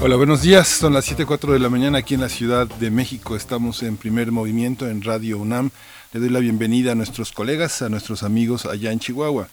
Hola, 0.00 0.14
buenos 0.14 0.42
días. 0.42 0.68
Son 0.68 0.94
las 0.94 1.10
7.04 1.10 1.54
de 1.54 1.58
la 1.58 1.68
mañana 1.68 1.98
aquí 1.98 2.14
en 2.14 2.20
la 2.20 2.28
Ciudad 2.28 2.68
de 2.68 2.88
México. 2.88 3.34
Estamos 3.34 3.82
en 3.82 3.96
primer 3.96 4.30
movimiento 4.30 4.88
en 4.88 5.02
Radio 5.02 5.38
UNAM. 5.38 5.70
Le 6.12 6.20
doy 6.20 6.28
la 6.28 6.38
bienvenida 6.38 6.92
a 6.92 6.94
nuestros 6.94 7.32
colegas, 7.32 7.82
a 7.82 7.88
nuestros 7.88 8.22
amigos 8.22 8.64
allá 8.64 8.92
en 8.92 9.00
Chihuahua. 9.00 9.48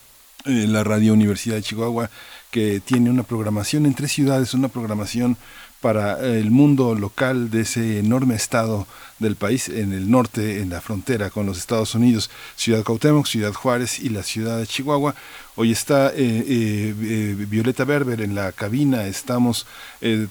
en 0.46 0.72
la 0.72 0.84
Radio 0.84 1.14
Universidad 1.14 1.56
de 1.56 1.64
Chihuahua, 1.64 2.12
que 2.52 2.80
tiene 2.80 3.10
una 3.10 3.24
programación 3.24 3.88
en 3.88 3.96
tres 3.96 4.12
ciudades, 4.12 4.54
una 4.54 4.68
programación 4.68 5.36
para 5.82 6.20
el 6.20 6.52
mundo 6.52 6.94
local 6.94 7.50
de 7.50 7.62
ese 7.62 7.98
enorme 7.98 8.36
estado 8.36 8.86
del 9.20 9.36
país 9.36 9.70
en 9.70 9.94
el 9.94 10.10
norte, 10.10 10.62
en 10.62 10.70
la 10.70 10.82
frontera 10.82 11.30
con 11.30 11.46
los 11.46 11.58
Estados 11.58 11.96
Unidos, 11.96 12.30
Ciudad 12.56 12.84
Cuauhtémoc, 12.84 13.26
Ciudad 13.28 13.54
Juárez 13.54 14.00
y 14.00 14.10
la 14.10 14.24
ciudad 14.24 14.60
de 14.60 14.68
Chihuahua. 14.68 15.16
Hoy 15.56 15.72
está 15.72 16.10
eh, 16.10 16.16
eh, 16.18 16.96
eh, 17.02 17.46
Violeta 17.48 17.86
Berber 17.86 18.22
en 18.22 18.36
la 18.36 18.52
cabina, 18.52 19.06
estamos 19.08 19.66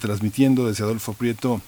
transmitiendo 0.00 0.68
desde 0.68 0.84
Adolfo 0.84 1.14
Prieto 1.14 1.60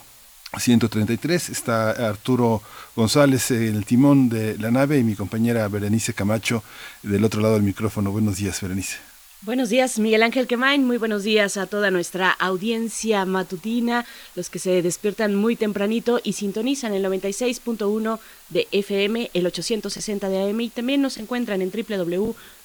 133 0.58 1.50
está 1.50 1.90
Arturo 1.90 2.62
González 2.94 3.50
en 3.50 3.74
el 3.74 3.84
timón 3.84 4.28
de 4.28 4.56
la 4.58 4.70
nave 4.70 4.98
y 4.98 5.04
mi 5.04 5.14
compañera 5.14 5.68
Berenice 5.68 6.14
Camacho 6.14 6.62
del 7.02 7.24
otro 7.24 7.40
lado 7.42 7.54
del 7.54 7.62
micrófono. 7.62 8.10
Buenos 8.10 8.36
días, 8.36 8.60
Berenice. 8.60 9.05
Buenos 9.42 9.68
días, 9.68 9.98
Miguel 9.98 10.22
Ángel 10.22 10.46
Quemain. 10.46 10.86
Muy 10.86 10.96
buenos 10.96 11.22
días 11.22 11.58
a 11.58 11.66
toda 11.66 11.90
nuestra 11.90 12.30
audiencia 12.30 13.26
matutina, 13.26 14.06
los 14.34 14.48
que 14.48 14.58
se 14.58 14.80
despiertan 14.80 15.34
muy 15.34 15.56
tempranito 15.56 16.20
y 16.24 16.32
sintonizan 16.32 16.94
el 16.94 17.04
96.1 17.04 18.18
de 18.48 18.66
FM, 18.72 19.30
el 19.34 19.46
860 19.46 20.30
de 20.30 20.50
AM 20.50 20.60
y 20.62 20.70
también 20.70 21.02
nos 21.02 21.18
encuentran 21.18 21.60
en 21.60 21.70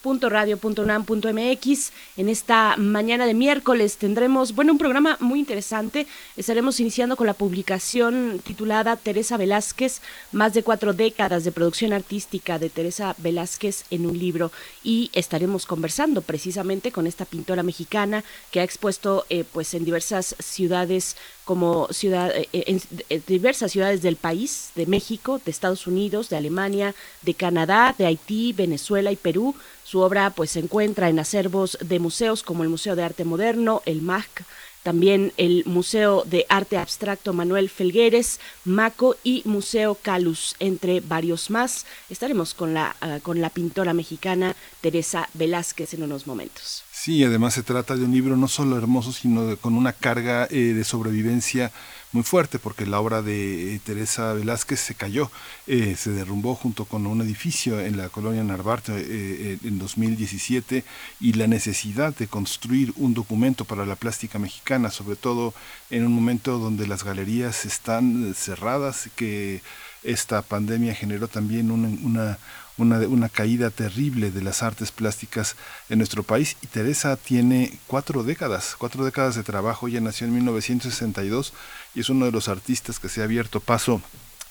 www.radio.unam.mx. 0.02 1.92
En 2.16 2.28
esta 2.28 2.76
mañana 2.76 3.26
de 3.26 3.34
miércoles 3.34 3.96
tendremos, 3.96 4.54
bueno, 4.54 4.72
un 4.72 4.78
programa 4.78 5.16
muy 5.20 5.38
interesante. 5.38 6.06
Estaremos 6.36 6.80
iniciando 6.80 7.16
con 7.16 7.26
la 7.26 7.34
publicación 7.34 8.40
titulada 8.44 8.96
Teresa 8.96 9.36
Velázquez, 9.36 10.00
más 10.32 10.54
de 10.54 10.62
cuatro 10.62 10.92
décadas 10.92 11.44
de 11.44 11.52
producción 11.52 11.92
artística 11.92 12.58
de 12.58 12.70
Teresa 12.70 13.14
Velázquez 13.18 13.84
en 13.90 14.06
un 14.06 14.18
libro 14.18 14.50
y 14.82 15.10
estaremos 15.12 15.66
conversando 15.66 16.22
precisamente 16.22 16.92
con 16.92 17.06
esta 17.06 17.24
pintora 17.24 17.62
mexicana 17.62 18.24
que 18.50 18.60
ha 18.60 18.64
expuesto 18.64 19.24
eh, 19.28 19.44
pues 19.50 19.74
en 19.74 19.84
diversas 19.84 20.34
ciudades 20.38 21.16
como 21.44 21.88
ciudad, 21.90 22.30
eh, 22.34 22.48
en, 22.52 22.80
diversas 23.26 23.72
ciudades 23.72 24.02
del 24.02 24.16
país, 24.16 24.70
de 24.74 24.86
México, 24.86 25.40
de 25.44 25.50
Estados 25.50 25.86
Unidos, 25.86 26.28
de 26.28 26.36
Alemania, 26.36 26.94
de 27.22 27.34
Canadá, 27.34 27.94
de 27.98 28.06
Haití, 28.06 28.52
Venezuela 28.52 29.10
y 29.10 29.16
Perú. 29.16 29.54
Su 29.92 30.00
obra 30.00 30.30
pues 30.30 30.52
se 30.52 30.60
encuentra 30.60 31.10
en 31.10 31.18
acervos 31.18 31.76
de 31.82 31.98
museos 31.98 32.42
como 32.42 32.62
el 32.62 32.70
Museo 32.70 32.96
de 32.96 33.02
Arte 33.02 33.26
Moderno, 33.26 33.82
el 33.84 34.00
MAC, 34.00 34.46
también 34.82 35.34
el 35.36 35.64
Museo 35.66 36.24
de 36.24 36.46
Arte 36.48 36.78
Abstracto 36.78 37.34
Manuel 37.34 37.68
Felgueres, 37.68 38.40
MACO 38.64 39.16
y 39.22 39.42
Museo 39.44 39.94
Calus, 40.00 40.56
entre 40.60 41.00
varios 41.00 41.50
más. 41.50 41.84
Estaremos 42.08 42.54
con 42.54 42.72
la, 42.72 42.96
ah, 43.02 43.18
con 43.22 43.42
la 43.42 43.50
pintora 43.50 43.92
mexicana 43.92 44.56
Teresa 44.80 45.28
Velázquez 45.34 45.92
en 45.92 46.04
unos 46.04 46.26
momentos. 46.26 46.84
Sí, 46.90 47.22
además 47.22 47.52
se 47.52 47.62
trata 47.62 47.94
de 47.94 48.04
un 48.04 48.12
libro 48.12 48.34
no 48.34 48.48
solo 48.48 48.78
hermoso, 48.78 49.12
sino 49.12 49.58
con 49.58 49.74
una 49.74 49.92
carga 49.92 50.48
eh, 50.50 50.72
de 50.72 50.84
sobrevivencia 50.84 51.70
muy 52.12 52.22
fuerte, 52.22 52.58
porque 52.58 52.86
la 52.86 53.00
obra 53.00 53.22
de 53.22 53.74
eh, 53.74 53.80
Teresa 53.84 54.32
Velázquez 54.32 54.80
se 54.80 54.94
cayó, 54.94 55.30
eh, 55.66 55.96
se 55.96 56.10
derrumbó 56.10 56.54
junto 56.54 56.84
con 56.84 57.06
un 57.06 57.20
edificio 57.22 57.80
en 57.80 57.96
la 57.96 58.08
colonia 58.08 58.44
Narvarte 58.44 59.58
en 59.62 59.78
2017 59.78 60.84
y 61.20 61.32
la 61.32 61.46
necesidad 61.46 62.14
de 62.14 62.28
construir 62.28 62.92
un 62.96 63.14
documento 63.14 63.64
para 63.64 63.86
la 63.86 63.96
plástica 63.96 64.38
mexicana, 64.38 64.90
sobre 64.90 65.16
todo 65.16 65.54
en 65.90 66.04
un 66.04 66.12
momento 66.12 66.58
donde 66.58 66.86
las 66.86 67.04
galerías 67.04 67.64
están 67.64 68.34
cerradas, 68.34 69.08
que 69.16 69.62
esta 70.02 70.42
pandemia 70.42 70.94
generó 70.94 71.28
también 71.28 71.70
una, 71.70 72.38
una 72.82 73.28
caída 73.28 73.70
terrible 73.70 74.30
de 74.30 74.42
las 74.42 74.62
artes 74.62 74.92
plásticas 74.92 75.56
en 75.88 75.98
nuestro 75.98 76.22
país 76.22 76.56
y 76.62 76.66
Teresa 76.66 77.16
tiene 77.16 77.78
cuatro 77.86 78.22
décadas, 78.22 78.74
cuatro 78.78 79.04
décadas 79.04 79.34
de 79.34 79.42
trabajo, 79.42 79.88
ella 79.88 80.00
nació 80.00 80.26
en 80.26 80.34
1962 80.34 81.52
y 81.94 82.00
es 82.00 82.10
uno 82.10 82.26
de 82.26 82.32
los 82.32 82.48
artistas 82.48 82.98
que 82.98 83.08
se 83.08 83.20
ha 83.20 83.24
abierto 83.24 83.60
paso 83.60 84.02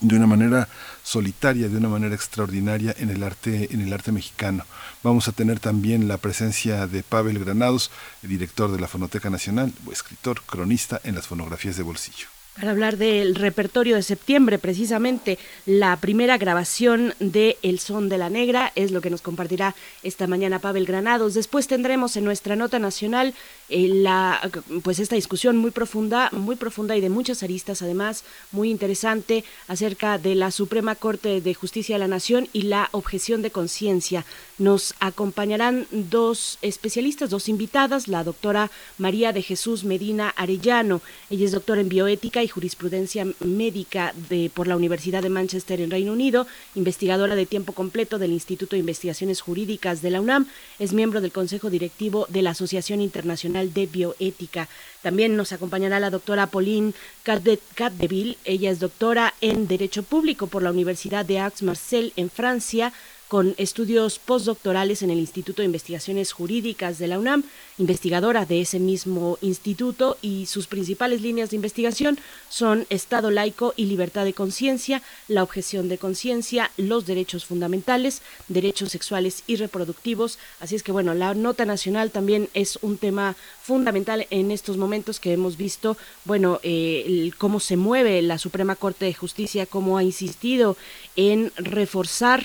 de 0.02 0.16
una 0.16 0.28
manera 0.28 0.68
solitaria, 1.04 1.70
de 1.70 1.78
una 1.78 1.88
manera 1.88 2.16
extraordinaria 2.16 2.94
en 2.98 3.10
el 3.10 3.24
arte, 3.24 3.70
en 3.72 3.82
el 3.82 3.94
arte 3.94 4.12
mexicano. 4.12 4.66
Vamos 5.04 5.28
a 5.28 5.32
tener 5.32 5.60
también 5.60 6.08
la 6.08 6.18
presencia 6.18 6.88
de 6.88 7.04
Pavel 7.04 7.40
Granados, 7.40 7.92
director 8.22 8.72
de 8.72 8.80
la 8.80 8.88
Fonoteca 8.88 9.30
Nacional, 9.30 9.72
escritor, 9.92 10.42
cronista 10.42 11.00
en 11.04 11.16
las 11.16 11.28
fonografías 11.28 11.78
de 11.78 11.84
bolsillo. 11.84 12.41
Para 12.56 12.72
hablar 12.72 12.98
del 12.98 13.36
repertorio 13.36 13.96
de 13.96 14.04
septiembre, 14.04 14.60
precisamente 14.60 15.40
la 15.66 15.96
primera 15.96 16.38
grabación 16.38 17.14
de 17.22 17.58
El 17.62 17.80
Son 17.80 18.10
de 18.10 18.18
la 18.18 18.30
Negra 18.30 18.74
es 18.76 18.92
lo 18.92 19.00
que 19.00 19.10
nos 19.10 19.22
compartirá 19.22 19.74
esta 20.04 20.28
mañana 20.28 20.60
Pavel 20.60 20.86
Granados. 20.86 21.34
Después 21.34 21.68
tendremos 21.68 22.18
en 22.18 22.26
nuestra 22.26 22.58
nota 22.58 22.78
nacional 22.78 23.34
eh, 23.72 23.88
la, 23.88 24.42
pues 24.84 25.00
esta 25.00 25.16
discusión 25.16 25.58
muy 25.58 25.72
profunda, 25.72 26.30
muy 26.34 26.58
profunda 26.58 26.96
y 26.96 27.02
de 27.02 27.10
muchas 27.10 27.42
aristas, 27.42 27.82
además 27.82 28.24
muy 28.52 28.70
interesante 28.70 29.44
acerca 29.68 30.18
de 30.18 30.36
la 30.36 30.52
Suprema 30.52 30.96
Corte 30.96 31.40
de 31.40 31.54
Justicia 31.54 31.96
de 31.96 32.00
la 32.00 32.08
Nación 32.08 32.50
y 32.52 32.64
la 32.64 32.90
objeción 32.92 33.42
de 33.42 33.52
conciencia. 33.52 34.26
Nos 34.58 34.94
acompañarán 35.00 35.88
dos 35.92 36.60
especialistas, 36.62 37.30
dos 37.30 37.50
invitadas, 37.50 38.08
la 38.08 38.24
doctora 38.24 38.70
María 38.98 39.32
de 39.32 39.42
Jesús 39.42 39.84
Medina 39.84 40.30
Arellano. 40.30 41.02
Ella 41.30 41.46
es 41.46 41.52
doctora 41.52 41.82
en 41.82 41.90
bioética 41.90 42.44
y 42.44 42.48
Jurisprudencia 42.48 43.26
Médica 43.40 44.14
de, 44.30 44.52
por 44.54 44.68
la 44.68 44.76
Universidad 44.76 45.24
de 45.24 45.30
Manchester 45.30 45.80
en 45.82 45.92
Reino 45.92 46.12
Unido, 46.12 46.46
investigadora 46.76 47.36
de 47.36 47.46
tiempo 47.46 47.74
completo 47.74 48.20
del 48.20 48.34
Instituto 48.34 48.76
de 48.76 48.82
Investigaciones 48.82 49.42
Jurídicas 49.42 50.02
de 50.02 50.12
la 50.12 50.22
UNAM, 50.22 50.48
es 50.78 50.94
miembro 50.94 51.22
del 51.22 51.32
Consejo 51.32 51.70
Directivo 51.70 52.26
de 52.30 52.42
la 52.42 52.52
Asociación 52.52 53.02
Internacional 53.02 53.61
de 53.70 53.86
Bioética. 53.86 54.68
También 55.02 55.36
nos 55.36 55.52
acompañará 55.52 56.00
la 56.00 56.10
doctora 56.10 56.48
Pauline 56.48 56.94
Catdeville, 57.24 58.38
ella 58.46 58.72
es 58.72 58.80
doctora 58.80 59.34
en 59.42 59.68
Derecho 59.68 60.04
Público 60.04 60.48
por 60.48 60.64
la 60.64 60.72
Universidad 60.72 61.26
de 61.26 61.40
Aix-Marseille 61.40 62.14
en 62.16 62.30
Francia, 62.30 62.94
con 63.32 63.56
estudios 63.58 64.20
postdoctorales 64.20 65.04
en 65.04 65.10
el 65.10 65.18
Instituto 65.18 65.62
de 65.62 65.68
Investigaciones 65.68 66.34
Jurídicas 66.34 67.00
de 67.00 67.08
la 67.08 67.18
UNAM, 67.18 67.46
investigadora 67.78 68.46
de 68.46 68.60
ese 68.60 68.78
mismo 68.78 69.38
instituto 69.40 70.18
y 70.22 70.48
sus 70.48 70.68
principales 70.68 71.22
líneas 71.22 71.50
de 71.50 71.56
investigación 71.56 72.20
son 72.50 72.86
Estado 72.90 73.32
laico 73.32 73.74
y 73.78 73.86
libertad 73.86 74.26
de 74.26 74.34
conciencia, 74.34 75.02
la 75.30 75.44
objeción 75.44 75.88
de 75.88 75.98
conciencia, 75.98 76.72
los 76.76 77.06
derechos 77.06 77.46
fundamentales, 77.46 78.22
derechos 78.50 78.92
sexuales 78.92 79.44
y 79.48 79.56
reproductivos. 79.56 80.38
Así 80.60 80.76
es 80.76 80.84
que 80.84 80.92
bueno, 80.92 81.14
la 81.14 81.34
nota 81.34 81.64
nacional 81.64 82.12
también 82.12 82.50
es 82.54 82.80
un 82.82 82.98
tema 82.98 83.38
fundamental 83.62 84.28
en 84.30 84.52
estos 84.52 84.76
momentos 84.76 85.22
que 85.22 85.32
hemos 85.32 85.56
visto, 85.56 85.96
bueno, 86.26 86.60
eh, 86.64 87.32
cómo 87.38 87.62
se 87.62 87.78
mueve 87.78 88.22
la 88.22 88.38
Suprema 88.38 88.76
Corte 88.76 89.06
de 89.06 89.14
Justicia, 89.14 89.66
cómo 89.66 89.98
ha 89.98 90.04
insistido 90.04 90.76
en 91.16 91.54
reforzar 91.56 92.44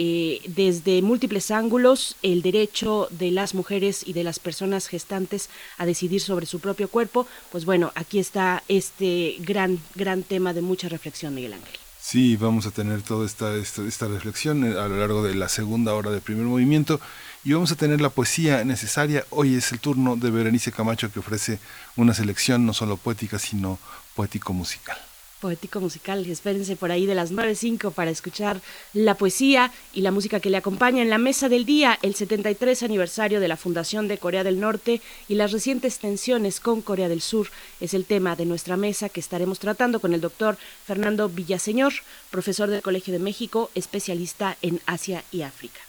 eh, 0.00 0.40
desde 0.46 1.02
múltiples 1.02 1.50
ángulos 1.50 2.14
el 2.22 2.40
derecho 2.40 3.08
de 3.10 3.32
las 3.32 3.52
mujeres 3.52 4.06
y 4.06 4.12
de 4.12 4.22
las 4.22 4.38
personas 4.38 4.86
gestantes 4.86 5.50
a 5.76 5.86
decidir 5.86 6.20
sobre 6.20 6.46
su 6.46 6.60
propio 6.60 6.88
cuerpo, 6.88 7.26
pues 7.50 7.64
bueno, 7.64 7.90
aquí 7.96 8.20
está 8.20 8.62
este 8.68 9.34
gran, 9.40 9.80
gran 9.96 10.22
tema 10.22 10.54
de 10.54 10.62
mucha 10.62 10.88
reflexión, 10.88 11.34
Miguel 11.34 11.54
Ángel. 11.54 11.74
Sí, 12.00 12.36
vamos 12.36 12.64
a 12.66 12.70
tener 12.70 13.02
toda 13.02 13.26
esta, 13.26 13.56
esta, 13.56 14.06
reflexión 14.06 14.62
a 14.64 14.86
lo 14.86 14.98
largo 14.98 15.24
de 15.24 15.34
la 15.34 15.48
segunda 15.48 15.94
hora 15.94 16.12
del 16.12 16.20
primer 16.20 16.46
movimiento 16.46 17.00
y 17.42 17.54
vamos 17.54 17.72
a 17.72 17.76
tener 17.76 18.00
la 18.00 18.10
poesía 18.10 18.62
necesaria. 18.62 19.26
Hoy 19.30 19.56
es 19.56 19.72
el 19.72 19.80
turno 19.80 20.14
de 20.14 20.30
Berenice 20.30 20.70
Camacho 20.70 21.10
que 21.10 21.18
ofrece 21.18 21.58
una 21.96 22.14
selección 22.14 22.64
no 22.64 22.72
solo 22.72 22.98
poética, 22.98 23.40
sino 23.40 23.80
poético-musical. 24.14 25.07
Poético 25.40 25.80
musical. 25.80 26.24
Espérense 26.26 26.76
por 26.76 26.90
ahí 26.90 27.06
de 27.06 27.14
las 27.14 27.32
9.05 27.32 27.92
para 27.92 28.10
escuchar 28.10 28.60
la 28.92 29.14
poesía 29.14 29.72
y 29.92 30.02
la 30.02 30.10
música 30.10 30.40
que 30.40 30.50
le 30.50 30.56
acompaña 30.56 31.02
en 31.02 31.10
la 31.10 31.18
mesa 31.18 31.48
del 31.48 31.64
día, 31.64 31.98
el 32.02 32.14
73 32.14 32.82
aniversario 32.82 33.40
de 33.40 33.48
la 33.48 33.56
fundación 33.56 34.08
de 34.08 34.18
Corea 34.18 34.44
del 34.44 34.60
Norte 34.60 35.00
y 35.28 35.34
las 35.34 35.52
recientes 35.52 35.98
tensiones 35.98 36.60
con 36.60 36.82
Corea 36.82 37.08
del 37.08 37.20
Sur. 37.20 37.48
Es 37.80 37.94
el 37.94 38.04
tema 38.04 38.36
de 38.36 38.46
nuestra 38.46 38.76
mesa 38.76 39.08
que 39.08 39.20
estaremos 39.20 39.58
tratando 39.58 40.00
con 40.00 40.14
el 40.14 40.20
doctor 40.20 40.58
Fernando 40.86 41.28
Villaseñor, 41.28 41.92
profesor 42.30 42.68
del 42.68 42.82
Colegio 42.82 43.12
de 43.12 43.18
México, 43.18 43.70
especialista 43.74 44.56
en 44.62 44.80
Asia 44.86 45.24
y 45.30 45.42
África. 45.42 45.80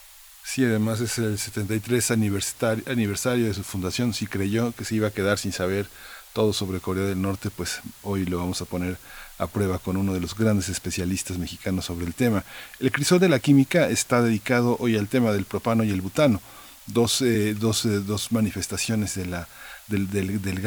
Sí, 0.43 0.63
además 0.63 0.99
es 0.99 1.19
el 1.19 1.37
73 1.37 2.09
aniversario 2.09 3.45
de 3.45 3.53
su 3.53 3.63
fundación. 3.63 4.13
Si 4.13 4.25
creyó 4.25 4.71
que 4.71 4.83
se 4.83 4.95
iba 4.95 5.09
a 5.09 5.11
quedar 5.11 5.37
sin 5.37 5.51
saber 5.51 5.87
todo 6.33 6.53
sobre 6.53 6.79
Corea 6.79 7.03
del 7.03 7.21
Norte, 7.21 7.49
pues 7.51 7.81
hoy 8.01 8.25
lo 8.25 8.39
vamos 8.39 8.61
a 8.61 8.65
poner 8.65 8.97
a 9.39 9.47
prueba 9.47 9.79
con 9.79 9.97
uno 9.97 10.13
de 10.13 10.19
los 10.19 10.35
grandes 10.35 10.69
especialistas 10.69 11.37
mexicanos 11.37 11.85
sobre 11.85 12.05
el 12.05 12.13
tema. 12.13 12.43
El 12.79 12.91
crisol 12.91 13.19
de 13.19 13.29
la 13.29 13.39
química 13.39 13.89
está 13.89 14.21
dedicado 14.21 14.77
hoy 14.79 14.97
al 14.97 15.07
tema 15.07 15.31
del 15.31 15.45
propano 15.45 15.83
y 15.83 15.89
el 15.89 16.01
butano, 16.01 16.41
dos, 16.85 17.21
eh, 17.21 17.55
dos, 17.55 17.85
eh, 17.85 18.01
dos 18.01 18.31
manifestaciones 18.31 19.15
de 19.15 19.25
la, 19.25 19.47
del, 19.87 20.09
del, 20.09 20.61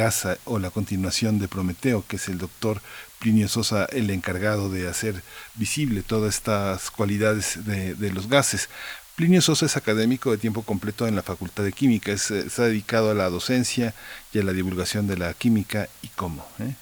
o 0.44 0.58
la 0.58 0.70
continuación 0.70 1.38
de 1.38 1.48
Prometeo, 1.48 2.04
que 2.06 2.16
es 2.16 2.28
el 2.28 2.38
doctor 2.38 2.80
Plinio 3.18 3.48
Sosa 3.48 3.84
el 3.86 4.10
encargado 4.10 4.68
de 4.68 4.88
hacer 4.88 5.22
visible 5.54 6.02
todas 6.02 6.34
estas 6.34 6.90
cualidades 6.90 7.64
de, 7.64 8.10
los 8.12 8.28
gases. 8.28 8.68
Plinio 9.14 9.42
Sosa 9.42 9.66
es 9.66 9.76
académico 9.76 10.30
de 10.30 10.38
tiempo 10.38 10.62
completo 10.62 11.06
en 11.06 11.14
la 11.14 11.22
Facultad 11.22 11.62
de 11.62 11.72
Química, 11.72 12.10
es, 12.10 12.30
eh, 12.30 12.44
está 12.46 12.64
dedicado 12.64 13.10
a 13.10 13.14
la 13.14 13.28
docencia 13.28 13.94
y 14.32 14.38
a 14.38 14.42
la 14.42 14.52
divulgación 14.52 15.06
de 15.06 15.18
la 15.18 15.34
química 15.34 15.88
y 16.02 16.08
cómo. 16.08 16.46
¿eh? 16.58 16.74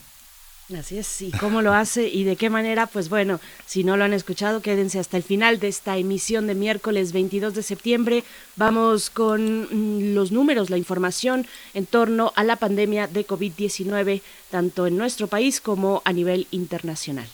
Así 0.78 0.98
es, 0.98 1.20
y 1.20 1.32
cómo 1.32 1.62
lo 1.62 1.72
hace 1.72 2.06
y 2.06 2.22
de 2.22 2.36
qué 2.36 2.48
manera, 2.48 2.86
pues 2.86 3.08
bueno, 3.08 3.40
si 3.66 3.82
no 3.82 3.96
lo 3.96 4.04
han 4.04 4.12
escuchado, 4.12 4.62
quédense 4.62 5.00
hasta 5.00 5.16
el 5.16 5.24
final 5.24 5.58
de 5.58 5.66
esta 5.66 5.96
emisión 5.96 6.46
de 6.46 6.54
miércoles 6.54 7.12
22 7.12 7.54
de 7.54 7.62
septiembre. 7.62 8.24
Vamos 8.54 9.10
con 9.10 9.62
mm, 9.62 10.14
los 10.14 10.30
números, 10.30 10.70
la 10.70 10.76
información 10.76 11.46
en 11.74 11.86
torno 11.86 12.32
a 12.36 12.44
la 12.44 12.56
pandemia 12.56 13.08
de 13.08 13.26
COVID-19, 13.26 14.22
tanto 14.50 14.86
en 14.86 14.96
nuestro 14.96 15.26
país 15.26 15.60
como 15.60 16.02
a 16.04 16.12
nivel 16.12 16.46
internacional. 16.52 17.26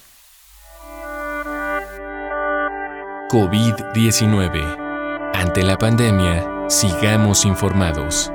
COVID-19. 3.29 5.33
Ante 5.35 5.63
la 5.63 5.77
pandemia, 5.77 6.69
sigamos 6.69 7.45
informados. 7.45 8.31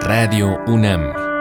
Radio 0.00 0.58
UNAM. 0.66 1.33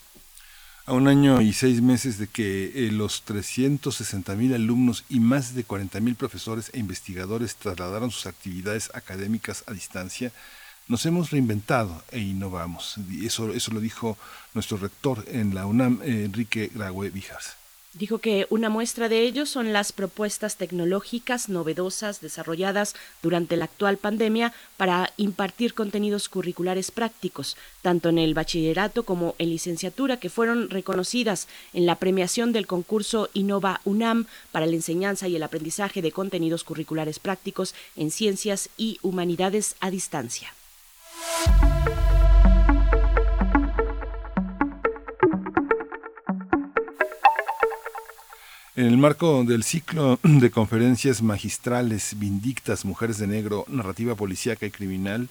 a 0.89 0.93
un 0.93 1.07
año 1.07 1.39
y 1.39 1.53
seis 1.53 1.83
meses 1.83 2.17
de 2.17 2.25
que 2.25 2.71
eh, 2.73 2.91
los 2.91 3.21
360 3.21 4.33
mil 4.33 4.55
alumnos 4.55 5.05
y 5.07 5.19
más 5.19 5.53
de 5.53 5.63
40 5.63 5.99
mil 5.99 6.15
profesores 6.15 6.71
e 6.73 6.79
investigadores 6.79 7.55
trasladaron 7.57 8.09
sus 8.09 8.25
actividades 8.25 8.89
académicas 8.95 9.63
a 9.67 9.73
distancia, 9.73 10.31
nos 10.87 11.05
hemos 11.05 11.29
reinventado 11.29 12.03
e 12.11 12.17
innovamos. 12.17 12.95
Eso, 13.21 13.53
eso 13.53 13.71
lo 13.71 13.81
dijo 13.81 14.17
nuestro 14.55 14.77
rector 14.77 15.23
en 15.27 15.53
la 15.53 15.67
UNAM, 15.67 16.01
Enrique 16.01 16.71
Graue 16.73 17.11
Vijas. 17.11 17.58
Dijo 17.93 18.19
que 18.19 18.45
una 18.51 18.69
muestra 18.69 19.09
de 19.09 19.23
ello 19.23 19.47
son 19.47 19.73
las 19.73 19.91
propuestas 19.91 20.57
tecnológicas 20.57 21.49
novedosas 21.49 22.21
desarrolladas 22.21 22.95
durante 23.23 23.57
la 23.57 23.65
actual 23.65 23.97
pandemia 23.97 24.53
para 24.77 25.11
impartir 25.17 25.73
contenidos 25.73 26.29
curriculares 26.29 26.91
prácticos, 26.91 27.57
tanto 27.81 28.09
en 28.09 28.19
el 28.19 28.35
bachillerato 28.35 29.03
como 29.03 29.33
en 29.39 29.49
licenciatura, 29.49 30.17
que 30.17 30.29
fueron 30.29 30.69
reconocidas 30.69 31.47
en 31.73 31.87
la 31.87 31.95
premiación 31.95 32.53
del 32.53 32.67
concurso 32.67 33.31
Innova 33.33 33.81
UNAM 33.85 34.27
para 34.51 34.67
la 34.67 34.75
enseñanza 34.75 35.27
y 35.27 35.35
el 35.35 35.43
aprendizaje 35.43 36.03
de 36.03 36.11
contenidos 36.11 36.63
curriculares 36.63 37.17
prácticos 37.17 37.73
en 37.95 38.11
ciencias 38.11 38.69
y 38.77 38.99
humanidades 39.01 39.75
a 39.79 39.89
distancia. 39.89 40.53
En 48.79 48.85
el 48.85 48.97
marco 48.97 49.43
del 49.43 49.65
ciclo 49.65 50.21
de 50.23 50.51
conferencias 50.51 51.21
magistrales 51.21 52.17
Vindictas, 52.17 52.85
Mujeres 52.85 53.17
de 53.17 53.27
Negro, 53.27 53.65
Narrativa 53.67 54.15
Policíaca 54.15 54.65
y 54.65 54.71
Criminal, 54.71 55.27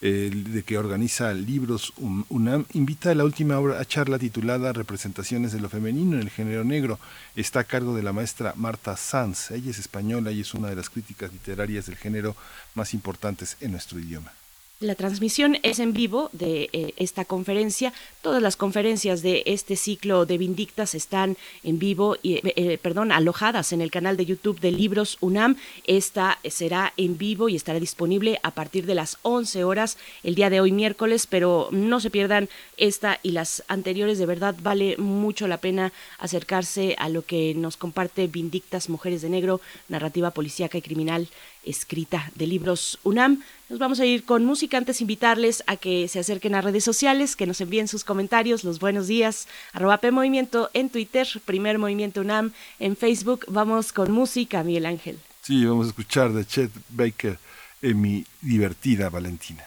de 0.00 0.62
que 0.64 0.78
organiza 0.78 1.34
Libros 1.34 1.92
UNAM, 2.30 2.64
invita 2.72 3.10
a 3.10 3.14
la 3.14 3.24
última 3.24 3.58
obra 3.58 3.78
a 3.78 3.84
charla 3.84 4.18
titulada 4.18 4.72
Representaciones 4.72 5.52
de 5.52 5.60
lo 5.60 5.68
femenino 5.68 6.16
en 6.16 6.22
el 6.22 6.30
género 6.30 6.64
negro. 6.64 6.98
Está 7.34 7.60
a 7.60 7.64
cargo 7.64 7.94
de 7.94 8.02
la 8.02 8.14
maestra 8.14 8.54
Marta 8.56 8.96
Sanz. 8.96 9.50
Ella 9.50 9.72
es 9.72 9.78
española 9.78 10.32
y 10.32 10.40
es 10.40 10.54
una 10.54 10.70
de 10.70 10.76
las 10.76 10.88
críticas 10.88 11.30
literarias 11.30 11.84
del 11.84 11.96
género 11.96 12.34
más 12.74 12.94
importantes 12.94 13.58
en 13.60 13.72
nuestro 13.72 13.98
idioma. 13.98 14.32
La 14.78 14.94
transmisión 14.94 15.56
es 15.62 15.78
en 15.78 15.94
vivo 15.94 16.28
de 16.34 16.68
eh, 16.74 16.92
esta 16.98 17.24
conferencia. 17.24 17.94
Todas 18.20 18.42
las 18.42 18.56
conferencias 18.56 19.22
de 19.22 19.42
este 19.46 19.74
ciclo 19.74 20.26
de 20.26 20.36
Vindictas 20.36 20.94
están 20.94 21.38
en 21.64 21.78
vivo, 21.78 22.18
y, 22.22 22.34
eh, 22.34 22.42
eh, 22.56 22.76
perdón, 22.82 23.10
alojadas 23.10 23.72
en 23.72 23.80
el 23.80 23.90
canal 23.90 24.18
de 24.18 24.26
YouTube 24.26 24.60
de 24.60 24.72
Libros 24.72 25.16
UNAM. 25.22 25.56
Esta 25.86 26.38
será 26.44 26.92
en 26.98 27.16
vivo 27.16 27.48
y 27.48 27.56
estará 27.56 27.80
disponible 27.80 28.38
a 28.42 28.50
partir 28.50 28.84
de 28.84 28.94
las 28.94 29.16
11 29.22 29.64
horas 29.64 29.96
el 30.22 30.34
día 30.34 30.50
de 30.50 30.60
hoy 30.60 30.72
miércoles, 30.72 31.26
pero 31.26 31.68
no 31.70 31.98
se 31.98 32.10
pierdan 32.10 32.50
esta 32.76 33.18
y 33.22 33.30
las 33.30 33.64
anteriores. 33.68 34.18
De 34.18 34.26
verdad 34.26 34.56
vale 34.60 34.98
mucho 34.98 35.48
la 35.48 35.56
pena 35.56 35.94
acercarse 36.18 36.96
a 36.98 37.08
lo 37.08 37.24
que 37.24 37.54
nos 37.54 37.78
comparte 37.78 38.26
Vindictas 38.26 38.90
Mujeres 38.90 39.22
de 39.22 39.30
Negro, 39.30 39.62
narrativa 39.88 40.32
policíaca 40.32 40.76
y 40.76 40.82
criminal 40.82 41.28
escrita 41.66 42.30
de 42.34 42.46
libros 42.46 42.98
UNAM. 43.02 43.42
Nos 43.68 43.78
vamos 43.78 44.00
a 44.00 44.06
ir 44.06 44.24
con 44.24 44.44
música 44.44 44.78
antes 44.78 45.00
invitarles 45.00 45.62
a 45.66 45.76
que 45.76 46.08
se 46.08 46.20
acerquen 46.20 46.54
a 46.54 46.62
redes 46.62 46.84
sociales, 46.84 47.36
que 47.36 47.46
nos 47.46 47.60
envíen 47.60 47.88
sus 47.88 48.04
comentarios, 48.04 48.64
los 48.64 48.78
buenos 48.78 49.08
días, 49.08 49.48
arroba 49.72 49.98
P 49.98 50.10
Movimiento 50.10 50.70
en 50.72 50.88
Twitter, 50.88 51.28
Primer 51.44 51.78
Movimiento 51.78 52.20
UNAM 52.20 52.52
en 52.78 52.96
Facebook. 52.96 53.44
Vamos 53.48 53.92
con 53.92 54.12
música, 54.12 54.62
Miguel 54.62 54.86
Ángel. 54.86 55.18
Sí, 55.42 55.64
vamos 55.64 55.86
a 55.86 55.88
escuchar 55.90 56.32
de 56.32 56.46
Chet 56.46 56.70
Baker 56.88 57.38
en 57.82 58.00
mi 58.00 58.24
divertida 58.40 59.10
Valentina. 59.10 59.64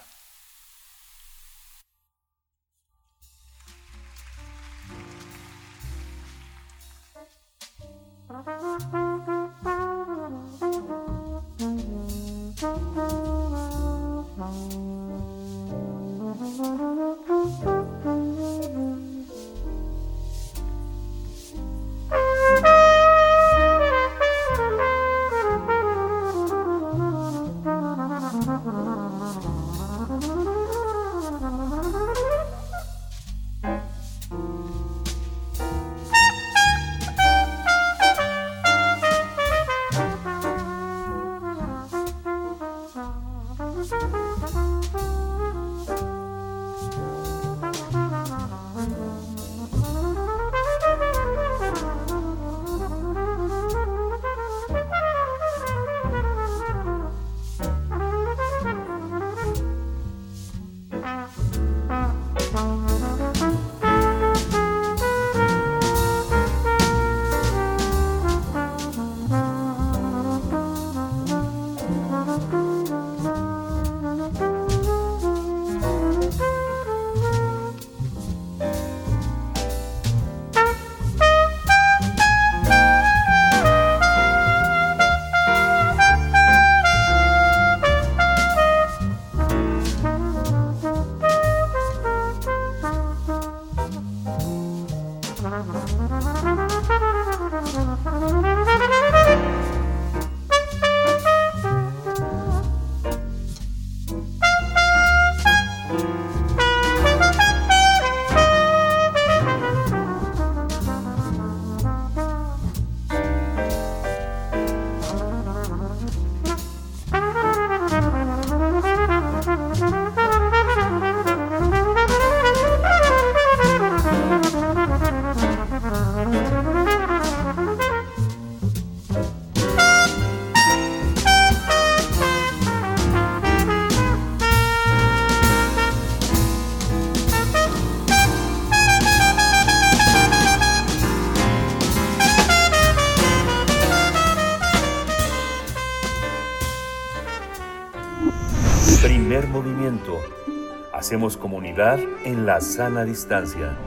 Comunidad 151.38 152.00
en 152.26 152.46
la 152.46 152.62
sana 152.62 153.06
distancia. 153.06 153.78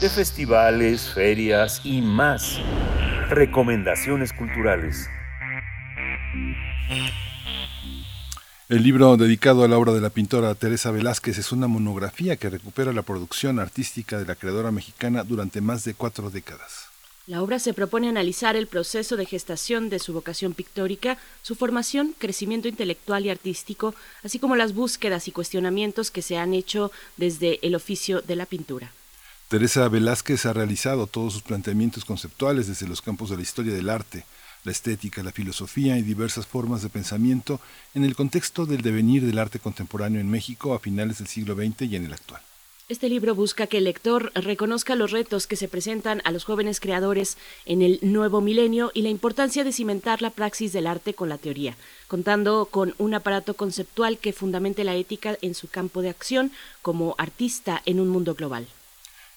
De 0.00 0.08
festivales, 0.08 1.10
ferias 1.14 1.80
y 1.84 2.00
más. 2.00 2.58
Recomendaciones 3.28 4.32
culturales. 4.32 5.08
El 8.68 8.82
libro 8.82 9.16
dedicado 9.16 9.64
a 9.64 9.68
la 9.68 9.76
obra 9.76 9.92
de 9.92 10.00
la 10.00 10.10
pintora 10.10 10.54
Teresa 10.54 10.90
Velázquez 10.90 11.38
es 11.38 11.52
una 11.52 11.66
monografía 11.66 12.36
que 12.36 12.50
recupera 12.50 12.92
la 12.92 13.02
producción 13.02 13.58
artística 13.58 14.16
de 14.16 14.26
la 14.26 14.36
creadora 14.36 14.70
mexicana 14.70 15.24
durante 15.24 15.60
más 15.60 15.84
de 15.84 15.94
cuatro 15.94 16.30
décadas. 16.30 16.89
La 17.30 17.44
obra 17.44 17.60
se 17.60 17.74
propone 17.74 18.08
analizar 18.08 18.56
el 18.56 18.66
proceso 18.66 19.16
de 19.16 19.24
gestación 19.24 19.88
de 19.88 20.00
su 20.00 20.12
vocación 20.12 20.52
pictórica, 20.52 21.16
su 21.42 21.54
formación, 21.54 22.12
crecimiento 22.18 22.66
intelectual 22.66 23.24
y 23.24 23.30
artístico, 23.30 23.94
así 24.24 24.40
como 24.40 24.56
las 24.56 24.74
búsquedas 24.74 25.28
y 25.28 25.30
cuestionamientos 25.30 26.10
que 26.10 26.22
se 26.22 26.38
han 26.38 26.54
hecho 26.54 26.90
desde 27.16 27.64
el 27.64 27.76
oficio 27.76 28.20
de 28.20 28.34
la 28.34 28.46
pintura. 28.46 28.90
Teresa 29.46 29.88
Velázquez 29.88 30.44
ha 30.44 30.52
realizado 30.52 31.06
todos 31.06 31.34
sus 31.34 31.42
planteamientos 31.42 32.04
conceptuales 32.04 32.66
desde 32.66 32.88
los 32.88 33.00
campos 33.00 33.30
de 33.30 33.36
la 33.36 33.42
historia 33.42 33.74
del 33.74 33.90
arte, 33.90 34.24
la 34.64 34.72
estética, 34.72 35.22
la 35.22 35.30
filosofía 35.30 35.96
y 35.98 36.02
diversas 36.02 36.48
formas 36.48 36.82
de 36.82 36.88
pensamiento 36.88 37.60
en 37.94 38.02
el 38.02 38.16
contexto 38.16 38.66
del 38.66 38.82
devenir 38.82 39.24
del 39.24 39.38
arte 39.38 39.60
contemporáneo 39.60 40.20
en 40.20 40.28
México 40.28 40.74
a 40.74 40.80
finales 40.80 41.18
del 41.18 41.28
siglo 41.28 41.54
XX 41.54 41.82
y 41.82 41.94
en 41.94 42.06
el 42.06 42.12
actual. 42.12 42.42
Este 42.90 43.08
libro 43.08 43.36
busca 43.36 43.68
que 43.68 43.78
el 43.78 43.84
lector 43.84 44.32
reconozca 44.34 44.96
los 44.96 45.12
retos 45.12 45.46
que 45.46 45.54
se 45.54 45.68
presentan 45.68 46.20
a 46.24 46.32
los 46.32 46.42
jóvenes 46.42 46.80
creadores 46.80 47.38
en 47.64 47.82
el 47.82 48.00
nuevo 48.02 48.40
milenio 48.40 48.90
y 48.94 49.02
la 49.02 49.10
importancia 49.10 49.62
de 49.62 49.70
cimentar 49.70 50.22
la 50.22 50.30
praxis 50.30 50.72
del 50.72 50.88
arte 50.88 51.14
con 51.14 51.28
la 51.28 51.38
teoría, 51.38 51.76
contando 52.08 52.66
con 52.68 52.96
un 52.98 53.14
aparato 53.14 53.54
conceptual 53.54 54.18
que 54.18 54.32
fundamente 54.32 54.82
la 54.82 54.96
ética 54.96 55.38
en 55.40 55.54
su 55.54 55.68
campo 55.68 56.02
de 56.02 56.08
acción 56.08 56.50
como 56.82 57.14
artista 57.16 57.80
en 57.86 58.00
un 58.00 58.08
mundo 58.08 58.34
global. 58.34 58.66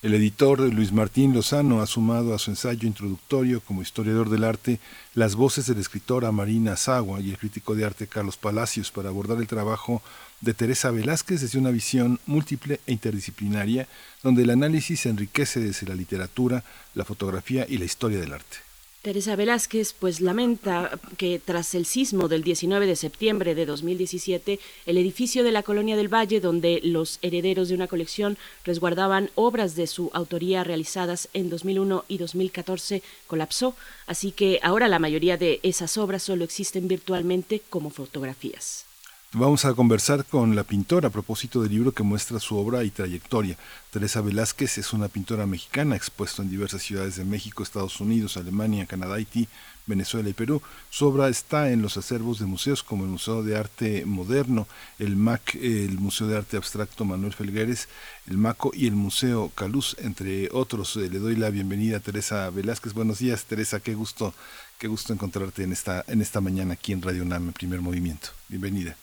El 0.04 0.14
editor 0.14 0.60
Luis 0.60 0.92
Martín 0.92 1.34
Lozano 1.34 1.82
ha 1.82 1.88
sumado 1.88 2.36
a 2.36 2.38
su 2.38 2.52
ensayo 2.52 2.86
introductorio 2.86 3.62
como 3.62 3.82
historiador 3.82 4.30
del 4.30 4.44
arte 4.44 4.82
las 5.14 5.36
voces 5.36 5.66
de 5.68 5.76
la 5.76 5.80
escritora 5.80 6.30
Marina 6.34 6.76
Sagua 6.76 7.22
y 7.22 7.30
el 7.30 7.38
crítico 7.38 7.74
de 7.74 7.86
arte 7.86 8.08
Carlos 8.08 8.36
Palacios 8.36 8.92
para 8.92 9.08
abordar 9.08 9.38
el 9.38 9.48
trabajo 9.48 10.02
de 10.42 10.54
Teresa 10.54 10.92
Velázquez 10.92 11.40
desde 11.40 11.58
una 11.58 11.72
visión 11.72 12.20
múltiple 12.26 12.82
e 12.86 12.92
interdisciplinaria, 12.92 13.88
donde 14.24 14.44
el 14.44 14.50
análisis 14.50 15.00
se 15.00 15.10
enriquece 15.10 15.62
desde 15.62 15.88
la 15.88 15.96
literatura, 15.96 16.66
la 16.96 17.06
fotografía 17.06 17.66
y 17.70 17.78
la 17.78 17.86
historia 17.86 18.20
del 18.20 18.34
arte. 18.34 18.73
Teresa 19.04 19.36
Velázquez 19.36 19.92
pues 20.00 20.22
lamenta 20.22 20.98
que 21.18 21.38
tras 21.38 21.76
el 21.76 21.86
sismo 21.86 22.30
del 22.30 22.42
19 22.42 22.86
de 22.86 22.96
septiembre 22.96 23.54
de 23.54 23.66
2017, 23.66 24.62
el 24.86 24.98
edificio 24.98 25.44
de 25.44 25.52
la 25.52 25.62
Colonia 25.62 25.98
del 25.98 26.08
Valle, 26.08 26.40
donde 26.40 26.80
los 26.86 27.20
herederos 27.22 27.68
de 27.68 27.76
una 27.76 27.88
colección 27.88 28.38
resguardaban 28.64 29.30
obras 29.36 29.76
de 29.76 29.88
su 29.88 30.10
autoría 30.14 30.64
realizadas 30.64 31.28
en 31.34 31.50
2001 31.50 32.06
y 32.08 32.18
2014, 32.18 33.04
colapsó, 33.28 33.76
así 34.08 34.32
que 34.32 34.62
ahora 34.64 34.88
la 34.88 35.00
mayoría 35.00 35.36
de 35.36 35.60
esas 35.64 35.98
obras 35.98 36.24
solo 36.24 36.46
existen 36.46 36.88
virtualmente 36.88 37.62
como 37.70 37.90
fotografías. 37.90 38.86
Vamos 39.36 39.66
a 39.66 39.74
conversar 39.74 40.26
con 40.26 40.56
la 40.56 40.64
pintora 40.64 41.08
a 41.08 41.12
propósito 41.12 41.64
del 41.64 41.72
libro 41.72 41.92
que 41.92 42.04
muestra 42.04 42.40
su 42.40 42.56
obra 42.56 42.84
y 42.84 42.92
trayectoria. 42.92 43.58
Teresa 43.90 44.22
Velázquez 44.22 44.78
es 44.78 44.94
una 44.94 45.08
pintora 45.08 45.48
mexicana 45.48 45.96
expuesta 45.96 46.44
en 46.44 46.52
diversas 46.52 46.84
ciudades 46.84 47.16
de 47.16 47.26
México, 47.26 47.64
Estados 47.64 48.00
Unidos, 48.00 48.38
Alemania, 48.38 48.86
Canadá, 48.86 49.16
Haití, 49.16 49.48
Venezuela 49.88 50.30
y 50.30 50.34
Perú. 50.34 50.62
Su 50.92 51.08
obra 51.08 51.30
está 51.30 51.72
en 51.72 51.82
los 51.82 51.98
acervos 51.98 52.38
de 52.38 52.46
museos 52.46 52.84
como 52.84 53.06
el 53.06 53.10
Museo 53.10 53.42
de 53.42 53.58
Arte 53.58 54.06
Moderno, 54.06 54.68
el 55.00 55.16
MAC, 55.16 55.56
el 55.56 55.98
Museo 55.98 56.28
de 56.28 56.38
Arte 56.38 56.58
Abstracto 56.58 57.04
Manuel 57.04 57.34
Felgueres, 57.34 57.90
el 58.28 58.38
MACO 58.38 58.70
y 58.76 58.86
el 58.86 58.94
Museo 58.94 59.52
Caluz, 59.56 59.96
entre 59.98 60.50
otros. 60.52 60.96
Eh, 60.98 61.10
le 61.10 61.18
doy 61.18 61.36
la 61.38 61.50
bienvenida 61.50 61.98
a 61.98 62.02
Teresa 62.02 62.52
Velázquez. 62.52 62.94
Buenos 62.94 63.18
días, 63.18 63.46
Teresa, 63.46 63.80
qué 63.80 63.96
gusto, 63.96 64.32
qué 64.78 64.88
gusto 64.88 65.12
encontrarte 65.12 65.64
en 65.64 65.72
esta, 65.72 66.06
en 66.08 66.22
esta 66.22 66.40
mañana 66.40 66.74
aquí 66.74 66.94
en 66.94 67.02
Radio 67.02 67.24
UNAM, 67.24 67.52
Primer 67.54 67.82
Movimiento. 67.82 68.30
Bienvenida. 68.48 68.96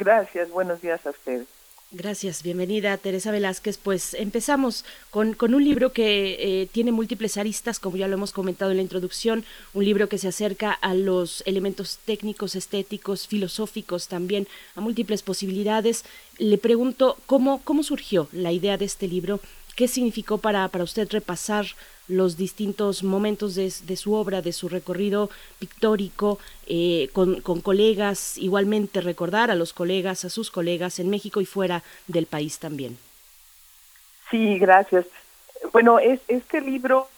Gracias, 0.00 0.50
buenos 0.50 0.80
días 0.80 1.06
a 1.06 1.10
ustedes. 1.10 1.46
Gracias, 1.92 2.44
bienvenida 2.44 2.96
Teresa 2.98 3.32
Velázquez. 3.32 3.76
Pues 3.76 4.14
empezamos 4.14 4.84
con, 5.10 5.34
con 5.34 5.54
un 5.54 5.64
libro 5.64 5.92
que 5.92 6.62
eh, 6.62 6.68
tiene 6.70 6.92
múltiples 6.92 7.36
aristas, 7.36 7.80
como 7.80 7.96
ya 7.96 8.06
lo 8.06 8.14
hemos 8.14 8.32
comentado 8.32 8.70
en 8.70 8.76
la 8.76 8.82
introducción, 8.84 9.44
un 9.74 9.84
libro 9.84 10.08
que 10.08 10.16
se 10.16 10.28
acerca 10.28 10.70
a 10.70 10.94
los 10.94 11.42
elementos 11.46 11.98
técnicos, 12.04 12.54
estéticos, 12.54 13.26
filosóficos 13.26 14.06
también, 14.06 14.46
a 14.76 14.80
múltiples 14.80 15.22
posibilidades. 15.22 16.04
Le 16.38 16.58
pregunto 16.58 17.18
cómo, 17.26 17.60
cómo 17.64 17.82
surgió 17.82 18.28
la 18.30 18.52
idea 18.52 18.78
de 18.78 18.84
este 18.84 19.08
libro, 19.08 19.40
qué 19.74 19.88
significó 19.88 20.38
para, 20.38 20.68
para 20.68 20.84
usted 20.84 21.08
repasar 21.10 21.66
los 22.10 22.36
distintos 22.36 23.04
momentos 23.04 23.54
de, 23.54 23.70
su 23.96 24.14
obra, 24.14 24.42
de 24.42 24.52
su 24.52 24.68
recorrido 24.68 25.30
pictórico, 25.58 26.38
eh, 26.66 27.08
con, 27.12 27.40
colegas, 27.40 28.36
igualmente 28.36 29.00
recordar 29.00 29.50
a 29.50 29.54
los 29.54 29.72
colegas, 29.72 30.24
a 30.24 30.30
sus 30.30 30.50
colegas 30.50 30.98
en 30.98 31.08
México 31.08 31.40
y 31.40 31.46
fuera 31.46 31.82
del 32.08 32.26
país 32.26 32.58
también. 32.58 32.98
Sí, 34.30 34.58
gracias. 34.58 35.06
Bueno, 35.72 35.98
es, 35.98 36.20
este 36.26 36.60
libro 36.60 37.08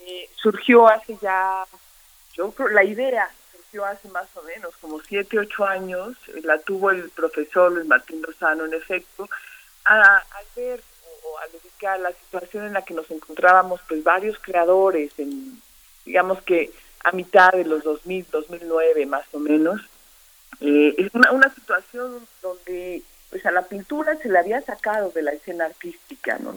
eh, 0.00 0.30
surgió 0.36 0.86
hace 0.88 1.16
ya, 1.20 1.64
yo 2.34 2.52
creo, 2.52 2.68
la 2.68 2.84
idea 2.84 3.28
surgió 3.50 3.84
hace 3.84 4.08
más 4.08 4.28
o 4.36 4.42
menos 4.42 4.74
como 4.80 5.00
siete, 5.00 5.38
ocho 5.38 5.64
años, 5.64 6.16
la 6.44 6.58
tuvo 6.58 6.90
el 6.90 7.10
profesor 7.10 7.72
Luis 7.72 7.86
Martín 7.86 8.22
Lozano, 8.22 8.64
en 8.64 8.74
efecto, 8.74 9.28
al 9.84 10.22
ver 10.54 10.80
al 11.42 11.52
dedicar 11.52 11.98
la 12.00 12.12
situación 12.12 12.66
en 12.66 12.74
la 12.74 12.82
que 12.82 12.94
nos 12.94 13.10
encontrábamos, 13.10 13.80
pues 13.88 14.02
varios 14.02 14.38
creadores, 14.38 15.12
en, 15.18 15.60
digamos 16.04 16.42
que 16.42 16.70
a 17.04 17.12
mitad 17.12 17.52
de 17.52 17.64
los 17.64 17.82
2000, 17.82 18.26
2009 18.30 19.06
más 19.06 19.24
o 19.32 19.38
menos, 19.38 19.80
eh, 20.60 20.94
es 20.98 21.14
una, 21.14 21.32
una 21.32 21.52
situación 21.54 22.26
donde 22.40 23.02
pues 23.30 23.46
a 23.46 23.50
la 23.50 23.62
pintura 23.62 24.16
se 24.18 24.28
le 24.28 24.38
había 24.38 24.60
sacado 24.60 25.10
de 25.10 25.22
la 25.22 25.32
escena 25.32 25.64
artística, 25.64 26.38
¿no? 26.38 26.54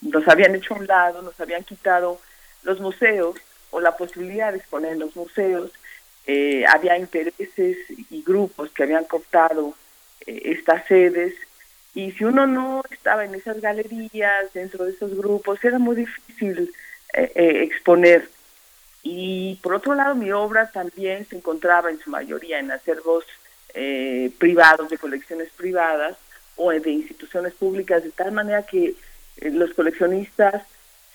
nos 0.00 0.28
habían 0.28 0.54
hecho 0.54 0.74
a 0.74 0.78
un 0.78 0.86
lado, 0.86 1.22
nos 1.22 1.38
habían 1.40 1.64
quitado 1.64 2.20
los 2.62 2.78
museos 2.78 3.36
o 3.70 3.80
la 3.80 3.96
posibilidad 3.96 4.52
de 4.52 4.58
exponer 4.58 4.92
en 4.92 5.00
los 5.00 5.16
museos, 5.16 5.72
eh, 6.26 6.64
había 6.66 6.96
intereses 6.96 7.78
y 8.10 8.22
grupos 8.22 8.70
que 8.70 8.84
habían 8.84 9.04
cortado 9.04 9.74
eh, 10.24 10.42
estas 10.44 10.86
sedes 10.86 11.34
y 11.94 12.12
si 12.12 12.24
uno 12.24 12.46
no 12.46 12.82
estaba 12.90 13.24
en 13.24 13.34
esas 13.34 13.60
galerías, 13.60 14.52
dentro 14.52 14.84
de 14.84 14.92
esos 14.92 15.16
grupos, 15.16 15.62
era 15.64 15.78
muy 15.78 15.96
difícil 15.96 16.72
exponer. 17.12 18.28
Y 19.04 19.60
por 19.62 19.74
otro 19.74 19.94
lado, 19.94 20.14
mi 20.14 20.32
obra 20.32 20.70
también 20.72 21.26
se 21.26 21.36
encontraba 21.36 21.90
en 21.90 22.00
su 22.00 22.10
mayoría 22.10 22.58
en 22.58 22.72
acervos 22.72 23.24
privados, 24.38 24.88
de 24.88 24.98
colecciones 24.98 25.50
privadas 25.50 26.16
o 26.56 26.70
de 26.70 26.90
instituciones 26.90 27.54
públicas, 27.54 28.02
de 28.02 28.10
tal 28.10 28.32
manera 28.32 28.62
que 28.64 28.94
los 29.42 29.72
coleccionistas 29.74 30.62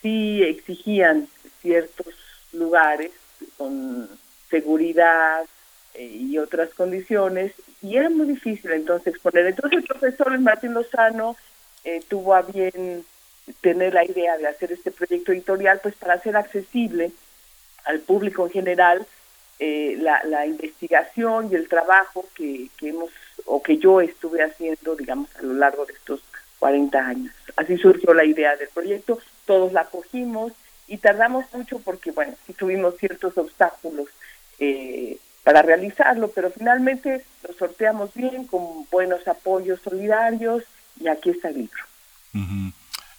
sí 0.02 0.44
exigían 0.44 1.28
ciertos 1.62 2.14
lugares 2.54 3.12
con 3.58 4.10
seguridad 4.50 5.46
eh, 5.94 6.06
y 6.06 6.38
otras 6.38 6.70
condiciones 6.74 7.54
y 7.82 7.98
era 7.98 8.10
muy 8.10 8.28
difícil 8.28 8.72
entonces 8.72 9.14
exponer. 9.14 9.46
Entonces 9.48 9.80
el 9.80 9.86
profesor 9.86 10.38
Martín 10.40 10.74
Lozano 10.74 11.36
eh, 11.84 12.02
tuvo 12.08 12.36
a 12.36 12.42
bien 12.42 13.06
tener 13.62 13.94
la 13.94 14.06
idea 14.06 14.38
de 14.38 14.48
hacer 14.48 14.72
este 14.72 14.92
proyecto 14.92 15.32
editorial 15.32 15.80
pues 15.82 15.96
para 15.96 16.14
hacer 16.14 16.36
accesible 16.36 17.12
al 17.86 18.00
público 18.00 18.46
en 18.46 18.52
general 18.52 19.06
eh, 19.60 19.98
la, 20.00 20.46
investigación 20.46 21.50
y 21.52 21.56
el 21.56 21.68
trabajo 21.68 22.26
que, 22.36 22.70
que 22.78 22.90
hemos 22.90 23.10
o 23.46 23.62
que 23.62 23.78
yo 23.78 24.02
estuve 24.02 24.44
haciendo 24.44 24.96
digamos 24.96 25.36
a 25.38 25.42
lo 25.42 25.54
largo 25.54 25.86
de 25.86 25.94
estos 25.94 26.22
40 26.60 27.00
años. 27.00 27.34
Así 27.56 27.78
surgió 27.78 28.14
la 28.14 28.26
idea 28.26 28.56
del 28.56 28.70
proyecto, 28.70 29.20
todos 29.46 29.74
la 29.74 29.86
cogimos 29.86 30.54
y 30.88 30.98
tardamos 30.98 31.46
mucho 31.54 31.80
porque, 31.80 32.12
bueno, 32.12 32.36
sí 32.46 32.54
tuvimos 32.54 32.98
ciertos 32.98 33.38
obstáculos 33.38 34.10
eh, 34.60 35.18
para 35.50 35.64
realizarlo, 35.64 36.30
pero 36.30 36.52
finalmente 36.52 37.26
lo 37.48 37.56
sorteamos 37.56 38.14
bien 38.14 38.46
con 38.46 38.86
buenos 38.92 39.28
apoyos 39.28 39.80
solidarios 39.84 40.62
y 41.00 41.08
aquí 41.08 41.32
está 41.32 41.50
el 41.50 41.56
libro. 41.56 42.72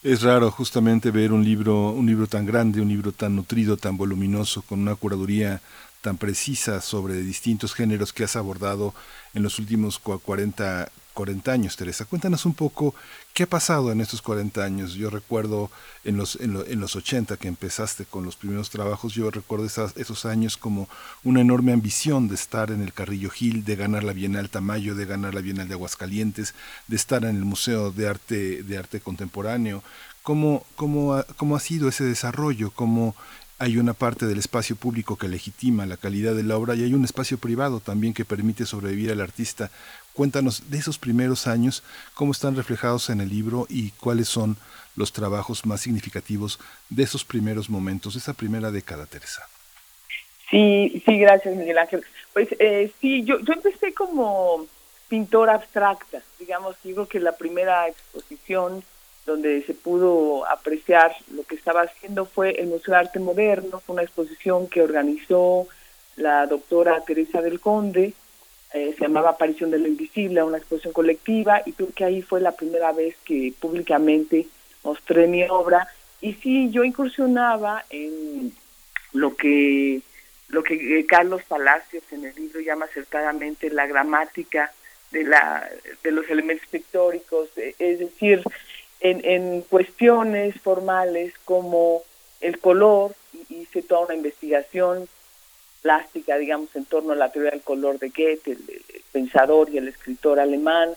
Es 0.04 0.22
raro 0.22 0.48
justamente 0.52 1.10
ver 1.10 1.32
un 1.32 1.42
libro, 1.42 1.90
un 1.90 2.06
libro 2.06 2.28
tan 2.28 2.46
grande, 2.46 2.80
un 2.80 2.88
libro 2.88 3.10
tan 3.10 3.34
nutrido, 3.34 3.76
tan 3.76 3.96
voluminoso, 3.96 4.62
con 4.62 4.78
una 4.78 4.94
curaduría 4.94 5.60
tan 6.02 6.18
precisa 6.18 6.80
sobre 6.80 7.14
distintos 7.14 7.74
géneros 7.74 8.12
que 8.12 8.22
has 8.22 8.36
abordado 8.36 8.94
en 9.34 9.42
los 9.42 9.58
últimos 9.58 9.98
40, 9.98 10.88
40 11.14 11.52
años, 11.52 11.76
Teresa. 11.76 12.04
Cuéntanos 12.04 12.46
un 12.46 12.54
poco 12.54 12.94
qué 13.34 13.44
ha 13.44 13.46
pasado 13.46 13.92
en 13.92 14.00
estos 14.00 14.22
40 14.22 14.62
años. 14.64 14.94
Yo 14.94 15.10
recuerdo 15.10 15.70
en 16.04 16.16
los, 16.16 16.36
en, 16.36 16.80
los 16.80 16.96
80 16.96 17.36
que 17.36 17.48
empezaste 17.48 18.04
con 18.04 18.24
los 18.24 18.36
primeros 18.36 18.70
trabajos, 18.70 19.14
yo 19.14 19.30
recuerdo 19.30 19.66
esos 19.66 20.24
años 20.24 20.56
como 20.56 20.88
una 21.24 21.40
enorme 21.40 21.72
ambición 21.72 22.28
de 22.28 22.34
estar 22.34 22.70
en 22.70 22.82
el 22.82 22.92
Carrillo 22.92 23.30
Gil, 23.30 23.64
de 23.64 23.76
ganar 23.76 24.04
la 24.04 24.12
Bienal 24.12 24.50
Tamayo, 24.50 24.94
de 24.94 25.06
ganar 25.06 25.34
la 25.34 25.40
Bienal 25.40 25.68
de 25.68 25.74
Aguascalientes, 25.74 26.54
de 26.88 26.96
estar 26.96 27.24
en 27.24 27.36
el 27.36 27.44
Museo 27.44 27.90
de 27.90 28.08
Arte, 28.08 28.62
de 28.62 28.78
Arte 28.78 29.00
Contemporáneo. 29.00 29.82
¿Cómo, 30.22 30.64
cómo, 30.76 31.14
ha, 31.14 31.24
¿Cómo 31.24 31.56
ha 31.56 31.60
sido 31.60 31.88
ese 31.88 32.04
desarrollo? 32.04 32.70
¿Cómo 32.70 33.14
hay 33.60 33.76
una 33.76 33.92
parte 33.92 34.24
del 34.24 34.38
espacio 34.38 34.74
público 34.74 35.16
que 35.16 35.28
legitima 35.28 35.84
la 35.84 35.98
calidad 35.98 36.34
de 36.34 36.42
la 36.42 36.56
obra 36.56 36.74
y 36.74 36.82
hay 36.82 36.94
un 36.94 37.04
espacio 37.04 37.36
privado 37.36 37.80
también 37.80 38.14
que 38.14 38.24
permite 38.24 38.64
sobrevivir 38.64 39.12
al 39.12 39.20
artista. 39.20 39.70
Cuéntanos 40.14 40.70
de 40.70 40.78
esos 40.78 40.98
primeros 40.98 41.46
años, 41.46 41.82
cómo 42.14 42.32
están 42.32 42.56
reflejados 42.56 43.10
en 43.10 43.20
el 43.20 43.28
libro 43.28 43.66
y 43.68 43.90
cuáles 43.92 44.28
son 44.28 44.56
los 44.96 45.12
trabajos 45.12 45.64
más 45.66 45.80
significativos 45.80 46.58
de 46.88 47.04
esos 47.04 47.24
primeros 47.24 47.70
momentos, 47.70 48.14
de 48.14 48.20
esa 48.20 48.34
primera 48.34 48.70
década, 48.70 49.06
Teresa. 49.06 49.48
Sí, 50.50 51.02
sí, 51.06 51.18
gracias, 51.18 51.54
Miguel 51.56 51.78
Ángel. 51.78 52.04
Pues 52.32 52.48
eh, 52.58 52.92
sí, 53.00 53.24
yo, 53.24 53.38
yo 53.40 53.52
empecé 53.52 53.94
como 53.94 54.66
pintora 55.08 55.54
abstracta, 55.54 56.22
digamos, 56.38 56.76
digo 56.84 57.06
que 57.06 57.20
la 57.20 57.32
primera 57.32 57.88
exposición 57.88 58.82
donde 59.26 59.62
se 59.62 59.74
pudo 59.74 60.46
apreciar 60.46 61.14
lo 61.32 61.44
que 61.44 61.54
estaba 61.54 61.82
haciendo 61.82 62.24
fue 62.24 62.52
el 62.52 62.68
Museo 62.68 62.94
de 62.94 63.00
Arte 63.00 63.18
Moderno, 63.18 63.82
una 63.86 64.02
exposición 64.02 64.66
que 64.68 64.82
organizó 64.82 65.68
la 66.16 66.46
doctora 66.46 67.02
Teresa 67.04 67.42
del 67.42 67.60
Conde, 67.60 68.14
eh, 68.72 68.94
se 68.96 69.02
llamaba 69.02 69.30
Aparición 69.30 69.70
de 69.70 69.78
lo 69.78 69.88
Invisible, 69.88 70.42
una 70.42 70.58
exposición 70.58 70.92
colectiva, 70.92 71.62
y 71.66 71.72
creo 71.72 71.88
que 71.94 72.04
ahí 72.04 72.22
fue 72.22 72.40
la 72.40 72.52
primera 72.52 72.92
vez 72.92 73.16
que 73.24 73.52
públicamente 73.58 74.46
mostré 74.84 75.26
mi 75.26 75.42
obra, 75.44 75.88
y 76.20 76.34
sí, 76.34 76.70
yo 76.70 76.84
incursionaba 76.84 77.84
en 77.90 78.52
lo 79.12 79.34
que 79.36 80.02
lo 80.48 80.62
que 80.64 80.98
eh, 80.98 81.06
Carlos 81.06 81.42
Palacios 81.46 82.02
en 82.10 82.24
el 82.24 82.34
libro 82.34 82.60
llama 82.60 82.86
acertadamente 82.86 83.70
la 83.70 83.86
gramática 83.86 84.72
de 85.12 85.24
la 85.24 85.68
de 86.02 86.10
los 86.10 86.28
elementos 86.28 86.66
pictóricos, 86.68 87.48
eh, 87.56 87.74
es 87.78 87.98
decir, 88.00 88.42
en, 89.00 89.24
en 89.24 89.62
cuestiones 89.62 90.60
formales 90.60 91.34
como 91.44 92.02
el 92.40 92.58
color, 92.58 93.14
hice 93.48 93.82
toda 93.82 94.06
una 94.06 94.14
investigación 94.14 95.08
plástica, 95.82 96.36
digamos, 96.36 96.74
en 96.76 96.84
torno 96.84 97.12
a 97.12 97.16
la 97.16 97.30
teoría 97.30 97.52
del 97.52 97.62
color 97.62 97.98
de 97.98 98.08
Goethe, 98.08 98.52
el, 98.52 98.82
pensador 99.12 99.70
y 99.70 99.78
el 99.78 99.88
escritor 99.88 100.38
alemán. 100.38 100.90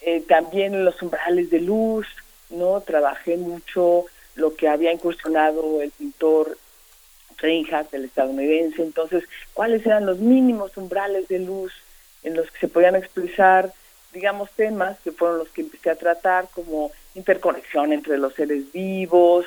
Eh, 0.00 0.22
también 0.26 0.84
los 0.84 1.00
umbrales 1.02 1.50
de 1.50 1.60
luz, 1.60 2.06
¿no? 2.50 2.80
Trabajé 2.80 3.36
mucho 3.36 4.06
lo 4.34 4.54
que 4.54 4.68
había 4.68 4.92
incursionado 4.92 5.82
el 5.82 5.90
pintor 5.90 6.56
Reinhardt, 7.38 7.92
el 7.94 8.06
estadounidense. 8.06 8.82
Entonces, 8.82 9.24
¿cuáles 9.52 9.84
eran 9.84 10.06
los 10.06 10.18
mínimos 10.18 10.76
umbrales 10.76 11.28
de 11.28 11.40
luz 11.40 11.72
en 12.22 12.34
los 12.36 12.50
que 12.50 12.60
se 12.60 12.68
podían 12.68 12.96
expresar, 12.96 13.72
digamos, 14.12 14.50
temas 14.52 14.98
que 15.00 15.12
fueron 15.12 15.38
los 15.38 15.48
que 15.48 15.62
empecé 15.62 15.90
a 15.90 15.96
tratar, 15.96 16.48
como 16.54 16.92
interconexión 17.14 17.92
entre 17.92 18.16
los 18.18 18.34
seres 18.34 18.70
vivos, 18.72 19.46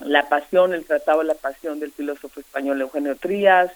la 0.00 0.28
pasión, 0.28 0.74
el 0.74 0.84
tratado 0.84 1.20
de 1.20 1.26
la 1.26 1.34
pasión 1.34 1.80
del 1.80 1.92
filósofo 1.92 2.40
español 2.40 2.80
Eugenio 2.80 3.16
Trías. 3.16 3.70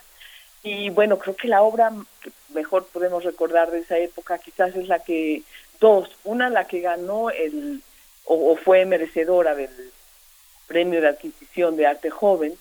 Y 0.62 0.90
bueno, 0.90 1.18
creo 1.18 1.34
que 1.34 1.48
la 1.48 1.62
obra 1.62 1.92
que 2.22 2.30
mejor 2.54 2.86
podemos 2.86 3.24
recordar 3.24 3.70
de 3.70 3.80
esa 3.80 3.98
época 3.98 4.38
quizás 4.38 4.76
es 4.76 4.86
la 4.86 5.00
que, 5.00 5.42
dos, 5.80 6.08
una 6.24 6.50
la 6.50 6.66
que 6.66 6.80
ganó 6.80 7.30
el, 7.30 7.82
o, 8.24 8.56
fue 8.56 8.84
merecedora 8.84 9.54
del 9.54 9.70
premio 10.66 11.00
de 11.00 11.08
adquisición 11.08 11.76
de 11.76 11.86
arte 11.86 12.10
joven, 12.10 12.54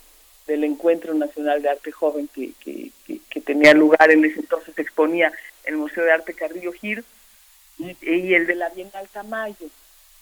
del 0.48 0.64
Encuentro 0.64 1.14
Nacional 1.14 1.62
de 1.62 1.70
Arte 1.70 1.92
Joven 1.92 2.28
que, 2.28 2.52
que, 2.60 3.42
tenía 3.42 3.74
lugar 3.74 4.12
en 4.12 4.26
ese 4.26 4.40
entonces, 4.40 4.78
exponía 4.78 5.32
el 5.64 5.78
Museo 5.78 6.04
de 6.04 6.12
Arte 6.12 6.34
Carrillo 6.34 6.72
Gil, 6.74 7.04
y, 7.78 7.96
y 8.02 8.34
el 8.34 8.48
de 8.48 8.56
la 8.56 8.70
Bienal 8.70 9.08
Tamayo, 9.08 9.68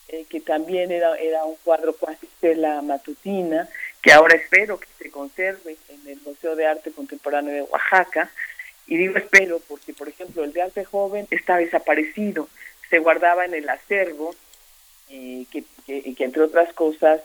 eh, 0.08 0.26
que 0.28 0.42
también 0.42 0.92
era, 0.92 1.16
era 1.18 1.46
un 1.46 1.56
cuadro 1.64 1.94
cuasi 1.94 2.26
estela 2.26 2.82
matutina, 2.82 3.70
que 4.02 4.12
ahora 4.12 4.36
espero 4.36 4.80
que 4.80 4.88
se 4.98 5.12
conserve 5.12 5.78
en 5.90 6.08
el 6.08 6.20
Museo 6.26 6.56
de 6.56 6.66
Arte 6.66 6.92
Contemporáneo 6.92 7.54
de 7.54 7.62
Oaxaca. 7.64 8.32
Y 8.88 8.98
digo 8.98 9.18
espero 9.18 9.60
porque, 9.68 9.94
por 9.94 10.08
ejemplo, 10.08 10.44
el 10.44 10.54
de 10.54 10.62
arte 10.62 10.84
joven 10.84 11.28
está 11.30 11.58
desaparecido, 11.58 12.48
se 12.90 13.00
guardaba 13.00 13.46
en 13.46 13.54
el 13.54 13.70
acervo, 13.70 14.34
eh, 15.10 15.46
que, 15.52 15.64
entre 15.88 16.42
otras 16.42 16.74
cosas 16.74 17.22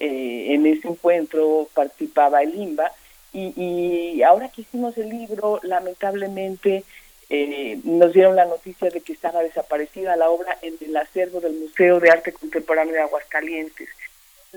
eh, 0.00 0.54
en 0.54 0.66
ese 0.66 0.88
encuentro 0.88 1.68
participaba 1.74 2.42
el 2.42 2.54
IMBA. 2.54 2.90
Y, 3.32 3.52
y 3.56 4.22
ahora 4.22 4.48
que 4.48 4.62
hicimos 4.62 4.96
el 4.96 5.08
libro, 5.08 5.60
lamentablemente 5.62 6.84
eh, 7.30 7.80
nos 7.84 8.12
dieron 8.12 8.36
la 8.36 8.44
noticia 8.44 8.90
de 8.90 9.00
que 9.00 9.12
estaba 9.12 9.42
desaparecida 9.42 10.16
la 10.16 10.30
obra 10.30 10.58
en 10.62 10.76
el 10.80 10.96
acervo 10.96 11.40
del 11.40 11.54
Museo 11.54 11.98
de 11.98 12.10
Arte 12.10 12.32
Contemporáneo 12.32 12.92
de 12.94 13.00
Aguascalientes. 13.00 13.88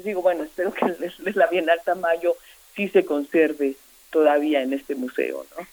Digo, 0.03 0.21
bueno, 0.21 0.43
espero 0.43 0.73
que 0.73 0.85
la 1.33 1.47
Bienal 1.47 1.79
Tamayo 1.83 2.35
sí 2.75 2.87
se 2.89 3.05
conserve 3.05 3.75
todavía 4.11 4.61
en 4.61 4.73
este 4.73 4.95
museo, 4.95 5.45
¿no? 5.57 5.67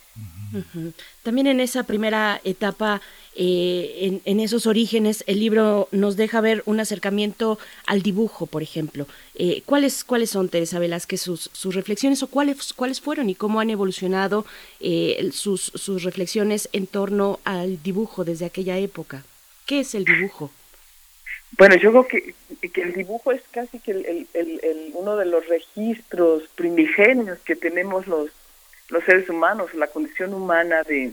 También 1.23 1.47
en 1.47 1.61
esa 1.61 1.83
primera 1.83 2.41
etapa, 2.45 3.01
eh, 3.35 4.21
en, 4.25 4.41
esos 4.41 4.67
orígenes, 4.67 5.25
el 5.27 5.41
libro 5.41 5.89
nos 5.91 6.17
deja 6.17 6.41
ver 6.41 6.63
un 6.67 6.79
acercamiento 6.79 7.59
al 7.87 8.03
dibujo, 8.03 8.47
por 8.47 8.63
ejemplo. 8.63 9.07
Eh, 9.35 9.63
¿cuáles, 9.67 10.05
¿Cuáles 10.05 10.31
son, 10.31 10.49
Teresa 10.49 10.79
Velázquez, 10.79 11.21
sus, 11.21 11.51
sus 11.53 11.75
reflexiones 11.75 12.23
o 12.23 12.29
cuáles, 12.29 12.73
cuáles 12.73 13.01
fueron 13.01 13.31
y 13.31 13.35
cómo 13.35 13.61
han 13.61 13.71
evolucionado 13.71 14.47
eh, 14.81 15.31
sus, 15.33 15.73
sus 15.75 16.05
reflexiones 16.05 16.69
en 16.73 16.87
torno 16.87 17.41
al 17.45 17.83
dibujo 17.83 18.25
desde 18.25 18.47
aquella 18.47 18.79
época? 18.79 19.25
¿Qué 19.67 19.81
es 19.81 19.95
el 19.95 20.05
dibujo? 20.05 20.53
Bueno, 21.57 21.77
yo 21.77 21.91
creo 21.91 22.07
que, 22.09 22.35
que 22.71 22.83
el 22.83 22.95
dibujo 22.95 23.33
es 23.33 23.43
casi 23.51 23.79
que 23.79 23.93
el, 23.93 24.27
el, 24.35 24.61
el, 24.63 24.91
uno 24.95 25.17
de 25.17 25.27
los 25.27 25.47
registros 25.47 26.49
primigenios 26.57 27.39
que 27.41 27.55
tenemos 27.55 28.07
los 28.07 28.31
los 28.89 29.05
seres 29.05 29.29
humanos, 29.29 29.75
la 29.75 29.87
condición 29.89 30.35
humana 30.35 30.83
de, 30.83 31.13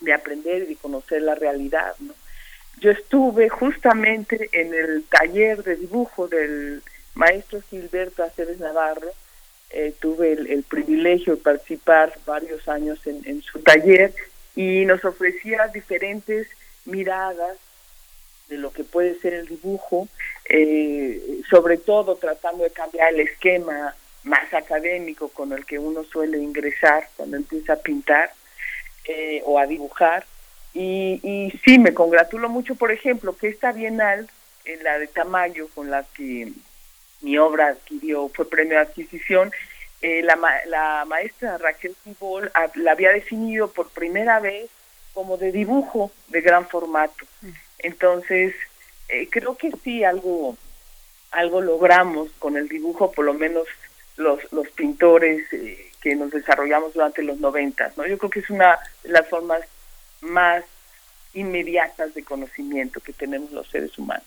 de 0.00 0.12
aprender 0.12 0.62
y 0.62 0.66
de 0.66 0.76
conocer 0.76 1.22
la 1.22 1.34
realidad. 1.34 1.94
¿no? 2.00 2.14
Yo 2.80 2.90
estuve 2.90 3.48
justamente 3.48 4.48
en 4.52 4.74
el 4.74 5.04
taller 5.04 5.62
de 5.62 5.76
dibujo 5.76 6.28
del 6.28 6.82
maestro 7.14 7.60
Gilberto 7.62 8.22
Aceves 8.22 8.60
Navarro, 8.60 9.10
eh, 9.70 9.94
tuve 10.00 10.32
el, 10.32 10.62
privilegio 10.62 11.36
de 11.36 11.42
participar 11.42 12.18
varios 12.24 12.66
años 12.68 13.06
en, 13.06 13.20
en 13.26 13.42
su 13.42 13.58
taller 13.60 14.14
y 14.56 14.86
nos 14.86 15.04
ofrecía 15.04 15.68
diferentes 15.68 16.48
miradas 16.86 17.58
de 18.48 18.56
lo 18.56 18.72
que 18.72 18.84
puede 18.84 19.18
ser 19.20 19.34
el 19.34 19.46
dibujo, 19.46 20.08
eh, 20.48 21.40
sobre 21.50 21.76
todo 21.76 22.16
tratando 22.16 22.64
de 22.64 22.70
cambiar 22.70 23.12
el 23.12 23.20
esquema 23.20 23.94
más 24.24 24.52
académico 24.52 25.28
con 25.28 25.52
el 25.52 25.64
que 25.64 25.78
uno 25.78 26.04
suele 26.04 26.38
ingresar 26.38 27.08
cuando 27.16 27.36
empieza 27.36 27.74
a 27.74 27.76
pintar 27.76 28.32
eh, 29.04 29.42
o 29.44 29.58
a 29.58 29.66
dibujar. 29.66 30.24
Y, 30.74 31.52
sí, 31.64 31.78
me 31.78 31.94
congratulo 31.94 32.48
mucho, 32.48 32.76
por 32.76 32.92
ejemplo, 32.92 33.36
que 33.36 33.48
esta 33.48 33.72
Bienal, 33.72 34.28
en 34.64 34.84
la 34.84 34.98
de 34.98 35.08
Tamayo, 35.08 35.68
con 35.74 35.90
la 35.90 36.04
que 36.14 36.52
mi 37.22 37.36
obra 37.38 37.68
adquirió, 37.68 38.28
fue 38.28 38.48
premio 38.48 38.74
de 38.74 38.84
adquisición, 38.84 39.50
eh, 40.02 40.22
la, 40.22 40.38
la 40.66 41.04
maestra 41.06 41.58
Raquel 41.58 41.96
Tibol 42.04 42.52
la 42.76 42.92
había 42.92 43.10
definido 43.10 43.72
por 43.72 43.88
primera 43.90 44.38
vez 44.38 44.70
como 45.12 45.36
de 45.36 45.50
dibujo 45.50 46.12
de 46.28 46.40
gran 46.40 46.68
formato. 46.68 47.24
Entonces, 47.78 48.54
eh, 49.08 49.28
creo 49.30 49.56
que 49.56 49.72
sí, 49.82 50.04
algo, 50.04 50.56
algo 51.30 51.60
logramos 51.60 52.30
con 52.38 52.56
el 52.56 52.68
dibujo, 52.68 53.12
por 53.12 53.24
lo 53.24 53.34
menos 53.34 53.66
los, 54.16 54.40
los 54.52 54.68
pintores 54.70 55.50
eh, 55.52 55.90
que 56.00 56.14
nos 56.14 56.30
desarrollamos 56.30 56.94
durante 56.94 57.22
los 57.22 57.38
noventas, 57.38 57.96
¿no? 57.96 58.06
Yo 58.06 58.18
creo 58.18 58.30
que 58.30 58.40
es 58.40 58.50
una 58.50 58.78
de 59.02 59.10
las 59.10 59.28
formas 59.28 59.62
más 60.20 60.64
inmediatas 61.34 62.14
de 62.14 62.24
conocimiento 62.24 63.00
que 63.00 63.12
tenemos 63.12 63.52
los 63.52 63.68
seres 63.68 63.96
humanos. 63.98 64.24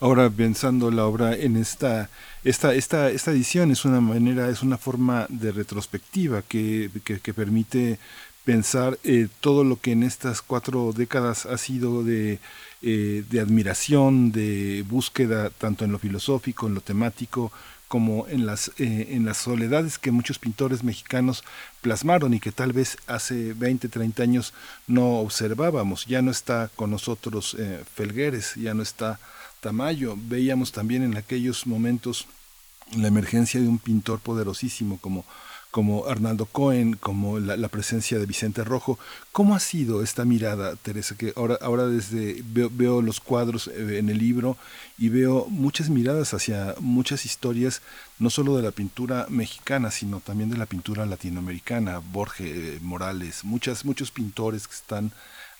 Ahora 0.00 0.30
pensando 0.30 0.90
la 0.90 1.06
obra 1.06 1.36
en 1.36 1.56
esta 1.56 2.08
esta 2.44 2.74
esta 2.74 3.10
esta 3.10 3.30
edición 3.30 3.70
es 3.70 3.84
una 3.84 4.00
manera 4.00 4.48
es 4.48 4.62
una 4.62 4.78
forma 4.78 5.26
de 5.28 5.52
retrospectiva 5.52 6.42
que, 6.42 6.90
que, 7.04 7.34
permite 7.34 7.98
pensar 8.44 8.98
eh, 9.04 9.28
todo 9.40 9.64
lo 9.64 9.80
que 9.80 9.92
en 9.92 10.02
estas 10.02 10.42
cuatro 10.42 10.92
décadas 10.92 11.46
ha 11.46 11.58
sido 11.58 12.02
de, 12.02 12.40
eh, 12.82 13.24
de 13.30 13.40
admiración, 13.40 14.32
de 14.32 14.84
búsqueda, 14.88 15.50
tanto 15.50 15.84
en 15.84 15.92
lo 15.92 15.98
filosófico, 15.98 16.66
en 16.66 16.74
lo 16.74 16.80
temático, 16.80 17.52
como 17.92 18.26
en 18.28 18.46
las, 18.46 18.68
eh, 18.78 19.08
en 19.10 19.26
las 19.26 19.36
soledades 19.36 19.98
que 19.98 20.12
muchos 20.12 20.38
pintores 20.38 20.82
mexicanos 20.82 21.44
plasmaron 21.82 22.32
y 22.32 22.40
que 22.40 22.50
tal 22.50 22.72
vez 22.72 22.96
hace 23.06 23.52
20, 23.52 23.86
30 23.90 24.22
años 24.22 24.54
no 24.86 25.18
observábamos. 25.18 26.06
Ya 26.06 26.22
no 26.22 26.30
está 26.30 26.70
con 26.74 26.90
nosotros 26.90 27.54
eh, 27.58 27.84
Felgueres, 27.94 28.54
ya 28.54 28.72
no 28.72 28.82
está 28.82 29.20
Tamayo. 29.60 30.16
Veíamos 30.16 30.72
también 30.72 31.02
en 31.02 31.18
aquellos 31.18 31.66
momentos 31.66 32.26
la 32.96 33.08
emergencia 33.08 33.60
de 33.60 33.68
un 33.68 33.78
pintor 33.78 34.20
poderosísimo 34.20 34.96
como 34.96 35.26
como 35.72 36.06
Arnaldo 36.06 36.44
Cohen, 36.44 36.96
como 36.96 37.40
la, 37.40 37.68
presencia 37.68 38.18
de 38.18 38.26
Vicente 38.26 38.62
Rojo. 38.62 38.98
¿Cómo 39.32 39.54
ha 39.54 39.58
sido 39.58 40.02
esta 40.02 40.26
mirada, 40.26 40.76
Teresa? 40.76 41.16
Que 41.16 41.32
ahora, 41.34 41.56
ahora 41.62 41.86
desde 41.86 42.42
veo, 42.44 43.00
los 43.00 43.20
cuadros 43.20 43.68
eh, 43.68 43.96
en 43.98 44.10
el 44.10 44.18
libro 44.18 44.58
y 44.98 45.08
veo 45.08 45.46
muchas 45.48 45.88
miradas 45.88 46.34
hacia 46.34 46.74
muchas 46.78 47.24
historias, 47.24 47.80
no 48.18 48.28
solo 48.28 48.54
de 48.54 48.62
la 48.62 48.70
pintura 48.70 49.26
mexicana, 49.30 49.90
sino 49.90 50.20
también 50.20 50.50
de 50.50 50.58
la 50.58 50.66
pintura 50.66 51.06
latinoamericana, 51.06 52.00
Borges, 52.00 52.54
eh, 52.54 52.78
Morales, 52.82 53.42
muchas, 53.42 53.86
muchos 53.86 54.10
pintores 54.10 54.68
que 54.68 54.74
están 54.74 55.10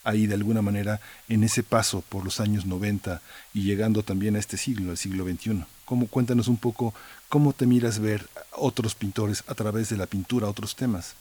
ahí 0.05 0.27
de 0.27 0.35
alguna 0.35 0.61
manera 0.61 1.01
en 1.31 1.43
ese 1.43 1.63
paso 1.63 2.05
por 2.07 2.23
los 2.23 2.39
años 2.39 2.67
90 2.67 3.23
y 3.55 3.63
llegando 3.63 4.03
también 4.03 4.37
a 4.37 4.41
este 4.41 4.59
siglo, 4.59 4.91
al 4.91 4.99
siglo 4.99 5.25
XXI. 5.25 5.65
¿Cómo, 5.93 6.09
cuéntanos 6.09 6.49
un 6.49 6.57
poco 6.57 6.95
cómo 7.29 7.53
te 7.53 7.67
miras 7.67 8.01
ver 8.01 8.23
otros 8.53 8.95
pintores 8.95 9.45
a 9.47 9.55
través 9.55 9.91
de 9.91 9.99
la 9.99 10.07
pintura, 10.07 10.49
otros 10.49 10.75
temas. 10.75 11.15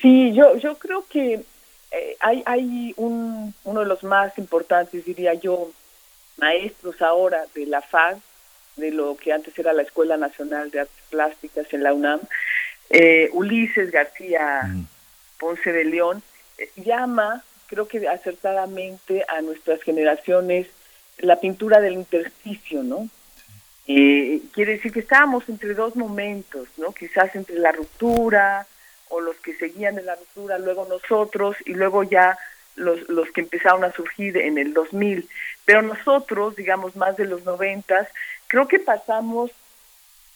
Sí, 0.00 0.32
yo, 0.32 0.56
yo 0.56 0.76
creo 0.76 1.06
que 1.08 1.44
eh, 1.92 2.16
hay, 2.18 2.42
hay 2.46 2.92
un, 2.96 3.54
uno 3.62 3.78
de 3.78 3.86
los 3.86 4.02
más 4.02 4.36
importantes, 4.38 5.04
diría 5.04 5.34
yo, 5.34 5.70
maestros 6.36 7.00
ahora 7.00 7.44
de 7.54 7.66
la 7.66 7.80
FAD, 7.80 8.16
de 8.74 8.90
lo 8.90 9.16
que 9.16 9.32
antes 9.32 9.56
era 9.56 9.72
la 9.72 9.82
Escuela 9.82 10.16
Nacional 10.16 10.72
de 10.72 10.80
Artes 10.80 11.04
Plásticas 11.08 11.72
en 11.72 11.84
la 11.84 11.92
UNAM, 11.92 12.18
eh, 12.90 13.30
Ulises 13.34 13.92
García 13.92 14.62
mm. 14.66 14.84
Ponce 15.38 15.70
de 15.70 15.84
León, 15.84 16.24
eh, 16.58 16.72
llama, 16.74 17.44
creo 17.68 17.86
que 17.86 18.08
acertadamente, 18.08 19.24
a 19.28 19.42
nuestras 19.42 19.80
generaciones 19.82 20.66
la 21.22 21.40
pintura 21.40 21.80
del 21.80 21.94
intersticio, 21.94 22.82
¿no? 22.82 23.08
Eh, 23.86 24.42
quiere 24.52 24.72
decir 24.72 24.92
que 24.92 25.00
estábamos 25.00 25.48
entre 25.48 25.74
dos 25.74 25.96
momentos, 25.96 26.68
¿no? 26.76 26.92
Quizás 26.92 27.34
entre 27.34 27.58
la 27.58 27.72
ruptura 27.72 28.66
o 29.08 29.20
los 29.20 29.36
que 29.36 29.54
seguían 29.54 29.98
en 29.98 30.06
la 30.06 30.16
ruptura, 30.16 30.58
luego 30.58 30.86
nosotros 30.88 31.56
y 31.64 31.74
luego 31.74 32.02
ya 32.02 32.38
los, 32.76 33.08
los 33.08 33.30
que 33.30 33.42
empezaron 33.42 33.84
a 33.84 33.92
surgir 33.92 34.36
en 34.36 34.58
el 34.58 34.72
2000. 34.72 35.28
Pero 35.64 35.82
nosotros, 35.82 36.56
digamos, 36.56 36.96
más 36.96 37.16
de 37.16 37.26
los 37.26 37.44
noventas, 37.44 38.08
creo 38.46 38.68
que 38.68 38.78
pasamos 38.78 39.50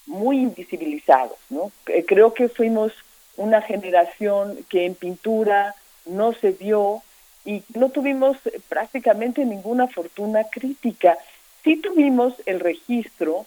muy 0.06 0.38
invisibilizados, 0.38 1.38
¿no? 1.50 1.72
Eh, 1.86 2.04
creo 2.06 2.32
que 2.32 2.48
fuimos 2.48 2.92
una 3.36 3.60
generación 3.60 4.64
que 4.68 4.86
en 4.86 4.94
pintura 4.94 5.74
no 6.04 6.32
se 6.32 6.52
dio 6.52 7.02
y 7.46 7.62
no 7.74 7.90
tuvimos 7.90 8.36
prácticamente 8.68 9.44
ninguna 9.44 9.86
fortuna 9.86 10.44
crítica. 10.50 11.16
Sí 11.62 11.76
tuvimos 11.76 12.34
el 12.44 12.60
registro, 12.60 13.46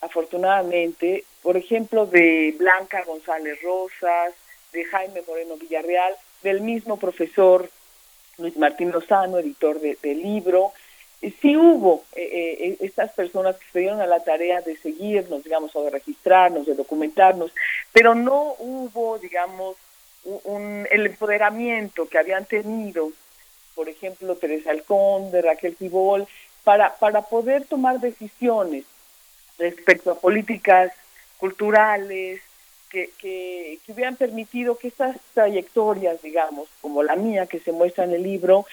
afortunadamente, 0.00 1.24
por 1.42 1.56
ejemplo, 1.56 2.06
de 2.06 2.54
Blanca 2.56 3.02
González 3.04 3.60
Rosas, 3.60 4.32
de 4.72 4.84
Jaime 4.84 5.22
Moreno 5.26 5.56
Villarreal, 5.56 6.14
del 6.42 6.60
mismo 6.60 6.96
profesor 6.96 7.68
Luis 8.38 8.56
Martín 8.56 8.92
Lozano, 8.92 9.38
editor 9.38 9.80
del 9.80 10.22
libro. 10.22 10.72
Sí 11.20 11.56
hubo 11.56 12.04
eh, 12.14 12.56
eh, 12.60 12.76
estas 12.80 13.12
personas 13.12 13.56
que 13.56 13.66
se 13.72 13.80
dieron 13.80 14.00
a 14.00 14.06
la 14.06 14.22
tarea 14.22 14.62
de 14.62 14.76
seguirnos, 14.76 15.42
digamos, 15.42 15.74
o 15.74 15.82
de 15.82 15.90
registrarnos, 15.90 16.66
de 16.66 16.74
documentarnos, 16.74 17.52
pero 17.92 18.14
no 18.14 18.54
hubo, 18.58 19.18
digamos, 19.18 19.76
un, 20.24 20.86
el 20.90 21.06
empoderamiento 21.06 22.08
que 22.08 22.18
habían 22.18 22.44
tenido 22.44 23.10
por 23.80 23.88
ejemplo, 23.88 24.36
Teresa 24.36 24.72
Alconde, 24.72 25.40
Raquel 25.40 25.74
Tibol, 25.74 26.28
para, 26.64 26.96
para 26.96 27.22
poder 27.22 27.64
tomar 27.64 27.98
decisiones 27.98 28.84
respecto 29.58 30.10
a 30.10 30.20
políticas 30.20 30.92
culturales 31.38 32.42
que, 32.90 33.08
que, 33.16 33.78
hubieran 33.88 34.16
permitido 34.16 34.76
que 34.76 34.88
estas 34.88 35.16
trayectorias, 35.32 36.20
digamos, 36.20 36.68
como 36.82 37.02
la 37.02 37.16
mía 37.16 37.46
que 37.46 37.58
se 37.58 37.72
muestra 37.72 38.04
en 38.04 38.12
el 38.12 38.22
libro, 38.22 38.66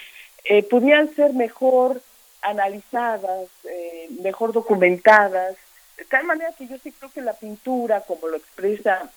eh, 0.43 0.61
pudieran 0.63 1.15
ser 1.15 1.31
mejor 1.31 2.01
analizadas, 2.41 3.47
eh, 3.63 4.09
mejor 4.21 4.51
documentadas, 4.51 5.55
de 5.97 6.03
tal 6.03 6.25
manera 6.25 6.51
que 6.51 6.67
yo 6.67 6.75
sí 6.79 6.91
creo 6.91 7.13
que 7.13 7.21
la 7.21 7.31
pintura, 7.31 8.01
como 8.01 8.27
lo 8.27 8.35
expresa, 8.35 9.09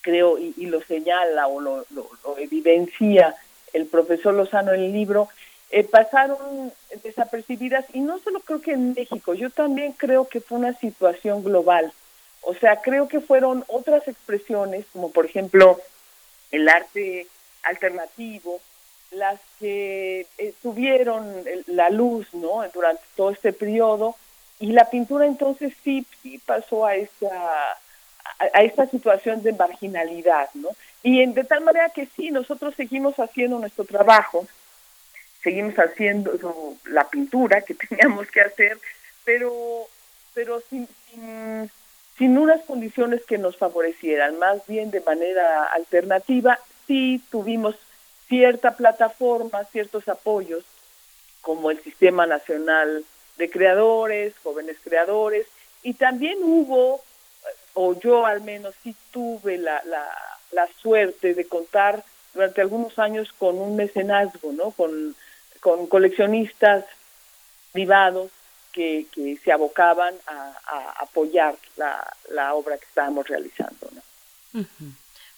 creo, 0.00 0.38
y, 0.38 0.66
lo 0.66 0.82
señala 0.82 1.46
o 1.46 1.60
lo, 1.60 1.86
lo 1.90 2.36
evidencia 2.36 3.36
el 3.72 3.86
profesor 3.86 4.34
Lozano 4.34 4.72
en 4.72 4.82
el 4.82 4.92
libro, 4.92 5.28
eh, 5.70 5.84
pasaron 5.84 6.72
desapercibidas 7.02 7.84
y 7.92 8.00
no 8.00 8.18
solo 8.18 8.40
creo 8.40 8.60
que 8.60 8.72
en 8.72 8.94
México, 8.94 9.34
yo 9.34 9.50
también 9.50 9.92
creo 9.92 10.28
que 10.28 10.40
fue 10.40 10.58
una 10.58 10.74
situación 10.74 11.44
global. 11.44 11.92
O 12.42 12.54
sea, 12.54 12.80
creo 12.80 13.06
que 13.08 13.20
fueron 13.20 13.64
otras 13.68 14.08
expresiones, 14.08 14.86
como 14.92 15.10
por 15.10 15.26
ejemplo 15.26 15.78
el 16.50 16.68
arte 16.68 17.26
alternativo, 17.62 18.60
las 19.10 19.40
que 19.58 20.26
eh, 20.38 20.54
tuvieron 20.62 21.44
la 21.66 21.90
luz, 21.90 22.32
¿no? 22.32 22.62
Durante 22.72 23.02
todo 23.16 23.30
este 23.30 23.52
periodo 23.52 24.16
y 24.58 24.72
la 24.72 24.90
pintura 24.90 25.26
entonces 25.26 25.72
sí, 25.82 26.06
sí 26.22 26.38
pasó 26.38 26.86
a 26.86 26.94
esta 26.94 27.78
a, 28.38 28.62
esta 28.62 28.86
situación 28.86 29.42
de 29.42 29.52
marginalidad, 29.52 30.48
¿no? 30.54 30.68
Y 31.02 31.24
de 31.24 31.44
tal 31.44 31.62
manera 31.62 31.88
que 31.90 32.06
sí, 32.06 32.30
nosotros 32.30 32.74
seguimos 32.74 33.18
haciendo 33.18 33.58
nuestro 33.58 33.84
trabajo, 33.84 34.46
seguimos 35.42 35.74
haciendo 35.76 36.32
la 36.84 37.08
pintura 37.08 37.62
que 37.62 37.74
teníamos 37.88 38.30
que 38.30 38.42
hacer, 38.42 38.78
pero, 39.24 39.86
pero 40.34 40.60
sin, 40.68 40.88
sin, 42.18 42.38
unas 42.38 42.62
condiciones 42.62 43.24
que 43.24 43.38
nos 43.38 43.56
favorecieran, 43.56 44.38
más 44.38 44.66
bien 44.66 44.90
de 44.90 45.00
manera 45.00 45.64
alternativa, 45.64 46.58
sí 46.86 47.22
tuvimos 47.30 47.76
cierta 48.28 48.76
plataforma, 48.76 49.64
ciertos 49.64 50.06
apoyos, 50.08 50.64
como 51.40 51.70
el 51.70 51.82
Sistema 51.82 52.26
Nacional 52.26 53.04
de 53.38 53.50
Creadores, 53.50 54.34
Jóvenes 54.42 54.76
Creadores, 54.84 55.46
y 55.82 55.94
también 55.94 56.38
hubo, 56.42 57.02
o 57.72 57.98
yo 57.98 58.26
al 58.26 58.42
menos 58.42 58.74
sí 58.82 58.94
tuve 59.10 59.56
la, 59.56 59.82
la 59.86 60.06
la 60.52 60.68
suerte 60.80 61.34
de 61.34 61.46
contar 61.46 62.04
durante 62.34 62.60
algunos 62.60 62.98
años 62.98 63.32
con 63.38 63.58
un 63.58 63.76
mecenazgo, 63.76 64.52
¿no? 64.52 64.70
Con, 64.70 65.14
con 65.60 65.86
coleccionistas 65.86 66.84
privados 67.72 68.30
que, 68.72 69.06
que 69.12 69.36
se 69.38 69.52
abocaban 69.52 70.14
a, 70.26 70.94
apoyar 71.00 71.56
la, 71.76 72.16
la, 72.30 72.54
obra 72.54 72.78
que 72.78 72.84
estábamos 72.84 73.26
realizando. 73.26 73.88
¿no? 73.92 74.64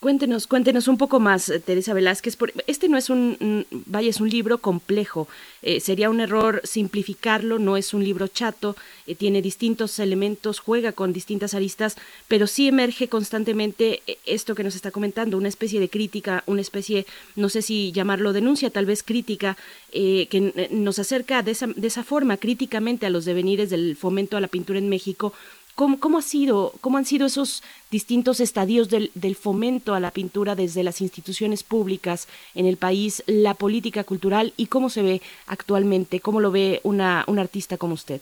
Cuéntenos, 0.02 0.48
cuéntenos 0.48 0.88
un 0.88 0.98
poco 0.98 1.20
más, 1.20 1.48
eh, 1.48 1.60
Teresa 1.60 1.94
Velázquez. 1.94 2.36
Este 2.66 2.88
no 2.88 2.98
es 2.98 3.08
un, 3.08 3.64
vaya, 3.86 4.10
es 4.10 4.20
un 4.20 4.28
libro 4.28 4.58
complejo. 4.58 5.28
Eh, 5.62 5.78
sería 5.78 6.10
un 6.10 6.18
error 6.18 6.60
simplificarlo. 6.64 7.60
No 7.60 7.76
es 7.76 7.94
un 7.94 8.02
libro 8.02 8.26
chato. 8.26 8.74
Eh, 9.06 9.14
tiene 9.14 9.40
distintos 9.40 10.00
elementos, 10.00 10.58
juega 10.58 10.90
con 10.90 11.12
distintas 11.12 11.54
aristas, 11.54 11.94
pero 12.26 12.48
sí 12.48 12.66
emerge 12.66 13.06
constantemente 13.06 14.02
esto 14.26 14.56
que 14.56 14.64
nos 14.64 14.74
está 14.74 14.90
comentando, 14.90 15.38
una 15.38 15.46
especie 15.46 15.78
de 15.78 15.88
crítica, 15.88 16.42
una 16.46 16.62
especie, 16.62 17.06
no 17.36 17.48
sé 17.48 17.62
si 17.62 17.92
llamarlo 17.92 18.32
denuncia, 18.32 18.70
tal 18.70 18.86
vez 18.86 19.04
crítica, 19.04 19.56
que 19.92 20.68
nos 20.72 20.98
acerca 20.98 21.42
de 21.42 21.52
esa, 21.52 21.68
de 21.68 21.86
esa 21.86 22.02
forma 22.02 22.38
críticamente 22.38 23.06
a 23.06 23.10
los 23.10 23.24
devenires 23.24 23.70
del 23.70 23.96
fomento 23.96 24.36
a 24.36 24.40
la 24.40 24.48
pintura 24.48 24.78
en 24.80 24.88
México 24.88 25.32
¿Cómo, 25.74 26.18
ha 26.18 26.22
sido, 26.22 26.72
¿Cómo 26.80 26.98
han 26.98 27.06
sido 27.06 27.26
esos 27.26 27.62
distintos 27.90 28.40
estadios 28.40 28.88
del, 28.90 29.36
fomento 29.36 29.94
a 29.94 30.00
la 30.00 30.10
pintura 30.10 30.54
desde 30.54 30.82
las 30.82 31.00
instituciones 31.00 31.62
públicas 31.62 32.28
en 32.54 32.66
el 32.66 32.76
país, 32.76 33.24
la 33.26 33.54
política 33.54 34.04
cultural 34.04 34.52
y 34.56 34.66
cómo 34.66 34.90
se 34.90 35.02
ve 35.02 35.22
actualmente? 35.46 36.20
¿Cómo 36.20 36.40
lo 36.40 36.50
ve 36.50 36.80
una, 36.84 37.24
un 37.26 37.38
artista 37.38 37.78
como 37.78 37.94
usted? 37.94 38.20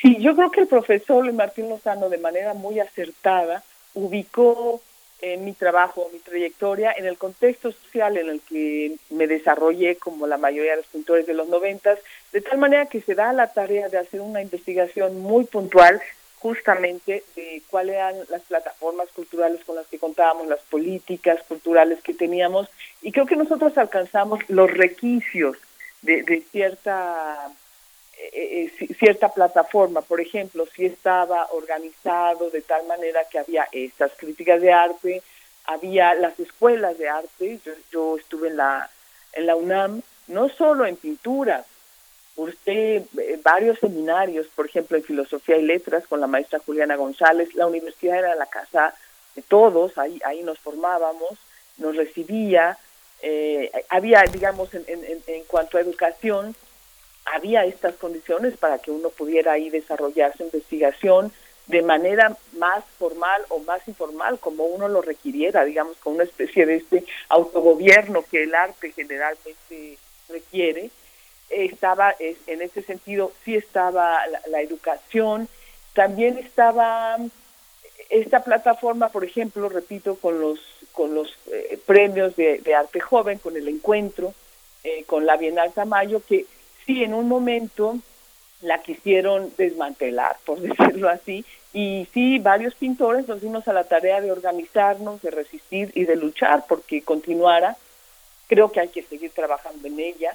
Sí, 0.00 0.16
yo 0.20 0.36
creo 0.36 0.50
que 0.50 0.60
el 0.60 0.68
profesor 0.68 1.30
Martín 1.32 1.68
Lozano 1.68 2.08
de 2.08 2.18
manera 2.18 2.54
muy 2.54 2.78
acertada 2.78 3.64
ubicó 3.94 4.80
en 5.20 5.44
mi 5.44 5.52
trabajo, 5.52 6.08
mi 6.12 6.20
trayectoria, 6.20 6.94
en 6.96 7.06
el 7.06 7.18
contexto 7.18 7.72
social 7.72 8.16
en 8.16 8.28
el 8.28 8.40
que 8.42 8.94
me 9.10 9.26
desarrollé 9.26 9.96
como 9.96 10.28
la 10.28 10.38
mayoría 10.38 10.72
de 10.72 10.76
los 10.78 10.86
pintores 10.86 11.26
de 11.26 11.34
los 11.34 11.48
noventas, 11.48 11.98
de 12.32 12.40
tal 12.40 12.58
manera 12.58 12.86
que 12.86 13.00
se 13.00 13.16
da 13.16 13.32
la 13.32 13.52
tarea 13.52 13.88
de 13.88 13.98
hacer 13.98 14.20
una 14.20 14.40
investigación 14.40 15.20
muy 15.20 15.44
puntual 15.44 16.00
justamente 16.40 17.24
de 17.34 17.62
cuáles 17.70 17.96
eran 17.96 18.16
las 18.28 18.42
plataformas 18.42 19.08
culturales 19.10 19.64
con 19.64 19.76
las 19.76 19.86
que 19.86 19.98
contábamos, 19.98 20.46
las 20.46 20.60
políticas 20.60 21.42
culturales 21.48 22.00
que 22.02 22.14
teníamos, 22.14 22.68
y 23.02 23.12
creo 23.12 23.26
que 23.26 23.36
nosotros 23.36 23.76
alcanzamos 23.76 24.40
los 24.48 24.70
requisitos 24.70 25.56
de, 26.02 26.44
cierta 26.50 27.50
eh, 28.16 28.70
eh, 28.80 28.94
cierta 28.98 29.28
plataforma, 29.30 30.00
por 30.02 30.20
ejemplo, 30.20 30.66
si 30.74 30.86
estaba 30.86 31.48
organizado 31.52 32.50
de 32.50 32.62
tal 32.62 32.86
manera 32.86 33.20
que 33.30 33.38
había 33.38 33.68
estas 33.72 34.12
críticas 34.16 34.60
de 34.60 34.72
arte, 34.72 35.22
había 35.64 36.14
las 36.14 36.38
escuelas 36.40 36.96
de 36.98 37.08
arte, 37.08 37.60
yo, 37.64 37.72
yo 37.92 38.16
estuve 38.16 38.48
en 38.48 38.56
la 38.56 38.90
en 39.32 39.46
la 39.46 39.56
UNAM, 39.56 40.02
no 40.26 40.48
solo 40.48 40.86
en 40.86 40.96
pintura, 40.96 41.64
Cursé 42.38 42.98
eh, 43.18 43.40
varios 43.42 43.80
seminarios, 43.80 44.46
por 44.54 44.66
ejemplo, 44.66 44.96
en 44.96 45.02
filosofía 45.02 45.56
y 45.56 45.62
letras 45.62 46.06
con 46.06 46.20
la 46.20 46.28
maestra 46.28 46.60
Juliana 46.60 46.94
González. 46.94 47.52
La 47.56 47.66
universidad 47.66 48.16
era 48.16 48.36
la 48.36 48.46
casa 48.46 48.94
de 49.34 49.42
todos, 49.42 49.98
ahí, 49.98 50.20
ahí 50.24 50.44
nos 50.44 50.56
formábamos, 50.60 51.36
nos 51.78 51.96
recibía. 51.96 52.78
Eh, 53.22 53.72
había, 53.88 54.22
digamos, 54.22 54.72
en, 54.72 54.84
en, 54.86 55.44
cuanto 55.48 55.78
a 55.78 55.80
educación, 55.80 56.54
había 57.24 57.64
estas 57.64 57.96
condiciones 57.96 58.56
para 58.56 58.78
que 58.78 58.92
uno 58.92 59.08
pudiera 59.08 59.54
ahí 59.54 59.68
desarrollar 59.68 60.36
su 60.36 60.44
investigación 60.44 61.32
de 61.66 61.82
manera 61.82 62.36
más 62.52 62.84
formal 63.00 63.42
o 63.48 63.58
más 63.58 63.80
informal, 63.88 64.38
como 64.38 64.66
uno 64.66 64.86
lo 64.86 65.02
requiriera, 65.02 65.64
digamos, 65.64 65.96
con 65.96 66.14
una 66.14 66.22
especie 66.22 66.66
de 66.66 66.76
este 66.76 67.04
autogobierno 67.30 68.24
que 68.30 68.44
el 68.44 68.54
arte 68.54 68.92
generalmente 68.92 69.98
requiere 70.28 70.92
estaba 71.50 72.14
en 72.18 72.62
ese 72.62 72.82
sentido 72.82 73.32
sí 73.44 73.56
estaba 73.56 74.20
la, 74.48 74.60
educación. 74.60 75.48
También 75.94 76.38
estaba 76.38 77.16
esta 78.10 78.42
plataforma 78.42 79.08
por 79.08 79.24
ejemplo 79.24 79.68
repito 79.68 80.16
con 80.16 80.40
los 80.40 80.60
con 80.92 81.14
los 81.14 81.28
eh, 81.52 81.78
premios 81.86 82.36
de, 82.36 82.74
arte 82.74 83.00
joven 83.00 83.38
con 83.38 83.56
el 83.56 83.68
encuentro 83.68 84.32
eh, 84.84 85.04
con 85.04 85.26
la 85.26 85.36
Bienal 85.36 85.72
Tamayo 85.72 86.22
que 86.26 86.46
sí 86.86 87.04
en 87.04 87.12
un 87.12 87.28
momento 87.28 87.98
la 88.62 88.82
quisieron 88.82 89.52
desmantelar 89.58 90.36
por 90.46 90.60
decirlo 90.60 91.10
así 91.10 91.44
y 91.74 92.08
sí 92.14 92.38
varios 92.38 92.74
pintores 92.74 93.28
nos 93.28 93.42
dimos 93.42 93.68
a 93.68 93.74
la 93.74 93.84
tarea 93.84 94.22
de 94.22 94.32
organizarnos 94.32 95.20
de 95.20 95.30
resistir 95.30 95.92
y 95.94 96.04
de 96.04 96.16
luchar 96.16 96.64
porque 96.66 97.02
continuara. 97.02 97.76
Creo 98.46 98.72
que 98.72 98.80
hay 98.80 98.88
que 98.88 99.02
seguir 99.02 99.30
trabajando 99.32 99.86
en 99.86 100.00
ella 100.00 100.34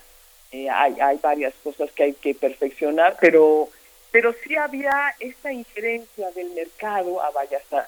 eh, 0.53 0.69
hay, 0.69 0.95
hay 1.01 1.17
varias 1.17 1.53
cosas 1.63 1.91
que 1.91 2.03
hay 2.03 2.13
que 2.13 2.33
perfeccionar, 2.33 3.17
pero 3.19 3.69
pero 4.11 4.35
sí 4.43 4.55
había 4.55 5.15
esta 5.19 5.51
injerencia 5.51 6.29
del 6.31 6.51
mercado 6.51 7.19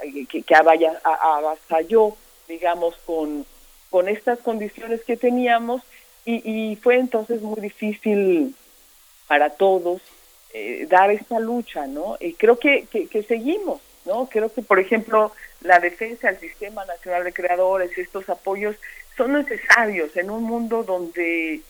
eh, 0.02 0.26
que, 0.28 0.42
que 0.42 0.56
avasalló, 0.56 2.18
digamos, 2.48 2.96
con, 3.06 3.46
con 3.92 4.10
estas 4.10 4.40
condiciones 4.40 5.04
que 5.04 5.18
teníamos 5.18 5.84
y, 6.26 6.42
y 6.44 6.76
fue 6.78 6.96
entonces 6.96 7.44
muy 7.44 7.62
difícil 7.62 8.56
para 9.28 9.52
todos 9.52 10.02
eh, 10.52 10.88
dar 10.90 11.12
esta 11.12 11.38
lucha, 11.38 11.86
¿no? 11.86 12.18
Y 12.20 12.34
creo 12.34 12.58
que, 12.58 12.88
que, 12.88 13.24
seguimos, 13.24 13.82
¿no? 14.06 14.28
Creo 14.28 14.52
que, 14.52 14.64
por 14.64 14.80
ejemplo, 14.80 15.32
la 15.62 15.80
defensa 15.80 16.32
del 16.32 16.40
Sistema 16.40 16.86
Nacional 16.86 17.26
de 17.26 17.34
Creadores, 17.34 17.96
estos 17.98 18.28
apoyos 18.30 18.78
son 19.16 19.34
necesarios 19.34 20.16
en 20.18 20.32
un 20.32 20.44
mundo 20.44 20.84
donde 20.84 21.62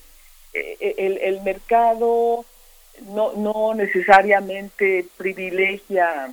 el, 0.80 1.18
el 1.18 1.42
mercado 1.42 2.46
no, 3.08 3.34
no 3.34 3.74
necesariamente 3.74 5.06
privilegia 5.18 6.32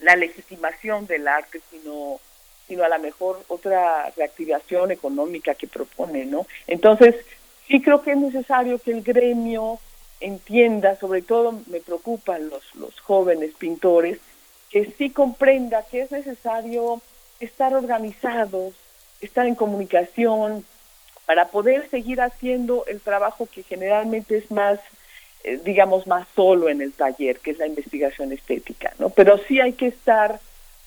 la 0.00 0.16
legitimación 0.16 1.06
del 1.06 1.28
arte, 1.28 1.60
sino 1.70 2.20
sino 2.68 2.84
a 2.84 2.88
lo 2.88 2.98
mejor 3.00 3.42
otra 3.48 4.10
reactivación 4.16 4.92
económica 4.92 5.54
que 5.54 5.66
propone, 5.66 6.24
¿no? 6.24 6.46
Entonces, 6.66 7.16
sí 7.66 7.82
creo 7.82 8.02
que 8.02 8.12
es 8.12 8.16
necesario 8.16 8.78
que 8.78 8.92
el 8.92 9.02
gremio 9.02 9.78
entienda, 10.20 10.96
sobre 10.96 11.22
todo 11.22 11.60
me 11.66 11.80
preocupan 11.80 12.48
los, 12.48 12.62
los 12.76 12.98
jóvenes 13.00 13.52
pintores, 13.58 14.18
que 14.70 14.86
sí 14.96 15.10
comprenda 15.10 15.84
que 15.90 16.02
es 16.02 16.12
necesario 16.12 17.02
estar 17.40 17.74
organizados, 17.74 18.74
estar 19.20 19.46
en 19.46 19.54
comunicación, 19.54 20.64
para 21.26 21.48
poder 21.48 21.88
seguir 21.90 22.20
haciendo 22.20 22.84
el 22.86 23.00
trabajo 23.00 23.48
que 23.52 23.62
generalmente 23.62 24.36
es 24.38 24.50
más, 24.50 24.80
eh, 25.44 25.60
digamos, 25.64 26.06
más 26.06 26.26
solo 26.34 26.68
en 26.68 26.80
el 26.80 26.92
taller, 26.92 27.38
que 27.38 27.52
es 27.52 27.58
la 27.58 27.66
investigación 27.66 28.32
estética, 28.32 28.92
¿no? 28.98 29.10
Pero 29.10 29.38
sí 29.38 29.60
hay 29.60 29.74
que 29.74 29.86
estar 29.86 30.40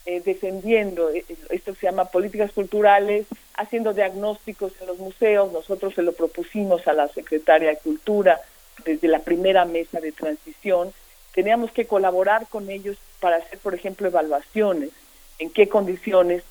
eh, 0.06 0.22
defendiendo, 0.24 1.10
eh, 1.10 1.26
esto 1.50 1.74
se 1.74 1.88
llama 1.88 2.06
políticas 2.06 2.52
culturales, 2.52 3.26
haciendo 3.56 3.94
diagnósticos 3.94 4.74
en 4.82 4.88
los 4.88 5.00
museos, 5.00 5.52
nosotros 5.52 5.96
se 5.96 6.04
lo 6.04 6.14
propusimos 6.14 6.88
a 6.88 6.94
la 6.94 7.08
secretaria 7.08 7.70
de 7.70 7.78
Cultura 7.78 8.40
desde 8.84 9.08
la 9.08 9.20
primera 9.20 9.66
mesa 9.66 10.00
de 10.00 10.12
transición, 10.12 10.94
teníamos 11.34 11.72
que 11.72 11.88
colaborar 11.88 12.48
con 12.48 12.70
ellos 12.70 12.98
para 13.20 13.38
hacer, 13.38 13.58
por 13.60 13.74
ejemplo, 13.74 14.08
evaluaciones, 14.08 14.92
en 15.40 15.50
qué 15.50 15.68
condiciones 15.68 16.44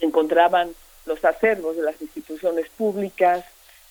encontraban 0.00 0.70
los 1.06 1.24
acervos 1.24 1.76
de 1.76 1.82
las 1.82 2.00
instituciones 2.00 2.68
públicas, 2.76 3.44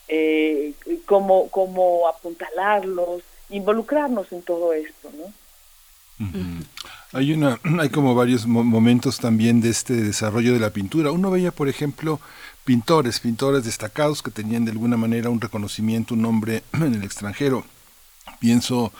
eh, 0.08 0.74
cómo, 1.06 1.50
cómo 1.50 2.08
apuntalarlos, 2.08 3.22
involucrarnos 3.50 4.32
en 4.32 4.42
todo 4.42 4.74
esto, 4.74 5.12
¿no? 5.18 5.34
Hay 7.14 7.32
una, 7.34 7.60
hay 7.80 7.90
como 7.90 8.16
varios 8.16 8.46
momentos 8.46 9.20
también 9.20 9.62
de 9.62 9.70
este 9.70 9.94
desarrollo 9.94 10.54
de 10.54 10.60
la 10.60 10.72
pintura. 10.72 11.12
Uno 11.12 11.32
veía, 11.32 11.52
por 11.52 11.70
ejemplo, 11.70 12.20
pintores, 12.66 13.20
pintores 13.20 13.64
destacados 13.64 14.22
que 14.22 14.32
tenían 14.32 14.66
de 14.66 14.72
alguna 14.72 14.98
manera 14.98 15.30
un 15.30 15.42
reconocimiento, 15.42 16.14
un 16.14 16.22
nombre 16.22 16.64
en 16.74 16.94
el 16.94 17.04
extranjero. 17.04 17.64
Pienso 18.40 18.92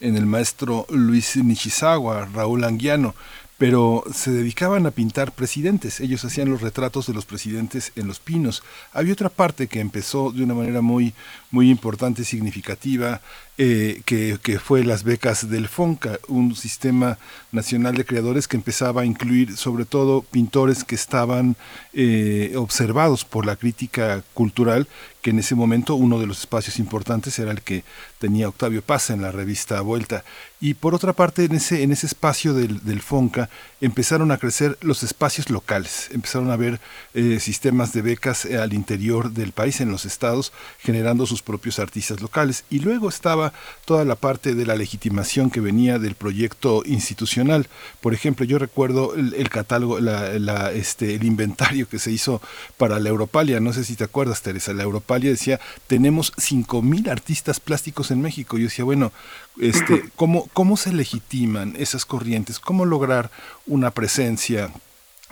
en 0.00 0.16
el 0.16 0.26
maestro 0.26 0.86
Luis 0.90 1.36
Nishizawa, 1.36 2.26
Raúl 2.26 2.64
Anguiano, 2.64 3.14
pero 3.58 4.04
se 4.14 4.30
dedicaban 4.30 4.86
a 4.86 4.92
pintar 4.92 5.32
presidentes. 5.32 6.00
Ellos 6.00 6.24
hacían 6.24 6.48
los 6.48 6.62
retratos 6.62 7.08
de 7.08 7.12
los 7.12 7.26
presidentes 7.26 7.92
en 7.96 8.06
los 8.06 8.20
pinos. 8.20 8.62
Había 8.92 9.12
otra 9.12 9.28
parte 9.28 9.66
que 9.66 9.80
empezó 9.80 10.30
de 10.30 10.44
una 10.44 10.54
manera 10.54 10.80
muy, 10.80 11.12
muy 11.50 11.68
importante 11.68 12.22
y 12.22 12.24
significativa, 12.24 13.20
eh, 13.60 14.02
que, 14.04 14.58
fue 14.60 14.84
las 14.84 15.02
becas 15.02 15.50
del 15.50 15.66
FONCA, 15.66 16.20
un 16.28 16.54
sistema 16.54 17.18
nacional 17.50 17.96
de 17.96 18.04
creadores 18.04 18.46
que 18.46 18.56
empezaba 18.56 19.02
a 19.02 19.04
incluir 19.04 19.56
sobre 19.56 19.84
todo 19.84 20.22
pintores 20.22 20.84
que 20.84 20.94
estaban 20.94 21.56
eh, 21.92 22.52
observados 22.56 23.24
por 23.24 23.46
la 23.46 23.56
crítica 23.56 24.22
cultural, 24.32 24.86
que 25.22 25.30
en 25.30 25.40
ese 25.40 25.56
momento 25.56 25.96
uno 25.96 26.20
de 26.20 26.28
los 26.28 26.38
espacios 26.38 26.78
importantes 26.78 27.36
era 27.40 27.50
el 27.50 27.62
que 27.62 27.82
tenía 28.20 28.48
Octavio 28.48 28.80
Paz 28.80 29.10
en 29.10 29.22
la 29.22 29.32
revista 29.32 29.80
Vuelta. 29.80 30.22
Y 30.60 30.74
por 30.74 30.94
otra 30.94 31.12
parte, 31.12 31.44
en 31.44 31.56
ese, 31.56 31.82
en 31.82 31.90
ese 31.90 32.06
espacio 32.06 32.54
del 32.54 33.02
FONCA 33.02 33.50
empezaron 33.80 34.32
a 34.32 34.38
crecer 34.38 34.76
los 34.80 35.02
espacios 35.02 35.50
locales, 35.50 36.08
empezaron 36.12 36.50
a 36.50 36.54
haber 36.54 36.80
eh, 37.14 37.38
sistemas 37.40 37.92
de 37.92 38.02
becas 38.02 38.44
al 38.44 38.72
interior 38.72 39.30
del 39.32 39.52
país, 39.52 39.80
en 39.80 39.90
los 39.90 40.04
estados, 40.04 40.52
generando 40.78 41.26
sus 41.26 41.42
propios 41.42 41.78
artistas 41.78 42.20
locales. 42.20 42.64
Y 42.70 42.80
luego 42.80 43.08
estaba 43.08 43.52
toda 43.84 44.04
la 44.04 44.16
parte 44.16 44.54
de 44.54 44.66
la 44.66 44.74
legitimación 44.74 45.50
que 45.50 45.60
venía 45.60 45.98
del 45.98 46.14
proyecto 46.14 46.82
institucional. 46.84 47.68
Por 48.00 48.14
ejemplo, 48.14 48.44
yo 48.44 48.58
recuerdo 48.58 49.14
el, 49.14 49.48
catálogo, 49.48 50.00
la, 50.00 50.72
este, 50.72 51.14
el 51.14 51.24
inventario 51.24 51.88
que 51.88 51.98
se 51.98 52.10
hizo 52.10 52.42
para 52.76 52.98
la 52.98 53.08
Europalia, 53.08 53.60
no 53.60 53.72
sé 53.72 53.84
si 53.84 53.96
te 53.96 54.04
acuerdas, 54.04 54.42
Teresa, 54.42 54.72
la 54.72 54.82
Europalia 54.82 55.30
decía, 55.30 55.60
tenemos 55.86 56.32
5.000 56.34 57.10
artistas 57.10 57.60
plásticos 57.60 58.10
en 58.10 58.20
México. 58.20 58.58
Yo 58.58 58.64
decía, 58.64 58.84
bueno, 58.84 59.12
este, 59.60 60.04
¿cómo, 60.16 60.48
¿cómo 60.52 60.76
se 60.76 60.92
legitiman 60.92 61.74
esas 61.78 62.04
corrientes? 62.04 62.58
¿Cómo 62.58 62.84
lograr 62.84 63.30
una 63.66 63.90
presencia 63.90 64.70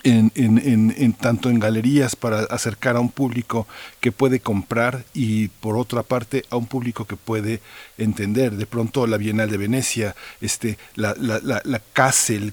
en, 0.07 0.31
en, 0.37 0.95
en, 0.97 1.13
tanto 1.15 1.51
en 1.51 1.59
galerías 1.59 2.15
para 2.15 2.41
acercar 2.45 2.97
a 2.97 3.01
un 3.01 3.11
público 3.11 3.67
que 4.01 4.13
puede 4.13 4.39
comprar 4.39 5.05
y 5.15 5.49
por 5.49 5.77
otra 5.77 6.03
parte 6.05 6.45
a 6.51 6.57
un 6.57 6.67
público 6.67 7.07
que 7.07 7.17
puede 7.17 7.61
entender. 7.99 8.53
De 8.57 8.67
pronto 8.67 9.07
la 9.07 9.17
Bienal 9.17 9.51
de 9.51 9.57
Venecia, 9.57 10.15
este, 10.41 10.79
la, 10.95 11.15
la, 11.19 11.41
la, 11.43 11.61
la 11.65 11.81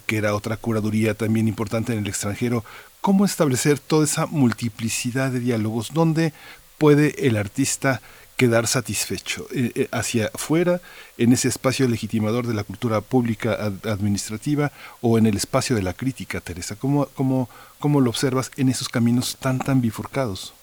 que 0.06 0.18
era 0.18 0.36
otra 0.36 0.58
curaduría 0.58 1.14
también 1.14 1.48
importante 1.48 1.94
en 1.94 2.00
el 2.00 2.08
extranjero. 2.08 2.64
¿Cómo 3.02 3.26
establecer 3.26 3.80
toda 3.80 4.06
esa 4.06 4.26
multiplicidad 4.26 5.30
de 5.30 5.40
diálogos? 5.40 5.92
¿Dónde 5.94 6.34
puede 6.78 7.28
el 7.28 7.38
artista 7.38 8.02
quedar 8.43 8.67
satisfecho 8.67 9.47
eh, 9.56 9.71
eh, 9.73 9.88
hacia 9.91 10.25
afuera, 10.34 10.82
en 11.17 11.32
ese 11.32 11.47
espacio 11.47 11.88
legitimador 11.88 12.45
de 12.45 12.53
la 12.53 12.65
cultura 12.65 12.99
pública 12.99 13.53
administrativa 13.84 14.73
o 14.99 15.17
en 15.17 15.25
el 15.27 15.38
espacio 15.38 15.77
de 15.77 15.82
la 15.82 15.93
crítica, 15.93 16.41
Teresa? 16.41 16.75
¿Cómo, 16.75 17.08
cómo, 17.15 17.47
cómo 17.79 18.01
lo 18.01 18.10
observas 18.10 18.51
en 18.58 18.67
esos 18.67 18.89
caminos 18.89 19.38
tan, 19.39 19.60
tan 19.60 19.79
bifurcados? 19.79 20.53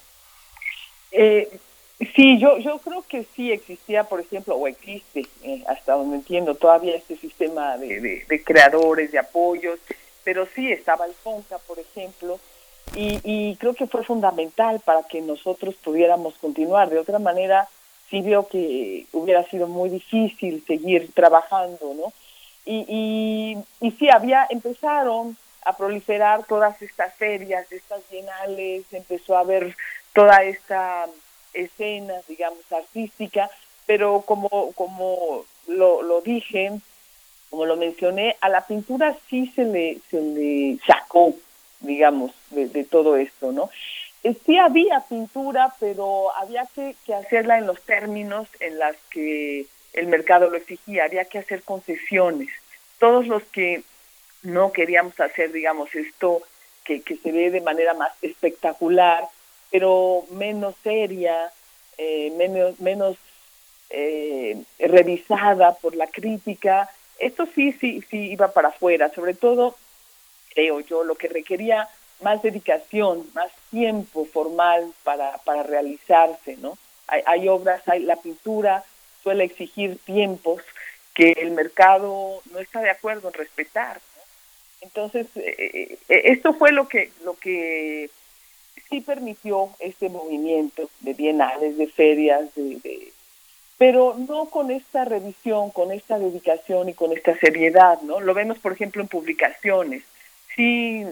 Eh, 1.10 1.48
sí, 2.14 2.38
yo, 2.38 2.58
yo 2.58 2.78
creo 2.80 3.02
que 3.08 3.24
sí 3.34 3.50
existía, 3.50 4.04
por 4.04 4.20
ejemplo, 4.20 4.56
o 4.56 4.66
existe, 4.66 5.26
eh, 5.42 5.64
hasta 5.66 5.94
donde 5.94 6.16
entiendo, 6.16 6.54
todavía 6.54 6.96
este 6.96 7.16
sistema 7.16 7.78
de, 7.78 8.26
de 8.28 8.44
creadores, 8.44 9.10
de 9.10 9.18
apoyos, 9.18 9.78
pero 10.22 10.46
sí 10.54 10.70
estaba 10.70 11.06
el 11.06 11.14
FONCA, 11.14 11.56
por 11.66 11.78
ejemplo, 11.78 12.38
y, 12.94 13.57
creo 13.57 13.74
que 13.74 13.87
fue 13.87 14.05
fundamental 14.05 14.81
para 14.81 15.03
que 15.05 15.20
nosotros 15.20 15.74
pudiéramos 15.76 16.35
continuar. 16.35 16.90
De 16.90 16.98
otra 16.98 17.18
manera, 17.18 17.68
sí 18.09 18.20
veo 18.22 18.46
que 18.48 19.07
hubiera 19.12 19.44
sido 19.44 19.66
muy 19.68 19.90
difícil 19.90 20.64
seguir 20.66 21.12
trabajando, 21.12 21.94
¿no? 21.94 22.12
Y, 22.64 22.85
y, 22.88 23.87
y 23.87 23.90
sí, 23.92 24.09
había, 24.11 24.46
empezaron 24.50 25.37
a 25.64 25.76
proliferar 25.76 26.44
todas 26.46 26.81
estas 26.83 27.14
ferias, 27.14 27.70
estas 27.70 28.03
bienales, 28.11 28.85
empezó 28.92 29.37
a 29.37 29.40
haber 29.40 29.76
toda 30.12 30.42
esta 30.42 31.07
escena, 31.53 32.14
digamos, 32.29 32.61
artística, 32.70 33.50
pero 33.87 34.22
como, 34.22 34.72
como 34.72 35.44
lo, 35.66 36.03
lo 36.03 36.20
dije, 36.20 36.72
como 37.50 37.66
lo 37.66 37.76
mencioné, 37.76 38.37
a 38.40 38.48
la 38.48 38.66
pintura 38.66 39.16
sí 39.29 39.53
se 39.55 39.64
le, 39.64 39.98
se 40.11 40.20
le 40.20 40.79
sacó 40.87 41.35
digamos, 41.80 42.32
de, 42.50 42.84
todo 42.84 43.16
esto, 43.16 43.52
¿no? 43.52 43.70
Eh, 44.22 44.34
sí 44.44 44.58
había 44.58 45.00
pintura, 45.08 45.74
pero 45.80 46.34
había 46.36 46.66
que, 46.74 46.94
hacerla 47.14 47.58
en 47.58 47.66
los 47.66 47.80
términos 47.82 48.48
en 48.60 48.78
las 48.78 48.96
que 49.10 49.66
el 49.92 50.06
mercado 50.06 50.50
lo 50.50 50.56
exigía, 50.56 51.04
había 51.04 51.24
que 51.24 51.38
hacer 51.38 51.62
concesiones. 51.62 52.48
Todos 52.98 53.26
los 53.26 53.42
que 53.44 53.82
no 54.42 54.72
queríamos 54.72 55.18
hacer, 55.18 55.52
digamos, 55.52 55.94
esto 55.94 56.42
que, 56.84 57.02
se 57.02 57.32
ve 57.32 57.50
de 57.50 57.60
manera 57.60 57.94
más 57.94 58.12
espectacular, 58.22 59.24
pero 59.70 60.24
menos 60.30 60.74
seria, 60.82 61.50
eh, 61.98 62.32
menos, 62.36 62.80
menos 62.80 63.16
eh, 63.90 64.60
revisada 64.78 65.74
por 65.74 65.94
la 65.94 66.08
crítica, 66.08 66.90
esto 67.18 67.46
sí, 67.54 67.72
sí, 67.72 68.02
sí 68.10 68.32
iba 68.32 68.52
para 68.52 68.68
afuera, 68.68 69.10
sobre 69.10 69.34
todo 69.34 69.76
creo 70.54 70.80
yo, 70.80 71.04
lo 71.04 71.14
que 71.14 71.28
requería 71.28 71.88
más 72.20 72.42
dedicación, 72.42 73.26
más 73.34 73.50
tiempo 73.70 74.24
formal 74.26 74.92
para, 75.04 75.38
para 75.38 75.62
realizarse, 75.62 76.56
¿no? 76.58 76.76
Hay, 77.06 77.22
hay 77.26 77.48
obras, 77.48 77.82
hay, 77.88 78.00
la 78.00 78.16
pintura 78.16 78.84
suele 79.22 79.44
exigir 79.44 79.98
tiempos 80.04 80.62
que 81.14 81.32
el 81.32 81.50
mercado 81.50 82.40
no 82.52 82.58
está 82.58 82.80
de 82.80 82.90
acuerdo 82.90 83.28
en 83.28 83.34
respetar. 83.34 84.00
Entonces, 84.80 85.26
eh, 85.36 85.98
eh, 86.08 86.22
esto 86.24 86.54
fue 86.54 86.72
lo 86.72 86.88
que, 86.88 87.12
lo 87.24 87.34
que 87.34 88.10
sí 88.88 89.00
permitió 89.00 89.70
este 89.78 90.08
movimiento 90.08 90.88
de 91.00 91.14
bienales, 91.14 91.76
de 91.76 91.86
ferias, 91.86 92.54
de, 92.54 93.12
pero 93.76 94.14
no 94.28 94.46
con 94.46 94.70
esta 94.70 95.04
revisión, 95.04 95.70
con 95.70 95.90
esta 95.92 96.18
dedicación 96.18 96.88
y 96.88 96.94
con 96.94 97.12
esta 97.12 97.36
seriedad, 97.38 98.00
¿no? 98.02 98.20
Lo 98.20 98.34
vemos, 98.34 98.58
por 98.58 98.72
ejemplo, 98.72 99.02
en 99.02 99.08
publicaciones 99.08 100.02
sí, 100.54 101.04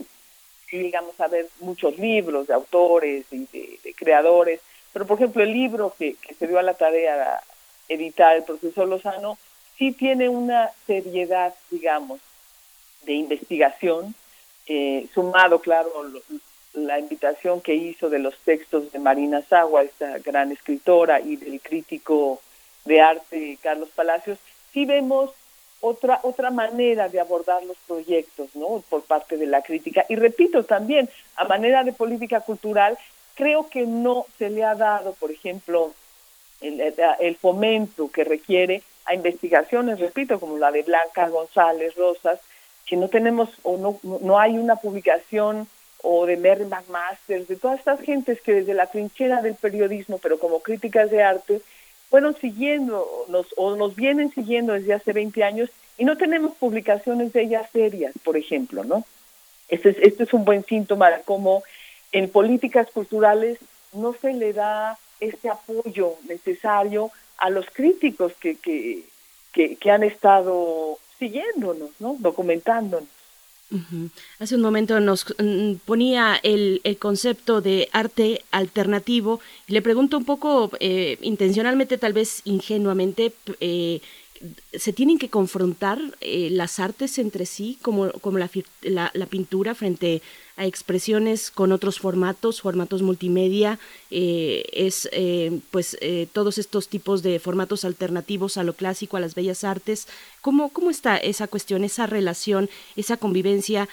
sí 0.69 0.77
llegamos 0.77 1.19
a 1.19 1.27
ver 1.27 1.47
muchos 1.59 1.97
libros 1.97 2.47
de 2.47 2.53
autores 2.53 3.25
y 3.31 3.45
de, 3.45 3.93
creadores, 3.95 4.61
pero 4.93 5.05
por 5.05 5.17
ejemplo 5.17 5.43
el 5.43 5.51
libro 5.51 5.93
que, 5.97 6.15
se 6.37 6.47
dio 6.47 6.59
a 6.59 6.63
la 6.63 6.73
tarea 6.73 7.41
de 7.87 7.95
editar 7.95 8.35
el 8.35 8.43
profesor 8.43 8.87
Lozano 8.87 9.37
sí 9.77 9.91
tiene 9.91 10.29
una 10.29 10.71
seriedad, 10.85 11.53
digamos, 11.71 12.19
de 13.03 13.13
investigación, 13.13 14.13
eh, 14.67 15.07
sumado, 15.13 15.59
claro, 15.59 15.89
la 16.73 16.99
invitación 16.99 17.61
que 17.61 17.75
hizo 17.75 18.09
de 18.09 18.19
los 18.19 18.37
textos 18.39 18.91
de 18.91 18.99
Marina 18.99 19.41
Sagua, 19.41 19.83
esta 19.83 20.19
gran 20.19 20.51
escritora, 20.51 21.19
y 21.21 21.37
del 21.37 21.61
crítico 21.61 22.41
de 22.85 23.01
arte 23.01 23.57
Carlos 23.61 23.89
Palacios, 23.95 24.37
sí 24.73 24.85
vemos 24.85 25.31
otra 25.81 26.19
otra 26.23 26.51
manera 26.51 27.07
de 27.09 27.19
abordar 27.19 27.63
los 27.63 27.77
proyectos, 27.87 28.55
¿no? 28.55 28.83
Por 28.89 29.03
parte 29.03 29.37
de 29.37 29.45
la 29.45 29.61
crítica 29.61 30.05
y 30.09 30.15
repito 30.15 30.63
también 30.63 31.09
a 31.35 31.45
manera 31.45 31.83
de 31.83 31.93
política 31.93 32.41
cultural 32.41 32.97
creo 33.35 33.69
que 33.69 33.85
no 33.85 34.25
se 34.37 34.49
le 34.49 34.65
ha 34.65 34.75
dado, 34.75 35.13
por 35.13 35.31
ejemplo, 35.31 35.93
el, 36.59 36.93
el 37.19 37.35
fomento 37.37 38.11
que 38.11 38.25
requiere 38.25 38.83
a 39.05 39.13
investigaciones, 39.13 39.99
repito, 39.99 40.39
como 40.39 40.57
la 40.57 40.71
de 40.71 40.83
Blanca 40.83 41.29
González 41.29 41.95
Rosas, 41.95 42.39
que 42.85 42.97
no 42.97 43.07
tenemos 43.07 43.49
o 43.63 43.77
no 43.77 43.99
no 44.03 44.39
hay 44.39 44.57
una 44.57 44.75
publicación 44.75 45.67
o 46.01 46.25
de 46.25 46.37
Mary 46.37 46.65
McMaster, 46.65 47.45
de 47.45 47.55
todas 47.55 47.79
estas 47.79 48.01
gentes 48.01 48.41
que 48.41 48.53
desde 48.53 48.73
la 48.73 48.87
trinchera 48.87 49.41
del 49.41 49.55
periodismo, 49.55 50.17
pero 50.17 50.39
como 50.39 50.61
críticas 50.61 51.09
de 51.11 51.23
arte, 51.23 51.61
fueron 52.09 52.35
siguiendo 52.35 53.07
nos, 53.27 53.47
o 53.55 53.75
nos 53.75 53.95
vienen 53.95 54.31
siguiendo 54.31 54.73
desde 54.73 54.93
hace 54.93 55.13
20 55.13 55.43
años 55.43 55.69
y 55.97 56.05
no 56.05 56.17
tenemos 56.17 56.55
publicaciones 56.55 57.33
de 57.33 57.43
ellas 57.43 57.69
serias, 57.71 58.13
por 58.23 58.37
ejemplo, 58.37 58.83
¿no? 58.83 59.05
Este 59.67 59.89
es, 59.89 59.97
este 60.01 60.23
es 60.23 60.33
un 60.33 60.45
buen 60.45 60.63
síntoma 60.65 61.09
de 61.11 61.21
cómo 61.23 61.63
en 62.11 62.29
políticas 62.29 62.89
culturales 62.91 63.59
no 63.93 64.13
se 64.13 64.33
le 64.33 64.53
da 64.53 64.97
este 65.19 65.49
apoyo 65.49 66.15
necesario 66.27 67.11
a 67.37 67.49
los 67.49 67.65
críticos 67.71 68.33
que, 68.39 68.55
que, 68.55 69.03
que, 69.53 69.75
que 69.75 69.91
han 69.91 70.03
estado 70.03 70.97
siguiéndonos, 71.19 71.91
¿no? 71.99 72.15
Documentándonos. 72.19 73.07
Hace 74.39 74.55
un 74.55 74.61
momento 74.61 74.99
nos 74.99 75.25
mm, 75.37 75.73
ponía 75.85 76.39
el, 76.41 76.81
el, 76.83 76.97
concepto 76.97 77.61
de 77.61 77.87
arte 77.91 78.41
alternativo. 78.51 79.39
Y 79.67 79.73
le 79.73 79.81
pregunto 79.81 80.17
un 80.17 80.25
poco, 80.25 80.71
eh, 80.79 81.17
intencionalmente, 81.21 81.99
tal 81.99 82.13
vez 82.13 82.41
ingenuamente, 82.45 83.31
eh, 83.59 84.01
¿se 84.73 84.93
tienen 84.93 85.19
que 85.19 85.29
confrontar 85.29 85.99
eh, 86.21 86.49
las 86.51 86.79
artes 86.79 87.17
entre 87.19 87.45
sí, 87.45 87.77
como, 87.81 88.11
como 88.13 88.37
la, 88.37 88.49
la, 88.81 89.25
pintura 89.25 89.75
frente 89.75 90.21
a 90.55 90.65
expresiones 90.65 91.51
con 91.51 91.71
otros 91.71 91.99
formatos, 91.99 92.61
formatos 92.61 93.01
multimedia, 93.01 93.79
eh, 94.11 94.65
es 94.71 95.09
eh, 95.11 95.59
pues 95.71 95.97
todos 96.33 96.57
estos 96.57 96.87
tipos 96.87 97.23
de 97.23 97.39
formatos 97.39 97.85
alternativos 97.85 98.57
a 98.57 98.63
lo 98.63 98.73
clásico, 98.73 99.17
a 99.17 99.21
las 99.21 99.35
bellas 99.35 99.63
artes. 99.63 100.07
¿Cómo, 100.41 100.69
cómo 100.69 100.89
está 100.89 101.17
esa 101.17 101.47
cuestión, 101.47 101.83
esa 101.83 102.07
relación, 102.07 102.69
esa 102.95 103.17
convivencia? 103.17 103.87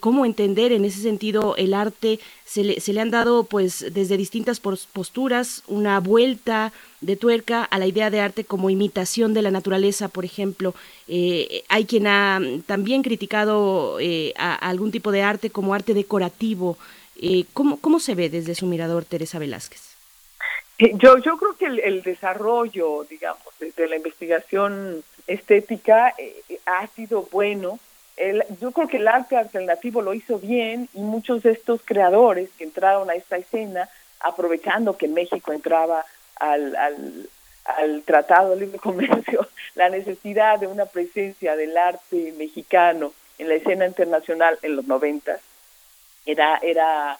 ¿Cómo 0.00 0.26
entender 0.26 0.72
en 0.72 0.84
ese 0.84 1.00
sentido 1.00 1.56
el 1.56 1.74
arte? 1.74 2.20
Se 2.44 2.62
le, 2.62 2.80
se 2.80 2.92
le 2.92 3.00
han 3.00 3.10
dado 3.10 3.44
pues 3.44 3.86
desde 3.92 4.16
distintas 4.16 4.60
posturas 4.60 5.64
una 5.66 5.98
vuelta 5.98 6.72
de 7.02 7.16
tuerca 7.16 7.64
a 7.64 7.78
la 7.78 7.86
idea 7.86 8.08
de 8.08 8.20
arte 8.20 8.44
como 8.44 8.70
imitación 8.70 9.34
de 9.34 9.42
la 9.42 9.50
naturaleza, 9.50 10.08
por 10.08 10.24
ejemplo. 10.24 10.74
hay 11.68 11.84
quien 11.84 12.06
ha 12.06 12.40
también 12.66 13.02
criticado 13.02 13.98
a, 14.38 14.54
algún 14.54 14.90
tipo 14.90 15.12
de 15.12 15.22
arte 15.22 15.50
como 15.50 15.74
arte 15.74 15.92
decorativo. 15.92 16.78
Eh, 17.20 17.44
¿cómo, 17.52 17.78
¿Cómo 17.80 18.00
se 18.00 18.16
ve 18.16 18.28
desde 18.28 18.56
su 18.56 18.66
mirador, 18.66 19.04
Teresa 19.04 19.38
Velázquez? 19.38 19.94
Eh, 20.78 20.90
yo, 20.94 21.18
yo 21.18 21.36
creo 21.36 21.56
que 21.56 21.66
el, 21.66 22.02
desarrollo, 22.02 23.04
digamos, 23.08 23.46
de, 23.60 23.88
la 23.88 23.94
investigación 23.94 25.04
estética 25.28 26.14
eh, 26.18 26.42
ha 26.66 26.84
sido 26.88 27.28
bueno. 27.30 27.78
El, 28.16 28.42
yo 28.60 28.72
creo 28.72 28.88
que 28.88 28.96
el 28.96 29.06
arte 29.06 29.36
alternativo 29.36 30.02
lo 30.02 30.14
hizo 30.14 30.40
bien 30.40 30.88
y 30.94 31.00
muchos 31.00 31.44
de 31.44 31.52
estos 31.52 31.80
creadores 31.84 32.50
que 32.58 32.64
entraron 32.64 33.08
a 33.08 33.14
esta 33.14 33.36
escena, 33.36 33.88
aprovechando 34.18 34.96
que 34.96 35.06
México 35.06 35.52
entraba 35.52 36.04
al, 36.36 36.74
al, 36.76 37.28
al 37.64 38.02
Tratado 38.02 38.50
de 38.50 38.60
Libre 38.60 38.78
Comercio, 38.78 39.48
la 39.74 39.88
necesidad 39.88 40.58
de 40.58 40.66
una 40.66 40.86
presencia 40.86 41.56
del 41.56 41.76
arte 41.76 42.34
mexicano 42.36 43.12
en 43.38 43.48
la 43.48 43.54
escena 43.54 43.86
internacional 43.86 44.58
en 44.62 44.76
los 44.76 44.86
noventas 44.86 45.40
era, 46.26 46.58
era, 46.62 47.18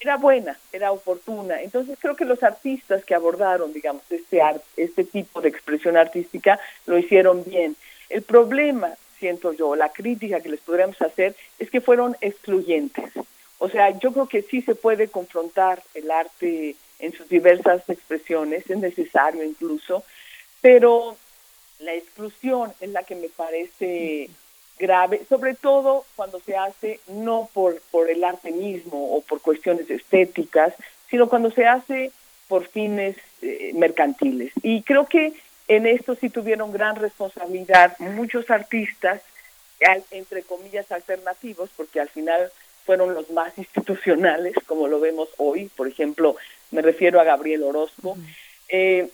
era 0.00 0.16
buena, 0.16 0.58
era 0.72 0.92
oportuna. 0.92 1.60
Entonces 1.60 1.98
creo 2.00 2.16
que 2.16 2.24
los 2.24 2.42
artistas 2.42 3.04
que 3.04 3.14
abordaron, 3.14 3.72
digamos, 3.72 4.02
este, 4.10 4.40
art, 4.40 4.62
este 4.76 5.04
tipo 5.04 5.40
de 5.40 5.48
expresión 5.48 5.96
artística 5.96 6.58
lo 6.86 6.98
hicieron 6.98 7.44
bien. 7.44 7.76
El 8.08 8.22
problema, 8.22 8.94
siento 9.18 9.52
yo, 9.52 9.76
la 9.76 9.90
crítica 9.90 10.40
que 10.40 10.48
les 10.48 10.60
podríamos 10.60 11.00
hacer 11.02 11.34
es 11.58 11.70
que 11.70 11.80
fueron 11.80 12.16
excluyentes. 12.20 13.12
O 13.58 13.68
sea, 13.68 13.90
yo 13.98 14.12
creo 14.12 14.28
que 14.28 14.42
sí 14.42 14.62
se 14.62 14.74
puede 14.74 15.08
confrontar 15.08 15.82
el 15.94 16.10
arte 16.10 16.76
en 16.98 17.12
sus 17.12 17.28
diversas 17.28 17.88
expresiones, 17.88 18.68
es 18.68 18.78
necesario 18.78 19.44
incluso, 19.44 20.04
pero 20.60 21.16
la 21.78 21.94
exclusión 21.94 22.72
es 22.80 22.90
la 22.90 23.04
que 23.04 23.14
me 23.14 23.28
parece 23.28 24.30
grave, 24.78 25.22
sobre 25.28 25.54
todo 25.54 26.04
cuando 26.16 26.40
se 26.40 26.56
hace 26.56 27.00
no 27.08 27.48
por, 27.52 27.80
por 27.90 28.10
el 28.10 28.22
arte 28.24 28.50
mismo 28.52 29.14
o 29.14 29.20
por 29.22 29.40
cuestiones 29.40 29.90
estéticas, 29.90 30.74
sino 31.10 31.28
cuando 31.28 31.50
se 31.50 31.66
hace 31.66 32.12
por 32.48 32.66
fines 32.66 33.16
eh, 33.42 33.72
mercantiles. 33.74 34.52
Y 34.62 34.82
creo 34.82 35.06
que 35.06 35.34
en 35.68 35.86
esto 35.86 36.14
sí 36.14 36.30
tuvieron 36.30 36.72
gran 36.72 36.96
responsabilidad 36.96 37.98
muchos 37.98 38.50
artistas, 38.50 39.20
entre 40.10 40.42
comillas, 40.42 40.90
alternativos, 40.90 41.70
porque 41.76 42.00
al 42.00 42.08
final 42.08 42.50
fueron 42.84 43.14
los 43.14 43.30
más 43.30 43.56
institucionales, 43.58 44.54
como 44.66 44.88
lo 44.88 44.98
vemos 44.98 45.28
hoy, 45.36 45.70
por 45.76 45.86
ejemplo, 45.86 46.36
me 46.70 46.82
refiero 46.82 47.20
a 47.20 47.24
Gabriel 47.24 47.62
Orozco, 47.62 48.16
eh, 48.68 49.08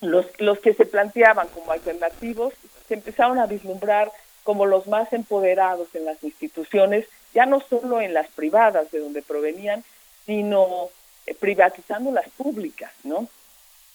los, 0.00 0.26
los 0.38 0.58
que 0.60 0.74
se 0.74 0.86
planteaban 0.86 1.48
como 1.48 1.72
alternativos 1.72 2.54
se 2.88 2.94
empezaron 2.94 3.38
a 3.38 3.46
vislumbrar 3.46 4.12
como 4.42 4.66
los 4.66 4.86
más 4.86 5.12
empoderados 5.12 5.88
en 5.94 6.04
las 6.04 6.22
instituciones, 6.22 7.06
ya 7.32 7.46
no 7.46 7.60
solo 7.60 8.00
en 8.00 8.14
las 8.14 8.28
privadas 8.28 8.90
de 8.92 9.00
donde 9.00 9.22
provenían, 9.22 9.82
sino 10.26 10.90
eh, 11.26 11.34
privatizando 11.34 12.12
las 12.12 12.28
públicas, 12.30 12.92
¿no? 13.02 13.26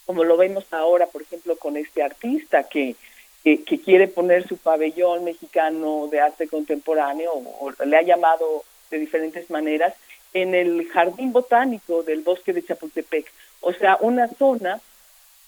Como 0.06 0.24
lo 0.24 0.38
vemos 0.38 0.66
ahora, 0.72 1.06
por 1.06 1.22
ejemplo, 1.22 1.56
con 1.58 1.78
este 1.78 2.02
artista 2.02 2.64
que, 2.64 2.96
que, 3.44 3.80
quiere 3.80 4.08
poner 4.08 4.48
su 4.48 4.58
pabellón 4.58 5.24
mexicano 5.24 6.08
de 6.12 6.20
arte 6.20 6.48
contemporáneo, 6.48 7.32
o, 7.32 7.72
le 7.86 7.98
ha 7.98 8.02
llamado 8.02 8.64
de 8.90 8.98
diferentes 8.98 9.50
maneras, 9.52 9.94
en 10.34 10.54
el 10.56 10.88
jardín 10.90 11.32
botánico 11.32 12.04
del 12.04 12.22
bosque 12.22 12.54
de 12.54 12.64
Chapultepec. 12.64 13.32
O 13.62 13.74
sea, 13.74 13.98
una 14.02 14.28
zona 14.28 14.80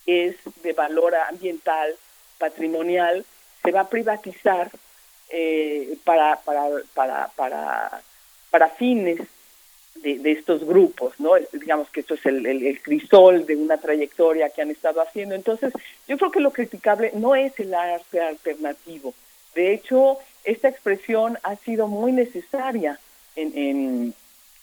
es 0.06 0.36
de 0.64 0.74
valor 0.74 1.16
ambiental, 1.16 1.96
patrimonial, 2.38 3.26
se 3.64 3.72
va 3.72 3.82
a 3.82 3.90
privatizar 3.90 4.72
eh, 5.30 5.98
para, 6.04 6.38
para, 6.42 6.64
para, 6.94 7.28
para, 7.36 8.02
para 8.50 8.70
fines 8.70 9.20
de, 9.96 10.18
de, 10.18 10.32
estos 10.32 10.66
grupos, 10.66 11.20
¿no? 11.20 11.32
Digamos 11.54 11.90
que 11.90 12.00
esto 12.00 12.16
es 12.16 12.26
el, 12.26 12.46
el, 12.46 12.82
crisol 12.82 13.46
de 13.46 13.56
una 13.56 13.78
trayectoria 13.78 14.50
que 14.50 14.62
han 14.62 14.72
estado 14.72 15.02
haciendo. 15.02 15.36
Entonces, 15.36 15.74
yo 16.08 16.18
creo 16.18 16.32
que 16.32 16.40
lo 16.40 16.52
criticable 16.52 17.12
no 17.14 17.36
es 17.36 17.58
el 17.60 17.74
arte 17.74 18.20
alternativo. 18.20 19.14
De 19.54 19.74
hecho, 19.74 20.18
esta 20.44 20.70
expresión 20.70 21.38
ha 21.44 21.56
sido 21.58 21.88
muy 21.88 22.12
necesaria 22.12 23.00
en, 23.36 23.58
en 23.58 24.14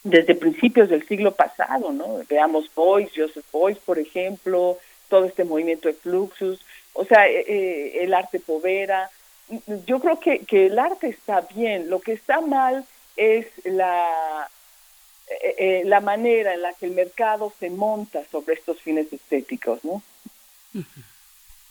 desde 0.03 0.34
principios 0.34 0.88
del 0.88 1.07
siglo 1.07 1.32
pasado, 1.32 1.92
¿no? 1.92 2.20
Veamos 2.28 2.70
Boyce, 2.74 3.20
Joseph 3.20 3.46
Boyce, 3.53 3.80
por 3.84 3.99
ejemplo, 3.99 4.78
todo 5.09 5.24
este 5.24 5.44
movimiento 5.44 5.88
de 5.88 5.94
Fluxus, 5.94 6.61
o 6.92 7.05
sea, 7.05 7.28
eh, 7.28 7.44
eh, 7.46 7.99
el 8.03 8.14
arte 8.14 8.40
povera, 8.40 9.11
yo 9.86 10.01
creo 10.01 10.20
que, 10.20 10.40
que 10.40 10.66
el 10.66 10.78
arte 10.78 11.09
está 11.09 11.40
bien, 11.55 11.88
lo 11.88 12.01
que 12.01 12.12
está 12.12 12.40
mal 12.40 12.84
es 13.16 13.46
la, 13.64 14.49
eh, 15.28 15.55
eh, 15.59 15.82
la 15.84 16.01
manera 16.01 16.55
en 16.55 16.62
la 16.62 16.72
que 16.72 16.86
el 16.86 16.92
mercado 16.92 17.53
se 17.59 17.68
monta 17.68 18.20
sobre 18.30 18.55
estos 18.55 18.80
fines 18.80 19.12
estéticos, 19.12 19.84
¿no? 19.84 20.03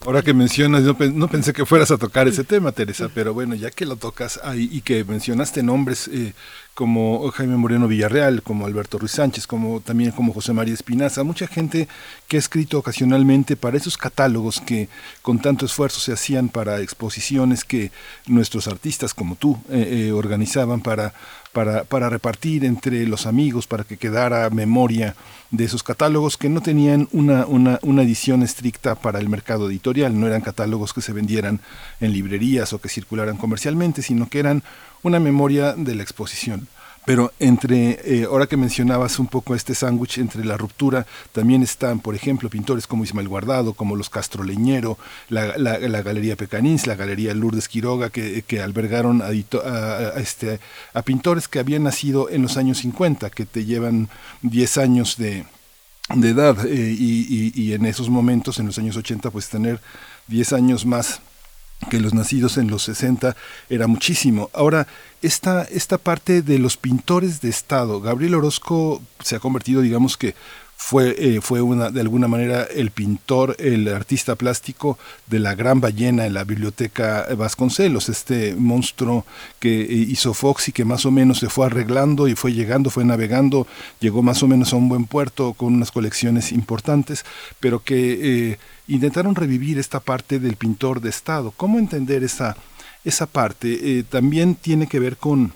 Ahora 0.06 0.22
que 0.22 0.34
mencionas, 0.34 0.84
no, 0.84 1.28
pensé 1.28 1.54
que 1.54 1.66
fueras 1.66 1.90
a 1.90 1.98
tocar 1.98 2.28
ese 2.28 2.44
tema, 2.44 2.72
Teresa, 2.72 3.10
pero 3.14 3.34
bueno, 3.34 3.56
ya 3.56 3.72
que 3.72 3.86
lo 3.86 3.96
tocas 3.96 4.40
ahí 4.44 4.70
y 4.72 4.82
que 4.82 5.04
mencionaste 5.04 5.64
nombres 5.64 6.08
eh, 6.08 6.34
como 6.78 7.32
Jaime 7.32 7.58
Moreno 7.58 7.88
Villarreal, 7.88 8.44
como 8.44 8.68
Alberto 8.68 9.00
Ruiz 9.00 9.14
Sánchez, 9.14 9.48
como 9.48 9.80
también 9.80 10.12
como 10.12 10.32
José 10.32 10.54
María 10.54 10.76
Espinaza, 10.76 11.24
mucha 11.24 11.48
gente 11.48 11.88
que 12.28 12.38
ha 12.38 12.40
escrito 12.40 12.78
ocasionalmente 12.78 13.56
para 13.56 13.78
esos 13.78 13.98
catálogos 13.98 14.62
que 14.62 14.88
con 15.24 15.40
tanto 15.40 15.66
esfuerzo 15.66 16.00
se 16.00 16.14
hacían 16.14 16.50
para 16.50 16.80
exposiciones 16.82 17.64
que 17.64 17.92
nuestros 18.28 18.68
artistas 18.68 19.16
como 19.16 19.36
tú 19.36 19.58
eh, 19.72 20.10
eh, 20.10 20.12
organizaban 20.12 20.82
para 20.82 21.16
para, 21.52 21.86
para, 21.86 22.08
repartir 22.12 22.66
entre 22.66 23.08
los 23.08 23.26
amigos, 23.26 23.66
para 23.66 23.84
que 23.84 23.98
quedara 23.98 24.48
memoria 24.52 25.16
de 25.50 25.64
esos 25.64 25.82
catálogos 25.82 26.38
que 26.38 26.50
no 26.50 26.62
tenían 26.62 27.08
una, 27.12 27.48
una, 27.48 27.80
una, 27.82 28.04
edición 28.04 28.44
estricta 28.44 28.94
para 28.94 29.18
el 29.18 29.28
mercado 29.28 29.68
editorial, 29.68 30.20
no 30.20 30.28
eran 30.28 30.42
catálogos 30.42 30.94
que 30.94 31.02
se 31.02 31.14
vendieran 31.14 31.60
en 32.00 32.14
librerías 32.14 32.74
o 32.74 32.80
que 32.80 32.90
circularan 32.90 33.38
comercialmente, 33.38 34.04
sino 34.04 34.30
que 34.30 34.38
eran 34.38 34.62
una 35.04 35.20
memoria 35.20 35.74
de 35.74 35.96
la 35.96 36.04
exposición. 36.04 36.68
Pero 37.08 37.32
entre, 37.40 38.02
eh, 38.04 38.26
ahora 38.30 38.48
que 38.48 38.58
mencionabas 38.58 39.18
un 39.18 39.28
poco 39.28 39.56
este 39.56 39.74
sándwich 39.74 40.18
entre 40.18 40.44
la 40.44 40.58
ruptura, 40.58 41.08
también 41.32 41.64
están, 41.64 42.02
por 42.02 42.16
ejemplo, 42.16 42.50
pintores 42.50 42.86
como 42.86 43.06
Ismael 43.06 43.30
Guardado, 43.30 43.76
como 43.76 43.96
los 43.96 44.10
Castro 44.10 44.44
Leñero, 44.44 44.98
la, 45.30 45.56
Galería 46.02 46.36
Pecanins, 46.36 46.86
la 46.86 46.96
Galería 46.96 47.34
Lourdes 47.34 47.70
Quiroga, 47.70 48.10
que, 48.10 48.44
que 48.46 48.62
albergaron 48.62 49.22
a, 49.22 49.30
este, 50.20 50.60
a 50.94 51.02
pintores 51.02 51.48
que 51.48 51.60
habían 51.60 51.84
nacido 51.84 52.30
en 52.30 52.42
los 52.42 52.58
años 52.58 52.80
50, 52.80 53.30
que 53.30 53.46
te 53.46 53.64
llevan 53.64 54.10
10 54.42 54.78
años 54.78 55.16
de, 55.16 55.46
edad, 56.10 56.66
eh, 56.66 56.94
y, 57.00 57.54
y, 57.54 57.54
y 57.56 57.72
en 57.72 57.86
esos 57.86 58.10
momentos, 58.10 58.60
en 58.60 58.66
los 58.66 58.78
años 58.80 58.98
80, 58.98 59.32
pues 59.32 59.48
tener 59.48 59.80
10 60.28 60.52
años 60.52 60.86
más 60.86 61.22
que 61.90 62.00
los 62.00 62.14
nacidos 62.14 62.58
en 62.58 62.70
los 62.70 62.84
60 62.84 63.36
era 63.70 63.88
muchísimo. 63.88 64.50
Ahora, 64.54 64.88
esta, 65.22 65.64
esta 65.64 65.98
parte 65.98 66.42
de 66.42 66.60
los 66.60 66.78
pintores 66.78 67.42
de 67.42 67.50
Estado, 67.50 68.02
Gabriel 68.02 68.36
Orozco 68.36 69.02
se 69.24 69.36
ha 69.36 69.40
convertido, 69.40 69.82
digamos 69.82 70.18
que 70.18 70.36
fue, 70.80 71.16
eh, 71.18 71.42
fue 71.42 71.62
una, 71.62 71.90
de 71.90 72.02
alguna 72.02 72.28
manera 72.28 72.64
el 72.64 72.92
pintor, 72.92 73.56
el 73.58 73.88
artista 73.88 74.36
plástico 74.36 75.00
de 75.26 75.40
la 75.40 75.56
gran 75.56 75.82
ballena 75.82 76.28
en 76.28 76.36
la 76.36 76.44
biblioteca 76.44 77.28
Vasconcelos, 77.36 78.10
este 78.10 78.56
monstruo 78.56 79.26
que 79.60 79.82
eh, 79.82 79.86
hizo 79.88 80.36
Fox 80.36 80.70
y 80.70 80.72
que 80.72 80.86
más 80.86 81.06
o 81.08 81.12
menos 81.12 81.40
se 81.40 81.50
fue 81.50 81.66
arreglando 81.66 82.28
y 82.28 82.36
fue 82.36 82.54
llegando, 82.54 82.92
fue 82.92 83.04
navegando, 83.06 83.66
llegó 84.00 84.22
más 84.22 84.44
o 84.44 84.48
menos 84.48 84.72
a 84.72 84.76
un 84.76 84.88
buen 84.88 85.06
puerto 85.06 85.54
con 85.54 85.74
unas 85.74 85.92
colecciones 85.92 86.52
importantes, 86.52 87.26
pero 87.60 87.84
que... 87.84 88.52
Eh, 88.52 88.58
intentaron 88.88 89.36
revivir 89.36 89.78
esta 89.78 90.00
parte 90.00 90.40
del 90.40 90.56
pintor 90.56 91.02
de 91.02 91.10
Estado. 91.10 91.52
¿Cómo 91.56 91.80
entender 91.80 92.24
esa, 92.24 92.56
esa 93.04 93.26
parte? 93.26 94.00
Eh, 94.00 94.04
también 94.04 94.56
tiene 94.56 94.88
que 94.88 95.00
ver 95.00 95.18
con, 95.18 95.54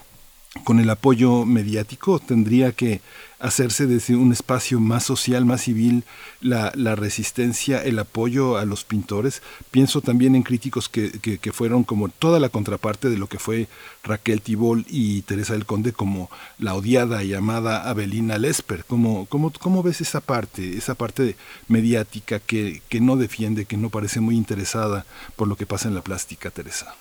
con 0.63 0.79
el 0.79 0.89
apoyo 0.89 1.45
mediático, 1.45 2.19
tendría 2.19 2.71
que 2.73 3.01
hacerse 3.41 3.87
desde 3.87 4.15
un 4.15 4.31
espacio 4.31 4.79
más 4.79 5.03
social, 5.03 5.45
más 5.45 5.61
civil, 5.61 6.03
la, 6.41 6.71
resistencia, 6.95 7.83
el 7.83 7.97
apoyo 7.99 8.57
a 8.57 8.65
los 8.65 8.83
pintores. 8.83 9.41
Pienso 9.71 10.01
también 10.01 10.35
en 10.35 10.43
críticos 10.43 10.89
que, 10.89 11.11
que, 11.19 11.51
fueron 11.51 11.83
como 11.83 12.09
toda 12.09 12.39
la 12.39 12.49
contraparte 12.49 13.09
de 13.09 13.17
lo 13.17 13.27
que 13.27 13.39
fue 13.39 13.67
Raquel 14.03 14.41
Tibol 14.41 14.85
y 14.87 15.23
Teresa 15.23 15.53
del 15.53 15.65
Conde, 15.65 15.91
como 15.91 16.29
la 16.59 16.75
odiada 16.75 17.23
y 17.23 17.33
amada 17.33 17.89
Abelina 17.89 18.37
Lesper. 18.37 18.85
¿Cómo, 18.85 19.25
cómo, 19.25 19.51
cómo 19.59 19.83
ves 19.83 20.01
esa 20.01 20.21
parte, 20.21 20.77
esa 20.77 20.95
parte 20.95 21.35
mediática 21.67 22.39
que, 22.39 22.81
que 22.89 23.01
no 23.01 23.17
defiende, 23.17 23.65
que 23.65 23.77
no 23.77 23.89
parece 23.89 24.19
muy 24.19 24.35
interesada 24.35 25.05
por 25.35 25.47
lo 25.47 25.55
que 25.55 25.65
pasa 25.65 25.87
en 25.87 25.95
la 25.95 26.01
plástica, 26.01 26.51
Teresa? 26.51 26.95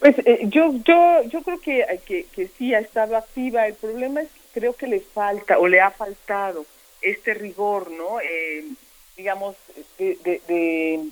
Pues 0.00 0.16
eh, 0.24 0.48
yo, 0.48 0.74
yo, 0.84 1.22
yo 1.28 1.42
creo 1.42 1.60
que, 1.60 1.84
que, 2.06 2.26
que 2.32 2.48
sí 2.56 2.74
ha 2.74 2.78
estado 2.78 3.16
activa. 3.16 3.66
El 3.66 3.74
problema 3.74 4.20
es 4.20 4.28
creo 4.58 4.72
que 4.72 4.88
le 4.88 5.00
falta 5.00 5.58
o 5.58 5.68
le 5.68 5.80
ha 5.80 5.90
faltado 5.90 6.66
este 7.00 7.32
rigor, 7.32 7.90
¿no? 7.92 8.20
Eh, 8.20 8.64
digamos, 9.16 9.54
de, 9.98 10.40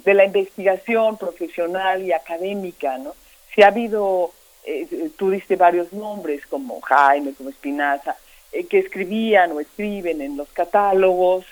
de, 0.05 0.15
la 0.15 0.25
investigación 0.25 1.17
profesional 1.17 2.03
y 2.03 2.13
académica, 2.13 2.99
¿no? 2.99 3.15
Si 3.55 3.63
ha 3.63 3.69
habido, 3.69 4.33
eh, 4.65 5.11
tú 5.17 5.31
diste 5.31 5.57
varios 5.57 5.93
nombres 5.93 6.45
como 6.47 6.81
Jaime, 6.81 7.35
como 7.35 7.51
Espinaza, 7.51 8.17
eh, 8.53 8.65
que 8.67 8.79
escribían 8.79 9.53
o 9.53 9.61
escriben 9.61 10.21
en 10.21 10.37
los 10.37 10.49
catálogos, 10.49 11.47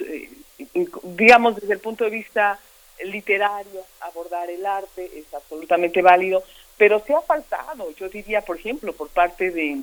digamos, 1.03 1.57
desde 1.57 1.75
el 1.75 1.81
punto 1.81 2.05
de 2.05 2.11
vista 2.11 2.59
literario, 3.05 3.83
abordar 4.01 4.51
el 4.51 4.65
arte 4.67 5.11
es 5.17 5.33
absolutamente 5.35 6.03
válido, 6.03 6.43
pero 6.77 7.01
se 7.05 7.15
ha 7.15 7.21
faltado, 7.21 7.91
yo 7.93 8.09
diría, 8.09 8.41
por 8.41 8.57
ejemplo, 8.57 8.93
por 8.93 9.09
parte 9.09 9.51
de 9.51 9.79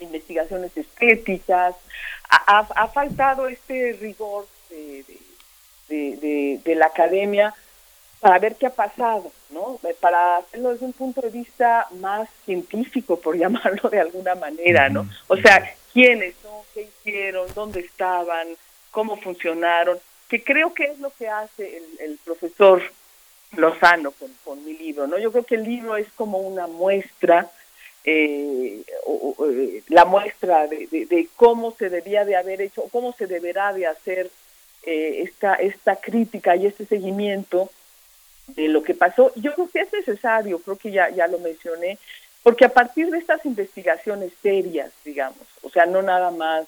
investigaciones 0.00 0.76
estéticas, 0.76 1.74
ha, 2.28 2.88
faltado 2.88 3.46
este 3.46 3.92
rigor 4.00 4.46
de, 4.70 5.04
de, 5.88 6.60
de, 6.64 6.74
la 6.74 6.86
academia 6.86 7.54
para 8.20 8.38
ver 8.38 8.56
qué 8.56 8.66
ha 8.66 8.74
pasado, 8.74 9.30
¿no? 9.50 9.78
Para 10.00 10.38
hacerlo 10.38 10.70
desde 10.70 10.86
un 10.86 10.92
punto 10.92 11.20
de 11.20 11.30
vista 11.30 11.88
más 12.00 12.28
científico, 12.44 13.20
por 13.20 13.36
llamarlo 13.38 13.90
de 13.90 14.00
alguna 14.00 14.34
manera, 14.34 14.88
¿no? 14.88 15.08
O 15.28 15.36
sea, 15.36 15.74
quiénes 15.92 16.34
son, 16.42 16.62
qué 16.72 16.82
hicieron, 16.82 17.48
dónde 17.54 17.80
estaban, 17.80 18.48
cómo 18.90 19.16
funcionaron, 19.16 19.98
que 20.28 20.42
creo 20.42 20.72
que 20.72 20.84
es 20.84 20.98
lo 20.98 21.10
que 21.10 21.28
hace 21.28 21.76
el, 21.76 21.84
el 22.00 22.18
profesor 22.24 22.82
Lozano 23.56 24.12
con, 24.12 24.30
con, 24.44 24.64
mi 24.64 24.72
libro, 24.74 25.06
¿no? 25.06 25.18
Yo 25.18 25.30
creo 25.30 25.44
que 25.44 25.56
el 25.56 25.64
libro 25.64 25.96
es 25.96 26.06
como 26.12 26.38
una 26.38 26.66
muestra, 26.66 27.50
eh, 28.04 28.82
eh, 28.86 29.82
la 29.88 30.04
muestra 30.04 30.66
de, 30.66 30.86
de, 30.86 31.28
cómo 31.36 31.72
se 31.72 31.88
debía 31.88 32.24
de 32.24 32.36
haber 32.36 32.60
hecho, 32.60 32.84
cómo 32.90 33.12
se 33.12 33.26
deberá 33.26 33.72
de 33.72 33.86
hacer 33.86 34.30
eh, 34.84 35.22
esta, 35.22 35.54
esta 35.54 35.96
crítica 35.96 36.56
y 36.56 36.66
este 36.66 36.84
seguimiento 36.86 37.70
de 38.48 38.68
lo 38.68 38.82
que 38.82 38.94
pasó. 38.94 39.32
Yo 39.36 39.54
creo 39.54 39.70
que 39.70 39.80
es 39.80 39.92
necesario, 39.92 40.58
creo 40.58 40.76
que 40.76 40.90
ya, 40.90 41.10
ya 41.10 41.28
lo 41.28 41.38
mencioné, 41.38 41.98
porque 42.42 42.64
a 42.64 42.70
partir 42.70 43.08
de 43.10 43.18
estas 43.18 43.44
investigaciones 43.46 44.32
serias, 44.42 44.90
digamos, 45.04 45.46
o 45.62 45.70
sea, 45.70 45.86
no 45.86 46.02
nada 46.02 46.32
más 46.32 46.66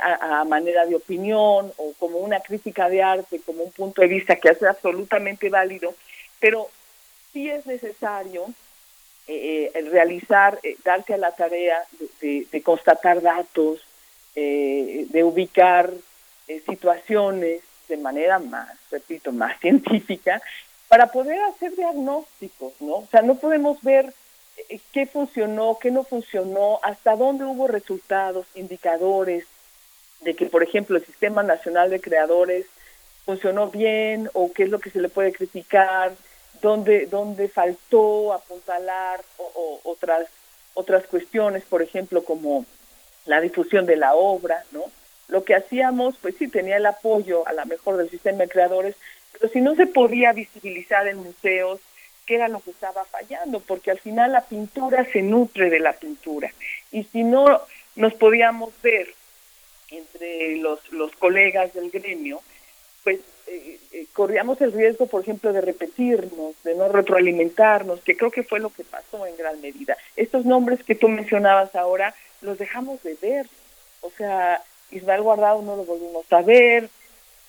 a, 0.00 0.44
manera 0.44 0.86
de 0.86 0.94
opinión 0.94 1.72
o 1.76 1.92
como 1.98 2.18
una 2.18 2.40
crítica 2.40 2.88
de 2.88 3.02
arte, 3.02 3.40
como 3.44 3.64
un 3.64 3.72
punto 3.72 4.00
de 4.00 4.08
vista 4.08 4.36
que 4.36 4.50
hace 4.50 4.66
absolutamente 4.66 5.48
válido, 5.48 5.94
pero 6.40 6.68
sí 7.32 7.50
es 7.50 7.66
necesario 7.66 8.46
eh, 9.26 9.70
eh 9.74 9.80
realizar, 9.90 10.58
eh, 10.62 10.76
darse 10.84 11.14
a 11.14 11.18
la 11.18 11.32
tarea 11.32 11.78
de, 12.20 12.62
constatar 12.62 13.20
datos, 13.20 13.80
eh, 14.34 15.06
de 15.08 15.24
ubicar 15.24 15.90
situaciones 16.66 17.62
de 17.88 17.96
manera 17.96 18.38
más, 18.38 18.68
repito, 18.90 19.32
más 19.32 19.58
científica, 19.60 20.42
para 20.88 21.06
poder 21.06 21.40
hacer 21.44 21.74
diagnósticos, 21.74 22.74
¿no? 22.80 22.94
O 22.96 23.08
sea, 23.10 23.22
no 23.22 23.36
podemos 23.36 23.82
ver 23.82 24.12
qué 24.92 25.06
funcionó, 25.06 25.78
qué 25.80 25.90
no 25.90 26.04
funcionó, 26.04 26.80
hasta 26.82 27.16
dónde 27.16 27.44
hubo 27.44 27.66
resultados, 27.66 28.46
indicadores, 28.54 29.46
de 30.20 30.34
que, 30.34 30.46
por 30.46 30.62
ejemplo, 30.62 30.96
el 30.96 31.06
Sistema 31.06 31.42
Nacional 31.42 31.90
de 31.90 32.00
Creadores 32.00 32.66
funcionó 33.24 33.68
bien 33.68 34.28
o 34.34 34.52
qué 34.52 34.64
es 34.64 34.70
lo 34.70 34.80
que 34.80 34.90
se 34.90 35.00
le 35.00 35.08
puede 35.08 35.32
criticar, 35.32 36.12
dónde, 36.62 37.06
dónde 37.06 37.48
faltó 37.48 38.32
apuntalar 38.32 39.20
o, 39.36 39.80
otras, 39.84 40.28
otras 40.72 41.06
cuestiones, 41.06 41.64
por 41.64 41.82
ejemplo, 41.82 42.24
como 42.24 42.64
la 43.26 43.40
difusión 43.40 43.84
de 43.84 43.96
la 43.96 44.14
obra, 44.14 44.64
¿no? 44.70 44.84
Lo 45.28 45.44
que 45.44 45.54
hacíamos, 45.54 46.16
pues 46.22 46.36
sí, 46.38 46.48
tenía 46.48 46.76
el 46.76 46.86
apoyo 46.86 47.46
a 47.46 47.52
la 47.52 47.64
mejor 47.64 47.96
del 47.96 48.10
sistema 48.10 48.38
de 48.38 48.48
creadores, 48.48 48.96
pero 49.32 49.52
si 49.52 49.60
no 49.60 49.74
se 49.74 49.86
podía 49.86 50.32
visibilizar 50.32 51.06
en 51.08 51.18
museos, 51.18 51.80
¿qué 52.26 52.36
era 52.36 52.48
lo 52.48 52.60
que 52.60 52.70
estaba 52.70 53.04
fallando? 53.04 53.60
Porque 53.60 53.90
al 53.90 53.98
final 53.98 54.32
la 54.32 54.44
pintura 54.44 55.04
se 55.12 55.22
nutre 55.22 55.70
de 55.70 55.80
la 55.80 55.94
pintura. 55.94 56.52
Y 56.90 57.04
si 57.04 57.24
no 57.24 57.62
nos 57.96 58.14
podíamos 58.14 58.72
ver 58.82 59.08
entre 59.88 60.56
los, 60.56 60.92
los 60.92 61.12
colegas 61.16 61.72
del 61.74 61.90
gremio, 61.90 62.40
pues 63.02 63.20
eh, 63.54 63.78
eh, 63.92 64.06
corríamos 64.12 64.60
el 64.60 64.72
riesgo, 64.72 65.06
por 65.06 65.22
ejemplo, 65.22 65.52
de 65.52 65.60
repetirnos, 65.60 66.54
de 66.64 66.74
no 66.74 66.88
retroalimentarnos, 66.88 68.00
que 68.00 68.16
creo 68.16 68.30
que 68.30 68.42
fue 68.42 68.60
lo 68.60 68.70
que 68.70 68.84
pasó 68.84 69.26
en 69.26 69.36
gran 69.36 69.60
medida. 69.60 69.96
Estos 70.16 70.44
nombres 70.46 70.82
que 70.82 70.94
tú 70.94 71.08
mencionabas 71.08 71.74
ahora, 71.76 72.14
los 72.40 72.58
dejamos 72.58 73.02
de 73.02 73.16
ver. 73.20 73.46
O 74.00 74.10
sea, 74.10 74.62
Ismael 74.90 75.22
Guardado 75.22 75.60
no 75.62 75.76
lo 75.76 75.84
volvimos 75.84 76.24
a 76.32 76.42
ver. 76.42 76.88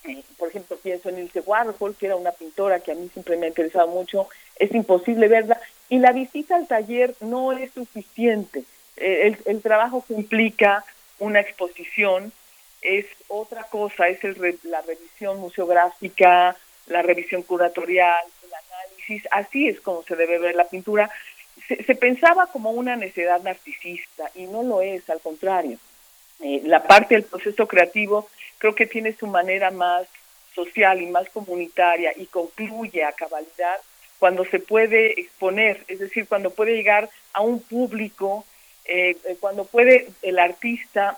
Eh, 0.03 0.21
por 0.37 0.49
ejemplo, 0.49 0.77
pienso 0.77 1.09
en 1.09 1.19
Ilse 1.19 1.39
Warhol, 1.39 1.95
que 1.95 2.07
era 2.07 2.17
una 2.17 2.31
pintora 2.31 2.81
que 2.81 2.91
a 2.91 2.95
mí 2.95 3.09
siempre 3.13 3.37
me 3.37 3.45
ha 3.45 3.49
interesado 3.49 3.87
mucho. 3.87 4.27
Es 4.57 4.73
imposible 4.73 5.27
verla. 5.27 5.59
Y 5.89 5.99
la 5.99 6.11
visita 6.11 6.55
al 6.55 6.67
taller 6.67 7.15
no 7.21 7.53
es 7.53 7.71
suficiente. 7.71 8.63
el, 8.97 9.37
el 9.45 9.61
trabajo 9.61 10.03
que 10.05 10.13
implica 10.13 10.83
una 11.19 11.39
exposición 11.39 12.33
es 12.83 13.05
otra 13.27 13.63
cosa, 13.63 14.07
es 14.07 14.23
el 14.23 14.59
la 14.63 14.81
revisión 14.81 15.39
museográfica, 15.39 16.55
la 16.87 17.01
revisión 17.01 17.43
curatorial, 17.43 18.25
el 18.43 18.53
análisis, 18.53 19.27
así 19.31 19.67
es 19.67 19.81
como 19.81 20.03
se 20.03 20.15
debe 20.15 20.39
ver 20.39 20.55
la 20.55 20.67
pintura. 20.67 21.09
Se, 21.67 21.95
pensaba 21.95 22.47
como 22.47 22.71
una 22.71 22.95
necedad 22.95 23.41
narcisista 23.41 24.29
y 24.35 24.45
no 24.47 24.63
lo 24.63 24.81
es, 24.81 25.09
al 25.09 25.21
contrario. 25.21 25.77
Eh, 26.41 26.61
la 26.65 26.83
parte 26.83 27.15
del 27.15 27.23
proceso 27.23 27.67
creativo 27.67 28.27
creo 28.57 28.75
que 28.75 28.85
tiene 28.85 29.13
su 29.13 29.27
manera 29.27 29.71
más 29.71 30.07
social 30.53 31.01
y 31.01 31.07
más 31.07 31.29
comunitaria 31.29 32.11
y 32.15 32.25
concluye 32.25 33.03
a 33.03 33.13
cabalidad 33.13 33.77
cuando 34.19 34.45
se 34.45 34.59
puede 34.59 35.19
exponer, 35.19 35.83
es 35.87 35.99
decir, 35.99 36.27
cuando 36.27 36.49
puede 36.49 36.75
llegar 36.75 37.09
a 37.33 37.41
un 37.41 37.59
público 37.61 38.45
eh, 38.85 39.15
eh, 39.23 39.37
cuando 39.39 39.63
puede 39.63 40.09
el 40.21 40.39
artista 40.39 41.17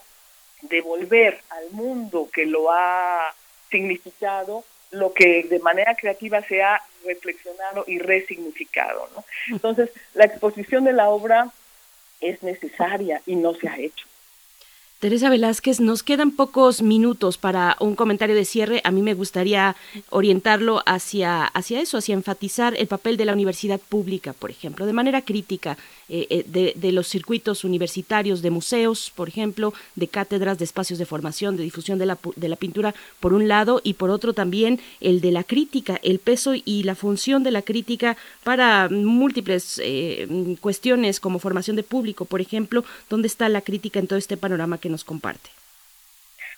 devolver 0.69 1.39
al 1.49 1.71
mundo 1.71 2.29
que 2.33 2.45
lo 2.45 2.71
ha 2.71 3.33
significado 3.69 4.63
lo 4.91 5.13
que 5.13 5.43
de 5.43 5.59
manera 5.59 5.95
creativa 5.95 6.41
se 6.41 6.63
ha 6.63 6.81
reflexionado 7.05 7.83
y 7.87 7.99
resignificado. 7.99 9.09
¿no? 9.15 9.25
Entonces, 9.49 9.89
la 10.13 10.25
exposición 10.25 10.83
de 10.85 10.93
la 10.93 11.09
obra 11.09 11.51
es 12.21 12.41
necesaria 12.43 13.21
y 13.25 13.35
no 13.35 13.53
se 13.53 13.67
ha 13.67 13.77
hecho. 13.77 14.05
Teresa 14.99 15.29
Velázquez, 15.29 15.81
nos 15.81 16.03
quedan 16.03 16.31
pocos 16.31 16.81
minutos 16.81 17.37
para 17.37 17.75
un 17.81 17.95
comentario 17.95 18.33
de 18.33 18.45
cierre. 18.45 18.81
A 18.85 18.91
mí 18.91 19.01
me 19.01 19.13
gustaría 19.13 19.75
orientarlo 20.09 20.81
hacia, 20.85 21.43
hacia 21.43 21.81
eso, 21.81 21.97
hacia 21.97 22.13
enfatizar 22.13 22.73
el 22.77 22.87
papel 22.87 23.17
de 23.17 23.25
la 23.25 23.33
universidad 23.33 23.79
pública, 23.79 24.31
por 24.31 24.51
ejemplo, 24.51 24.85
de 24.85 24.93
manera 24.93 25.21
crítica 25.21 25.77
eh, 26.07 26.27
eh, 26.29 26.45
de, 26.47 26.73
de, 26.77 26.91
los 26.93 27.07
circuitos 27.07 27.65
universitarios, 27.65 28.41
de 28.41 28.51
museos, 28.51 29.11
por 29.13 29.27
ejemplo, 29.27 29.73
de 29.95 30.07
cátedras, 30.07 30.59
de 30.59 30.63
espacios 30.65 30.97
de 30.97 31.05
formación, 31.05 31.57
de 31.57 31.63
difusión 31.63 31.99
de 31.99 32.05
la, 32.05 32.17
de 32.37 32.47
la 32.47 32.55
pintura, 32.55 32.95
por 33.19 33.33
un 33.33 33.49
lado, 33.49 33.81
y 33.83 33.95
por 33.95 34.09
otro 34.09 34.31
también 34.33 34.79
el 35.01 35.19
de 35.19 35.31
la 35.31 35.43
crítica, 35.43 35.99
el 36.03 36.19
peso 36.19 36.53
y 36.53 36.83
la 36.83 36.95
función 36.95 37.43
de 37.43 37.51
la 37.51 37.63
crítica 37.63 38.15
para 38.43 38.87
múltiples 38.87 39.81
eh, 39.83 40.55
cuestiones 40.61 41.19
como 41.19 41.39
formación 41.39 41.75
de 41.75 41.83
público, 41.83 42.23
por 42.25 42.39
ejemplo, 42.39 42.85
¿dónde 43.09 43.27
está 43.27 43.49
la 43.49 43.61
crítica 43.61 43.99
en 43.99 44.07
todo 44.07 44.17
este 44.17 44.37
panorama 44.37 44.77
que 44.85 44.89
nos 44.91 45.03
comparte? 45.03 45.49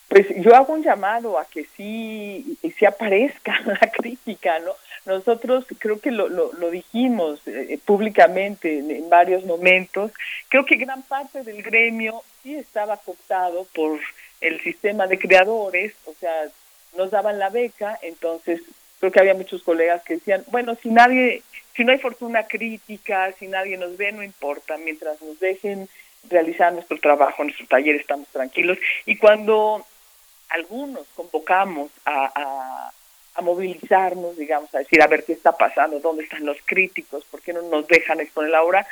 Pues 0.10 0.28
yo 0.36 0.54
hago 0.54 0.74
un 0.74 0.84
llamado 0.84 1.40
a 1.40 1.46
que 1.46 1.66
sí, 1.78 2.58
sí 2.78 2.86
aparezca 2.86 3.58
la 3.66 3.90
crítica, 3.90 4.60
¿no? 4.60 4.74
Nosotros 5.06 5.66
creo 5.80 6.02
que 6.02 6.12
lo, 6.12 6.28
lo, 6.28 6.70
dijimos 6.70 7.40
eh, 7.46 7.80
públicamente 7.86 8.80
en, 8.80 9.10
varios 9.10 9.46
momentos. 9.46 10.12
Creo 10.50 10.66
que 10.66 10.76
gran 10.76 11.04
parte 11.04 11.44
del 11.44 11.64
gremio 11.64 12.22
sí 12.44 12.56
estaba 12.56 12.98
cooptado 12.98 13.66
por 13.74 13.98
el 14.42 14.60
sistema 14.60 15.08
de 15.08 15.18
creadores, 15.18 15.94
o 16.06 16.14
sea, 16.20 16.34
nos 16.98 17.12
daban 17.12 17.40
la 17.40 17.50
beca, 17.50 17.98
entonces 18.02 18.62
creo 19.00 19.14
que 19.14 19.22
había 19.22 19.34
muchos 19.36 19.64
colegas 19.64 20.04
que 20.04 20.16
decían, 20.16 20.44
bueno, 20.48 20.76
si 20.76 20.90
nadie, 20.90 21.44
si 21.74 21.86
no 21.86 21.94
hay 21.94 22.00
fortuna 22.00 22.44
crítica, 22.44 23.32
si 23.40 23.48
nadie 23.48 23.78
nos 23.78 23.96
ve, 23.96 24.12
no 24.12 24.24
importa, 24.24 24.76
mientras 24.78 25.22
nos 25.22 25.40
dejen 25.40 25.88
realizar 26.30 26.74
nuestro 26.74 27.00
trabajo, 27.00 27.44
nuestro 27.44 27.68
taller, 27.68 27.96
estamos 27.96 28.28
tranquilos. 28.30 28.78
Y 29.06 29.18
cuando 29.18 29.86
algunos 30.50 31.08
convocamos 31.16 31.92
a 32.06 32.92
movilizarnos, 33.42 34.38
digamos, 34.38 34.74
a 34.74 34.80
decir, 34.80 35.02
a 35.02 35.08
ver 35.08 35.24
qué 35.24 35.34
está 35.34 35.52
pasando, 35.52 36.00
dónde 36.00 36.24
están 36.24 36.46
los 36.46 36.58
críticos, 36.66 37.24
por 37.26 37.42
qué 37.42 37.54
no 37.54 37.62
nos 37.62 37.88
dejan 37.88 38.20
exponer 38.20 38.52
la 38.52 38.64
obra, 38.64 38.88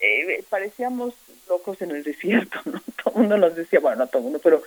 eh, 0.00 0.42
parecíamos 0.48 1.14
locos 1.48 1.82
en 1.82 1.90
el 1.90 2.02
desierto, 2.02 2.58
¿no? 2.64 2.80
Todo 3.02 3.14
el 3.14 3.20
mundo 3.20 3.36
nos 3.36 3.54
decía, 3.54 3.80
bueno, 3.80 3.98
no 3.98 4.06
todo 4.06 4.18
el 4.18 4.24
mundo, 4.24 4.40
pero 4.42 4.62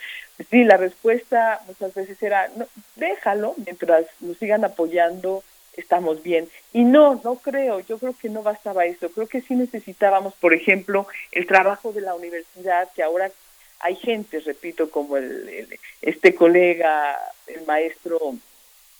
sí, 0.49 0.63
la 0.63 0.77
respuesta 0.77 1.61
muchas 1.67 1.93
veces 1.93 2.21
era, 2.21 2.49
no, 2.55 2.67
déjalo, 2.95 3.53
mientras 3.57 4.05
nos 4.19 4.37
sigan 4.37 4.65
apoyando, 4.65 5.43
estamos 5.75 6.23
bien. 6.23 6.49
Y 6.71 6.83
no, 6.83 7.19
no 7.23 7.35
creo, 7.35 7.79
yo 7.81 7.97
creo 7.97 8.15
que 8.19 8.29
no 8.29 8.43
bastaba 8.43 8.85
eso, 8.85 9.09
creo 9.09 9.27
que 9.27 9.41
sí 9.41 9.55
necesitábamos, 9.55 10.33
por 10.35 10.53
ejemplo, 10.53 11.07
el 11.31 11.47
trabajo 11.47 11.91
de 11.91 12.01
la 12.01 12.15
universidad, 12.15 12.89
que 12.93 13.03
ahora 13.03 13.31
hay 13.79 13.95
gente, 13.95 14.39
repito, 14.39 14.89
como 14.89 15.17
el 15.17 15.67
este 16.01 16.33
colega, 16.33 17.17
el 17.47 17.65
maestro 17.65 18.35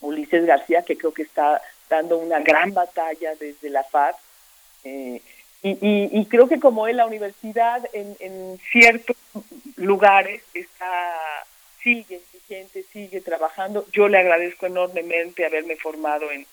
Ulises 0.01 0.45
García, 0.45 0.83
que 0.83 0.97
creo 0.97 1.13
que 1.13 1.23
está 1.23 1.61
dando 1.89 2.17
una 2.17 2.39
gran 2.39 2.73
batalla 2.73 3.33
desde 3.35 3.69
la 3.69 3.83
FAD. 3.83 4.15
Eh, 4.83 5.21
y, 5.65 6.25
creo 6.25 6.49
que 6.49 6.59
como 6.59 6.87
él, 6.87 6.97
la 6.97 7.05
universidad 7.05 7.81
en, 7.93 8.59
ciertos 8.69 9.15
lugares 9.77 10.41
está 10.53 11.13
sigue 11.81 12.19
vigente, 12.33 12.83
sigue 12.91 13.21
trabajando. 13.21 13.85
Yo 13.93 14.09
le 14.09 14.17
agradezco 14.17 14.65
enormemente 14.65 15.45
haberme 15.45 15.77
formado 15.77 16.29
en, 16.31 16.45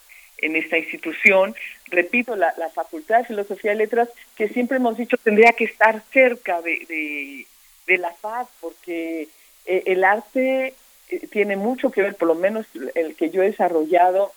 en 0.42 0.56
esta 0.56 0.78
institución. 0.78 1.54
Repito, 1.86 2.36
la, 2.36 2.52
Facultad 2.74 3.18
de 3.18 3.24
Filosofía 3.26 3.74
y 3.74 3.76
Letras, 3.76 4.08
que 4.36 4.48
siempre 4.48 4.76
hemos 4.76 4.96
dicho 4.96 5.16
tendría 5.16 5.52
que 5.52 5.64
estar 5.64 6.02
cerca 6.12 6.62
de, 6.62 7.46
de, 7.86 7.98
la 7.98 8.12
FAD, 8.12 8.46
porque 8.60 9.28
eh, 9.66 9.82
el 9.86 10.04
arte 10.04 10.74
eh, 11.08 11.26
tiene 11.30 11.56
mucho 11.56 11.90
que 11.90 12.02
ver, 12.02 12.14
por 12.14 12.28
lo 12.28 12.36
menos 12.36 12.66
el 12.94 13.16
que 13.16 13.30
yo 13.30 13.42
he 13.42 13.50
desarrollado, 13.50 14.32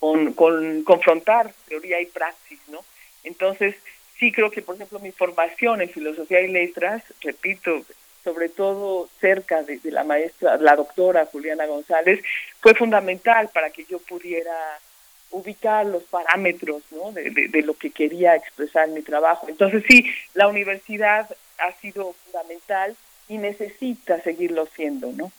con, 0.00 0.32
con 0.32 0.84
confrontar 0.84 1.52
teoría 1.68 2.00
y 2.00 2.06
praxis, 2.06 2.60
¿no? 2.68 2.84
Entonces, 3.24 3.74
sí 4.18 4.32
creo 4.32 4.50
que, 4.50 4.62
por 4.62 4.76
ejemplo, 4.76 4.98
mi 5.00 5.12
formación 5.12 5.82
en 5.82 5.90
filosofía 5.90 6.40
y 6.40 6.48
letras, 6.48 7.02
repito, 7.22 7.84
sobre 8.24 8.48
todo 8.48 9.08
cerca 9.20 9.62
de, 9.62 9.80
la 9.84 10.04
maestra, 10.04 10.56
la 10.58 10.76
doctora 10.76 11.26
Juliana 11.26 11.66
González, 11.66 12.22
fue 12.60 12.74
fundamental 12.74 13.48
para 13.52 13.70
que 13.70 13.84
yo 13.84 13.98
pudiera 14.00 14.78
ubicar 15.30 15.86
los 15.86 16.02
parámetros 16.04 16.82
¿no? 16.90 17.12
de, 17.12 17.30
de, 17.30 17.62
lo 17.62 17.74
que 17.74 17.90
quería 17.90 18.34
expresar 18.34 18.88
en 18.88 18.94
mi 18.94 19.02
trabajo. 19.02 19.46
Entonces 19.48 19.84
sí, 19.86 20.10
la 20.34 20.48
universidad 20.48 21.28
ha 21.58 21.72
sido 21.80 22.14
fundamental 22.24 22.96
y 23.28 23.38
necesita 23.38 24.20
seguirlo 24.22 24.66
siendo, 24.74 25.12
¿no? 25.12 25.30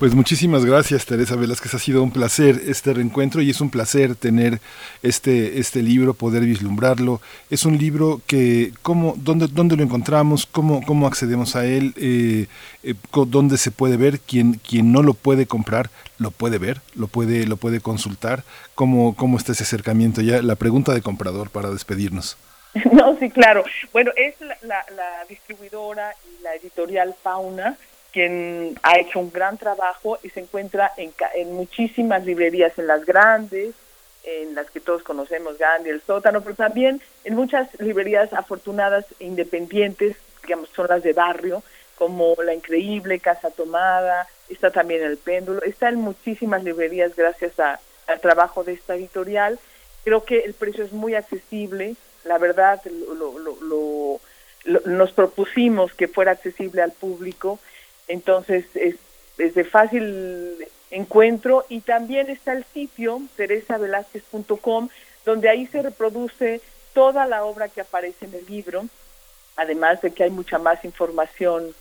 Pues 0.00 0.14
muchísimas 0.14 0.64
gracias, 0.64 1.04
Teresa 1.04 1.36
Velázquez. 1.36 1.74
Ha 1.74 1.78
sido 1.78 2.02
un 2.02 2.10
placer 2.10 2.58
este 2.66 2.94
reencuentro 2.94 3.42
y 3.42 3.50
es 3.50 3.60
un 3.60 3.68
placer 3.68 4.16
tener 4.16 4.58
este, 5.02 5.58
este 5.58 5.82
libro, 5.82 6.14
poder 6.14 6.42
vislumbrarlo. 6.44 7.20
Es 7.50 7.66
un 7.66 7.76
libro 7.76 8.22
que, 8.26 8.72
¿cómo, 8.80 9.12
dónde, 9.18 9.48
dónde 9.48 9.76
lo 9.76 9.82
encontramos? 9.82 10.46
¿Cómo, 10.46 10.80
cómo 10.86 11.06
accedemos 11.06 11.54
a 11.54 11.66
él? 11.66 11.92
Eh, 11.98 12.46
eh, 12.82 12.94
¿Dónde 13.12 13.58
se 13.58 13.72
puede 13.72 13.98
ver? 13.98 14.20
Quien, 14.20 14.54
quien 14.54 14.90
no 14.90 15.02
lo 15.02 15.12
puede 15.12 15.44
comprar, 15.44 15.90
lo 16.16 16.30
puede 16.30 16.56
ver, 16.56 16.80
lo 16.94 17.06
puede, 17.06 17.46
lo 17.46 17.58
puede 17.58 17.82
consultar. 17.82 18.42
¿Cómo, 18.74 19.14
¿Cómo 19.14 19.36
está 19.36 19.52
ese 19.52 19.64
acercamiento? 19.64 20.22
Ya 20.22 20.40
la 20.40 20.56
pregunta 20.56 20.94
de 20.94 21.02
comprador 21.02 21.50
para 21.50 21.68
despedirnos. 21.68 22.38
No, 22.92 23.18
sí, 23.18 23.28
claro. 23.28 23.64
Bueno, 23.92 24.12
es 24.16 24.36
la, 24.62 24.82
la 24.96 25.24
distribuidora 25.28 26.14
y 26.24 26.42
la 26.42 26.54
editorial 26.54 27.14
Fauna 27.20 27.76
quien 28.12 28.78
ha 28.82 28.98
hecho 28.98 29.20
un 29.20 29.30
gran 29.30 29.56
trabajo 29.56 30.18
y 30.22 30.30
se 30.30 30.40
encuentra 30.40 30.92
en, 30.96 31.12
en 31.34 31.52
muchísimas 31.52 32.24
librerías, 32.24 32.78
en 32.78 32.86
las 32.86 33.04
grandes, 33.04 33.74
en 34.24 34.54
las 34.54 34.70
que 34.70 34.80
todos 34.80 35.02
conocemos, 35.02 35.58
Gandhi, 35.58 35.90
el 35.90 36.02
sótano, 36.02 36.42
pero 36.42 36.54
también 36.54 37.00
en 37.24 37.34
muchas 37.34 37.68
librerías 37.80 38.32
afortunadas 38.32 39.06
e 39.18 39.24
independientes, 39.24 40.16
digamos, 40.42 40.68
son 40.70 40.88
las 40.88 41.02
de 41.02 41.12
barrio, 41.12 41.62
como 41.96 42.34
La 42.42 42.54
Increíble, 42.54 43.20
Casa 43.20 43.50
Tomada, 43.50 44.26
está 44.48 44.70
también 44.70 45.02
El 45.02 45.16
Péndulo, 45.18 45.62
está 45.62 45.88
en 45.88 45.96
muchísimas 45.96 46.64
librerías 46.64 47.14
gracias 47.14 47.52
al 47.60 48.20
trabajo 48.20 48.64
de 48.64 48.72
esta 48.72 48.94
editorial. 48.94 49.58
Creo 50.04 50.24
que 50.24 50.40
el 50.40 50.54
precio 50.54 50.84
es 50.84 50.92
muy 50.92 51.14
accesible, 51.14 51.96
la 52.24 52.38
verdad 52.38 52.80
lo, 52.86 53.38
lo, 53.38 54.20
nos 54.86 55.12
propusimos 55.12 55.92
que 55.94 56.08
fuera 56.08 56.32
accesible 56.32 56.82
al 56.82 56.92
público 56.92 57.58
entonces 58.10 58.64
es, 58.74 58.96
de 59.38 59.64
fácil 59.64 60.66
encuentro. 60.90 61.64
Y 61.68 61.80
también 61.80 62.28
está 62.28 62.52
el 62.52 62.64
sitio 62.74 63.22
teresavelázquez.com 63.36 64.88
donde 65.24 65.48
ahí 65.48 65.66
se 65.66 65.82
reproduce 65.82 66.60
toda 66.92 67.26
la 67.26 67.44
obra 67.44 67.68
que 67.68 67.82
aparece 67.82 68.24
en 68.24 68.34
el 68.34 68.46
libro, 68.46 68.86
además 69.56 70.00
de 70.00 70.12
que 70.12 70.24
hay 70.24 70.30
mucha 70.30 70.58
más 70.58 70.84
información 70.84 71.74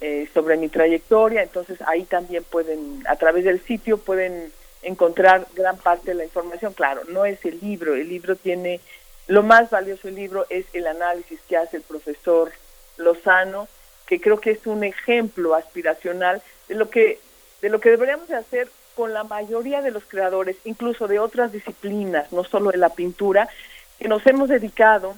eh, 0.00 0.28
sobre 0.34 0.56
mi 0.56 0.68
trayectoria, 0.68 1.42
entonces 1.42 1.78
ahí 1.86 2.04
también 2.04 2.42
pueden, 2.44 3.04
a 3.06 3.16
través 3.16 3.44
del 3.44 3.60
sitio 3.60 3.98
pueden 3.98 4.50
encontrar 4.82 5.46
gran 5.54 5.76
parte 5.76 6.10
de 6.10 6.14
la 6.14 6.24
información. 6.24 6.72
Claro, 6.72 7.02
no 7.08 7.24
es 7.24 7.44
el 7.44 7.60
libro, 7.60 7.94
el 7.94 8.08
libro 8.08 8.34
tiene, 8.34 8.80
lo 9.26 9.42
más 9.42 9.70
valioso 9.70 10.08
del 10.08 10.16
libro 10.16 10.46
es 10.48 10.66
el 10.72 10.86
análisis 10.86 11.38
que 11.48 11.56
hace 11.56 11.76
el 11.76 11.82
profesor 11.82 12.50
Lozano 12.96 13.68
que 14.06 14.20
creo 14.20 14.40
que 14.40 14.52
es 14.52 14.66
un 14.66 14.84
ejemplo 14.84 15.54
aspiracional 15.54 16.42
de 16.68 16.74
lo 16.74 16.90
que 16.90 17.20
de 17.62 17.68
lo 17.70 17.80
que 17.80 17.90
deberíamos 17.90 18.28
de 18.28 18.36
hacer 18.36 18.68
con 18.94 19.12
la 19.12 19.24
mayoría 19.24 19.82
de 19.82 19.90
los 19.90 20.04
creadores, 20.04 20.56
incluso 20.64 21.08
de 21.08 21.18
otras 21.18 21.52
disciplinas, 21.52 22.32
no 22.32 22.44
solo 22.44 22.70
de 22.70 22.78
la 22.78 22.90
pintura, 22.90 23.48
que 23.98 24.08
nos 24.08 24.26
hemos 24.26 24.48
dedicado 24.48 25.16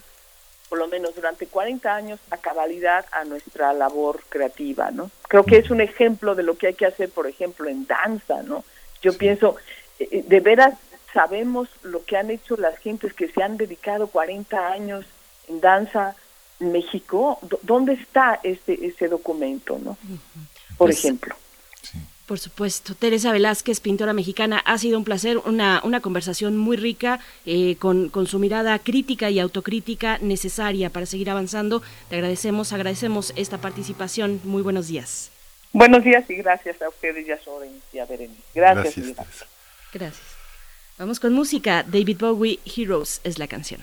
por 0.68 0.78
lo 0.78 0.88
menos 0.88 1.14
durante 1.14 1.46
40 1.46 1.94
años 1.94 2.20
a 2.30 2.36
cabalidad 2.36 3.06
a 3.12 3.24
nuestra 3.24 3.72
labor 3.72 4.20
creativa, 4.28 4.90
¿no? 4.90 5.10
Creo 5.28 5.44
que 5.44 5.56
es 5.56 5.70
un 5.70 5.80
ejemplo 5.80 6.34
de 6.34 6.42
lo 6.42 6.58
que 6.58 6.68
hay 6.68 6.74
que 6.74 6.86
hacer, 6.86 7.08
por 7.08 7.26
ejemplo, 7.26 7.68
en 7.68 7.86
danza, 7.86 8.42
¿no? 8.42 8.64
Yo 9.00 9.16
pienso, 9.16 9.56
eh, 9.98 10.08
eh, 10.10 10.24
de 10.26 10.40
veras 10.40 10.74
sabemos 11.12 11.68
lo 11.82 12.04
que 12.04 12.16
han 12.16 12.30
hecho 12.30 12.56
las 12.56 12.76
gentes 12.78 13.14
que 13.14 13.28
se 13.28 13.42
han 13.42 13.56
dedicado 13.56 14.08
40 14.08 14.68
años 14.68 15.06
en 15.48 15.60
danza, 15.60 16.16
México, 16.60 17.38
¿dónde 17.62 17.94
está 17.94 18.40
ese, 18.42 18.78
ese 18.86 19.08
documento, 19.08 19.78
no? 19.82 19.96
Por 20.76 20.88
pues, 20.88 20.98
ejemplo. 20.98 21.34
Por 22.26 22.38
supuesto. 22.38 22.94
Teresa 22.94 23.32
Velázquez, 23.32 23.80
pintora 23.80 24.12
mexicana, 24.12 24.58
ha 24.58 24.76
sido 24.76 24.98
un 24.98 25.04
placer, 25.04 25.38
una, 25.38 25.80
una 25.82 26.00
conversación 26.00 26.58
muy 26.58 26.76
rica, 26.76 27.20
eh, 27.46 27.76
con, 27.76 28.10
con, 28.10 28.26
su 28.26 28.38
mirada 28.38 28.78
crítica 28.78 29.30
y 29.30 29.40
autocrítica 29.40 30.18
necesaria 30.18 30.90
para 30.90 31.06
seguir 31.06 31.30
avanzando. 31.30 31.82
Te 32.10 32.16
agradecemos, 32.16 32.74
agradecemos 32.74 33.32
esta 33.36 33.58
participación. 33.58 34.42
Muy 34.44 34.60
buenos 34.60 34.88
días. 34.88 35.30
Buenos 35.72 36.04
días 36.04 36.28
y 36.28 36.34
gracias 36.34 36.80
a 36.82 36.88
ustedes, 36.90 37.26
ya 37.26 37.38
y 37.92 37.98
a 37.98 38.04
Berenice. 38.04 38.42
Gracias. 38.54 38.96
Gracias. 38.96 39.46
gracias. 39.94 40.26
Vamos 40.98 41.20
con 41.20 41.32
música. 41.32 41.82
David 41.82 42.18
Bowie, 42.18 42.58
Heroes 42.76 43.22
es 43.24 43.38
la 43.38 43.46
canción. 43.46 43.80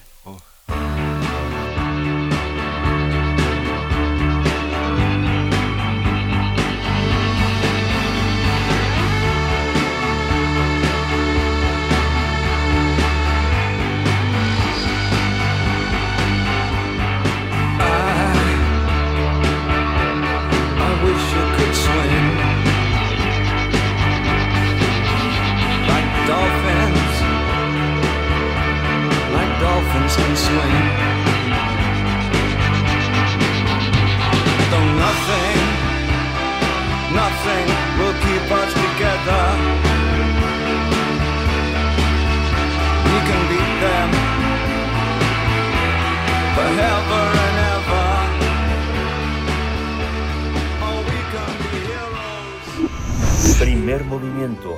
Primer 53.86 54.04
movimiento. 54.06 54.76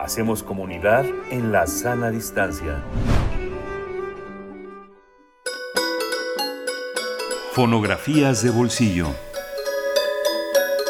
Hacemos 0.00 0.42
comunidad 0.42 1.06
en 1.30 1.52
la 1.52 1.68
sana 1.68 2.10
distancia. 2.10 2.82
Fonografías 7.52 8.42
de 8.42 8.50
bolsillo. 8.50 9.06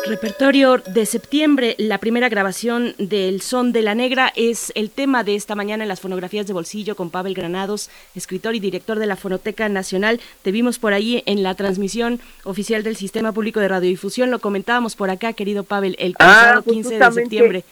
Repertorio 0.07 0.77
de 0.77 1.07
septiembre, 1.07 1.77
la 1.79 1.97
primera 1.97 2.29
grabación 2.29 2.95
del 2.99 3.41
Son 3.41 3.73
de 3.73 3.81
la 3.81 3.95
Negra 3.95 4.31
es 4.37 4.71
el 4.75 4.91
tema 4.91 5.25
de 5.25 5.35
esta 5.35 5.55
mañana 5.55 5.85
en 5.85 5.89
las 5.89 6.03
fonografías 6.03 6.47
de 6.47 6.53
bolsillo 6.53 6.95
con 6.95 7.09
Pavel 7.09 7.33
Granados, 7.33 7.89
escritor 8.15 8.55
y 8.55 8.61
director 8.61 8.99
de 8.99 9.07
la 9.07 9.17
Fonoteca 9.17 9.67
Nacional. 9.71 10.21
Te 10.43 10.53
vimos 10.53 10.79
por 10.79 10.93
ahí 10.93 11.23
en 11.25 11.43
la 11.43 11.55
transmisión 11.55 12.21
oficial 12.45 12.83
del 12.83 12.97
Sistema 12.97 13.33
Público 13.33 13.61
de 13.61 13.69
Radiodifusión, 13.69 14.31
lo 14.31 14.41
comentábamos 14.41 14.95
por 14.95 15.09
acá, 15.09 15.33
querido 15.33 15.65
Pavel, 15.65 15.97
el 15.99 16.13
pasado 16.13 16.63
15 16.65 17.03
ah, 17.03 17.09
de 17.09 17.15
septiembre. 17.15 17.65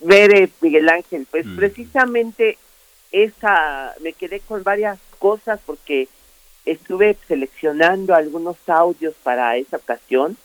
Ver, 0.00 0.50
Miguel 0.60 0.88
Ángel, 0.88 1.24
pues 1.30 1.46
mm. 1.46 1.56
precisamente 1.56 2.58
esa, 3.12 3.94
me 4.02 4.12
quedé 4.12 4.40
con 4.40 4.64
varias 4.64 4.98
cosas 5.20 5.60
porque 5.64 6.08
estuve 6.66 7.16
seleccionando 7.28 8.16
algunos 8.16 8.56
audios 8.66 9.14
para 9.22 9.56
esa 9.56 9.76
ocasión 9.76 10.36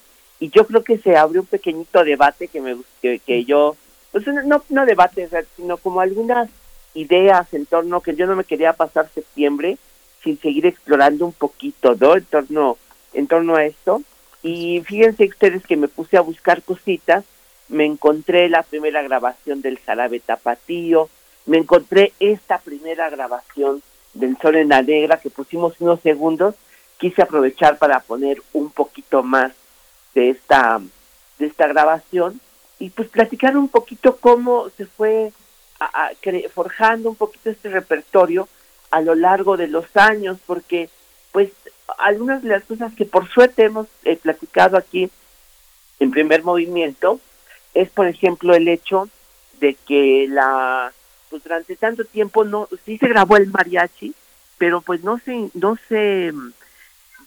y 0.43 0.49
yo 0.49 0.67
creo 0.67 0.83
que 0.83 0.97
se 0.97 1.15
abre 1.15 1.39
un 1.39 1.45
pequeñito 1.45 2.03
debate 2.03 2.49
que 2.49 2.59
me 2.59 2.75
que, 3.01 3.19
que 3.19 3.45
yo 3.45 3.77
pues 4.11 4.27
no 4.27 4.61
no 4.67 4.85
debate 4.85 5.29
sino 5.55 5.77
como 5.77 6.01
algunas 6.01 6.49
ideas 6.93 7.53
en 7.53 7.65
torno 7.65 8.01
que 8.01 8.13
yo 8.13 8.25
no 8.25 8.35
me 8.35 8.43
quería 8.43 8.73
pasar 8.73 9.09
septiembre 9.15 9.77
sin 10.21 10.37
seguir 10.41 10.65
explorando 10.65 11.25
un 11.25 11.31
poquito 11.31 11.95
no 11.97 12.17
en 12.17 12.25
torno 12.25 12.77
en 13.13 13.27
torno 13.27 13.55
a 13.55 13.63
esto. 13.63 14.01
Y 14.41 14.81
fíjense 14.85 15.23
ustedes 15.23 15.65
que 15.65 15.77
me 15.77 15.87
puse 15.87 16.17
a 16.17 16.21
buscar 16.21 16.61
cositas 16.61 17.23
me 17.69 17.85
encontré 17.85 18.49
la 18.49 18.63
primera 18.63 19.01
grabación 19.01 19.61
del 19.61 19.79
Jarabe 19.79 20.19
Tapatío 20.19 21.07
me 21.45 21.59
encontré 21.59 22.11
esta 22.19 22.57
primera 22.57 23.09
grabación 23.09 23.81
del 24.13 24.37
Sol 24.41 24.57
en 24.57 24.67
la 24.67 24.81
Negra 24.81 25.21
que 25.21 25.29
pusimos 25.29 25.79
unos 25.79 26.01
segundos 26.01 26.55
quise 26.97 27.21
aprovechar 27.21 27.77
para 27.77 28.01
poner 28.01 28.41
un 28.51 28.71
poquito 28.71 29.23
más 29.23 29.53
de 30.13 30.29
esta, 30.29 30.79
de 31.39 31.45
esta 31.45 31.67
grabación 31.67 32.39
y 32.79 32.89
pues 32.89 33.07
platicar 33.09 33.55
un 33.57 33.67
poquito 33.67 34.17
cómo 34.17 34.69
se 34.77 34.85
fue 34.85 35.31
forjando 36.53 37.09
un 37.09 37.15
poquito 37.15 37.49
este 37.49 37.69
repertorio 37.69 38.47
a 38.91 39.01
lo 39.01 39.15
largo 39.15 39.57
de 39.57 39.67
los 39.67 39.85
años, 39.95 40.37
porque 40.45 40.89
pues 41.31 41.49
algunas 41.97 42.43
de 42.43 42.49
las 42.49 42.63
cosas 42.63 42.93
que 42.93 43.05
por 43.05 43.27
suerte 43.27 43.63
hemos 43.63 43.87
eh, 44.03 44.15
platicado 44.17 44.77
aquí 44.77 45.09
en 45.99 46.11
primer 46.11 46.43
movimiento 46.43 47.19
es 47.73 47.89
por 47.89 48.07
ejemplo 48.07 48.53
el 48.53 48.67
hecho 48.67 49.09
de 49.59 49.75
que 49.87 50.27
la 50.29 50.93
pues 51.29 51.43
durante 51.43 51.75
tanto 51.75 52.05
tiempo 52.05 52.43
no 52.43 52.67
sí 52.85 52.97
se 52.97 53.07
grabó 53.07 53.37
el 53.37 53.47
mariachi 53.47 54.13
pero 54.57 54.81
pues 54.81 55.03
no 55.03 55.19
se 55.19 55.49
no 55.53 55.77
se 55.89 56.31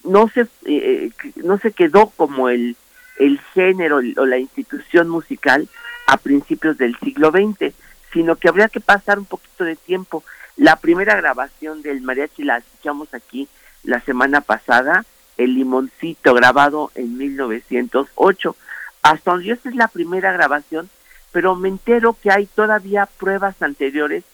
no 0.07 0.29
se 0.29 0.47
eh, 0.65 1.11
no 1.37 1.59
se 1.59 1.73
quedó 1.73 2.11
como 2.17 2.49
el 2.49 2.77
el 3.19 3.41
género 3.55 4.01
o 4.17 4.27
la 4.27 4.39
institución 4.39 5.09
musical 5.09 5.69
a 6.07 6.17
principios 6.17 6.79
del 6.79 6.97
siglo 6.99 7.31
XX 7.31 7.75
sino 8.13 8.37
que 8.37 8.49
habría 8.49 8.69
que 8.69 8.81
pasar 8.81 9.19
un 9.19 9.27
poquito 9.27 9.65
de 9.65 9.77
tiempo. 9.77 10.25
La 10.57 10.77
primera 10.77 11.17
grabación 11.17 11.83
del 11.83 12.01
mariachi 12.01 12.45
la 12.45 12.59
escuchamos 12.59 13.13
aquí 13.13 13.47
la 13.83 14.01
semana 14.01 14.41
pasada 14.41 15.05
el 15.37 15.55
limoncito 15.55 16.33
grabado 16.33 16.91
en 16.95 17.19
1908 17.19 18.57
hasta 19.03 19.31
donde 19.31 19.53
esta 19.53 19.69
es 19.69 19.75
la 19.75 19.89
primera 19.89 20.33
grabación, 20.33 20.89
pero 21.31 21.55
me 21.57 21.69
entero 21.69 22.17
que 22.21 22.31
hay 22.31 22.47
todavía 22.47 23.05
pruebas 23.05 23.61
anteriores 23.61 24.25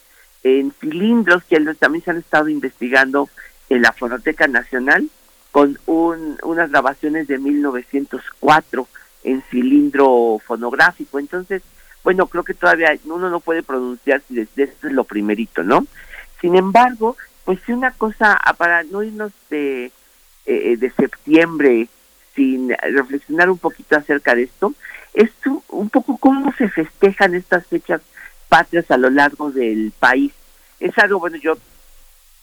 en 0.45 0.73
cilindros 0.81 1.43
que 1.45 1.59
también 1.75 2.05
se 2.05 2.13
han 2.13 2.19
estado 2.19 2.49
investigando 2.49 3.29
en 3.69 3.83
la 3.83 3.93
Fonoteca 3.93 4.47
Nacional 4.47 5.09
con 5.53 5.79
un, 5.87 6.39
unas 6.43 6.71
grabaciones 6.71 7.29
de 7.29 7.39
1904 7.39 8.89
en 9.23 9.43
cilindro 9.51 10.41
fonográfico. 10.45 11.19
Entonces, 11.19 11.63
bueno, 12.03 12.27
creo 12.27 12.43
que 12.43 12.55
todavía 12.55 12.97
uno 13.05 13.31
no 13.31 13.39
puede 13.39 13.63
pronunciar 13.63 14.23
si 14.27 14.41
esto 14.41 14.89
es 14.89 14.93
lo 14.93 15.05
primerito, 15.05 15.63
¿no? 15.63 15.87
Sin 16.41 16.57
embargo, 16.57 17.17
pues 17.45 17.61
si 17.65 17.73
una 17.73 17.93
cosa, 17.93 18.33
ah, 18.43 18.55
para 18.55 18.83
no 18.83 19.03
irnos 19.03 19.31
de, 19.51 19.93
eh, 20.47 20.77
de 20.77 20.91
septiembre 20.91 21.89
sin 22.35 22.71
reflexionar 22.71 23.51
un 23.51 23.59
poquito 23.59 23.97
acerca 23.97 24.35
de 24.35 24.45
esto, 24.45 24.75
es 25.13 25.31
un 25.69 25.91
poco 25.91 26.17
cómo 26.17 26.53
se 26.55 26.69
festejan 26.69 27.35
estas 27.35 27.67
fechas 27.67 28.01
patrias 28.49 28.91
a 28.91 28.97
lo 28.97 29.11
largo 29.11 29.51
del 29.51 29.93
país. 29.99 30.33
Es 30.81 30.97
algo, 30.99 31.21
bueno, 31.21 31.37
yo 31.37 31.59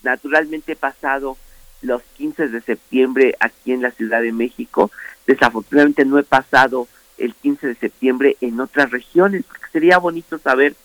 naturalmente 0.04 0.74
he 0.74 0.76
pasado 0.76 1.38
los 1.82 2.02
15 2.18 2.50
de 2.50 2.62
septiembre 2.62 3.36
aquí 3.40 3.72
en 3.72 3.82
la 3.82 3.92
Ciudad 3.92 4.22
de 4.22 4.32
México, 4.32 4.92
desafortunadamente 5.26 6.06
no 6.06 6.20
he 6.20 6.24
pasado 6.24 6.88
el 7.18 7.34
15 7.36 7.68
de 7.68 7.76
septiembre 7.76 8.38
en 8.42 8.60
otras 8.60 8.92
regiones, 8.92 9.44
porque 9.46 9.66
sería 9.72 9.98
bonito 9.98 10.38
saber 10.38 10.76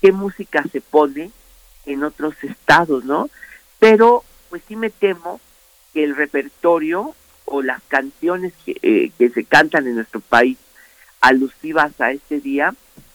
qué 0.00 0.12
música 0.12 0.64
se 0.70 0.80
pone 0.80 1.30
en 1.84 2.04
otros 2.04 2.34
estados, 2.42 3.04
¿no? 3.04 3.30
Pero 3.78 4.24
pues 4.50 4.62
sí 4.66 4.76
me 4.76 4.90
temo 4.90 5.40
que 5.92 6.04
el 6.04 6.16
repertorio 6.16 7.14
o 7.44 7.62
las 7.62 7.82
canciones 7.88 8.52
que, 8.64 8.76
eh, 8.82 9.10
que 9.16 9.30
se 9.30 9.44
cantan 9.44 9.86
en 9.86 9.96
nuestro 9.96 10.20
país 10.20 10.58
alusivas 11.20 12.00
a 12.00 12.12
este 12.12 12.40
día 12.40 12.74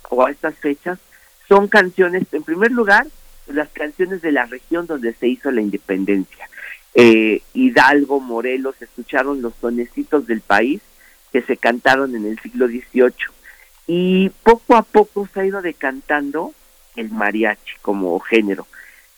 o 0.10 0.26
a 0.26 0.32
estas 0.32 0.56
fechas 0.56 1.00
son 1.48 1.68
canciones, 1.68 2.24
en 2.32 2.44
primer 2.44 2.72
lugar, 2.72 3.08
las 3.48 3.70
canciones 3.70 4.22
de 4.22 4.32
la 4.32 4.46
región 4.46 4.88
donde 4.88 5.14
se 5.14 5.28
hizo 5.28 5.52
la 5.52 5.62
independencia. 5.62 6.50
Eh, 6.94 7.42
Hidalgo, 7.54 8.20
Morelos, 8.20 8.82
escucharon 8.82 9.42
los 9.42 9.54
tonecitos 9.56 10.28
del 10.28 10.42
país 10.42 10.82
que 11.32 11.42
se 11.42 11.58
cantaron 11.58 12.16
en 12.16 12.26
el 12.26 12.40
siglo 12.40 12.68
XVIII. 12.68 13.14
Y 13.88 14.30
poco 14.44 14.76
a 14.76 14.84
poco 14.84 15.28
se 15.34 15.42
ha 15.42 15.46
ido 15.46 15.62
decantando 15.62 16.54
el 16.96 17.10
mariachi 17.10 17.76
como 17.82 18.20
género. 18.20 18.68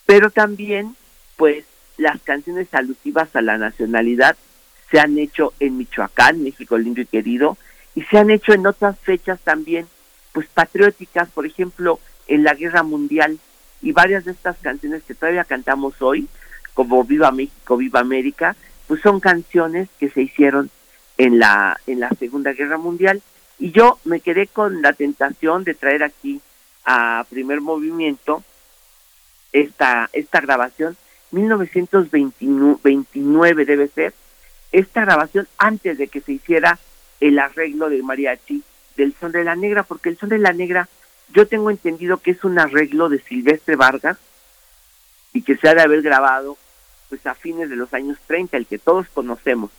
Pero 0.06 0.30
también, 0.30 0.96
pues, 1.38 1.66
las 1.98 2.22
canciones 2.22 2.74
alusivas 2.74 3.36
a 3.36 3.42
la 3.42 3.58
nacionalidad 3.58 4.36
se 4.92 5.00
han 5.00 5.18
hecho 5.18 5.54
en 5.60 5.78
Michoacán, 5.78 6.44
México 6.44 6.78
lindo 6.78 7.02
y 7.02 7.06
querido, 7.06 7.58
y 7.96 8.04
se 8.04 8.18
han 8.18 8.30
hecho 8.30 8.54
en 8.54 8.68
otras 8.68 9.00
fechas 9.00 9.40
también, 9.44 9.88
pues 10.34 10.48
patrióticas, 10.48 11.30
por 11.30 11.46
ejemplo, 11.46 12.00
en 12.28 12.44
la 12.44 12.54
Guerra 12.54 12.84
Mundial, 12.84 13.40
y 13.82 13.92
varias 13.92 14.26
de 14.26 14.32
estas 14.32 14.58
canciones 14.60 15.04
que 15.04 15.14
todavía 15.14 15.44
cantamos 15.44 16.02
hoy, 16.02 16.28
como 16.74 17.04
Viva 17.04 17.32
México, 17.32 17.78
Viva 17.78 18.00
América, 18.00 18.56
pues 18.88 19.02
son 19.02 19.20
canciones 19.20 19.90
que 20.00 20.10
se 20.10 20.22
hicieron 20.22 20.70
en 21.18 21.40
la, 21.40 21.80
en 21.88 22.00
la 22.00 22.10
Segunda 22.10 22.54
Guerra 22.54 22.78
Mundial, 22.78 23.24
y 23.60 23.72
yo 23.72 24.00
me 24.04 24.20
quedé 24.20 24.48
con 24.48 24.82
la 24.82 24.94
tentación 24.94 25.64
de 25.64 25.76
traer 25.76 26.04
aquí 26.04 26.42
a 26.86 27.26
primer 27.30 27.62
movimiento 27.62 28.44
esta, 29.52 30.10
esta 30.12 30.42
grabación, 30.42 30.98
1929 31.32 33.66
debe 33.66 33.88
ser, 33.88 34.14
esta 34.72 35.02
grabación 35.02 35.48
antes 35.58 35.98
de 35.98 36.08
que 36.08 36.22
se 36.22 36.34
hiciera 36.34 36.78
el 37.20 37.40
arreglo 37.40 37.90
de 37.90 38.04
mariachi 38.04 38.62
del 38.98 39.16
Son 39.20 39.32
de 39.32 39.44
la 39.44 39.56
Negra, 39.56 39.84
porque 39.84 40.10
el 40.10 40.18
Son 40.18 40.30
de 40.30 40.40
la 40.40 40.54
Negra 40.54 40.88
yo 41.34 41.48
tengo 41.48 41.70
entendido 41.70 42.18
que 42.18 42.32
es 42.32 42.44
un 42.44 42.60
arreglo 42.60 43.10
de 43.10 43.20
Silvestre 43.20 43.76
Vargas 43.76 44.18
y 45.32 45.42
que 45.42 45.56
se 45.56 45.70
ha 45.70 45.76
de 45.76 45.82
haber 45.82 46.02
grabado 46.02 46.58
pues 47.14 47.28
a 47.28 47.36
fines 47.36 47.70
de 47.70 47.76
los 47.76 47.94
años 47.94 48.18
30, 48.26 48.58
el 48.58 48.66
que 48.66 48.80
todos 48.80 49.06
conocemos, 49.14 49.70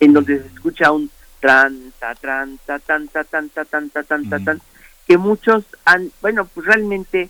en 0.00 0.14
donde 0.14 0.40
se 0.40 0.46
escucha 0.46 0.90
un 0.90 1.10
tran, 1.40 1.92
ta, 1.98 2.14
tran, 2.14 2.58
ta, 2.64 2.78
tan, 2.78 3.06
ta, 3.08 3.22
tan, 3.22 3.50
ta, 3.50 3.66
tan, 3.66 3.90
ta, 3.90 4.02
tan, 4.02 4.26
ta, 4.30 4.38
tan, 4.38 4.62
que 5.06 5.18
muchos 5.18 5.66
han, 5.84 6.10
bueno, 6.22 6.46
pues 6.46 6.64
realmente 6.64 7.28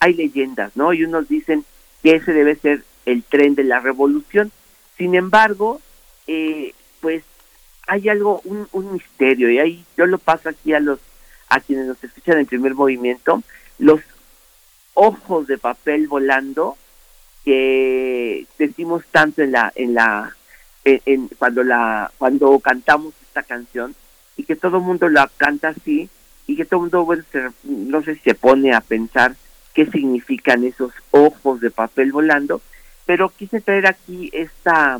hay 0.00 0.14
leyendas, 0.14 0.74
¿no? 0.74 0.92
Y 0.92 1.04
unos 1.04 1.28
dicen 1.28 1.64
que 2.02 2.16
ese 2.16 2.32
debe 2.32 2.56
ser 2.56 2.82
el 3.06 3.22
tren 3.22 3.54
de 3.54 3.62
la 3.62 3.78
revolución, 3.78 4.50
sin 4.98 5.14
embargo, 5.14 5.80
eh, 6.26 6.74
pues 7.00 7.22
hay 7.86 8.08
algo, 8.08 8.40
un, 8.42 8.66
un 8.72 8.94
misterio, 8.94 9.48
y 9.48 9.60
ahí 9.60 9.84
yo 9.96 10.06
lo 10.06 10.18
paso 10.18 10.48
aquí 10.48 10.72
a 10.72 10.80
los 10.80 10.98
a 11.50 11.60
quienes 11.60 11.86
nos 11.86 12.02
escuchan 12.02 12.38
en 12.38 12.46
primer 12.46 12.74
movimiento, 12.74 13.44
los 13.78 14.00
ojos 14.94 15.46
de 15.46 15.56
papel 15.56 16.08
volando 16.08 16.76
que 17.44 18.46
decimos 18.58 19.04
tanto 19.10 19.42
en 19.42 19.52
la 19.52 19.72
en 19.74 19.94
la 19.94 20.34
en, 20.84 21.28
cuando 21.38 21.62
la 21.62 22.10
cuando 22.18 22.58
cantamos 22.60 23.14
esta 23.22 23.42
canción 23.42 23.94
y 24.36 24.44
que 24.44 24.56
todo 24.56 24.78
el 24.78 24.82
mundo 24.82 25.08
la 25.08 25.30
canta 25.36 25.68
así 25.68 26.08
y 26.46 26.56
que 26.56 26.64
todo 26.64 26.80
el 26.80 26.82
mundo 26.82 27.04
bueno, 27.04 27.24
no 27.64 28.02
sé 28.02 28.14
si 28.16 28.20
se 28.20 28.34
pone 28.34 28.74
a 28.74 28.80
pensar 28.80 29.36
qué 29.72 29.86
significan 29.86 30.64
esos 30.64 30.92
ojos 31.10 31.60
de 31.60 31.70
papel 31.70 32.12
volando 32.12 32.60
pero 33.06 33.28
quise 33.28 33.60
traer 33.60 33.86
aquí 33.86 34.30
esta, 34.32 34.98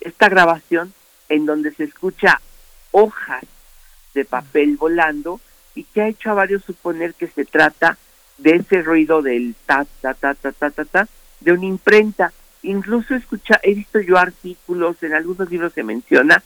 esta 0.00 0.28
grabación 0.28 0.92
en 1.28 1.46
donde 1.46 1.72
se 1.72 1.84
escucha 1.84 2.40
hojas 2.90 3.44
de 4.14 4.24
papel 4.24 4.76
volando 4.76 5.40
y 5.74 5.84
que 5.84 6.02
ha 6.02 6.08
hecho 6.08 6.30
a 6.30 6.34
varios 6.34 6.62
suponer 6.64 7.14
que 7.14 7.26
se 7.26 7.44
trata 7.44 7.96
de 8.38 8.56
ese 8.56 8.82
ruido 8.82 9.22
del 9.22 9.54
ta 9.66 9.86
ta 10.00 10.14
ta 10.14 10.34
ta 10.34 10.52
ta 10.52 10.70
ta 10.70 10.84
ta 10.84 11.08
de 11.42 11.52
una 11.52 11.66
imprenta. 11.66 12.32
Incluso 12.62 13.14
escucha, 13.14 13.60
he 13.62 13.74
visto 13.74 14.00
yo 14.00 14.16
artículos, 14.18 15.02
en 15.02 15.14
algunos 15.14 15.50
libros 15.50 15.72
se 15.72 15.82
menciona 15.82 16.42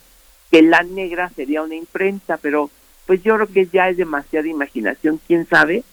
que 0.51 0.63
la 0.63 0.83
negra 0.83 1.31
sería 1.31 1.63
una 1.63 1.75
imprenta, 1.75 2.37
pero 2.37 2.71
pues 3.07 3.23
yo 3.23 3.35
creo 3.37 3.47
que 3.47 3.67
ya 3.67 3.89
es 3.89 3.97
demasiada 3.97 4.49
imaginación, 4.49 5.21
quién 5.27 5.47
sabe, 5.47 5.85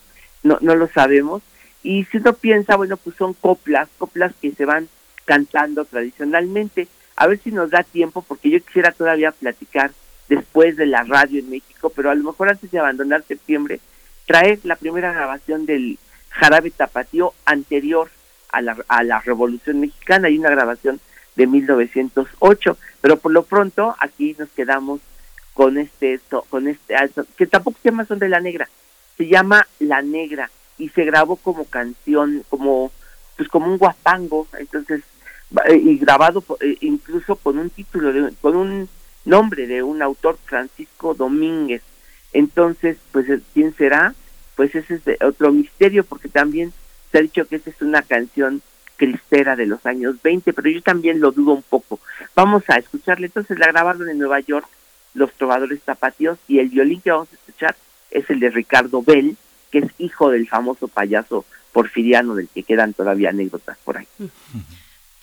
no, 0.43 0.57
no 0.61 0.75
lo 0.75 0.87
sabemos, 0.87 1.41
y 1.83 2.05
si 2.05 2.17
uno 2.17 2.33
piensa, 2.33 2.77
bueno, 2.77 2.97
pues 2.97 3.15
son 3.17 3.33
coplas, 3.33 3.89
coplas 3.97 4.33
que 4.41 4.51
se 4.51 4.65
van 4.65 4.87
cantando 5.25 5.85
tradicionalmente. 5.85 6.87
A 7.15 7.27
ver 7.27 7.39
si 7.39 7.51
nos 7.51 7.69
da 7.69 7.83
tiempo, 7.83 8.23
porque 8.27 8.49
yo 8.49 8.63
quisiera 8.63 8.91
todavía 8.91 9.31
platicar 9.31 9.91
después 10.29 10.77
de 10.77 10.85
la 10.85 11.03
radio 11.03 11.39
en 11.39 11.49
México, 11.49 11.91
pero 11.93 12.09
a 12.09 12.15
lo 12.15 12.23
mejor 12.23 12.49
antes 12.49 12.71
de 12.71 12.79
abandonar 12.79 13.23
septiembre, 13.27 13.79
traer 14.25 14.59
la 14.63 14.77
primera 14.77 15.11
grabación 15.11 15.65
del 15.65 15.99
jarabe 16.29 16.71
tapatío 16.71 17.33
anterior 17.45 18.09
a 18.53 18.61
la, 18.61 18.77
a 18.87 19.03
la 19.03 19.19
Revolución 19.19 19.81
Mexicana. 19.81 20.29
Hay 20.29 20.37
una 20.37 20.49
grabación 20.49 21.01
de 21.35 21.47
1908, 21.47 22.77
pero 23.01 23.17
por 23.17 23.31
lo 23.31 23.43
pronto 23.43 23.95
aquí 23.99 24.35
nos 24.39 24.49
quedamos 24.51 25.01
con 25.53 25.77
este, 25.77 26.19
con 26.49 26.67
este, 26.67 26.95
que 27.37 27.47
tampoco 27.47 27.77
se 27.81 27.89
llama 27.89 28.05
Son 28.05 28.19
de 28.19 28.29
la 28.29 28.39
Negra, 28.39 28.69
se 29.17 29.27
llama 29.27 29.67
La 29.79 30.01
Negra 30.01 30.49
y 30.77 30.89
se 30.89 31.03
grabó 31.03 31.35
como 31.35 31.65
canción, 31.65 32.43
como 32.49 32.91
pues 33.37 33.49
como 33.49 33.67
un 33.67 33.77
guapango, 33.77 34.47
entonces 34.59 35.01
eh, 35.67 35.75
y 35.75 35.97
grabado 35.97 36.43
eh, 36.61 36.77
incluso 36.81 37.35
con 37.35 37.57
un 37.57 37.69
título 37.69 38.13
de, 38.13 38.33
con 38.41 38.55
un 38.55 38.89
nombre 39.25 39.67
de 39.67 39.83
un 39.83 40.01
autor 40.01 40.37
Francisco 40.45 41.13
Domínguez. 41.13 41.81
Entonces, 42.31 42.97
pues 43.11 43.27
quién 43.53 43.75
será? 43.75 44.15
Pues 44.55 44.73
ese 44.75 44.95
es 44.95 45.21
otro 45.21 45.51
misterio 45.51 46.03
porque 46.03 46.29
también 46.29 46.73
se 47.13 47.19
ha 47.19 47.21
dicho 47.21 47.47
que 47.47 47.57
esa 47.57 47.69
es 47.69 47.79
una 47.81 48.01
canción 48.01 48.63
cristera 48.97 49.55
de 49.55 49.67
los 49.67 49.85
años 49.85 50.15
20, 50.23 50.51
pero 50.51 50.67
yo 50.67 50.81
también 50.81 51.19
lo 51.19 51.31
dudo 51.31 51.53
un 51.53 51.61
poco. 51.61 51.99
Vamos 52.35 52.63
a 52.69 52.77
escucharle. 52.77 53.27
Entonces 53.27 53.59
la 53.59 53.67
grabaron 53.67 54.09
en 54.09 54.17
Nueva 54.17 54.39
York 54.39 54.67
Los 55.13 55.31
Trovadores 55.33 55.79
Tapatíos 55.81 56.39
y 56.47 56.57
el 56.57 56.69
violín 56.69 57.01
que 57.01 57.11
vamos 57.11 57.29
a 57.31 57.35
escuchar 57.35 57.75
es 58.09 58.27
el 58.31 58.39
de 58.39 58.49
Ricardo 58.49 59.03
Bell, 59.03 59.37
que 59.71 59.79
es 59.79 59.91
hijo 59.99 60.31
del 60.31 60.47
famoso 60.47 60.87
payaso 60.87 61.45
porfiriano 61.71 62.33
del 62.33 62.49
que 62.49 62.63
quedan 62.63 62.93
todavía 62.93 63.29
anécdotas 63.29 63.77
por 63.83 63.97
ahí. 63.97 64.07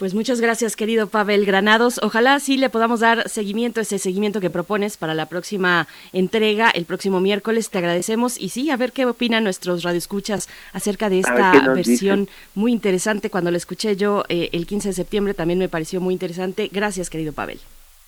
Pues 0.01 0.15
muchas 0.15 0.41
gracias, 0.41 0.77
querido 0.77 1.09
Pavel 1.09 1.45
Granados. 1.45 2.01
Ojalá 2.03 2.41
sí 2.41 2.57
le 2.57 2.71
podamos 2.71 3.01
dar 3.01 3.29
seguimiento, 3.29 3.83
ese 3.83 3.99
seguimiento 3.99 4.41
que 4.41 4.49
propones 4.49 4.97
para 4.97 5.13
la 5.13 5.27
próxima 5.27 5.87
entrega, 6.15 6.71
el 6.71 6.87
próximo 6.87 7.21
miércoles. 7.21 7.69
Te 7.69 7.77
agradecemos 7.77 8.41
y 8.41 8.49
sí, 8.49 8.71
a 8.71 8.79
ver 8.79 8.93
qué 8.93 9.05
opinan 9.05 9.45
nuestros 9.45 9.83
radioescuchas 9.83 10.49
acerca 10.73 11.11
de 11.11 11.19
esta 11.19 11.53
versión 11.75 12.31
muy 12.55 12.73
interesante. 12.73 13.29
Cuando 13.29 13.51
la 13.51 13.59
escuché 13.59 13.95
yo 13.95 14.25
eh, 14.31 14.49
el 14.53 14.67
15 14.67 14.89
de 14.89 14.95
septiembre 14.95 15.35
también 15.35 15.59
me 15.59 15.69
pareció 15.69 16.01
muy 16.01 16.15
interesante. 16.15 16.71
Gracias, 16.73 17.11
querido 17.11 17.35
Pavel. 17.35 17.61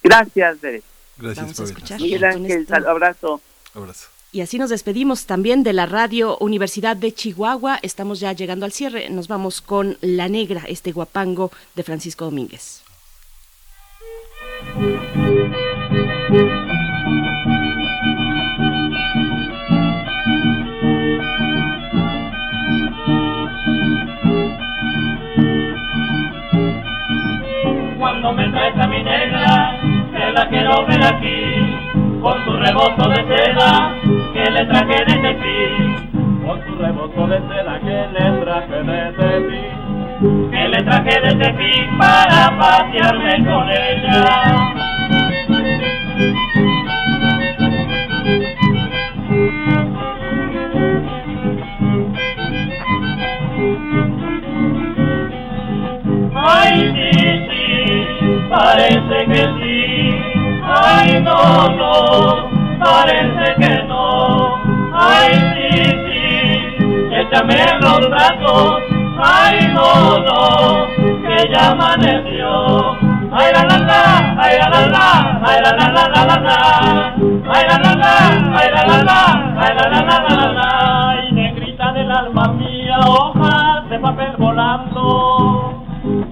Gracias, 0.03 0.63
Beret. 0.63 0.85
Gracias, 1.19 1.53
Pavel. 1.53 2.01
Miguel 2.01 2.25
Ángel, 2.25 2.67
abrazo. 2.87 3.43
Abrazo. 3.75 4.09
Y 4.35 4.41
así 4.41 4.57
nos 4.57 4.71
despedimos 4.71 5.27
también 5.27 5.63
de 5.63 5.75
la 5.75 5.85
Radio 5.85 6.39
Universidad 6.39 6.97
de 6.97 7.13
Chihuahua. 7.13 7.79
Estamos 7.83 8.19
ya 8.19 8.33
llegando 8.33 8.65
al 8.65 8.73
cierre. 8.73 9.11
Nos 9.11 9.29
vamos 9.29 9.61
con 9.61 9.99
La 10.01 10.27
Negra, 10.31 10.63
este 10.69 10.91
guapango 10.91 11.51
de 11.77 11.83
Francisco 11.83 12.25
Domínguez. 12.25 12.83
Cuando 27.99 28.33
me 28.33 28.49
traes 28.49 28.79
a 28.79 28.89
mi 28.89 29.05
negra, 29.05 29.79
que 30.11 30.33
la 30.33 30.49
quiero 30.49 30.87
ver 30.87 31.05
aquí 31.05 31.62
con 32.23 32.45
su 32.45 32.53
rebozo 32.53 33.09
de 33.09 33.17
seda 33.17 33.95
que 34.33 34.51
le 34.51 34.65
traje 34.67 35.05
desde 35.07 35.35
ti, 35.35 36.19
con 36.47 36.65
su 36.65 36.77
rebozo 36.77 37.27
de 37.27 37.39
seda 37.49 37.81
que 37.81 38.07
le 38.13 38.41
traje 38.41 38.83
desde 38.85 39.41
ti, 39.49 39.63
que 40.53 40.69
le 40.69 40.83
traje 40.85 41.21
desde 41.21 41.53
ti 41.55 41.73
para 41.99 42.57
pasearme 42.59 43.45
con 43.45 43.69
ella. 43.71 44.73
Ay, 56.35 56.93
sí, 56.95 57.11
sí, 57.51 58.49
parece 58.49 59.27
que 59.27 59.43
sí 59.59 59.72
Ay, 60.75 61.21
no, 61.21 61.69
no, 61.69 62.49
parece 62.81 63.55
que 63.59 63.85
no. 63.85 64.57
Ay, 64.95 65.33
sí, 65.53 65.85
sí, 65.85 67.15
échame 67.15 67.57
los 67.81 68.09
brazos. 68.09 68.83
Ay, 69.23 69.71
no, 69.75 70.19
no, 70.19 70.87
que 70.97 71.53
ya 71.53 71.71
amaneció. 71.73 72.97
Ay, 73.35 73.53
la 73.55 73.63
la 73.65 73.79
la, 73.79 74.37
ay, 74.43 74.59
la 74.59 74.69
la 74.69 74.87
la, 74.87 75.41
ay, 75.45 75.61
la 75.63 75.71
la 75.73 75.89
la 75.93 76.09
la 76.09 76.25
la 76.25 76.37
la. 76.41 77.15
Ay, 77.55 77.65
la 77.69 77.79
la 77.79 77.95
la, 77.95 78.15
ay, 78.59 78.69
la 78.75 78.87
la 78.87 79.03
la, 79.03 79.55
ay, 79.59 79.75
la 79.77 79.89
la 79.89 80.01
la 80.01 80.19
la 80.29 80.53
la. 80.53 81.11
Ay, 81.11 81.33
negrita 81.33 81.93
del 81.93 82.11
alma 82.11 82.49
mía, 82.49 82.99
hojas 83.01 83.89
de 83.91 83.99
papel 83.99 84.35
volando. 84.39 85.82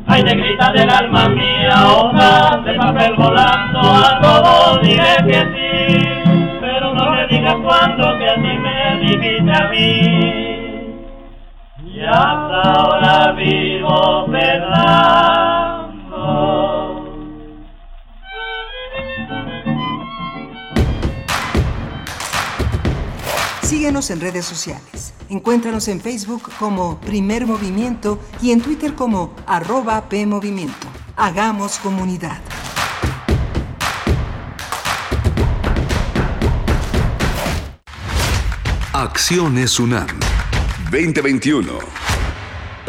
Ay, 0.06 0.24
negrita 0.24 0.72
del 0.72 0.90
alma 0.90 1.28
mía, 1.28 1.86
hojas 1.86 2.64
de 2.64 2.74
papel 2.74 3.14
volando, 3.14 3.78
a 3.78 4.20
todos 4.20 4.82
diré 4.82 5.14
que 5.28 5.40
sí, 5.54 6.24
pero 6.60 6.92
no 6.92 7.12
me 7.12 7.28
digas 7.28 7.54
cuándo 7.62 8.18
que 8.18 8.28
a 8.28 8.34
ti 8.34 8.58
me 8.58 8.96
dijiste 9.00 9.52
a 9.52 9.68
mí. 9.68 11.06
Y 11.86 12.00
hasta 12.00 12.62
ahora 12.72 13.32
vivo 13.32 14.26
perdando. 14.26 15.90
Síguenos 23.70 24.10
en 24.10 24.20
redes 24.20 24.46
sociales. 24.46 25.14
Encuéntranos 25.28 25.86
en 25.86 26.00
Facebook 26.00 26.50
como 26.58 26.98
Primer 26.98 27.46
Movimiento 27.46 28.18
y 28.42 28.50
en 28.50 28.60
Twitter 28.60 28.96
como 28.96 29.32
arroba 29.46 30.08
PMovimiento. 30.08 30.88
Hagamos 31.14 31.78
comunidad. 31.78 32.40
Acciones 38.92 39.78
UNAM 39.78 40.08
2021. 40.90 41.99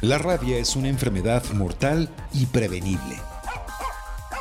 La 0.00 0.16
rabia 0.16 0.56
es 0.56 0.76
una 0.76 0.88
enfermedad 0.88 1.44
mortal 1.52 2.08
y 2.32 2.46
prevenible. 2.46 3.16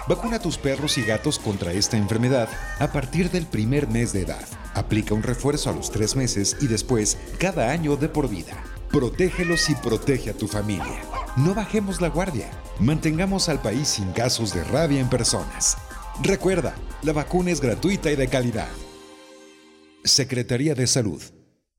Vacuna 0.07 0.37
a 0.37 0.39
tus 0.39 0.57
perros 0.57 0.97
y 0.97 1.03
gatos 1.03 1.37
contra 1.37 1.73
esta 1.73 1.97
enfermedad 1.97 2.49
a 2.79 2.91
partir 2.91 3.29
del 3.29 3.45
primer 3.45 3.87
mes 3.87 4.11
de 4.11 4.21
edad. 4.21 4.43
Aplica 4.73 5.13
un 5.13 5.21
refuerzo 5.21 5.69
a 5.69 5.73
los 5.73 5.91
tres 5.91 6.15
meses 6.15 6.57
y 6.61 6.67
después 6.67 7.17
cada 7.37 7.69
año 7.69 7.95
de 7.95 8.09
por 8.09 8.29
vida. 8.29 8.63
Protégelos 8.89 9.69
y 9.69 9.75
protege 9.75 10.31
a 10.31 10.33
tu 10.33 10.47
familia. 10.47 11.01
No 11.35 11.53
bajemos 11.53 12.01
la 12.01 12.07
guardia. 12.07 12.49
Mantengamos 12.79 13.49
al 13.49 13.61
país 13.61 13.87
sin 13.87 14.11
casos 14.13 14.53
de 14.53 14.63
rabia 14.63 14.99
en 14.99 15.09
personas. 15.09 15.77
Recuerda, 16.23 16.73
la 17.03 17.13
vacuna 17.13 17.51
es 17.51 17.61
gratuita 17.61 18.09
y 18.09 18.15
de 18.15 18.27
calidad. 18.27 18.69
Secretaría 20.03 20.73
de 20.73 20.87
Salud. 20.87 21.21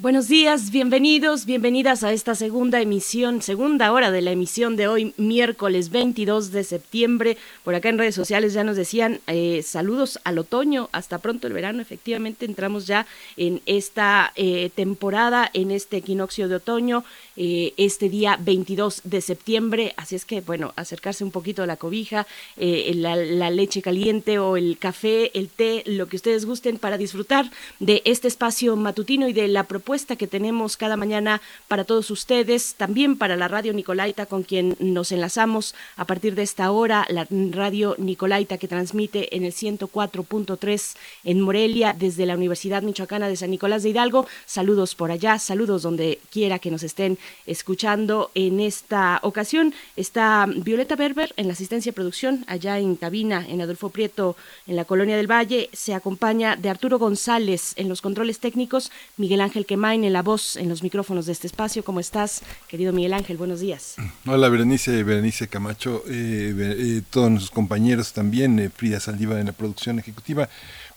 Buenos 0.00 0.28
días, 0.28 0.70
bienvenidos, 0.70 1.44
bienvenidas 1.44 2.04
a 2.04 2.12
esta 2.12 2.34
segunda 2.34 2.80
emisión, 2.80 3.42
segunda 3.42 3.92
hora 3.92 4.10
de 4.10 4.22
la 4.22 4.30
emisión 4.30 4.74
de 4.74 4.88
hoy, 4.88 5.12
miércoles 5.18 5.90
22 5.90 6.52
de 6.52 6.64
septiembre. 6.64 7.36
Por 7.64 7.74
acá 7.74 7.90
en 7.90 7.98
redes 7.98 8.14
sociales 8.14 8.54
ya 8.54 8.64
nos 8.64 8.76
decían 8.76 9.20
eh, 9.26 9.62
saludos 9.62 10.18
al 10.24 10.38
otoño, 10.38 10.88
hasta 10.92 11.18
pronto 11.18 11.48
el 11.48 11.52
verano. 11.52 11.82
Efectivamente, 11.82 12.46
entramos 12.46 12.86
ya 12.86 13.06
en 13.36 13.60
esta 13.66 14.32
eh, 14.36 14.70
temporada, 14.74 15.50
en 15.52 15.70
este 15.70 15.98
equinoccio 15.98 16.48
de 16.48 16.54
otoño, 16.54 17.04
eh, 17.36 17.72
este 17.76 18.08
día 18.08 18.38
22 18.40 19.02
de 19.04 19.20
septiembre. 19.20 19.94
Así 19.96 20.16
es 20.16 20.24
que, 20.24 20.40
bueno, 20.40 20.72
acercarse 20.76 21.24
un 21.24 21.30
poquito 21.30 21.62
a 21.62 21.66
la 21.66 21.76
cobija, 21.76 22.26
la, 22.56 23.16
la 23.16 23.50
leche 23.50 23.82
caliente 23.82 24.38
o 24.38 24.56
el 24.56 24.78
café, 24.78 25.30
el 25.38 25.48
té, 25.48 25.82
lo 25.86 26.08
que 26.08 26.16
ustedes 26.16 26.44
gusten 26.44 26.78
para 26.78 26.98
disfrutar 26.98 27.50
de 27.78 28.02
este 28.04 28.28
espacio 28.28 28.76
matutino 28.76 29.28
y 29.28 29.32
de 29.32 29.48
la 29.48 29.64
propuesta 29.64 30.16
que 30.16 30.26
tenemos 30.26 30.76
cada 30.76 30.96
mañana 30.96 31.40
para 31.68 31.84
todos 31.84 32.10
ustedes, 32.10 32.74
también 32.74 33.16
para 33.16 33.36
la 33.36 33.48
Radio 33.48 33.72
Nicolaita 33.72 34.26
con 34.26 34.42
quien 34.42 34.76
nos 34.78 35.12
enlazamos 35.12 35.74
a 35.96 36.04
partir 36.04 36.34
de 36.34 36.42
esta 36.42 36.70
hora, 36.70 37.06
la 37.08 37.26
Radio 37.50 37.94
Nicolaita 37.98 38.58
que 38.58 38.68
transmite 38.68 39.36
en 39.36 39.44
el 39.44 39.52
104.3 39.52 40.96
en 41.24 41.40
Morelia 41.40 41.94
desde 41.98 42.26
la 42.26 42.36
Universidad 42.36 42.82
Michoacana 42.82 43.28
de 43.28 43.36
San 43.36 43.50
Nicolás 43.50 43.82
de 43.82 43.90
Hidalgo. 43.90 44.26
Saludos 44.46 44.94
por 44.94 45.10
allá, 45.10 45.38
saludos 45.38 45.82
donde 45.82 46.18
quiera 46.30 46.58
que 46.58 46.70
nos 46.70 46.82
estén 46.82 47.18
escuchando 47.46 48.30
en 48.34 48.60
esta 48.60 49.20
ocasión. 49.22 49.74
Está 49.96 50.46
Violeta 50.46 50.96
Berber 50.96 51.32
en 51.36 51.46
la 51.46 51.52
asistencia 51.52 51.90
de 51.90 51.94
producción 51.94 52.44
allá 52.46 52.78
en 52.78 52.96
cabina 52.96 53.44
en 53.48 53.60
Adolfo 53.60 53.90
Prieto 53.90 54.36
en 54.66 54.76
la 54.76 54.84
Colonia 54.84 55.16
del 55.16 55.30
Valle. 55.30 55.68
Se 55.72 55.94
acompaña 55.94 56.56
de 56.56 56.70
Arturo 56.70 56.98
González 56.98 57.72
en 57.76 57.88
los 57.88 58.00
controles 58.00 58.38
técnicos, 58.38 58.90
Miguel 59.16 59.40
Ángel 59.40 59.66
que 59.66 59.74
en 59.74 60.12
la 60.12 60.22
voz 60.22 60.56
en 60.56 60.68
los 60.68 60.82
micrófonos 60.82 61.26
de 61.26 61.32
este 61.32 61.46
espacio. 61.46 61.82
¿Cómo 61.82 62.00
estás, 62.00 62.42
querido 62.68 62.92
Miguel 62.92 63.14
Ángel? 63.14 63.36
Buenos 63.36 63.60
días. 63.60 63.96
Hola, 64.26 64.48
Berenice, 64.48 65.02
Berenice 65.02 65.48
Camacho, 65.48 66.04
eh, 66.06 66.54
eh, 66.58 67.02
todos 67.10 67.30
nuestros 67.30 67.50
compañeros 67.50 68.12
también, 68.12 68.58
eh, 68.58 68.70
Frida 68.70 69.00
Saldiva 69.00 69.40
en 69.40 69.46
la 69.46 69.52
producción 69.52 69.98
ejecutiva. 69.98 70.48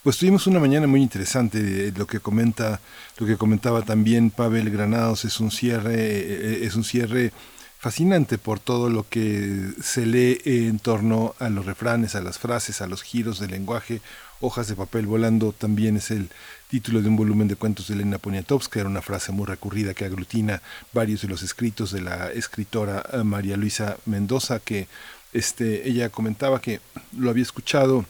Pues 0.04 0.18
tuvimos 0.18 0.48
una 0.48 0.60
mañana 0.60 0.86
muy 0.86 1.02
interesante, 1.02 1.94
lo 1.96 2.06
que 2.06 2.20
comenta, 2.20 2.82
lo 3.18 3.26
que 3.26 3.38
comentaba 3.38 3.84
también 3.84 4.32
Pavel 4.32 4.70
Granados 4.70 5.24
es 5.24 5.40
un 5.40 5.50
cierre, 5.50 6.66
es 6.66 6.76
un 6.76 6.84
cierre 6.84 7.32
fascinante 7.80 8.38
por 8.38 8.60
todo 8.60 8.90
lo 8.90 9.08
que 9.08 9.72
se 9.82 10.06
lee 10.06 10.42
en 10.44 10.80
torno 10.80 11.36
a 11.40 11.48
los 11.48 11.66
refranes, 11.66 12.16
a 12.16 12.22
las 12.22 12.38
frases, 12.38 12.82
a 12.82 12.88
los 12.88 13.02
giros 13.02 13.40
del 13.40 13.52
lenguaje, 13.52 14.02
hojas 14.42 14.68
de 14.68 14.76
papel 14.76 15.06
volando 15.08 15.54
también 15.54 15.96
es 15.96 16.12
el 16.12 16.30
título 16.70 17.02
de 17.02 17.08
un 17.08 17.16
volumen 17.16 17.48
de 17.48 17.56
cuentos 17.56 17.88
de 17.88 17.94
Elena 17.94 18.18
Poniatowska, 18.18 18.82
era 18.82 18.90
una 18.90 19.02
frase 19.02 19.32
muy 19.32 19.46
recurrida 19.46 19.94
que 19.94 20.04
aglutina 20.04 20.62
varios 20.92 21.22
de 21.22 21.30
los 21.30 21.44
escritos 21.44 21.92
de 21.92 22.02
la 22.02 22.30
escritora 22.30 23.06
eh, 23.14 23.24
María 23.24 23.56
Luisa 23.56 23.96
Mendoza, 24.06 24.60
que 24.60 24.90
este, 25.32 25.88
ella 25.88 26.10
comentaba 26.10 26.60
que 26.60 26.82
lo 27.18 27.30
había 27.30 27.44
escuchado 27.44 28.02
eh, 28.02 28.06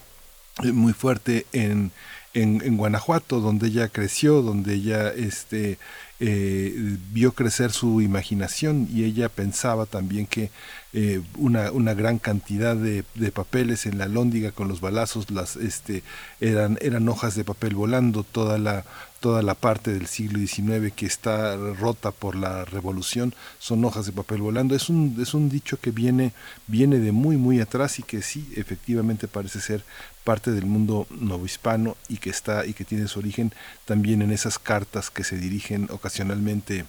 muy 0.61 0.93
fuerte 0.93 1.45
en, 1.51 1.91
en, 2.33 2.77
Guanajuato, 2.77 3.39
donde 3.39 3.67
ella 3.67 3.87
creció, 3.89 4.41
donde 4.41 4.75
ella 4.75 5.09
este, 5.09 5.77
eh, 6.19 6.97
vio 7.11 7.33
crecer 7.33 7.71
su 7.71 8.01
imaginación 8.01 8.87
y 8.91 9.03
ella 9.03 9.29
pensaba 9.29 9.85
también 9.85 10.25
que 10.25 10.51
eh, 10.93 11.21
una, 11.37 11.71
una, 11.71 11.93
gran 11.95 12.19
cantidad 12.19 12.75
de, 12.75 13.03
de, 13.15 13.31
papeles 13.31 13.85
en 13.87 13.97
la 13.97 14.07
lóndiga 14.07 14.51
con 14.51 14.67
los 14.67 14.79
balazos 14.79 15.31
las 15.31 15.55
este 15.55 16.03
eran 16.39 16.77
eran 16.81 17.09
hojas 17.09 17.33
de 17.33 17.43
papel 17.43 17.73
volando 17.73 18.23
toda 18.23 18.59
la 18.59 18.85
toda 19.23 19.41
la 19.41 19.55
parte 19.55 19.93
del 19.93 20.07
siglo 20.07 20.37
XIX 20.37 20.91
que 20.93 21.05
está 21.05 21.55
rota 21.55 22.11
por 22.11 22.35
la 22.35 22.65
revolución 22.65 23.33
son 23.57 23.85
hojas 23.85 24.05
de 24.05 24.11
papel 24.11 24.41
volando. 24.41 24.75
Es 24.75 24.89
un 24.89 25.15
es 25.19 25.33
un 25.33 25.49
dicho 25.49 25.79
que 25.79 25.91
viene 25.91 26.33
viene 26.67 26.99
de 26.99 27.13
muy 27.13 27.37
muy 27.37 27.61
atrás 27.61 27.99
y 27.99 28.03
que 28.03 28.21
sí 28.21 28.51
efectivamente 28.57 29.29
parece 29.29 29.61
ser 29.61 29.85
parte 30.23 30.51
del 30.51 30.65
mundo 30.65 31.07
novohispano 31.09 31.97
y 32.07 32.17
que 32.17 32.29
está 32.29 32.65
y 32.65 32.73
que 32.73 32.85
tiene 32.85 33.07
su 33.07 33.19
origen 33.19 33.53
también 33.85 34.21
en 34.21 34.31
esas 34.31 34.59
cartas 34.59 35.09
que 35.09 35.23
se 35.23 35.37
dirigen 35.37 35.87
ocasionalmente 35.91 36.85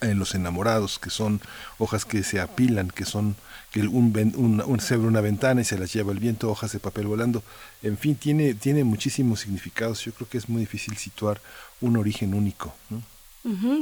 en 0.00 0.18
los 0.18 0.34
enamorados, 0.34 0.98
que 0.98 1.10
son 1.10 1.40
hojas 1.78 2.04
que 2.04 2.22
se 2.22 2.40
apilan, 2.40 2.88
que 2.88 3.04
son 3.04 3.36
que 3.72 3.80
un, 3.80 4.62
un, 4.66 4.80
se 4.80 4.94
abre 4.94 5.08
una 5.08 5.20
ventana 5.20 5.60
y 5.60 5.64
se 5.64 5.78
las 5.78 5.92
lleva 5.92 6.12
el 6.12 6.20
viento, 6.20 6.50
hojas 6.50 6.72
de 6.72 6.78
papel 6.78 7.06
volando. 7.06 7.42
En 7.82 7.98
fin, 7.98 8.14
tiene, 8.16 8.54
tiene 8.54 8.84
muchísimos 8.84 9.40
significados. 9.40 10.04
Yo 10.04 10.12
creo 10.12 10.28
que 10.28 10.38
es 10.38 10.48
muy 10.48 10.60
difícil 10.60 10.96
situar 10.96 11.40
un 11.80 11.96
origen 11.96 12.34
único. 12.34 12.74
¿no? 12.90 13.02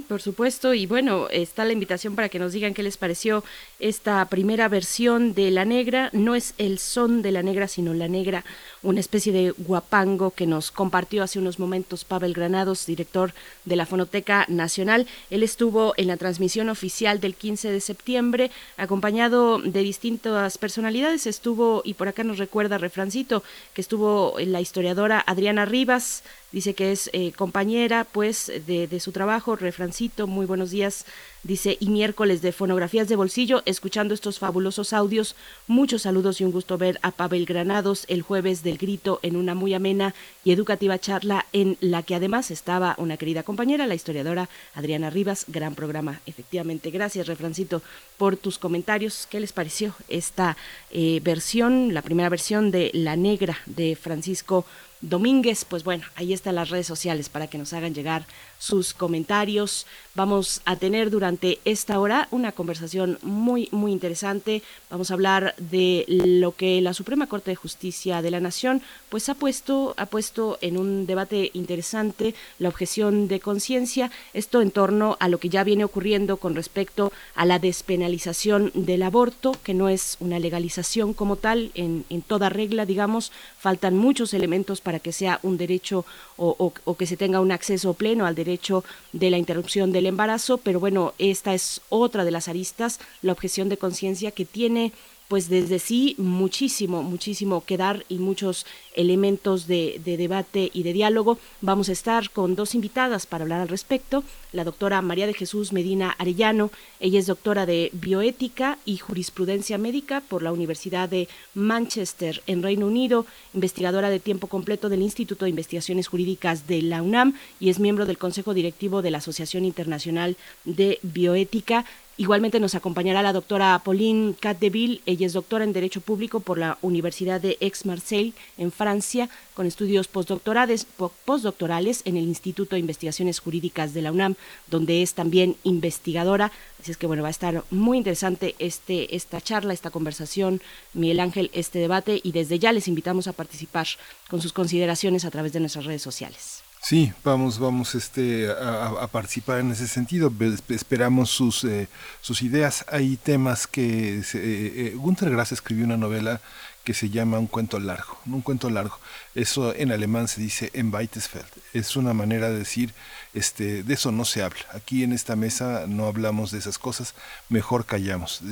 Por 0.09 0.23
supuesto, 0.23 0.75
y 0.75 0.87
bueno, 0.87 1.29
está 1.31 1.65
la 1.65 1.73
invitación 1.73 2.15
para 2.15 2.29
que 2.29 2.39
nos 2.39 2.53
digan 2.53 2.75
qué 2.75 2.83
les 2.83 2.97
pareció 2.97 3.45
esta 3.79 4.25
primera 4.27 4.69
versión 4.69 5.35
de 5.35 5.51
La 5.51 5.65
Negra. 5.65 6.11
No 6.13 6.35
es 6.35 6.55
el 6.59 6.79
son 6.79 7.23
de 7.23 7.33
La 7.33 7.43
Negra, 7.43 7.69
sino 7.69 7.95
La 7.95 8.09
Negra, 8.09 8.45
una 8.87 9.01
especie 9.01 9.33
de 9.33 9.51
guapango 9.51 10.31
que 10.31 10.47
nos 10.47 10.71
compartió 10.71 11.25
hace 11.25 11.41
unos 11.41 11.59
momentos 11.59 12.05
Pavel 12.05 12.33
Granados, 12.33 12.87
director 12.87 13.35
de 13.65 13.75
la 13.75 13.85
Fonoteca 13.85 14.47
Nacional. 14.49 15.09
Él 15.29 15.43
estuvo 15.43 15.93
en 15.97 16.07
la 16.07 16.17
transmisión 16.17 16.69
oficial 16.69 17.19
del 17.21 17.35
15 17.35 17.73
de 17.73 17.81
septiembre, 17.81 18.51
acompañado 18.77 19.59
de 19.59 19.81
distintas 19.81 20.57
personalidades. 20.57 21.27
Estuvo, 21.27 21.83
y 21.85 21.95
por 21.95 22.07
acá 22.07 22.23
nos 22.23 22.39
recuerda 22.39 22.79
Refrancito, 22.79 23.43
que 23.75 23.81
estuvo 23.81 24.37
la 24.39 24.61
historiadora 24.61 25.23
Adriana 25.27 25.65
Rivas, 25.65 26.23
dice 26.53 26.75
que 26.75 26.93
es 26.93 27.11
eh, 27.13 27.33
compañera 27.33 28.05
pues 28.05 28.53
de, 28.67 28.87
de, 28.87 29.01
su 29.01 29.11
trabajo, 29.11 29.57
refrancito, 29.57 30.29
muy 30.29 30.47
buenos 30.47 30.71
días 30.71 31.07
Dice, 31.47 31.77
y 31.79 31.91
miércoles 31.91 32.43
de 32.43 32.51
fonografías 32.51 33.09
de 33.09 33.15
bolsillo, 33.15 33.63
escuchando 33.67 34.15
estos 34.15 34.41
fabulosos 34.41 34.93
audios. 34.93 35.37
Muchos 35.69 36.03
saludos 36.03 36.41
y 36.41 36.45
un 36.45 36.51
gusto 36.51 36.77
ver 36.77 36.99
a 37.03 37.13
Pavel 37.13 37.47
Granados 37.47 38.05
el 38.09 38.23
jueves 38.23 38.65
del 38.65 38.79
grito 38.79 39.21
en 39.23 39.37
una 39.37 39.55
muy 39.55 39.73
amena 39.73 40.13
y 40.43 40.51
educativa 40.51 40.99
charla 40.99 41.47
en 41.53 41.79
la 41.81 42.03
que 42.03 42.17
además 42.17 42.51
estaba 42.51 42.97
una 42.99 43.17
querida 43.17 43.45
compañera, 43.45 43.87
la 43.87 43.95
historiadora 43.95 44.49
Adriana 44.75 45.09
Rivas. 45.09 45.45
Gran 45.47 45.77
programa, 45.77 46.21
efectivamente. 46.27 46.91
Gracias, 46.91 47.29
Refrancito, 47.29 47.81
por 48.19 48.37
tus 48.37 48.59
comentarios. 48.59 49.29
¿Qué 49.31 49.39
les 49.39 49.53
pareció 49.53 49.95
esta 50.09 50.57
eh, 50.91 51.21
versión, 51.23 51.95
la 51.95 52.03
primera 52.03 52.29
versión 52.29 52.73
de 52.73 52.91
La 52.93 53.15
Negra 53.15 53.57
de 53.67 53.95
Francisco 53.95 54.67
Domínguez? 55.01 55.65
Pues 55.65 55.85
bueno, 55.85 56.05
ahí 56.17 56.33
están 56.33 56.57
las 56.57 56.71
redes 56.71 56.89
sociales 56.89 57.29
para 57.29 57.47
que 57.47 57.59
nos 57.59 57.73
hagan 57.73 57.95
llegar 57.95 58.27
sus 58.59 58.95
comentarios. 58.95 59.87
Vamos 60.15 60.63
a 60.65 60.77
tener 60.77 61.11
durante 61.11 61.59
esta 61.67 62.01
hora 62.01 62.27
una 62.31 62.53
conversación 62.53 63.19
muy, 63.23 63.69
muy 63.71 63.93
interesante. 63.93 64.63
Vamos 64.91 65.11
a 65.11 65.15
hablar 65.15 65.55
de 65.59 66.05
lo 66.09 66.53
que 66.53 66.81
la 66.81 66.95
Suprema 66.95 67.27
Corte 67.27 67.51
de 67.51 67.57
Justicia 67.57 68.23
de 68.23 68.31
la 68.31 68.41
Nación 68.41 68.81
pues 69.11 69.29
ha 69.29 69.35
puesto, 69.35 69.95
ha 69.99 70.07
puesto 70.07 70.57
en 70.63 70.79
un 70.79 71.07
debate 71.07 71.51
interesante 71.53 72.35
la 72.59 72.71
objeción 72.71 73.29
de 73.29 73.41
conciencia, 73.41 74.11
esto 74.33 74.63
en 74.63 74.71
torno 74.71 75.19
a 75.21 75.29
lo 75.29 75.39
que 75.39 75.51
ya 75.51 75.65
viene 75.65 75.85
ocurriendo 75.85 76.39
con 76.39 76.55
respecto 76.55 77.13
a 77.35 77.45
la 77.45 77.59
despenalización 77.59 78.73
del 78.75 79.03
aborto, 79.03 79.55
que 79.63 79.75
no 79.75 79.91
es 79.91 80.17
una 80.21 80.39
legalización 80.39 81.13
como 81.13 81.37
tal 81.37 81.73
en, 81.75 82.07
en 82.09 82.23
toda 82.23 82.49
regla, 82.49 82.87
digamos, 82.87 83.33
faltan 83.59 83.97
muchos 83.97 84.33
elementos 84.33 84.81
para 84.81 84.99
que 84.99 85.13
sea 85.13 85.41
un 85.43 85.59
derecho 85.59 86.07
o, 86.39 86.73
o 86.85 86.97
que 86.97 87.07
se 87.07 87.19
tenga 87.19 87.41
un 87.41 87.53
acceso 87.53 87.93
pleno 87.95 88.25
al 88.25 88.35
derecho 88.35 88.46
derecho 88.47 88.85
de 89.13 89.31
la 89.31 89.39
interrupción 89.39 89.93
del 89.93 90.07
embarazo, 90.07 90.59
pero 90.59 90.81
bueno, 90.81 91.13
esta 91.19 91.53
es 91.53 91.81
otra 91.89 92.25
de 92.25 92.31
las 92.31 92.49
aristas, 92.49 93.01
la 93.23 93.33
objeción 93.33 93.69
de 93.69 93.77
conciencia 93.77 94.31
que 94.31 94.45
tiene 94.45 94.93
pues 95.29 95.49
desde 95.49 95.79
sí 95.79 96.15
muchísimo, 96.19 97.03
muchísimo 97.03 97.65
que 97.65 97.77
dar 97.77 98.05
y 98.09 98.19
muchos 98.19 98.67
elementos 98.95 99.67
de, 99.67 100.01
debate 100.05 100.71
y 100.73 100.83
de 100.83 100.93
diálogo. 100.93 101.39
Vamos 101.61 101.89
a 101.89 101.93
estar 101.93 102.31
con 102.31 102.55
dos 102.55 102.75
invitadas 102.75 103.27
para 103.27 103.43
hablar 103.43 103.61
al 103.61 103.69
respecto. 103.69 104.25
La 104.53 104.65
doctora 104.65 105.03
María 105.03 105.27
de 105.27 105.35
Jesús 105.35 105.73
Medina 105.73 106.15
Arellano, 106.19 106.71
ella 107.01 107.19
es 107.19 107.27
doctora 107.27 107.67
de 107.67 107.91
bioética 107.93 108.79
y 108.85 108.99
jurisprudencia 108.99 109.77
médica 109.79 110.23
por 110.23 110.43
la 110.43 110.53
Universidad 110.53 111.09
de 111.09 111.29
Manchester 111.55 112.43
en 112.47 112.63
Reino 112.63 112.87
Unido, 112.87 113.27
investigadora 113.53 114.09
de 114.11 114.21
tiempo 114.21 114.47
completo 114.47 114.89
del 114.89 115.03
Instituto 115.03 115.45
de 115.45 115.51
Investigaciones 115.51 116.09
Jurídicas 116.09 116.67
de 116.67 116.83
la 116.83 117.03
UNAM 117.03 117.35
y 117.61 117.69
es 117.69 117.81
miembro 117.81 118.07
del 118.07 118.19
Consejo 118.19 118.55
Directivo 118.55 119.03
de 119.03 119.11
la 119.11 119.19
Asociación 119.19 119.65
Internacional 119.65 120.37
de 120.65 120.99
Bioética 121.03 121.85
Igualmente 122.19 122.61
nos 122.61 122.75
acompañará 122.75 123.23
la 123.23 123.35
doctora 123.35 123.79
Pauline 123.85 124.35
Catdeville, 124.41 125.03
ella 125.05 125.27
es 125.27 125.35
doctora 125.35 125.65
en 125.65 125.75
Derecho 125.75 126.01
Público 126.01 126.41
por 126.41 126.57
la 126.57 126.79
Universidad 126.81 127.43
de 127.43 127.59
Aix-Marseille 127.61 128.33
en 128.57 128.73
Francia, 128.73 129.29
con 129.53 129.67
estudios 129.67 130.09
postdoctorales, 130.09 130.87
postdoctorales 131.27 132.01
en 132.07 132.17
el 132.17 132.25
Instituto 132.25 132.75
de 132.75 132.81
Investigaciones 132.81 133.39
Jurídicas 133.39 133.93
de 133.93 134.01
la 134.01 134.13
UNAM, 134.13 134.35
donde 134.67 135.03
es 135.03 135.13
también 135.13 135.57
investigadora. 135.63 136.53
Así 136.81 136.91
es 136.91 136.97
que 136.97 137.07
bueno, 137.07 137.23
va 137.23 137.29
a 137.29 137.33
estar 137.33 137.65
muy 137.71 137.99
interesante 137.99 138.55
este, 138.59 139.15
esta 139.15 139.43
charla, 139.43 139.75
esta 139.75 139.91
conversación, 139.91 140.63
Miguel 140.95 141.21
Ángel, 141.21 141.51
este 141.53 141.81
debate, 141.81 142.21
y 142.23 142.33
desde 142.33 142.59
ya 142.59 142.73
les 142.73 142.89
invitamos 142.89 143.27
a 143.27 143.35
participar 143.35 143.89
con 144.31 144.41
sus 144.41 144.55
consideraciones 144.55 145.27
a 145.27 145.31
través 145.31 145.53
de 145.53 145.61
nuestras 145.61 145.85
redes 145.85 146.01
sociales. 146.01 146.66
Sí, 146.81 147.13
vamos, 147.25 147.59
vamos 147.59 147.97
este, 147.97 148.49
a, 148.49 149.07
participar 149.09 149.59
en 149.59 149.73
ese 149.73 149.89
sentido. 149.89 150.33
Esperamos 150.69 151.31
sus, 151.31 151.65
eh, 151.65 151.89
sus 152.21 152.43
ideas. 152.43 152.85
Hay 152.89 153.17
temas 153.17 153.67
que... 153.67 154.23
Se, 154.23 154.39
eh, 154.39 154.73
eh, 154.87 154.93
Gunther 154.95 155.31
Grass 155.31 155.51
escribió 155.51 155.85
una 155.85 155.97
novela 155.97 156.41
que 156.85 156.95
se 156.95 157.11
llama 157.11 157.41
Un 157.41 157.49
cuento 157.49 157.81
largo, 157.81 158.21
un 158.27 158.41
cuento 158.41 158.71
largo. 158.71 159.01
Eso 159.35 159.75
en 159.75 159.91
alemán 159.91 160.29
se 160.29 160.41
dice 160.41 160.71
en 160.75 160.95
Weitesfeld. 160.95 161.49
Es 161.73 161.97
una 161.97 162.15
manera 162.15 162.51
de 162.51 162.59
decir, 162.61 162.95
este, 163.35 163.83
de 163.83 163.95
eso 163.95 164.13
no 164.13 164.25
se 164.25 164.45
habla. 164.45 164.61
Aquí 164.73 165.03
en 165.03 165.13
esta 165.13 165.35
mesa 165.35 165.87
no 165.89 166.07
hablamos 166.07 166.53
de 166.53 166.59
esas 166.59 166.79
cosas, 166.79 167.15
mejor 167.49 167.87
callamos. 167.87 168.43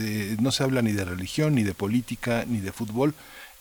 no 0.41 0.51
se 0.51 0.65
habla 0.65 0.83
ni 0.83 0.91
de 0.91 1.05
religión, 1.05 1.55
ni 1.55 1.63
de 1.63 1.75
política, 1.75 2.45
ni 2.49 2.59
de 2.59 2.73
fútbol. 2.73 3.15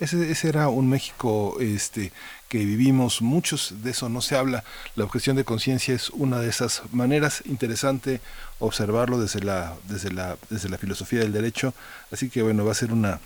Ese, 0.04 0.30
ese 0.30 0.49
era 0.49 0.68
un 0.68 0.89
México 0.89 1.56
este, 1.62 2.12
que 2.49 2.58
vivimos, 2.58 3.22
muchos 3.22 3.84
de 3.84 3.91
eso 3.91 4.10
no 4.10 4.20
se 4.20 4.36
habla. 4.36 4.66
La 4.97 5.06
objeción 5.06 5.38
de 5.38 5.45
conciencia 5.45 5.95
es 5.95 6.10
una 6.10 6.41
de 6.41 6.49
esas 6.49 6.82
maneras 6.91 7.41
interesante 7.45 8.20
observarlo 8.60 9.18
desde 9.18 9.39
la, 9.39 9.76
desde 9.88 10.12
la, 10.12 10.38
desde 10.49 10.68
la 10.68 10.78
filosofía 10.78 11.22
del 11.22 11.32
derecho. 11.32 11.74
Así 12.12 12.30
que 12.30 12.41
bueno, 12.41 12.66
va 12.66 12.74
a 12.74 12.76
ser 12.76 12.91
una, 12.91 13.22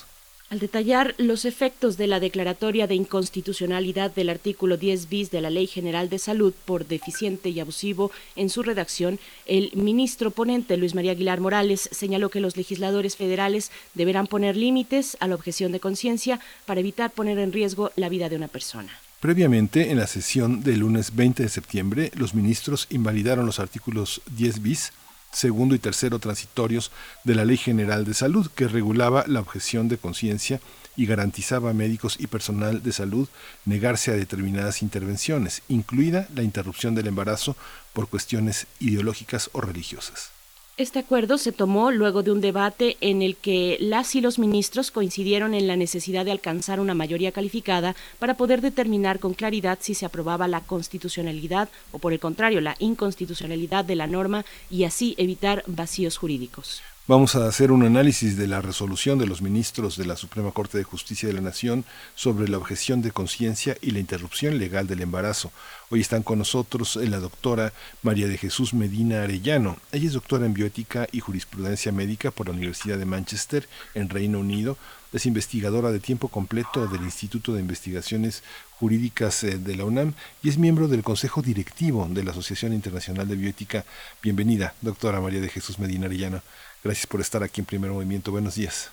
Al 0.50 0.60
detallar 0.60 1.14
los 1.18 1.44
efectos 1.44 1.98
de 1.98 2.08
la 2.08 2.22
declaratoria 2.22 2.88
de 2.88 2.96
inconstitucionalidad 2.96 4.12
del 4.12 4.30
artículo 4.30 4.78
10 4.78 5.10
bis 5.10 5.30
de 5.30 5.42
la 5.42 5.50
Ley 5.50 5.68
General 5.68 6.08
de 6.08 6.20
Salud 6.20 6.54
por 6.64 6.88
deficiente 6.88 7.50
y 7.50 7.60
abusivo 7.60 8.12
en 8.38 8.50
su 8.50 8.64
redacción, 8.64 9.20
el 9.46 9.72
ministro 9.76 10.32
ponente 10.32 10.78
Luis 10.78 10.96
María 10.96 11.12
Aguilar 11.12 11.42
Morales 11.42 11.90
señaló 11.92 12.30
que 12.30 12.40
los 12.40 12.56
legisladores 12.56 13.18
federales 13.18 13.72
deberán 13.94 14.28
poner 14.28 14.56
límites 14.56 15.18
a 15.20 15.28
la 15.28 15.36
objeción 15.36 15.74
de 15.74 15.82
conciencia 15.82 16.40
para 16.66 16.80
evitar 16.80 17.12
poner 17.12 17.40
en 17.40 17.52
riesgo 17.52 17.92
la 17.98 18.08
vida 18.08 18.30
de 18.30 18.38
una 18.38 18.48
persona. 18.48 18.94
Previamente, 19.20 19.92
en 19.92 19.98
la 19.98 20.08
sesión 20.08 20.64
del 20.64 20.80
lunes 20.80 21.14
20 21.14 21.44
de 21.44 21.50
septiembre, 21.50 22.12
los 22.16 22.34
ministros 22.34 22.88
invalidaron 22.90 23.46
los 23.46 23.60
artículos 23.60 24.22
10 24.38 24.62
bis 24.62 24.94
segundo 25.32 25.76
y 25.76 25.80
tercero 25.80 26.20
transitorios 26.20 26.92
de 27.24 27.36
la 27.36 27.46
Ley 27.46 27.58
General 27.58 28.06
de 28.06 28.14
Salud, 28.14 28.50
que 28.56 28.68
regulaba 28.68 29.26
la 29.28 29.40
objeción 29.40 29.88
de 29.88 29.98
conciencia 29.98 30.60
y 30.96 31.06
garantizaba 31.06 31.70
a 31.70 31.74
médicos 31.74 32.18
y 32.20 32.28
personal 32.28 32.82
de 32.82 32.92
salud 32.92 33.30
negarse 33.66 34.12
a 34.12 34.16
determinadas 34.16 34.82
intervenciones, 34.82 35.62
incluida 35.68 36.28
la 36.34 36.44
interrupción 36.44 36.96
del 36.96 37.08
embarazo 37.08 37.56
por 37.94 38.10
cuestiones 38.10 38.68
ideológicas 38.80 39.50
o 39.54 39.62
religiosas. 39.62 40.37
Este 40.78 41.00
acuerdo 41.00 41.40
se 41.40 41.52
tomó 41.52 41.90
luego 41.90 42.22
de 42.22 42.32
un 42.32 42.40
debate 42.40 42.98
en 43.02 43.24
el 43.24 43.36
que 43.36 43.78
las 43.80 44.14
y 44.14 44.22
los 44.22 44.38
ministros 44.38 44.92
coincidieron 44.92 45.56
en 45.56 45.66
la 45.66 45.76
necesidad 45.76 46.24
de 46.24 46.30
alcanzar 46.30 46.80
una 46.80 46.94
mayoría 46.94 47.32
calificada 47.32 47.96
para 48.20 48.38
poder 48.38 48.62
determinar 48.62 49.18
con 49.18 49.34
claridad 49.34 49.80
si 49.82 49.96
se 49.96 50.06
aprobaba 50.06 50.48
la 50.48 50.62
constitucionalidad 50.62 51.68
o, 51.92 51.98
por 51.98 52.14
el 52.14 52.20
contrario, 52.20 52.62
la 52.62 52.76
inconstitucionalidad 52.78 53.86
de 53.86 53.96
la 53.96 54.06
norma 54.06 54.46
y 54.70 54.84
así 54.84 55.16
evitar 55.18 55.64
vacíos 55.66 56.16
jurídicos. 56.16 56.84
Vamos 57.08 57.36
a 57.36 57.48
hacer 57.48 57.72
un 57.72 57.84
análisis 57.84 58.38
de 58.38 58.48
la 58.48 58.62
resolución 58.62 59.18
de 59.18 59.26
los 59.26 59.42
ministros 59.42 59.96
de 59.96 60.06
la 60.06 60.18
Suprema 60.18 60.52
Corte 60.52 60.78
de 60.78 60.84
Justicia 60.84 61.30
de 61.30 61.34
la 61.34 61.42
Nación 61.42 61.86
sobre 62.16 62.50
la 62.50 62.58
objeción 62.58 63.02
de 63.02 63.12
conciencia 63.12 63.78
y 63.82 63.92
la 63.92 64.00
interrupción 64.00 64.60
legal 64.60 64.88
del 64.88 65.02
embarazo. 65.02 65.52
Hoy 65.90 66.02
están 66.02 66.22
con 66.22 66.38
nosotros 66.38 66.98
la 66.98 67.20
doctora 67.20 67.72
María 68.04 68.28
de 68.28 68.38
Jesús 68.38 68.74
Medina 68.74 69.24
Arellano. 69.24 69.78
Ella 69.94 70.08
es 70.08 70.14
doctora 70.14 70.46
en 70.46 70.54
bioética 70.54 71.08
y 71.14 71.22
jurisprudencia 71.22 71.94
médica 71.94 72.30
por 72.30 72.48
la 72.48 72.54
Universidad 72.54 72.98
de 72.98 73.06
Manchester, 73.06 73.70
en 73.94 74.10
Reino 74.10 74.40
Unido. 74.40 74.76
Es 75.14 75.26
investigadora 75.26 75.94
de 75.94 76.02
tiempo 76.02 76.28
completo 76.28 76.88
del 76.88 77.04
Instituto 77.04 77.54
de 77.54 77.62
Investigaciones 77.62 78.44
Jurídicas 78.78 79.46
eh, 79.46 79.58
de 79.58 79.76
la 79.78 79.86
UNAM 79.86 80.14
y 80.44 80.50
es 80.50 80.58
miembro 80.58 80.90
del 80.90 81.04
Consejo 81.04 81.42
Directivo 81.42 82.06
de 82.10 82.22
la 82.22 82.32
Asociación 82.32 82.74
Internacional 82.74 83.26
de 83.26 83.38
Bioética. 83.38 83.86
Bienvenida, 84.22 84.74
doctora 84.82 85.22
María 85.22 85.40
de 85.40 85.48
Jesús 85.48 85.80
Medina 85.80 86.08
Arellano. 86.08 86.42
Gracias 86.84 87.08
por 87.08 87.22
estar 87.22 87.44
aquí 87.44 87.62
en 87.62 87.66
Primer 87.66 87.92
Movimiento. 87.92 88.34
Buenos 88.34 88.56
días. 88.56 88.92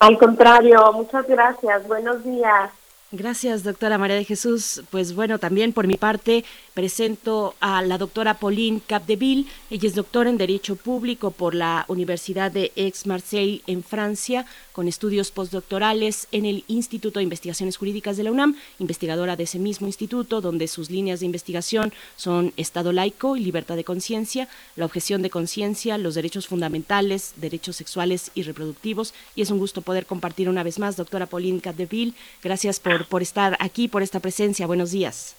Al 0.00 0.18
contrario, 0.18 0.92
muchas 0.92 1.24
gracias. 1.28 1.86
Buenos 1.86 2.24
días. 2.24 2.72
Gracias, 3.14 3.62
doctora 3.62 3.98
María 3.98 4.16
de 4.16 4.24
Jesús. 4.24 4.82
Pues 4.88 5.14
bueno, 5.14 5.38
también 5.38 5.74
por 5.74 5.86
mi 5.86 5.98
parte 5.98 6.46
presento 6.72 7.54
a 7.60 7.82
la 7.82 7.98
doctora 7.98 8.38
Pauline 8.38 8.80
Capdeville. 8.86 9.46
Ella 9.68 9.86
es 9.86 9.94
doctora 9.94 10.30
en 10.30 10.38
Derecho 10.38 10.76
Público 10.76 11.30
por 11.30 11.54
la 11.54 11.84
Universidad 11.88 12.50
de 12.50 12.72
Aix-Marseille 12.74 13.60
en 13.66 13.82
Francia, 13.82 14.46
con 14.72 14.88
estudios 14.88 15.30
postdoctorales 15.30 16.26
en 16.32 16.46
el 16.46 16.64
Instituto 16.68 17.18
de 17.18 17.24
Investigaciones 17.24 17.76
Jurídicas 17.76 18.16
de 18.16 18.22
la 18.22 18.32
UNAM, 18.32 18.56
investigadora 18.78 19.36
de 19.36 19.44
ese 19.44 19.58
mismo 19.58 19.86
instituto, 19.86 20.40
donde 20.40 20.66
sus 20.66 20.88
líneas 20.90 21.20
de 21.20 21.26
investigación 21.26 21.92
son 22.16 22.54
Estado 22.56 22.92
laico 22.92 23.36
y 23.36 23.40
libertad 23.40 23.76
de 23.76 23.84
conciencia, 23.84 24.48
la 24.74 24.86
objeción 24.86 25.20
de 25.20 25.28
conciencia, 25.28 25.98
los 25.98 26.14
derechos 26.14 26.46
fundamentales, 26.46 27.34
derechos 27.36 27.76
sexuales 27.76 28.30
y 28.34 28.42
reproductivos. 28.44 29.12
Y 29.34 29.42
es 29.42 29.50
un 29.50 29.58
gusto 29.58 29.82
poder 29.82 30.06
compartir 30.06 30.48
una 30.48 30.62
vez 30.62 30.78
más, 30.78 30.96
doctora 30.96 31.26
Pauline 31.26 31.60
Capdeville. 31.60 32.14
Gracias 32.42 32.80
por 32.80 33.01
por, 33.06 33.22
estar 33.22 33.56
aquí, 33.60 33.88
por 33.88 34.02
esta 34.02 34.20
presencia. 34.20 34.66
Buenos 34.66 34.90
días. 34.90 35.36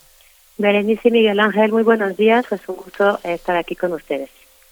Berenice 0.57 1.09
Miguel 1.09 1.39
Ángel, 1.39 1.71
muy 1.71 1.83
buenos 1.83 2.15
días. 2.15 2.45
Es 2.51 2.61
un 2.67 2.75
gusto 2.75 3.19
estar 3.23 3.55
aquí 3.55 3.75
con 3.75 3.93
ustedes. 3.93 4.29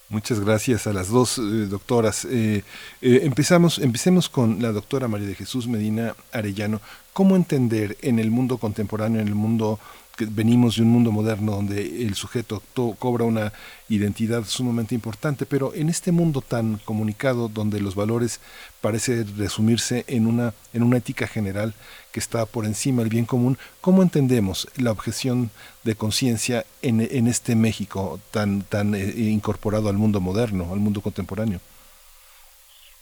Muchas 0.10 0.42
gracias 0.42 0.88
a 0.88 0.94
las 0.94 1.08
dos 1.08 1.38
eh, 1.38 1.42
doctoras. 1.70 2.26
Eh, 2.26 2.64
eh, 3.02 3.22
empezamos, 3.24 3.80
empecemos 3.80 4.28
con 4.28 4.62
la 4.62 4.74
doctora 4.74 5.08
María 5.08 5.28
de 5.28 5.36
Jesús 5.36 5.68
Medina 5.68 6.16
Arellano. 6.34 6.82
¿Cómo 7.14 7.38
entender 7.38 7.98
en 8.02 8.20
el 8.20 8.30
mundo 8.30 8.58
contemporáneo, 8.58 9.22
en 9.22 9.30
el 9.30 9.36
mundo 9.36 9.80
que 10.18 10.26
venimos 10.26 10.76
de 10.76 10.82
un 10.82 10.90
mundo 10.90 11.12
moderno 11.12 11.54
donde 11.54 12.04
el 12.04 12.16
sujeto 12.16 12.62
cobra 13.00 13.24
una 13.24 13.54
identidad 13.88 14.44
sumamente 14.46 14.96
importante, 14.96 15.46
pero 15.46 15.74
en 15.74 15.90
este 15.90 16.12
mundo 16.12 16.42
tan 16.42 16.78
comunicado 16.84 17.48
donde 17.48 17.80
los 17.80 17.96
valores 17.96 18.42
parece 18.82 19.24
resumirse 19.38 20.04
en 20.08 20.28
una, 20.28 20.54
en 20.74 20.84
una 20.84 20.98
ética 20.98 21.28
general 21.28 21.74
que 22.12 22.20
está 22.20 22.46
por 22.46 22.66
encima 22.66 23.02
del 23.02 23.10
bien 23.10 23.26
común, 23.26 23.58
¿cómo 23.80 24.02
entendemos 24.02 24.68
la 24.78 24.92
objeción 24.92 25.50
de 25.84 25.96
conciencia 25.96 26.66
en, 26.82 27.02
en, 27.02 27.28
este 27.28 27.56
México 27.56 28.20
tan, 28.32 28.62
tan 28.64 28.96
eh, 28.96 29.14
incorporado 29.18 29.90
al 29.90 29.98
mundo 29.98 30.20
moderno, 30.20 30.70
al 30.72 30.80
mundo 30.80 31.02
contemporáneo? 31.02 31.60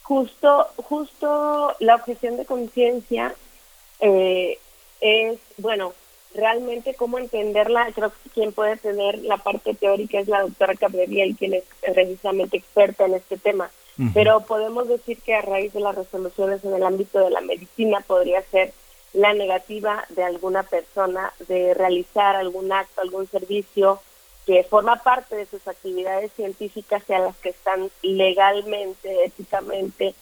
Justo, 0.04 0.68
justo 0.78 1.76
la 1.80 1.96
objeción 1.96 2.38
de 2.38 2.46
conciencia 2.46 3.36
eh, 4.00 4.58
es, 5.02 5.40
bueno, 5.58 5.94
realmente 6.34 6.94
cómo 6.94 7.18
entenderla, 7.18 7.92
creo 7.94 8.12
que 8.12 8.30
quien 8.30 8.54
puede 8.54 8.78
tener 8.78 9.20
la 9.20 9.38
parte 9.38 9.74
teórica 9.74 10.20
es 10.20 10.28
la 10.28 10.42
doctora 10.42 10.76
Cabreriel, 10.76 11.36
quien 11.38 11.54
es 11.54 11.64
precisamente 11.82 12.58
experta 12.58 13.06
en 13.06 13.16
este 13.16 13.38
tema. 13.38 13.70
Pero 14.14 14.40
podemos 14.46 14.88
decir 14.88 15.18
que 15.18 15.36
a 15.36 15.42
raíz 15.42 15.74
de 15.74 15.82
las 15.82 15.94
resoluciones 15.94 16.64
en 16.64 16.74
el 16.74 16.84
ámbito 16.84 17.20
de 17.20 17.32
la 17.32 17.42
medicina 17.42 18.00
podría 18.00 18.42
ser 18.44 18.72
la 19.14 19.34
negativa 19.34 20.06
de 20.10 20.24
alguna 20.24 20.64
persona 20.64 21.34
de 21.48 21.74
realizar 21.74 22.36
algún 22.36 22.72
acto, 22.72 23.02
algún 23.02 23.28
servicio 23.28 24.02
que 24.46 24.64
forma 24.64 24.98
parte 24.98 25.36
de 25.36 25.46
sus 25.46 25.68
actividades 25.68 26.32
científicas 26.34 27.04
y 27.08 27.14
a 27.14 27.20
las 27.20 27.36
que 27.38 27.50
están 27.50 27.90
legalmente, 28.02 29.26
éticamente 29.26 30.16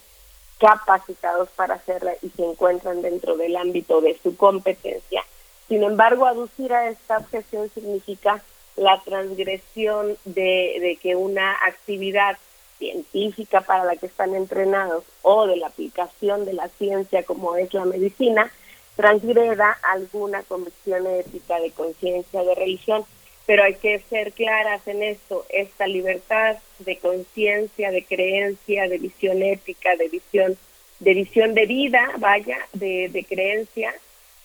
capacitados 0.60 1.50
para 1.50 1.76
hacerla 1.76 2.14
y 2.22 2.30
se 2.30 2.44
encuentran 2.44 3.02
dentro 3.02 3.38
del 3.38 3.56
ámbito 3.56 4.02
de 4.02 4.18
su 4.22 4.36
competencia. 4.36 5.24
Sin 5.68 5.84
embargo, 5.84 6.26
aducir 6.26 6.74
a 6.74 6.90
esta 6.90 7.18
objeción 7.18 7.70
significa 7.74 8.42
la 8.76 9.02
transgresión 9.02 10.18
de, 10.26 10.78
de 10.80 10.98
que 11.02 11.16
una 11.16 11.52
actividad 11.66 12.38
científica 12.80 13.62
para 13.62 13.86
la 13.86 13.96
que 13.96 14.06
están 14.06 14.36
entrenados 14.36 15.04
o 15.22 15.48
de 15.48 15.58
la 15.58 15.68
aplicación 15.68 16.46
de 16.46 16.54
la 16.54 16.70
ciencia 16.70 17.24
como 17.24 17.56
es 17.56 17.74
la 17.74 17.86
medicina 17.86 18.52
transgreda 18.98 19.78
alguna 19.82 20.44
convicción 20.44 21.08
ética 21.08 21.62
de 21.62 21.72
conciencia 21.72 22.44
de 22.44 22.56
religión 22.56 23.06
pero 23.48 23.64
hay 23.64 23.76
que 23.76 24.00
ser 24.10 24.34
claras 24.34 24.86
en 24.88 25.02
esto, 25.02 25.46
esta 25.50 25.88
libertad 25.88 26.58
de 26.80 26.98
conciencia, 26.98 27.92
de 27.92 28.04
creencia, 28.04 28.90
de 28.90 28.98
visión 28.98 29.42
ética, 29.42 29.96
de 29.96 30.10
visión, 30.10 30.58
de 31.00 31.14
visión 31.14 31.54
de 31.54 31.66
vida, 31.66 32.12
vaya, 32.18 32.58
de, 32.74 33.08
de 33.08 33.24
creencia, 33.24 33.96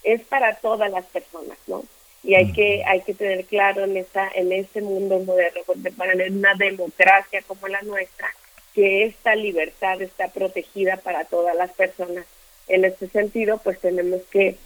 es 0.05 0.23
para 0.23 0.55
todas 0.55 0.89
las 0.93 1.05
personas, 1.07 1.59
¿no? 1.67 1.85
Y 2.23 2.37
hay 2.37 2.53
que, 2.53 2.85
hay 2.87 3.01
que 3.01 3.15
tener 3.15 3.45
claro 3.47 3.83
en 3.83 3.97
esta, 3.97 4.31
en 4.37 4.53
este 4.53 4.81
mundo 4.81 5.19
moderno, 5.19 5.63
para 5.97 6.13
una 6.31 6.55
democracia 6.55 7.43
como 7.43 7.67
la 7.67 7.83
nuestra, 7.83 8.29
que 8.73 9.05
esta 9.05 9.35
libertad 9.35 10.01
está 10.01 10.29
protegida 10.29 10.97
para 10.99 11.25
todas 11.25 11.57
las 11.57 11.73
personas. 11.73 12.25
En 12.69 12.85
este 12.85 13.09
sentido, 13.09 13.59
pues 13.59 13.79
tenemos 13.81 14.23
que 14.31 14.57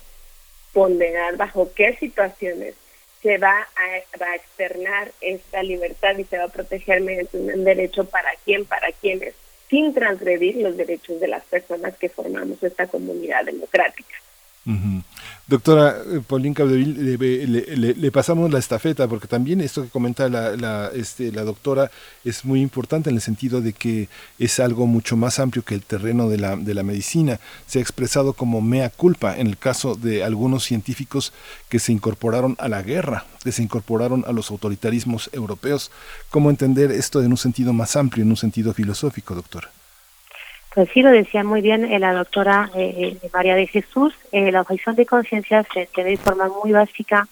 ponderar 0.72 1.36
bajo 1.36 1.72
qué 1.74 1.96
situaciones 1.96 2.74
se 3.22 3.38
va 3.38 3.58
a, 3.58 4.18
va 4.20 4.26
a 4.32 4.36
externar 4.36 5.10
esta 5.20 5.62
libertad 5.62 6.16
y 6.18 6.24
se 6.24 6.38
va 6.38 6.44
a 6.44 6.48
proteger 6.48 7.00
mediante 7.00 7.38
un 7.38 7.64
derecho 7.64 8.04
para 8.04 8.30
quién, 8.44 8.64
para 8.66 8.92
quienes, 8.92 9.34
sin 9.68 9.94
transgredir 9.94 10.56
los 10.56 10.76
derechos 10.76 11.18
de 11.18 11.28
las 11.28 11.44
personas 11.44 11.96
que 11.96 12.08
formamos 12.08 12.62
esta 12.62 12.86
comunidad 12.86 13.44
democrática. 13.44 14.16
Doctora 15.46 15.96
eh, 16.12 16.20
Paulín 16.26 16.52
Capdeville, 16.52 17.94
le, 17.96 18.10
pasamos 18.10 18.50
la 18.50 18.58
estafeta 18.58 19.06
porque 19.06 19.28
también 19.28 19.60
esto 19.60 19.84
que 19.84 19.88
comenta 19.88 20.28
la, 20.28 20.56
la, 20.56 20.90
este, 20.92 21.30
la 21.30 21.44
doctora 21.44 21.88
es 22.24 22.44
muy 22.44 22.60
importante 22.60 23.08
en 23.08 23.14
el 23.16 23.22
sentido 23.22 23.60
de 23.60 23.72
que 23.72 24.08
es 24.40 24.58
algo 24.58 24.88
mucho 24.88 25.16
más 25.16 25.38
amplio 25.38 25.64
que 25.64 25.76
el 25.76 25.82
terreno 25.82 26.28
de 26.28 26.38
la, 26.38 26.56
de 26.56 26.74
la 26.74 26.82
medicina. 26.82 27.38
Se 27.68 27.78
ha 27.78 27.82
expresado 27.82 28.32
como 28.32 28.60
mea 28.60 28.90
culpa 28.90 29.36
en 29.36 29.46
el 29.46 29.56
caso 29.56 29.94
de 29.94 30.24
algunos 30.24 30.64
científicos 30.64 31.32
que 31.68 31.78
se 31.78 31.92
incorporaron 31.92 32.56
a 32.58 32.68
la 32.68 32.82
guerra, 32.82 33.24
que 33.44 33.52
se 33.52 33.62
incorporaron 33.62 34.24
a 34.26 34.32
los 34.32 34.50
autoritarismos 34.50 35.30
europeos. 35.32 35.92
¿Cómo 36.28 36.50
entender 36.50 36.90
esto 36.90 37.22
en 37.22 37.30
un 37.30 37.36
sentido 37.36 37.72
más 37.72 37.94
amplio, 37.94 38.24
en 38.24 38.30
un 38.30 38.36
sentido 38.36 38.74
filosófico, 38.74 39.36
doctora? 39.36 39.75
Pues 40.76 40.90
sí, 40.92 41.00
lo 41.00 41.10
decía 41.10 41.42
muy 41.42 41.62
bien 41.62 41.90
eh, 41.90 41.98
la 41.98 42.12
doctora 42.12 42.70
eh, 42.74 43.18
eh, 43.22 43.30
María 43.32 43.54
de 43.54 43.66
Jesús, 43.66 44.12
la 44.30 44.60
objeción 44.60 44.94
de 44.94 45.06
conciencia 45.06 45.64
se 45.72 45.84
entiende 45.84 46.10
de 46.10 46.16
forma 46.18 46.50
muy 46.62 46.70
básica 46.72 47.26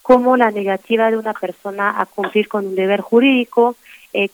como 0.00 0.36
la 0.36 0.52
negativa 0.52 1.10
de 1.10 1.16
una 1.16 1.32
persona 1.32 2.00
a 2.00 2.06
cumplir 2.06 2.46
con 2.46 2.68
un 2.68 2.76
deber 2.76 3.00
jurídico 3.00 3.74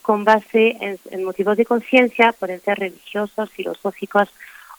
con 0.03 0.25
base 0.25 0.77
en, 1.11 1.25
motivos 1.25 1.57
de 1.57 1.65
conciencia, 1.65 2.35
pueden 2.35 2.61
ser 2.61 2.81
religiosos, 2.81 3.49
filosóficos 3.49 4.29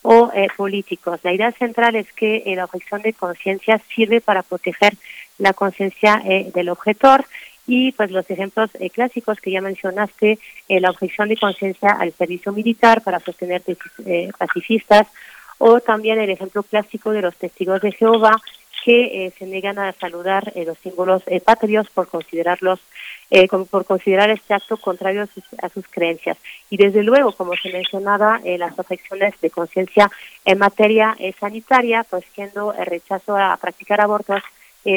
o 0.03 0.31
políticos. 0.55 1.19
La 1.23 1.33
idea 1.33 1.51
central 1.51 1.95
es 1.95 2.13
que 2.13 2.43
la 2.55 2.65
objeción 2.65 3.01
de 3.01 3.13
conciencia 3.13 3.81
sirve 3.95 4.21
para 4.21 4.43
proteger 4.43 4.93
la 5.39 5.53
conciencia 5.53 6.21
del 6.53 6.69
objetor 6.69 7.25
y 7.72 7.93
pues 7.93 8.11
los 8.11 8.30
ejemplos 8.30 8.69
eh, 8.81 8.89
clásicos 8.89 9.39
que 9.39 9.49
ya 9.49 9.61
mencionaste, 9.61 10.39
eh, 10.68 10.81
la 10.81 10.89
objeción 10.89 11.30
de 11.30 11.38
conciencia 11.38 11.91
al 11.91 12.11
servicio 12.11 12.52
militar 12.52 13.02
para 13.02 13.22
sostener 13.22 13.61
eh, 14.06 14.30
pacifistas, 14.38 15.07
o 15.57 15.80
también 15.80 16.19
el 16.19 16.30
ejemplo 16.30 16.64
clásico 16.64 17.11
de 17.11 17.22
los 17.22 17.34
testigos 17.38 17.80
de 17.80 17.93
Jehová 17.93 18.35
que 18.84 19.31
se 19.38 19.45
negan 19.45 19.80
a 19.80 19.93
saludar 19.93 20.52
los 20.56 20.76
símbolos 20.80 21.22
patrios 21.45 21.88
por 21.91 22.07
considerarlos 22.07 22.80
por 23.69 23.85
considerar 23.85 24.31
este 24.31 24.56
acto 24.56 24.76
contrario 24.76 25.27
a 25.61 25.69
sus, 25.69 25.88
creencias. 25.88 26.35
Y 26.72 26.77
desde 26.77 27.03
luego, 27.03 27.31
como 27.31 27.53
se 27.56 27.72
mencionaba, 27.72 28.41
las 28.43 28.77
objeciones 28.80 29.39
de 29.39 29.52
conciencia 29.52 30.10
en 30.45 30.57
materia 30.57 31.15
sanitaria, 31.39 32.03
pues 32.10 32.26
siendo 32.34 32.73
el 32.73 32.88
rechazo 32.88 33.38
a 33.38 33.56
practicar 33.57 34.02
abortos 34.02 34.41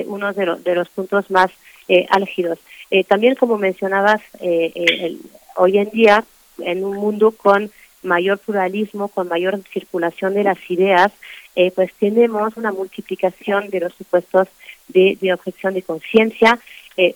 uno 0.06 0.32
de, 0.32 0.56
de 0.64 0.74
los 0.74 0.88
puntos 0.88 1.30
más 1.30 1.50
eh, 1.88 2.06
álgidos. 2.08 2.58
Eh, 2.90 3.04
también, 3.04 3.34
como 3.34 3.58
mencionabas, 3.58 4.22
eh, 4.40 5.18
hoy 5.56 5.78
en 5.78 5.90
día, 5.90 6.24
en 6.58 6.82
un 6.82 6.96
mundo 6.96 7.32
con 7.32 7.70
mayor 8.02 8.38
pluralismo, 8.38 9.08
con 9.08 9.28
mayor 9.28 9.60
circulación 9.72 10.34
de 10.34 10.44
las 10.44 10.58
ideas, 10.70 11.12
pues 11.74 11.92
tenemos 11.98 12.56
una 12.56 12.72
multiplicación 12.72 13.70
de 13.70 13.80
los 13.80 13.94
supuestos 13.94 14.48
de, 14.88 15.32
objeción 15.32 15.74
de 15.74 15.82
conciencia. 15.82 16.58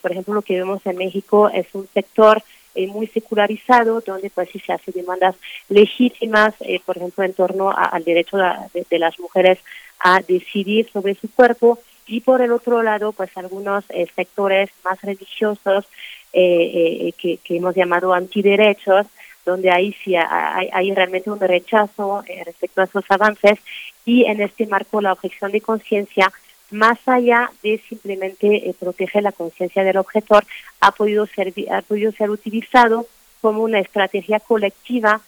por 0.00 0.12
ejemplo, 0.12 0.34
lo 0.34 0.42
que 0.42 0.56
vemos 0.56 0.80
en 0.86 0.96
México 0.96 1.50
es 1.50 1.66
un 1.74 1.86
sector 1.92 2.42
muy 2.88 3.06
secularizado, 3.08 4.00
donde 4.00 4.30
pues 4.30 4.48
sí 4.50 4.60
se 4.60 4.72
hacen 4.72 4.94
demandas 4.94 5.34
legítimas, 5.68 6.54
por 6.86 6.96
ejemplo, 6.96 7.24
en 7.24 7.34
torno 7.34 7.70
al 7.70 8.04
derecho 8.04 8.38
de, 8.38 8.98
las 8.98 9.18
mujeres 9.18 9.58
a 10.00 10.20
decidir 10.20 10.88
sobre 10.90 11.14
su 11.16 11.30
cuerpo, 11.30 11.78
y 12.08 12.20
por 12.20 12.40
el 12.40 12.52
otro 12.52 12.82
lado, 12.82 13.12
pues 13.12 13.30
algunos 13.36 13.84
eh, 13.90 14.06
sectores 14.16 14.70
más 14.82 15.00
religiosos 15.02 15.84
eh, 16.32 17.12
eh, 17.20 17.38
que, 17.44 17.56
hemos 17.56 17.74
llamado 17.74 18.14
antiderechos, 18.14 19.06
donde 19.44 19.70
ahí 19.70 19.94
sí 20.02 20.14
hay, 20.16 20.94
realmente 20.94 21.30
un 21.30 21.40
rechazo 21.40 22.22
respecto 22.44 22.80
a 22.80 22.84
esos 22.84 23.04
avances. 23.08 23.58
Y 24.04 24.24
en 24.24 24.40
este 24.40 24.66
marco 24.66 25.00
la 25.00 25.12
objeción 25.12 25.52
de 25.52 25.60
conciencia, 25.60 26.32
más 26.70 26.98
allá 27.06 27.50
de 27.62 27.80
simplemente 27.88 28.74
proteger 28.78 29.22
la 29.22 29.32
conciencia 29.32 29.84
del 29.84 29.96
objetor, 29.96 30.44
ha 30.80 30.92
podido, 30.92 31.26
ser, 31.26 31.54
ha 31.70 31.80
podido 31.80 32.12
ser 32.12 32.28
utilizado 32.28 33.06
como 33.40 33.62
una 33.62 33.78
estrategia 33.78 34.38
colectiva 34.38 35.22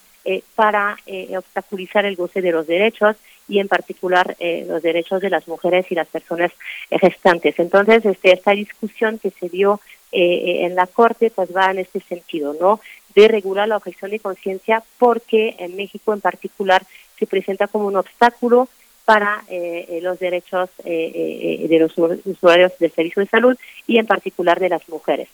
para 0.55 0.99
obstaculizar 1.37 2.05
el 2.05 2.17
goce 2.17 2.43
de 2.43 2.53
los 2.53 2.67
derechos 2.67 3.17
y 3.51 3.59
en 3.59 3.69
particular 3.69 4.37
eh, 4.39 4.65
los 4.67 4.81
derechos 4.81 5.21
de 5.21 5.29
las 5.29 5.47
mujeres 5.49 5.85
y 5.91 5.97
las 5.97 6.07
personas 6.07 6.53
gestantes. 6.89 7.59
Entonces, 7.59 8.07
este, 8.07 8.33
esta 8.33 8.53
discusión 8.53 9.19
que 9.19 9.31
se 9.31 9.49
dio 9.49 9.81
eh, 10.13 10.65
en 10.65 10.77
la 10.77 10.87
Corte 10.87 11.31
pues 11.31 11.55
va 11.55 11.71
en 11.71 11.81
este 11.81 12.01
sentido, 12.01 12.55
¿no? 12.59 12.81
De 13.15 13.27
regular 13.27 13.67
la 13.67 13.77
objeción 13.77 14.13
de 14.13 14.21
conciencia 14.21 14.85
porque 14.99 15.57
en 15.59 15.77
México 15.77 16.15
en 16.15 16.21
particular 16.21 16.85
se 17.19 17.27
presenta 17.27 17.67
como 17.67 17.89
un 17.89 17.97
obstáculo 17.97 18.69
para 19.05 19.43
eh, 19.49 19.99
los 20.03 20.21
derechos 20.21 20.71
de 20.85 21.77
los 21.81 21.99
usuarios 22.25 22.79
del 22.79 22.93
servicio 22.93 23.21
de 23.21 23.29
salud 23.29 23.57
y 23.89 23.99
en 23.99 24.07
particular 24.07 24.61
de 24.61 24.69
las 24.69 24.89
mujeres. 24.89 25.29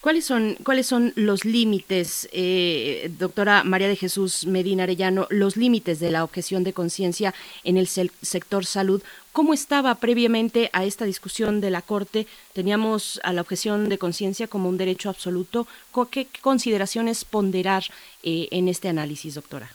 ¿Cuáles 0.00 0.24
son, 0.24 0.56
cuáles 0.64 0.86
son 0.86 1.12
los 1.16 1.44
límites, 1.44 2.28
eh, 2.32 3.10
doctora 3.18 3.64
María 3.64 3.88
de 3.88 3.96
Jesús 3.96 4.46
Medina 4.46 4.84
Arellano, 4.84 5.26
los 5.30 5.56
límites 5.56 5.98
de 5.98 6.10
la 6.10 6.22
objeción 6.22 6.62
de 6.62 6.72
conciencia 6.72 7.34
en 7.64 7.76
el 7.76 7.88
sector 7.88 8.64
salud? 8.64 9.02
¿Cómo 9.32 9.52
estaba 9.52 9.96
previamente 9.96 10.70
a 10.72 10.84
esta 10.84 11.04
discusión 11.04 11.60
de 11.60 11.70
la 11.70 11.82
Corte? 11.82 12.26
¿Teníamos 12.52 13.20
a 13.24 13.32
la 13.32 13.40
objeción 13.40 13.88
de 13.88 13.98
conciencia 13.98 14.46
como 14.46 14.68
un 14.68 14.78
derecho 14.78 15.10
absoluto? 15.10 15.66
¿Qué, 16.10 16.28
consideraciones 16.40 17.24
ponderar 17.24 17.82
eh, 18.22 18.48
en 18.52 18.68
este 18.68 18.88
análisis, 18.88 19.34
doctora? 19.34 19.70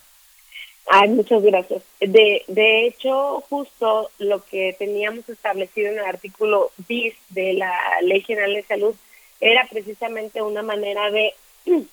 Ay, 0.88 1.10
muchas 1.10 1.44
gracias. 1.44 1.84
De, 2.00 2.44
de 2.48 2.88
hecho, 2.88 3.42
justo 3.50 4.10
lo 4.18 4.44
que 4.46 4.76
teníamos 4.80 5.28
establecido 5.30 5.92
en 5.92 6.00
el 6.00 6.06
artículo 6.06 6.72
bis 6.88 7.14
de 7.30 7.54
la 7.54 7.74
Ley 8.02 8.22
General 8.22 8.54
de 8.54 8.64
Salud 8.64 8.96
era 9.42 9.68
precisamente 9.70 10.42
una 10.42 10.62
manera 10.62 11.10
de 11.10 11.34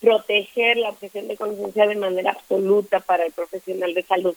proteger 0.00 0.76
la 0.76 0.90
objeción 0.90 1.26
de 1.26 1.36
conciencia 1.36 1.86
de 1.86 1.96
manera 1.96 2.32
absoluta 2.32 3.00
para 3.00 3.24
el 3.24 3.32
profesional 3.32 3.94
de 3.94 4.02
salud, 4.02 4.36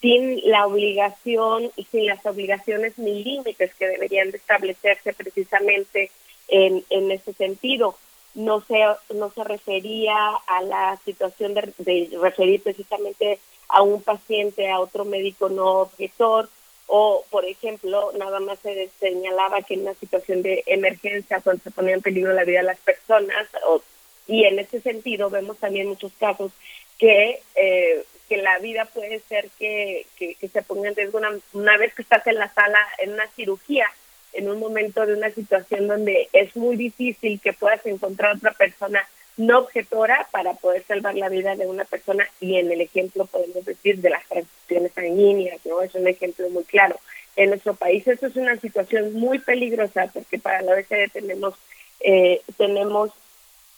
sin 0.00 0.40
la 0.50 0.66
obligación 0.66 1.70
y 1.76 1.84
sin 1.84 2.06
las 2.06 2.24
obligaciones 2.24 2.98
ni 2.98 3.22
límites 3.22 3.74
que 3.74 3.86
deberían 3.86 4.30
de 4.30 4.38
establecerse 4.38 5.12
precisamente 5.12 6.10
en, 6.48 7.10
ese 7.10 7.32
sentido. 7.34 7.96
No 8.34 8.62
se, 8.62 8.82
no 9.14 9.30
se 9.30 9.44
refería 9.44 10.16
a 10.46 10.62
la 10.62 10.98
situación 11.04 11.52
de, 11.54 11.72
de 11.78 12.18
referir 12.20 12.62
precisamente 12.62 13.38
a 13.68 13.82
un 13.82 14.02
paciente, 14.02 14.70
a 14.70 14.80
otro 14.80 15.04
médico 15.04 15.48
no 15.48 15.82
objetor, 15.82 16.48
o, 16.86 17.24
por 17.30 17.44
ejemplo, 17.44 18.12
nada 18.18 18.40
más 18.40 18.58
se 18.60 18.90
señalaba 19.00 19.62
que 19.62 19.74
en 19.74 19.82
una 19.82 19.94
situación 19.94 20.42
de 20.42 20.62
emergencia, 20.66 21.40
cuando 21.40 21.62
se 21.62 21.70
ponía 21.70 21.94
en 21.94 22.02
peligro 22.02 22.32
la 22.32 22.44
vida 22.44 22.58
de 22.58 22.66
las 22.66 22.80
personas, 22.80 23.48
o, 23.66 23.82
y 24.26 24.44
en 24.44 24.58
ese 24.58 24.80
sentido 24.80 25.30
vemos 25.30 25.58
también 25.58 25.88
muchos 25.88 26.12
casos 26.18 26.52
que, 26.98 27.40
eh, 27.54 28.04
que 28.28 28.36
la 28.36 28.58
vida 28.58 28.84
puede 28.86 29.20
ser 29.20 29.48
que, 29.58 30.06
que, 30.16 30.36
se 30.48 30.62
ponga 30.62 30.88
en 30.88 30.96
riesgo 30.96 31.18
una, 31.18 31.30
una 31.52 31.76
vez 31.76 31.94
que 31.94 32.02
estás 32.02 32.26
en 32.26 32.36
la 32.36 32.52
sala, 32.52 32.78
en 32.98 33.12
una 33.12 33.26
cirugía, 33.28 33.86
en 34.32 34.48
un 34.48 34.58
momento 34.58 35.04
de 35.04 35.14
una 35.14 35.30
situación 35.30 35.88
donde 35.88 36.28
es 36.32 36.56
muy 36.56 36.76
difícil 36.76 37.40
que 37.40 37.52
puedas 37.52 37.84
encontrar 37.86 38.36
otra 38.36 38.52
persona 38.52 39.06
no 39.36 39.60
objetora 39.60 40.28
para 40.30 40.54
poder 40.54 40.84
salvar 40.84 41.14
la 41.14 41.28
vida 41.28 41.56
de 41.56 41.66
una 41.66 41.84
persona 41.84 42.26
y 42.40 42.56
en 42.56 42.70
el 42.70 42.80
ejemplo 42.80 43.26
podemos 43.26 43.64
decir 43.64 43.98
de 44.00 44.10
las 44.10 44.26
transfusiones 44.28 44.92
sanguíneas, 44.92 45.60
¿no? 45.64 45.80
Es 45.80 45.94
un 45.94 46.06
ejemplo 46.06 46.48
muy 46.50 46.64
claro. 46.64 46.96
En 47.36 47.50
nuestro 47.50 47.74
país 47.74 48.06
esto 48.06 48.26
es 48.26 48.36
una 48.36 48.58
situación 48.60 49.14
muy 49.14 49.38
peligrosa 49.38 50.10
porque 50.12 50.38
para 50.38 50.60
la 50.62 50.72
OECD 50.72 51.10
tenemos, 51.12 51.54
eh, 52.00 52.42
tenemos 52.58 53.10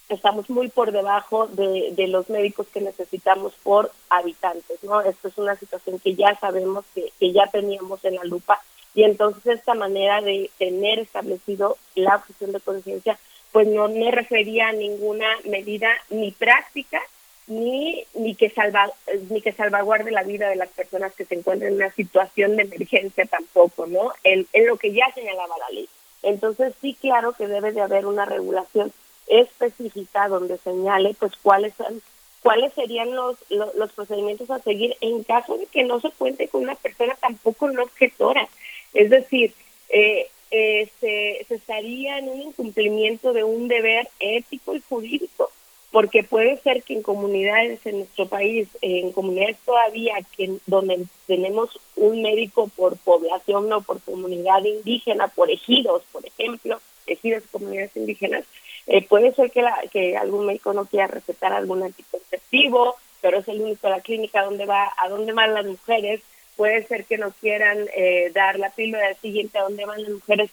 estamos 0.09 0.51
muy 0.51 0.69
por 0.69 0.93
debajo 0.93 1.47
de, 1.47 1.93
de, 1.93 2.09
los 2.09 2.29
médicos 2.29 2.67
que 2.73 2.81
necesitamos 2.81 3.55
por 3.63 3.91
habitantes, 4.11 4.83
¿no? 4.83 5.01
Esto 5.01 5.29
es 5.29 5.39
una 5.39 5.57
situación 5.57 5.99
que 5.99 6.15
ya 6.15 6.39
sabemos 6.39 6.85
que, 6.95 7.11
que 7.19 7.33
ya 7.33 7.47
teníamos 7.47 8.05
en 8.05 8.17
la 8.17 8.25
lupa 8.25 8.61
y 8.95 9.03
entonces 9.03 9.47
esta 9.47 9.75
manera 9.75 10.21
de 10.21 10.51
tener 10.59 10.99
establecido 10.99 11.77
la 11.95 12.17
objeción 12.17 12.53
de 12.53 12.61
conciencia 12.61 13.19
pues 13.55 13.69
no 13.69 13.89
me 13.89 14.11
refería 14.11 14.67
a 14.67 14.73
ninguna 14.73 15.29
medida 15.45 15.89
ni 16.11 16.33
práctica 16.33 17.01
ni 17.47 18.05
ni 18.15 18.35
que 18.35 18.51
salva 18.51 18.91
ni 19.31 19.41
que 19.43 19.53
salvaguarde 19.53 20.11
la 20.11 20.25
vida 20.25 20.49
de 20.49 20.57
las 20.57 20.71
personas 20.71 21.15
que 21.15 21.25
se 21.25 21.37
encuentran 21.37 21.71
en 21.71 21.77
una 21.77 21.93
situación 21.93 22.57
de 22.57 22.65
emergencia 22.65 23.27
tampoco, 23.27 23.87
¿no? 23.87 24.11
En, 24.25 24.45
en 24.53 24.67
lo 24.67 24.77
que 24.77 24.93
ya 24.93 25.07
señalaba 25.15 25.55
la 25.57 25.71
ley. 25.71 25.89
Entonces 26.25 26.75
sí, 26.81 26.97
claro 27.01 27.33
que 27.35 27.47
debe 27.47 27.71
de 27.71 27.81
haber 27.81 28.07
una 28.07 28.25
regulación 28.25 28.93
específica 29.29 30.27
donde 30.27 30.59
señale 30.59 31.15
pues 31.17 31.37
cuáles 31.41 31.75
son 31.75 32.03
cuáles 32.43 32.73
serían 32.73 33.15
los, 33.15 33.37
los, 33.51 33.73
los 33.77 33.93
procedimientos 33.93 34.51
a 34.51 34.59
seguir 34.59 34.97
en 35.01 35.23
caso 35.23 35.57
de 35.59 35.67
que 35.67 35.85
no 35.85 36.01
se 36.01 36.11
cuente 36.11 36.49
con 36.49 36.65
una 36.65 36.75
persona 36.75 37.15
tampoco 37.21 37.71
no 37.71 37.85
objetora. 37.85 38.49
Es 38.95 39.11
decir, 39.11 39.55
eh, 39.91 40.29
eh, 40.57 40.89
se, 41.01 41.53
estaría 41.53 42.19
en 42.19 42.29
un 42.29 42.41
incumplimiento 42.41 43.33
de 43.33 43.43
un 43.43 43.67
deber 43.67 44.09
ético 44.21 44.77
y 44.77 44.81
jurídico, 44.89 45.51
porque 45.91 46.23
puede 46.23 46.59
ser 46.59 46.85
que 46.85 46.95
en 46.95 47.03
comunidades 47.03 47.85
en 47.85 47.99
nuestro 47.99 48.29
país, 48.29 48.69
en 48.81 49.11
comunidades 49.11 49.57
todavía 49.67 50.15
que 50.37 50.59
donde 50.67 51.07
tenemos 51.27 51.81
un 51.97 52.23
médico 52.23 52.71
por 52.77 52.97
población 52.99 53.73
o 53.73 53.81
por 53.81 54.01
comunidad 54.03 54.63
indígena, 54.63 55.27
por 55.27 55.51
ejidos, 55.51 56.05
por 56.13 56.25
ejemplo, 56.25 56.81
ejidos 57.09 57.43
comunidades 57.51 57.97
indígenas, 57.97 58.45
eh, 58.87 59.05
puede 59.05 59.35
ser 59.35 59.51
que, 59.51 59.63
la, 59.63 59.77
que 59.91 60.17
algún 60.17 60.47
médico 60.47 60.73
no 60.73 60.87
quiera 60.87 61.09
recetar 61.09 61.53
algún 61.53 61.83
anticonceptivo, 61.83 62.95
pero 63.21 63.39
es 63.39 63.49
el 63.49 63.61
único 63.61 63.89
de 63.89 63.95
la 63.95 64.03
clínica 64.03 64.45
donde 64.45 64.67
va, 64.67 64.93
a 65.03 65.09
dónde 65.09 65.33
van 65.33 65.53
las 65.53 65.67
mujeres, 65.67 66.21
puede 66.57 66.87
ser 66.87 67.05
que 67.05 67.19
no 67.19 67.33
quieran 67.41 67.87
eh, 67.97 68.31
dar 68.35 68.59
la 68.59 68.71
píldora 68.71 69.15
siguiente 69.15 69.59
a 69.59 69.63
donde 69.63 69.85
van 69.85 70.03
las 70.03 70.13
mujeres 70.13 70.51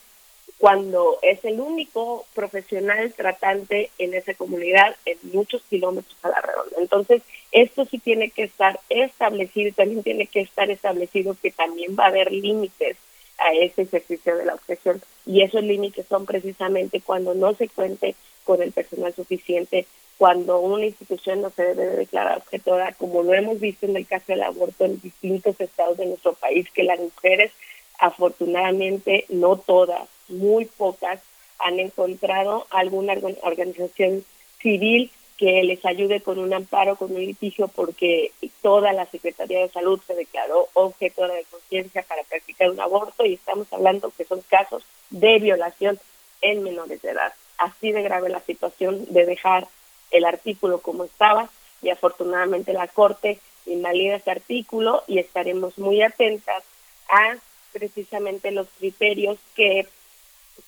cuando 0.57 1.17
es 1.23 1.43
el 1.43 1.59
único 1.59 2.25
profesional 2.35 3.11
tratante 3.13 3.89
en 3.97 4.13
esa 4.13 4.35
comunidad 4.35 4.95
en 5.05 5.17
muchos 5.33 5.63
kilómetros 5.63 6.15
a 6.21 6.29
la 6.29 6.41
redonda. 6.41 6.77
Entonces, 6.77 7.23
esto 7.51 7.85
sí 7.85 7.97
tiene 7.97 8.29
que 8.29 8.43
estar 8.43 8.79
establecido 8.89 9.69
y 9.69 9.71
también 9.71 10.03
tiene 10.03 10.27
que 10.27 10.41
estar 10.41 10.69
establecido 10.69 11.35
que 11.41 11.49
también 11.49 11.95
va 11.99 12.05
a 12.05 12.09
haber 12.09 12.31
límites 12.31 12.97
a 13.39 13.53
ese 13.53 13.81
ejercicio 13.81 14.37
de 14.37 14.45
la 14.45 14.53
objeción 14.53 15.01
y 15.25 15.41
esos 15.41 15.63
límites 15.63 16.05
son 16.07 16.27
precisamente 16.27 17.01
cuando 17.01 17.33
no 17.33 17.55
se 17.55 17.67
cuente 17.67 18.15
con 18.43 18.61
el 18.61 18.71
personal 18.71 19.13
suficiente 19.15 19.87
cuando 20.21 20.59
una 20.59 20.85
institución 20.85 21.41
no 21.41 21.49
se 21.49 21.63
debe 21.63 21.83
de 21.83 21.95
declarar 21.95 22.37
objetora, 22.37 22.93
como 22.93 23.23
lo 23.23 23.33
hemos 23.33 23.59
visto 23.59 23.87
en 23.87 23.97
el 23.97 24.05
caso 24.05 24.25
del 24.27 24.43
aborto 24.43 24.85
en 24.85 25.01
distintos 25.01 25.59
estados 25.59 25.97
de 25.97 26.05
nuestro 26.05 26.33
país, 26.33 26.69
que 26.69 26.83
las 26.83 26.99
mujeres, 26.99 27.51
afortunadamente, 27.97 29.25
no 29.29 29.57
todas, 29.57 30.07
muy 30.27 30.65
pocas, 30.65 31.19
han 31.57 31.79
encontrado 31.79 32.67
alguna 32.69 33.15
organización 33.41 34.23
civil 34.61 35.09
que 35.37 35.63
les 35.63 35.83
ayude 35.87 36.21
con 36.21 36.37
un 36.37 36.53
amparo, 36.53 36.97
con 36.97 37.15
un 37.15 37.25
litigio, 37.25 37.67
porque 37.67 38.31
toda 38.61 38.93
la 38.93 39.07
Secretaría 39.07 39.61
de 39.61 39.69
Salud 39.69 39.99
se 40.05 40.13
declaró 40.13 40.67
objetora 40.73 41.33
de 41.33 41.45
conciencia 41.45 42.03
para 42.03 42.21
practicar 42.25 42.69
un 42.69 42.79
aborto 42.79 43.25
y 43.25 43.33
estamos 43.33 43.73
hablando 43.73 44.13
que 44.15 44.25
son 44.25 44.41
casos 44.41 44.83
de 45.09 45.39
violación 45.39 45.99
en 46.41 46.61
menores 46.61 47.01
de 47.01 47.09
edad. 47.09 47.33
Así 47.57 47.91
de 47.91 48.03
grave 48.03 48.29
la 48.29 48.41
situación 48.41 49.03
de 49.09 49.25
dejar 49.25 49.67
el 50.11 50.25
artículo 50.25 50.79
como 50.79 51.05
estaba 51.05 51.49
y 51.81 51.89
afortunadamente 51.89 52.73
la 52.73 52.87
Corte 52.87 53.39
invalida 53.65 54.15
ese 54.15 54.31
artículo 54.31 55.03
y 55.07 55.19
estaremos 55.19 55.77
muy 55.77 56.01
atentas 56.01 56.63
a 57.09 57.37
precisamente 57.73 58.51
los 58.51 58.67
criterios 58.79 59.37
que 59.55 59.87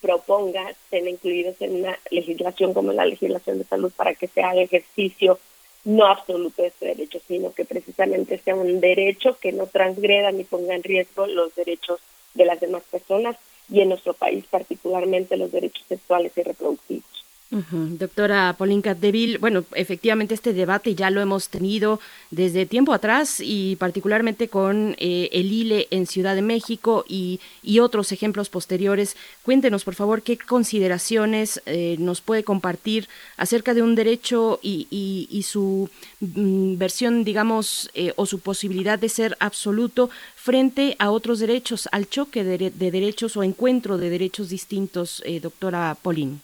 proponga 0.00 0.74
ser 0.90 1.06
incluidos 1.06 1.56
en 1.60 1.76
una 1.76 1.98
legislación 2.10 2.74
como 2.74 2.92
la 2.92 3.06
legislación 3.06 3.58
de 3.58 3.64
salud 3.64 3.92
para 3.94 4.14
que 4.14 4.28
se 4.28 4.42
haga 4.42 4.62
ejercicio 4.62 5.38
no 5.84 6.06
absoluto 6.06 6.62
de 6.62 6.68
este 6.68 6.86
derecho, 6.86 7.20
sino 7.28 7.52
que 7.52 7.64
precisamente 7.64 8.38
sea 8.38 8.54
un 8.54 8.80
derecho 8.80 9.36
que 9.38 9.52
no 9.52 9.66
transgreda 9.66 10.32
ni 10.32 10.44
ponga 10.44 10.74
en 10.74 10.82
riesgo 10.82 11.26
los 11.26 11.54
derechos 11.54 12.00
de 12.32 12.46
las 12.46 12.60
demás 12.60 12.82
personas 12.90 13.36
y 13.70 13.80
en 13.80 13.90
nuestro 13.90 14.14
país 14.14 14.44
particularmente 14.50 15.36
los 15.36 15.52
derechos 15.52 15.84
sexuales 15.86 16.32
y 16.36 16.42
reproductivos. 16.42 17.23
Doctora 17.50 18.56
Pauline 18.58 18.94
Deville, 18.94 19.38
bueno, 19.38 19.64
efectivamente 19.74 20.34
este 20.34 20.52
debate 20.52 20.96
ya 20.96 21.10
lo 21.10 21.20
hemos 21.20 21.50
tenido 21.50 22.00
desde 22.32 22.66
tiempo 22.66 22.92
atrás 22.92 23.36
y 23.38 23.76
particularmente 23.76 24.48
con 24.48 24.96
eh, 24.98 25.28
el 25.30 25.52
ILE 25.52 25.86
en 25.90 26.06
Ciudad 26.06 26.34
de 26.34 26.42
México 26.42 27.04
y, 27.08 27.40
otros 27.80 28.12
ejemplos 28.12 28.48
posteriores. 28.48 29.16
Cuéntenos, 29.42 29.84
por 29.84 29.94
favor, 29.94 30.22
qué 30.22 30.38
consideraciones 30.38 31.60
eh, 31.66 31.96
nos 31.98 32.22
puede 32.22 32.44
compartir 32.44 33.08
acerca 33.36 33.74
de 33.74 33.82
un 33.82 33.94
derecho 33.94 34.58
y, 34.62 35.44
su 35.46 35.90
mm, 36.20 36.78
versión, 36.78 37.24
digamos, 37.24 37.90
eh, 37.94 38.14
o 38.16 38.24
su 38.24 38.38
posibilidad 38.38 38.98
de 38.98 39.10
ser 39.10 39.36
absoluto 39.38 40.08
frente 40.34 40.96
a 40.98 41.10
otros 41.10 41.40
derechos, 41.40 41.88
al 41.92 42.08
choque 42.08 42.42
de, 42.42 42.70
derechos 42.70 43.36
o 43.36 43.42
encuentro 43.42 43.98
de 43.98 44.08
derechos 44.08 44.48
distintos, 44.48 45.22
doctora 45.42 45.94
Pauline. 46.00 46.38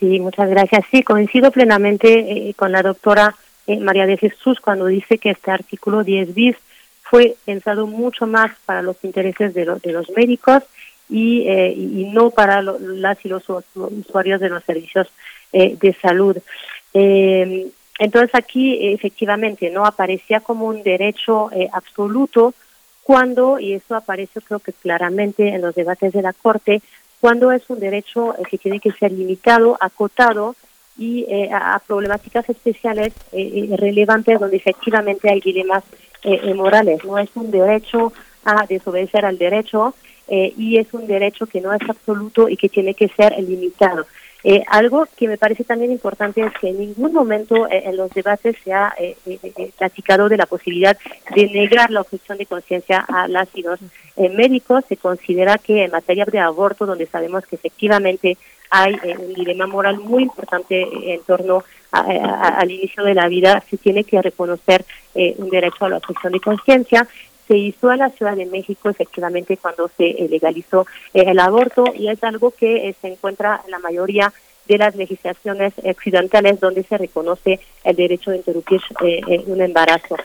Sí, 0.00 0.18
muchas 0.18 0.50
gracias. 0.50 0.84
Sí, 0.90 1.02
coincido 1.02 1.52
plenamente 1.52 2.48
eh, 2.48 2.54
con 2.54 2.72
la 2.72 2.82
doctora 2.82 3.36
eh, 3.66 3.78
María 3.78 4.06
de 4.06 4.16
Jesús 4.16 4.58
cuando 4.60 4.86
dice 4.86 5.18
que 5.18 5.30
este 5.30 5.52
artículo 5.52 6.02
10 6.02 6.34
bis 6.34 6.56
fue 7.02 7.36
pensado 7.44 7.86
mucho 7.86 8.26
más 8.26 8.50
para 8.66 8.82
los 8.82 8.96
intereses 9.04 9.54
de, 9.54 9.64
de 9.64 9.92
los 9.92 10.10
médicos 10.10 10.64
y, 11.08 11.46
eh, 11.46 11.72
y 11.76 12.10
no 12.12 12.30
para 12.30 12.60
las 12.62 13.24
y 13.24 13.28
los 13.28 13.44
usuarios 13.74 14.40
de 14.40 14.48
los 14.48 14.64
servicios 14.64 15.08
de 15.52 15.94
salud. 16.00 16.38
entonces 16.94 18.30
aquí 18.32 18.94
efectivamente 18.94 19.68
no 19.68 19.84
aparecía 19.84 20.40
como 20.40 20.64
un 20.64 20.82
derecho 20.82 21.50
absoluto 21.72 22.54
cuando, 23.02 23.58
y 23.58 23.74
eso 23.74 23.94
aparece 23.94 24.40
creo 24.40 24.60
que 24.60 24.72
claramente 24.72 25.48
en 25.48 25.60
los 25.60 25.74
debates 25.74 26.14
de 26.14 26.22
la 26.22 26.32
Corte, 26.32 26.80
cuando 27.22 27.52
es 27.52 27.62
un 27.70 27.78
derecho 27.78 28.34
eh, 28.36 28.42
que 28.50 28.58
tiene 28.58 28.80
que 28.80 28.90
ser 28.90 29.12
limitado, 29.12 29.78
acotado 29.80 30.56
y 30.98 31.24
eh, 31.28 31.50
a, 31.52 31.80
problemáticas 31.86 32.50
especiales 32.50 33.12
eh, 33.30 33.76
relevantes 33.78 34.40
donde 34.40 34.56
efectivamente 34.56 35.30
hay 35.30 35.40
dilemas 35.40 35.84
morales. 36.54 37.04
No 37.04 37.18
es 37.18 37.30
un 37.34 37.50
derecho 37.50 38.12
a 38.44 38.66
desobedecer 38.66 39.24
al 39.24 39.38
derecho 39.38 39.92
y 40.28 40.78
es 40.78 40.94
un 40.94 41.08
derecho 41.08 41.46
que 41.46 41.60
no 41.60 41.72
es 41.72 41.82
absoluto 41.88 42.48
y 42.48 42.56
que 42.56 42.68
tiene 42.68 42.94
que 42.94 43.08
ser 43.08 43.36
limitado. 43.42 44.06
Eh, 44.44 44.64
algo 44.66 45.06
que 45.16 45.28
me 45.28 45.38
parece 45.38 45.62
también 45.62 45.92
importante 45.92 46.40
es 46.40 46.52
que 46.60 46.70
en 46.70 46.80
ningún 46.80 47.12
momento 47.12 47.68
eh, 47.68 47.82
en 47.84 47.96
los 47.96 48.10
debates 48.10 48.56
se 48.64 48.72
ha 48.72 48.92
eh, 48.98 49.16
platicado 49.78 50.28
de 50.28 50.36
la 50.36 50.46
posibilidad 50.46 50.98
de 51.34 51.46
negar 51.46 51.90
la 51.90 52.00
objeción 52.00 52.38
de 52.38 52.46
conciencia 52.46 53.04
a 53.08 53.28
las 53.28 53.48
y 53.54 53.62
los 53.62 53.78
médicos. 54.16 54.84
Se 54.88 54.96
considera 54.96 55.58
que 55.58 55.84
en 55.84 55.92
materia 55.92 56.24
de 56.24 56.40
aborto, 56.40 56.86
donde 56.86 57.06
sabemos 57.06 57.46
que 57.46 57.56
efectivamente 57.56 58.36
hay 58.70 58.98
un 59.18 59.34
dilema 59.34 59.66
moral 59.66 59.98
muy 59.98 60.24
importante 60.24 61.14
en 61.14 61.22
torno 61.22 61.62
al 61.92 62.70
inicio 62.70 63.04
de 63.04 63.14
la 63.14 63.28
vida, 63.28 63.62
se 63.68 63.76
tiene 63.76 64.04
que 64.04 64.20
reconocer 64.22 64.84
un 65.14 65.50
derecho 65.50 65.84
a 65.84 65.90
la 65.90 65.98
objeción 65.98 66.32
de 66.32 66.40
conciencia 66.40 67.06
se 67.52 67.58
hizo 67.58 67.92
en 67.92 67.98
la 67.98 68.08
Ciudad 68.08 68.34
de 68.34 68.46
México 68.46 68.88
efectivamente 68.88 69.58
cuando 69.58 69.90
se 69.98 70.06
eh, 70.06 70.26
legalizó 70.30 70.86
eh, 71.12 71.24
el 71.26 71.38
aborto 71.38 71.84
y 71.94 72.08
es 72.08 72.24
algo 72.24 72.50
que 72.50 72.88
eh, 72.88 72.94
se 72.98 73.08
encuentra 73.08 73.60
en 73.66 73.72
la 73.72 73.78
mayoría 73.78 74.32
de 74.64 74.78
las 74.78 74.96
legislaciones 74.96 75.74
occidentales 75.84 76.60
donde 76.60 76.82
se 76.82 76.96
reconoce 76.96 77.60
el 77.84 77.94
derecho 77.94 78.30
de 78.30 78.38
interrumpir 78.38 78.80
un 79.48 79.60
embarazo. 79.60 80.16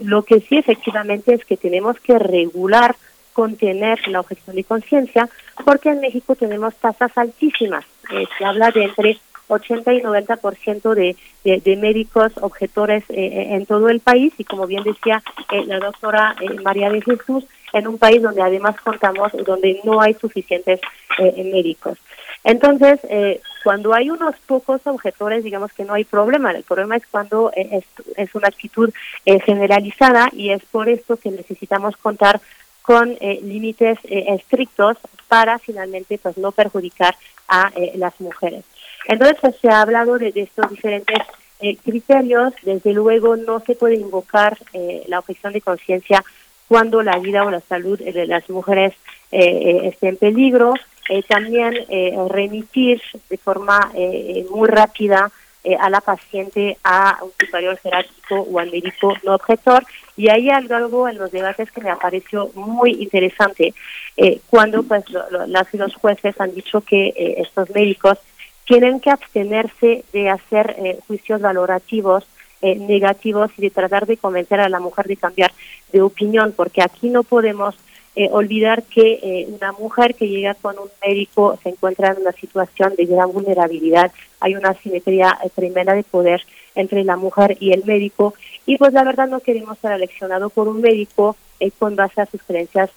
lo 0.00 0.22
que 0.22 0.40
sí 0.40 0.56
efectivamente 0.56 1.34
es 1.34 1.44
que 1.44 1.58
tenemos 1.58 2.00
que 2.00 2.18
regular 2.18 2.96
contener 3.36 3.98
la 4.08 4.20
objeción 4.20 4.56
de 4.56 4.64
conciencia, 4.64 5.28
porque 5.66 5.90
en 5.90 6.00
México 6.00 6.34
tenemos 6.36 6.74
tasas 6.76 7.12
altísimas. 7.16 7.84
Eh, 8.10 8.24
se 8.38 8.44
habla 8.46 8.70
de 8.70 8.84
entre 8.84 9.18
80 9.48 9.94
y 9.94 10.02
90% 10.02 10.94
de, 10.94 11.16
de, 11.44 11.60
de 11.60 11.76
médicos 11.76 12.32
objetores 12.40 13.04
eh, 13.08 13.48
en 13.50 13.66
todo 13.66 13.88
el 13.88 14.00
país 14.00 14.32
y 14.38 14.44
como 14.44 14.66
bien 14.66 14.82
decía 14.82 15.22
eh, 15.52 15.64
la 15.66 15.78
doctora 15.78 16.36
María 16.62 16.90
de 16.90 17.02
Jesús, 17.02 17.44
en 17.72 17.86
un 17.86 17.98
país 17.98 18.22
donde 18.22 18.42
además 18.42 18.76
contamos, 18.80 19.32
donde 19.44 19.80
no 19.84 20.00
hay 20.00 20.14
suficientes 20.14 20.80
médicos. 21.18 21.98
Entonces, 22.44 23.00
cuando 23.64 23.92
hay 23.92 24.08
unos 24.08 24.36
pocos 24.46 24.80
objetores, 24.84 25.42
digamos 25.42 25.72
que 25.72 25.84
no 25.84 25.94
hay 25.94 26.04
problema. 26.04 26.52
El 26.52 26.62
problema 26.62 26.96
es 26.96 27.06
cuando 27.10 27.50
es, 27.54 27.84
una 28.34 28.48
actitud 28.48 28.90
generalizada 29.44 30.28
y 30.32 30.50
es 30.50 30.62
por 30.66 30.88
esto 30.88 31.16
que 31.16 31.30
necesitamos 31.30 31.96
contar 31.96 32.40
con 32.82 33.16
límites 33.20 33.98
estrictos 34.04 34.96
para 35.28 35.58
finalmente 35.58 36.18
pues 36.18 36.38
no 36.38 36.52
perjudicar 36.52 37.16
a 37.48 37.72
las 37.96 38.18
mujeres. 38.20 38.64
Entonces, 39.08 39.38
pues, 39.40 39.56
se 39.60 39.68
ha 39.68 39.82
hablado 39.82 40.18
de, 40.18 40.32
estos 40.34 40.70
diferentes 40.70 41.18
eh, 41.60 41.76
criterios. 41.76 42.54
Desde 42.62 42.92
luego, 42.92 43.36
no 43.36 43.60
se 43.60 43.74
puede 43.74 43.96
invocar 43.96 44.58
eh, 44.72 45.04
la 45.08 45.20
objeción 45.20 45.52
de 45.52 45.60
conciencia 45.60 46.24
cuando 46.68 47.02
la 47.02 47.18
vida 47.18 47.44
o 47.44 47.50
la 47.50 47.60
salud 47.60 47.98
de 47.98 48.26
las 48.26 48.48
mujeres 48.50 48.92
eh, 49.30 49.82
esté 49.84 50.08
en 50.08 50.16
peligro. 50.16 50.74
también 51.28 51.72
remitir 52.28 53.00
de 53.30 53.36
forma 53.36 53.92
muy 54.50 54.68
rápida 54.68 55.30
a 55.78 55.90
la 55.90 56.00
paciente 56.00 56.76
a 56.82 57.18
un 57.22 57.30
superior 57.38 57.78
jerárquico 57.78 58.40
o 58.40 58.58
al 58.58 58.72
médico 58.72 59.14
no 59.22 59.36
objetor. 59.36 59.84
Y 60.16 60.28
hay 60.28 60.50
algo 60.50 61.08
en 61.08 61.18
los 61.18 61.30
debates 61.30 61.70
que 61.70 61.80
me 61.80 61.94
pareció 61.94 62.50
muy 62.54 62.90
interesante, 63.00 63.72
cuando 64.50 64.82
pues 64.82 65.04
las 65.46 65.72
y 65.72 65.76
los 65.76 65.94
jueces 65.94 66.34
han 66.40 66.52
dicho 66.52 66.80
que 66.80 67.12
estos 67.38 67.70
médicos 67.70 68.18
tienen 68.66 69.00
que 69.00 69.10
abstenerse 69.10 70.04
de 70.12 70.28
hacer 70.28 70.74
eh, 70.78 70.98
juicios 71.06 71.40
valorativos 71.40 72.26
eh, 72.62 72.74
negativos 72.76 73.50
y 73.56 73.62
de 73.62 73.70
tratar 73.70 74.06
de 74.06 74.16
convencer 74.16 74.60
a 74.60 74.68
la 74.68 74.80
mujer 74.80 75.06
de 75.06 75.16
cambiar 75.16 75.52
de 75.92 76.02
opinión, 76.02 76.52
porque 76.54 76.82
aquí 76.82 77.08
no 77.08 77.22
podemos 77.22 77.76
eh, 78.16 78.28
olvidar 78.32 78.82
que 78.82 79.46
una 79.48 79.72
mujer 79.72 80.14
que 80.14 80.26
llega 80.26 80.54
con 80.54 80.78
un 80.78 80.88
médico 81.06 81.58
se 81.62 81.68
encuentra 81.68 82.12
en 82.12 82.22
una 82.22 82.32
situación 82.32 82.94
de 82.96 83.04
gran 83.04 83.30
vulnerabilidad, 83.30 84.10
hay 84.40 84.56
una 84.56 84.74
simetría 84.74 85.38
tremenda 85.54 85.94
de 85.94 86.02
poder 86.02 86.42
entre 86.74 87.04
la 87.04 87.16
mujer 87.16 87.56
y 87.60 87.72
el 87.72 87.84
médico, 87.84 88.34
y 88.64 88.78
pues 88.78 88.92
la 88.94 89.04
verdad 89.04 89.28
no 89.28 89.40
queremos 89.40 89.78
ser 89.78 89.92
aleccionados 89.92 90.52
por 90.52 90.66
un 90.66 90.80
médico 90.80 91.36
con 91.78 91.94
base 91.94 92.20
a 92.20 92.26
sus 92.26 92.42
creencias 92.42 92.90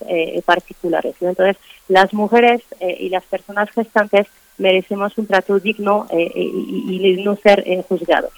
particulares. 0.43 1.15
Entonces, 1.21 1.55
las 1.87 2.13
mujeres 2.13 2.61
y 2.81 3.07
las 3.07 3.23
personas 3.23 3.69
gestantes 3.71 4.27
merecemos 4.59 5.17
un 5.17 5.25
trato 5.25 5.59
digno 5.59 6.05
eh, 6.11 6.31
eh, 6.35 6.41
y, 6.41 7.23
no 7.23 7.35
ser 7.35 7.63
eh, 7.65 7.83
juzgados. 7.87 8.31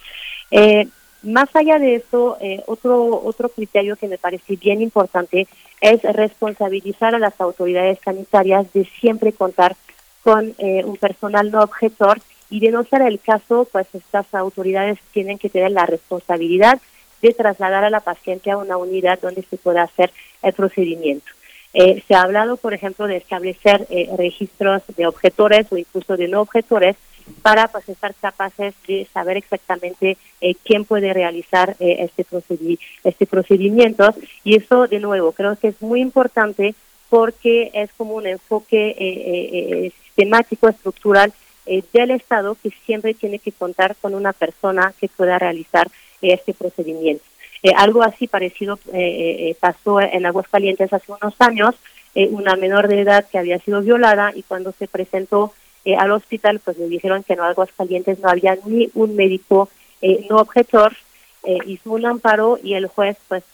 más 1.24 1.56
allá 1.56 1.78
de 1.78 1.96
eso, 1.96 2.38
otro, 2.66 3.22
otro 3.24 3.50
criterio 3.50 3.96
que 3.96 4.08
me 4.08 4.18
parece 4.18 4.56
bien 4.56 4.82
importante 4.82 5.48
es 5.80 6.02
responsabilizar 6.02 7.14
a 7.14 7.20
las 7.20 7.40
autoridades 7.40 8.00
sanitarias 8.04 8.72
de 8.74 8.86
siempre 9.00 9.32
contar 9.32 9.76
con 10.24 10.56
un 10.60 10.98
personal 10.98 11.52
no 11.52 11.62
objetor 11.62 12.20
y 12.50 12.60
de 12.60 12.72
no 12.72 12.84
ser 12.84 13.04
el 13.04 13.20
caso, 13.20 13.68
pues 13.72 13.88
estas 13.94 14.34
autoridades 14.34 15.00
tienen 15.14 15.38
que 15.38 15.50
tener 15.50 15.72
la 15.72 15.86
responsabilidad 15.86 16.82
de 17.22 17.34
trasladar 17.34 17.84
a 17.84 17.90
la 17.90 18.00
paciente 18.00 18.50
a 18.50 18.58
una 18.58 18.78
unidad 18.78 19.20
donde 19.22 19.44
se 19.44 19.58
pueda 19.58 19.84
hacer 19.84 20.12
el 20.42 20.54
procedimiento. 20.54 21.32
Eh, 21.74 22.04
se 22.08 22.16
ha 22.16 22.24
hablado, 22.24 22.58
por 22.58 22.74
ejemplo, 22.74 23.08
de 23.08 23.18
establecer 23.18 23.88
eh, 23.90 24.10
registros 24.18 24.82
de 24.98 25.08
objetores 25.08 25.68
o 25.72 25.78
incluso 25.78 26.18
de 26.18 26.28
no 26.28 26.42
objetores 26.42 26.98
para 27.42 27.70
pues, 27.70 27.88
estar 27.88 28.14
capaces 28.16 28.74
de 28.88 29.08
saber 29.14 29.38
exactamente 29.38 30.18
eh, 30.42 30.56
quién 30.66 30.84
puede 30.84 31.14
realizar 31.14 31.78
este, 31.80 32.26
este 33.04 33.26
procedimiento. 33.26 34.14
Y 34.44 34.58
eso, 34.58 34.88
de 34.88 35.00
nuevo, 35.00 35.32
creo 35.32 35.56
que 35.56 35.70
es 35.70 35.82
muy 35.82 36.02
importante 36.02 36.76
porque 37.10 37.72
es 37.74 37.90
como 37.94 38.16
un 38.16 38.26
enfoque 38.26 39.92
sistemático, 40.06 40.70
estructural 40.70 41.34
del 41.66 42.12
Estado 42.12 42.56
que 42.62 42.72
siempre 42.86 43.14
tiene 43.14 43.40
que 43.40 43.52
contar 43.52 43.96
con 43.98 44.16
una 44.16 44.32
persona 44.32 44.94
que 45.00 45.10
pueda 45.10 45.38
realizar 45.38 45.90
este 46.22 46.54
procedimiento. 46.54 47.24
Eh, 47.64 47.74
algo 47.76 48.02
así 48.02 48.28
parecido 48.28 48.80
eh, 48.92 49.50
eh, 49.50 49.56
pasó 49.60 50.02
en 50.02 50.26
Aguascalientes 50.26 50.92
hace 50.92 51.12
unos 51.12 51.40
años, 51.40 51.76
una 52.14 52.58
menor 52.58 52.90
de 52.90 53.00
edad 53.00 53.26
que 53.32 53.38
había 53.38 53.58
sido 53.60 53.82
violada 53.82 54.34
y 54.36 54.44
cuando 54.44 54.74
se 54.74 54.86
presentó 54.90 55.54
al 55.98 56.12
hospital, 56.12 56.60
pues 56.60 56.78
le 56.78 56.90
dijeron 56.90 57.24
que 57.24 57.34
en 57.34 57.40
Aguascalientes 57.40 58.20
no 58.20 58.28
había 58.28 58.58
ni 58.66 58.90
un 58.96 59.16
médico 59.16 59.70
no 60.30 60.40
objetor, 60.40 60.92
hizo 61.66 61.92
un 61.94 62.06
amparo 62.06 62.60
y 62.62 62.74
el 62.74 62.88
juez 62.88 63.16
pues 63.30 63.46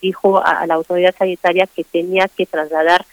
dijo 0.00 0.42
a, 0.42 0.66
la 0.66 0.74
autoridad 0.76 1.14
sanitaria 1.14 1.66
que 1.66 1.84
tenía 1.84 2.26
que 2.34 2.46
trasladar 2.46 3.04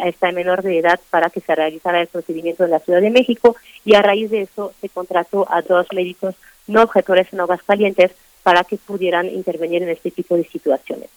a 0.00 0.08
esta 0.08 0.30
menor 0.30 0.62
de 0.62 0.78
edad 0.78 1.00
para 1.10 1.28
que 1.28 1.40
se 1.40 1.52
realizara 1.52 2.00
el 2.00 2.06
procedimiento 2.06 2.62
en 2.62 2.70
la 2.70 2.78
Ciudad 2.78 3.00
de 3.00 3.10
México 3.10 3.56
y 3.84 3.96
a 3.96 4.02
raíz 4.02 4.30
de 4.30 4.42
eso 4.42 4.72
se 4.80 4.88
contrató 4.90 5.44
a 5.50 5.60
dos 5.60 5.88
médicos 5.92 6.36
no 6.68 6.84
objetores 6.84 7.32
en 7.32 7.40
Aguascalientes 7.40 8.12
para 8.42 8.64
que 8.64 8.76
pudieran 8.76 9.28
intervenir 9.28 9.82
en 9.82 9.90
este 9.90 10.10
tipo 10.10 10.36
de 10.36 10.44
situaciones. 10.44 11.08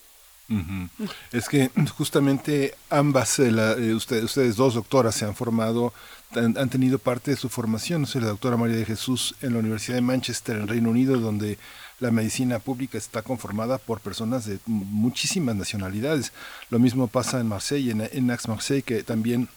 Es 1.31 1.49
que 1.49 1.71
justamente 1.97 2.75
ambas, 2.89 3.39
eh, 3.39 3.49
eh, 3.49 3.93
ustedes 3.93 4.55
dos 4.55 4.75
doctoras 4.75 5.15
se 5.15 5.25
han 5.25 5.35
formado, 5.35 5.93
han, 6.35 6.69
tenido 6.69 6.99
parte 6.99 7.31
de 7.31 7.37
su 7.37 7.49
formación. 7.49 8.05
La 8.13 8.27
doctora 8.27 8.57
María 8.57 8.77
de 8.77 8.85
Jesús 8.85 9.35
en 9.41 9.53
la 9.53 9.59
Universidad 9.59 9.95
de 9.95 10.01
Manchester, 10.01 10.57
en 10.57 10.67
Reino 10.67 10.89
Unido, 10.89 11.17
donde 11.17 11.57
la 11.99 12.11
medicina 12.11 12.59
pública 12.59 12.97
está 12.97 13.21
conformada 13.21 13.77
por 13.77 14.01
personas 14.01 14.45
de 14.45 14.59
muchísimas 14.65 15.55
nacionalidades. 15.55 16.33
Lo 16.69 16.77
mismo 16.77 17.07
pasa 17.07 17.39
en 17.39 17.47
Marseille, 17.47 17.91
en, 17.91 18.01
en 18.01 18.29
Aix-Marseille, 18.29 18.83
que 18.83 19.03
también 19.03 19.47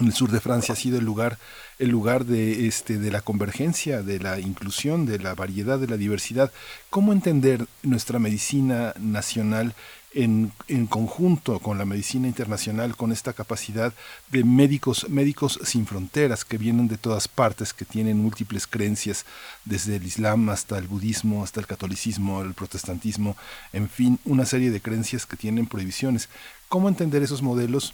el 0.00 0.12
sur 0.12 0.30
de 0.30 0.40
Francia 0.40 0.74
ha 0.74 0.76
sido 0.76 0.98
el 0.98 1.04
lugar 1.04 1.38
el 1.78 1.88
lugar 1.90 2.24
de 2.24 2.66
este 2.66 2.98
de 2.98 3.10
la 3.10 3.20
convergencia, 3.20 4.02
de 4.02 4.18
la 4.18 4.38
inclusión, 4.40 5.06
de 5.06 5.18
la 5.18 5.34
variedad, 5.34 5.78
de 5.78 5.88
la 5.88 5.96
diversidad. 5.96 6.52
¿Cómo 6.90 7.12
entender 7.12 7.66
nuestra 7.82 8.18
medicina 8.18 8.94
nacional 8.98 9.74
en, 10.14 10.52
en, 10.68 10.86
conjunto 10.86 11.58
con 11.58 11.76
la 11.76 11.84
medicina 11.84 12.26
internacional, 12.26 12.96
con 12.96 13.12
esta 13.12 13.34
capacidad 13.34 13.92
de 14.30 14.44
médicos, 14.44 15.10
médicos 15.10 15.60
sin 15.62 15.86
fronteras 15.86 16.46
que 16.46 16.56
vienen 16.56 16.88
de 16.88 16.96
todas 16.96 17.28
partes, 17.28 17.74
que 17.74 17.84
tienen 17.84 18.16
múltiples 18.18 18.66
creencias, 18.66 19.26
desde 19.66 19.96
el 19.96 20.06
Islam 20.06 20.48
hasta 20.48 20.78
el 20.78 20.88
budismo, 20.88 21.44
hasta 21.44 21.60
el 21.60 21.66
catolicismo, 21.66 22.40
el 22.40 22.54
protestantismo, 22.54 23.36
en 23.74 23.90
fin, 23.90 24.18
una 24.24 24.46
serie 24.46 24.70
de 24.70 24.80
creencias 24.80 25.26
que 25.26 25.36
tienen 25.36 25.66
prohibiciones. 25.66 26.30
¿Cómo 26.70 26.88
entender 26.88 27.22
esos 27.22 27.42
modelos? 27.42 27.92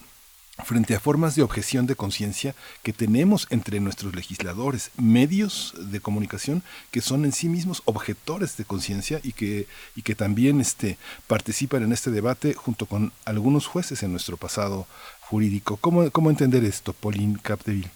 Frente 0.65 0.95
a 0.95 1.01
formas 1.01 1.35
de 1.35 1.43
objeción 1.43 1.87
de 1.87 1.97
conciencia 1.97 2.55
que 2.83 2.93
tenemos 2.93 3.47
entre 3.51 3.81
nuestros 3.81 4.15
legisladores, 4.15 4.91
medios 4.97 5.75
de 5.79 6.01
comunicación 6.01 6.63
que 6.91 7.01
son 7.01 7.25
en 7.25 7.33
sí 7.33 7.49
mismos 7.49 7.83
objetores 7.87 8.57
de 8.57 8.65
conciencia 8.65 9.21
y 9.23 9.33
que, 9.33 9.67
y 9.97 10.03
que 10.03 10.15
también 10.15 10.61
este, 10.61 10.99
participan 11.27 11.83
en 11.83 11.93
este 11.93 12.11
debate 12.11 12.55
junto 12.55 12.87
con 12.87 13.13
algunos 13.25 13.67
jueces 13.67 14.03
en 14.03 14.13
nuestro 14.13 14.37
pasado 14.37 14.87
jurídico. 15.21 15.79
¿Cómo, 15.79 16.11
cómo 16.11 16.31
entender 16.31 16.65
esto, 16.65 16.93
Pauline 16.93 17.39
Capdeville? 17.43 17.91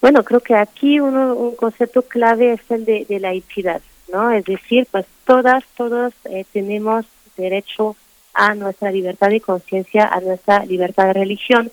Bueno, 0.00 0.24
creo 0.24 0.40
que 0.40 0.56
aquí 0.56 0.98
uno, 0.98 1.34
un 1.34 1.54
concepto 1.54 2.02
clave 2.02 2.54
es 2.54 2.70
el 2.70 2.84
de, 2.84 3.06
de 3.08 3.20
la 3.20 3.32
equidad, 3.34 3.80
¿no? 4.12 4.32
Es 4.32 4.44
decir, 4.44 4.88
pues 4.90 5.06
todas, 5.24 5.62
todos 5.76 6.12
eh, 6.24 6.44
tenemos 6.52 7.06
derecho 7.36 7.96
a 8.34 8.54
nuestra 8.54 8.90
libertad 8.90 9.28
de 9.28 9.40
conciencia, 9.40 10.06
a 10.06 10.20
nuestra 10.20 10.64
libertad 10.64 11.06
de 11.06 11.12
religión. 11.14 11.70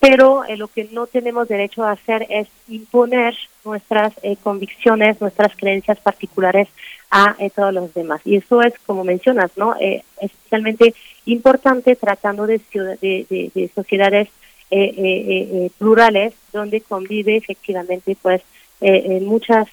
Pero 0.00 0.44
eh, 0.44 0.56
lo 0.56 0.68
que 0.68 0.88
no 0.92 1.06
tenemos 1.06 1.48
derecho 1.48 1.82
a 1.82 1.92
hacer 1.92 2.26
es 2.28 2.46
imponer 2.68 3.34
nuestras 3.64 4.12
eh, 4.22 4.36
convicciones, 4.42 5.20
nuestras 5.20 5.56
creencias 5.56 5.98
particulares 5.98 6.68
a 7.10 7.36
eh, 7.38 7.48
todos 7.48 7.72
los 7.72 7.94
demás. 7.94 8.20
Y 8.24 8.36
eso 8.36 8.60
es, 8.60 8.74
como 8.84 9.04
mencionas, 9.04 9.52
no 9.56 9.74
especialmente 10.20 10.94
importante 11.24 11.96
tratando 11.96 12.46
de, 12.46 12.60
de, 12.72 13.50
de 13.54 13.70
sociedades 13.74 14.28
plurales 15.78 16.34
donde 16.52 16.80
convive 16.80 17.36
efectivamente 17.36 18.16
pues 18.20 18.42
muchas 19.22 19.68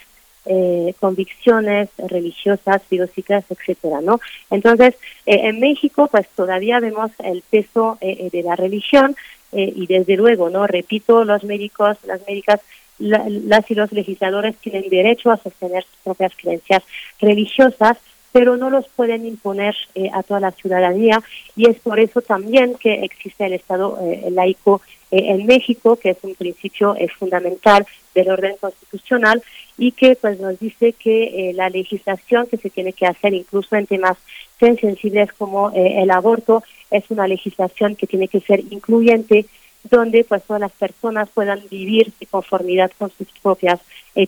eh, 0.46 0.94
convicciones 1.00 1.90
religiosas, 1.98 2.82
filosóficas, 2.90 3.44
etcétera, 3.50 4.02
¿no? 4.02 4.20
Entonces, 4.50 4.96
eh, 5.26 5.42
en 5.44 5.60
México, 5.60 6.08
pues 6.12 6.28
todavía 6.36 6.80
vemos 6.80 7.12
el 7.24 7.44
peso 7.50 7.98
eh, 8.02 8.30
de 8.32 8.44
la 8.44 8.56
religión 8.56 9.16
y 9.54 9.86
desde 9.86 10.16
luego, 10.16 10.50
¿no? 10.50 10.66
Repito, 10.66 11.26
los 11.26 11.44
médicos, 11.44 11.98
las 12.06 12.26
médicas, 12.26 12.62
las 13.00 13.70
y 13.70 13.76
los 13.76 13.92
legisladores 13.92 14.56
tienen 14.58 14.90
derecho 14.90 15.30
a 15.30 15.36
sostener 15.36 15.84
sus 15.84 15.98
propias 16.04 16.32
creencias 16.38 16.84
religiosas, 17.20 17.98
pero 18.32 18.58
no 18.58 18.70
los 18.70 18.88
pueden 18.90 19.26
imponer 19.26 19.76
eh, 19.96 20.10
a 20.14 20.24
toda 20.24 20.40
la 20.40 20.52
ciudadanía 20.52 21.22
y 21.56 21.70
es 21.70 21.80
por 21.80 22.00
eso 22.00 22.22
también 22.22 22.76
que 22.76 23.04
existe 23.04 23.46
el 23.46 23.54
Estado 23.54 23.98
eh, 24.02 24.30
laico 24.32 24.82
eh, 24.86 25.01
en 25.12 25.46
México, 25.46 25.98
que 25.98 26.12
es 26.12 26.18
un 26.22 26.36
principio 26.36 26.96
fundamental 27.20 27.86
del 28.16 28.30
orden 28.30 28.56
constitucional 28.60 29.44
y 29.78 29.92
que 29.92 30.16
pues 30.16 30.40
nos 30.40 30.58
dice 30.60 30.94
que 30.94 31.52
la 31.54 31.70
legislación 31.70 32.48
que 32.48 32.58
se 32.58 32.70
tiene 32.70 32.94
que 32.94 33.06
hacer 33.06 33.34
incluso 33.34 33.76
en 33.76 33.88
temas 33.88 34.18
tan 34.60 34.78
sensibles 34.78 35.34
como 35.34 35.72
el 35.76 36.10
aborto 36.12 36.64
es 36.90 37.04
una 37.10 37.28
legislación 37.28 37.96
que 37.96 38.08
tiene 38.08 38.28
que 38.28 38.40
ser 38.40 38.62
incluyente 38.72 39.46
donde 39.90 40.24
pues 40.24 40.44
todas 40.44 40.62
las 40.62 40.72
personas 40.72 41.30
puedan 41.34 41.62
vivir 41.70 42.14
de 42.20 42.26
conformidad 42.28 42.92
con 42.98 43.12
sus 43.12 43.28
propias 43.42 43.80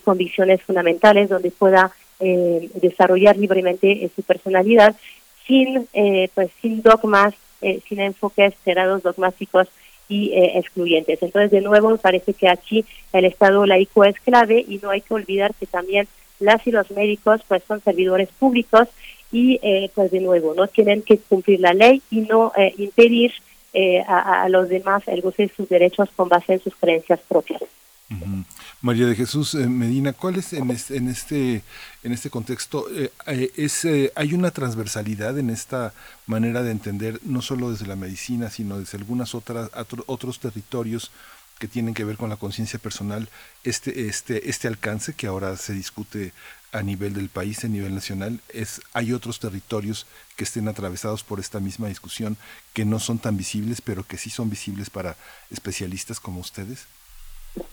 convicciones 0.03 0.61
fundamentales, 0.63 1.29
donde 1.29 1.51
pueda 1.51 1.91
eh, 2.25 2.69
desarrollar 2.75 3.35
libremente 3.35 3.91
eh, 3.91 4.09
su 4.15 4.21
personalidad 4.23 4.95
sin, 5.45 5.89
eh, 5.91 6.29
pues, 6.33 6.51
sin 6.61 6.81
dogmas, 6.81 7.33
sin 7.87 8.01
enfoques 8.01 8.53
cerrados 8.63 9.03
dogmáticos 9.03 9.67
y 10.09 10.31
excluyentes. 10.33 11.21
Entonces, 11.21 11.51
de 11.51 11.61
nuevo, 11.61 11.95
parece 11.97 12.33
que 12.33 12.47
aquí 12.47 12.85
el 13.13 13.25
Estado 13.25 13.65
laico 13.65 14.03
es 14.03 14.19
clave 14.19 14.63
y 14.67 14.79
no 14.79 14.89
hay 14.89 15.01
que 15.01 15.13
olvidar 15.13 15.53
que 15.55 15.65
también 15.65 16.07
las 16.39 16.65
y 16.67 16.71
los 16.71 16.91
médicos 16.91 17.41
pues 17.47 17.63
son 17.67 17.81
servidores 17.81 18.29
públicos 18.37 18.87
y 19.31 19.59
pues 19.95 20.11
de 20.11 20.19
nuevo 20.19 20.53
no 20.53 20.67
tienen 20.67 21.01
que 21.01 21.17
cumplir 21.17 21.59
la 21.59 21.73
ley 21.73 22.01
y 22.11 22.21
no 22.21 22.51
impedir 22.77 23.31
a, 24.07 24.43
a, 24.43 24.49
los 24.49 24.67
demás 24.69 25.03
el 25.07 25.21
goce 25.21 25.43
de 25.43 25.53
sus 25.55 25.69
derechos 25.69 26.09
con 26.15 26.27
base 26.27 26.53
en 26.53 26.59
sus 26.59 26.75
creencias 26.75 27.21
propias. 27.27 27.61
María 28.81 29.05
de 29.07 29.15
Jesús 29.15 29.55
eh, 29.55 29.67
Medina, 29.67 30.13
¿cuál 30.13 30.35
es 30.35 30.53
en 30.53 30.69
este 30.71 30.97
en 30.97 31.07
este, 31.07 31.63
en 32.03 32.11
este 32.11 32.29
contexto 32.29 32.85
eh, 32.91 33.11
eh, 33.27 33.51
es 33.55 33.87
hay 34.15 34.33
una 34.33 34.51
transversalidad 34.51 35.37
en 35.39 35.49
esta 35.49 35.93
manera 36.25 36.63
de 36.63 36.71
entender 36.71 37.19
no 37.23 37.41
solo 37.41 37.71
desde 37.71 37.87
la 37.87 37.95
medicina, 37.95 38.49
sino 38.49 38.79
desde 38.79 38.97
algunas 38.97 39.35
otras 39.35 39.69
otros 40.05 40.39
territorios 40.39 41.11
que 41.59 41.67
tienen 41.67 41.93
que 41.93 42.03
ver 42.03 42.17
con 42.17 42.29
la 42.29 42.37
conciencia 42.37 42.79
personal, 42.79 43.29
este 43.63 44.07
este 44.07 44.49
este 44.49 44.67
alcance 44.67 45.13
que 45.13 45.27
ahora 45.27 45.55
se 45.55 45.73
discute 45.73 46.33
a 46.73 46.81
nivel 46.81 47.13
del 47.13 47.29
país, 47.29 47.63
a 47.63 47.67
nivel 47.67 47.93
nacional, 47.93 48.41
es 48.49 48.81
hay 48.93 49.13
otros 49.13 49.39
territorios 49.39 50.07
que 50.35 50.43
estén 50.43 50.67
atravesados 50.67 51.23
por 51.23 51.39
esta 51.39 51.59
misma 51.59 51.87
discusión 51.87 52.35
que 52.73 52.83
no 52.83 52.99
son 52.99 53.19
tan 53.19 53.37
visibles, 53.37 53.79
pero 53.79 54.05
que 54.05 54.17
sí 54.17 54.29
son 54.29 54.49
visibles 54.49 54.89
para 54.89 55.15
especialistas 55.51 56.19
como 56.19 56.39
ustedes. 56.39 56.87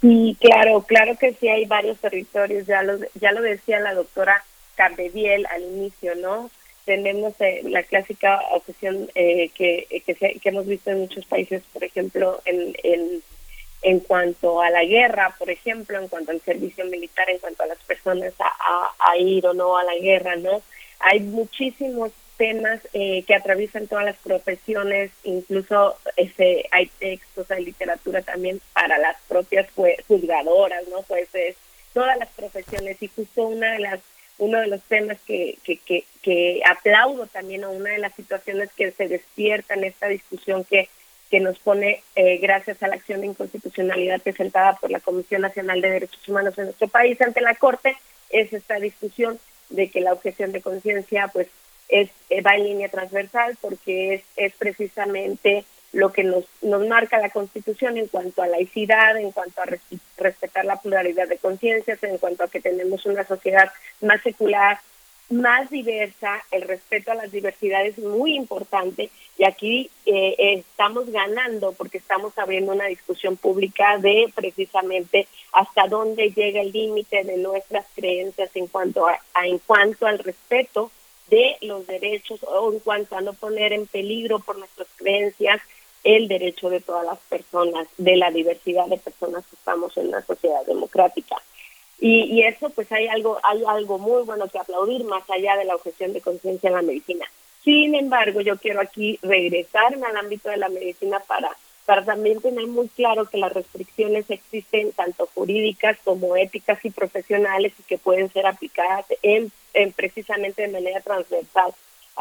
Sí, 0.00 0.36
claro, 0.40 0.82
claro 0.82 1.16
que 1.16 1.32
sí 1.34 1.48
hay 1.48 1.64
varios 1.64 1.98
territorios, 1.98 2.66
ya 2.66 2.82
lo, 2.82 2.98
ya 3.14 3.32
lo 3.32 3.40
decía 3.40 3.80
la 3.80 3.94
doctora 3.94 4.44
Cardediel 4.74 5.46
al 5.46 5.62
inicio, 5.62 6.14
¿no? 6.16 6.50
Tenemos 6.84 7.34
eh, 7.40 7.62
la 7.64 7.82
clásica 7.82 8.40
obsesión 8.52 9.10
eh, 9.14 9.50
que, 9.54 9.86
que, 10.04 10.14
que, 10.14 10.48
hemos 10.48 10.66
visto 10.66 10.90
en 10.90 11.00
muchos 11.00 11.24
países, 11.26 11.62
por 11.72 11.82
ejemplo, 11.82 12.42
en, 12.44 12.74
en, 12.82 13.22
en 13.82 14.00
cuanto 14.00 14.60
a 14.60 14.68
la 14.68 14.84
guerra, 14.84 15.34
por 15.38 15.48
ejemplo, 15.50 15.98
en 15.98 16.08
cuanto 16.08 16.32
al 16.32 16.40
servicio 16.42 16.84
militar, 16.84 17.30
en 17.30 17.38
cuanto 17.38 17.62
a 17.62 17.66
las 17.66 17.78
personas 17.78 18.34
a, 18.38 19.10
a 19.10 19.16
ir 19.16 19.46
o 19.46 19.54
no 19.54 19.78
a 19.78 19.84
la 19.84 19.96
guerra, 19.96 20.36
¿no? 20.36 20.62
Hay 20.98 21.20
muchísimos 21.20 22.12
temas 22.40 22.80
eh, 22.94 23.22
que 23.26 23.34
atraviesan 23.34 23.86
todas 23.86 24.06
las 24.06 24.16
profesiones, 24.16 25.10
incluso 25.24 25.98
ese, 26.16 26.66
hay 26.70 26.86
textos, 26.98 27.50
hay 27.50 27.66
literatura 27.66 28.22
también 28.22 28.62
para 28.72 28.96
las 28.96 29.16
propias 29.28 29.68
juzgadoras, 30.08 30.88
¿no? 30.88 31.02
Pues 31.02 31.28
es 31.34 31.56
todas 31.92 32.16
las 32.16 32.30
profesiones 32.30 32.96
y 33.02 33.08
justo 33.08 33.42
una 33.42 33.72
de 33.72 33.80
las 33.80 34.00
uno 34.38 34.58
de 34.58 34.68
los 34.68 34.80
temas 34.84 35.18
que, 35.26 35.58
que, 35.64 36.04
que, 36.22 36.62
aplaudo 36.64 37.26
también 37.26 37.62
o 37.64 37.72
una 37.72 37.90
de 37.90 37.98
las 37.98 38.14
situaciones 38.14 38.70
que 38.74 38.90
se 38.90 39.06
despierta 39.06 39.74
en 39.74 39.84
esta 39.84 40.08
discusión 40.08 40.64
que, 40.64 40.88
que 41.30 41.40
nos 41.40 41.58
pone 41.58 42.02
eh, 42.16 42.38
gracias 42.38 42.82
a 42.82 42.88
la 42.88 42.94
acción 42.94 43.20
de 43.20 43.26
inconstitucionalidad 43.26 44.22
presentada 44.22 44.76
por 44.76 44.90
la 44.90 45.00
Comisión 45.00 45.42
Nacional 45.42 45.82
de 45.82 45.90
Derechos 45.90 46.26
Humanos 46.26 46.56
en 46.56 46.64
nuestro 46.64 46.88
país 46.88 47.20
ante 47.20 47.42
la 47.42 47.54
Corte 47.54 47.98
es 48.30 48.50
esta 48.54 48.76
discusión 48.76 49.38
de 49.68 49.90
que 49.90 50.00
la 50.00 50.14
objeción 50.14 50.52
de 50.52 50.62
conciencia 50.62 51.28
pues 51.28 51.48
es, 51.90 52.10
eh, 52.30 52.40
va 52.40 52.54
en 52.56 52.64
línea 52.64 52.88
transversal 52.88 53.56
porque 53.60 54.14
es, 54.14 54.22
es 54.36 54.52
precisamente 54.54 55.64
lo 55.92 56.12
que 56.12 56.22
nos, 56.22 56.44
nos 56.62 56.86
marca 56.86 57.18
la 57.18 57.30
Constitución 57.30 57.96
en 57.96 58.06
cuanto 58.06 58.42
a 58.42 58.46
laicidad, 58.46 59.16
en 59.16 59.32
cuanto 59.32 59.60
a 59.60 59.66
respetar 60.16 60.64
la 60.64 60.80
pluralidad 60.80 61.28
de 61.28 61.38
conciencias, 61.38 62.02
en 62.04 62.18
cuanto 62.18 62.44
a 62.44 62.48
que 62.48 62.60
tenemos 62.60 63.06
una 63.06 63.24
sociedad 63.24 63.72
más 64.00 64.22
secular, 64.22 64.78
más 65.30 65.70
diversa, 65.70 66.44
el 66.50 66.62
respeto 66.62 67.12
a 67.12 67.14
las 67.14 67.30
diversidades 67.30 67.96
es 67.96 68.04
muy 68.04 68.34
importante 68.34 69.10
y 69.38 69.44
aquí 69.44 69.90
eh, 70.04 70.34
estamos 70.58 71.08
ganando 71.10 71.72
porque 71.72 71.98
estamos 71.98 72.36
abriendo 72.36 72.72
una 72.72 72.86
discusión 72.86 73.36
pública 73.36 73.96
de 73.98 74.30
precisamente 74.34 75.28
hasta 75.52 75.86
dónde 75.86 76.32
llega 76.32 76.60
el 76.60 76.72
límite 76.72 77.22
de 77.22 77.36
nuestras 77.36 77.86
creencias 77.94 78.50
en 78.54 78.66
cuanto 78.66 79.06
a 79.06 79.18
en 79.44 79.58
cuanto 79.58 80.06
al 80.06 80.18
respeto 80.18 80.90
de 81.30 81.56
los 81.62 81.86
derechos 81.86 82.40
o 82.42 82.72
en 82.72 82.80
cuanto 82.80 83.16
a 83.16 83.20
no 83.20 83.32
poner 83.32 83.72
en 83.72 83.86
peligro 83.86 84.40
por 84.40 84.58
nuestras 84.58 84.88
creencias 84.96 85.60
el 86.04 86.28
derecho 86.28 86.70
de 86.70 86.80
todas 86.80 87.04
las 87.04 87.18
personas, 87.20 87.86
de 87.98 88.16
la 88.16 88.30
diversidad 88.30 88.86
de 88.86 88.96
personas 88.96 89.46
que 89.46 89.56
estamos 89.56 89.96
en 89.96 90.08
una 90.08 90.22
sociedad 90.22 90.64
democrática. 90.66 91.36
Y, 91.98 92.24
y 92.24 92.42
eso, 92.44 92.70
pues 92.70 92.90
hay 92.92 93.08
algo, 93.08 93.38
hay 93.42 93.62
algo 93.66 93.98
muy 93.98 94.22
bueno 94.24 94.48
que 94.48 94.58
aplaudir 94.58 95.04
más 95.04 95.28
allá 95.28 95.56
de 95.56 95.66
la 95.66 95.74
objeción 95.74 96.12
de 96.12 96.22
conciencia 96.22 96.68
en 96.68 96.76
la 96.76 96.82
medicina. 96.82 97.26
Sin 97.62 97.94
embargo, 97.94 98.40
yo 98.40 98.56
quiero 98.56 98.80
aquí 98.80 99.18
regresarme 99.22 100.06
al 100.06 100.16
ámbito 100.16 100.48
de 100.48 100.56
la 100.56 100.70
medicina 100.70 101.20
para, 101.20 101.54
para 101.86 102.04
también 102.04 102.40
tener 102.40 102.66
muy 102.66 102.88
claro 102.88 103.26
que 103.26 103.38
las 103.38 103.52
restricciones 103.52 104.30
existen 104.30 104.92
tanto 104.92 105.28
jurídicas 105.34 105.98
como 106.04 106.36
éticas 106.36 106.84
y 106.84 106.90
profesionales 106.90 107.72
y 107.78 107.82
que 107.82 107.98
pueden 107.98 108.32
ser 108.32 108.46
aplicadas 108.46 109.06
en 109.22 109.52
precisamente 109.96 110.62
de 110.62 110.68
manera 110.68 111.00
transversal 111.00 111.72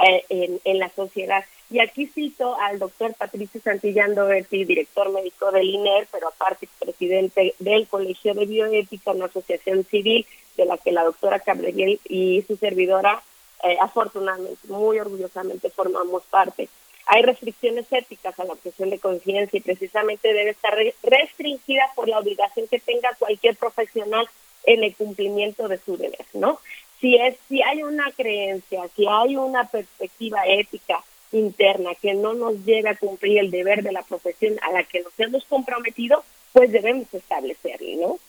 eh, 0.06 0.24
en, 0.30 0.62
en, 0.64 0.80
la 0.80 0.90
sociedad. 0.90 1.44
Y 1.70 1.80
aquí 1.80 2.08
cito 2.08 2.56
al 2.60 2.80
doctor 2.80 3.14
Patricio 3.16 3.60
Santillán 3.62 4.16
Doberti, 4.16 4.64
director 4.64 5.12
médico 5.12 5.52
del 5.52 5.68
INER, 5.68 6.08
pero 6.12 6.30
aparte 6.30 6.70
presidente 6.80 7.54
del 7.60 7.88
Colegio 7.88 8.34
de 8.34 8.46
Bioética, 8.46 9.12
una 9.12 9.26
asociación 9.26 9.84
civil 9.84 10.26
de 10.56 10.66
la 10.66 10.78
que 10.78 10.92
la 10.92 11.04
doctora 11.04 11.40
Cabreriel 11.40 12.00
y 12.08 12.44
su 12.44 12.56
servidora, 12.56 13.22
eh, 13.64 13.78
afortunadamente, 13.82 14.68
muy 14.68 15.00
orgullosamente 15.00 15.70
formamos 15.70 16.24
parte. 16.24 16.70
Hay 17.12 17.24
restricciones 17.24 17.86
éticas 17.92 18.40
a 18.40 18.46
la 18.46 18.54
objeción 18.54 18.90
de 18.90 19.00
conciencia 19.00 19.58
y 19.58 19.62
precisamente 19.62 20.34
debe 20.34 20.52
estar 20.52 20.74
restringida 21.04 21.84
por 21.96 22.08
la 22.08 22.20
obligación 22.20 22.68
que 22.68 22.80
tenga 22.80 23.16
cualquier 23.18 23.56
profesional 23.56 24.28
en 24.66 24.84
el 24.84 24.96
cumplimiento 24.96 25.68
de 25.68 25.80
su 25.80 25.98
deber, 25.98 26.26
¿no? 26.34 26.60
si 27.00 27.16
es 27.16 27.36
si 27.48 27.62
hay 27.62 27.84
una 27.84 28.12
creencia, 28.12 28.88
si 28.96 29.06
hay 29.08 29.36
una 29.36 29.66
perspectiva 29.66 30.46
ética 30.46 31.04
interna 31.32 31.92
que 31.96 32.14
no 32.14 32.34
nos 32.34 32.66
lleve 32.66 32.90
a 32.90 32.98
cumplir 32.98 33.40
el 33.40 33.52
deber 33.52 33.84
de 33.84 33.92
la 33.92 34.04
profesión 34.04 34.58
a 34.62 34.72
la 34.72 34.84
que 34.84 35.02
nos 35.02 35.14
hemos 35.20 35.46
comprometido, 35.46 36.24
pues 36.54 36.72
debemos 36.72 37.14
establecerlo, 37.14 38.08
¿no? 38.08 38.20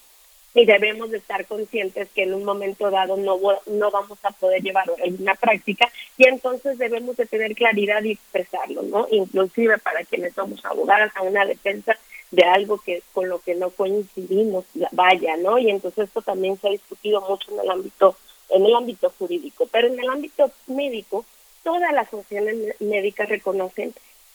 Y 0.52 0.64
debemos 0.64 1.10
de 1.10 1.18
estar 1.18 1.46
conscientes 1.46 2.08
que 2.12 2.24
en 2.24 2.34
un 2.34 2.44
momento 2.44 2.90
dado 2.90 3.16
no, 3.16 3.38
no 3.66 3.90
vamos 3.90 4.18
a 4.24 4.32
poder 4.32 4.62
llevar 4.62 4.90
una 5.18 5.34
práctica 5.36 5.88
y 6.18 6.26
entonces 6.26 6.76
debemos 6.76 7.16
de 7.16 7.26
tener 7.26 7.54
claridad 7.54 8.02
y 8.02 8.12
expresarlo, 8.12 8.82
¿no? 8.82 9.06
Inclusive 9.10 9.78
para 9.78 10.04
quienes 10.04 10.34
somos 10.34 10.64
abogadas 10.64 11.12
a 11.14 11.22
una 11.22 11.44
defensa 11.46 11.96
de 12.32 12.42
algo 12.44 12.78
que 12.78 13.02
con 13.12 13.28
lo 13.28 13.40
que 13.40 13.54
no 13.54 13.70
coincidimos, 13.70 14.64
vaya, 14.92 15.36
¿no? 15.36 15.58
Y 15.58 15.70
entonces 15.70 16.08
esto 16.08 16.22
también 16.22 16.58
se 16.58 16.68
ha 16.68 16.72
discutido 16.72 17.20
mucho 17.20 17.52
en 17.52 17.60
el 17.60 17.70
ámbito 17.70 18.16
en 18.50 18.66
el 18.66 18.74
ámbito 18.74 19.12
jurídico, 19.18 19.68
pero 19.70 19.88
en 19.88 19.98
el 19.98 20.08
ámbito 20.08 20.50
médico, 20.66 21.24
todas 21.62 21.92
las 21.92 22.08
funciones 22.08 22.80
médicas 22.80 23.28
reconocen 23.28 23.94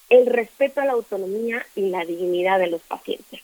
el 0.10 0.26
respeto 0.28 0.82
a 0.82 0.86
la 0.86 0.94
autonomía 0.94 1.66
y 1.76 1.90
la 1.90 2.06
dignidad 2.06 2.60
de 2.60 2.68
los 2.68 2.82
pacientes. 2.82 3.42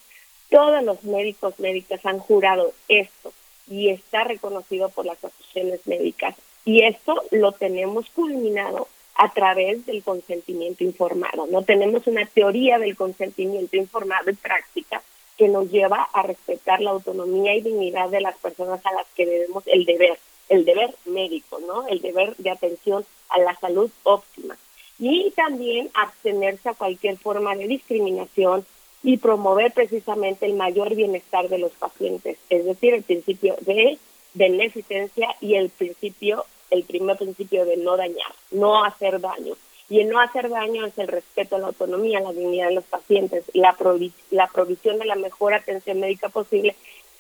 Todos 0.52 0.84
los 0.84 1.04
médicos 1.04 1.60
médicas 1.60 2.06
han 2.06 2.20
jurado 2.20 2.74
esto 2.90 3.34
y 3.68 3.90
está 3.90 4.26
reconocido 4.26 4.90
por 4.90 5.06
las 5.06 5.18
asociaciones 5.24 5.88
médicas. 5.88 6.36
Y 6.66 6.84
esto 6.84 7.24
lo 7.32 7.54
tenemos 7.54 8.10
culminado 8.10 8.88
a 9.16 9.32
través 9.32 9.86
del 9.86 10.04
consentimiento 10.04 10.84
informado. 10.84 11.48
No 11.48 11.64
tenemos 11.64 12.06
una 12.06 12.26
teoría 12.26 12.80
del 12.80 12.98
consentimiento 12.98 13.78
informado 13.78 14.30
y 14.30 14.36
práctica 14.36 15.02
que 15.38 15.48
nos 15.48 15.72
lleva 15.72 16.04
a 16.12 16.22
respetar 16.22 16.82
la 16.82 16.92
autonomía 16.92 17.56
y 17.56 17.62
dignidad 17.62 18.10
de 18.10 18.22
las 18.22 18.38
personas 18.38 18.86
a 18.86 18.94
las 18.94 19.08
que 19.16 19.26
debemos 19.26 19.64
el 19.68 19.86
deber 19.86 20.20
el 20.50 20.66
deber 20.66 20.94
médico, 21.06 21.60
¿no? 21.66 21.88
El 21.88 22.02
deber 22.02 22.36
de 22.36 22.50
atención 22.50 23.06
a 23.30 23.40
la 23.40 23.56
salud 23.56 23.90
óptima. 24.04 24.58
Y 25.00 25.32
también 25.32 25.90
abstenerse 25.94 26.68
a 26.68 26.74
cualquier 26.74 27.18
forma 27.18 27.56
de 27.56 27.68
discriminación 27.68 28.66
y 29.04 29.18
promover 29.18 29.72
precisamente 29.74 30.46
el 30.46 30.54
mayor 30.54 30.96
bienestar 30.96 31.50
de 31.50 31.58
los 31.58 31.72
pacientes, 31.72 32.38
es 32.50 32.66
decir, 32.66 32.94
el 32.94 33.04
principio 33.04 33.56
de 33.62 33.98
beneficencia 34.34 35.36
y 35.42 35.56
el 35.56 35.70
principio 35.70 36.46
el 36.72 36.84
primer 36.84 37.18
principio 37.18 37.66
de 37.66 37.78
no 37.78 37.98
dañar, 37.98 38.34
no 38.50 38.84
hacer 38.84 39.20
daño. 39.20 39.54
Y 39.90 40.00
el 40.00 40.10
no 40.10 40.22
hacer 40.22 40.50
daño 40.50 40.86
es 40.86 40.98
el 40.98 41.10
respeto 41.10 41.58
a 41.58 41.60
la 41.60 41.68
autonomía, 41.68 42.22
la 42.22 42.32
dignidad 42.32 42.70
de 42.70 42.76
los 42.76 42.86
pacientes, 42.86 43.44
la, 43.54 43.76
la 44.32 44.48
provisión 44.48 44.98
de 44.98 45.06
la 45.06 45.16
mejor 45.16 45.54
atención 45.54 46.00
médica 46.00 46.30
posible, 46.30 46.76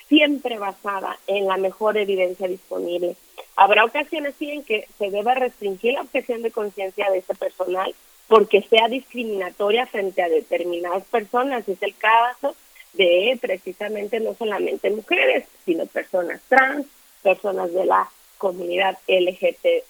siempre 0.07 0.57
basada 0.57 1.19
en 1.27 1.47
la 1.47 1.57
mejor 1.57 1.97
evidencia 1.97 2.47
disponible. 2.47 3.17
Habrá 3.57 3.83
ocasiones 3.83 4.35
sí 4.39 4.49
en 4.49 4.63
que 4.63 4.87
se 4.97 5.11
deba 5.11 5.35
restringir 5.35 5.93
la 5.93 6.01
objeción 6.01 6.41
de 6.41 6.51
conciencia 6.51 7.11
de 7.11 7.17
ese 7.17 7.35
personal 7.35 7.93
porque 8.31 8.61
sea 8.61 8.87
discriminatoria 8.87 9.85
frente 9.87 10.21
a 10.21 10.29
determinadas 10.29 11.03
personas. 11.03 11.67
Es 11.67 11.83
el 11.83 11.93
caso 11.97 12.55
de 12.93 13.37
precisamente 13.41 14.21
no 14.21 14.33
solamente 14.35 14.89
mujeres, 14.89 15.43
sino 15.65 15.85
personas 15.85 16.39
trans, 16.47 16.87
personas 17.21 17.73
de 17.73 17.83
la 17.83 18.09
comunidad 18.37 18.97
LGTBIQ. 19.09 19.83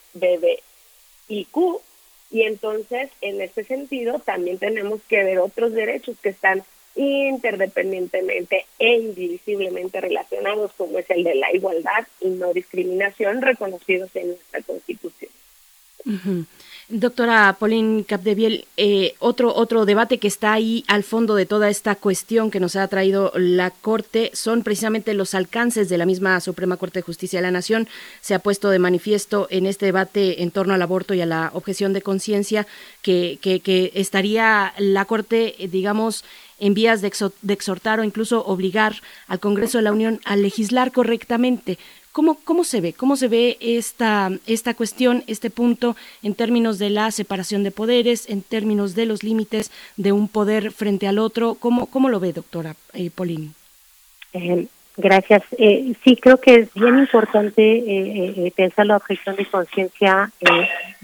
Y 2.32 2.42
entonces, 2.42 3.12
en 3.22 3.42
este 3.42 3.64
sentido, 3.64 4.18
también 4.18 4.58
tenemos 4.58 5.02
que 5.08 5.24
ver 5.24 5.38
otros 5.38 5.74
derechos 5.74 6.18
que 6.20 6.30
están 6.30 6.64
interdependientemente 6.96 8.66
e 8.80 8.96
indivisiblemente 8.96 10.02
relacionados, 10.02 10.72
como 10.74 10.98
es 10.98 11.08
el 11.12 11.24
de 11.24 11.36
la 11.36 11.54
igualdad 11.54 12.08
y 12.20 12.30
no 12.30 12.54
discriminación, 12.54 13.44
reconocidos 13.44 14.10
en 14.16 14.30
nuestra 14.30 14.64
Constitución. 14.64 15.30
Doctora 16.94 17.56
Pauline 17.58 18.04
Capdeviel, 18.04 18.66
eh, 18.76 19.16
otro, 19.20 19.56
otro 19.56 19.86
debate 19.86 20.18
que 20.18 20.28
está 20.28 20.52
ahí 20.52 20.84
al 20.88 21.04
fondo 21.04 21.36
de 21.36 21.46
toda 21.46 21.70
esta 21.70 21.96
cuestión 21.96 22.52
que 22.52 22.60
nos 22.60 22.76
ha 22.76 22.86
traído 22.90 23.32
la 23.36 23.72
Corte 23.72 24.30
son 24.34 24.62
precisamente 24.62 25.14
los 25.14 25.34
alcances 25.34 25.88
de 25.88 25.98
la 25.98 26.06
misma 26.06 26.42
Suprema 26.42 26.76
Corte 26.76 27.00
de 27.00 27.04
Justicia 27.04 27.40
de 27.40 27.44
la 27.44 27.52
Nación. 27.52 27.88
Se 28.20 28.34
ha 28.34 28.40
puesto 28.40 28.70
de 28.70 28.80
manifiesto 28.80 29.48
en 29.50 29.68
este 29.68 29.86
debate 29.86 30.44
en 30.44 30.52
torno 30.52 30.74
al 30.74 30.82
aborto 30.82 31.14
y 31.14 31.22
a 31.22 31.26
la 31.26 31.52
objeción 31.54 31.94
de 31.94 32.02
conciencia 32.02 32.68
que, 33.02 33.40
que, 33.42 33.92
estaría 33.96 34.74
la 34.78 35.06
Corte, 35.06 35.56
digamos, 35.72 36.26
en 36.60 36.74
vías 36.74 37.02
de, 37.02 37.12
exhortar 37.54 38.02
o 38.02 38.04
incluso 38.04 38.46
obligar 38.46 38.96
al 39.28 39.40
Congreso 39.40 39.78
de 39.78 39.84
la 39.84 39.94
Unión 39.94 40.20
a 40.26 40.36
legislar 40.36 40.92
correctamente. 40.92 41.80
¿Cómo, 42.12 42.38
¿Cómo 42.44 42.66
se 42.66 42.82
ve? 42.82 42.94
¿Cómo 42.94 43.16
se 43.16 43.30
ve 43.30 43.58
esta, 43.62 44.30
esta 44.46 44.74
cuestión, 44.74 45.24
este 45.28 45.50
punto 45.50 45.96
en 46.24 46.36
términos 46.36 46.78
de 46.78 46.90
la 46.90 47.10
separación 47.12 47.64
de 47.64 47.72
poderes, 47.72 48.30
en 48.30 48.42
términos 48.42 48.96
de 48.96 49.06
los 49.06 49.24
límites 49.24 49.72
de 49.96 50.12
un 50.12 50.28
poder 50.28 50.72
frente 50.72 51.08
al 51.08 51.20
otro? 51.20 51.56
¿Cómo, 51.56 51.86
cómo 51.86 52.10
lo 52.10 52.20
ve, 52.20 52.34
doctora 52.34 52.76
eh, 52.94 53.10
Polini? 53.12 53.52
Eh, 54.34 54.68
gracias. 54.98 55.44
Eh, 55.58 55.94
sí, 56.04 56.18
creo 56.18 56.38
que 56.38 56.56
es 56.56 56.74
bien 56.74 57.00
importante 57.00 57.62
eh, 57.62 58.54
pensar 58.58 58.88
la 58.88 58.98
objeción 58.98 59.38
de 59.38 59.46
conciencia 59.46 60.32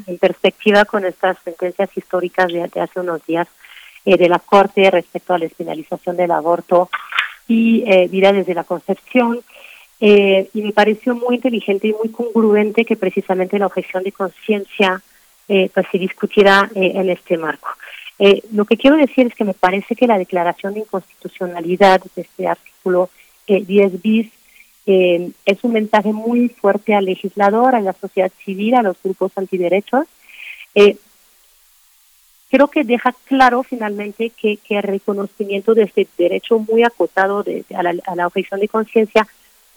en 0.06 0.18
perspectiva 0.18 0.84
con 0.84 1.06
estas 1.06 1.38
sentencias 1.44 1.90
históricas 1.96 2.52
de, 2.52 2.64
hace 2.64 3.00
unos 3.00 3.26
días 3.26 3.48
de 4.04 4.30
la 4.30 4.40
Corte 4.40 4.90
respecto 4.90 5.34
a 5.34 5.38
la 5.38 5.46
despenalización 5.46 6.16
del 6.16 6.32
aborto 6.32 6.90
y 7.48 8.08
vida 8.08 8.32
desde 8.32 8.54
la 8.54 8.64
concepción 8.64 9.42
eh, 9.99 10.49
y 10.53 10.61
me 10.61 10.72
pareció 10.74 11.15
muy 11.15 11.36
inteligente 11.36 11.88
y 11.88 11.94
muy 11.94 12.10
congruente 12.10 12.86
que 12.86 12.95
precisamente 12.95 13.57
la 13.57 13.65
objeción 13.65 14.03
de 14.03 14.11
conciencia 14.11 15.02
eh, 15.49 15.72
pues 15.74 15.88
se 15.90 15.98
discutiera 15.98 16.69
eh, 16.76 16.91
en 16.95 17.10
este 17.10 17.38
marco. 17.38 17.69
Eh, 18.19 18.41
lo 18.52 18.65
que 18.65 18.76
quiero 18.76 18.98
decir 18.98 19.28
es 19.28 19.34
que 19.34 19.45
me 19.45 19.53
parece 19.53 19.95
que 19.95 20.06
la 20.06 20.18
declaración 20.18 20.74
de 20.74 20.82
inconstitucionalidad 20.82 22.02
de 22.15 22.22
este 22.24 22.48
artículo 22.48 23.10
10 23.48 24.02
bis 24.02 24.30
es 24.86 25.64
un 25.64 25.74
mensaje 25.74 26.14
muy 26.14 26.49
fuerte 26.49 26.95
al 26.95 27.06
legislador, 27.06 27.76
a 27.76 27.82
la 27.82 27.94
sociedad 27.94 28.32
civil, 28.44 28.76
a 28.76 28.82
los 28.82 28.98
grupos 29.03 29.32
antiderechos. 29.38 30.06
creo 32.49 32.68
que 32.68 32.84
deja 32.86 33.14
claro 33.26 33.64
finalmente 33.64 34.30
que, 34.30 34.60
el 34.69 34.84
reconocimiento 34.84 35.74
de 35.74 35.84
este 35.84 36.07
derecho 36.18 36.60
muy 36.60 36.84
acotado 36.84 37.44
de, 37.44 37.65
a, 37.76 37.84
la, 37.84 37.95
a 38.06 38.15
la 38.15 38.28
objeción 38.28 38.61
de 38.61 38.69
conciencia 38.69 39.28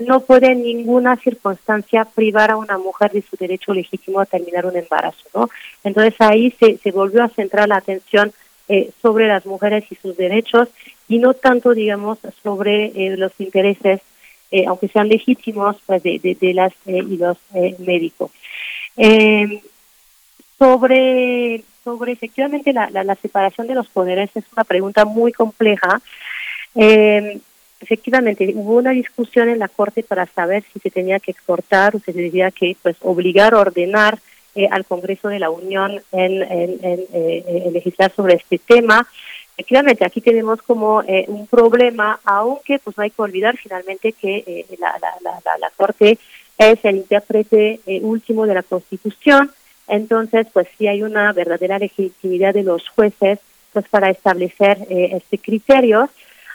no 0.01 0.21
puede 0.21 0.53
en 0.53 0.63
ninguna 0.63 1.17
circunstancia 1.17 2.05
privar 2.05 2.51
a 2.51 2.57
una 2.57 2.79
mujer 2.79 3.13
de 3.13 3.23
su 3.23 3.37
derecho 3.37 3.73
legítimo 3.75 4.21
a 4.21 4.27
terminar 4.27 4.67
un 4.67 4.77
embarazo, 4.77 5.25
¿no? 5.35 5.49
Entonces 5.85 6.15
ahí 6.21 6.51
se, 6.59 6.79
se 6.79 6.91
volvió 6.91 7.23
a 7.23 7.29
centrar 7.29 7.69
la 7.69 7.77
atención 7.77 8.33
eh, 8.73 8.93
sobre 9.03 9.27
las 9.27 9.47
mujeres 9.47 9.85
y 9.91 9.97
sus 9.97 10.17
derechos 10.17 10.69
y 11.09 11.19
no 11.19 11.35
tanto, 11.35 11.75
digamos, 11.75 12.19
sobre 12.41 12.93
eh, 12.95 13.17
los 13.17 13.33
intereses, 13.41 14.01
eh, 14.53 14.65
aunque 14.69 14.87
sean 14.87 15.09
legítimos, 15.09 15.77
pues 15.87 16.03
de, 16.05 16.21
de, 16.41 16.55
las 16.55 16.73
y 16.87 17.17
los 17.17 17.37
médicos. 17.81 18.31
sobre, 20.57 21.65
sobre 21.83 22.13
efectivamente 22.13 22.73
la, 22.73 22.89
la, 22.91 23.03
la, 23.03 23.17
separación 23.17 23.67
de 23.67 23.75
los 23.75 23.89
poderes 23.89 24.31
es 24.37 24.45
una 24.53 24.63
pregunta 24.63 25.05
muy 25.05 25.33
compleja. 25.33 26.01
Eh, 26.77 27.41
efectivamente 27.81 28.53
hubo 28.55 28.77
una 28.77 28.91
discusión 28.91 29.49
en 29.49 29.59
la 29.59 29.69
Corte 29.69 30.03
para 30.03 30.27
saber 30.27 30.65
si 30.73 30.79
se 30.81 30.91
tenía 30.91 31.19
que 31.19 31.31
exportar 31.31 31.97
o 31.97 31.99
se 31.99 32.13
tenía 32.13 32.51
que 32.51 32.77
pues 32.83 32.97
obligar 33.01 33.55
o 33.55 33.61
ordenar 33.61 34.19
eh, 34.55 34.69
al 34.71 34.85
Congreso 34.85 35.29
de 35.29 35.39
la 35.39 35.51
Unión 35.51 36.01
en, 36.13 36.43
eh, 36.43 37.71
legislar 37.73 38.13
sobre 38.15 38.35
este 38.35 38.59
tema. 38.59 39.07
Efectivamente, 39.57 40.05
aquí 40.05 40.21
tenemos 40.21 40.61
como 40.63 41.03
eh, 41.03 41.25
un 41.29 41.47
problema, 41.47 42.21
aunque 42.25 42.79
pues 42.79 42.97
no 42.97 43.03
hay 43.03 43.11
que 43.11 43.23
olvidar 43.23 43.57
finalmente 43.57 44.13
que 44.13 44.67
la, 44.79 44.95
la, 45.01 45.15
la, 45.23 45.59
la, 45.59 45.71
Corte 45.77 46.19
es 46.59 46.85
el 46.85 46.97
intérprete 46.97 47.81
último 48.03 48.47
de 48.47 48.55
la 48.55 48.63
Constitución, 48.63 49.51
entonces 49.89 50.47
pues 50.53 50.67
sí 50.77 50.87
hay 50.87 51.03
una 51.03 51.33
verdadera 51.33 51.79
legitimidad 51.79 52.55
de 52.55 52.63
los 52.63 52.89
jueces 52.89 53.39
pues 53.73 53.87
para 53.89 54.11
establecer 54.11 54.79
este 54.89 55.39
criterio 55.39 56.11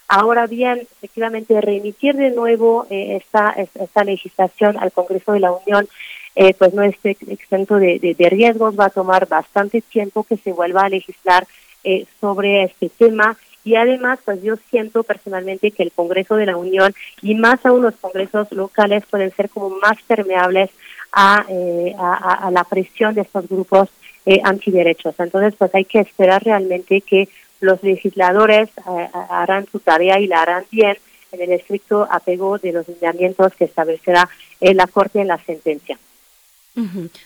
Ahora 0.07 0.45
bien, 0.45 0.79
efectivamente, 0.79 1.59
remitir 1.61 2.15
de 2.15 2.29
nuevo 2.29 2.85
eh, 2.89 3.17
esta, 3.17 3.55
esta 3.73 4.03
legislación 4.03 4.77
al 4.77 4.91
Congreso 4.91 5.31
de 5.31 5.39
la 5.39 5.51
Unión, 5.51 5.87
eh, 6.35 6.53
pues 6.53 6.73
no 6.73 6.83
es 6.83 6.95
exento 7.03 7.77
de, 7.77 8.15
de, 8.17 8.29
riesgos, 8.29 8.79
va 8.79 8.85
a 8.85 8.89
tomar 8.91 9.27
bastante 9.27 9.81
tiempo 9.81 10.23
que 10.23 10.37
se 10.37 10.51
vuelva 10.51 10.81
a 10.81 10.89
legislar 10.89 11.47
eh, 11.83 12.05
sobre 12.21 12.63
este 12.63 12.89
tema. 12.89 13.35
Y 13.63 13.77
además, 13.77 14.19
pues 14.23 14.43
yo 14.43 14.57
siento 14.69 15.01
personalmente 15.01 15.71
que 15.71 15.81
el 15.81 15.91
Congreso 15.91 16.35
de 16.35 16.45
la 16.45 16.57
Unión 16.57 16.93
y 17.23 17.33
más 17.33 17.65
aún 17.65 17.81
los 17.81 17.95
congresos 17.95 18.51
locales 18.51 19.03
pueden 19.09 19.31
ser 19.31 19.49
como 19.49 19.71
más 19.71 19.97
permeables 20.03 20.69
a, 21.11 21.43
a, 21.97 22.33
a 22.47 22.51
la 22.51 22.63
presión 22.63 23.15
de 23.15 23.21
estos 23.21 23.47
grupos 23.47 23.89
antiderechos. 24.43 25.15
Entonces, 25.17 25.55
pues 25.57 25.73
hay 25.73 25.85
que 25.85 25.99
esperar 25.99 26.43
realmente 26.43 27.01
que 27.01 27.27
los 27.65 27.83
legisladores 27.83 28.69
eh, 28.69 29.09
harán 29.29 29.67
su 29.71 29.79
tarea 29.79 30.19
y 30.19 30.27
la 30.27 30.41
harán 30.41 30.65
bien 30.71 30.97
en 31.31 31.41
el 31.41 31.51
estricto 31.51 32.07
apego 32.09 32.57
de 32.57 32.71
los 32.71 32.87
lineamientos 32.87 33.53
que 33.55 33.65
establecerá 33.65 34.29
la 34.61 34.87
Corte 34.87 35.19
en 35.19 35.27
la 35.27 35.37
sentencia. 35.39 35.97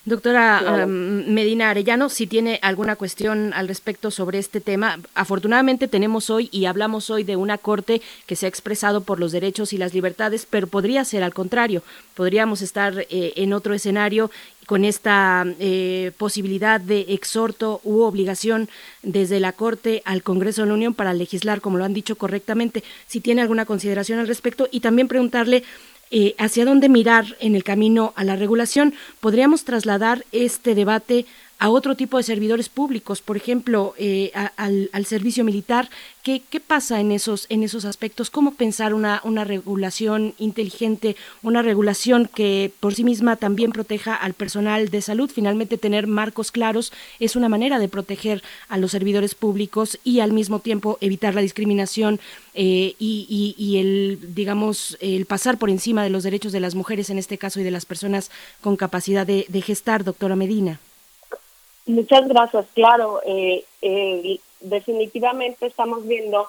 Doctora 0.06 0.86
Medina 0.86 1.72
Arellano, 1.72 2.10
si 2.10 2.28
tiene 2.28 2.60
alguna 2.62 2.96
cuestión 2.96 3.52
al 3.56 3.68
respecto 3.68 4.12
sobre 4.12 4.38
este 4.38 4.62
tema, 4.62 5.00
afortunadamente 5.16 5.88
tenemos 5.88 6.30
hoy 6.30 6.50
y 6.52 6.66
hablamos 6.66 7.10
hoy 7.10 7.24
de 7.24 7.36
una 7.36 7.58
corte 7.58 8.00
que 8.28 8.36
se 8.36 8.46
ha 8.46 8.50
expresado 8.50 9.02
por 9.02 9.20
los 9.20 9.32
derechos 9.32 9.74
y 9.74 9.80
las 9.80 9.96
libertades, 9.96 10.46
pero 10.48 10.68
podría 10.68 11.04
ser 11.04 11.24
al 11.24 11.34
contrario, 11.34 11.82
podríamos 12.14 12.62
estar 12.62 12.94
eh, 13.10 13.34
en 13.38 13.54
otro 13.54 13.74
escenario 13.74 14.30
con 14.70 14.86
esta 14.86 15.48
eh, 15.60 16.12
posibilidad 16.20 16.80
de 16.80 17.08
exhorto 17.10 17.82
u 17.84 18.02
obligación 18.02 18.70
desde 19.02 19.40
la 19.40 19.54
Corte 19.54 20.04
al 20.06 20.22
Congreso 20.22 20.62
de 20.62 20.68
la 20.68 20.76
Unión 20.76 20.94
para 20.94 21.12
legislar, 21.12 21.60
como 21.60 21.80
lo 21.80 21.86
han 21.86 21.96
dicho 21.96 22.18
correctamente, 22.18 22.84
si 23.08 23.20
tiene 23.20 23.42
alguna 23.42 23.66
consideración 23.66 24.20
al 24.20 24.28
respecto 24.28 24.68
y 24.70 24.82
también 24.82 25.08
preguntarle 25.08 25.64
eh, 26.12 26.36
hacia 26.38 26.66
dónde 26.66 26.88
mirar 26.88 27.36
en 27.40 27.56
el 27.56 27.64
camino 27.64 28.14
a 28.16 28.24
la 28.24 28.36
regulación. 28.36 28.94
Podríamos 29.20 29.64
trasladar 29.64 30.24
este 30.32 30.76
debate 30.76 31.26
a 31.60 31.70
otro 31.70 31.96
tipo 31.96 32.16
de 32.16 32.24
servidores 32.24 32.70
públicos, 32.70 33.22
por 33.22 33.36
ejemplo, 33.36 33.94
eh, 33.98 34.32
al, 34.56 35.06
servicio 35.06 35.44
militar. 35.44 35.90
¿Qué, 36.24 36.42
¿Qué, 36.50 36.62
pasa 36.62 37.02
en 37.02 37.12
esos, 37.12 37.48
en 37.50 37.64
esos 37.64 37.84
aspectos? 37.84 38.30
¿Cómo 38.30 38.54
pensar 38.54 38.94
una, 38.94 39.20
una 39.26 39.44
regulación 39.44 40.34
inteligente, 40.38 41.18
una 41.44 41.62
regulación 41.62 42.30
que 42.34 42.72
por 42.80 42.96
sí 42.96 43.04
misma 43.04 43.36
también 43.36 43.72
proteja 43.72 44.16
al 44.16 44.34
personal 44.36 44.88
de 44.90 45.02
salud? 45.02 45.30
Finalmente, 45.34 45.78
tener 45.78 46.08
marcos 46.08 46.52
claros 46.52 46.94
es 47.20 47.36
una 47.36 47.50
manera 47.50 47.78
de 47.78 47.90
proteger 47.90 48.42
a 48.70 48.78
los 48.78 48.92
servidores 48.92 49.36
públicos 49.36 50.00
y 50.06 50.22
al 50.22 50.32
mismo 50.32 50.60
tiempo 50.60 50.98
evitar 51.02 51.36
la 51.36 51.42
discriminación 51.42 52.22
eh, 52.54 52.96
y, 53.00 53.56
y, 53.58 53.78
el, 53.78 54.34
digamos, 54.34 54.98
el 55.02 55.26
pasar 55.26 55.58
por 55.58 55.70
encima 55.70 56.04
de 56.04 56.10
los 56.10 56.24
derechos 56.24 56.54
de 56.54 56.62
las 56.62 56.76
mujeres 56.76 57.10
en 57.10 57.18
este 57.18 57.38
caso 57.38 57.60
y 57.60 57.64
de 57.64 57.72
las 57.72 57.86
personas 57.86 58.32
con 58.62 58.78
capacidad 58.78 59.28
de, 59.28 59.46
de 59.50 59.62
gestar, 59.62 60.06
doctora 60.06 60.38
Medina. 60.38 60.80
Muchas 61.90 62.28
gracias. 62.28 62.68
Claro, 62.76 63.20
eh, 63.26 63.66
eh, 63.82 64.40
definitivamente 64.60 65.66
estamos 65.66 66.06
viendo 66.06 66.48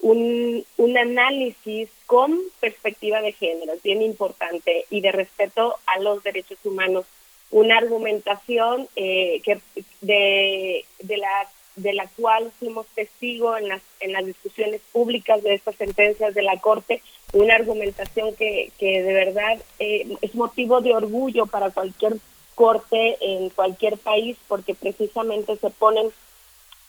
un, 0.00 0.64
un 0.78 0.96
análisis 0.96 1.90
con 2.06 2.38
perspectiva 2.58 3.20
de 3.20 3.32
género, 3.32 3.74
es 3.74 3.82
bien 3.82 4.00
importante, 4.00 4.86
y 4.88 5.02
de 5.02 5.12
respeto 5.12 5.76
a 5.84 6.00
los 6.00 6.22
derechos 6.22 6.56
humanos 6.64 7.04
una 7.50 7.76
argumentación 7.76 8.88
eh, 8.96 9.42
que 9.44 9.60
de, 10.00 10.86
de 11.00 11.16
la 11.18 11.48
de 11.76 11.92
la 11.92 12.08
cual 12.16 12.50
fuimos 12.58 12.86
testigo 12.94 13.56
en 13.56 13.68
las, 13.68 13.82
en 14.00 14.12
las 14.12 14.24
discusiones 14.24 14.80
públicas 14.90 15.42
de 15.42 15.54
estas 15.54 15.76
sentencias 15.76 16.34
de 16.34 16.42
la 16.42 16.58
Corte, 16.58 17.02
una 17.34 17.54
argumentación 17.54 18.34
que, 18.34 18.72
que 18.78 19.02
de 19.02 19.12
verdad 19.12 19.58
eh, 19.78 20.08
es 20.22 20.34
motivo 20.34 20.80
de 20.80 20.94
orgullo 20.94 21.46
para 21.46 21.70
cualquier 21.70 22.14
corte 22.58 23.16
en 23.20 23.50
cualquier 23.50 23.98
país, 23.98 24.36
porque 24.48 24.74
precisamente 24.74 25.56
se 25.58 25.70
ponen, 25.70 26.10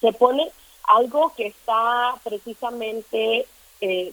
se 0.02 0.12
pone 0.14 0.50
algo 0.86 1.32
que 1.38 1.46
está 1.46 2.16
precisamente 2.24 3.46
eh, 3.80 4.12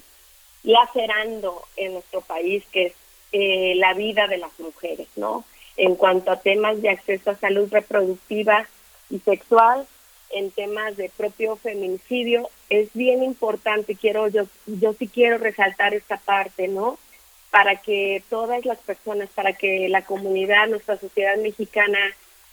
lacerando 0.65 1.63
en 1.77 1.95
nuestro 1.95 2.21
país, 2.21 2.63
que 2.71 2.89
es 2.89 2.93
eh, 3.33 3.73
la 3.77 3.95
vida 3.95 4.27
de 4.27 4.37
las 4.37 4.53
mujeres, 4.61 5.09
¿no? 5.17 5.47
En 5.79 5.95
cuanto 5.95 6.31
a 6.31 6.41
temas 6.41 6.83
de 6.83 6.91
acceso 6.91 7.31
a 7.31 7.37
salud 7.37 7.69
reproductiva 7.73 8.69
y 9.09 9.19
sexual, 9.21 9.87
en 10.29 10.51
temas 10.51 10.99
de 10.99 11.09
propio 11.17 11.57
feminicidio, 11.57 12.51
es 12.69 12.91
bien 12.93 13.23
importante, 13.23 13.97
quiero 13.97 14.29
yo, 14.29 14.43
yo 14.67 14.93
sí 14.93 15.09
quiero 15.09 15.39
resaltar 15.39 15.95
esta 15.95 16.19
parte, 16.19 16.69
¿no? 16.69 16.99
Para 17.51 17.77
que 17.77 18.23
todas 18.29 18.65
las 18.65 18.79
personas, 18.79 19.29
para 19.35 19.53
que 19.53 19.89
la 19.89 20.03
comunidad, 20.03 20.69
nuestra 20.69 20.99
sociedad 20.99 21.37
mexicana 21.37 21.99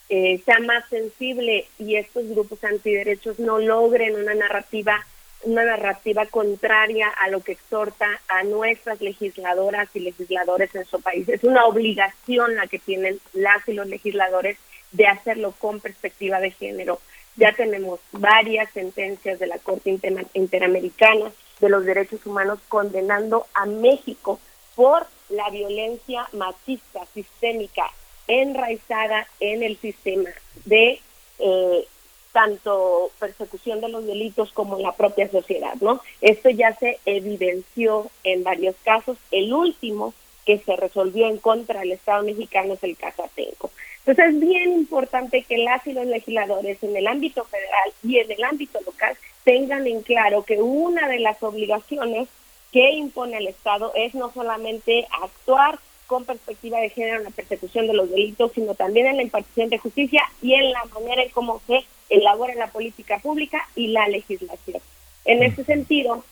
eh, 0.10 0.42
sea 0.46 0.60
más 0.60 0.88
sensible 0.90 1.68
y 1.80 1.96
estos 1.96 2.28
grupos 2.30 2.64
antiderechos 2.64 3.40
no 3.40 3.58
logren 3.58 4.16
una 4.16 4.34
narrativa 4.36 5.06
una 5.44 5.66
narrativa 5.66 6.26
contraria 6.26 7.10
a 7.10 7.30
lo 7.30 7.42
que 7.42 7.54
exhorta 7.54 8.08
a 8.28 8.44
nuestras 8.44 9.02
legisladoras 9.02 9.90
y 9.94 10.00
legisladores 10.00 10.74
en 10.74 10.86
su 10.86 11.02
país. 11.02 11.28
Es 11.30 11.44
una 11.44 11.66
obligación 11.66 12.56
la 12.56 12.68
que 12.68 12.80
tienen 12.80 13.20
las 13.34 13.68
y 13.68 13.74
los 13.74 13.88
legisladores 13.88 14.58
de 14.92 15.08
hacerlo 15.08 15.54
con 15.60 15.80
perspectiva 15.80 16.40
de 16.40 16.52
género. 16.52 17.00
Ya 17.36 17.52
tenemos 17.54 18.00
varias 18.12 18.72
sentencias 18.72 19.40
de 19.40 19.48
la 19.48 19.58
Corte 19.58 20.00
Interamericana 20.34 21.32
de 21.60 21.70
los 21.70 21.84
Derechos 21.86 22.26
Humanos 22.26 22.60
condenando 22.70 23.48
a 23.54 23.66
México 23.66 24.40
por 24.76 25.08
la 25.30 25.50
violencia 25.50 26.28
machista 26.34 27.06
sistémica 27.14 27.90
enraizada 28.28 29.28
en 29.40 29.64
el 29.64 29.78
sistema 29.78 30.30
de 30.66 31.00
eh, 31.40 31.88
tanto 32.32 33.12
persecución 33.20 33.80
de 33.82 33.90
los 33.90 34.06
delitos 34.06 34.52
como 34.54 34.80
la 34.80 34.94
propia 34.94 35.30
sociedad, 35.30 35.76
¿no? 35.82 36.02
Esto 36.22 36.50
ya 36.50 36.76
se 36.76 37.00
evidenció 37.06 38.10
en 38.24 38.44
varios 38.44 38.76
casos. 38.84 39.18
El 39.32 39.54
último 39.54 40.14
que 40.46 40.58
se 40.60 40.76
resolvió 40.76 41.28
en 41.28 41.38
contra 41.38 41.82
del 41.82 41.94
Estado 41.94 42.24
mexicano 42.24 42.74
es 42.74 42.84
el 42.84 42.98
caso 42.98 43.24
Atenco. 43.24 43.72
Entonces 44.06 44.34
es 44.34 44.40
bien 44.40 44.74
importante 44.74 45.44
que 45.44 45.58
las 45.60 45.86
y 45.88 45.94
los 45.94 46.06
legisladores 46.06 46.84
en 46.84 46.98
el 46.98 47.08
ámbito 47.08 47.46
federal 47.46 47.94
y 48.04 48.18
en 48.18 48.32
el 48.32 48.44
ámbito 48.44 48.80
local 48.86 49.16
tengan 49.46 49.88
en 49.88 50.02
claro 50.02 50.44
que 50.44 50.62
una 50.62 51.08
de 51.08 51.20
las 51.20 51.42
obligaciones 51.42 52.28
que 52.74 52.92
impone 52.92 53.38
el 53.38 53.48
Estado 53.48 53.94
es 53.96 54.16
no 54.16 54.34
solamente 54.34 55.08
actuar 55.22 55.80
con 56.08 56.26
perspectiva 56.26 56.80
de 56.80 56.90
género 56.90 57.18
en 57.18 57.24
la 57.24 57.30
persecución 57.30 57.88
de 57.88 57.94
los 57.94 58.10
delitos, 58.10 58.52
sino 58.54 58.74
también 58.74 59.06
en 59.06 59.18
la 59.18 59.24
impartición 59.24 59.70
de 59.70 59.78
justicia 59.78 60.24
y 60.42 60.56
en 60.56 60.72
la 60.72 60.84
manera 60.86 61.22
en 61.22 61.30
cómo 61.30 61.62
se 61.68 61.86
elabora 62.10 62.56
la 62.56 62.68
política 62.68 63.20
pública 63.20 63.68
y 63.76 63.88
la 63.88 64.08
legislación. 64.08 64.82
En 65.24 65.44
ese 65.44 65.64
sentido, 65.64 66.24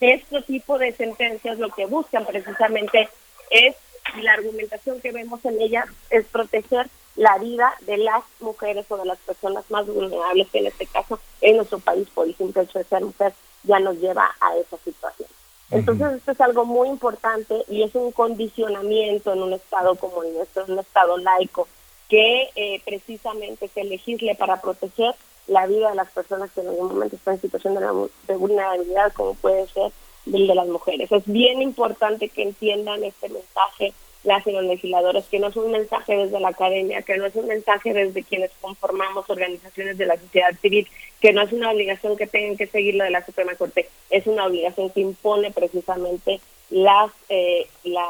este 0.00 0.42
tipo 0.42 0.76
de 0.76 0.92
sentencias 0.92 1.58
lo 1.58 1.70
que 1.70 1.86
buscan 1.86 2.26
precisamente 2.26 3.08
es, 3.50 3.74
y 4.18 4.22
la 4.22 4.34
argumentación 4.34 5.00
que 5.00 5.12
vemos 5.12 5.44
en 5.44 5.60
ellas 5.60 5.86
es 6.10 6.26
proteger 6.26 6.88
la 7.14 7.38
vida 7.38 7.72
de 7.82 7.96
las 7.96 8.24
mujeres 8.40 8.84
o 8.90 8.96
de 8.98 9.06
las 9.06 9.18
personas 9.18 9.64
más 9.70 9.86
vulnerables, 9.86 10.48
que 10.50 10.58
en 10.58 10.66
este 10.66 10.86
caso 10.86 11.18
en 11.40 11.56
nuestro 11.56 11.78
país, 11.78 12.08
por 12.10 12.26
el 12.26 12.36
simple 12.36 12.62
hecho 12.62 12.78
de 12.78 12.84
ser 12.84 13.02
mujer, 13.02 13.32
ya 13.62 13.78
nos 13.78 13.96
lleva 13.98 14.34
a 14.40 14.56
esa 14.56 14.76
situación. 14.78 15.28
Entonces, 15.70 16.14
esto 16.14 16.32
es 16.32 16.40
algo 16.40 16.64
muy 16.64 16.88
importante 16.88 17.64
y 17.68 17.82
es 17.82 17.94
un 17.94 18.12
condicionamiento 18.12 19.32
en 19.32 19.42
un 19.42 19.52
Estado 19.52 19.96
como 19.96 20.22
el 20.22 20.34
nuestro, 20.34 20.64
un 20.68 20.78
Estado 20.78 21.18
laico, 21.18 21.66
que 22.08 22.50
eh, 22.54 22.80
precisamente 22.84 23.68
se 23.68 23.82
legisle 23.84 24.36
para 24.36 24.60
proteger 24.60 25.14
la 25.48 25.66
vida 25.66 25.90
de 25.90 25.96
las 25.96 26.10
personas 26.10 26.50
que 26.52 26.60
en 26.60 26.68
algún 26.68 26.88
momento 26.88 27.16
están 27.16 27.34
en 27.34 27.40
situación 27.40 27.74
de, 27.74 28.08
de 28.28 28.36
vulnerabilidad, 28.36 29.12
como 29.12 29.34
puede 29.34 29.66
ser 29.68 29.92
el 30.26 30.46
de 30.46 30.54
las 30.54 30.68
mujeres. 30.68 31.10
Es 31.10 31.24
bien 31.26 31.62
importante 31.62 32.28
que 32.28 32.42
entiendan 32.42 33.02
este 33.04 33.28
mensaje 33.28 33.92
las 34.26 34.46
y 34.46 34.52
los 34.52 34.64
legisladores, 34.64 35.24
que 35.26 35.38
no 35.38 35.46
es 35.46 35.56
un 35.56 35.70
mensaje 35.70 36.16
desde 36.16 36.40
la 36.40 36.48
academia, 36.48 37.02
que 37.02 37.16
no 37.16 37.26
es 37.26 37.34
un 37.36 37.46
mensaje 37.46 37.94
desde 37.94 38.24
quienes 38.24 38.50
conformamos 38.60 39.30
organizaciones 39.30 39.96
de 39.96 40.06
la 40.06 40.18
sociedad 40.18 40.52
civil, 40.60 40.86
que 41.20 41.32
no 41.32 41.42
es 41.42 41.52
una 41.52 41.70
obligación 41.70 42.16
que 42.16 42.26
tengan 42.26 42.56
que 42.56 42.66
seguir 42.66 42.96
lo 42.96 43.04
de 43.04 43.10
la 43.10 43.24
Suprema 43.24 43.54
Corte, 43.54 43.88
es 44.10 44.26
una 44.26 44.46
obligación 44.46 44.90
que 44.90 45.00
impone 45.00 45.52
precisamente 45.52 46.40
las, 46.70 47.12
eh, 47.28 47.68
la, 47.84 48.08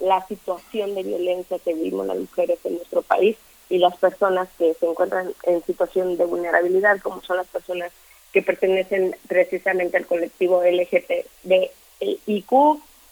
la, 0.00 0.26
situación 0.26 0.96
de 0.96 1.04
violencia 1.04 1.60
que 1.60 1.72
vivimos 1.72 2.06
las 2.06 2.18
mujeres 2.18 2.58
en 2.64 2.74
nuestro 2.74 3.02
país 3.02 3.36
y 3.70 3.78
las 3.78 3.96
personas 3.96 4.48
que 4.58 4.74
se 4.74 4.86
encuentran 4.86 5.32
en 5.44 5.64
situación 5.64 6.16
de 6.16 6.24
vulnerabilidad, 6.24 7.00
como 7.00 7.22
son 7.22 7.36
las 7.36 7.46
personas 7.46 7.92
que 8.32 8.42
pertenecen 8.42 9.14
precisamente 9.28 9.96
al 9.96 10.06
colectivo 10.06 10.62
LGTBIQ, 10.64 11.70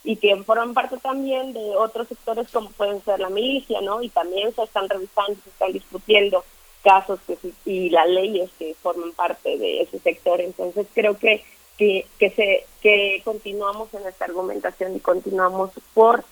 y 0.02 0.16
que 0.16 0.34
forman 0.44 0.74
parte 0.74 0.96
también 0.98 1.52
de 1.52 1.76
otros 1.76 2.08
sectores 2.08 2.48
como 2.50 2.70
pueden 2.70 3.02
ser 3.04 3.20
la 3.20 3.28
milicia, 3.28 3.80
¿no? 3.80 4.02
Y 4.02 4.08
también 4.08 4.54
se 4.54 4.62
están 4.62 4.88
revisando, 4.88 5.34
se 5.44 5.50
están 5.50 5.72
discutiendo 5.72 6.44
casos 6.82 7.20
que, 7.26 7.36
y 7.66 7.90
las 7.90 8.08
leyes 8.08 8.50
que 8.58 8.74
forman 8.82 9.12
parte 9.12 9.58
de 9.58 9.82
ese 9.82 9.98
sector. 9.98 10.40
Entonces 10.40 10.86
creo 10.94 11.18
que 11.18 11.44
que, 11.80 12.06
que 12.18 12.30
se 12.30 12.66
que 12.82 13.22
continuamos 13.24 13.88
en 13.94 14.06
esta 14.06 14.26
argumentación 14.26 14.94
y 14.94 15.00
continuamos 15.00 15.70
por 15.94 16.22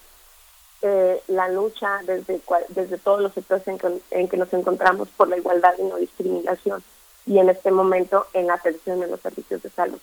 eh, 0.83 1.23
la 1.29 1.49
lucha 1.49 2.01
desde 2.05 2.39
desde 2.69 2.99
todos 2.99 3.23
los 3.23 3.33
sectores 3.33 3.67
en 3.67 3.79
que, 3.79 4.01
en 4.11 4.29
que 4.29 4.37
nos 4.37 4.53
encontramos 4.53 5.09
por 5.09 5.27
la 5.27 5.39
igualdad 5.39 5.73
y 5.79 5.85
no 5.85 5.97
discriminación 5.97 6.85
y 7.25 7.39
en 7.39 7.49
este 7.49 7.71
momento 7.71 8.27
en 8.35 8.49
la 8.49 8.55
atención 8.55 9.01
de 9.01 9.09
los 9.09 9.21
servicios 9.21 9.63
de 9.63 9.71
salud. 9.71 9.99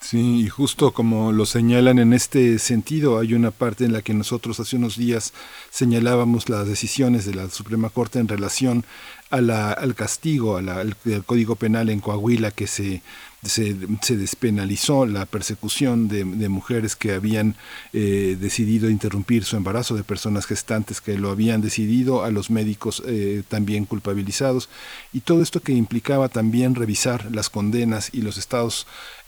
Sí, 0.00 0.42
y 0.42 0.48
justo 0.50 0.92
como 0.92 1.32
lo 1.32 1.46
señalan 1.46 1.98
en 1.98 2.12
este 2.12 2.58
sentido, 2.58 3.18
hay 3.18 3.32
una 3.32 3.50
parte 3.50 3.86
en 3.86 3.94
la 3.94 4.02
que 4.02 4.12
nosotros 4.12 4.60
hace 4.60 4.76
unos 4.76 4.98
días 4.98 5.32
señalábamos 5.70 6.50
las 6.50 6.66
decisiones 6.68 7.24
de 7.24 7.34
la 7.34 7.48
Suprema 7.48 7.88
Corte 7.88 8.18
en 8.18 8.28
relación 8.28 8.84
a 9.30 9.40
la, 9.40 9.72
al 9.72 9.94
castigo, 9.94 10.58
al, 10.58 10.94
Código 11.24 11.56
Penal 11.56 11.88
en 11.88 12.00
Coahuila, 12.00 12.50
que 12.50 12.66
se, 12.66 13.02
se, 13.42 13.74
despenalizó 14.16 15.06
la 15.06 15.26
persecución 15.26 16.08
de, 16.08 16.24
mujeres 16.48 16.96
que 16.96 17.14
habían 17.14 17.56
eh, 17.92 18.36
decidido 18.38 18.90
interrumpir 18.90 19.44
su 19.44 19.56
embarazo, 19.56 19.96
de 19.96 20.04
personas 20.04 20.46
gestantes 20.46 21.00
que 21.00 21.18
lo 21.18 21.30
habían 21.30 21.62
decidido, 21.62 22.24
a 22.24 22.30
los 22.30 22.50
médicos 22.50 23.02
eh, 23.06 23.42
también 23.48 23.86
culpabilizados, 23.86 24.68
y 25.12 25.20
todo 25.20 25.42
esto 25.42 25.60
que 25.60 25.72
implicaba 25.72 26.28
también 26.28 26.74
revisar 26.74 27.34
las 27.34 27.50
condenas 27.50 28.10
y 28.12 28.20
los 28.20 28.36
estados 28.36 28.86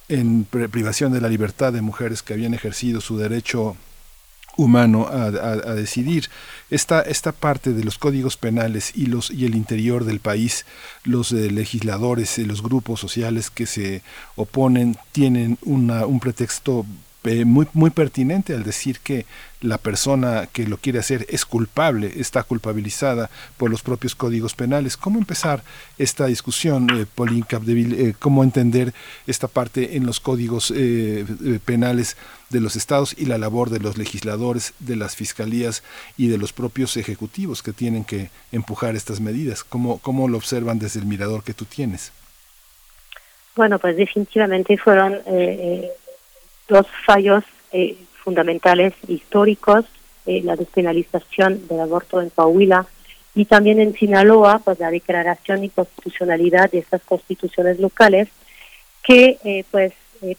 en 0.09 0.45
privación 0.45 1.12
de 1.12 1.20
la 1.20 1.28
libertad 1.28 1.73
de 1.73 1.83
mujeres 1.83 2.23
que 2.23 2.35
habían 2.35 2.55
ejercido 2.55 3.01
su 3.01 3.19
derecho 3.19 3.77
humano 4.57 5.07
a, 5.07 5.31
decidir. 5.74 6.31
Esta 6.70 7.03
esta 7.03 7.33
parte 7.33 7.73
de 7.73 7.85
los 7.85 7.99
códigos 7.99 8.37
penales 8.37 8.93
y 8.95 9.07
los 9.07 9.31
y 9.31 9.45
el 9.45 9.55
interior 9.55 10.05
del 10.05 10.20
país 10.20 10.65
los 11.05 11.33
eh, 11.33 11.51
legisladores 11.51 12.39
los 12.39 12.62
grupos 12.62 12.99
sociales 12.99 13.51
que 13.51 13.66
se 13.66 14.03
oponen 14.35 14.97
tienen 15.12 15.59
una, 15.62 16.07
un 16.07 16.20
pretexto 16.20 16.87
eh, 17.24 17.45
muy, 17.45 17.66
muy 17.73 17.91
pertinente 17.91 18.55
al 18.55 18.62
decir 18.62 19.01
que 19.01 19.27
la 19.61 19.78
persona 19.78 20.49
que 20.53 20.66
lo 20.66 20.77
quiere 20.77 20.99
hacer 20.99 21.27
es 21.28 21.45
culpable, 21.45 22.12
está 22.16 22.43
culpabilizada 22.43 23.31
por 23.57 23.70
los 23.70 23.83
propios 23.83 24.15
códigos 24.15 24.55
penales. 24.55 24.97
¿Cómo 24.97 25.19
empezar 25.19 25.62
esta 25.99 26.27
discusión, 26.27 26.89
eh, 26.91 27.07
Pauline 27.12 27.47
Capdeville? 27.49 28.09
Eh, 28.09 28.15
¿Cómo 28.19 28.45
entender 28.45 28.93
esta 29.27 29.49
parte 29.49 29.97
en 29.97 30.07
los 30.07 30.20
códigos 30.20 30.73
eh, 30.77 31.24
penales 31.65 32.16
de 32.51 32.61
los 32.61 32.77
estados 32.77 33.15
y 33.19 33.27
la 33.27 33.39
labor 33.39 33.70
de 33.70 33.81
los 33.81 33.97
legisladores, 33.97 34.74
de 34.78 34.97
las 34.97 35.16
fiscalías 35.16 35.83
y 36.16 36.28
de 36.28 36.39
los 36.39 36.53
propios 36.53 36.97
ejecutivos 36.97 37.62
que 37.62 37.73
tienen 37.73 38.05
que 38.05 38.31
empujar 38.53 38.95
estas 38.95 39.20
medidas? 39.20 39.65
¿Cómo, 39.65 39.99
cómo 39.99 40.28
lo 40.28 40.37
observan 40.37 40.78
desde 40.78 41.01
el 41.01 41.07
mirador 41.07 41.43
que 41.43 41.55
tú 41.55 41.65
tienes? 41.65 42.12
Bueno, 43.55 43.78
pues 43.78 43.97
definitivamente 43.97 44.77
fueron 44.77 45.19
dos 46.69 46.87
fallos 47.05 47.45
eh, 47.73 47.97
fundamentales 48.27 48.93
históricos, 49.07 49.85
eh, 50.27 50.43
la 50.43 50.57
despenalización 50.57 51.69
del 51.69 51.78
aborto 51.78 52.20
en 52.20 52.31
Coahuila 52.31 52.85
y 53.36 53.44
también 53.44 53.78
en 53.78 53.94
Sinaloa, 53.94 54.61
pues 54.65 54.81
la 54.81 54.90
declaración 54.90 55.62
y 55.62 55.69
constitucionalidad 55.69 56.69
de 56.73 56.78
estas 56.78 57.03
constituciones 57.03 57.78
locales 57.78 58.28
que 59.05 59.39
eh, 59.44 59.65
pues 59.70 59.93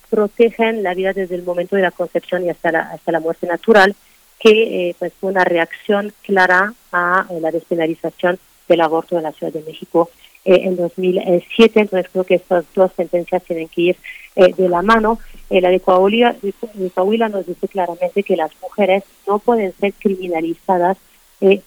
protegen 0.10 0.84
la 0.84 0.94
vida 0.94 1.14
desde 1.14 1.36
el 1.36 1.44
momento 1.44 1.78
de 1.78 1.84
la 1.84 1.92
concepción 1.92 2.44
y 2.44 2.50
hasta 2.50 2.74
la, 2.74 2.82
hasta 2.82 3.14
la 3.14 3.22
muerte 3.22 3.48
natural, 3.48 3.96
que 4.38 4.94
pues 5.00 5.14
fue 5.22 5.32
una 5.32 5.46
reacción 5.46 6.12
clara 6.24 6.74
a 6.92 7.26
la 7.40 7.52
despenalización 7.52 8.38
del 8.68 8.82
aborto 8.82 9.16
en 9.16 9.24
la 9.24 9.32
Ciudad 9.32 9.54
de 9.54 9.62
México 9.62 10.10
en 10.44 10.76
2007. 10.76 11.80
Entonces 11.80 12.10
creo 12.12 12.24
que 12.26 12.36
estas 12.36 12.66
dos 12.76 12.92
sentencias 12.98 13.44
tienen 13.44 13.70
que 13.70 13.82
ir 13.82 13.98
de 14.36 14.68
la 14.68 14.82
mano. 14.82 15.20
La 15.50 15.70
de 15.70 15.80
Coahuila, 15.80 16.36
de 16.42 16.90
Coahuila 16.90 17.30
nos 17.30 17.46
dice 17.46 17.68
claramente 17.68 18.24
que 18.24 18.36
las 18.36 18.52
mujeres 18.62 19.04
no 19.28 19.40
pueden 19.40 19.74
ser 19.80 19.94
criminalizadas 19.94 20.98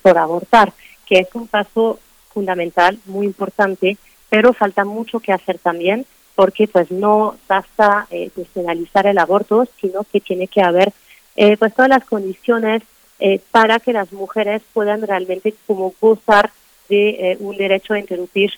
por 0.03 0.19
abortar, 0.19 0.73
que 1.07 1.19
es 1.21 1.29
un 1.35 1.47
paso 1.47 1.99
fundamental, 2.33 2.99
muy 3.07 3.27
importante, 3.27 3.97
pero 4.29 4.53
falta 4.53 4.85
mucho 4.85 5.21
que 5.21 5.33
hacer 5.33 5.59
también 5.59 6.07
porque 6.35 6.69
pues 6.69 6.91
no 6.91 7.37
basta 7.49 8.07
eh, 8.11 8.31
despenalizar 8.35 9.07
el 9.07 9.19
aborto, 9.19 9.67
sino 9.81 10.05
que 10.11 10.21
tiene 10.21 10.47
que 10.49 10.63
haber 10.63 10.93
eh, 11.37 11.57
pues 11.57 11.75
todas 11.75 11.89
las 11.89 12.05
condiciones 12.05 12.83
eh, 13.19 13.41
para 13.51 13.79
que 13.81 13.93
las 13.93 14.13
mujeres 14.13 14.63
puedan 14.73 15.03
realmente 15.03 15.55
como 15.67 15.93
gozar 16.01 16.51
de 16.89 17.09
eh, 17.11 17.37
un 17.41 17.57
derecho 17.57 17.95
a 17.95 17.99
interrumpir 17.99 18.51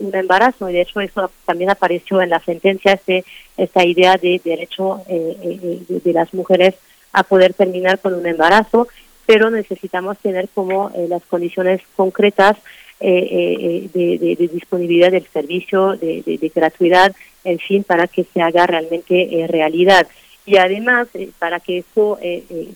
un 0.00 0.14
embarazo. 0.14 0.68
Y 0.68 0.74
de 0.74 0.82
hecho 0.82 1.00
eso 1.00 1.30
también 1.44 1.70
apareció 1.70 2.20
en 2.20 2.30
la 2.30 2.40
sentencia, 2.40 2.92
este, 2.92 3.24
esta 3.56 3.84
idea 3.84 4.16
de 4.16 4.40
derecho 4.44 5.02
de, 5.08 5.80
de, 5.88 6.12
las 6.12 6.32
mujeres 6.34 6.74
a 7.12 7.22
poder 7.22 7.54
terminar 7.54 7.98
con 7.98 8.14
un 8.14 8.26
embarazo, 8.26 8.88
pero 9.24 9.50
necesitamos 9.50 10.18
tener 10.18 10.48
como 10.54 10.90
las 11.08 11.22
condiciones 11.24 11.80
concretas 11.96 12.56
eh, 12.98 13.90
eh, 13.92 14.36
de, 14.36 14.48
disponibilidad 14.48 15.12
del 15.12 15.26
servicio, 15.26 15.96
de, 15.96 16.50
gratuidad, 16.54 17.14
en 17.44 17.58
fin, 17.58 17.84
para 17.84 18.06
que 18.06 18.24
se 18.24 18.40
haga 18.40 18.66
realmente 18.66 19.38
eh, 19.38 19.46
realidad. 19.46 20.06
Y 20.46 20.56
además, 20.56 21.08
para 21.38 21.60
que 21.60 21.78
eso 21.78 22.18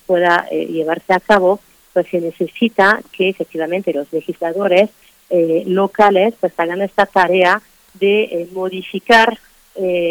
pueda 0.05 0.47
llevarse 0.51 1.12
a 1.15 1.20
cabo, 1.20 1.61
pues 1.95 2.07
se 2.09 2.20
necesita 2.20 3.01
que 3.12 3.31
efectivamente 3.31 3.95
los 3.95 4.12
legisladores 4.12 4.91
locales 5.66 6.35
pues 6.40 6.52
hagan 6.59 6.82
esta 6.82 7.07
tarea 7.07 7.62
de 7.94 8.48
modificar 8.52 9.39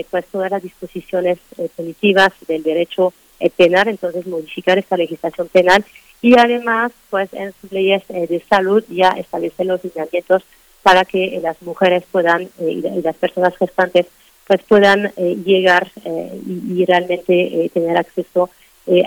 pues 0.09 0.25
todas 0.31 0.51
las 0.51 0.63
disposiciones 0.63 1.37
punitivas 1.75 2.31
del 2.47 2.63
derecho 2.63 3.13
penal, 3.55 3.87
entonces 3.87 4.27
modificar 4.27 4.77
esta 4.77 4.97
legislación 4.97 5.47
penal 5.47 5.83
y 6.21 6.37
además 6.37 6.91
pues 7.09 7.33
en 7.33 7.53
sus 7.59 7.71
leyes 7.71 8.03
eh, 8.09 8.27
de 8.27 8.43
salud 8.49 8.83
ya 8.89 9.09
establecen 9.09 9.67
los 9.67 9.83
lineamientos 9.83 10.43
para 10.83 11.05
que 11.05 11.37
eh, 11.37 11.39
las 11.41 11.61
mujeres 11.61 12.03
puedan 12.11 12.43
eh, 12.59 12.81
y 12.97 13.01
las 13.01 13.15
personas 13.15 13.55
gestantes 13.57 14.07
pues 14.47 14.61
puedan 14.63 15.13
llegar 15.45 15.91
y, 16.47 16.83
realmente 16.83 17.69
tener 17.71 17.95
acceso 17.97 18.49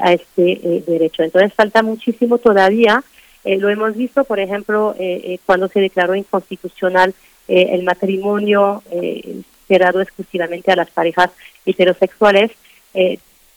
a 0.01 0.13
este 0.13 0.85
derecho. 0.87 1.25
Entonces 1.25 1.53
falta 1.53 1.83
muchísimo 1.83 2.39
todavía. 2.39 3.03
Lo 3.45 3.69
hemos 3.69 3.97
visto, 3.97 4.25
por 4.25 4.39
ejemplo, 4.39 4.95
cuando 5.47 5.69
se 5.69 5.81
declaró 5.81 6.15
inconstitucional 6.15 7.15
el 7.49 7.83
matrimonio 7.83 8.83
cerrado 9.67 10.01
exclusivamente 10.01 10.71
a 10.71 10.77
las 10.77 10.91
parejas 10.91 11.31
heterosexuales 11.67 12.53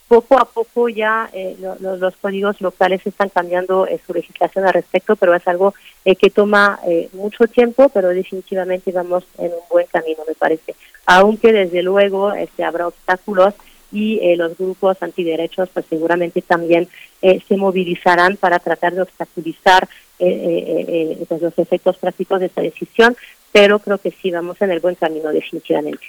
poco 0.08 0.38
a 0.38 0.46
poco 0.46 0.88
ya 0.88 1.30
eh, 1.34 1.56
los 1.80 2.16
códigos 2.18 2.62
locales 2.62 3.06
están 3.06 3.30
cambiando 3.30 3.88
eh, 3.88 4.00
su 4.06 4.14
legislación 4.14 4.66
al 4.66 4.74
respecto, 4.74 5.16
pero 5.16 5.34
es 5.34 5.48
algo 5.48 5.74
eh, 6.04 6.16
que 6.16 6.30
toma 6.30 6.80
mucho 7.14 7.48
tiempo, 7.48 7.90
pero 7.90 8.10
definitivamente 8.10 8.92
vamos 8.92 9.26
en 9.38 9.48
un 9.48 9.68
buen 9.70 9.88
camino, 9.88 10.24
me 10.28 10.36
parece. 10.36 10.76
Aunque 11.06 11.52
desde 11.52 11.82
luego 11.82 12.34
este, 12.34 12.64
habrá 12.64 12.88
obstáculos 12.88 13.54
y 13.92 14.36
los 14.36 14.58
grupos 14.58 15.02
antiderechos 15.02 15.70
pues 15.74 15.86
seguramente 15.90 16.42
también 16.42 16.88
se 17.22 17.58
movilizarán 17.58 18.38
para 18.38 18.60
tratar 18.60 18.94
de 18.94 19.02
obstaculizar 19.02 19.88
pues, 20.18 21.42
los 21.42 21.58
efectos 21.58 21.98
prácticos 21.98 22.40
de 22.40 22.48
esta 22.48 22.62
decisión, 22.62 23.16
pero 23.52 23.80
creo 23.80 23.98
que 23.98 24.12
sí 24.12 24.32
vamos 24.32 24.62
en 24.62 24.72
el 24.72 24.80
buen 24.80 24.96
camino 24.96 25.32
definitivamente. 25.32 26.06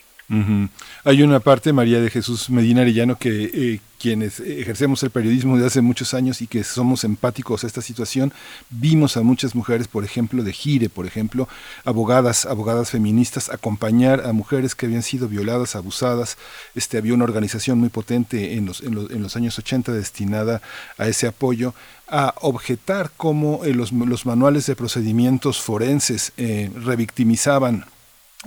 Hay 1.04 1.22
una 1.22 1.40
parte, 1.40 1.72
María 1.72 2.00
de 2.00 2.10
Jesús 2.10 2.50
Medina 2.50 2.82
Arellano, 2.82 3.16
que 3.16 3.44
eh, 3.52 3.80
quienes 4.00 4.40
ejercemos 4.40 5.02
el 5.02 5.10
periodismo 5.10 5.56
de 5.56 5.66
hace 5.66 5.80
muchos 5.80 6.14
años 6.14 6.42
y 6.42 6.46
que 6.46 6.64
somos 6.64 7.04
empáticos 7.04 7.62
a 7.62 7.66
esta 7.66 7.80
situación, 7.80 8.32
vimos 8.68 9.16
a 9.16 9.22
muchas 9.22 9.54
mujeres, 9.54 9.88
por 9.88 10.04
ejemplo, 10.04 10.42
de 10.42 10.52
Gire, 10.52 10.88
por 10.88 11.06
ejemplo, 11.06 11.48
abogadas, 11.84 12.44
abogadas 12.44 12.90
feministas, 12.90 13.50
acompañar 13.50 14.26
a 14.26 14.32
mujeres 14.32 14.74
que 14.74 14.86
habían 14.86 15.02
sido 15.02 15.28
violadas, 15.28 15.76
abusadas. 15.76 16.38
Este, 16.74 16.98
había 16.98 17.14
una 17.14 17.24
organización 17.24 17.78
muy 17.78 17.88
potente 17.88 18.54
en 18.54 18.66
los, 18.66 18.80
en 18.82 18.94
los, 18.94 19.10
en 19.10 19.22
los 19.22 19.36
años 19.36 19.58
80 19.58 19.92
destinada 19.92 20.60
a 20.98 21.06
ese 21.06 21.26
apoyo 21.26 21.74
a 22.08 22.34
objetar 22.40 23.10
cómo 23.16 23.64
eh, 23.64 23.74
los, 23.74 23.92
los, 23.92 24.26
manuales 24.26 24.66
de 24.66 24.76
procedimientos 24.76 25.60
forenses 25.60 26.32
eh, 26.36 26.70
revictimizaban 26.74 27.86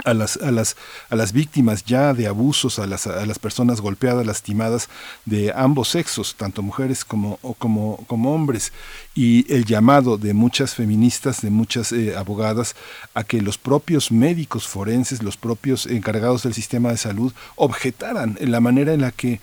a 0.05 0.13
las, 0.13 0.37
a 0.37 0.51
las, 0.51 0.75
a 1.09 1.15
las 1.15 1.33
víctimas 1.33 1.83
ya 1.83 2.13
de 2.13 2.27
abusos, 2.27 2.79
a 2.79 2.87
las, 2.87 3.07
a 3.07 3.25
las 3.25 3.39
personas 3.39 3.81
golpeadas, 3.81 4.25
lastimadas 4.25 4.89
de 5.25 5.51
ambos 5.55 5.89
sexos, 5.89 6.35
tanto 6.35 6.61
mujeres 6.61 7.03
como, 7.05 7.37
como, 7.57 8.03
como 8.07 8.33
hombres, 8.33 8.71
y 9.15 9.51
el 9.53 9.65
llamado 9.65 10.17
de 10.17 10.33
muchas 10.33 10.75
feministas, 10.75 11.41
de 11.41 11.49
muchas 11.49 11.91
eh, 11.91 12.15
abogadas, 12.15 12.75
a 13.13 13.23
que 13.23 13.41
los 13.41 13.57
propios 13.57 14.11
médicos 14.11 14.67
forenses, 14.67 15.23
los 15.23 15.37
propios 15.37 15.85
encargados 15.85 16.43
del 16.43 16.53
sistema 16.53 16.89
de 16.89 16.97
salud, 16.97 17.33
objetaran 17.55 18.37
la 18.39 18.59
manera 18.59 18.93
en 18.93 19.01
la 19.01 19.11
que 19.11 19.39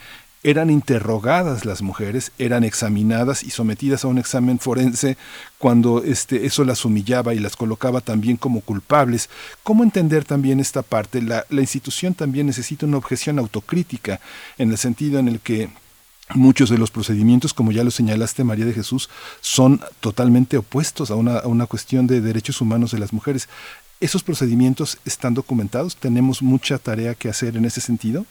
eran 0.47 0.71
interrogadas 0.71 1.65
las 1.65 1.83
mujeres, 1.83 2.31
eran 2.39 2.63
examinadas 2.63 3.43
y 3.43 3.51
sometidas 3.51 4.05
a 4.05 4.09
un 4.09 4.17
examen 4.17 4.61
forense 4.61 5.17
cuando 5.59 6.05
este, 6.05 6.47
eso 6.47 6.65
las 6.65 6.85
humillaba 6.85 7.35
y 7.35 7.41
las 7.41 7.57
colocaba 7.57 8.01
también 8.01 8.37
como 8.37 8.61
culpables. 8.61 9.29
¿Cómo 9.65 9.83
entender 9.83 10.25
también 10.25 10.61
esta 10.61 10.83
parte? 10.83 11.21
La, 11.21 11.45
la 11.51 11.63
institución 11.63 12.15
también 12.15 12.47
necesita 12.47 12.87
una 12.87 12.97
objeción 12.97 13.41
autocrítica 13.41 14.21
en 14.57 14.71
el 14.71 14.79
sentido 14.79 15.19
en 15.19 15.29
el 15.29 15.41
que 15.41 15.69
Muchos 16.35 16.71
de 16.71 16.79
los 16.79 16.91
procedimientos, 16.91 17.55
como 17.55 17.71
ya 17.71 17.85
lo 17.85 17.93
señalaste, 17.93 18.43
María 18.43 18.65
de 18.65 18.73
Jesús, 18.73 19.09
son 19.41 19.81
totalmente 20.01 20.57
opuestos 20.57 21.13
a 21.13 21.15
una, 21.15 21.39
a 21.39 21.47
una 21.47 21.67
cuestión 21.67 22.09
de 22.09 22.21
derechos 22.21 22.61
humanos 22.61 22.91
de 22.91 22.99
las 22.99 23.13
mujeres. 23.13 23.49
¿Esos 24.01 24.25
procedimientos 24.25 24.99
están 25.05 25.35
documentados? 25.35 25.95
¿Tenemos 25.95 26.43
mucha 26.43 26.79
tarea 26.79 27.15
que 27.15 27.29
hacer 27.29 27.57
en 27.57 27.65
ese 27.65 27.81
sentido? 27.81 28.27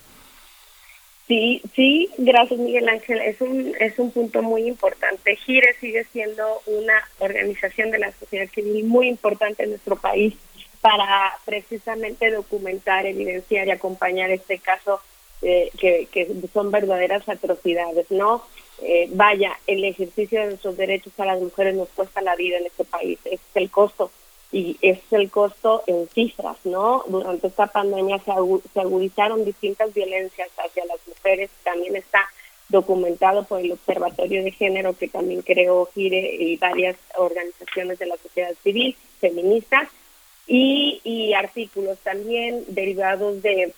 Sí, 1.28 1.62
sí, 1.76 2.12
gracias 2.18 2.60
Miguel 2.60 2.88
Ángel. 2.88 3.20
Es 3.20 3.42
un, 3.42 3.74
es 3.80 3.98
un 3.98 4.12
punto 4.12 4.44
muy 4.44 4.68
importante. 4.68 5.36
GIRE 5.36 5.74
sigue 5.80 6.04
siendo 6.12 6.62
una 6.68 6.94
organización 7.20 7.90
de 7.92 8.00
la 8.00 8.12
sociedad 8.12 8.48
civil 8.54 8.86
muy 8.86 9.08
importante 9.08 9.64
en 9.64 9.72
nuestro 9.72 9.96
país 9.96 10.36
para 10.82 11.34
precisamente 11.46 12.30
documentar, 12.30 13.08
evidenciar 13.08 13.68
y 13.68 13.72
acompañar 13.72 14.30
este 14.30 14.60
caso 14.60 15.00
eh, 15.42 15.72
que, 15.80 16.08
son 16.54 16.70
verdaderas 16.70 17.28
atrocidades, 17.28 18.10
¿no? 18.12 18.44
Eh, 18.84 19.10
vaya, 19.12 19.58
el 19.66 19.84
ejercicio 19.84 20.42
de 20.42 20.48
nuestros 20.48 20.78
derechos 20.78 21.14
a 21.18 21.26
las 21.26 21.42
mujeres 21.42 21.76
nos 21.76 21.90
cuesta 21.90 22.22
la 22.22 22.36
vida 22.36 22.58
en 22.58 22.68
este 22.68 22.84
país, 22.84 23.18
es 23.26 23.40
el 23.56 23.72
costo 23.72 24.12
y 24.56 24.78
es 24.82 25.00
el 25.12 25.30
costo 25.30 25.84
en 25.86 26.08
cifras, 26.08 26.56
¿no? 26.64 27.04
Durante 27.10 27.48
esta 27.48 27.68
pandemia 27.68 28.20
se, 28.20 28.32
agudizaron 28.32 29.44
distintas 29.44 29.94
violencias 29.94 30.48
hacia 30.58 30.86
las 30.86 31.06
mujeres, 31.06 31.50
también 31.66 31.98
está 31.98 32.22
documentado 32.70 33.44
por 33.44 33.60
el 33.60 33.74
Observatorio 33.74 34.46
de 34.46 34.52
Género 34.52 34.98
que 34.98 35.10
también 35.10 35.42
creó 35.42 35.90
GIRE 35.94 36.38
y 36.40 36.56
varias 36.56 36.96
organizaciones 37.18 38.00
de 38.00 38.06
la 38.06 38.16
sociedad 38.16 38.54
civil 38.64 38.96
feministas 39.20 39.90
y, 40.48 41.02
y 41.04 41.34
artículos 41.34 41.98
también 42.00 42.64
derivados 42.70 43.42
de 43.42 43.74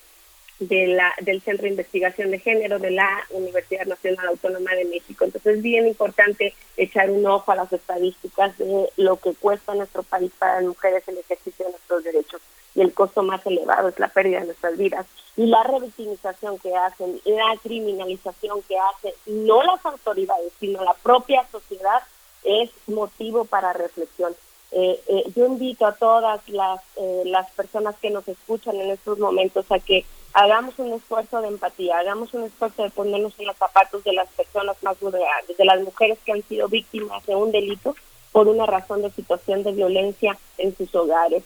de 0.59 0.88
la, 0.88 1.13
del 1.21 1.41
Centro 1.41 1.63
de 1.63 1.69
Investigación 1.69 2.31
de 2.31 2.39
Género 2.39 2.79
de 2.79 2.91
la 2.91 3.23
Universidad 3.29 3.85
Nacional 3.85 4.27
Autónoma 4.27 4.71
de 4.73 4.85
México. 4.85 5.25
Entonces 5.25 5.57
es 5.57 5.61
bien 5.61 5.88
importante 5.88 6.53
echar 6.75 7.09
un 7.11 7.25
ojo 7.25 7.51
a 7.51 7.55
las 7.55 7.71
estadísticas 7.71 8.57
de 8.57 8.89
lo 8.97 9.17
que 9.17 9.34
cuesta 9.35 9.75
nuestro 9.75 10.03
país 10.03 10.31
para 10.38 10.55
las 10.55 10.65
mujeres 10.65 11.03
el 11.07 11.17
ejercicio 11.17 11.65
de 11.65 11.71
nuestros 11.71 12.03
derechos. 12.03 12.41
Y 12.75 12.81
el 12.81 12.93
costo 12.93 13.23
más 13.23 13.45
elevado 13.45 13.89
es 13.89 13.99
la 13.99 14.07
pérdida 14.07 14.39
de 14.39 14.47
nuestras 14.47 14.77
vidas. 14.77 15.05
Y 15.35 15.45
la 15.47 15.63
revictimización 15.63 16.57
que 16.59 16.75
hacen, 16.75 17.19
la 17.25 17.57
criminalización 17.61 18.61
que 18.63 18.75
hacen, 18.77 19.13
no 19.25 19.63
las 19.63 19.84
autoridades, 19.85 20.51
sino 20.59 20.84
la 20.84 20.93
propia 20.95 21.45
sociedad, 21.51 22.01
es 22.43 22.69
motivo 22.88 23.45
para 23.45 23.73
reflexión. 23.73 24.35
Eh, 24.71 25.01
eh, 25.07 25.23
yo 25.35 25.45
invito 25.45 25.85
a 25.85 25.93
todas 25.93 26.47
las, 26.49 26.81
eh, 26.97 27.23
las 27.25 27.49
personas 27.51 27.95
que 28.01 28.09
nos 28.09 28.27
escuchan 28.27 28.75
en 28.75 28.91
estos 28.91 29.17
momentos 29.17 29.65
a 29.71 29.79
que 29.79 30.05
hagamos 30.38 30.77
un 30.77 30.93
esfuerzo 30.93 31.41
de 31.41 31.47
empatía, 31.47 31.97
hagamos 31.97 32.31
un 32.35 32.43
esfuerzo 32.43 32.84
de 32.84 32.91
ponernos 32.91 33.34
en 33.39 33.47
los 33.47 33.57
zapatos 33.57 34.03
de 34.03 34.14
las 34.14 34.27
personas 34.30 34.77
más 34.84 34.99
vulnerables, 34.99 35.57
de 35.57 35.65
las 35.65 35.81
mujeres 35.81 36.19
que 36.23 36.31
han 36.31 36.43
sido 36.43 36.68
víctimas 36.68 37.26
de 37.26 37.35
un 37.35 37.51
delito 37.51 37.95
por 38.31 38.47
una 38.47 38.68
razón 38.68 39.01
de 39.01 39.09
situación 39.09 39.64
de 39.64 39.72
violencia 39.72 40.38
en 40.59 40.77
sus 40.77 40.93
hogares, 40.93 41.43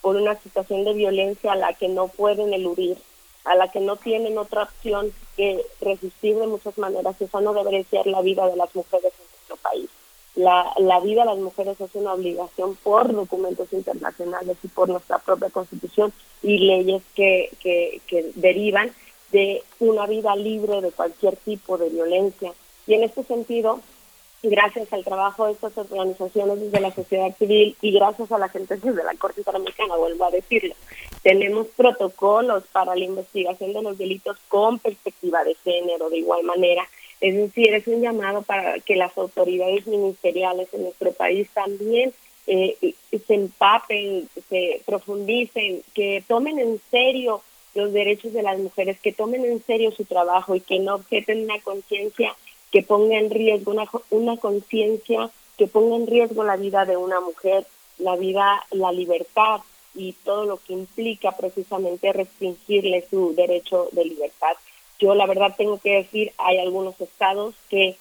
por 0.00 0.16
una 0.16 0.36
situación 0.36 0.84
de 0.84 0.94
violencia 0.94 1.52
a 1.52 1.56
la 1.56 1.74
que 1.74 1.88
no 1.88 2.08
pueden 2.08 2.54
eludir, 2.54 2.96
a 3.44 3.56
la 3.56 3.68
que 3.68 3.80
no 3.80 3.96
tienen 3.96 4.38
otra 4.38 4.62
opción 4.62 5.12
que 5.36 5.62
resistir 5.82 6.38
de 6.38 6.46
muchas 6.46 6.78
maneras. 6.78 7.20
Esa 7.20 7.42
no 7.42 7.52
debería 7.52 7.84
ser 7.84 8.06
la 8.06 8.22
vida 8.22 8.46
de 8.46 8.56
las 8.56 8.74
mujeres 8.74 9.12
en 9.18 9.26
nuestro 9.32 9.56
país. 9.56 9.90
La, 10.40 11.00
vida 11.00 11.22
de 11.22 11.30
las 11.30 11.38
mujeres 11.38 11.80
es 11.80 11.94
una 11.94 12.14
obligación 12.14 12.76
por 12.76 13.12
documentos 13.12 13.72
internacionales 13.72 14.56
y 14.62 14.68
por 14.68 14.88
nuestra 14.88 15.18
propia 15.18 15.50
constitución 15.50 16.12
y 16.42 16.58
leyes 16.58 17.02
que, 17.14 17.50
que, 17.60 18.32
derivan 18.34 18.90
de 19.32 19.62
una 19.78 20.06
vida 20.06 20.34
libre 20.36 20.80
de 20.80 20.90
cualquier 20.90 21.36
tipo 21.36 21.78
de 21.78 21.88
violencia. 21.90 22.52
Y 22.86 22.94
en 22.94 23.04
este 23.04 23.22
sentido, 23.24 23.80
gracias 24.42 24.92
al 24.92 25.04
trabajo 25.04 25.46
de 25.46 25.52
estas 25.52 25.76
organizaciones 25.76 26.60
desde 26.60 26.80
la 26.80 26.92
sociedad 26.92 27.36
civil 27.36 27.76
y 27.80 27.92
gracias 27.92 28.32
a 28.32 28.38
la 28.38 28.50
sentencias 28.50 28.96
de 28.96 29.04
la 29.04 29.14
Corte 29.14 29.40
Interamericana, 29.40 29.96
vuelvo 29.96 30.24
a 30.24 30.30
decirlo, 30.30 30.74
tenemos 31.22 31.66
protocolos 31.76 32.64
para 32.72 32.96
la 32.96 33.04
investigación 33.04 33.72
de 33.72 33.82
los 33.82 33.98
delitos 33.98 34.38
con 34.48 34.78
perspectiva 34.78 35.44
de 35.44 35.54
género 35.56 36.08
de 36.08 36.18
igual 36.18 36.44
manera. 36.44 36.88
Es 37.20 37.34
decir, 37.34 37.74
es 37.74 37.86
un 37.86 38.00
llamado 38.00 38.42
para 38.42 38.80
que 38.80 38.96
las 38.96 39.16
autoridades 39.18 39.86
ministeriales 39.86 40.72
en 40.72 40.82
nuestro 40.84 41.12
país 41.12 41.48
también 41.52 42.12
eh, 42.46 42.94
se 43.10 43.34
empapen, 43.34 44.28
se 44.48 44.80
profundicen, 44.86 45.82
que 45.94 46.24
tomen 46.26 46.58
en 46.58 46.80
serio 46.90 47.42
los 47.74 47.92
derechos 47.92 48.32
de 48.32 48.42
las 48.42 48.58
mujeres, 48.58 48.98
que 49.00 49.12
tomen 49.12 49.44
en 49.44 49.62
serio 49.64 49.92
su 49.92 50.04
trabajo 50.04 50.54
y 50.54 50.60
que 50.60 50.78
no 50.78 50.96
objeten 50.96 51.44
una 51.44 51.60
conciencia 51.60 52.34
que 52.72 52.82
ponga 52.82 53.18
en 53.18 53.30
riesgo 53.30 53.72
una, 53.72 53.88
una 54.10 54.36
conciencia 54.36 55.30
que 55.58 55.66
ponga 55.66 55.96
en 55.96 56.06
riesgo 56.06 56.42
la 56.42 56.56
vida 56.56 56.86
de 56.86 56.96
una 56.96 57.20
mujer, 57.20 57.66
la 57.98 58.16
vida, 58.16 58.64
la 58.70 58.92
libertad 58.92 59.60
y 59.94 60.14
todo 60.24 60.46
lo 60.46 60.56
que 60.56 60.72
implica 60.72 61.32
precisamente 61.32 62.12
restringirle 62.12 63.06
su 63.10 63.34
derecho 63.34 63.88
de 63.92 64.04
libertad. 64.04 64.56
Yo 65.00 65.14
la 65.14 65.26
verdad 65.26 65.54
tengo 65.56 65.78
que 65.78 65.96
decir, 65.96 66.32
hay 66.36 66.58
algunos 66.58 67.00
estados 67.00 67.54
que 67.68 67.96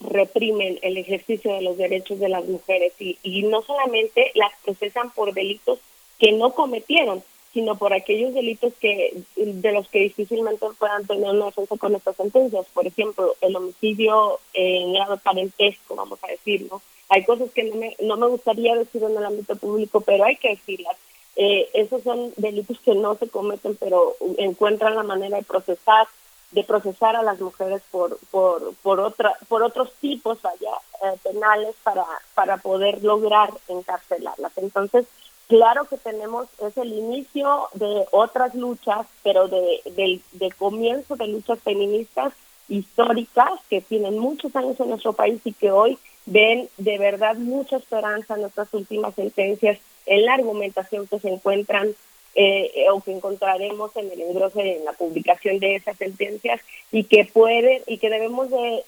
reprimen 0.00 0.78
el 0.82 0.96
ejercicio 0.96 1.54
de 1.54 1.62
los 1.62 1.76
derechos 1.76 2.18
de 2.18 2.28
las 2.28 2.44
mujeres 2.46 2.92
y, 2.98 3.42
no 3.44 3.62
solamente 3.62 4.30
las 4.34 4.52
procesan 4.64 5.10
por 5.10 5.32
delitos 5.32 5.78
que 6.18 6.32
no 6.32 6.54
cometieron, 6.54 7.22
sino 7.52 7.76
por 7.76 7.94
aquellos 7.94 8.34
delitos 8.34 8.74
que 8.80 9.14
de 9.36 9.72
los 9.72 9.88
que 9.88 10.00
difícilmente 10.00 10.66
puedan 10.78 11.06
tener 11.06 11.30
una 11.30 11.46
defensa 11.46 11.76
con 11.78 11.94
estas 11.94 12.16
sentencias. 12.16 12.66
Por 12.74 12.86
ejemplo, 12.86 13.34
el 13.40 13.56
homicidio 13.56 14.40
en 14.52 14.92
grado 14.92 15.16
parentesco, 15.18 15.94
vamos 15.96 16.18
a 16.22 16.28
decirlo. 16.28 16.82
Hay 17.08 17.24
cosas 17.24 17.50
que 17.52 17.62
no 17.62 17.76
me, 17.76 17.96
no 18.00 18.16
me 18.16 18.26
gustaría 18.26 18.74
decir 18.74 19.02
en 19.02 19.16
el 19.16 19.24
ámbito 19.24 19.56
público, 19.56 20.00
pero 20.00 20.24
hay 20.24 20.36
que 20.36 20.50
decirlas. 20.50 20.96
Eh, 21.36 21.68
esos 21.74 22.02
son 22.02 22.32
delitos 22.36 22.78
que 22.80 22.94
no 22.94 23.14
se 23.16 23.28
cometen, 23.28 23.76
pero 23.76 24.14
encuentran 24.38 24.96
la 24.96 25.02
manera 25.02 25.36
de 25.36 25.44
procesar 25.44 26.06
de 26.52 26.62
procesar 26.62 27.16
a 27.16 27.22
las 27.22 27.40
mujeres 27.40 27.82
por 27.90 28.18
por 28.30 28.74
por 28.76 29.00
otra 29.00 29.36
por 29.48 29.62
otros 29.62 29.92
tipos 30.00 30.42
allá 30.44 30.76
eh, 31.04 31.16
penales 31.22 31.74
para 31.82 32.04
para 32.34 32.56
poder 32.56 33.02
lograr 33.02 33.50
encarcelarlas. 33.68 34.56
Entonces 34.56 35.06
Claro 35.48 35.84
que 35.84 35.96
tenemos, 35.96 36.48
es 36.60 36.76
el 36.76 36.92
inicio 36.92 37.68
de 37.74 38.04
otras 38.10 38.54
luchas, 38.56 39.06
pero 39.22 39.46
de, 39.46 40.20
de, 40.32 40.50
comienzo 40.58 41.14
de 41.14 41.28
luchas 41.28 41.60
feministas 41.60 42.32
históricas 42.68 43.52
que 43.70 43.80
tienen 43.80 44.18
muchos 44.18 44.56
años 44.56 44.78
en 44.80 44.88
nuestro 44.88 45.12
país 45.12 45.40
y 45.44 45.52
que 45.52 45.70
hoy 45.70 45.98
ven 46.24 46.68
de 46.78 46.98
verdad 46.98 47.36
mucha 47.36 47.76
esperanza 47.76 48.34
en 48.34 48.40
nuestras 48.40 48.74
últimas 48.74 49.14
sentencias, 49.14 49.78
en 50.06 50.24
la 50.24 50.34
argumentación 50.34 51.06
que 51.06 51.18
se 51.18 51.28
encuentran 51.28 51.94
eh, 52.34 52.86
o 52.92 53.00
que 53.00 53.12
encontraremos 53.12 53.96
en 53.96 54.10
el 54.10 54.20
engrose 54.20 54.76
en 54.76 54.84
la 54.84 54.92
publicación 54.92 55.58
de 55.58 55.76
esas 55.76 55.96
sentencias 55.96 56.60
y 56.92 57.04
que 57.04 57.24
pueden 57.24 57.82
y 57.86 57.98
que 57.98 58.10
debemos 58.10 58.50
de, 58.50 58.84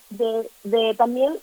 de, 0.64 0.94
también 0.94 1.34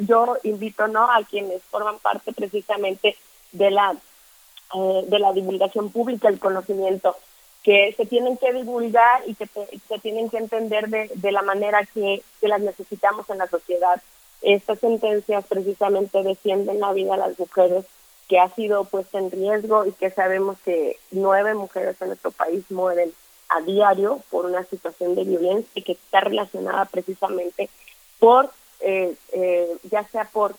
yo 0.00 0.36
invito 0.44 0.88
no 0.88 1.10
a 1.10 1.22
quienes 1.28 1.62
forman 1.64 1.98
parte 1.98 2.32
precisamente 2.32 3.16
de 3.52 3.70
la 3.70 3.96
eh, 4.74 5.04
de 5.06 5.18
la 5.20 5.32
divulgación 5.32 5.90
pública, 5.90 6.28
el 6.28 6.40
conocimiento, 6.40 7.16
que 7.62 7.94
se 7.96 8.04
tienen 8.04 8.36
que 8.36 8.52
divulgar 8.52 9.22
y 9.24 9.34
que 9.34 9.46
se 9.46 9.98
tienen 10.00 10.28
que 10.28 10.38
entender 10.38 10.88
de, 10.88 11.08
de 11.14 11.32
la 11.32 11.42
manera 11.42 11.86
que, 11.94 12.22
las 12.40 12.60
necesitamos 12.60 13.30
en 13.30 13.38
la 13.38 13.46
sociedad. 13.46 14.02
Estas 14.42 14.80
sentencias 14.80 15.44
precisamente 15.46 16.20
defienden 16.22 16.80
la 16.80 16.92
vida 16.92 17.12
de 17.12 17.18
las 17.18 17.38
mujeres 17.38 17.84
que 18.28 18.38
ha 18.38 18.48
sido 18.54 18.84
puesta 18.84 19.18
en 19.18 19.30
riesgo 19.30 19.86
y 19.86 19.92
que 19.92 20.10
sabemos 20.10 20.58
que 20.64 20.98
nueve 21.10 21.54
mujeres 21.54 22.00
en 22.00 22.08
nuestro 22.08 22.30
país 22.30 22.64
mueren 22.70 23.12
a 23.48 23.60
diario 23.60 24.20
por 24.30 24.46
una 24.46 24.64
situación 24.64 25.14
de 25.14 25.24
violencia 25.24 25.70
y 25.74 25.82
que 25.82 25.92
está 25.92 26.20
relacionada 26.20 26.84
precisamente 26.86 27.70
por, 28.18 28.50
eh, 28.80 29.14
eh, 29.32 29.76
ya 29.90 30.04
sea 30.08 30.24
por 30.24 30.56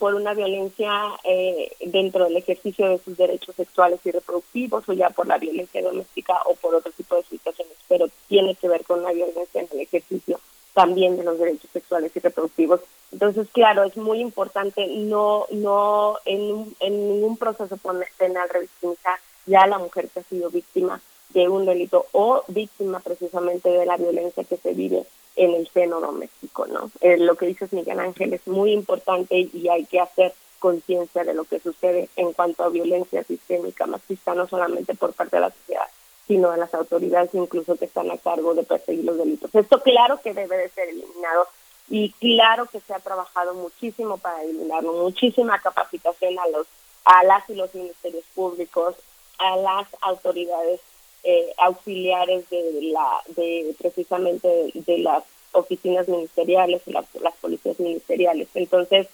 por 0.00 0.14
una 0.14 0.32
violencia 0.32 0.90
eh, 1.24 1.72
dentro 1.84 2.24
del 2.24 2.38
ejercicio 2.38 2.88
de 2.88 2.98
sus 3.04 3.18
derechos 3.18 3.54
sexuales 3.54 4.00
y 4.04 4.10
reproductivos 4.10 4.88
o 4.88 4.94
ya 4.94 5.10
por 5.10 5.26
la 5.26 5.36
violencia 5.36 5.82
doméstica 5.82 6.40
o 6.46 6.54
por 6.54 6.74
otro 6.74 6.90
tipo 6.92 7.16
de 7.16 7.22
situaciones, 7.24 7.74
pero 7.86 8.08
tiene 8.26 8.54
que 8.54 8.66
ver 8.66 8.82
con 8.84 9.02
la 9.02 9.12
violencia 9.12 9.60
en 9.60 9.68
el 9.72 9.80
ejercicio 9.80 10.40
también 10.74 11.16
de 11.16 11.24
los 11.24 11.38
derechos 11.38 11.70
sexuales 11.72 12.12
y 12.14 12.20
reproductivos. 12.20 12.80
Entonces, 13.12 13.48
claro, 13.52 13.84
es 13.84 13.96
muy 13.96 14.20
importante 14.20 14.86
no 14.86 15.46
no 15.50 16.16
en, 16.24 16.74
en 16.80 17.08
ningún 17.08 17.36
proceso 17.36 17.76
penal 18.18 18.48
revictimizar 18.48 19.18
ya 19.46 19.62
a 19.62 19.66
la 19.66 19.78
mujer 19.78 20.08
que 20.08 20.20
ha 20.20 20.24
sido 20.24 20.50
víctima 20.50 21.00
de 21.30 21.48
un 21.48 21.64
delito 21.66 22.06
o 22.12 22.44
víctima 22.48 23.00
precisamente 23.00 23.68
de 23.68 23.86
la 23.86 23.96
violencia 23.96 24.44
que 24.44 24.56
se 24.56 24.74
vive 24.74 25.04
en 25.36 25.54
el 25.54 25.68
seno 25.68 26.00
doméstico, 26.00 26.66
¿no? 26.66 26.90
Eh, 27.00 27.16
lo 27.18 27.36
que 27.36 27.46
dices 27.46 27.72
Miguel 27.72 28.00
Ángel 28.00 28.34
es 28.34 28.46
muy 28.46 28.72
importante 28.72 29.48
y 29.52 29.68
hay 29.68 29.84
que 29.86 30.00
hacer 30.00 30.34
conciencia 30.58 31.24
de 31.24 31.34
lo 31.34 31.44
que 31.44 31.60
sucede 31.60 32.08
en 32.16 32.32
cuanto 32.32 32.62
a 32.62 32.68
violencia 32.68 33.24
sistémica 33.24 33.86
machista, 33.86 34.34
no 34.34 34.46
solamente 34.46 34.94
por 34.94 35.12
parte 35.14 35.36
de 35.36 35.40
la 35.40 35.50
sociedad, 35.50 35.86
sino 36.30 36.52
de 36.52 36.58
las 36.58 36.72
autoridades 36.74 37.34
incluso 37.34 37.74
que 37.74 37.86
están 37.86 38.08
a 38.08 38.16
cargo 38.16 38.54
de 38.54 38.62
perseguir 38.62 39.04
los 39.04 39.18
delitos. 39.18 39.52
Esto 39.52 39.82
claro 39.82 40.20
que 40.22 40.32
debe 40.32 40.58
de 40.58 40.68
ser 40.68 40.88
eliminado 40.88 41.48
y 41.88 42.12
claro 42.12 42.66
que 42.66 42.78
se 42.78 42.94
ha 42.94 43.00
trabajado 43.00 43.52
muchísimo 43.54 44.16
para 44.16 44.44
eliminarlo, 44.44 44.92
muchísima 44.92 45.58
capacitación 45.58 46.38
a 46.38 46.46
los 46.50 46.68
a 47.04 47.24
las 47.24 47.50
y 47.50 47.56
los 47.56 47.74
ministerios 47.74 48.22
públicos, 48.32 48.94
a 49.38 49.56
las 49.56 49.88
autoridades 50.02 50.80
eh, 51.24 51.52
auxiliares 51.56 52.48
de 52.48 52.78
la 52.92 53.22
de 53.34 53.74
precisamente 53.76 54.70
de 54.72 54.98
las 54.98 55.24
oficinas 55.50 56.06
ministeriales 56.06 56.80
y 56.86 56.92
las, 56.92 57.06
las 57.20 57.34
policías 57.38 57.80
ministeriales 57.80 58.46
entonces 58.54 59.08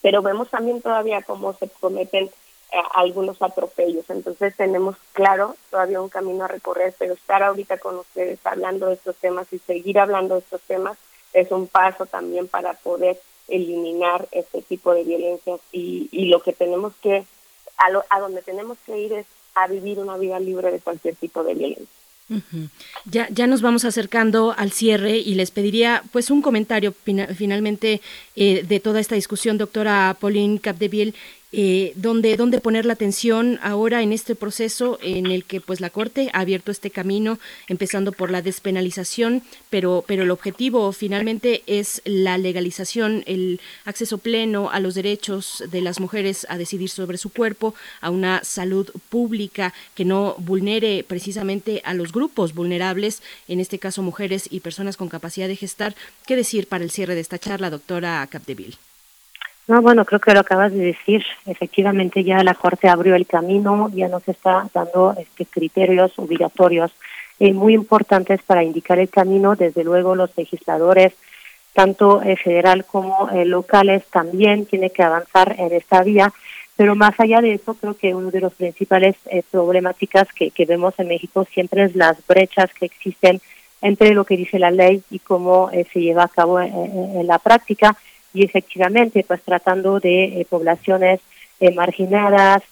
pero 0.00 0.22
vemos 0.22 0.48
también 0.48 0.80
todavía 0.80 1.22
cómo 1.22 1.54
se 1.54 1.68
cometen 1.80 2.30
algunos 2.94 3.40
atropellos. 3.42 4.08
Entonces 4.10 4.54
tenemos 4.56 4.96
claro 5.12 5.56
todavía 5.70 6.00
un 6.00 6.08
camino 6.08 6.44
a 6.44 6.48
recorrer 6.48 6.94
pero 6.98 7.14
estar 7.14 7.42
ahorita 7.42 7.78
con 7.78 7.98
ustedes 7.98 8.38
hablando 8.44 8.86
de 8.86 8.94
estos 8.94 9.16
temas 9.16 9.52
y 9.52 9.58
seguir 9.58 9.98
hablando 9.98 10.34
de 10.34 10.40
estos 10.40 10.60
temas 10.62 10.96
es 11.32 11.50
un 11.50 11.66
paso 11.66 12.06
también 12.06 12.48
para 12.48 12.74
poder 12.74 13.20
eliminar 13.48 14.28
este 14.32 14.62
tipo 14.62 14.94
de 14.94 15.04
violencias 15.04 15.60
y, 15.72 16.08
y 16.12 16.26
lo 16.26 16.42
que 16.42 16.52
tenemos 16.52 16.92
que 17.02 17.24
a, 17.76 17.90
lo, 17.90 18.04
a 18.10 18.20
donde 18.20 18.42
tenemos 18.42 18.78
que 18.86 18.98
ir 18.98 19.12
es 19.12 19.26
a 19.54 19.66
vivir 19.66 19.98
una 19.98 20.16
vida 20.16 20.38
libre 20.38 20.70
de 20.70 20.80
cualquier 20.80 21.16
tipo 21.16 21.42
de 21.42 21.54
violencia. 21.54 22.00
Ya, 23.06 23.28
ya 23.30 23.48
nos 23.48 23.60
vamos 23.60 23.84
acercando 23.84 24.54
al 24.56 24.70
cierre 24.70 25.18
y 25.18 25.34
les 25.34 25.50
pediría 25.50 26.04
pues 26.12 26.30
un 26.30 26.42
comentario 26.42 26.94
finalmente 27.02 28.00
eh, 28.36 28.62
de 28.62 28.78
toda 28.78 29.00
esta 29.00 29.16
discusión, 29.16 29.58
doctora 29.58 30.16
Pauline 30.20 30.60
Capdeville, 30.60 31.14
eh, 31.52 31.92
dónde, 31.96 32.60
poner 32.60 32.84
la 32.84 32.92
atención 32.92 33.58
ahora 33.62 34.02
en 34.02 34.12
este 34.12 34.34
proceso 34.36 34.98
en 35.02 35.26
el 35.26 35.44
que 35.44 35.60
pues 35.60 35.80
la 35.80 35.90
Corte 35.90 36.30
ha 36.32 36.40
abierto 36.40 36.70
este 36.70 36.90
camino, 36.90 37.38
empezando 37.66 38.12
por 38.12 38.30
la 38.30 38.40
despenalización, 38.40 39.42
pero, 39.68 40.04
pero 40.06 40.22
el 40.22 40.30
objetivo 40.30 40.92
finalmente 40.92 41.62
es 41.66 42.02
la 42.04 42.38
legalización, 42.38 43.24
el 43.26 43.60
acceso 43.84 44.18
pleno 44.18 44.70
a 44.70 44.78
los 44.78 44.94
derechos 44.94 45.64
de 45.70 45.80
las 45.80 45.98
mujeres 45.98 46.46
a 46.48 46.56
decidir 46.56 46.88
sobre 46.88 47.18
su 47.18 47.30
cuerpo, 47.30 47.74
a 48.00 48.10
una 48.10 48.44
salud 48.44 48.88
pública 49.08 49.74
que 49.94 50.04
no 50.04 50.36
vulnere 50.38 51.04
precisamente 51.04 51.82
a 51.84 51.94
los 51.94 52.12
grupos 52.12 52.54
vulnerables, 52.54 53.22
en 53.48 53.58
este 53.60 53.78
caso 53.78 54.02
mujeres 54.02 54.46
y 54.50 54.60
personas 54.60 54.96
con 54.96 55.08
capacidad 55.08 55.48
de 55.48 55.56
gestar. 55.56 55.96
¿Qué 56.26 56.36
decir 56.36 56.68
para 56.68 56.84
el 56.84 56.90
cierre 56.90 57.14
de 57.14 57.20
esta 57.20 57.38
charla, 57.38 57.70
doctora 57.70 58.26
Capdeville? 58.30 58.78
No, 59.68 59.82
bueno, 59.82 60.04
creo 60.04 60.20
que 60.20 60.34
lo 60.34 60.40
acabas 60.40 60.72
de 60.72 60.78
decir. 60.78 61.24
Efectivamente, 61.46 62.24
ya 62.24 62.42
la 62.42 62.54
Corte 62.54 62.88
abrió 62.88 63.14
el 63.14 63.26
camino, 63.26 63.88
ya 63.94 64.08
nos 64.08 64.26
está 64.26 64.68
dando 64.74 65.14
este, 65.16 65.46
criterios 65.46 66.12
obligatorios 66.18 66.92
eh, 67.38 67.52
muy 67.52 67.74
importantes 67.74 68.42
para 68.42 68.64
indicar 68.64 68.98
el 68.98 69.08
camino. 69.08 69.54
Desde 69.54 69.84
luego, 69.84 70.16
los 70.16 70.36
legisladores, 70.36 71.12
tanto 71.72 72.20
eh, 72.22 72.36
federal 72.36 72.84
como 72.84 73.30
eh, 73.30 73.44
locales, 73.44 74.04
también 74.10 74.66
tienen 74.66 74.90
que 74.90 75.02
avanzar 75.02 75.54
en 75.58 75.72
esta 75.72 76.02
vía. 76.02 76.32
Pero 76.76 76.96
más 76.96 77.18
allá 77.20 77.40
de 77.40 77.54
eso, 77.54 77.74
creo 77.74 77.94
que 77.94 78.14
uno 78.14 78.30
de 78.30 78.40
los 78.40 78.54
principales 78.54 79.14
problemáticas 79.50 80.32
que, 80.32 80.50
que 80.50 80.64
vemos 80.64 80.94
en 80.98 81.08
México 81.08 81.46
siempre 81.52 81.84
es 81.84 81.94
las 81.94 82.26
brechas 82.26 82.72
que 82.72 82.86
existen 82.86 83.40
entre 83.82 84.14
lo 84.14 84.24
que 84.24 84.36
dice 84.36 84.58
la 84.58 84.70
ley 84.70 85.02
y 85.10 85.18
cómo 85.18 85.70
se 85.70 86.00
lleva 86.00 86.24
a 86.24 86.28
cabo 86.28 86.58
en 86.58 87.26
la 87.26 87.38
práctica 87.38 87.96
y 88.32 88.44
efectivamente 88.44 89.24
pues 89.26 89.42
tratando 89.42 90.00
de 90.00 90.46
poblaciones 90.48 91.20
marginadas, 91.74 92.62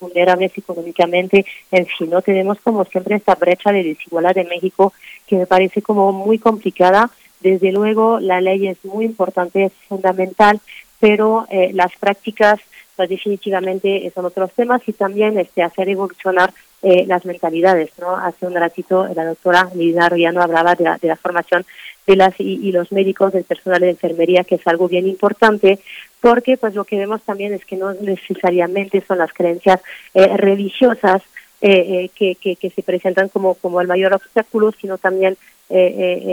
vulnerables 0.00 0.50
económicamente, 0.58 1.46
en 1.70 1.86
fin, 1.86 2.10
no 2.10 2.22
tenemos 2.22 2.58
como 2.60 2.84
siempre 2.84 3.14
esta 3.14 3.36
brecha 3.36 3.70
de 3.70 3.84
desigualdad 3.84 4.34
de 4.34 4.42
México 4.42 4.92
que 5.28 5.36
me 5.36 5.46
parece 5.46 5.80
como 5.80 6.12
muy 6.12 6.40
complicada. 6.40 7.10
Desde 7.38 7.70
luego 7.70 8.18
la 8.18 8.40
ley 8.40 8.66
es 8.66 8.84
muy 8.84 9.04
importante, 9.04 9.66
es 9.66 9.72
fundamental, 9.88 10.60
pero 10.98 11.46
las 11.72 11.92
prácticas 12.00 12.58
pues 12.96 13.08
definitivamente 13.08 14.10
son 14.14 14.26
otros 14.26 14.52
temas 14.52 14.82
y 14.86 14.92
también 14.92 15.38
este 15.38 15.62
hacer 15.62 15.88
evolucionar 15.88 16.52
eh, 16.82 17.04
las 17.06 17.24
mentalidades, 17.24 17.90
¿no? 18.00 18.16
Hace 18.16 18.46
un 18.46 18.54
ratito 18.54 19.06
la 19.14 19.24
doctora 19.24 19.68
Lina 19.74 20.08
Royano 20.08 20.42
hablaba 20.42 20.74
de 20.74 20.84
la, 20.84 20.98
de 20.98 21.08
la 21.08 21.16
formación 21.16 21.64
de 22.06 22.16
las 22.16 22.34
y, 22.38 22.72
los 22.72 22.90
médicos, 22.92 23.32
del 23.32 23.44
personal 23.44 23.80
de 23.80 23.90
enfermería, 23.90 24.44
que 24.44 24.56
es 24.56 24.66
algo 24.66 24.88
bien 24.88 25.06
importante, 25.06 25.78
porque 26.20 26.56
pues 26.56 26.74
lo 26.74 26.84
que 26.84 26.98
vemos 26.98 27.22
también 27.22 27.52
es 27.52 27.64
que 27.64 27.76
no 27.76 27.92
necesariamente 27.94 29.02
son 29.06 29.18
las 29.18 29.32
creencias 29.32 29.80
eh, 30.14 30.36
religiosas 30.36 31.22
eh, 31.60 32.10
que, 32.14 32.34
que, 32.34 32.56
que, 32.56 32.70
se 32.70 32.82
presentan 32.82 33.28
como, 33.28 33.54
como 33.54 33.80
el 33.80 33.86
mayor 33.86 34.14
obstáculo, 34.14 34.72
sino 34.72 34.98
también 34.98 35.36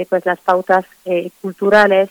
pues 0.09 0.25
las 0.25 0.39
pautas 0.39 0.83
culturales, 1.41 2.09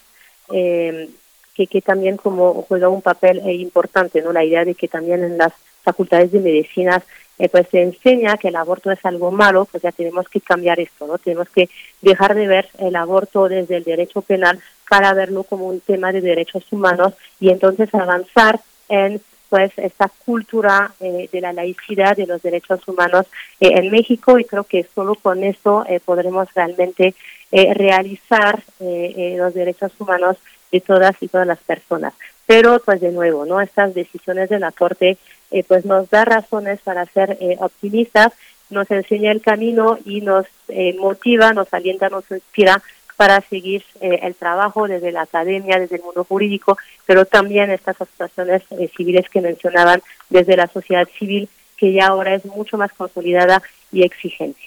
que, 0.49 1.67
que 1.67 1.83
también 1.83 2.17
como 2.17 2.63
juega 2.63 2.89
un 2.89 3.03
papel 3.03 3.43
importante, 3.51 4.23
¿no? 4.23 4.33
La 4.33 4.45
idea 4.45 4.65
de 4.65 4.75
que 4.75 4.89
también 4.89 5.23
en 5.23 5.37
las 5.37 5.53
facultades 5.83 6.33
de 6.33 6.41
medicinas 6.41 7.03
eh, 7.39 7.49
pues 7.49 7.69
se 7.71 7.83
enseña 7.83 8.37
que 8.37 8.49
el 8.49 8.57
aborto 8.57 8.91
es 8.91 9.05
algo 9.05 9.31
malo, 9.31 9.67
pues 9.67 9.83
ya 9.83 9.93
tenemos 9.93 10.29
que 10.29 10.41
cambiar 10.41 10.81
esto, 10.81 11.07
¿no? 11.07 11.19
Tenemos 11.19 11.49
que 11.51 11.69
dejar 12.03 12.35
de 12.35 12.49
ver 12.49 12.69
el 12.79 12.97
aborto 12.97 13.49
desde 13.49 13.77
el 13.77 13.85
derecho 13.85 14.23
penal 14.23 14.59
para 14.89 15.15
verlo 15.15 15.45
como 15.45 15.67
un 15.67 15.81
tema 15.81 16.13
de 16.13 16.21
derechos 16.21 16.65
humanos 16.71 17.15
y 17.41 17.51
entonces 17.51 17.95
avanzar 17.95 18.61
en 18.89 19.21
pues 19.49 19.73
esta 19.77 20.11
cultura 20.27 20.93
eh, 21.01 21.29
de 21.33 21.41
la 21.41 21.55
laicidad 21.55 22.17
de 22.17 22.27
los 22.27 22.43
derechos 22.43 22.87
humanos 22.87 23.27
eh, 23.61 23.71
en 23.77 23.91
México 23.91 24.39
y 24.39 24.45
creo 24.45 24.65
que 24.65 24.87
solo 24.95 25.15
con 25.15 25.43
esto 25.43 25.87
podremos 26.05 26.53
realmente 26.55 27.15
realizar 27.51 28.63
los 28.79 29.55
derechos 29.55 29.93
humanos 29.99 30.37
de 30.71 30.81
todas 30.81 31.17
y 31.23 31.29
todas 31.29 31.47
las 31.47 31.59
personas. 31.61 32.13
Pero 32.47 32.81
pues 32.85 33.01
de 33.01 33.13
nuevo, 33.13 33.45
¿no? 33.45 33.61
Estas 33.61 33.95
decisiones 33.95 34.49
de 34.49 34.59
la 34.59 34.73
Corte 34.73 35.19
eh, 35.51 35.65
pues 35.67 35.85
nos 35.85 36.11
da 36.11 36.25
razones 36.25 36.81
para 36.81 37.07
ser 37.07 37.39
eh, 37.41 37.57
optimistas, 37.59 38.33
nos 38.71 38.91
enseña 38.91 39.33
el 39.33 39.41
camino 39.41 39.99
y 40.05 40.21
nos 40.21 40.47
eh, 40.69 40.95
motiva, 40.99 41.53
nos 41.53 41.73
alienta, 41.73 42.09
nos 42.09 42.31
inspira 42.31 42.83
para 43.17 43.41
seguir 43.41 43.83
el 44.01 44.37
trabajo 44.37 44.87
desde 44.87 45.11
la 45.11 45.23
academia, 45.23 45.81
desde 45.81 45.97
el 45.97 46.03
mundo 46.03 46.23
jurídico, 46.23 46.79
pero 47.05 47.25
también 47.25 47.69
estas 47.69 48.01
asociaciones 48.01 48.63
civiles 48.97 49.29
que 49.29 49.41
mencionaban 49.41 50.03
desde 50.31 50.57
la 50.57 50.69
sociedad 50.69 51.09
civil, 51.19 51.49
que 51.77 51.93
ya 51.93 52.07
ahora 52.07 52.37
es 52.37 52.45
mucho 52.45 52.79
más 52.79 52.93
consolidada 52.93 53.61
y 53.91 54.05
exigente. 54.05 54.61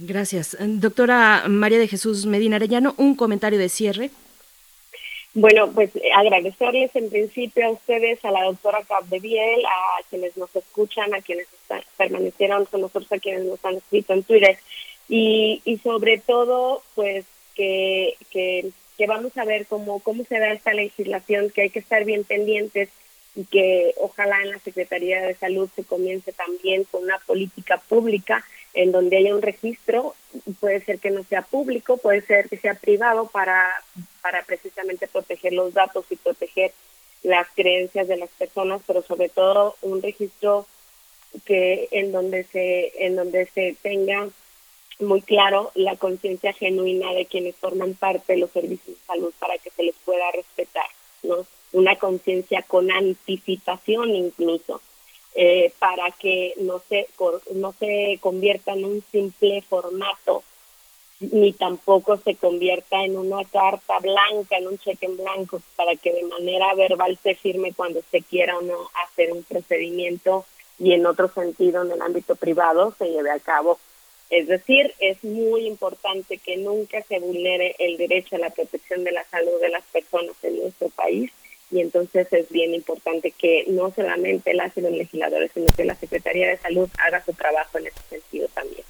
Gracias. 0.00 0.56
Doctora 0.58 1.44
María 1.46 1.78
de 1.78 1.86
Jesús 1.86 2.26
Medina 2.26 2.56
Arellano, 2.56 2.96
un 2.96 3.14
comentario 3.14 3.60
de 3.60 3.68
cierre. 3.68 4.10
Bueno, 5.34 5.72
pues 5.72 5.94
eh, 5.96 6.10
agradecerles 6.14 6.94
en 6.94 7.10
principio 7.10 7.66
a 7.66 7.70
ustedes, 7.70 8.24
a 8.24 8.30
la 8.30 8.44
doctora 8.44 8.84
Capdeviel, 8.84 9.64
a 9.66 10.02
quienes 10.08 10.36
nos 10.36 10.54
escuchan, 10.54 11.12
a 11.12 11.20
quienes 11.20 11.48
permanecieron 11.96 12.66
con 12.66 12.82
nosotros, 12.82 13.10
a 13.10 13.18
quienes 13.18 13.44
nos 13.44 13.62
han 13.64 13.76
escrito 13.76 14.12
en 14.12 14.22
Twitter. 14.22 14.56
Y, 15.08 15.60
y 15.64 15.78
sobre 15.78 16.18
todo, 16.18 16.82
pues 16.94 17.24
que, 17.56 18.14
que, 18.30 18.70
que 18.96 19.06
vamos 19.08 19.36
a 19.36 19.44
ver 19.44 19.66
cómo, 19.66 19.98
cómo 19.98 20.24
se 20.24 20.38
da 20.38 20.52
esta 20.52 20.72
legislación, 20.72 21.50
que 21.50 21.62
hay 21.62 21.70
que 21.70 21.80
estar 21.80 22.04
bien 22.04 22.22
pendientes 22.22 22.90
y 23.34 23.44
que 23.46 23.92
ojalá 24.00 24.40
en 24.40 24.52
la 24.52 24.58
Secretaría 24.60 25.20
de 25.20 25.34
Salud 25.34 25.68
se 25.74 25.82
comience 25.82 26.32
también 26.32 26.84
con 26.84 27.02
una 27.02 27.18
política 27.26 27.82
pública 27.88 28.44
en 28.74 28.90
donde 28.92 29.16
haya 29.16 29.34
un 29.34 29.42
registro, 29.42 30.14
puede 30.60 30.80
ser 30.84 30.98
que 30.98 31.10
no 31.10 31.22
sea 31.24 31.42
público, 31.42 31.96
puede 31.96 32.20
ser 32.22 32.48
que 32.48 32.56
sea 32.56 32.74
privado 32.74 33.26
para, 33.26 33.70
para 34.20 34.42
precisamente 34.42 35.06
proteger 35.06 35.52
los 35.52 35.72
datos 35.72 36.04
y 36.10 36.16
proteger 36.16 36.72
las 37.22 37.48
creencias 37.54 38.08
de 38.08 38.16
las 38.16 38.30
personas, 38.30 38.82
pero 38.86 39.02
sobre 39.02 39.28
todo 39.28 39.76
un 39.82 40.02
registro 40.02 40.66
que 41.46 41.88
en 41.90 42.12
donde 42.12 42.44
se 42.44 42.92
en 43.04 43.16
donde 43.16 43.46
se 43.46 43.76
tenga 43.82 44.28
muy 45.00 45.22
claro 45.22 45.72
la 45.74 45.96
conciencia 45.96 46.52
genuina 46.52 47.12
de 47.12 47.26
quienes 47.26 47.56
forman 47.56 47.94
parte 47.94 48.34
de 48.34 48.38
los 48.38 48.50
servicios 48.50 48.96
de 48.96 49.06
salud 49.06 49.32
para 49.40 49.58
que 49.58 49.70
se 49.70 49.82
les 49.82 49.94
pueda 50.04 50.30
respetar, 50.32 50.86
¿no? 51.22 51.46
Una 51.72 51.96
conciencia 51.96 52.62
con 52.62 52.90
anticipación 52.92 54.10
incluso 54.10 54.80
eh, 55.34 55.72
para 55.78 56.10
que 56.12 56.54
no 56.58 56.80
se, 56.88 57.08
no 57.52 57.72
se 57.72 58.18
convierta 58.20 58.72
en 58.72 58.84
un 58.84 59.04
simple 59.10 59.62
formato 59.62 60.42
ni 61.20 61.52
tampoco 61.52 62.16
se 62.18 62.34
convierta 62.34 63.02
en 63.04 63.16
una 63.16 63.44
carta 63.44 63.98
blanca, 64.00 64.58
en 64.58 64.68
un 64.68 64.78
cheque 64.78 65.06
en 65.06 65.16
blanco, 65.16 65.62
para 65.76 65.94
que 65.96 66.12
de 66.12 66.24
manera 66.24 66.74
verbal 66.74 67.18
se 67.22 67.34
firme 67.34 67.72
cuando 67.72 68.00
se 68.10 68.22
quiera 68.22 68.58
o 68.58 68.62
no 68.62 68.90
hacer 69.04 69.32
un 69.32 69.42
procedimiento 69.44 70.44
y 70.78 70.92
en 70.92 71.06
otro 71.06 71.28
sentido 71.28 71.82
en 71.82 71.92
el 71.92 72.02
ámbito 72.02 72.34
privado 72.36 72.94
se 72.98 73.10
lleve 73.10 73.30
a 73.30 73.38
cabo. 73.38 73.78
Es 74.30 74.48
decir, 74.48 74.92
es 74.98 75.22
muy 75.22 75.66
importante 75.66 76.38
que 76.38 76.56
nunca 76.56 77.00
se 77.02 77.20
vulnere 77.20 77.76
el 77.78 77.96
derecho 77.96 78.36
a 78.36 78.40
la 78.40 78.50
protección 78.50 79.04
de 79.04 79.12
la 79.12 79.24
salud 79.24 79.60
de 79.60 79.68
las 79.68 79.84
personas 79.84 80.34
en 80.42 80.60
nuestro 80.60 80.88
país 80.88 81.30
y 81.74 81.80
entonces 81.80 82.28
es 82.30 82.48
bien 82.50 82.72
importante 82.72 83.32
que 83.32 83.64
no 83.68 83.92
solamente 83.92 84.54
las 84.54 84.76
y 84.76 84.80
los 84.80 84.92
legisladores, 84.92 85.50
sino 85.52 85.66
que 85.76 85.84
la 85.84 85.96
Secretaría 85.96 86.48
de 86.48 86.56
Salud 86.56 86.88
haga 87.04 87.20
su 87.24 87.32
trabajo 87.32 87.78
en 87.78 87.88
ese 87.88 88.00
sentido 88.08 88.46
también. 88.54 88.84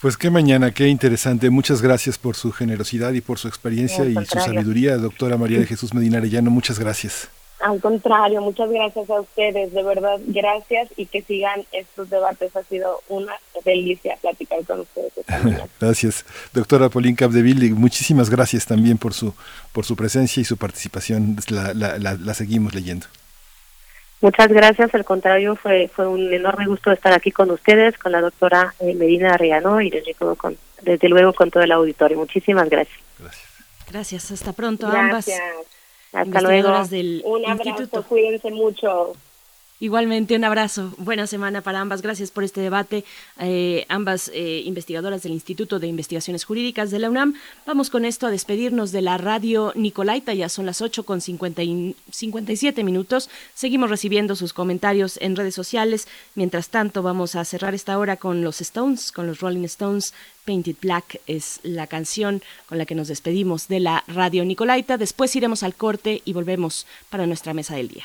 Pues 0.00 0.16
qué 0.16 0.30
mañana, 0.30 0.72
qué 0.72 0.88
interesante. 0.88 1.48
Muchas 1.48 1.80
gracias 1.80 2.18
por 2.18 2.34
su 2.34 2.50
generosidad 2.50 3.12
y 3.12 3.20
por 3.20 3.38
su 3.38 3.46
experiencia 3.46 4.04
y 4.04 4.14
su 4.14 4.40
sabiduría, 4.40 4.96
doctora 4.96 5.36
María 5.36 5.60
de 5.60 5.66
Jesús 5.66 5.94
Medina 5.94 6.18
Arellano. 6.18 6.50
Muchas 6.50 6.80
gracias. 6.80 7.28
Al 7.60 7.78
contrario, 7.78 8.40
muchas 8.40 8.70
gracias 8.70 9.10
a 9.10 9.20
ustedes, 9.20 9.72
de 9.72 9.82
verdad, 9.82 10.18
gracias 10.26 10.88
y 10.96 11.04
que 11.04 11.20
sigan 11.20 11.64
estos 11.72 12.08
debates. 12.08 12.56
Ha 12.56 12.62
sido 12.62 13.02
una 13.08 13.34
delicia 13.64 14.16
platicar 14.20 14.64
con 14.64 14.80
ustedes. 14.80 15.12
gracias, 15.80 16.24
doctora 16.54 16.88
Pauline 16.88 17.16
Capdeville, 17.16 17.66
y 17.66 17.70
muchísimas 17.72 18.30
gracias 18.30 18.64
también 18.64 18.96
por 18.96 19.12
su, 19.12 19.34
por 19.72 19.84
su 19.84 19.94
presencia 19.94 20.40
y 20.40 20.44
su 20.44 20.56
participación. 20.56 21.36
La, 21.50 21.74
la, 21.74 21.98
la, 21.98 22.34
seguimos 22.34 22.74
leyendo. 22.74 23.06
Muchas 24.22 24.48
gracias, 24.48 24.94
al 24.94 25.04
contrario, 25.04 25.54
fue, 25.56 25.88
fue 25.94 26.06
un 26.06 26.32
enorme 26.32 26.66
gusto 26.66 26.90
estar 26.92 27.12
aquí 27.12 27.30
con 27.30 27.50
ustedes, 27.50 27.98
con 27.98 28.12
la 28.12 28.22
doctora 28.22 28.74
eh, 28.80 28.94
Medina 28.94 29.34
Arriano 29.34 29.82
y 29.82 29.90
desde 29.90 30.14
luego, 30.18 30.36
con, 30.36 30.56
desde 30.82 31.08
luego 31.10 31.34
con 31.34 31.50
todo 31.50 31.62
el 31.62 31.72
auditorio. 31.72 32.16
Muchísimas 32.18 32.70
gracias. 32.70 32.98
Gracias. 33.18 33.50
Gracias, 33.90 34.30
hasta 34.30 34.52
pronto 34.52 34.86
ambas. 34.86 35.26
Hasta 36.12 36.40
luego. 36.40 36.84
Del 36.88 37.22
Un 37.24 37.44
abrazo, 37.46 37.68
instituto. 37.68 38.02
cuídense 38.08 38.50
mucho. 38.50 39.12
Igualmente, 39.82 40.36
un 40.36 40.44
abrazo. 40.44 40.92
Buena 40.98 41.26
semana 41.26 41.62
para 41.62 41.80
ambas. 41.80 42.02
Gracias 42.02 42.30
por 42.30 42.44
este 42.44 42.60
debate. 42.60 43.02
Eh, 43.38 43.86
ambas 43.88 44.30
eh, 44.34 44.60
investigadoras 44.66 45.22
del 45.22 45.32
Instituto 45.32 45.78
de 45.78 45.86
Investigaciones 45.86 46.44
Jurídicas 46.44 46.90
de 46.90 46.98
la 46.98 47.08
UNAM. 47.08 47.34
Vamos 47.64 47.88
con 47.88 48.04
esto 48.04 48.26
a 48.26 48.30
despedirnos 48.30 48.92
de 48.92 49.00
la 49.00 49.16
radio 49.16 49.72
Nicolaita. 49.74 50.34
Ya 50.34 50.50
son 50.50 50.66
las 50.66 50.82
8 50.82 51.04
con 51.04 51.22
50 51.22 51.62
y 51.62 51.96
57 52.10 52.84
minutos. 52.84 53.30
Seguimos 53.54 53.88
recibiendo 53.88 54.36
sus 54.36 54.52
comentarios 54.52 55.16
en 55.22 55.34
redes 55.34 55.54
sociales. 55.54 56.08
Mientras 56.34 56.68
tanto, 56.68 57.02
vamos 57.02 57.34
a 57.34 57.46
cerrar 57.46 57.74
esta 57.74 57.96
hora 57.98 58.18
con 58.18 58.44
los 58.44 58.60
Stones, 58.60 59.12
con 59.12 59.26
los 59.26 59.40
Rolling 59.40 59.64
Stones. 59.64 60.12
Painted 60.44 60.76
Black 60.82 61.22
es 61.26 61.58
la 61.62 61.86
canción 61.86 62.42
con 62.66 62.76
la 62.76 62.84
que 62.84 62.94
nos 62.94 63.08
despedimos 63.08 63.66
de 63.68 63.80
la 63.80 64.04
radio 64.08 64.44
Nicolaita. 64.44 64.98
Después 64.98 65.34
iremos 65.36 65.62
al 65.62 65.74
corte 65.74 66.20
y 66.26 66.34
volvemos 66.34 66.86
para 67.08 67.26
nuestra 67.26 67.54
mesa 67.54 67.76
del 67.76 67.88
día. 67.88 68.04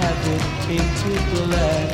have 0.00 0.22
it 0.34 0.44
painted 0.66 1.22
black. 1.34 1.88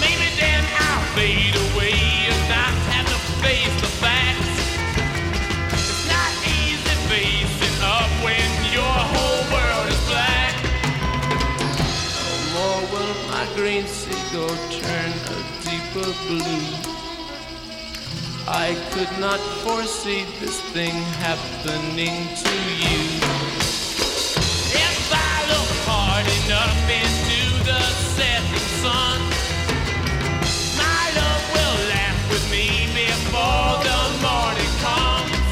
Maybe 0.00 0.28
then 0.40 0.64
I'll 0.86 1.04
fade 1.16 1.56
away 1.68 1.96
and 2.30 2.42
not 2.48 2.74
have 2.92 3.08
to 3.12 3.18
face 3.44 3.76
the 3.84 3.90
facts. 4.02 4.54
It's 5.76 6.04
not 6.08 6.32
easy 6.56 6.94
facing 7.12 7.78
up 7.84 8.10
when 8.24 8.50
your 8.72 8.96
whole 9.12 9.42
world 9.54 9.86
is 9.92 10.02
black. 10.08 10.54
No 12.24 12.34
more 12.54 12.80
will 12.92 13.14
my 13.28 13.44
green 13.56 13.86
seagull 13.86 14.56
turn 14.80 15.12
a 15.36 15.38
deeper 15.66 16.10
blue. 16.26 16.94
I 18.46 18.76
could 18.92 19.12
not 19.20 19.40
foresee 19.64 20.24
this 20.40 20.60
thing 20.72 20.96
happening 21.24 22.16
to 22.42 22.54
you. 22.82 23.63
Hard 25.86 26.26
enough 26.26 26.88
into 26.88 27.40
the 27.64 27.80
setting 28.16 28.68
sun, 28.80 29.20
my 30.80 31.04
love 31.18 31.44
will 31.54 31.78
laugh 31.92 32.20
with 32.30 32.46
me 32.50 32.88
before 32.94 33.76
the 33.84 34.00
morning 34.24 34.72
comes. 34.80 35.44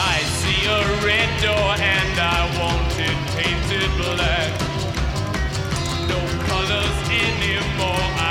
I 0.00 0.18
see 0.40 0.64
a 0.64 0.80
red 1.04 1.30
door 1.44 1.70
and 1.76 2.14
I 2.18 2.40
want 2.58 2.92
it 2.98 3.18
painted 3.36 3.90
black. 4.00 4.52
No 6.08 6.20
colors 6.48 6.98
anymore, 7.08 8.23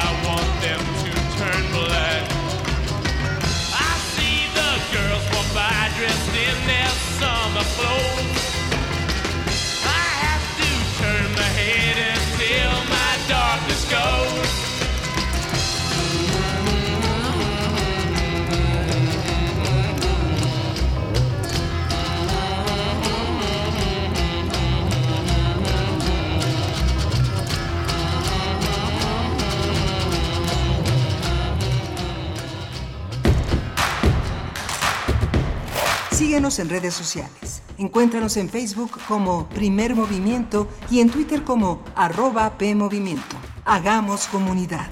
En 36.59 36.69
redes 36.69 36.93
sociales. 36.93 37.63
Encuéntranos 37.79 38.37
en 38.37 38.47
Facebook 38.47 38.91
como 39.07 39.49
Primer 39.49 39.95
Movimiento 39.95 40.67
y 40.91 40.99
en 40.99 41.09
Twitter 41.09 41.43
como 41.43 41.81
arroba 41.95 42.57
PMovimiento. 42.59 43.35
Hagamos 43.65 44.27
comunidad. 44.27 44.87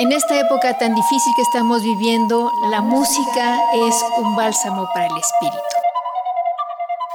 En 0.00 0.10
esta 0.10 0.40
época 0.40 0.76
tan 0.78 0.94
difícil 0.96 1.32
que 1.36 1.42
estamos 1.42 1.84
viviendo, 1.84 2.50
la 2.70 2.80
música 2.80 3.60
es 3.74 3.94
un 4.18 4.34
bálsamo 4.34 4.88
para 4.92 5.06
el 5.06 5.16
espíritu. 5.16 5.79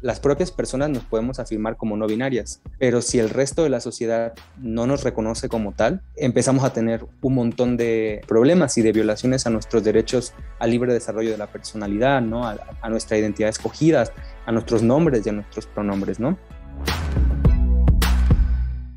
Las 0.00 0.20
propias 0.20 0.52
personas 0.52 0.90
nos 0.90 1.02
podemos 1.02 1.40
afirmar 1.40 1.76
como 1.76 1.96
no 1.96 2.06
binarias, 2.06 2.60
pero 2.78 3.02
si 3.02 3.18
el 3.18 3.30
resto 3.30 3.64
de 3.64 3.68
la 3.68 3.80
sociedad 3.80 4.32
no 4.56 4.86
nos 4.86 5.02
reconoce 5.02 5.48
como 5.48 5.72
tal, 5.72 6.02
empezamos 6.14 6.62
a 6.62 6.72
tener 6.72 7.04
un 7.20 7.34
montón 7.34 7.76
de 7.76 8.20
problemas 8.28 8.78
y 8.78 8.82
de 8.82 8.92
violaciones 8.92 9.48
a 9.48 9.50
nuestros 9.50 9.82
derechos 9.82 10.34
al 10.60 10.70
libre 10.70 10.92
desarrollo 10.92 11.32
de 11.32 11.38
la 11.38 11.48
personalidad, 11.48 12.20
¿no? 12.20 12.46
a, 12.46 12.88
nuestra 12.88 13.18
identidad 13.18 13.50
escogida, 13.50 14.04
a 14.46 14.52
nuestros 14.52 14.84
nombres 14.84 15.26
y 15.26 15.30
a 15.30 15.32
nuestros 15.32 15.66
pronombres. 15.66 16.20
¿no? 16.20 16.38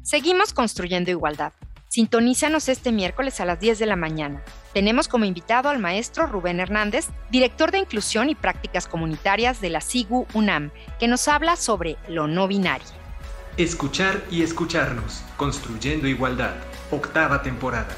Seguimos 0.03 0.53
construyendo 0.53 1.10
igualdad. 1.10 1.52
Sintonízanos 1.91 2.69
este 2.69 2.93
miércoles 2.93 3.41
a 3.41 3.45
las 3.45 3.59
10 3.59 3.77
de 3.77 3.85
la 3.85 3.97
mañana. 3.97 4.41
Tenemos 4.73 5.09
como 5.09 5.26
invitado 5.26 5.68
al 5.68 5.80
maestro 5.80 6.26
Rubén 6.26 6.61
Hernández, 6.61 7.09
director 7.30 7.69
de 7.69 7.80
Inclusión 7.80 8.30
y 8.30 8.35
Prácticas 8.35 8.88
Comunitarias 8.88 9.59
de 9.59 9.72
la 9.72 9.81
SIGU 9.81 10.26
UNAM, 10.34 10.72
que 11.01 11.09
nos 11.09 11.27
habla 11.27 11.57
sobre 11.57 11.97
lo 12.07 12.27
no 12.27 12.47
binario. 12.47 12.88
Escuchar 13.57 14.23
y 14.31 14.41
escucharnos, 14.41 15.22
construyendo 15.35 16.07
igualdad, 16.07 16.55
octava 16.91 17.41
temporada. 17.41 17.93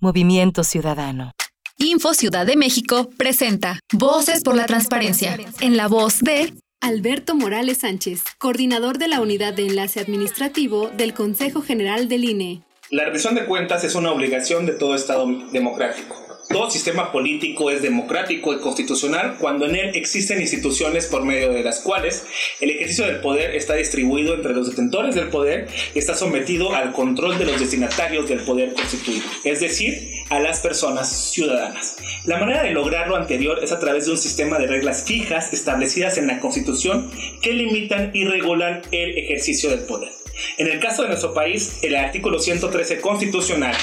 Movimiento 0.00 0.62
Ciudadano. 0.62 1.32
Info 1.76 2.14
Ciudad 2.14 2.46
de 2.46 2.56
México 2.56 3.08
presenta 3.16 3.80
Voces 3.92 4.44
por 4.44 4.54
la 4.54 4.66
Transparencia, 4.66 5.36
en 5.60 5.76
la 5.76 5.88
voz 5.88 6.20
de 6.20 6.54
Alberto 6.80 7.34
Morales 7.34 7.78
Sánchez, 7.78 8.22
coordinador 8.38 8.98
de 8.98 9.08
la 9.08 9.20
Unidad 9.20 9.54
de 9.54 9.66
Enlace 9.66 9.98
Administrativo 9.98 10.90
del 10.96 11.14
Consejo 11.14 11.62
General 11.62 12.08
del 12.08 12.24
INE. 12.24 12.62
La 12.90 13.04
rendición 13.04 13.34
de 13.34 13.44
cuentas 13.44 13.82
es 13.82 13.96
una 13.96 14.12
obligación 14.12 14.66
de 14.66 14.72
todo 14.72 14.94
Estado 14.94 15.26
democrático. 15.50 16.27
Todo 16.48 16.70
sistema 16.70 17.12
político 17.12 17.70
es 17.70 17.82
democrático 17.82 18.54
y 18.54 18.58
constitucional 18.58 19.36
cuando 19.38 19.66
en 19.66 19.76
él 19.76 19.90
existen 19.94 20.40
instituciones 20.40 21.06
por 21.06 21.22
medio 21.22 21.52
de 21.52 21.62
las 21.62 21.80
cuales 21.80 22.24
el 22.60 22.70
ejercicio 22.70 23.04
del 23.04 23.20
poder 23.20 23.54
está 23.54 23.74
distribuido 23.74 24.34
entre 24.34 24.54
los 24.54 24.66
detentores 24.66 25.14
del 25.14 25.28
poder 25.28 25.68
y 25.94 25.98
está 25.98 26.14
sometido 26.14 26.74
al 26.74 26.92
control 26.92 27.38
de 27.38 27.44
los 27.44 27.60
destinatarios 27.60 28.30
del 28.30 28.40
poder 28.40 28.72
constituido, 28.72 29.26
es 29.44 29.60
decir, 29.60 30.10
a 30.30 30.40
las 30.40 30.60
personas 30.60 31.30
ciudadanas. 31.32 31.96
La 32.24 32.38
manera 32.38 32.62
de 32.62 32.70
lograr 32.70 33.08
lo 33.08 33.16
anterior 33.16 33.60
es 33.62 33.72
a 33.72 33.78
través 33.78 34.06
de 34.06 34.12
un 34.12 34.18
sistema 34.18 34.58
de 34.58 34.68
reglas 34.68 35.04
fijas 35.04 35.52
establecidas 35.52 36.16
en 36.16 36.28
la 36.28 36.40
Constitución 36.40 37.10
que 37.42 37.52
limitan 37.52 38.10
y 38.14 38.24
regulan 38.24 38.80
el 38.90 39.18
ejercicio 39.18 39.68
del 39.68 39.80
poder. 39.80 40.12
En 40.56 40.68
el 40.68 40.80
caso 40.80 41.02
de 41.02 41.08
nuestro 41.08 41.34
país, 41.34 41.78
el 41.82 41.94
artículo 41.94 42.38
113 42.38 43.00
constitucional 43.00 43.74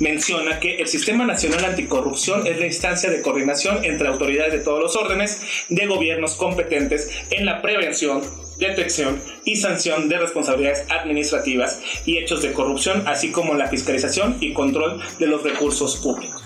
menciona 0.00 0.60
que 0.60 0.76
el 0.76 0.88
Sistema 0.88 1.24
Nacional 1.24 1.64
Anticorrupción 1.64 2.46
es 2.46 2.58
la 2.58 2.66
instancia 2.66 3.10
de 3.10 3.22
coordinación 3.22 3.84
entre 3.84 4.08
autoridades 4.08 4.52
de 4.52 4.60
todos 4.60 4.80
los 4.80 4.96
órdenes 4.96 5.40
de 5.68 5.86
gobiernos 5.86 6.34
competentes 6.34 7.10
en 7.30 7.46
la 7.46 7.62
prevención, 7.62 8.22
detección 8.58 9.22
y 9.44 9.56
sanción 9.56 10.08
de 10.08 10.18
responsabilidades 10.18 10.84
administrativas 10.90 11.80
y 12.04 12.18
hechos 12.18 12.42
de 12.42 12.52
corrupción, 12.52 13.02
así 13.06 13.30
como 13.30 13.54
la 13.54 13.68
fiscalización 13.68 14.36
y 14.40 14.52
control 14.52 15.00
de 15.18 15.26
los 15.26 15.42
recursos 15.42 15.96
públicos. 15.96 16.45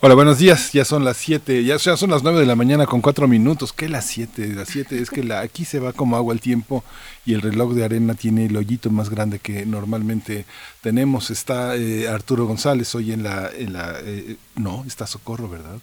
Hola, 0.00 0.14
buenos 0.14 0.36
días. 0.36 0.72
Ya 0.72 0.84
son 0.84 1.06
las 1.06 1.16
7, 1.16 1.64
ya, 1.64 1.78
ya 1.78 1.96
son 1.96 2.10
las 2.10 2.22
9 2.22 2.40
de 2.40 2.44
la 2.44 2.54
mañana 2.54 2.84
con 2.84 3.00
4 3.00 3.26
minutos. 3.26 3.72
¿Qué 3.72 3.88
las 3.88 4.04
7? 4.04 4.48
Las 4.48 4.68
7 4.68 5.00
es 5.00 5.08
que 5.08 5.24
la, 5.24 5.40
aquí 5.40 5.64
se 5.64 5.78
va 5.80 5.94
como 5.94 6.16
agua 6.16 6.34
el 6.34 6.40
tiempo 6.40 6.84
y 7.24 7.32
el 7.32 7.40
reloj 7.40 7.72
de 7.72 7.82
arena 7.84 8.14
tiene 8.14 8.44
el 8.44 8.56
hoyito 8.58 8.90
más 8.90 9.08
grande 9.08 9.38
que 9.38 9.64
normalmente 9.64 10.44
tenemos. 10.82 11.30
Está 11.30 11.76
eh, 11.76 12.08
Arturo 12.08 12.44
González 12.46 12.94
hoy 12.94 13.12
en 13.12 13.22
la... 13.22 13.48
En 13.50 13.72
la 13.72 13.98
eh, 14.02 14.36
no, 14.56 14.84
está 14.86 15.06
Socorro, 15.06 15.48
¿verdad? 15.48 15.78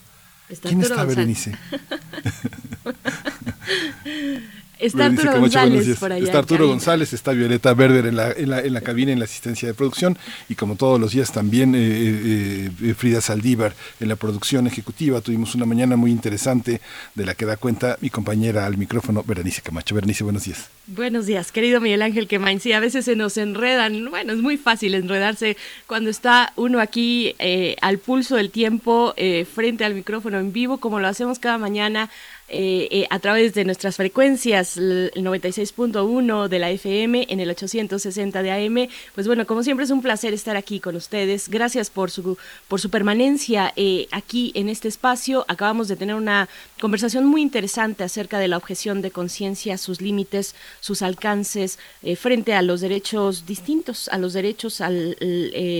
Está 0.47 0.69
¿Quién 0.69 0.83
Arturo 0.83 1.01
está, 1.01 1.05
González. 1.05 1.47
Berenice? 1.47 1.57
Está 4.83 5.05
Arturo 5.05 5.39
González 5.39 5.97
por 5.97 6.11
allá. 6.11 6.25
Está 6.25 6.39
Arturo. 6.39 6.67
González, 6.67 7.13
está 7.13 7.31
Violeta 7.31 7.73
Berber 7.73 8.05
en 8.05 8.15
la, 8.15 8.31
en, 8.31 8.49
la, 8.49 8.59
en 8.59 8.73
la 8.73 8.81
cabina, 8.81 9.11
en 9.11 9.19
la 9.19 9.25
asistencia 9.25 9.67
de 9.67 9.73
producción, 9.73 10.17
y 10.49 10.55
como 10.55 10.75
todos 10.75 10.99
los 10.99 11.13
días 11.13 11.31
también 11.31 11.73
eh, 11.73 11.79
eh, 11.79 12.69
eh, 12.81 12.93
Frida 12.93 13.21
Saldívar 13.21 13.73
en 13.99 14.09
la 14.09 14.15
producción 14.15 14.67
ejecutiva. 14.67 15.21
Tuvimos 15.21 15.55
una 15.55 15.65
mañana 15.65 15.95
muy 15.95 16.11
interesante 16.11 16.81
de 17.15 17.25
la 17.25 17.33
que 17.33 17.45
da 17.45 17.55
cuenta 17.57 17.97
mi 18.01 18.09
compañera 18.09 18.65
al 18.65 18.77
micrófono, 18.77 19.23
Berenice 19.23 19.61
Camacho. 19.61 19.95
Berenice, 19.95 20.23
buenos 20.23 20.43
días. 20.43 20.69
Buenos 20.87 21.25
días, 21.25 21.51
querido 21.51 21.79
Miguel 21.79 22.01
Ángel 22.01 22.27
Quemain. 22.27 22.59
Sí, 22.59 22.73
a 22.73 22.79
veces 22.79 23.05
se 23.05 23.15
nos 23.15 23.37
enredan. 23.37 24.09
Bueno, 24.09 24.33
es 24.33 24.39
muy 24.39 24.57
fácil 24.57 24.95
enredarse 24.95 25.55
cuando 25.87 26.09
está 26.09 26.51
uno 26.57 26.81
aquí 26.81 27.35
eh, 27.39 27.77
al 27.81 27.99
pulso 27.99 28.35
del 28.35 28.49
tiempo, 28.49 29.13
frente 29.53 29.85
al 29.85 29.93
micrófono 29.93 30.39
en 30.39 30.51
vivo, 30.51 30.77
como 30.77 30.99
lo 30.99 31.07
hacemos 31.07 31.39
cada 31.39 31.57
mañana. 31.57 32.09
Eh, 32.49 32.87
eh, 32.91 33.07
a 33.09 33.19
través 33.19 33.53
de 33.53 33.63
nuestras 33.63 33.95
frecuencias, 33.95 34.77
el 34.77 35.11
96.1 35.15 36.49
de 36.49 36.59
la 36.59 36.69
FM 36.71 37.25
en 37.29 37.39
el 37.39 37.49
860 37.49 38.43
de 38.43 38.51
AM. 38.51 38.89
Pues 39.15 39.27
bueno, 39.27 39.47
como 39.47 39.63
siempre 39.63 39.85
es 39.85 39.91
un 39.91 40.01
placer 40.01 40.33
estar 40.33 40.57
aquí 40.57 40.79
con 40.79 40.95
ustedes. 40.95 41.47
Gracias 41.49 41.89
por 41.89 42.11
su, 42.11 42.37
por 42.67 42.81
su 42.81 42.89
permanencia 42.89 43.71
eh, 43.75 44.07
aquí 44.11 44.51
en 44.55 44.69
este 44.69 44.87
espacio. 44.87 45.45
Acabamos 45.47 45.87
de 45.87 45.95
tener 45.95 46.15
una 46.15 46.49
conversación 46.81 47.25
muy 47.25 47.41
interesante 47.41 48.03
acerca 48.03 48.39
de 48.39 48.49
la 48.49 48.57
objeción 48.57 49.01
de 49.01 49.11
conciencia, 49.11 49.77
sus 49.77 50.01
límites, 50.01 50.53
sus 50.81 51.01
alcances 51.01 51.79
frente 52.17 52.53
a 52.53 52.61
los 52.61 52.81
derechos 52.81 53.45
distintos, 53.45 54.09
a 54.09 54.17
los 54.17 54.33
derechos, 54.33 54.81
al, 54.81 55.15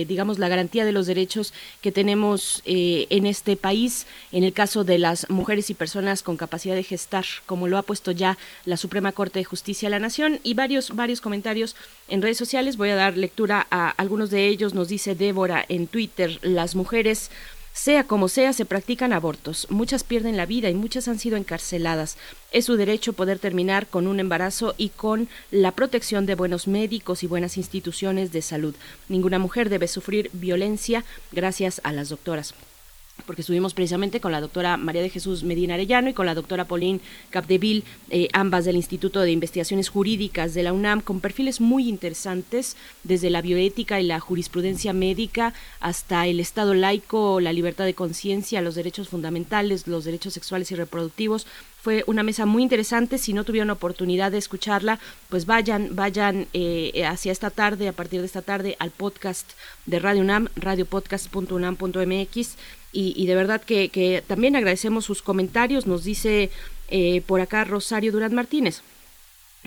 digamos, 0.08 0.38
la 0.38 0.48
garantía 0.48 0.84
de 0.84 0.92
los 0.92 1.06
derechos 1.06 1.52
que 1.82 1.92
tenemos 1.92 2.62
en 2.64 3.26
este 3.26 3.56
país, 3.56 4.06
en 4.32 4.44
el 4.44 4.52
caso 4.52 4.84
de 4.84 4.98
las 4.98 5.28
mujeres 5.28 5.68
y 5.68 5.74
personas 5.74 6.22
con 6.22 6.36
capacidad 6.36 6.63
de 6.72 6.82
gestar, 6.82 7.26
como 7.44 7.68
lo 7.68 7.76
ha 7.76 7.82
puesto 7.82 8.12
ya 8.12 8.38
la 8.64 8.78
Suprema 8.78 9.12
Corte 9.12 9.40
de 9.40 9.44
Justicia 9.44 9.86
de 9.86 9.90
la 9.90 9.98
Nación, 9.98 10.40
y 10.42 10.54
varios, 10.54 10.96
varios 10.96 11.20
comentarios 11.20 11.76
en 12.08 12.22
redes 12.22 12.38
sociales. 12.38 12.78
Voy 12.78 12.90
a 12.90 12.96
dar 12.96 13.18
lectura 13.18 13.66
a 13.70 13.90
algunos 13.90 14.30
de 14.30 14.46
ellos. 14.46 14.72
Nos 14.72 14.88
dice 14.88 15.14
Débora 15.14 15.62
en 15.68 15.86
Twitter, 15.86 16.38
las 16.40 16.74
mujeres 16.74 17.30
sea 17.74 18.04
como 18.04 18.28
sea, 18.28 18.52
se 18.52 18.64
practican 18.64 19.12
abortos. 19.12 19.66
Muchas 19.68 20.04
pierden 20.04 20.36
la 20.36 20.46
vida 20.46 20.70
y 20.70 20.74
muchas 20.74 21.08
han 21.08 21.18
sido 21.18 21.36
encarceladas. 21.36 22.16
Es 22.52 22.66
su 22.66 22.76
derecho 22.76 23.14
poder 23.14 23.40
terminar 23.40 23.88
con 23.88 24.06
un 24.06 24.20
embarazo 24.20 24.74
y 24.78 24.90
con 24.90 25.28
la 25.50 25.72
protección 25.72 26.24
de 26.24 26.36
buenos 26.36 26.68
médicos 26.68 27.24
y 27.24 27.26
buenas 27.26 27.56
instituciones 27.56 28.30
de 28.30 28.42
salud. 28.42 28.76
Ninguna 29.08 29.40
mujer 29.40 29.68
debe 29.70 29.88
sufrir 29.88 30.30
violencia 30.32 31.04
gracias 31.32 31.80
a 31.82 31.92
las 31.92 32.10
doctoras 32.10 32.54
porque 33.26 33.42
estuvimos 33.42 33.74
precisamente 33.74 34.20
con 34.20 34.32
la 34.32 34.40
doctora 34.40 34.76
María 34.76 35.02
de 35.02 35.10
Jesús 35.10 35.44
Medina 35.44 35.74
Arellano 35.74 36.10
y 36.10 36.14
con 36.14 36.26
la 36.26 36.34
doctora 36.34 36.66
Pauline 36.66 37.00
Capdeville, 37.30 37.84
eh, 38.10 38.28
ambas 38.32 38.64
del 38.64 38.74
Instituto 38.76 39.20
de 39.20 39.32
Investigaciones 39.32 39.88
Jurídicas 39.88 40.54
de 40.54 40.62
la 40.62 40.72
UNAM, 40.72 41.00
con 41.00 41.20
perfiles 41.20 41.60
muy 41.60 41.88
interesantes, 41.88 42.76
desde 43.02 43.30
la 43.30 43.42
bioética 43.42 44.00
y 44.00 44.04
la 44.04 44.20
jurisprudencia 44.20 44.92
médica 44.92 45.54
hasta 45.80 46.26
el 46.26 46.38
Estado 46.40 46.74
laico, 46.74 47.40
la 47.40 47.52
libertad 47.52 47.84
de 47.84 47.94
conciencia, 47.94 48.60
los 48.60 48.74
derechos 48.74 49.08
fundamentales, 49.08 49.86
los 49.86 50.04
derechos 50.04 50.34
sexuales 50.34 50.70
y 50.72 50.74
reproductivos. 50.74 51.46
Fue 51.80 52.02
una 52.06 52.22
mesa 52.22 52.46
muy 52.46 52.62
interesante. 52.62 53.18
Si 53.18 53.34
no 53.34 53.44
tuvieron 53.44 53.70
oportunidad 53.70 54.32
de 54.32 54.38
escucharla, 54.38 54.98
pues 55.28 55.44
vayan, 55.44 55.94
vayan 55.94 56.46
eh, 56.54 57.04
hacia 57.06 57.30
esta 57.30 57.50
tarde, 57.50 57.88
a 57.88 57.92
partir 57.92 58.20
de 58.20 58.26
esta 58.26 58.40
tarde, 58.40 58.76
al 58.78 58.90
podcast 58.90 59.52
de 59.84 59.98
Radio 59.98 60.22
UNAM, 60.22 60.48
radiopodcast.unam.mx. 60.56 62.56
Y, 62.96 63.26
de 63.26 63.34
verdad 63.34 63.60
que, 63.60 63.88
que, 63.88 64.22
también 64.24 64.54
agradecemos 64.54 65.04
sus 65.04 65.20
comentarios. 65.20 65.86
Nos 65.86 66.04
dice 66.04 66.50
eh, 66.88 67.22
por 67.26 67.40
acá 67.40 67.64
Rosario 67.64 68.12
Durán 68.12 68.34
Martínez. 68.34 68.82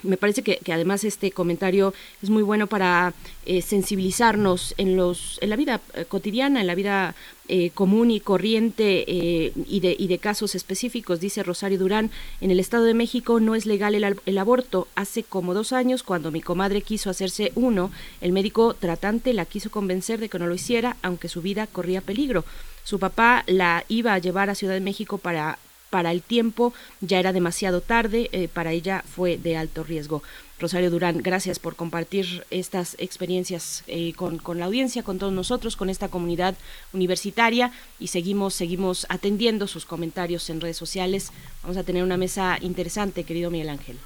Me 0.04 0.18
parece 0.18 0.44
que, 0.44 0.60
además 0.72 1.04
este 1.04 1.32
comentario 1.32 1.94
es 2.22 2.30
muy 2.30 2.44
bueno 2.44 2.68
para 2.68 3.14
eh, 3.46 3.62
sensibilizarnos 3.62 4.76
en 4.78 4.96
los 4.96 5.40
en 5.42 5.50
la 5.50 5.56
vida 5.56 5.82
eh, 5.96 6.06
cotidiana, 6.06 6.62
en 6.62 6.68
la 6.68 6.76
vida 6.76 7.16
eh, 7.48 7.72
común 7.72 8.12
y 8.12 8.20
corriente 8.20 9.06
y 9.08 9.80
de, 9.80 9.96
y, 9.98 10.08
de, 10.08 10.18
casos 10.20 10.54
específicos. 10.54 11.20
Dice 11.20 11.42
Rosario 11.42 11.80
Durán, 11.80 12.12
en 12.42 12.52
el 12.52 12.60
Estado 12.60 12.84
de 12.84 12.94
México 12.94 13.40
no 13.40 13.56
es 13.56 13.66
legal 13.66 13.96
el, 13.96 14.20
el, 14.26 14.38
aborto. 14.38 14.88
Hace 14.96 15.24
como 15.24 15.56
dos 15.56 15.74
años, 15.74 16.04
cuando 16.04 16.30
mi 16.30 16.42
comadre 16.42 16.82
quiso 16.82 17.10
hacerse 17.10 17.52
uno, 17.56 17.90
el 18.22 18.34
médico 18.34 18.76
tratante 18.76 19.34
la 19.34 19.46
quiso 19.46 19.72
convencer 19.72 20.20
de 20.20 20.30
que 20.30 20.38
no 20.38 20.46
lo 20.48 20.54
hiciera, 20.54 20.98
aunque 21.02 21.30
su 21.30 21.42
vida 21.42 21.66
corría 21.66 22.02
peligro. 22.02 22.46
Su 22.84 23.00
papá 23.00 23.44
la 23.48 23.84
iba 23.88 24.14
a 24.14 24.20
llevar 24.20 24.50
a 24.50 24.56
Ciudad 24.56 24.74
de 24.74 24.80
México 24.80 25.18
para 25.18 25.58
para 25.90 26.12
el 26.12 26.22
tiempo 26.22 26.74
ya 27.02 27.20
era 27.20 27.34
demasiado 27.34 27.82
tarde, 27.82 28.30
eh, 28.32 28.48
para 28.48 28.72
ella 28.72 29.04
fue 29.08 29.38
de 29.38 29.58
alto 29.58 29.84
riesgo. 29.84 30.24
Rosario 30.60 30.90
Durán, 30.90 31.20
gracias 31.20 31.60
por 31.60 31.76
compartir 31.76 32.44
estas 32.50 32.96
experiencias 32.98 33.84
eh, 33.86 34.14
con, 34.14 34.40
con, 34.40 34.58
la 34.58 34.66
audiencia, 34.66 35.04
con 35.04 35.20
todos 35.20 35.34
nosotros, 35.34 35.76
con 35.76 35.90
esta 35.90 36.10
comunidad 36.10 36.56
universitaria 36.94 37.72
y 38.00 38.08
seguimos, 38.08 38.56
seguimos 38.56 39.06
atendiendo 39.10 39.68
sus 39.68 39.86
comentarios 39.86 40.50
en 40.50 40.60
redes 40.60 40.78
sociales. 40.78 41.32
Vamos 41.62 41.78
a 41.78 41.84
tener 41.84 42.04
una 42.04 42.18
mesa 42.18 42.58
interesante, 42.60 43.24
querido 43.24 43.52
Miguel 43.52 43.70
Ángel. 43.70 43.98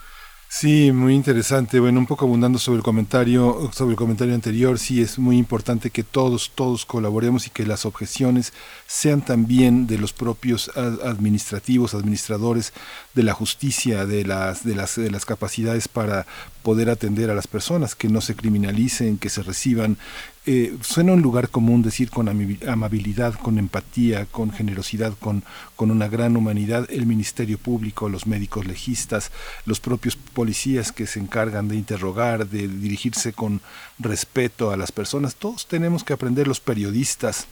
Sí, 0.53 0.91
muy 0.91 1.15
interesante. 1.15 1.79
Bueno, 1.79 1.99
un 1.99 2.05
poco 2.05 2.25
abundando 2.25 2.59
sobre 2.59 2.77
el 2.79 2.83
comentario, 2.83 3.71
sobre 3.73 3.91
el 3.91 3.97
comentario 3.97 4.35
anterior, 4.35 4.77
sí 4.79 5.01
es 5.01 5.17
muy 5.17 5.37
importante 5.37 5.91
que 5.91 6.03
todos, 6.03 6.51
todos 6.53 6.85
colaboremos 6.85 7.47
y 7.47 7.51
que 7.51 7.65
las 7.65 7.85
objeciones 7.85 8.51
sean 8.85 9.21
también 9.21 9.87
de 9.87 9.97
los 9.97 10.11
propios 10.11 10.69
administrativos, 10.75 11.93
administradores 11.93 12.73
de 13.13 13.23
la 13.23 13.33
justicia, 13.33 14.05
de 14.05 14.25
las, 14.25 14.65
de 14.65 14.75
las, 14.75 14.97
de 14.97 15.09
las 15.09 15.23
capacidades 15.23 15.87
para 15.87 16.27
poder 16.63 16.89
atender 16.89 17.29
a 17.31 17.35
las 17.35 17.47
personas, 17.47 17.95
que 17.95 18.09
no 18.09 18.19
se 18.19 18.35
criminalicen, 18.35 19.19
que 19.19 19.29
se 19.29 19.43
reciban. 19.43 19.97
Eh, 20.47 20.75
suena 20.81 21.13
un 21.13 21.21
lugar 21.21 21.49
común 21.49 21.83
decir 21.83 22.09
con 22.09 22.27
amabilidad, 22.27 23.35
con 23.35 23.59
empatía, 23.59 24.25
con 24.25 24.51
generosidad, 24.51 25.13
con, 25.19 25.43
con 25.75 25.91
una 25.91 26.07
gran 26.07 26.35
humanidad, 26.35 26.87
el 26.89 27.05
Ministerio 27.05 27.59
Público, 27.59 28.09
los 28.09 28.25
médicos 28.25 28.65
legistas, 28.65 29.31
los 29.67 29.79
propios 29.79 30.15
policías 30.15 30.91
que 30.91 31.05
se 31.05 31.19
encargan 31.19 31.67
de 31.67 31.75
interrogar, 31.75 32.47
de 32.47 32.67
dirigirse 32.67 33.33
con 33.33 33.61
respeto 33.99 34.71
a 34.71 34.77
las 34.77 34.91
personas. 34.91 35.35
Todos 35.35 35.67
tenemos 35.67 36.03
que 36.03 36.13
aprender, 36.13 36.47
los 36.47 36.59
periodistas, 36.59 37.45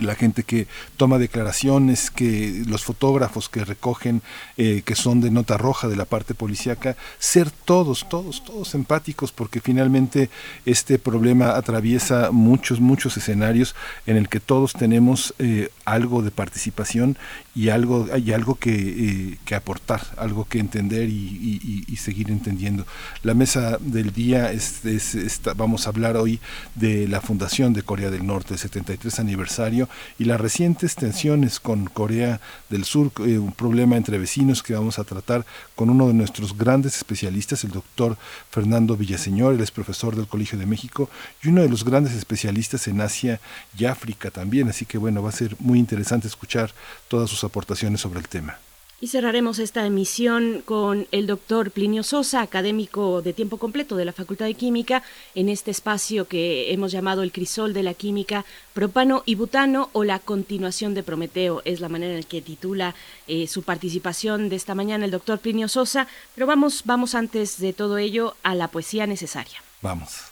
la 0.00 0.14
gente 0.14 0.42
que 0.42 0.66
toma 0.96 1.18
declaraciones, 1.18 2.10
que 2.10 2.62
los 2.66 2.84
fotógrafos 2.84 3.48
que 3.48 3.64
recogen, 3.64 4.22
eh, 4.56 4.82
que 4.84 4.94
son 4.94 5.20
de 5.20 5.30
nota 5.30 5.56
roja 5.56 5.88
de 5.88 5.96
la 5.96 6.04
parte 6.04 6.34
policíaca, 6.34 6.96
ser 7.18 7.50
todos, 7.50 8.08
todos, 8.08 8.44
todos 8.44 8.74
empáticos, 8.74 9.32
porque 9.32 9.60
finalmente 9.60 10.30
este 10.66 10.98
problema 10.98 11.56
atraviesa 11.56 12.30
muchos, 12.30 12.80
muchos 12.80 13.16
escenarios 13.16 13.74
en 14.06 14.16
el 14.16 14.28
que 14.28 14.40
todos 14.40 14.72
tenemos 14.72 15.34
eh, 15.38 15.70
algo 15.84 16.22
de 16.22 16.30
participación 16.30 17.16
y 17.54 17.70
algo, 17.70 18.06
hay 18.12 18.32
algo 18.32 18.54
que, 18.54 18.72
eh, 18.72 19.38
que 19.44 19.54
aportar, 19.54 20.02
algo 20.16 20.44
que 20.44 20.58
entender 20.60 21.08
y, 21.08 21.96
seguir 21.98 22.30
entendiendo. 22.30 22.86
La 23.24 23.34
mesa 23.34 23.76
del 23.80 24.12
día 24.12 24.52
es, 24.52 24.84
es, 24.84 25.16
es, 25.16 25.40
vamos 25.56 25.86
a 25.86 25.90
hablar 25.90 26.16
hoy 26.16 26.38
de 26.76 27.08
la 27.08 27.20
fundación 27.20 27.72
de 27.72 27.82
Corea 27.82 28.08
del 28.08 28.24
Norte, 28.24 28.54
el 28.54 28.60
73 28.60 29.18
aniversario 29.18 29.87
año 29.88 29.98
y 30.18 30.24
las 30.24 30.40
recientes 30.40 30.94
tensiones 30.94 31.60
con 31.60 31.86
Corea 31.86 32.40
del 32.70 32.84
Sur, 32.84 33.10
eh, 33.20 33.38
un 33.38 33.52
problema 33.52 33.96
entre 33.96 34.18
vecinos 34.18 34.62
que 34.62 34.74
vamos 34.74 34.98
a 34.98 35.04
tratar 35.04 35.44
con 35.74 35.90
uno 35.90 36.08
de 36.08 36.14
nuestros 36.14 36.56
grandes 36.56 36.96
especialistas, 36.96 37.64
el 37.64 37.70
doctor 37.70 38.16
Fernando 38.50 38.96
Villaseñor, 38.96 39.54
él 39.54 39.60
es 39.60 39.70
profesor 39.70 40.16
del 40.16 40.26
Colegio 40.26 40.58
de 40.58 40.66
México 40.66 41.08
y 41.42 41.48
uno 41.48 41.62
de 41.62 41.68
los 41.68 41.84
grandes 41.84 42.14
especialistas 42.14 42.88
en 42.88 43.00
Asia 43.00 43.40
y 43.78 43.84
África 43.84 44.30
también, 44.30 44.68
así 44.68 44.84
que 44.84 44.98
bueno, 44.98 45.22
va 45.22 45.30
a 45.30 45.32
ser 45.32 45.56
muy 45.58 45.78
interesante 45.78 46.26
escuchar 46.26 46.72
todas 47.08 47.30
sus 47.30 47.44
aportaciones 47.44 48.00
sobre 48.00 48.20
el 48.20 48.28
tema. 48.28 48.58
Y 49.00 49.06
cerraremos 49.06 49.60
esta 49.60 49.86
emisión 49.86 50.60
con 50.64 51.06
el 51.12 51.28
doctor 51.28 51.70
Plinio 51.70 52.02
Sosa, 52.02 52.42
académico 52.42 53.22
de 53.22 53.32
tiempo 53.32 53.56
completo 53.56 53.94
de 53.94 54.04
la 54.04 54.12
Facultad 54.12 54.46
de 54.46 54.54
Química, 54.54 55.04
en 55.36 55.48
este 55.48 55.70
espacio 55.70 56.26
que 56.26 56.72
hemos 56.72 56.90
llamado 56.90 57.22
el 57.22 57.30
crisol 57.30 57.74
de 57.74 57.84
la 57.84 57.94
química, 57.94 58.44
propano 58.74 59.22
y 59.24 59.36
butano 59.36 59.88
o 59.92 60.02
la 60.02 60.18
continuación 60.18 60.94
de 60.94 61.04
Prometeo, 61.04 61.62
es 61.64 61.78
la 61.78 61.88
manera 61.88 62.16
en 62.16 62.24
que 62.24 62.42
titula 62.42 62.96
eh, 63.28 63.46
su 63.46 63.62
participación 63.62 64.48
de 64.48 64.56
esta 64.56 64.74
mañana 64.74 65.04
el 65.04 65.12
doctor 65.12 65.38
Plinio 65.38 65.68
Sosa. 65.68 66.08
Pero 66.34 66.48
vamos, 66.48 66.82
vamos 66.84 67.14
antes 67.14 67.60
de 67.60 67.72
todo 67.72 67.98
ello 67.98 68.34
a 68.42 68.56
la 68.56 68.66
poesía 68.66 69.06
necesaria. 69.06 69.62
Vamos. 69.80 70.24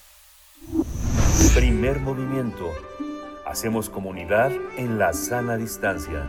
Primer 1.55 2.01
movimiento. 2.01 2.73
Hacemos 3.47 3.89
comunidad 3.89 4.51
en 4.77 4.99
la 4.99 5.13
sana 5.13 5.57
distancia. 5.57 6.29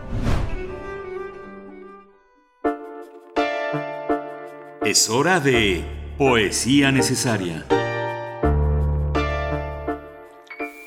Es 4.88 5.10
hora 5.10 5.42
de 5.42 5.84
Poesía 6.18 6.94
Necesaria. 6.94 7.66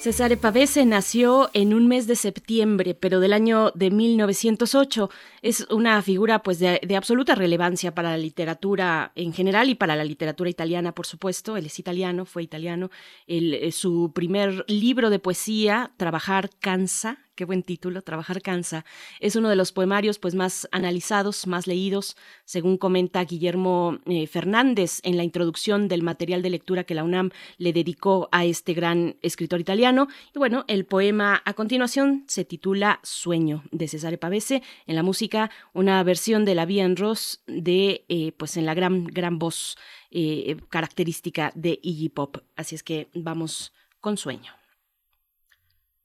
Cesare 0.00 0.38
Pavese 0.38 0.86
nació 0.86 1.50
en 1.52 1.74
un 1.74 1.86
mes 1.86 2.06
de 2.06 2.16
septiembre, 2.16 2.94
pero 2.94 3.20
del 3.20 3.34
año 3.34 3.72
de 3.72 3.90
1908. 3.90 5.10
Es 5.42 5.66
una 5.68 6.00
figura 6.00 6.42
pues 6.42 6.58
de, 6.58 6.80
absoluta 6.96 7.34
relevancia 7.34 7.94
para 7.94 8.12
la 8.12 8.16
literatura 8.16 9.12
en 9.16 9.34
general 9.34 9.68
y 9.68 9.74
para 9.74 9.96
la 9.96 10.04
literatura 10.04 10.48
italiana, 10.48 10.92
por 10.92 11.04
supuesto. 11.04 11.58
Él 11.58 11.66
es 11.66 11.78
italiano, 11.78 12.24
fue 12.24 12.42
italiano. 12.42 12.88
Eh, 13.26 13.70
su 13.70 14.12
primer 14.14 14.64
libro 14.66 15.10
de 15.10 15.18
poesía, 15.18 15.90
Trabajar 15.98 16.48
cansa, 16.58 17.18
qué 17.34 17.44
buen 17.44 17.62
título, 17.62 18.02
Trabajar 18.02 18.42
cansa. 18.42 18.84
Es 19.20 19.36
uno 19.36 19.48
de 19.48 19.56
los 19.56 19.72
poemarios 19.72 20.18
pues 20.18 20.34
más 20.34 20.68
analizados, 20.72 21.46
más 21.46 21.66
leídos, 21.66 22.16
según 22.44 22.76
comenta 22.76 23.24
Guillermo 23.24 23.98
eh, 24.06 24.26
Fernández 24.26 25.00
en 25.02 25.16
la 25.16 25.24
introducción 25.24 25.88
del 25.88 26.02
material 26.02 26.42
de 26.42 26.50
lectura 26.50 26.84
que 26.84 26.94
la 26.94 27.04
UNAM 27.04 27.30
le 27.58 27.72
dedicó 27.72 28.28
a 28.32 28.44
este 28.44 28.74
gran 28.74 29.16
escritor 29.22 29.60
italiano. 29.60 30.08
Y 30.34 30.38
bueno, 30.38 30.64
el 30.68 30.84
poema 30.84 31.42
a 31.44 31.54
continuación 31.54 32.24
se 32.28 32.44
titula 32.44 33.00
Sueño 33.02 33.62
de 33.70 33.88
Cesare 33.88 34.18
Pavese. 34.18 34.62
En 34.86 34.96
la 34.96 35.02
música, 35.02 35.50
una 35.72 36.02
versión 36.02 36.44
de 36.44 36.54
la 36.54 36.66
Vía 36.66 36.80
Ross 36.94 37.42
de 37.46 38.04
eh, 38.08 38.32
pues 38.32 38.56
en 38.56 38.66
la 38.66 38.74
gran 38.74 39.04
gran 39.04 39.38
voz 39.38 39.76
eh, 40.10 40.56
característica 40.68 41.52
de 41.54 41.78
Iggy 41.82 42.08
Pop. 42.08 42.38
Así 42.56 42.74
es 42.74 42.82
que 42.82 43.08
vamos 43.14 43.72
con 44.00 44.16
Sueño. 44.16 44.52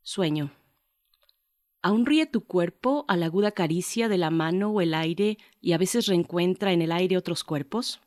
Sueño. 0.01 0.51
Aún 1.85 2.07
ríe 2.07 2.25
tu 2.25 2.43
cuerpo 2.43 3.05
a 3.07 3.15
la 3.15 3.27
aguda 3.27 3.51
caricia 3.51 4.09
de 4.09 4.17
la 4.17 4.31
mano 4.31 4.71
o 4.71 4.81
el 4.81 4.95
aire 4.95 5.37
y 5.61 5.73
a 5.73 5.77
veces 5.77 6.07
reencuentra 6.07 6.73
en 6.73 6.81
el 6.81 6.91
aire 6.91 7.15
otros 7.15 7.43
cuerpos. 7.43 8.01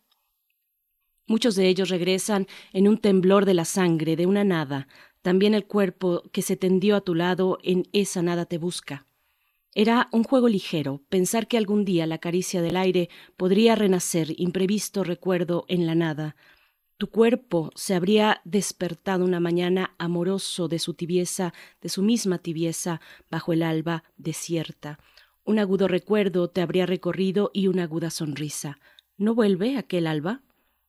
Muchos 1.29 1.55
de 1.55 1.69
ellos 1.69 1.89
regresan 1.89 2.49
en 2.73 2.89
un 2.89 2.99
temblor 2.99 3.45
de 3.45 3.55
la 3.55 3.65
sangre, 3.65 4.17
de 4.17 4.27
una 4.27 4.43
nada. 4.43 4.89
También 5.23 5.55
el 5.55 5.65
cuerpo 5.65 6.25
que 6.33 6.43
se 6.43 6.57
tendió 6.57 6.97
a 6.97 7.03
tu 7.03 7.15
lado 7.15 7.59
en 7.63 7.85
esa 7.93 8.21
nada 8.21 8.47
te 8.47 8.59
busca. 8.59 9.07
Era 9.77 10.09
un 10.11 10.25
juego 10.25 10.49
ligero 10.49 11.01
pensar 11.09 11.47
que 11.47 11.57
algún 11.57 11.85
día 11.85 12.05
la 12.09 12.19
caricia 12.19 12.63
del 12.63 12.77
aire 12.77 13.09
podría 13.37 13.77
renacer 13.77 14.35
imprevisto 14.41 15.05
recuerdo 15.05 15.67
en 15.69 15.87
la 15.87 15.95
nada, 15.95 16.35
tu 16.99 17.09
cuerpo 17.11 17.71
se 17.77 17.95
habría 17.95 18.41
despertado 18.45 19.25
una 19.25 19.39
mañana 19.39 19.95
amoroso 19.99 20.67
de 20.67 20.81
su 20.81 20.95
tibieza, 20.95 21.55
de 21.81 21.89
su 21.89 22.03
misma 22.03 22.39
tibieza, 22.39 23.01
bajo 23.31 23.53
el 23.53 23.63
alba 23.63 24.03
desierta. 24.17 24.99
Un 25.45 25.61
agudo 25.61 25.87
recuerdo 25.87 26.51
te 26.51 26.61
habría 26.61 26.87
recorrido 26.87 27.53
y 27.55 27.69
una 27.69 27.85
aguda 27.85 28.11
sonrisa. 28.11 28.81
¿No 29.17 29.37
vuelve 29.37 29.77
aquel 29.77 30.09
alba? 30.09 30.43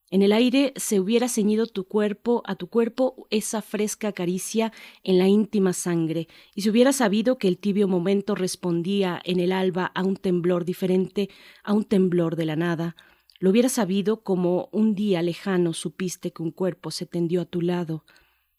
En 0.10 0.23
el 0.23 0.31
aire 0.31 0.73
se 0.76 0.99
hubiera 0.99 1.30
ceñido 1.30 1.68
tu 1.68 1.88
cuerpo, 1.88 2.41
a 2.48 2.56
tu 2.56 2.68
cuerpo 2.68 3.27
esa 3.30 3.61
fresca 3.61 4.11
caricia 4.11 4.73
en 5.03 5.19
la 5.19 5.27
íntima 5.27 5.73
sangre, 5.73 6.27
y 6.56 6.64
se 6.64 6.72
hubiera 6.72 6.91
sabido 6.91 7.38
que 7.38 7.48
el 7.48 7.60
tibio 7.60 7.88
momento 7.88 8.34
respondía 8.34 9.22
en 9.23 9.40
el 9.40 9.52
alba 9.52 9.91
a 9.94 10.03
un 10.03 10.15
temblor 10.15 10.65
diferente, 10.65 11.30
a 11.64 11.73
un 11.73 11.84
temblor 11.84 12.36
de 12.36 12.45
la 12.45 12.56
nada, 12.56 12.95
lo 13.40 13.49
hubiera 13.49 13.70
sabido 13.70 14.22
como 14.22 14.68
un 14.74 14.95
día 14.95 15.22
lejano 15.22 15.74
supiste 15.74 16.32
que 16.32 16.44
un 16.44 16.52
cuerpo 16.52 16.91
se 16.91 17.06
tendió 17.06 17.41
a 17.41 17.45
tu 17.45 17.61
lado. 17.61 18.06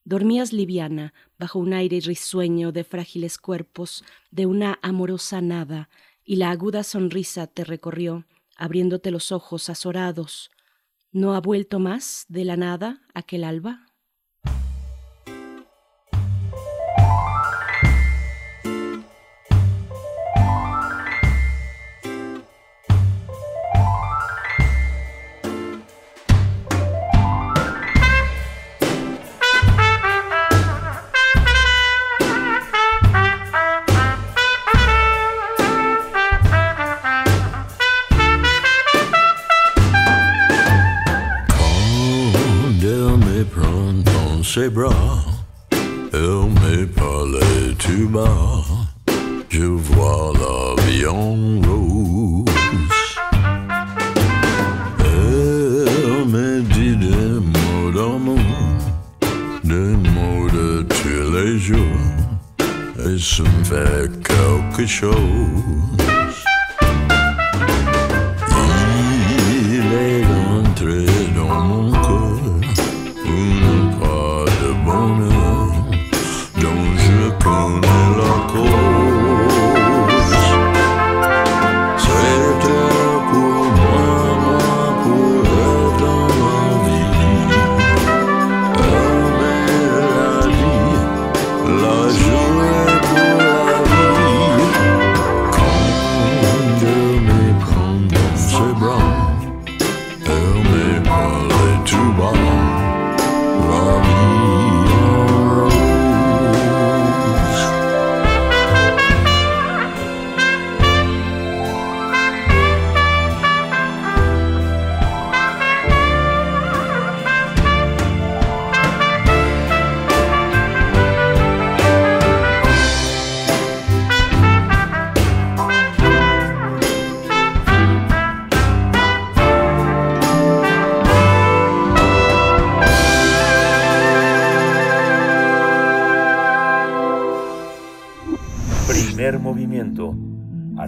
Dormías 0.05 0.55
liviana, 0.55 1.13
bajo 1.39 1.59
un 1.59 1.75
aire 1.75 2.01
risueño 2.01 2.73
de 2.73 2.85
frágiles 2.85 3.37
cuerpos, 3.37 4.03
de 4.31 4.47
una 4.47 4.79
amorosa 4.81 5.43
nada, 5.43 5.91
y 6.25 6.37
la 6.37 6.51
aguda 6.51 6.83
sonrisa 6.83 7.47
te 7.47 7.65
recorrió, 7.65 8.25
abriéndote 8.57 9.11
los 9.11 9.33
ojos 9.33 9.69
azorados. 9.69 10.51
¿No 11.13 11.35
ha 11.35 11.41
vuelto 11.41 11.79
más 11.79 12.25
de 12.29 12.47
la 12.47 12.57
nada 12.57 13.03
aquel 13.13 13.45
alba? 13.45 13.90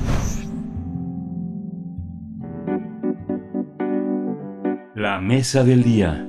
La 4.95 5.21
mesa 5.21 5.63
del 5.63 5.81
día. 5.81 6.27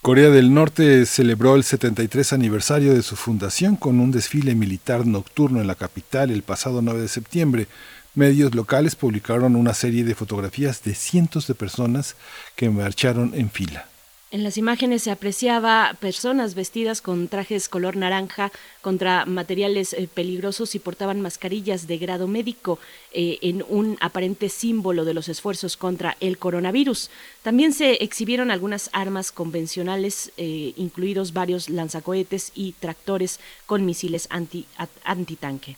Corea 0.00 0.30
del 0.30 0.54
Norte 0.54 1.04
celebró 1.04 1.56
el 1.56 1.64
73 1.64 2.32
aniversario 2.32 2.94
de 2.94 3.02
su 3.02 3.16
fundación 3.16 3.74
con 3.74 3.98
un 3.98 4.12
desfile 4.12 4.54
militar 4.54 5.04
nocturno 5.04 5.60
en 5.60 5.66
la 5.66 5.74
capital 5.74 6.30
el 6.30 6.44
pasado 6.44 6.80
9 6.80 7.00
de 7.00 7.08
septiembre. 7.08 7.66
Medios 8.16 8.54
locales 8.54 8.96
publicaron 8.96 9.56
una 9.56 9.74
serie 9.74 10.02
de 10.02 10.14
fotografías 10.14 10.82
de 10.82 10.94
cientos 10.94 11.46
de 11.48 11.54
personas 11.54 12.16
que 12.56 12.70
marcharon 12.70 13.34
en 13.34 13.50
fila. 13.50 13.90
En 14.30 14.42
las 14.42 14.56
imágenes 14.56 15.02
se 15.02 15.10
apreciaba 15.10 15.94
personas 16.00 16.54
vestidas 16.54 17.02
con 17.02 17.28
trajes 17.28 17.68
color 17.68 17.94
naranja 17.94 18.52
contra 18.80 19.26
materiales 19.26 19.92
eh, 19.92 20.08
peligrosos 20.12 20.74
y 20.74 20.78
portaban 20.78 21.20
mascarillas 21.20 21.86
de 21.86 21.98
grado 21.98 22.26
médico 22.26 22.78
eh, 23.12 23.36
en 23.42 23.62
un 23.68 23.98
aparente 24.00 24.48
símbolo 24.48 25.04
de 25.04 25.12
los 25.12 25.28
esfuerzos 25.28 25.76
contra 25.76 26.16
el 26.20 26.38
coronavirus. 26.38 27.10
También 27.42 27.74
se 27.74 28.02
exhibieron 28.02 28.50
algunas 28.50 28.88
armas 28.94 29.30
convencionales, 29.30 30.32
eh, 30.38 30.72
incluidos 30.78 31.34
varios 31.34 31.68
lanzacohetes 31.68 32.50
y 32.54 32.72
tractores 32.72 33.40
con 33.66 33.84
misiles 33.84 34.26
anti, 34.30 34.66
antitanque. 35.04 35.76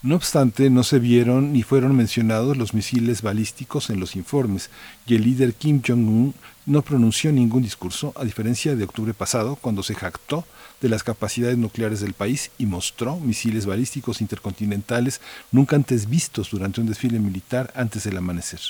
No 0.00 0.14
obstante, 0.14 0.70
no 0.70 0.84
se 0.84 1.00
vieron 1.00 1.52
ni 1.52 1.64
fueron 1.64 1.96
mencionados 1.96 2.56
los 2.56 2.72
misiles 2.72 3.20
balísticos 3.20 3.90
en 3.90 3.98
los 3.98 4.14
informes, 4.14 4.70
y 5.08 5.16
el 5.16 5.24
líder 5.24 5.54
Kim 5.54 5.82
Jong-un 5.84 6.34
no 6.66 6.82
pronunció 6.82 7.32
ningún 7.32 7.64
discurso, 7.64 8.12
a 8.14 8.24
diferencia 8.24 8.76
de 8.76 8.84
octubre 8.84 9.12
pasado, 9.12 9.56
cuando 9.56 9.82
se 9.82 9.96
jactó 9.96 10.44
de 10.80 10.88
las 10.88 11.02
capacidades 11.02 11.58
nucleares 11.58 12.00
del 12.00 12.12
país 12.12 12.52
y 12.58 12.66
mostró 12.66 13.16
misiles 13.16 13.66
balísticos 13.66 14.20
intercontinentales 14.20 15.20
nunca 15.50 15.74
antes 15.74 16.08
vistos 16.08 16.50
durante 16.52 16.80
un 16.80 16.86
desfile 16.86 17.18
militar 17.18 17.72
antes 17.74 18.04
del 18.04 18.18
amanecer. 18.18 18.60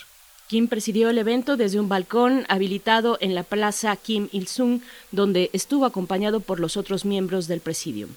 Kim 0.47 0.67
presidió 0.67 1.11
el 1.11 1.19
evento 1.19 1.59
desde 1.59 1.79
un 1.79 1.91
balcón 1.91 2.47
habilitado 2.49 3.19
en 3.21 3.35
la 3.35 3.43
plaza 3.43 3.95
Kim 3.97 4.29
Il-sung, 4.33 4.81
donde 5.13 5.51
estuvo 5.53 5.85
acompañado 5.85 6.41
por 6.41 6.59
los 6.59 6.79
otros 6.79 7.05
miembros 7.05 7.49
del 7.49 7.61
presidium. 7.61 8.09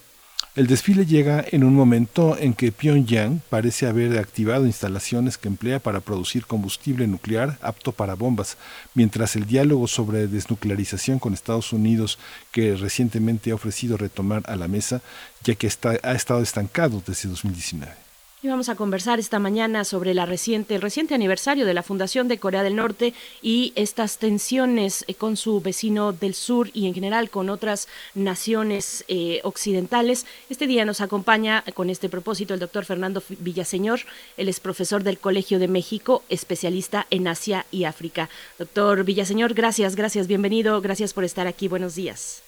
El 0.53 0.67
desfile 0.67 1.05
llega 1.05 1.45
en 1.49 1.63
un 1.63 1.73
momento 1.73 2.37
en 2.37 2.53
que 2.53 2.73
Pyongyang 2.73 3.41
parece 3.49 3.87
haber 3.87 4.19
activado 4.19 4.65
instalaciones 4.65 5.37
que 5.37 5.47
emplea 5.47 5.79
para 5.79 6.01
producir 6.01 6.45
combustible 6.45 7.07
nuclear 7.07 7.57
apto 7.61 7.93
para 7.93 8.15
bombas, 8.15 8.57
mientras 8.93 9.37
el 9.37 9.45
diálogo 9.45 9.87
sobre 9.87 10.27
desnuclearización 10.27 11.19
con 11.19 11.33
Estados 11.33 11.71
Unidos, 11.71 12.19
que 12.51 12.75
recientemente 12.75 13.51
ha 13.51 13.55
ofrecido 13.55 13.95
retomar 13.95 14.43
a 14.45 14.57
la 14.57 14.67
mesa, 14.67 15.01
ya 15.41 15.55
que 15.55 15.67
ha 15.67 16.11
estado 16.11 16.41
estancado 16.41 17.01
desde 17.07 17.29
2019. 17.29 18.10
Y 18.43 18.47
vamos 18.47 18.69
a 18.69 18.75
conversar 18.75 19.19
esta 19.19 19.37
mañana 19.37 19.85
sobre 19.85 20.15
la 20.15 20.25
reciente, 20.25 20.73
el 20.73 20.81
reciente 20.81 21.13
aniversario 21.13 21.63
de 21.63 21.75
la 21.75 21.83
Fundación 21.83 22.27
de 22.27 22.39
Corea 22.39 22.63
del 22.63 22.75
Norte 22.75 23.13
y 23.43 23.71
estas 23.75 24.17
tensiones 24.17 25.05
eh, 25.07 25.13
con 25.13 25.37
su 25.37 25.61
vecino 25.61 26.11
del 26.11 26.33
sur 26.33 26.71
y 26.73 26.87
en 26.87 26.95
general 26.95 27.29
con 27.29 27.51
otras 27.51 27.87
naciones 28.15 29.05
eh, 29.07 29.41
occidentales. 29.43 30.25
Este 30.49 30.65
día 30.65 30.85
nos 30.85 31.01
acompaña 31.01 31.63
con 31.75 31.91
este 31.91 32.09
propósito 32.09 32.55
el 32.55 32.59
doctor 32.59 32.83
Fernando 32.83 33.21
Villaseñor. 33.29 33.99
Él 34.37 34.49
es 34.49 34.59
profesor 34.59 35.03
del 35.03 35.19
Colegio 35.19 35.59
de 35.59 35.67
México, 35.67 36.23
especialista 36.27 37.05
en 37.11 37.27
Asia 37.27 37.67
y 37.69 37.83
África. 37.83 38.27
Doctor 38.57 39.03
Villaseñor, 39.03 39.53
gracias, 39.53 39.95
gracias, 39.95 40.25
bienvenido, 40.25 40.81
gracias 40.81 41.13
por 41.13 41.25
estar 41.25 41.45
aquí. 41.45 41.67
Buenos 41.67 41.93
días. 41.93 42.41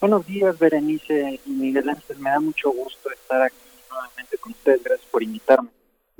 Buenos 0.00 0.26
días, 0.26 0.58
Berenice 0.58 1.38
y 1.46 1.50
Miguel 1.50 1.88
Ángel. 1.88 2.18
Me 2.18 2.30
da 2.30 2.40
mucho 2.40 2.72
gusto 2.72 3.12
estar 3.12 3.42
aquí 3.42 3.69
nuevamente 4.00 4.38
con 4.38 4.52
ustedes. 4.52 4.82
Gracias 4.82 5.08
por 5.10 5.22
invitarme. 5.22 5.68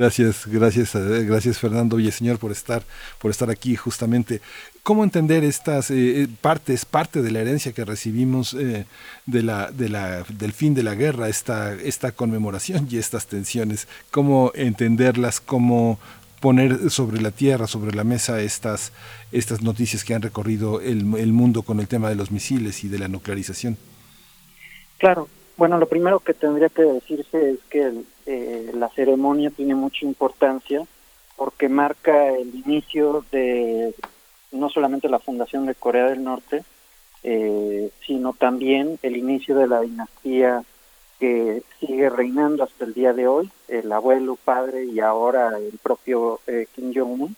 Gracias, 0.00 0.46
gracias, 0.46 0.94
eh, 0.94 1.24
gracias 1.26 1.58
Fernando 1.58 1.96
Villaseñor 1.96 2.38
por 2.38 2.52
estar, 2.52 2.82
por 3.18 3.30
estar 3.30 3.50
aquí 3.50 3.76
justamente. 3.76 4.40
¿Cómo 4.82 5.04
entender 5.04 5.44
estas 5.44 5.90
eh, 5.90 6.26
partes, 6.40 6.86
parte 6.86 7.20
de 7.20 7.30
la 7.30 7.40
herencia 7.40 7.72
que 7.72 7.84
recibimos 7.84 8.54
eh, 8.54 8.86
de 9.26 9.42
la, 9.42 9.70
de 9.70 9.90
la, 9.90 10.22
del 10.22 10.54
fin 10.54 10.72
de 10.72 10.84
la 10.84 10.94
guerra, 10.94 11.28
esta, 11.28 11.74
esta 11.74 12.12
conmemoración 12.12 12.88
y 12.90 12.96
estas 12.96 13.26
tensiones? 13.26 13.88
¿Cómo 14.10 14.52
entenderlas? 14.54 15.38
¿Cómo 15.38 15.98
poner 16.40 16.90
sobre 16.90 17.20
la 17.20 17.30
tierra, 17.30 17.66
sobre 17.66 17.94
la 17.94 18.02
mesa 18.02 18.40
estas, 18.40 18.92
estas 19.32 19.60
noticias 19.60 20.02
que 20.02 20.14
han 20.14 20.22
recorrido 20.22 20.80
el, 20.80 21.14
el 21.18 21.32
mundo 21.34 21.60
con 21.60 21.78
el 21.78 21.88
tema 21.88 22.08
de 22.08 22.14
los 22.14 22.30
misiles 22.30 22.84
y 22.84 22.88
de 22.88 23.00
la 23.00 23.08
nuclearización? 23.08 23.76
Claro, 24.96 25.28
bueno, 25.60 25.76
lo 25.76 25.84
primero 25.84 26.20
que 26.20 26.32
tendría 26.32 26.70
que 26.70 26.84
decirse 26.84 27.50
es 27.50 27.58
que 27.68 27.92
eh, 28.24 28.70
la 28.72 28.88
ceremonia 28.88 29.50
tiene 29.50 29.74
mucha 29.74 30.06
importancia 30.06 30.86
porque 31.36 31.68
marca 31.68 32.28
el 32.28 32.54
inicio 32.54 33.26
de 33.30 33.94
no 34.52 34.70
solamente 34.70 35.10
la 35.10 35.18
fundación 35.18 35.66
de 35.66 35.74
Corea 35.74 36.06
del 36.06 36.24
Norte, 36.24 36.64
eh, 37.24 37.90
sino 38.06 38.32
también 38.32 38.98
el 39.02 39.18
inicio 39.18 39.54
de 39.54 39.66
la 39.66 39.82
dinastía 39.82 40.64
que 41.18 41.62
sigue 41.78 42.08
reinando 42.08 42.64
hasta 42.64 42.86
el 42.86 42.94
día 42.94 43.12
de 43.12 43.28
hoy, 43.28 43.50
el 43.68 43.92
abuelo, 43.92 44.38
padre 44.42 44.86
y 44.86 45.00
ahora 45.00 45.58
el 45.58 45.78
propio 45.82 46.40
eh, 46.46 46.68
Kim 46.74 46.94
Jong-un, 46.94 47.36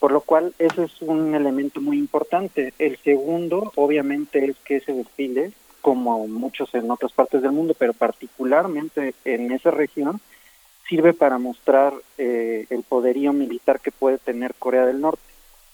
por 0.00 0.10
lo 0.10 0.22
cual 0.22 0.52
ese 0.58 0.82
es 0.82 1.02
un 1.02 1.36
elemento 1.36 1.80
muy 1.80 1.98
importante. 1.98 2.74
El 2.80 2.98
segundo, 3.04 3.70
obviamente, 3.76 4.44
es 4.44 4.56
que 4.64 4.78
ese 4.78 4.92
desfile 4.92 5.52
como 5.84 6.26
muchos 6.28 6.74
en 6.74 6.90
otras 6.90 7.12
partes 7.12 7.42
del 7.42 7.52
mundo, 7.52 7.74
pero 7.78 7.92
particularmente 7.92 9.14
en 9.26 9.52
esa 9.52 9.70
región, 9.70 10.18
sirve 10.88 11.12
para 11.12 11.36
mostrar 11.36 11.92
eh, 12.16 12.64
el 12.70 12.84
poderío 12.84 13.34
militar 13.34 13.80
que 13.80 13.90
puede 13.90 14.16
tener 14.16 14.54
Corea 14.54 14.86
del 14.86 15.02
Norte. 15.02 15.20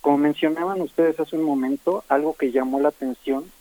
Como 0.00 0.18
mencionaban 0.18 0.80
ustedes 0.80 1.20
hace 1.20 1.36
un 1.36 1.44
momento, 1.44 2.02
algo 2.08 2.34
que 2.34 2.50
llamó 2.50 2.80
la 2.80 2.88
atención 2.88 3.52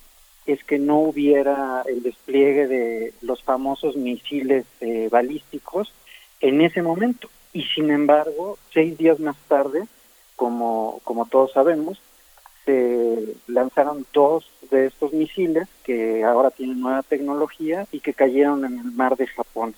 es 0.48 0.64
que 0.64 0.80
no 0.80 0.98
hubiera 0.98 1.84
el 1.86 2.02
despliegue 2.02 2.66
de 2.66 3.14
los 3.22 3.44
famosos 3.44 3.96
misiles 3.96 4.66
eh, 4.80 5.08
balísticos 5.12 5.94
en 6.40 6.62
ese 6.62 6.82
momento. 6.82 7.30
Y 7.54 7.62
sin 7.66 7.92
embargo, 7.92 8.58
seis 8.74 8.98
días 8.98 9.20
más 9.20 9.38
tarde, 9.48 9.84
como, 10.36 11.00
como 11.04 11.28
todos 11.28 11.52
sabemos, 11.52 12.02
se 12.70 13.36
lanzaron 13.48 14.06
dos 14.14 14.46
de 14.70 14.86
estos 14.86 15.12
misiles 15.12 15.68
que 15.84 16.24
ahora 16.24 16.52
tienen 16.52 16.80
nueva 16.80 17.02
tecnología 17.02 17.88
y 17.92 18.00
que 18.00 18.14
cayeron 18.14 18.64
en 18.64 18.78
el 18.78 18.92
mar 18.92 19.18
de 19.18 19.26
Japón. 19.26 19.74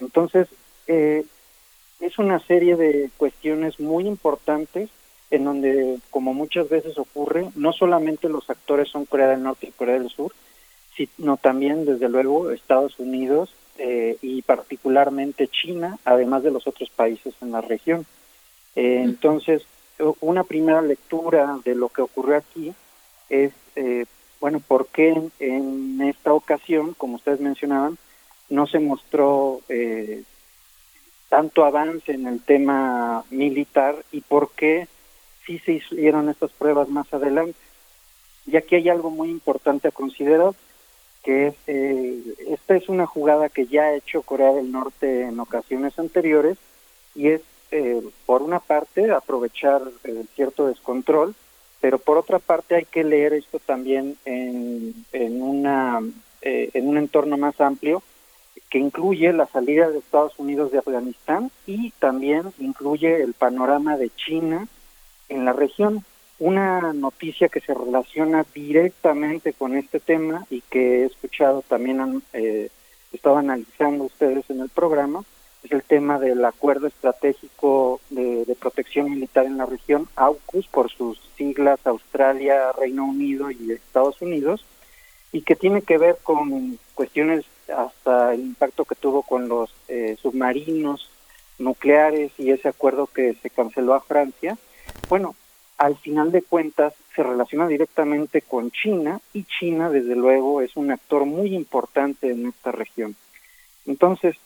Entonces, 0.00 0.48
eh, 0.88 1.24
es 2.00 2.18
una 2.18 2.40
serie 2.40 2.74
de 2.74 3.10
cuestiones 3.16 3.78
muy 3.78 4.08
importantes 4.08 4.90
en 5.30 5.44
donde, 5.44 5.98
como 6.10 6.34
muchas 6.34 6.68
veces 6.68 6.98
ocurre, 6.98 7.46
no 7.54 7.72
solamente 7.72 8.28
los 8.28 8.50
actores 8.50 8.88
son 8.88 9.04
Corea 9.04 9.28
del 9.28 9.44
Norte 9.44 9.68
y 9.68 9.72
Corea 9.72 9.98
del 9.98 10.10
Sur, 10.10 10.32
sino 10.96 11.36
también, 11.36 11.84
desde 11.84 12.08
luego, 12.08 12.50
Estados 12.50 12.98
Unidos 12.98 13.54
eh, 13.78 14.16
y 14.20 14.42
particularmente 14.42 15.46
China, 15.46 15.98
además 16.04 16.42
de 16.42 16.50
los 16.50 16.66
otros 16.66 16.90
países 16.90 17.34
en 17.40 17.52
la 17.52 17.60
región. 17.60 18.04
Eh, 18.74 19.02
entonces, 19.04 19.62
una 20.20 20.44
primera 20.44 20.82
lectura 20.82 21.58
de 21.64 21.74
lo 21.74 21.88
que 21.88 22.02
ocurrió 22.02 22.36
aquí 22.36 22.74
es, 23.28 23.52
eh, 23.76 24.04
bueno, 24.40 24.60
¿por 24.60 24.86
qué 24.88 25.20
en, 25.40 26.00
esta 26.02 26.32
ocasión, 26.32 26.94
como 26.94 27.16
ustedes 27.16 27.40
mencionaban, 27.40 27.98
no 28.48 28.66
se 28.66 28.78
mostró 28.78 29.60
eh, 29.68 30.22
tanto 31.28 31.64
avance 31.64 32.12
en 32.12 32.26
el 32.26 32.40
tema 32.40 33.24
militar 33.30 33.96
y 34.12 34.20
por 34.20 34.50
qué 34.50 34.86
sí 35.44 35.58
se 35.60 35.72
hicieron 35.72 36.28
estas 36.28 36.52
pruebas 36.52 36.88
más 36.88 37.12
adelante? 37.12 37.58
Y 38.46 38.56
aquí 38.56 38.76
hay 38.76 38.88
algo 38.88 39.10
muy 39.10 39.30
importante 39.30 39.88
a 39.88 39.92
considerar, 39.92 40.52
que 41.24 41.48
es, 41.48 41.54
eh, 41.66 42.22
esta 42.48 42.76
es 42.76 42.88
una 42.88 43.06
jugada 43.06 43.48
que 43.48 43.66
ya 43.66 43.82
ha 43.84 43.94
hecho 43.94 44.22
Corea 44.22 44.52
del 44.52 44.70
Norte 44.70 45.22
en 45.22 45.40
ocasiones 45.40 45.98
anteriores 45.98 46.58
y 47.16 47.28
es 47.28 47.40
eh, 47.70 48.02
por 48.26 48.42
una 48.42 48.60
parte, 48.60 49.10
aprovechar 49.10 49.82
eh, 50.04 50.24
cierto 50.34 50.68
descontrol, 50.68 51.34
pero 51.80 51.98
por 51.98 52.18
otra 52.18 52.38
parte 52.38 52.74
hay 52.74 52.84
que 52.84 53.04
leer 53.04 53.34
esto 53.34 53.58
también 53.58 54.16
en, 54.24 54.94
en, 55.12 55.42
una, 55.42 56.00
eh, 56.42 56.70
en 56.74 56.88
un 56.88 56.98
entorno 56.98 57.36
más 57.36 57.60
amplio 57.60 58.02
que 58.70 58.78
incluye 58.78 59.32
la 59.32 59.46
salida 59.46 59.88
de 59.88 59.98
Estados 59.98 60.38
Unidos 60.38 60.72
de 60.72 60.78
Afganistán 60.78 61.50
y 61.66 61.90
también 61.92 62.52
incluye 62.58 63.22
el 63.22 63.34
panorama 63.34 63.96
de 63.96 64.10
China 64.10 64.66
en 65.28 65.44
la 65.44 65.52
región. 65.52 66.04
Una 66.38 66.92
noticia 66.92 67.48
que 67.48 67.60
se 67.60 67.72
relaciona 67.72 68.44
directamente 68.54 69.52
con 69.52 69.76
este 69.76 70.00
tema 70.00 70.46
y 70.50 70.60
que 70.62 71.02
he 71.02 71.04
escuchado 71.06 71.62
también 71.62 72.00
han 72.00 72.22
eh, 72.32 72.68
estado 73.12 73.38
analizando 73.38 74.04
ustedes 74.04 74.48
en 74.50 74.60
el 74.60 74.68
programa 74.68 75.24
el 75.70 75.82
tema 75.82 76.18
del 76.18 76.44
acuerdo 76.44 76.86
estratégico 76.86 78.00
de, 78.10 78.44
de 78.44 78.54
protección 78.54 79.10
militar 79.10 79.46
en 79.46 79.58
la 79.58 79.66
región, 79.66 80.08
AUKUS, 80.16 80.66
por 80.68 80.90
sus 80.90 81.20
siglas 81.36 81.80
Australia, 81.86 82.72
Reino 82.72 83.04
Unido 83.04 83.50
y 83.50 83.72
Estados 83.72 84.20
Unidos, 84.22 84.64
y 85.32 85.42
que 85.42 85.56
tiene 85.56 85.82
que 85.82 85.98
ver 85.98 86.18
con 86.22 86.78
cuestiones 86.94 87.44
hasta 87.74 88.34
el 88.34 88.40
impacto 88.40 88.84
que 88.84 88.94
tuvo 88.94 89.22
con 89.22 89.48
los 89.48 89.74
eh, 89.88 90.16
submarinos 90.20 91.10
nucleares 91.58 92.32
y 92.38 92.50
ese 92.50 92.68
acuerdo 92.68 93.06
que 93.06 93.34
se 93.34 93.50
canceló 93.50 93.94
a 93.94 94.00
Francia. 94.00 94.56
Bueno, 95.08 95.34
al 95.78 95.96
final 95.96 96.32
de 96.32 96.42
cuentas 96.42 96.94
se 97.14 97.22
relaciona 97.22 97.66
directamente 97.66 98.42
con 98.42 98.70
China 98.70 99.20
y 99.32 99.44
China 99.44 99.90
desde 99.90 100.14
luego 100.14 100.62
es 100.62 100.76
un 100.76 100.90
actor 100.90 101.24
muy 101.24 101.54
importante 101.54 102.30
en 102.30 102.46
esta 102.46 102.72
región. 102.72 103.16
Entonces, 103.86 104.36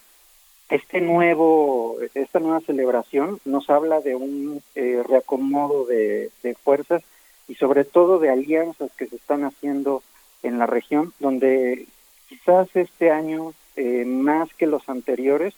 este 0.71 1.01
nuevo, 1.01 1.97
esta 2.15 2.39
nueva 2.39 2.61
celebración 2.61 3.41
nos 3.45 3.69
habla 3.71 4.01
de 4.01 4.15
un 4.15 4.63
eh, 4.75 5.03
reacomodo 5.07 5.87
de, 5.87 6.31
fuerzas 6.63 7.03
y 7.49 7.55
sobre 7.57 7.85
todo 7.85 8.19
de 8.19 8.31
alianzas 8.31 8.91
que 8.97 9.07
se 9.07 9.17
están 9.17 9.45
haciendo 9.45 10.03
en 10.43 10.59
la 10.59 10.67
región, 10.67 11.13
donde 11.19 11.87
quizás 12.29 12.69
este 12.75 13.11
año, 13.11 13.53
eh, 13.77 14.05
más 14.05 14.53
que 14.55 14.67
los 14.67 14.89
anteriores, 14.89 15.55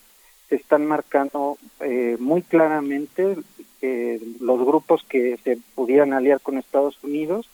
se 0.48 0.56
están 0.56 0.86
marcando 0.86 1.56
eh, 1.80 2.16
muy 2.20 2.43
claramente 2.43 3.36
eh, 3.80 4.20
los 4.39 4.59
grupos 4.60 5.02
que 5.09 5.39
se 5.43 5.59
pudieran 5.74 6.12
aliar 6.12 6.40
con 6.40 6.59
Estados 6.59 7.02
Unidos 7.02 7.48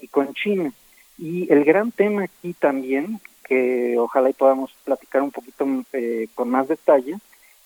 y 0.00 0.08
con 0.08 0.34
China. 0.34 0.72
Y 1.16 1.52
el 1.52 1.64
gran 1.64 1.92
tema 1.92 2.24
aquí 2.24 2.52
también, 2.52 3.20
que 3.50 3.98
ojalá 3.98 4.30
y 4.30 4.32
podamos 4.32 4.72
platicar 4.84 5.22
un 5.22 5.32
poquito 5.32 5.66
eh, 5.92 6.28
con 6.36 6.48
más 6.48 6.68
detalle, 6.68 7.16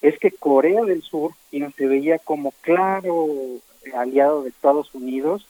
es 0.01 0.19
que 0.19 0.31
Corea 0.31 0.83
del 0.83 1.03
Sur, 1.03 1.33
quien 1.51 1.75
se 1.75 1.87
veía 1.87 2.19
como 2.19 2.55
claro 2.63 3.29
aliado 3.95 4.43
de 4.43 4.49
Estados 4.49 4.95
Unidos, 4.95 5.47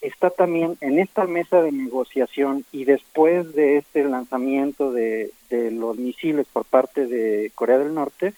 está 0.00 0.30
también 0.30 0.78
en 0.80 1.00
esta 1.00 1.26
mesa 1.26 1.62
de 1.62 1.72
negociación 1.72 2.64
y 2.70 2.84
después 2.84 3.54
de 3.56 3.78
este 3.78 4.04
lanzamiento 4.04 4.92
de, 4.92 5.32
de 5.50 5.72
los 5.72 5.98
misiles 5.98 6.46
por 6.52 6.64
parte 6.64 7.08
de 7.08 7.50
Corea 7.56 7.78
del 7.78 7.92
Norte, 7.92 8.34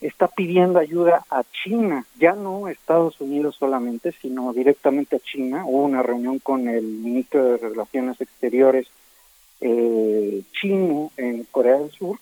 está 0.00 0.28
pidiendo 0.28 0.78
ayuda 0.78 1.22
a 1.28 1.42
China, 1.64 2.06
ya 2.18 2.32
no 2.32 2.64
a 2.64 2.72
Estados 2.72 3.20
Unidos 3.20 3.56
solamente, 3.56 4.12
sino 4.22 4.54
directamente 4.54 5.16
a 5.16 5.20
China. 5.20 5.64
Hubo 5.66 5.84
una 5.84 6.02
reunión 6.02 6.38
con 6.38 6.66
el 6.66 6.84
ministro 6.84 7.44
de 7.44 7.58
Relaciones 7.58 8.18
Exteriores 8.22 8.86
eh, 9.60 10.42
chino 10.52 11.10
en 11.16 11.44
Corea 11.44 11.78
del 11.78 11.90
Sur 11.90 12.18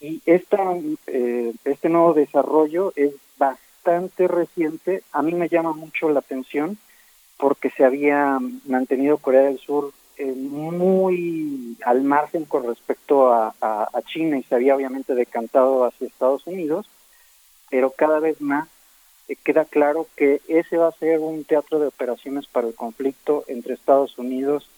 y 0.00 0.20
esta, 0.26 0.76
eh, 1.06 1.52
este 1.64 1.88
nuevo 1.88 2.12
desarrollo 2.12 2.92
es 2.96 3.12
bastante 3.38 4.26
reciente. 4.26 5.02
A 5.12 5.22
mí 5.22 5.32
me 5.32 5.48
llama 5.48 5.72
mucho 5.72 6.08
la 6.10 6.18
atención 6.18 6.76
porque 7.36 7.70
se 7.70 7.84
había 7.84 8.38
mantenido 8.66 9.18
Corea 9.18 9.42
del 9.42 9.58
Sur 9.58 9.92
eh, 10.16 10.26
muy 10.26 11.76
al 11.84 12.02
margen 12.02 12.44
con 12.44 12.66
respecto 12.66 13.32
a, 13.32 13.54
a, 13.60 14.02
China 14.02 14.38
y 14.38 14.42
se 14.42 14.54
había 14.54 14.76
obviamente 14.76 15.14
decantado 15.14 15.84
hacia 15.84 16.06
Estados 16.06 16.46
Unidos 16.46 16.86
pero 17.70 17.90
cada 17.90 18.20
vez 18.20 18.38
más 18.42 18.68
eh, 19.28 19.36
queda 19.42 19.64
claro 19.64 20.06
que 20.14 20.42
ese 20.46 20.76
va 20.76 20.88
a 20.88 20.98
ser 20.98 21.20
un 21.20 21.44
teatro 21.44 21.78
de 21.78 21.86
operaciones 21.86 22.46
para 22.46 22.68
el 22.68 22.74
conflicto 22.74 23.44
entre 23.48 23.72
Estados 23.72 24.18
Unidos 24.18 24.68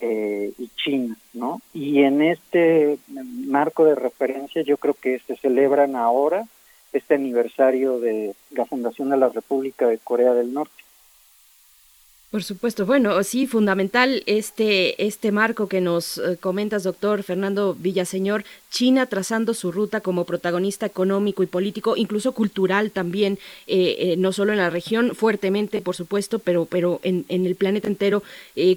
eh, 0.00 0.52
y 0.58 0.68
China, 0.76 1.16
¿no? 1.32 1.60
Y 1.72 2.02
en 2.02 2.22
este 2.22 2.98
marco 3.08 3.84
de 3.84 3.94
referencia 3.94 4.62
yo 4.62 4.76
creo 4.76 4.94
que 4.94 5.20
se 5.20 5.36
celebran 5.36 5.96
ahora 5.96 6.46
este 6.92 7.14
aniversario 7.14 7.98
de 7.98 8.34
la 8.50 8.66
fundación 8.66 9.10
de 9.10 9.16
la 9.16 9.28
República 9.28 9.86
de 9.86 9.98
Corea 9.98 10.34
del 10.34 10.52
Norte. 10.52 10.85
Por 12.28 12.42
supuesto, 12.42 12.84
bueno, 12.86 13.22
sí, 13.22 13.46
fundamental 13.46 14.24
este, 14.26 15.06
este 15.06 15.30
marco 15.30 15.68
que 15.68 15.80
nos 15.80 16.18
eh, 16.18 16.36
comentas, 16.40 16.82
doctor 16.82 17.22
Fernando 17.22 17.76
Villaseñor, 17.78 18.44
China 18.68 19.06
trazando 19.06 19.54
su 19.54 19.70
ruta 19.70 20.00
como 20.00 20.24
protagonista 20.24 20.86
económico 20.86 21.44
y 21.44 21.46
político, 21.46 21.96
incluso 21.96 22.32
cultural 22.32 22.90
también, 22.90 23.38
eh, 23.68 23.96
eh, 23.98 24.16
no 24.18 24.32
solo 24.32 24.50
en 24.50 24.58
la 24.58 24.70
región, 24.70 25.14
fuertemente, 25.14 25.80
por 25.80 25.94
supuesto, 25.94 26.40
pero, 26.40 26.64
pero 26.64 26.98
en, 27.04 27.24
en 27.28 27.46
el 27.46 27.54
planeta 27.54 27.86
entero. 27.86 28.24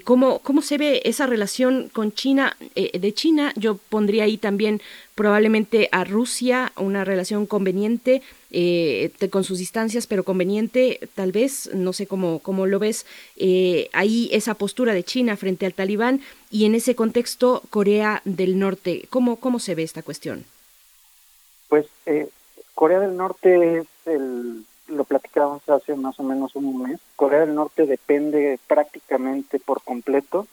¿cómo, 0.04 0.38
¿Cómo 0.38 0.62
se 0.62 0.78
ve 0.78 1.02
esa 1.04 1.26
relación 1.26 1.88
con 1.92 2.12
China? 2.12 2.56
de 2.74 3.12
China, 3.14 3.52
yo 3.56 3.76
pondría 3.76 4.24
ahí 4.24 4.38
también 4.38 4.80
probablemente 5.16 5.88
a 5.92 6.04
Rusia 6.04 6.72
una 6.76 7.04
relación 7.04 7.46
conveniente 7.46 8.22
eh, 8.50 9.12
con 9.30 9.44
sus 9.44 9.58
distancias, 9.58 10.06
pero 10.06 10.24
conveniente, 10.24 11.00
tal 11.14 11.32
vez, 11.32 11.70
no 11.74 11.92
sé 11.92 12.06
cómo, 12.06 12.40
cómo 12.40 12.66
lo 12.66 12.78
ves, 12.78 13.06
eh, 13.36 13.88
ahí 13.92 14.28
esa 14.32 14.54
postura 14.54 14.94
de 14.94 15.04
China 15.04 15.36
frente 15.36 15.66
al 15.66 15.74
talibán 15.74 16.20
y 16.50 16.64
en 16.64 16.74
ese 16.74 16.94
contexto 16.94 17.62
Corea 17.70 18.22
del 18.24 18.58
Norte. 18.58 19.06
¿Cómo, 19.10 19.36
cómo 19.36 19.58
se 19.58 19.74
ve 19.74 19.82
esta 19.82 20.02
cuestión? 20.02 20.44
Pues 21.68 21.86
eh, 22.06 22.28
Corea 22.74 23.00
del 23.00 23.16
Norte 23.16 23.78
es 23.78 23.86
el, 24.06 24.64
lo 24.88 25.04
platicábamos 25.04 25.68
hace 25.68 25.94
más 25.94 26.18
o 26.18 26.22
menos 26.22 26.56
un 26.56 26.82
mes, 26.82 27.00
Corea 27.16 27.40
del 27.40 27.54
Norte 27.54 27.86
depende 27.86 28.58
prácticamente 28.66 29.60
por 29.60 29.82
completo 29.82 30.46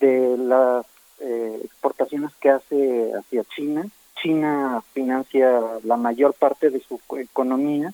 de 0.00 0.36
las 0.38 0.86
eh, 1.20 1.60
exportaciones 1.64 2.30
que 2.40 2.50
hace 2.50 3.12
hacia 3.12 3.44
China 3.44 3.86
China 4.22 4.82
financia 4.92 5.60
la 5.84 5.96
mayor 5.96 6.34
parte 6.34 6.70
de 6.70 6.80
su 6.80 7.00
economía 7.16 7.92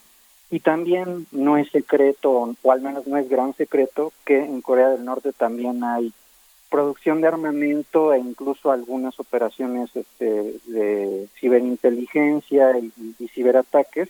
y 0.50 0.60
también 0.60 1.26
no 1.32 1.56
es 1.56 1.70
secreto, 1.70 2.54
o 2.62 2.72
al 2.72 2.80
menos 2.80 3.06
no 3.06 3.16
es 3.16 3.28
gran 3.28 3.54
secreto, 3.54 4.12
que 4.24 4.38
en 4.38 4.60
Corea 4.60 4.90
del 4.90 5.04
Norte 5.04 5.32
también 5.32 5.82
hay 5.82 6.12
producción 6.70 7.20
de 7.20 7.28
armamento 7.28 8.12
e 8.12 8.18
incluso 8.18 8.70
algunas 8.70 9.18
operaciones 9.20 9.90
este, 9.94 10.54
de 10.66 11.28
ciberinteligencia 11.38 12.78
y, 12.78 12.92
y, 13.18 13.28
ciberataques 13.28 14.08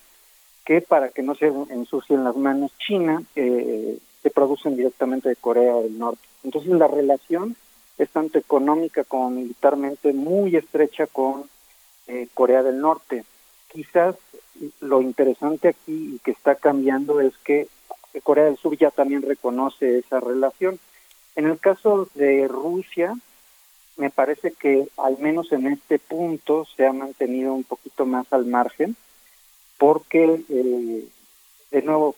que 0.65 0.81
para 0.81 1.11
que 1.11 1.23
no 1.23 1.35
se 1.35 1.53
ensucien 1.69 2.25
las 2.25 2.37
manos 2.37 2.73
China 2.79 3.23
eh, 3.37 3.99
se 4.23 4.31
producen 4.31 4.77
directamente 4.77 5.29
de 5.29 5.37
Corea 5.37 5.75
del 5.77 5.99
Norte. 5.99 6.27
Entonces 6.43 6.71
la 6.73 6.89
relación 6.89 7.55
es 7.99 8.09
tanto 8.09 8.39
económica 8.39 9.05
como 9.05 9.31
militarmente 9.31 10.13
muy 10.15 10.57
estrecha 10.57 11.07
con 11.07 11.45
eh, 12.07 12.29
Corea 12.35 12.63
del 12.63 12.81
Norte. 12.81 13.25
Quizás 13.73 14.17
lo 14.81 15.03
interesante 15.03 15.69
aquí 15.69 16.15
y 16.15 16.19
que 16.21 16.31
está 16.31 16.55
cambiando 16.55 17.21
es 17.21 17.37
que 17.39 17.69
Corea 18.23 18.45
del 18.45 18.57
Sur 18.57 18.77
ya 18.77 18.91
también 18.91 19.23
reconoce 19.23 19.99
esa 19.99 20.21
relación. 20.21 20.79
En 21.37 21.47
el 21.47 21.59
caso 21.59 22.09
de 22.15 22.47
Rusia, 22.47 23.15
me 23.97 24.11
parece 24.11 24.53
que 24.53 24.89
al 24.97 25.19
menos 25.19 25.53
en 25.53 25.67
este 25.67 25.99
punto 25.99 26.67
se 26.77 26.87
ha 26.87 26.93
mantenido 26.93 27.55
un 27.55 27.65
poquito 27.65 28.07
más 28.07 28.33
al 28.33 28.47
margen, 28.47 28.97
porque, 29.79 30.43
eh, 30.49 31.05
de 31.71 31.83
nuevo, 31.83 32.15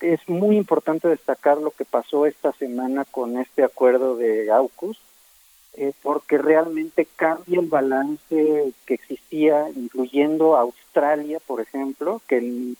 es 0.00 0.26
muy 0.28 0.56
importante 0.56 1.08
destacar 1.08 1.58
lo 1.58 1.70
que 1.70 1.84
pasó 1.84 2.26
esta 2.26 2.52
semana 2.52 3.04
con 3.04 3.38
este 3.38 3.64
acuerdo 3.64 4.16
de 4.16 4.50
AUKUS, 4.50 4.98
eh, 5.76 5.92
porque 6.02 6.38
realmente 6.38 7.06
cambia 7.16 7.60
el 7.60 7.66
balance 7.66 8.72
que 8.86 8.94
existía, 8.94 9.68
incluyendo 9.74 10.56
Australia, 10.56 11.40
por 11.44 11.60
ejemplo, 11.60 12.22
que 12.28 12.74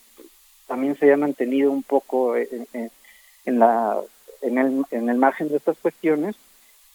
también 0.67 0.97
se 0.97 1.13
ha 1.13 1.17
mantenido 1.17 1.71
un 1.71 1.83
poco 1.83 2.37
en, 2.37 2.67
en, 3.45 3.59
la, 3.59 4.01
en, 4.43 4.59
el, 4.59 4.85
en 4.91 5.09
el 5.09 5.17
margen 5.19 5.49
de 5.49 5.57
estas 5.57 5.77
cuestiones 5.79 6.37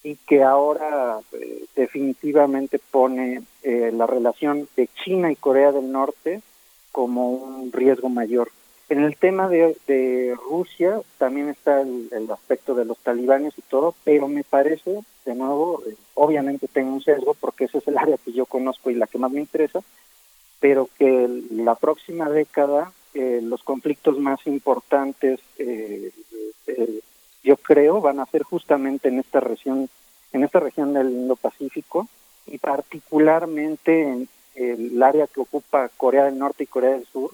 y 0.02 0.16
que 0.16 0.42
ahora 0.42 1.20
eh, 1.32 1.66
definitivamente 1.76 2.78
pone 2.78 3.42
eh, 3.62 3.90
la 3.92 4.06
relación 4.06 4.68
de 4.76 4.88
China 5.04 5.30
y 5.30 5.36
Corea 5.36 5.72
del 5.72 5.92
Norte 5.92 6.40
como 6.92 7.30
un 7.30 7.72
riesgo 7.72 8.08
mayor. 8.08 8.50
En 8.90 9.04
el 9.04 9.16
tema 9.16 9.48
de, 9.48 9.76
de 9.86 10.36
Rusia 10.50 11.00
también 11.16 11.48
está 11.48 11.80
el, 11.80 12.28
aspecto 12.30 12.74
de 12.74 12.84
los 12.84 12.98
talibanes 12.98 13.54
y 13.56 13.62
todo, 13.62 13.94
pero 14.04 14.28
me 14.28 14.44
parece, 14.44 15.00
de 15.24 15.34
nuevo, 15.34 15.82
eh, 15.86 15.94
obviamente 16.14 16.66
tengo 16.68 16.92
un 16.92 17.02
sesgo 17.02 17.34
porque 17.34 17.64
ese 17.64 17.78
es 17.78 17.88
el 17.88 17.96
área 17.96 18.18
que 18.18 18.32
yo 18.32 18.46
conozco 18.46 18.90
y 18.90 18.96
la 18.96 19.06
que 19.06 19.18
más 19.18 19.30
me 19.30 19.40
interesa, 19.40 19.80
pero 20.58 20.88
que 20.98 21.28
la 21.50 21.76
próxima 21.76 22.28
década 22.28 22.92
eh, 23.12 23.40
los 23.42 23.62
conflictos 23.64 24.18
más 24.18 24.46
importantes, 24.46 25.40
eh, 25.58 26.12
eh, 26.68 27.00
yo 27.42 27.56
creo, 27.56 28.00
van 28.00 28.20
a 28.20 28.26
ser 28.26 28.44
justamente 28.44 29.08
en 29.08 29.18
esta 29.18 29.40
región, 29.40 29.88
en 30.32 30.44
esta 30.44 30.60
región 30.60 30.94
del 30.94 31.10
Indo-Pacífico 31.10 32.06
y 32.46 32.58
particularmente 32.58 34.02
en 34.02 34.28
el 34.54 35.02
área 35.02 35.26
que 35.26 35.40
ocupa 35.40 35.90
Corea 35.96 36.26
del 36.26 36.38
Norte 36.38 36.64
y 36.64 36.66
Corea 36.68 36.90
del 36.90 37.06
Sur 37.06 37.32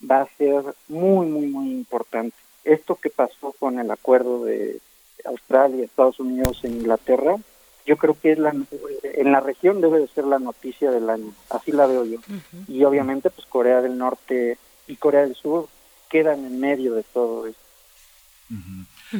va 0.00 0.22
a 0.22 0.36
ser 0.36 0.62
muy, 0.88 1.26
muy, 1.26 1.46
muy 1.46 1.70
importante. 1.70 2.36
Esto 2.64 2.96
que 2.96 3.10
pasó 3.10 3.54
con 3.58 3.78
el 3.78 3.90
acuerdo 3.90 4.44
de 4.44 4.80
Australia, 5.24 5.84
Estados 5.84 6.20
Unidos 6.20 6.60
e 6.62 6.68
Inglaterra, 6.68 7.36
yo 7.86 7.96
creo 7.96 8.16
que 8.20 8.32
es 8.32 8.38
la, 8.38 8.54
en 9.02 9.32
la 9.32 9.40
región 9.40 9.80
debe 9.80 10.00
de 10.00 10.08
ser 10.08 10.24
la 10.24 10.38
noticia 10.38 10.90
del 10.90 11.08
año, 11.08 11.32
así 11.48 11.72
la 11.72 11.86
veo 11.86 12.04
yo. 12.04 12.18
Y 12.68 12.84
obviamente 12.84 13.30
pues 13.30 13.46
Corea 13.46 13.80
del 13.80 13.96
Norte 13.96 14.58
y 14.86 14.96
Corea 14.96 15.22
del 15.22 15.34
Sur 15.34 15.68
quedan 16.10 16.44
en 16.44 16.60
medio 16.60 16.94
de 16.94 17.02
todo 17.02 17.46
esto. 17.46 17.62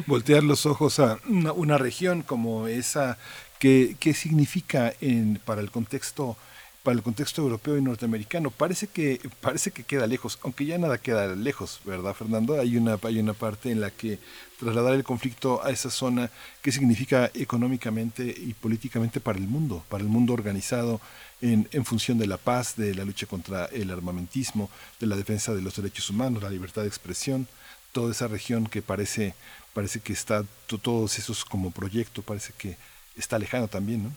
Voltear 0.05 0.43
los 0.43 0.67
ojos 0.67 0.99
a 0.99 1.19
una, 1.27 1.51
una 1.51 1.77
región 1.79 2.21
como 2.21 2.67
esa, 2.67 3.17
¿qué, 3.57 3.95
qué 3.99 4.13
significa 4.13 4.93
en, 5.01 5.41
para 5.43 5.61
el 5.61 5.71
contexto 5.71 6.37
para 6.83 6.95
el 6.95 7.03
contexto 7.03 7.41
europeo 7.41 7.77
y 7.77 7.81
norteamericano. 7.81 8.51
Parece 8.51 8.87
que, 8.87 9.19
parece 9.41 9.71
que 9.71 9.83
queda 9.83 10.07
lejos, 10.07 10.39
aunque 10.43 10.65
ya 10.65 10.77
nada 10.77 10.97
queda 10.97 11.35
lejos, 11.35 11.81
¿verdad, 11.85 12.13
Fernando? 12.13 12.59
Hay 12.59 12.77
una, 12.77 12.97
hay 13.03 13.19
una 13.19 13.33
parte 13.33 13.71
en 13.71 13.81
la 13.81 13.91
que 13.91 14.19
trasladar 14.59 14.93
el 14.93 15.03
conflicto 15.03 15.63
a 15.63 15.71
esa 15.71 15.89
zona, 15.89 16.29
¿qué 16.61 16.71
significa 16.71 17.31
económicamente 17.33 18.23
y 18.23 18.53
políticamente 18.53 19.19
para 19.19 19.39
el 19.39 19.47
mundo, 19.47 19.83
para 19.89 20.03
el 20.03 20.09
mundo 20.09 20.33
organizado 20.33 20.99
en, 21.41 21.85
función 21.85 22.17
de 22.17 22.27
la 22.27 22.37
paz, 22.37 22.75
de 22.75 22.93
la 22.93 23.05
lucha 23.05 23.25
contra 23.25 23.65
el 23.67 23.89
armamentismo, 23.91 24.69
de 24.99 25.07
la 25.07 25.15
defensa 25.15 25.53
de 25.53 25.61
los 25.61 25.75
derechos 25.75 26.09
humanos, 26.09 26.43
la 26.43 26.49
libertad 26.49 26.81
de 26.81 26.89
expresión, 26.89 27.47
toda 27.91 28.11
esa 28.11 28.27
región 28.27 28.67
que 28.67 28.81
parece, 28.81 29.33
parece 29.73 30.01
que 30.01 30.13
está, 30.13 30.43
todos 30.67 31.17
esos 31.17 31.45
como 31.45 31.71
proyecto, 31.71 32.21
parece 32.21 32.53
que 32.57 32.77
está 33.15 33.39
lejano 33.39 33.67
también, 33.67 34.03
¿no? 34.03 34.13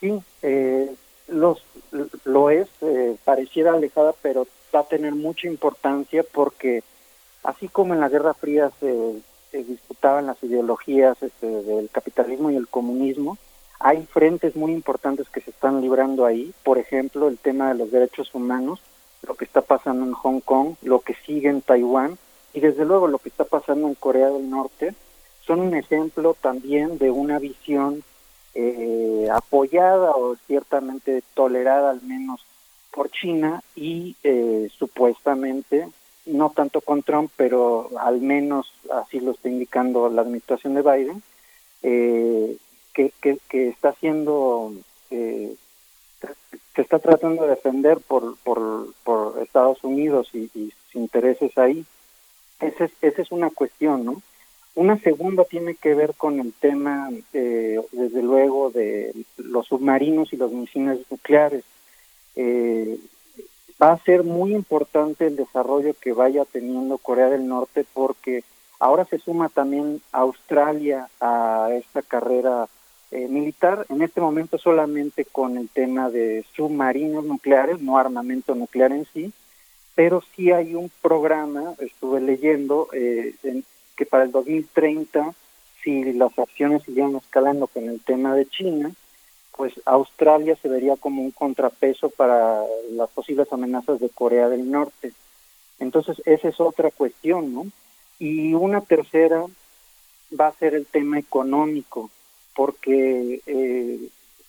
Sí, 0.00 0.22
eh, 0.42 0.94
los, 1.28 1.62
lo 2.24 2.50
es, 2.50 2.68
eh, 2.82 3.16
pareciera 3.24 3.72
alejada, 3.72 4.14
pero 4.22 4.46
va 4.74 4.80
a 4.80 4.88
tener 4.88 5.14
mucha 5.14 5.46
importancia 5.46 6.24
porque 6.32 6.82
así 7.42 7.68
como 7.68 7.94
en 7.94 8.00
la 8.00 8.08
Guerra 8.08 8.34
Fría 8.34 8.70
se, 8.80 9.22
disputaban 9.52 10.26
las 10.26 10.42
ideologías 10.42 11.22
este, 11.22 11.46
del 11.46 11.88
capitalismo 11.88 12.50
y 12.50 12.56
el 12.56 12.66
comunismo, 12.66 13.38
hay 13.78 14.04
frentes 14.06 14.56
muy 14.56 14.72
importantes 14.72 15.28
que 15.28 15.40
se 15.40 15.50
están 15.50 15.80
librando 15.80 16.26
ahí, 16.26 16.52
por 16.64 16.78
ejemplo, 16.78 17.28
el 17.28 17.38
tema 17.38 17.68
de 17.68 17.78
los 17.78 17.92
derechos 17.92 18.34
humanos, 18.34 18.80
lo 19.22 19.36
que 19.36 19.44
está 19.44 19.60
pasando 19.60 20.04
en 20.04 20.12
Hong 20.12 20.40
Kong, 20.40 20.74
lo 20.82 21.00
que 21.00 21.14
sigue 21.26 21.48
en 21.48 21.62
Taiwán 21.62 22.18
y 22.52 22.60
desde 22.60 22.84
luego 22.84 23.06
lo 23.06 23.18
que 23.18 23.28
está 23.28 23.44
pasando 23.44 23.86
en 23.86 23.94
Corea 23.94 24.30
del 24.30 24.50
Norte, 24.50 24.94
son 25.46 25.60
un 25.60 25.74
ejemplo 25.74 26.34
también 26.40 26.98
de 26.98 27.10
una 27.10 27.38
visión 27.38 28.02
eh, 28.54 29.28
apoyada 29.32 30.12
o 30.12 30.36
ciertamente 30.46 31.22
tolerada 31.34 31.90
al 31.90 32.02
menos 32.02 32.44
por 32.94 33.10
China 33.10 33.62
y 33.74 34.16
eh, 34.22 34.68
supuestamente, 34.78 35.88
no 36.26 36.50
tanto 36.50 36.80
con 36.80 37.02
Trump, 37.02 37.30
pero 37.36 37.90
al 37.98 38.20
menos 38.20 38.72
así 38.92 39.20
lo 39.20 39.32
está 39.32 39.48
indicando 39.48 40.08
la 40.08 40.22
administración 40.22 40.74
de 40.74 40.82
Biden, 40.82 41.22
eh, 41.82 42.56
que, 42.94 43.12
que, 43.20 43.68
está 43.68 43.88
haciendo, 43.88 44.72
eh, 45.10 45.56
que 46.74 46.82
está 46.82 47.00
tratando 47.00 47.42
de 47.42 47.50
defender 47.50 47.98
por, 47.98 48.36
por, 48.38 48.94
por 49.02 49.42
Estados 49.42 49.82
Unidos 49.82 50.30
y, 50.32 50.48
sus 50.48 50.94
intereses 50.94 51.58
ahí. 51.58 51.84
Esa 52.60 52.84
es, 52.84 52.92
esa 53.02 53.20
es 53.20 53.32
una 53.32 53.50
cuestión, 53.50 54.04
¿no? 54.04 54.22
Una 54.74 54.98
segunda 54.98 55.44
tiene 55.44 55.76
que 55.76 55.94
ver 55.94 56.14
con 56.14 56.40
el 56.40 56.52
tema, 56.52 57.10
eh, 57.32 57.80
desde 57.92 58.22
luego, 58.22 58.70
de 58.70 59.14
los 59.36 59.66
submarinos 59.68 60.32
y 60.32 60.36
los 60.36 60.50
misiles 60.52 60.98
nucleares. 61.10 61.64
Eh, 62.34 62.98
va 63.80 63.92
a 63.92 64.04
ser 64.04 64.24
muy 64.24 64.54
importante 64.54 65.26
el 65.26 65.36
desarrollo 65.36 65.94
que 66.00 66.12
vaya 66.12 66.44
teniendo 66.44 66.98
Corea 66.98 67.30
del 67.30 67.46
Norte 67.46 67.84
porque 67.92 68.42
ahora 68.80 69.04
se 69.04 69.18
suma 69.18 69.48
también 69.48 70.00
Australia 70.12 71.08
a 71.20 71.68
esta 71.72 72.02
carrera 72.02 72.68
eh, 73.10 73.28
militar, 73.28 73.86
en 73.90 74.02
este 74.02 74.20
momento 74.20 74.58
solamente 74.58 75.24
con 75.24 75.56
el 75.56 75.68
tema 75.68 76.10
de 76.10 76.44
submarinos 76.56 77.24
nucleares, 77.24 77.80
no 77.80 77.96
armamento 77.96 78.56
nuclear 78.56 78.90
en 78.90 79.06
sí, 79.12 79.32
pero 79.94 80.22
sí 80.34 80.50
hay 80.50 80.74
un 80.74 80.90
programa, 81.00 81.74
estuve 81.78 82.20
leyendo, 82.20 82.88
eh, 82.92 83.34
en, 83.44 83.64
que 83.96 84.06
para 84.06 84.24
el 84.24 84.32
2030, 84.32 85.34
si 85.82 86.12
las 86.12 86.38
acciones 86.38 86.82
siguieran 86.82 87.16
escalando 87.16 87.66
con 87.66 87.88
el 87.88 88.00
tema 88.00 88.34
de 88.34 88.46
China, 88.46 88.92
pues 89.56 89.74
Australia 89.84 90.56
se 90.56 90.68
vería 90.68 90.96
como 90.96 91.22
un 91.22 91.30
contrapeso 91.30 92.08
para 92.10 92.62
las 92.90 93.10
posibles 93.10 93.52
amenazas 93.52 94.00
de 94.00 94.08
Corea 94.08 94.48
del 94.48 94.70
Norte. 94.70 95.12
Entonces, 95.78 96.20
esa 96.24 96.48
es 96.48 96.60
otra 96.60 96.90
cuestión, 96.90 97.54
¿no? 97.54 97.66
Y 98.18 98.54
una 98.54 98.80
tercera 98.80 99.44
va 100.38 100.48
a 100.48 100.52
ser 100.54 100.74
el 100.74 100.86
tema 100.86 101.18
económico, 101.18 102.10
porque 102.56 103.40
eh, 103.46 104.08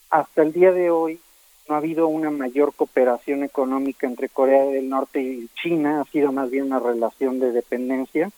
hasta 0.09 0.41
el 0.41 0.53
día 0.53 0.71
de 0.71 0.89
hoy 0.89 1.19
no 1.67 1.75
ha 1.75 1.79
habido 1.79 2.07
una 2.07 2.31
mayor 2.31 2.73
cooperación 2.73 3.43
económica 3.43 4.07
entre 4.07 4.29
Corea 4.29 4.65
del 4.65 4.89
Norte 4.89 5.21
y 5.21 5.49
China, 5.61 6.01
ha 6.01 6.11
sido 6.11 6.31
más 6.31 6.49
bien 6.49 6.65
una 6.65 6.79
relación 6.79 7.39
de 7.39 7.51
dependencia 7.51 8.31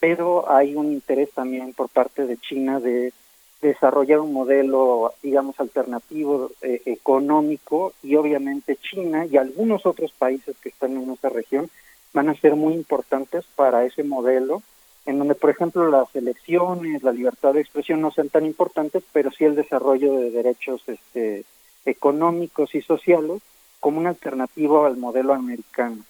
pero 0.00 0.50
hay 0.50 0.74
un 0.74 0.92
interés 0.92 1.30
también 1.30 1.74
por 1.74 1.88
parte 1.88 2.26
de 2.26 2.38
China 2.38 2.80
de 2.80 3.12
desarrollar 3.60 4.20
un 4.20 4.32
modelo, 4.32 5.12
digamos, 5.22 5.60
alternativo 5.60 6.50
eh, 6.62 6.80
económico 6.86 7.92
y 8.02 8.16
obviamente 8.16 8.76
China 8.76 9.26
y 9.26 9.36
algunos 9.36 9.84
otros 9.84 10.12
países 10.12 10.56
que 10.62 10.70
están 10.70 10.96
en 10.96 11.10
esa 11.10 11.28
región 11.28 11.70
van 12.14 12.30
a 12.30 12.34
ser 12.34 12.56
muy 12.56 12.72
importantes 12.72 13.44
para 13.54 13.84
ese 13.84 14.02
modelo, 14.02 14.62
en 15.06 15.18
donde, 15.18 15.34
por 15.34 15.50
ejemplo, 15.50 15.88
las 15.90 16.14
elecciones, 16.16 17.02
la 17.02 17.12
libertad 17.12 17.52
de 17.52 17.60
expresión 17.60 18.00
no 18.00 18.10
sean 18.10 18.30
tan 18.30 18.46
importantes, 18.46 19.04
pero 19.12 19.30
sí 19.30 19.44
el 19.44 19.54
desarrollo 19.54 20.14
de 20.14 20.30
derechos 20.30 20.82
este, 20.88 21.44
económicos 21.84 22.74
y 22.74 22.82
sociales 22.82 23.42
como 23.78 23.98
una 23.98 24.10
alternativa 24.10 24.86
al 24.86 24.96
modelo 24.96 25.34
americano. 25.34 26.02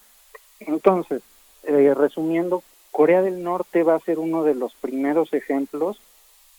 Entonces, 0.61 1.23
eh, 1.65 1.95
resumiendo, 1.95 2.63
Corea 2.91 3.23
del 3.23 3.43
Norte 3.43 3.83
va 3.83 3.95
a 3.95 4.01
ser 4.01 4.19
uno 4.19 4.45
de 4.45 4.55
los 4.55 4.75
primeros 4.75 5.33
ejemplos 5.33 6.01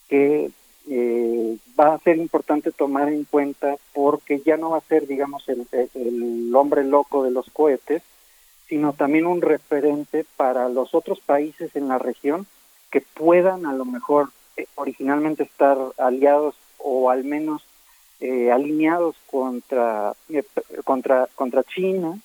que 0.09 0.51
eh, 0.89 1.57
va 1.79 1.93
a 1.93 1.99
ser 1.99 2.17
importante 2.17 2.71
tomar 2.71 3.09
en 3.09 3.25
cuenta 3.25 3.75
porque 3.93 4.41
ya 4.45 4.57
no 4.57 4.71
va 4.71 4.77
a 4.77 4.87
ser, 4.89 5.07
digamos, 5.07 5.47
el, 5.47 6.51
hombre 6.55 6.83
loco 6.83 7.23
de 7.23 7.31
los 7.31 7.49
cohetes, 7.51 8.03
sino 8.67 8.93
también 8.93 9.25
un 9.25 9.41
referente 9.41 10.25
para 10.37 10.69
los 10.69 10.93
otros 10.95 11.19
países 11.19 11.75
en 11.75 11.87
la 11.87 11.97
región 11.97 12.47
que 12.89 13.01
puedan 13.01 13.65
a 13.65 13.73
lo 13.73 13.85
mejor 13.85 14.29
eh, 14.57 14.65
originalmente 14.75 15.43
estar 15.43 15.77
aliados 15.97 16.55
o 16.77 17.09
al 17.09 17.23
menos 17.23 17.63
eh, 18.23 18.51
alineados 18.51 19.15
contra, 19.25 20.13
eh, 20.29 20.43
contra, 20.83 21.27
contra 21.33 21.63
China 21.63 22.19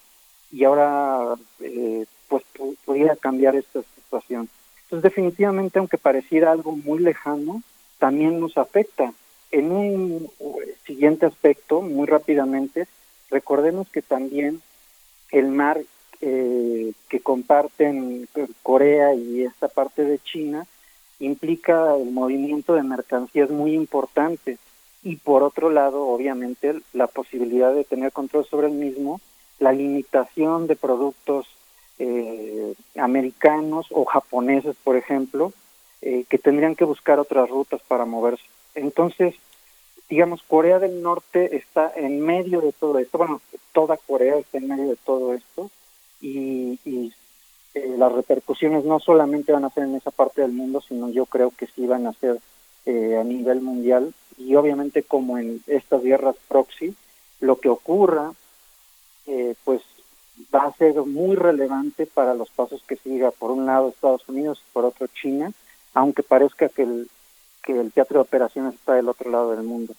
y 0.53 0.65
ahora 0.65 1.37
eh, 1.61 2.05
pues 2.29 2.45
pudiera 2.85 3.17
cambiar 3.17 3.57
esta 3.57 3.81
situación. 4.07 4.49
Entonces, 4.85 5.03
definitivamente, 5.03 5.79
aunque 5.79 5.99
pareciera 5.99 6.53
algo 6.53 6.73
muy 6.73 7.01
lejano, 7.01 7.63
también 7.99 8.39
nos 8.41 8.57
afecta. 8.57 9.13
En 9.51 9.73
un 9.73 10.31
siguiente 10.87 11.27
aspecto, 11.27 11.83
muy 11.83 12.07
rápidamente, 12.07 12.87
recordemos 13.31 13.89
que 13.89 14.03
también 14.03 14.63
el 15.33 15.49
mar 15.49 15.81
eh, 16.21 16.93
que 17.09 17.21
comparten 17.21 18.29
Corea 18.63 19.15
y 19.15 19.43
esta 19.43 19.69
parte 19.69 20.05
de 20.05 20.19
China 20.19 20.67
implica 21.19 21.97
el 21.97 22.11
movimiento 22.11 22.75
de 22.75 22.83
mercancías 22.83 23.51
muy 23.51 23.75
importante 23.75 24.59
y 25.03 25.17
por 25.17 25.43
otro 25.43 25.71
lado, 25.71 26.07
obviamente, 26.07 26.81
la 26.93 27.07
posibilidad 27.07 27.75
de 27.75 27.85
tener 27.85 28.13
control 28.13 28.45
sobre 28.47 28.69
el 28.69 28.75
mismo, 28.75 29.21
la 29.59 29.73
limitación 29.73 30.67
de 30.67 30.77
productos 30.77 31.47
eh, 31.99 32.75
americanos 32.97 33.87
o 33.91 34.05
japoneses, 34.05 34.77
por 34.85 34.97
ejemplo, 34.97 35.55
eh, 36.03 36.25
que 36.29 36.37
tendrían 36.37 36.75
que 36.75 36.85
buscar 36.85 37.19
otras 37.19 37.49
rutas 37.49 37.81
para 37.89 38.05
moverse. 38.05 38.45
Entonces, 38.75 39.35
digamos, 40.11 40.43
Corea 40.43 40.79
del 40.79 41.01
Norte 41.03 41.57
está 41.57 41.91
en 41.97 42.21
medio 42.21 42.61
de 42.61 42.73
todo 42.73 42.99
esto, 42.99 43.17
bueno, 43.17 43.41
toda 43.73 43.97
Corea 43.97 44.37
está 44.37 44.59
en 44.59 44.69
medio 44.69 44.91
de 44.91 44.97
todo 44.97 45.33
esto 45.33 45.71
y, 46.21 46.79
eh, 47.75 47.95
las 47.97 48.13
repercusiones 48.13 48.85
no 48.85 49.01
solamente 49.01 49.53
van 49.53 49.65
a 49.65 49.71
ser 49.71 49.85
en 49.85 49.95
esa 49.95 50.11
parte 50.11 50.43
del 50.43 50.53
mundo, 50.53 50.83
sino 50.83 51.09
yo 51.09 51.25
creo 51.25 51.51
que 51.51 51.67
sí 51.67 51.87
van 51.87 52.07
a 52.07 52.13
ser 52.13 52.41
a 52.87 53.25
nivel 53.25 53.63
mundial 53.63 54.15
y 54.39 54.55
obviamente 54.55 55.03
como 55.03 55.39
en 55.39 55.61
estas 55.67 56.05
guerras 56.05 56.37
proxy, 56.47 56.95
lo 57.41 57.59
que 57.59 57.69
ocurra, 57.69 58.33
pues 59.65 59.83
va 60.55 60.65
a 60.65 60.73
ser 60.77 60.95
muy 61.03 61.37
relevante 61.37 62.07
para 62.07 62.35
los 62.35 62.51
pasos 62.51 62.83
que 62.87 62.97
siga 62.97 63.31
por 63.31 63.51
un 63.51 63.67
lado 63.67 63.89
Estados 63.89 64.29
Unidos 64.29 64.61
y 64.61 64.73
por 64.73 64.85
otro 64.85 65.07
China, 65.09 65.53
aunque 65.95 66.23
parezca 66.23 66.69
que 66.69 66.83
el, 66.83 67.09
que 67.63 67.79
el 67.79 67.93
teatro 67.93 68.19
de 68.19 68.23
operaciones 68.23 68.75
está 68.75 68.95
del 68.95 69.09
otro 69.09 69.31
lado 69.31 69.53
del 69.53 69.63
mundo. 69.63 69.95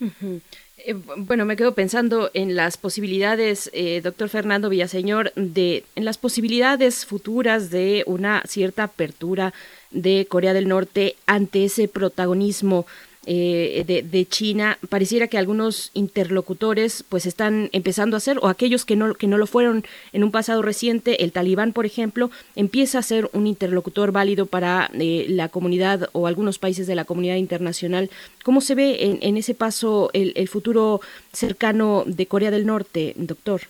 Eh, 0.00 0.94
bueno, 1.16 1.44
me 1.44 1.56
quedo 1.56 1.74
pensando 1.74 2.30
en 2.32 2.54
las 2.54 2.76
posibilidades, 2.76 3.68
eh, 3.72 4.00
doctor 4.00 4.28
Fernando 4.28 4.68
Villaseñor, 4.68 5.32
de 5.34 5.84
en 5.96 6.04
las 6.04 6.18
posibilidades 6.18 7.04
futuras 7.04 7.70
de 7.70 8.04
una 8.06 8.42
cierta 8.46 8.84
apertura 8.84 9.52
de 9.90 10.26
Corea 10.28 10.52
del 10.52 10.68
Norte 10.68 11.16
ante 11.26 11.64
ese 11.64 11.88
protagonismo 11.88 12.86
eh, 13.30 13.84
de, 14.10 14.26
China, 14.26 14.78
pareciera 14.88 15.28
que 15.28 15.36
algunos 15.36 15.90
interlocutores 15.92 17.04
pues 17.06 17.26
están 17.26 17.68
empezando 17.72 18.16
a 18.16 18.18
hacer, 18.18 18.38
o 18.40 18.48
aquellos 18.48 18.86
que 18.86 18.96
no, 18.96 19.12
que 19.12 19.26
no 19.26 19.36
lo 19.36 19.46
fueron 19.46 19.84
en 20.14 20.24
un 20.24 20.30
pasado 20.30 20.62
reciente, 20.62 21.22
el 21.22 21.32
talibán, 21.32 21.74
por 21.74 21.84
ejemplo, 21.84 22.30
empieza 22.56 22.98
a 22.98 23.02
ser 23.02 23.28
un 23.34 23.46
interlocutor 23.46 24.12
válido 24.12 24.46
para 24.46 24.90
eh, 24.94 25.26
la 25.28 25.50
comunidad 25.50 26.08
o 26.12 26.26
algunos 26.26 26.58
países 26.58 26.86
de 26.86 26.94
la 26.94 27.04
comunidad 27.04 27.36
internacional. 27.36 28.08
¿Cómo 28.44 28.62
se 28.62 28.74
ve 28.74 29.04
en, 29.04 29.18
en 29.20 29.36
ese 29.36 29.54
paso 29.54 30.08
el, 30.14 30.32
el, 30.34 30.48
futuro 30.48 31.02
cercano 31.30 32.04
de 32.06 32.24
Corea 32.24 32.50
del 32.50 32.64
Norte, 32.64 33.12
doctor? 33.16 33.60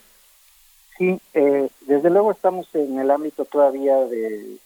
Sí, 0.98 1.18
eh, 1.34 1.68
desde 1.80 2.10
luego 2.10 2.30
estamos 2.30 2.72
en 2.74 2.96
el 3.00 3.10
ámbito 3.10 3.44
todavía 3.44 3.96
de 4.04 4.56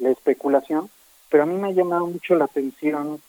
la 0.00 0.08
especulación, 0.08 0.88
pero 1.28 1.42
a 1.42 1.46
mí 1.46 1.54
me 1.54 1.68
ha 1.68 1.72
llamado 1.72 2.06
mucho 2.06 2.34
la 2.34 2.46
atención 2.46 3.20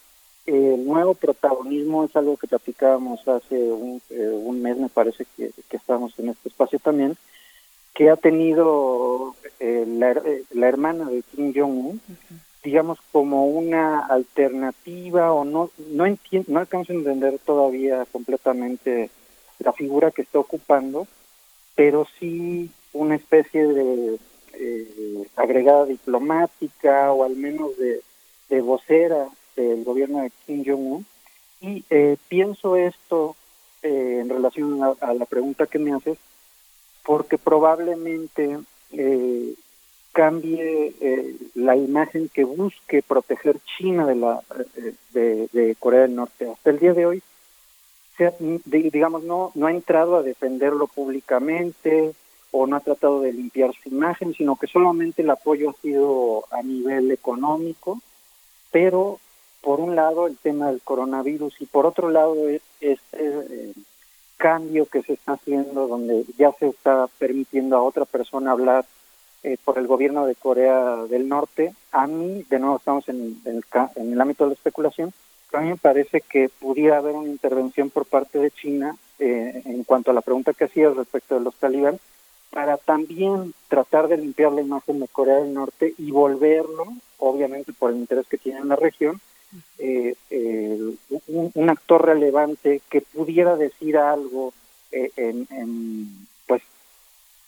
el 0.49 0.85
nuevo 0.85 1.13
protagonismo, 1.13 2.03
es 2.03 2.15
algo 2.15 2.37
que 2.37 2.47
platicábamos 2.47 3.27
hace 3.27 3.55
un, 3.55 4.01
eh, 4.09 4.29
un 4.29 4.61
mes, 4.61 4.77
me 4.77 4.89
parece 4.89 5.25
que, 5.35 5.51
que 5.69 5.77
estábamos 5.77 6.17
en 6.19 6.29
este 6.29 6.49
espacio 6.49 6.79
también, 6.79 7.17
que 7.93 8.09
ha 8.09 8.15
tenido 8.15 9.35
eh, 9.59 9.85
la, 9.87 10.11
eh, 10.11 10.43
la, 10.51 10.67
hermana 10.67 11.09
de 11.09 11.23
Kim 11.23 11.53
Jong-un, 11.53 12.01
digamos 12.63 12.99
como 13.11 13.47
una 13.47 14.05
alternativa 14.05 15.33
o 15.33 15.43
no 15.43 15.69
no 15.89 16.05
entiendo, 16.05 16.51
no 16.51 16.59
alcanzo 16.59 16.93
a 16.93 16.95
entender 16.95 17.39
todavía 17.39 18.05
completamente 18.11 19.09
la 19.59 19.73
figura 19.73 20.11
que 20.11 20.21
está 20.21 20.39
ocupando, 20.39 21.07
pero 21.75 22.07
sí 22.19 22.71
una 22.93 23.15
especie 23.15 23.67
de 23.67 24.17
eh, 24.53 25.27
agregada 25.35 25.85
diplomática 25.85 27.11
o 27.11 27.23
al 27.23 27.35
menos 27.35 27.77
de, 27.77 28.01
de 28.49 28.61
vocera 28.61 29.27
del 29.55 29.83
gobierno 29.83 30.21
de 30.21 30.31
Kim 30.45 30.63
Jong-un. 30.65 31.05
Y 31.61 31.83
eh, 31.89 32.17
pienso 32.27 32.75
esto 32.75 33.35
eh, 33.81 34.19
en 34.21 34.29
relación 34.29 34.81
a, 34.83 34.93
a, 35.01 35.13
la 35.13 35.25
pregunta 35.25 35.67
que 35.67 35.79
me 35.79 35.93
haces, 35.93 36.17
porque 37.03 37.37
probablemente 37.37 38.59
eh, 38.91 39.53
cambie 40.11 40.93
eh, 40.99 41.35
la 41.55 41.75
imagen 41.75 42.29
que 42.29 42.43
busque 42.43 43.01
proteger 43.01 43.57
China 43.77 44.05
de, 44.05 44.15
la, 44.15 44.41
de, 45.13 45.47
de, 45.51 45.75
Corea 45.79 46.01
del 46.01 46.15
Norte. 46.15 46.49
Hasta 46.49 46.69
el 46.71 46.79
día 46.79 46.93
de 46.93 47.05
hoy, 47.05 47.23
se, 48.17 48.33
digamos, 48.65 49.23
no, 49.23 49.51
no 49.55 49.67
ha 49.67 49.71
entrado 49.71 50.17
a 50.17 50.23
defenderlo 50.23 50.87
públicamente 50.87 52.13
o 52.51 52.67
no 52.67 52.75
ha 52.75 52.81
tratado 52.81 53.21
de 53.21 53.31
limpiar 53.31 53.71
su 53.81 53.89
imagen, 53.89 54.33
sino 54.33 54.55
que 54.55 54.67
solamente 54.67 55.21
el 55.21 55.29
apoyo 55.29 55.69
ha 55.69 55.81
sido 55.81 56.43
a 56.51 56.61
nivel 56.63 57.11
económico, 57.11 58.01
pero 58.71 59.19
por 59.61 59.79
un 59.79 59.95
lado 59.95 60.27
el 60.27 60.37
tema 60.37 60.67
del 60.67 60.81
coronavirus 60.81 61.61
y 61.61 61.65
por 61.65 61.85
otro 61.85 62.09
lado 62.09 62.35
este 62.47 62.97
eh, 63.13 63.73
cambio 64.37 64.85
que 64.85 65.01
se 65.03 65.13
está 65.13 65.33
haciendo 65.33 65.87
donde 65.87 66.25
ya 66.37 66.51
se 66.53 66.67
está 66.67 67.07
permitiendo 67.19 67.75
a 67.75 67.83
otra 67.83 68.05
persona 68.05 68.51
hablar 68.51 68.85
eh, 69.43 69.57
por 69.63 69.77
el 69.77 69.87
gobierno 69.87 70.25
de 70.25 70.35
Corea 70.35 70.97
del 71.09 71.29
Norte. 71.29 71.73
A 71.91 72.07
mí, 72.07 72.45
de 72.49 72.59
nuevo 72.59 72.77
estamos 72.77 73.07
en, 73.09 73.39
en, 73.45 73.57
el, 73.57 73.63
en 73.95 74.13
el 74.13 74.21
ámbito 74.21 74.43
de 74.43 74.49
la 74.49 74.55
especulación, 74.55 75.13
pero 75.49 75.61
a 75.61 75.65
mí 75.65 75.71
me 75.71 75.77
parece 75.77 76.21
que 76.21 76.49
pudiera 76.49 76.97
haber 76.97 77.15
una 77.15 77.29
intervención 77.29 77.89
por 77.89 78.05
parte 78.05 78.39
de 78.39 78.51
China 78.51 78.97
eh, 79.17 79.61
en 79.65 79.83
cuanto 79.83 80.11
a 80.11 80.13
la 80.13 80.21
pregunta 80.21 80.53
que 80.53 80.65
hacías 80.65 80.95
respecto 80.95 81.35
de 81.35 81.41
los 81.41 81.55
talibán, 81.55 81.99
para 82.49 82.77
también 82.77 83.53
tratar 83.67 84.07
de 84.07 84.17
limpiar 84.17 84.51
la 84.51 84.61
imagen 84.61 84.99
de 84.99 85.07
Corea 85.07 85.37
del 85.37 85.53
Norte 85.53 85.93
y 85.97 86.11
volverlo, 86.11 86.87
obviamente 87.17 87.73
por 87.73 87.91
el 87.91 87.97
interés 87.97 88.27
que 88.27 88.37
tiene 88.37 88.59
en 88.59 88.69
la 88.69 88.75
región, 88.75 89.21
eh, 89.77 90.15
eh, 90.29 90.93
un, 91.27 91.69
actor 91.69 92.05
relevante 92.05 92.81
que 92.89 93.01
pudiera 93.01 93.55
decir 93.55 93.97
algo 93.97 94.53
eh, 94.91 95.11
en, 95.17 95.47
en, 95.51 96.27
pues 96.47 96.61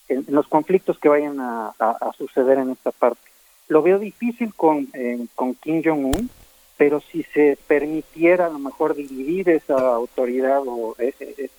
en, 0.07 0.25
los 0.29 0.47
conflictos 0.47 0.97
que 0.97 1.09
vayan 1.09 1.39
a, 1.39 1.73
suceder 2.17 2.59
en 2.59 2.71
esta 2.71 2.91
parte. 2.91 3.21
Lo 3.67 3.81
veo 3.81 3.99
difícil 3.99 4.53
con, 4.53 4.89
eh, 4.93 5.25
con 5.35 5.55
Kim 5.55 5.81
Jong-un, 5.83 6.29
pero 6.77 7.01
si 7.01 7.23
se 7.23 7.57
permitiera 7.67 8.47
a 8.47 8.49
lo 8.49 8.59
mejor 8.59 8.95
dividir 8.95 9.49
esa 9.49 9.75
autoridad 9.93 10.61
o 10.65 10.95
eh, 10.99 11.49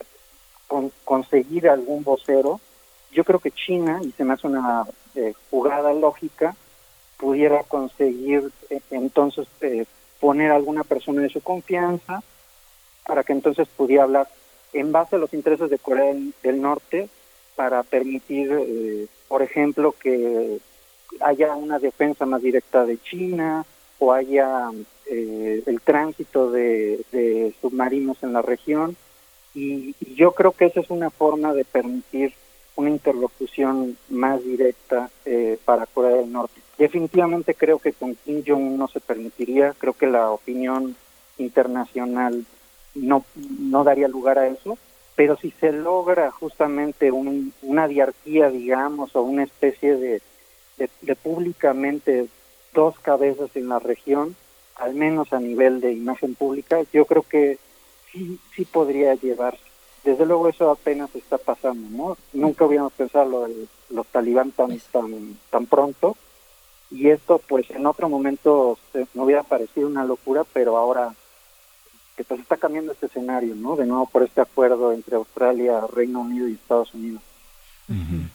con, 0.66 0.92
conseguir 1.04 1.68
algún 1.68 2.04
vocero, 2.04 2.60
yo 3.12 3.24
creo 3.24 3.40
que 3.40 3.50
China, 3.50 4.00
y 4.02 4.10
se 4.12 4.24
me 4.24 4.34
hace 4.34 4.46
una 4.46 4.84
jugada 5.50 5.92
lógica, 5.92 6.56
pudiera 7.18 7.62
conseguir 7.64 8.50
entonces 8.90 9.46
poner 10.22 10.52
a 10.52 10.54
alguna 10.54 10.84
persona 10.84 11.20
de 11.20 11.30
su 11.30 11.40
confianza 11.40 12.22
para 13.04 13.24
que 13.24 13.32
entonces 13.32 13.66
pudiera 13.76 14.04
hablar 14.04 14.28
en 14.72 14.92
base 14.92 15.16
a 15.16 15.18
los 15.18 15.34
intereses 15.34 15.68
de 15.68 15.80
Corea 15.80 16.14
del 16.44 16.62
Norte 16.62 17.08
para 17.56 17.82
permitir, 17.82 18.52
eh, 18.52 19.08
por 19.26 19.42
ejemplo, 19.42 19.96
que 20.00 20.60
haya 21.18 21.56
una 21.56 21.80
defensa 21.80 22.24
más 22.24 22.40
directa 22.40 22.86
de 22.86 23.02
China 23.02 23.66
o 23.98 24.12
haya 24.12 24.70
eh, 25.06 25.64
el 25.66 25.80
tránsito 25.80 26.52
de, 26.52 27.00
de, 27.10 27.52
submarinos 27.60 28.22
en 28.22 28.32
la 28.32 28.42
región. 28.42 28.96
Y, 29.56 29.96
y, 29.98 30.14
yo 30.14 30.34
creo 30.34 30.52
que 30.52 30.66
esa 30.66 30.78
es 30.78 30.90
una 30.90 31.10
forma 31.10 31.52
de 31.52 31.64
permitir 31.64 32.32
una 32.76 32.90
interlocución 32.90 33.96
más 34.08 34.42
directa 34.42 35.10
eh, 35.24 35.58
para 35.64 35.86
Corea 35.86 36.16
del 36.16 36.32
Norte. 36.32 36.60
Definitivamente 36.78 37.54
creo 37.54 37.78
que 37.78 37.92
con 37.92 38.14
Kim 38.16 38.42
Jong 38.46 38.76
no 38.76 38.88
se 38.88 39.00
permitiría, 39.00 39.74
creo 39.78 39.92
que 39.92 40.06
la 40.06 40.30
opinión 40.30 40.96
internacional 41.38 42.44
no, 42.94 43.24
no 43.58 43.84
daría 43.84 44.08
lugar 44.08 44.38
a 44.38 44.48
eso, 44.48 44.78
pero 45.14 45.36
si 45.36 45.50
se 45.52 45.72
logra 45.72 46.30
justamente 46.30 47.12
un, 47.12 47.52
una 47.62 47.86
diarquía, 47.88 48.50
digamos, 48.50 49.14
o 49.14 49.22
una 49.22 49.44
especie 49.44 49.96
de, 49.96 50.22
de, 50.78 51.16
públicamente 51.16 52.26
dos 52.72 52.98
cabezas 52.98 53.54
en 53.54 53.68
la 53.68 53.78
región, 53.78 54.34
al 54.76 54.94
menos 54.94 55.32
a 55.32 55.40
nivel 55.40 55.80
de 55.80 55.92
imagen 55.92 56.34
pública, 56.34 56.80
yo 56.92 57.04
creo 57.04 57.22
que 57.22 57.58
sí, 58.10 58.38
sí 58.56 58.64
podría 58.64 59.14
llevarse. 59.14 59.71
Desde 60.04 60.26
luego 60.26 60.48
eso 60.48 60.70
apenas 60.70 61.14
está 61.14 61.38
pasando, 61.38 61.88
¿no? 61.90 62.16
Nunca 62.32 62.64
habíamos 62.64 62.92
pensado 62.92 63.28
lo 63.30 63.40
de 63.46 63.66
los 63.90 64.06
talibán 64.08 64.50
tan, 64.50 64.76
tan, 64.90 65.38
tan 65.50 65.66
pronto, 65.66 66.16
y 66.90 67.08
esto 67.08 67.40
pues 67.46 67.70
en 67.70 67.86
otro 67.86 68.08
momento 68.08 68.78
se, 68.92 69.06
me 69.14 69.22
hubiera 69.22 69.42
parecido 69.42 69.86
una 69.86 70.04
locura, 70.04 70.44
pero 70.52 70.76
ahora 70.76 71.14
que 72.16 72.24
pues 72.24 72.40
está 72.40 72.56
cambiando 72.56 72.92
este 72.92 73.06
escenario, 73.06 73.54
¿no? 73.54 73.76
De 73.76 73.86
nuevo 73.86 74.06
por 74.06 74.22
este 74.22 74.40
acuerdo 74.40 74.92
entre 74.92 75.16
Australia, 75.16 75.86
Reino 75.92 76.20
Unido 76.20 76.48
y 76.48 76.54
Estados 76.54 76.92
Unidos. 76.92 77.22
Uh 77.88 77.92
-huh. 77.92 78.28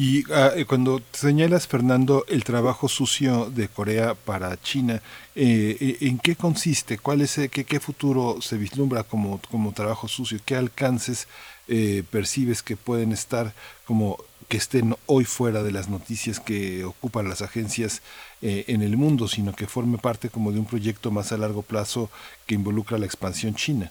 Y 0.00 0.24
uh, 0.30 0.64
cuando 0.68 1.02
señalas, 1.10 1.66
Fernando, 1.66 2.24
el 2.28 2.44
trabajo 2.44 2.86
sucio 2.86 3.50
de 3.50 3.66
Corea 3.66 4.14
para 4.14 4.56
China, 4.60 5.02
eh, 5.34 5.96
¿en 6.02 6.20
qué 6.20 6.36
consiste? 6.36 6.98
¿Cuál 6.98 7.20
es 7.20 7.34
qué, 7.50 7.64
qué 7.64 7.80
futuro 7.80 8.40
se 8.40 8.56
vislumbra 8.58 9.02
como, 9.02 9.40
como 9.50 9.72
trabajo 9.72 10.06
sucio? 10.06 10.38
¿Qué 10.44 10.54
alcances 10.54 11.26
eh, 11.66 12.04
percibes 12.12 12.62
que 12.62 12.76
pueden 12.76 13.10
estar 13.10 13.52
como 13.86 14.18
que 14.46 14.58
estén 14.58 14.94
hoy 15.06 15.24
fuera 15.24 15.64
de 15.64 15.72
las 15.72 15.88
noticias 15.88 16.38
que 16.38 16.84
ocupan 16.84 17.28
las 17.28 17.42
agencias 17.42 18.00
eh, 18.40 18.66
en 18.68 18.82
el 18.82 18.96
mundo, 18.96 19.26
sino 19.26 19.52
que 19.52 19.66
forme 19.66 19.98
parte 19.98 20.30
como 20.30 20.52
de 20.52 20.60
un 20.60 20.64
proyecto 20.66 21.10
más 21.10 21.32
a 21.32 21.38
largo 21.38 21.62
plazo 21.62 22.08
que 22.46 22.54
involucra 22.54 22.98
la 22.98 23.06
expansión 23.06 23.56
china? 23.56 23.90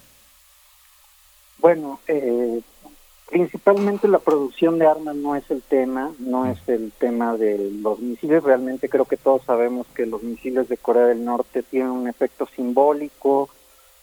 Bueno, 1.58 2.00
eh, 2.06 2.62
principalmente 3.28 4.08
la 4.08 4.18
producción 4.18 4.78
de 4.78 4.86
armas 4.86 5.14
no 5.14 5.36
es 5.36 5.50
el 5.50 5.62
tema, 5.62 6.12
no 6.18 6.46
es 6.46 6.58
el 6.66 6.92
tema 6.92 7.36
de 7.36 7.70
los 7.82 8.00
misiles. 8.00 8.42
Realmente 8.42 8.88
creo 8.88 9.04
que 9.04 9.16
todos 9.16 9.42
sabemos 9.44 9.86
que 9.94 10.06
los 10.06 10.22
misiles 10.22 10.68
de 10.68 10.76
Corea 10.76 11.06
del 11.06 11.24
Norte 11.24 11.62
tienen 11.62 11.90
un 11.90 12.08
efecto 12.08 12.48
simbólico 12.56 13.48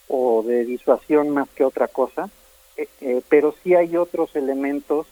o 0.08 0.44
de 0.44 0.64
disuasión 0.64 1.30
más 1.30 1.48
que 1.50 1.64
otra 1.64 1.88
cosa, 1.88 2.30
eh, 2.76 2.88
eh, 3.00 3.22
pero 3.28 3.54
sí 3.62 3.74
hay 3.74 3.96
otros 3.96 4.36
elementos 4.36 5.06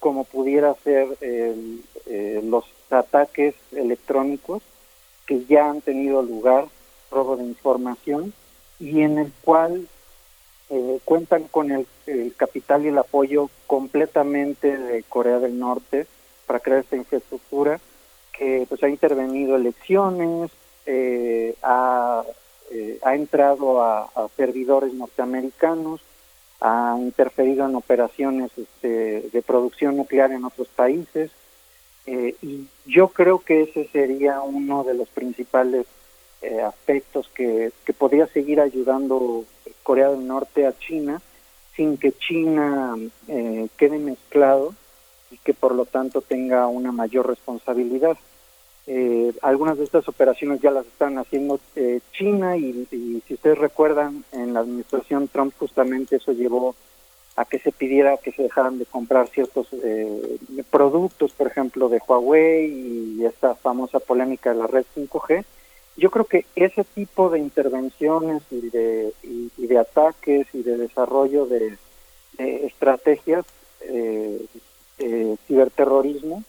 como 0.00 0.24
pudiera 0.24 0.74
ser 0.82 1.06
el, 1.20 1.84
eh, 2.06 2.40
los 2.42 2.64
ataques 2.90 3.54
electrónicos 3.72 4.62
que 5.26 5.44
ya 5.44 5.70
han 5.70 5.80
tenido 5.80 6.22
lugar, 6.22 6.66
robo 7.10 7.36
de 7.36 7.44
información, 7.44 8.32
y 8.80 9.02
en 9.02 9.18
el 9.18 9.32
cual 9.42 9.86
eh, 10.70 11.00
cuentan 11.04 11.44
con 11.44 11.70
el, 11.70 11.86
capital 12.36 12.84
y 12.84 12.88
el 12.88 12.98
apoyo 12.98 13.50
completamente 13.66 14.76
de 14.76 15.02
Corea 15.04 15.38
del 15.38 15.58
Norte 15.58 16.06
para 16.46 16.60
crear 16.60 16.80
esta 16.80 16.96
infraestructura 16.96 17.80
que 18.36 18.66
pues 18.68 18.82
ha 18.82 18.88
intervenido 18.88 19.56
elecciones, 19.56 20.50
eh, 20.86 21.54
ha, 21.62 22.24
eh, 22.70 22.98
ha 23.02 23.14
entrado 23.14 23.82
a, 23.82 24.04
a 24.14 24.28
servidores 24.36 24.92
norteamericanos, 24.94 26.00
ha 26.60 26.96
interferido 26.98 27.66
en 27.66 27.74
operaciones 27.74 28.50
este, 28.56 29.28
de 29.30 29.42
producción 29.42 29.96
nuclear 29.96 30.32
en 30.32 30.44
otros 30.44 30.68
países 30.68 31.30
eh, 32.06 32.34
y 32.42 32.66
yo 32.86 33.08
creo 33.08 33.38
que 33.40 33.62
ese 33.62 33.86
sería 33.92 34.40
uno 34.40 34.84
de 34.84 34.94
los 34.94 35.08
principales 35.08 35.86
eh, 36.42 36.60
aspectos 36.60 37.30
que, 37.34 37.72
que 37.84 37.92
podría 37.92 38.26
seguir 38.26 38.60
ayudando 38.60 39.44
Corea 39.82 40.10
del 40.10 40.26
Norte 40.26 40.66
a 40.66 40.76
China 40.78 41.20
sin 41.76 41.96
que 41.96 42.12
China 42.12 42.96
eh, 43.28 43.68
quede 43.76 43.98
mezclado 43.98 44.74
y 45.30 45.38
que 45.38 45.54
por 45.54 45.74
lo 45.74 45.86
tanto 45.86 46.20
tenga 46.20 46.66
una 46.66 46.92
mayor 46.92 47.28
responsabilidad. 47.28 48.16
Eh, 48.86 49.32
algunas 49.42 49.78
de 49.78 49.84
estas 49.84 50.08
operaciones 50.08 50.60
ya 50.60 50.70
las 50.70 50.86
están 50.86 51.18
haciendo 51.18 51.60
eh, 51.76 52.00
China 52.12 52.56
y, 52.56 52.88
y, 52.90 53.22
si 53.26 53.34
ustedes 53.34 53.58
recuerdan, 53.58 54.24
en 54.32 54.52
la 54.52 54.60
administración 54.60 55.28
Trump 55.28 55.54
justamente 55.58 56.16
eso 56.16 56.32
llevó 56.32 56.74
a 57.36 57.44
que 57.44 57.58
se 57.58 57.72
pidiera 57.72 58.16
que 58.18 58.32
se 58.32 58.42
dejaran 58.42 58.78
de 58.78 58.86
comprar 58.86 59.28
ciertos 59.28 59.68
eh, 59.72 60.38
productos, 60.70 61.32
por 61.32 61.46
ejemplo, 61.46 61.88
de 61.88 62.00
Huawei 62.06 62.66
y 63.18 63.24
esta 63.24 63.54
famosa 63.54 63.98
polémica 64.00 64.50
de 64.50 64.56
la 64.56 64.66
red 64.66 64.84
5G. 64.94 65.44
Yo 66.00 66.10
creo 66.10 66.24
que 66.24 66.46
ese 66.56 66.82
tipo 66.82 67.28
de 67.28 67.40
intervenciones 67.40 68.42
y 68.50 68.70
de, 68.70 69.12
y, 69.22 69.66
de 69.66 69.78
ataques 69.78 70.46
y 70.54 70.62
de 70.62 70.78
desarrollo 70.78 71.44
de, 71.44 71.76
de 72.38 72.66
estrategias 72.66 73.44
eh, 73.82 74.46
eh, 74.98 75.36
ciberterrorismo, 75.46 76.42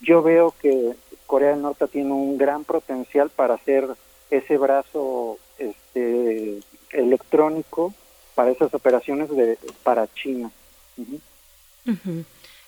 yo 0.00 0.22
veo 0.22 0.54
que 0.62 0.92
Corea 1.26 1.50
del 1.50 1.62
Norte 1.62 1.88
tiene 1.88 2.12
un 2.12 2.38
gran 2.38 2.62
potencial 2.62 3.28
para 3.28 3.54
hacer 3.54 3.88
ese 4.30 4.56
brazo 4.56 5.38
este, 5.58 6.60
electrónico 6.92 7.92
para 8.36 8.52
esas 8.52 8.72
operaciones 8.72 9.28
de 9.30 9.58
para 9.82 10.06
China. 10.14 10.48
Uh. 10.96 12.22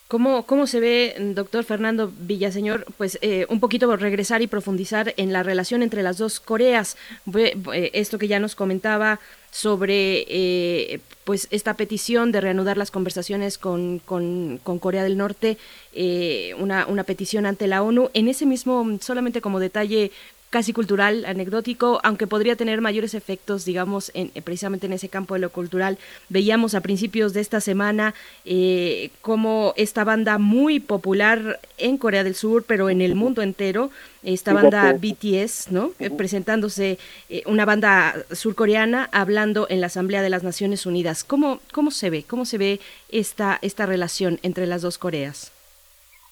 ¿Cómo, 0.08 0.46
¿Cómo 0.46 0.66
se 0.66 0.80
ve, 0.80 1.14
doctor 1.34 1.64
Fernando 1.64 2.10
Villaseñor, 2.20 2.86
pues 2.96 3.18
eh, 3.20 3.44
un 3.50 3.60
poquito 3.60 3.94
regresar 3.94 4.40
y 4.40 4.46
profundizar 4.46 5.12
en 5.18 5.34
la 5.34 5.42
relación 5.42 5.82
entre 5.82 6.02
las 6.02 6.16
dos 6.16 6.40
Coreas? 6.40 6.96
Eh, 7.34 7.90
esto 7.92 8.16
que 8.16 8.26
ya 8.26 8.40
nos 8.40 8.54
comentaba 8.54 9.20
sobre 9.50 10.24
eh, 10.28 11.00
pues 11.24 11.46
esta 11.50 11.74
petición 11.74 12.32
de 12.32 12.40
reanudar 12.40 12.78
las 12.78 12.90
conversaciones 12.90 13.58
con, 13.58 13.98
con, 13.98 14.58
Corea 14.80 15.02
del 15.02 15.18
Norte, 15.18 15.58
eh, 15.92 16.54
una, 16.58 16.86
una 16.86 17.04
petición 17.04 17.44
ante 17.44 17.66
la 17.66 17.82
ONU. 17.82 18.10
En 18.14 18.28
ese 18.28 18.46
mismo, 18.46 18.98
solamente 19.02 19.42
como 19.42 19.60
detalle 19.60 20.10
casi 20.50 20.72
cultural, 20.72 21.24
anecdótico, 21.26 22.00
aunque 22.02 22.26
podría 22.26 22.56
tener 22.56 22.80
mayores 22.80 23.14
efectos, 23.14 23.64
digamos, 23.64 24.10
en, 24.14 24.30
precisamente 24.42 24.86
en 24.86 24.94
ese 24.94 25.08
campo 25.08 25.34
de 25.34 25.40
lo 25.40 25.50
cultural. 25.50 25.98
Veíamos 26.28 26.74
a 26.74 26.80
principios 26.80 27.34
de 27.34 27.40
esta 27.40 27.60
semana 27.60 28.14
eh, 28.44 29.10
como 29.20 29.74
esta 29.76 30.04
banda 30.04 30.38
muy 30.38 30.80
popular 30.80 31.60
en 31.76 31.98
Corea 31.98 32.24
del 32.24 32.34
Sur, 32.34 32.64
pero 32.66 32.88
en 32.88 33.02
el 33.02 33.14
mundo 33.14 33.42
entero, 33.42 33.90
esta 34.22 34.52
banda 34.52 34.92
BTS, 34.94 35.70
¿no? 35.70 35.92
Eh, 35.98 36.10
presentándose 36.10 36.98
eh, 37.28 37.42
una 37.46 37.64
banda 37.64 38.14
surcoreana 38.32 39.08
hablando 39.12 39.66
en 39.70 39.80
la 39.80 39.86
Asamblea 39.88 40.22
de 40.22 40.30
las 40.30 40.42
Naciones 40.42 40.86
Unidas. 40.86 41.24
¿Cómo, 41.24 41.60
cómo 41.72 41.90
se 41.90 42.10
ve? 42.10 42.24
¿Cómo 42.26 42.44
se 42.44 42.58
ve 42.58 42.80
esta, 43.10 43.58
esta 43.62 43.86
relación 43.86 44.40
entre 44.42 44.66
las 44.66 44.82
dos 44.82 44.98
Coreas? 44.98 45.52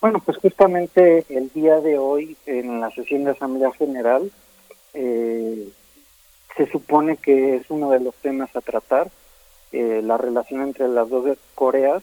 Bueno, 0.01 0.21
pues 0.25 0.37
justamente 0.39 1.25
el 1.31 1.51
día 1.53 1.81
de 1.81 1.99
hoy 1.99 2.37
en 2.47 2.81
la 2.81 2.91
sesión 2.91 3.25
de 3.25 3.31
Asamblea 3.31 3.73
General 3.73 4.31
eh, 4.93 5.69
se 6.57 6.67
supone 6.71 7.17
que 7.17 7.57
es 7.57 7.71
uno 7.71 7.91
de 7.91 8.01
los 8.01 8.15
temas 8.17 8.55
a 8.55 8.61
tratar, 8.61 9.11
eh, 9.73 10.01
la 10.03 10.19
relación 10.19 10.63
entre 10.63 10.89
las 10.89 11.09
dos 11.09 11.39
Coreas. 11.55 12.03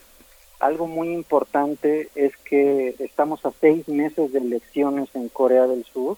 Algo 0.60 0.86
muy 0.86 1.12
importante 1.12 2.08
es 2.14 2.36
que 2.38 2.94
estamos 2.98 3.44
a 3.46 3.52
seis 3.60 3.88
meses 3.88 4.32
de 4.32 4.38
elecciones 4.38 5.08
en 5.14 5.28
Corea 5.28 5.66
del 5.66 5.84
Sur 5.84 6.16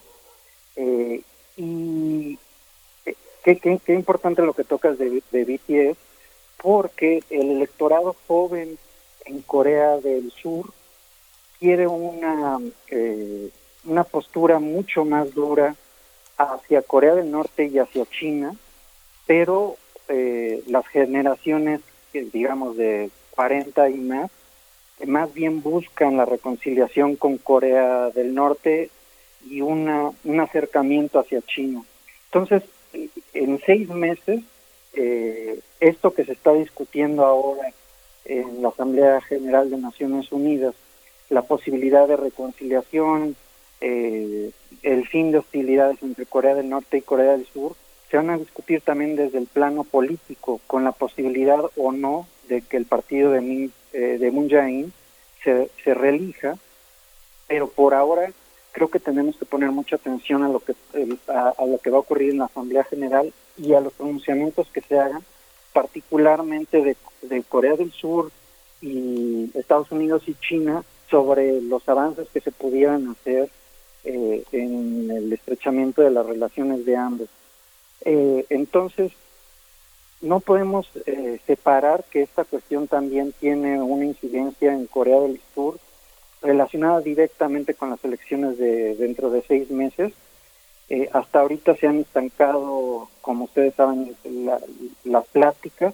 eh, 0.75 1.21
y 1.57 2.39
qué, 3.43 3.57
qué, 3.57 3.79
qué, 3.83 3.93
importante 3.93 4.41
lo 4.41 4.53
que 4.53 4.63
tocas 4.63 4.97
de, 4.97 5.21
de 5.31 5.43
BTS 5.45 5.97
porque 6.61 7.23
el 7.29 7.51
electorado 7.51 8.15
joven 8.27 8.77
en 9.25 9.41
Corea 9.41 9.97
del 9.97 10.31
Sur 10.31 10.71
quiere 11.59 11.87
una, 11.87 12.59
eh, 12.89 13.49
una 13.85 14.03
postura 14.03 14.59
mucho 14.59 15.05
más 15.05 15.33
dura 15.33 15.75
hacia 16.37 16.81
Corea 16.81 17.15
del 17.15 17.31
Norte 17.31 17.65
y 17.65 17.79
hacia 17.79 18.05
China, 18.05 18.55
pero 19.25 19.75
eh, 20.07 20.63
las 20.67 20.87
generaciones, 20.87 21.81
digamos, 22.13 22.77
de 22.77 23.09
40 23.31 23.89
y 23.89 23.95
más, 23.95 24.31
más 25.05 25.33
bien 25.33 25.61
buscan 25.61 26.17
la 26.17 26.25
reconciliación 26.25 27.15
con 27.15 27.37
Corea 27.37 28.09
del 28.09 28.33
Norte 28.33 28.89
y 29.49 29.61
una, 29.61 30.11
un 30.23 30.39
acercamiento 30.39 31.19
hacia 31.19 31.41
China. 31.41 31.83
Entonces, 32.25 32.63
en 33.33 33.59
seis 33.65 33.89
meses, 33.89 34.41
eh, 34.93 35.59
esto 35.79 36.13
que 36.13 36.25
se 36.25 36.33
está 36.33 36.53
discutiendo 36.53 37.25
ahora 37.25 37.71
en 38.25 38.61
la 38.61 38.69
Asamblea 38.69 39.21
General 39.21 39.69
de 39.69 39.77
Naciones 39.77 40.31
Unidas 40.31 40.73
la 41.29 41.41
posibilidad 41.41 42.07
de 42.07 42.17
reconciliación, 42.17 43.35
eh, 43.81 44.51
el 44.83 45.07
fin 45.07 45.31
de 45.31 45.39
hostilidades 45.39 46.01
entre 46.01 46.25
Corea 46.25 46.55
del 46.55 46.69
Norte 46.69 46.97
y 46.97 47.01
Corea 47.01 47.33
del 47.33 47.45
Sur, 47.47 47.75
se 48.09 48.17
van 48.17 48.29
a 48.29 48.37
discutir 48.37 48.81
también 48.81 49.15
desde 49.15 49.37
el 49.37 49.47
plano 49.47 49.83
político, 49.83 50.61
con 50.67 50.83
la 50.83 50.93
posibilidad 50.93 51.59
o 51.75 51.91
no 51.91 52.27
de 52.47 52.61
que 52.61 52.77
el 52.77 52.85
partido 52.85 53.31
de, 53.31 53.41
Min, 53.41 53.73
eh, 53.93 54.17
de 54.19 54.31
Moon 54.31 54.49
Jae-in 54.49 54.93
se, 55.43 55.69
se 55.83 55.93
reelija, 55.93 56.57
pero 57.47 57.69
por 57.69 57.93
ahora 57.93 58.31
creo 58.71 58.89
que 58.89 58.99
tenemos 58.99 59.35
que 59.37 59.45
poner 59.45 59.71
mucha 59.71 59.97
atención 59.97 60.43
a 60.43 60.49
lo 60.49 60.59
que 60.59 60.73
a, 61.27 61.53
a, 61.57 61.65
lo 61.65 61.79
que 61.79 61.89
va 61.89 61.97
a 61.97 62.01
ocurrir 62.01 62.31
en 62.31 62.37
la 62.37 62.45
Asamblea 62.45 62.83
General 62.85 63.33
y 63.57 63.73
a 63.73 63.81
los 63.81 63.93
pronunciamientos 63.93 64.69
que 64.69 64.81
se 64.81 64.97
hagan, 64.99 65.23
particularmente 65.73 66.81
de, 66.81 66.95
de 67.23 67.43
Corea 67.43 67.75
del 67.75 67.91
Sur 67.91 68.31
y 68.81 69.49
Estados 69.55 69.91
Unidos 69.91 70.23
y 70.27 70.35
China 70.35 70.83
sobre 71.09 71.61
los 71.61 71.87
avances 71.87 72.27
que 72.33 72.41
se 72.41 72.51
pudieran 72.51 73.09
hacer 73.09 73.49
eh, 74.03 74.43
en 74.51 75.11
el 75.11 75.33
estrechamiento 75.33 76.01
de 76.01 76.11
las 76.11 76.25
relaciones 76.25 76.85
de 76.85 76.95
ambos. 76.95 77.29
Eh, 78.05 78.45
entonces, 78.49 79.11
no 80.21 80.39
podemos 80.39 80.89
eh, 81.05 81.39
separar 81.45 82.03
que 82.05 82.21
esta 82.21 82.43
cuestión 82.43 82.87
también 82.87 83.33
tiene 83.39 83.81
una 83.81 84.05
incidencia 84.05 84.73
en 84.73 84.87
Corea 84.87 85.19
del 85.19 85.39
Sur 85.53 85.79
relacionada 86.41 87.01
directamente 87.01 87.73
con 87.73 87.89
las 87.89 88.03
elecciones 88.03 88.57
de 88.57 88.95
dentro 88.95 89.29
de 89.29 89.43
seis 89.47 89.69
meses. 89.71 90.13
hasta 91.11 91.41
ahorita 91.41 91.75
se 91.75 91.87
han 91.87 91.99
estancado, 91.99 93.09
como 93.21 93.45
ustedes 93.45 93.75
saben, 93.75 94.15
la, 94.23 94.59
las 95.03 95.25
pláticas 95.27 95.93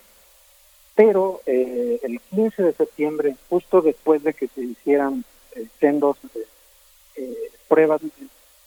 pero 0.95 1.41
eh, 1.45 1.99
el 2.03 2.19
15 2.19 2.63
de 2.63 2.73
septiembre, 2.73 3.35
justo 3.49 3.81
después 3.81 4.23
de 4.23 4.33
que 4.33 4.47
se 4.47 4.61
hicieran 4.61 5.23
eh, 5.55 5.67
sendos 5.80 6.17
eh, 7.15 7.51
pruebas 7.67 8.01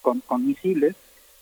con, 0.03 0.21
con, 0.21 0.47
misiles, 0.47 0.95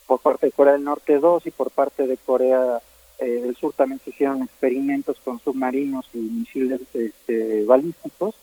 por 0.06 0.20
parte 0.20 0.46
de 0.46 0.52
Corea 0.52 0.74
del 0.74 0.84
Norte 0.84 1.18
2 1.18 1.46
y 1.46 1.50
por 1.50 1.70
parte 1.70 2.06
de 2.06 2.16
Corea 2.16 2.80
eh, 3.18 3.26
del 3.26 3.56
Sur 3.56 3.72
también 3.72 4.00
se 4.04 4.10
hicieron 4.10 4.42
experimentos 4.42 5.18
con 5.24 5.38
submarinos 5.38 6.06
y 6.12 6.18
misiles 6.18 6.80
este, 6.92 7.64
balísticos, 7.64 8.34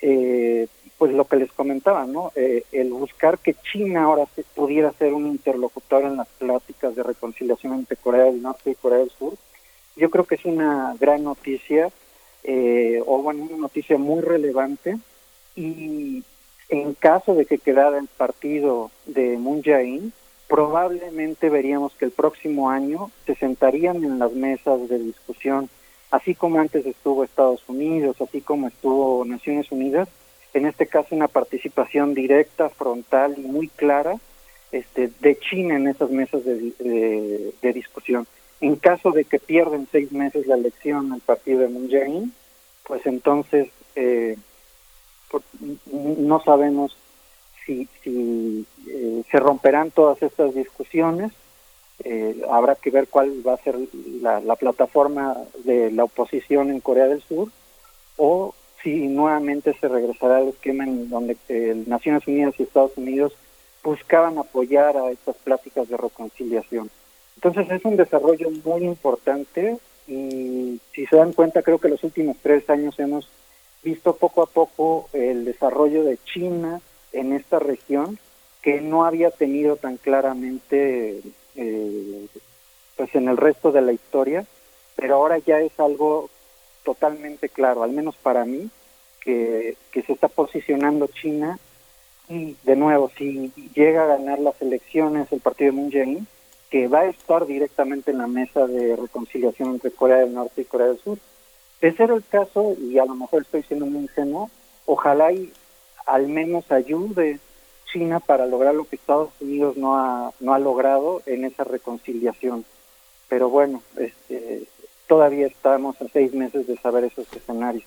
eh, 0.00 0.68
pues 0.98 1.12
lo 1.12 1.26
que 1.26 1.36
les 1.36 1.52
comentaba, 1.52 2.06
¿no? 2.06 2.32
el 2.34 2.92
buscar 2.92 3.38
que 3.38 3.54
China 3.54 4.04
ahora 4.04 4.24
se, 4.34 4.42
pudiera 4.42 4.92
ser 4.92 5.12
un 5.12 5.26
interlocutor 5.26 6.04
en 6.04 6.16
las 6.16 6.28
pláticas 6.38 6.96
de 6.96 7.02
reconciliación 7.02 7.74
entre 7.74 7.96
Corea 7.98 8.24
del 8.24 8.40
Norte 8.40 8.70
y 8.70 8.74
Corea 8.74 8.98
del 8.98 9.10
Sur, 9.10 9.34
yo 9.96 10.10
creo 10.10 10.24
que 10.24 10.36
es 10.36 10.44
una 10.44 10.94
gran 11.00 11.24
noticia, 11.24 11.90
eh, 12.44 13.02
o 13.04 13.22
bueno, 13.22 13.44
una 13.44 13.56
noticia 13.56 13.98
muy 13.98 14.20
relevante, 14.20 14.98
y 15.56 16.22
en 16.68 16.94
caso 16.94 17.34
de 17.34 17.46
que 17.46 17.58
quedara 17.58 17.98
el 17.98 18.08
partido 18.08 18.90
de 19.06 19.38
Moon 19.38 19.62
Jae-in, 19.62 20.12
probablemente 20.48 21.50
veríamos 21.50 21.94
que 21.94 22.04
el 22.04 22.10
próximo 22.12 22.70
año 22.70 23.10
se 23.24 23.34
sentarían 23.34 24.04
en 24.04 24.18
las 24.18 24.32
mesas 24.32 24.88
de 24.88 24.98
discusión, 24.98 25.68
así 26.10 26.34
como 26.34 26.60
antes 26.60 26.86
estuvo 26.86 27.24
Estados 27.24 27.62
Unidos, 27.68 28.20
así 28.20 28.40
como 28.40 28.68
estuvo 28.68 29.24
Naciones 29.24 29.72
Unidas, 29.72 30.08
en 30.54 30.66
este 30.66 30.86
caso 30.86 31.14
una 31.14 31.28
participación 31.28 32.14
directa, 32.14 32.68
frontal 32.68 33.34
y 33.36 33.42
muy 33.42 33.68
clara 33.68 34.16
este, 34.72 35.10
de 35.20 35.38
China 35.38 35.76
en 35.76 35.88
esas 35.88 36.10
mesas 36.10 36.44
de, 36.44 36.72
de, 36.78 37.52
de 37.60 37.72
discusión. 37.72 38.26
En 38.60 38.76
caso 38.76 39.10
de 39.10 39.24
que 39.24 39.38
pierden 39.38 39.86
seis 39.90 40.12
meses 40.12 40.46
la 40.46 40.54
elección 40.54 41.12
al 41.12 41.20
partido 41.20 41.60
de 41.60 41.68
Moon 41.68 41.90
Jae-in, 41.90 42.32
pues 42.84 43.04
entonces 43.06 43.68
eh, 43.94 44.36
no 45.92 46.40
sabemos 46.42 46.96
si, 47.64 47.88
si 48.02 48.64
eh, 48.88 49.22
se 49.30 49.38
romperán 49.38 49.90
todas 49.90 50.22
estas 50.22 50.54
discusiones. 50.54 51.32
Eh, 52.04 52.42
habrá 52.50 52.74
que 52.74 52.90
ver 52.90 53.08
cuál 53.08 53.46
va 53.46 53.54
a 53.54 53.62
ser 53.62 53.76
la, 54.20 54.40
la, 54.40 54.56
plataforma 54.56 55.34
de 55.64 55.90
la 55.90 56.04
oposición 56.04 56.70
en 56.70 56.80
Corea 56.80 57.06
del 57.06 57.22
Sur 57.22 57.48
o 58.18 58.54
si 58.82 59.08
nuevamente 59.08 59.74
se 59.80 59.88
regresará 59.88 60.36
al 60.38 60.48
esquema 60.48 60.84
en 60.84 61.08
donde 61.08 61.36
eh, 61.48 61.82
Naciones 61.86 62.26
Unidas 62.26 62.54
y 62.58 62.64
Estados 62.64 62.96
Unidos 62.96 63.32
buscaban 63.82 64.38
apoyar 64.38 64.96
a 64.96 65.10
estas 65.10 65.36
pláticas 65.36 65.88
de 65.88 65.96
reconciliación. 65.96 66.90
Entonces 67.36 67.70
es 67.70 67.84
un 67.84 67.96
desarrollo 67.96 68.50
muy 68.64 68.84
importante 68.84 69.78
y 70.08 70.80
si 70.92 71.06
se 71.06 71.16
dan 71.16 71.32
cuenta, 71.32 71.62
creo 71.62 71.78
que 71.78 71.88
los 71.88 72.02
últimos 72.04 72.36
tres 72.42 72.68
años 72.70 72.98
hemos 72.98 73.28
visto 73.82 74.16
poco 74.16 74.42
a 74.42 74.46
poco 74.46 75.08
el 75.12 75.44
desarrollo 75.44 76.02
de 76.02 76.18
China 76.24 76.80
en 77.12 77.32
esta 77.32 77.58
región 77.58 78.18
que 78.62 78.80
no 78.80 79.04
había 79.04 79.30
tenido 79.30 79.76
tan 79.76 79.96
claramente 79.96 81.20
eh, 81.54 82.26
pues 82.96 83.14
en 83.14 83.28
el 83.28 83.36
resto 83.36 83.70
de 83.70 83.82
la 83.82 83.92
historia, 83.92 84.44
pero 84.96 85.16
ahora 85.16 85.38
ya 85.38 85.60
es 85.60 85.78
algo 85.78 86.30
totalmente 86.82 87.48
claro, 87.48 87.82
al 87.82 87.92
menos 87.92 88.16
para 88.16 88.44
mí, 88.44 88.70
que, 89.20 89.76
que 89.92 90.02
se 90.02 90.12
está 90.12 90.28
posicionando 90.28 91.08
China 91.08 91.58
y 92.28 92.56
de 92.64 92.76
nuevo, 92.76 93.10
si 93.16 93.52
llega 93.74 94.04
a 94.04 94.16
ganar 94.16 94.38
las 94.40 94.60
elecciones 94.60 95.30
el 95.30 95.40
partido 95.40 95.70
de 95.70 95.76
Moon 95.76 95.92
Jae-in, 95.92 96.26
que 96.70 96.88
va 96.88 97.00
a 97.00 97.08
estar 97.08 97.46
directamente 97.46 98.10
en 98.10 98.18
la 98.18 98.26
mesa 98.26 98.66
de 98.66 98.96
reconciliación 98.96 99.70
entre 99.70 99.90
Corea 99.90 100.18
del 100.18 100.34
Norte 100.34 100.62
y 100.62 100.64
Corea 100.64 100.88
del 100.88 100.98
Sur. 100.98 101.18
De 101.80 101.94
ser 101.94 102.10
el 102.10 102.24
caso, 102.24 102.74
y 102.80 102.98
a 102.98 103.04
lo 103.04 103.14
mejor 103.14 103.42
estoy 103.42 103.62
siendo 103.62 103.86
muy 103.86 104.02
ingenuo, 104.02 104.50
ojalá 104.86 105.32
y 105.32 105.52
al 106.06 106.28
menos 106.28 106.70
ayude 106.72 107.38
China 107.92 108.20
para 108.20 108.46
lograr 108.46 108.74
lo 108.74 108.84
que 108.84 108.96
Estados 108.96 109.30
Unidos 109.40 109.76
no 109.76 109.96
ha, 109.96 110.32
no 110.40 110.54
ha 110.54 110.58
logrado 110.58 111.22
en 111.26 111.44
esa 111.44 111.64
reconciliación. 111.64 112.64
Pero 113.28 113.48
bueno, 113.50 113.82
este, 113.96 114.66
todavía 115.06 115.46
estamos 115.46 116.00
a 116.00 116.08
seis 116.08 116.32
meses 116.32 116.66
de 116.66 116.76
saber 116.78 117.04
esos 117.04 117.30
escenarios. 117.32 117.84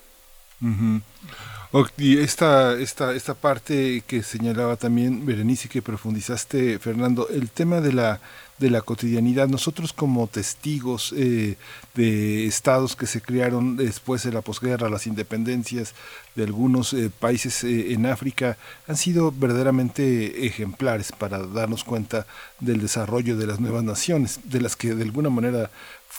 Y 1.97 2.17
esta, 2.17 2.73
esta, 2.79 3.13
esta 3.13 3.35
parte 3.35 4.03
que 4.07 4.23
señalaba 4.23 4.75
también 4.75 5.23
Berenice 5.23 5.69
que 5.69 5.83
profundizaste, 5.83 6.79
Fernando, 6.79 7.29
el 7.29 7.51
tema 7.51 7.79
de 7.79 7.93
la, 7.93 8.19
de 8.57 8.71
la 8.71 8.81
cotidianidad. 8.81 9.47
Nosotros 9.47 9.93
como 9.93 10.25
testigos 10.25 11.13
eh, 11.15 11.57
de 11.93 12.47
estados 12.47 12.95
que 12.95 13.05
se 13.05 13.21
crearon 13.21 13.77
después 13.77 14.23
de 14.23 14.31
la 14.31 14.41
posguerra, 14.41 14.89
las 14.89 15.05
independencias 15.05 15.93
de 16.35 16.43
algunos 16.45 16.93
eh, 16.93 17.11
países 17.11 17.63
eh, 17.63 17.93
en 17.93 18.07
África, 18.07 18.57
han 18.87 18.97
sido 18.97 19.31
verdaderamente 19.31 20.47
ejemplares 20.47 21.11
para 21.11 21.37
darnos 21.37 21.83
cuenta 21.83 22.25
del 22.59 22.81
desarrollo 22.81 23.37
de 23.37 23.45
las 23.45 23.59
nuevas 23.59 23.83
naciones, 23.83 24.39
de 24.45 24.61
las 24.61 24.75
que 24.75 24.95
de 24.95 25.03
alguna 25.03 25.29
manera 25.29 25.69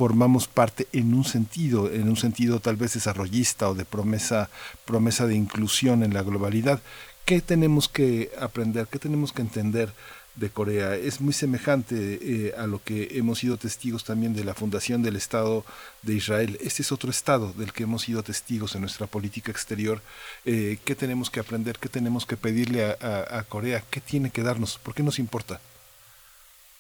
formamos 0.01 0.49
parte 0.49 0.87
en 0.95 1.13
un 1.13 1.25
sentido, 1.25 1.93
en 1.93 2.09
un 2.09 2.17
sentido 2.17 2.59
tal 2.59 2.77
vez 2.77 2.95
desarrollista 2.95 3.69
o 3.69 3.75
de 3.75 3.85
promesa, 3.85 4.49
promesa 4.87 5.27
de 5.27 5.35
inclusión 5.35 6.03
en 6.03 6.15
la 6.15 6.23
globalidad. 6.23 6.81
¿Qué 7.27 7.43
tenemos 7.43 7.87
que 7.87 8.31
aprender? 8.41 8.87
¿Qué 8.87 8.99
tenemos 8.99 9.35
que 9.35 9.43
entender? 9.43 9.91
de 10.37 10.49
Corea 10.49 10.95
es 10.95 11.21
muy 11.21 11.35
semejante 11.35 11.97
eh, 11.97 12.55
a 12.57 12.67
lo 12.67 12.81
que 12.83 13.19
hemos 13.19 13.41
sido 13.41 13.59
testigos 13.59 14.05
también 14.05 14.33
de 14.33 14.45
la 14.45 14.55
fundación 14.55 15.03
del 15.03 15.17
Estado 15.17 15.65
de 16.03 16.15
Israel. 16.15 16.57
Este 16.63 16.81
es 16.81 16.93
otro 16.93 17.11
Estado 17.11 17.53
del 17.53 17.73
que 17.75 17.83
hemos 17.83 18.03
sido 18.03 18.23
testigos 18.23 18.75
en 18.75 18.81
nuestra 18.81 19.07
política 19.07 19.51
exterior. 19.51 20.01
Eh, 20.47 20.79
¿Qué 20.85 20.95
tenemos 20.95 21.29
que 21.29 21.41
aprender? 21.41 21.79
¿Qué 21.79 21.91
tenemos 21.91 22.25
que 22.25 22.39
pedirle 22.39 22.85
a, 22.85 23.39
a, 23.39 23.43
Corea? 23.43 23.83
¿Qué 23.91 24.01
tiene 24.01 24.31
que 24.31 24.43
darnos? 24.43 24.79
¿Por 24.79 24.95
qué 24.95 25.03
nos 25.03 25.19
importa? 25.19 25.61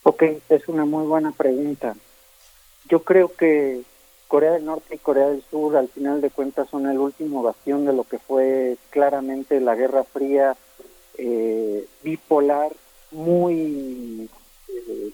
Ok, 0.04 0.22
es 0.48 0.68
una 0.68 0.86
muy 0.86 1.04
buena 1.06 1.32
pregunta. 1.32 1.96
Yo 2.90 3.04
creo 3.04 3.32
que 3.32 3.82
Corea 4.26 4.52
del 4.52 4.64
Norte 4.64 4.96
y 4.96 4.98
Corea 4.98 5.28
del 5.28 5.44
Sur 5.48 5.76
al 5.76 5.88
final 5.88 6.20
de 6.20 6.30
cuentas 6.30 6.68
son 6.68 6.88
el 6.88 6.98
último 6.98 7.40
bastión 7.40 7.86
de 7.86 7.92
lo 7.92 8.02
que 8.02 8.18
fue 8.18 8.76
claramente 8.90 9.60
la 9.60 9.76
Guerra 9.76 10.02
Fría 10.02 10.56
eh, 11.16 11.86
bipolar 12.02 12.72
muy 13.12 14.28
eh, 14.68 15.10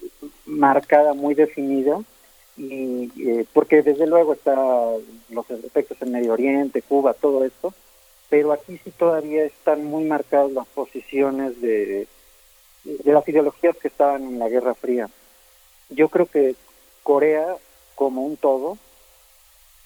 marcada, 0.46 1.12
muy 1.12 1.34
definida, 1.34 2.00
y 2.56 3.10
eh, 3.18 3.44
porque 3.52 3.82
desde 3.82 4.06
luego 4.06 4.32
está 4.32 4.54
los 5.28 5.50
efectos 5.50 5.98
en 6.00 6.12
Medio 6.12 6.32
Oriente, 6.32 6.80
Cuba, 6.80 7.12
todo 7.12 7.44
esto, 7.44 7.74
pero 8.30 8.52
aquí 8.52 8.80
sí 8.82 8.90
todavía 8.90 9.44
están 9.44 9.84
muy 9.84 10.04
marcadas 10.04 10.52
las 10.52 10.66
posiciones 10.68 11.60
de, 11.60 12.06
de 12.84 13.12
las 13.12 13.28
ideologías 13.28 13.76
que 13.76 13.88
estaban 13.88 14.22
en 14.22 14.38
la 14.38 14.48
Guerra 14.48 14.74
Fría. 14.74 15.10
Yo 15.90 16.08
creo 16.08 16.26
que 16.26 16.54
Corea, 17.02 17.56
como 17.96 18.24
un 18.24 18.36
todo, 18.36 18.78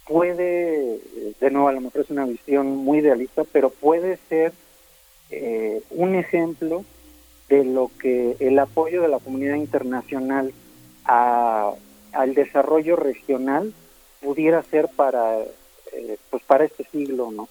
puede, 0.07 1.01
de 1.41 1.51
nuevo 1.51 1.69
a 1.69 1.73
lo 1.73 1.81
mejor 1.81 2.03
es 2.03 2.11
una 2.11 2.27
visión 2.27 2.67
muy 2.77 2.99
idealista, 2.99 3.45
pero 3.45 3.71
puede 3.71 4.19
ser 4.29 4.53
eh, 5.31 5.83
un 5.91 6.17
ejemplo 6.17 6.85
de 7.49 7.65
lo 7.65 7.91
que 8.01 8.37
el 8.41 8.59
apoyo 8.59 9.03
de 9.03 9.09
la 9.09 9.19
comunidad 9.19 9.55
internacional 9.55 10.53
a, 11.05 11.73
al 12.13 12.35
desarrollo 12.35 12.97
regional 12.97 13.73
pudiera 14.21 14.63
ser 14.65 14.89
para 14.89 15.39
eh, 15.41 16.17
pues 16.31 16.43
para 16.45 16.65
este 16.65 16.85
siglo 16.85 17.31
no 17.31 17.49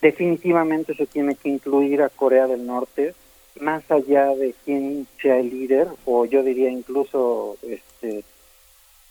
definitivamente 0.00 0.94
se 0.94 1.06
tiene 1.06 1.34
que 1.34 1.48
incluir 1.48 2.02
a 2.02 2.08
Corea 2.08 2.46
del 2.46 2.66
Norte 2.66 3.14
más 3.60 3.88
allá 3.90 4.26
de 4.34 4.54
quién 4.64 5.06
sea 5.20 5.38
el 5.38 5.50
líder 5.50 5.88
o 6.04 6.24
yo 6.26 6.42
diría 6.42 6.70
incluso 6.70 7.56
este 7.62 8.24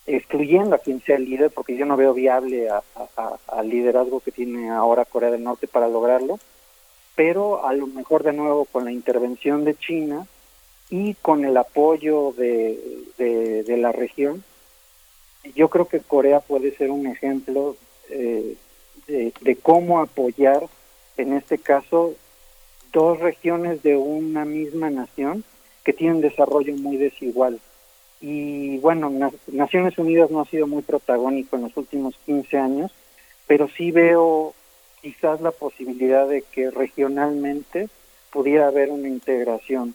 excluyendo 0.07 0.75
a 0.75 0.79
quien 0.79 1.01
sea 1.01 1.15
el 1.15 1.25
líder 1.25 1.51
porque 1.51 1.75
yo 1.75 1.85
no 1.85 1.97
veo 1.97 2.13
viable 2.13 2.69
al 3.47 3.69
liderazgo 3.69 4.19
que 4.19 4.31
tiene 4.31 4.69
ahora 4.69 5.05
Corea 5.05 5.31
del 5.31 5.43
Norte 5.43 5.67
para 5.67 5.87
lograrlo 5.87 6.39
pero 7.15 7.65
a 7.65 7.73
lo 7.73 7.87
mejor 7.87 8.23
de 8.23 8.33
nuevo 8.33 8.65
con 8.65 8.85
la 8.85 8.91
intervención 8.91 9.63
de 9.63 9.75
China 9.75 10.27
y 10.89 11.15
con 11.15 11.45
el 11.45 11.57
apoyo 11.57 12.33
de, 12.37 12.79
de, 13.17 13.77
la 13.77 13.91
región, 13.91 14.43
yo 15.55 15.69
creo 15.69 15.87
que 15.87 15.99
Corea 15.99 16.41
puede 16.41 16.75
ser 16.75 16.91
un 16.91 17.07
ejemplo 17.07 17.75
eh, 18.09 18.55
de, 19.07 19.33
de, 19.41 19.55
cómo 19.55 19.99
apoyar, 19.99 20.67
en 21.17 21.33
este 21.33 21.57
caso, 21.57 22.13
dos 22.93 23.19
regiones 23.19 23.81
de 23.81 23.97
una 23.97 24.45
misma 24.45 24.89
nación 24.89 25.43
que 25.83 25.93
tienen 25.93 26.21
desarrollo 26.21 26.75
muy 26.75 26.97
desigual. 26.97 27.59
Y 28.21 28.77
bueno, 28.77 29.11
Naciones 29.47 29.97
Unidas 29.97 30.31
no 30.31 30.41
ha 30.41 30.45
sido 30.45 30.67
muy 30.67 30.81
protagónico 30.81 31.55
en 31.55 31.63
los 31.63 31.77
últimos 31.77 32.15
15 32.25 32.57
años, 32.57 32.91
pero 33.47 33.67
sí 33.77 33.91
veo 33.91 34.53
quizás 35.01 35.41
la 35.41 35.51
posibilidad 35.51 36.27
de 36.27 36.41
que 36.41 36.71
regionalmente 36.71 37.89
pudiera 38.31 38.67
haber 38.67 38.89
una 38.89 39.07
integración. 39.07 39.93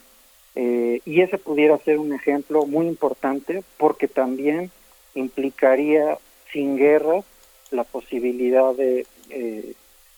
Eh, 0.55 1.01
y 1.05 1.21
ese 1.21 1.37
pudiera 1.37 1.77
ser 1.79 1.97
un 1.97 2.13
ejemplo 2.13 2.65
muy 2.65 2.87
importante 2.87 3.63
porque 3.77 4.07
también 4.07 4.71
implicaría 5.15 6.17
sin 6.51 6.77
guerras 6.77 7.25
la 7.71 7.83
posibilidad 7.85 8.73
de 8.75 9.05
eh, 9.29 9.73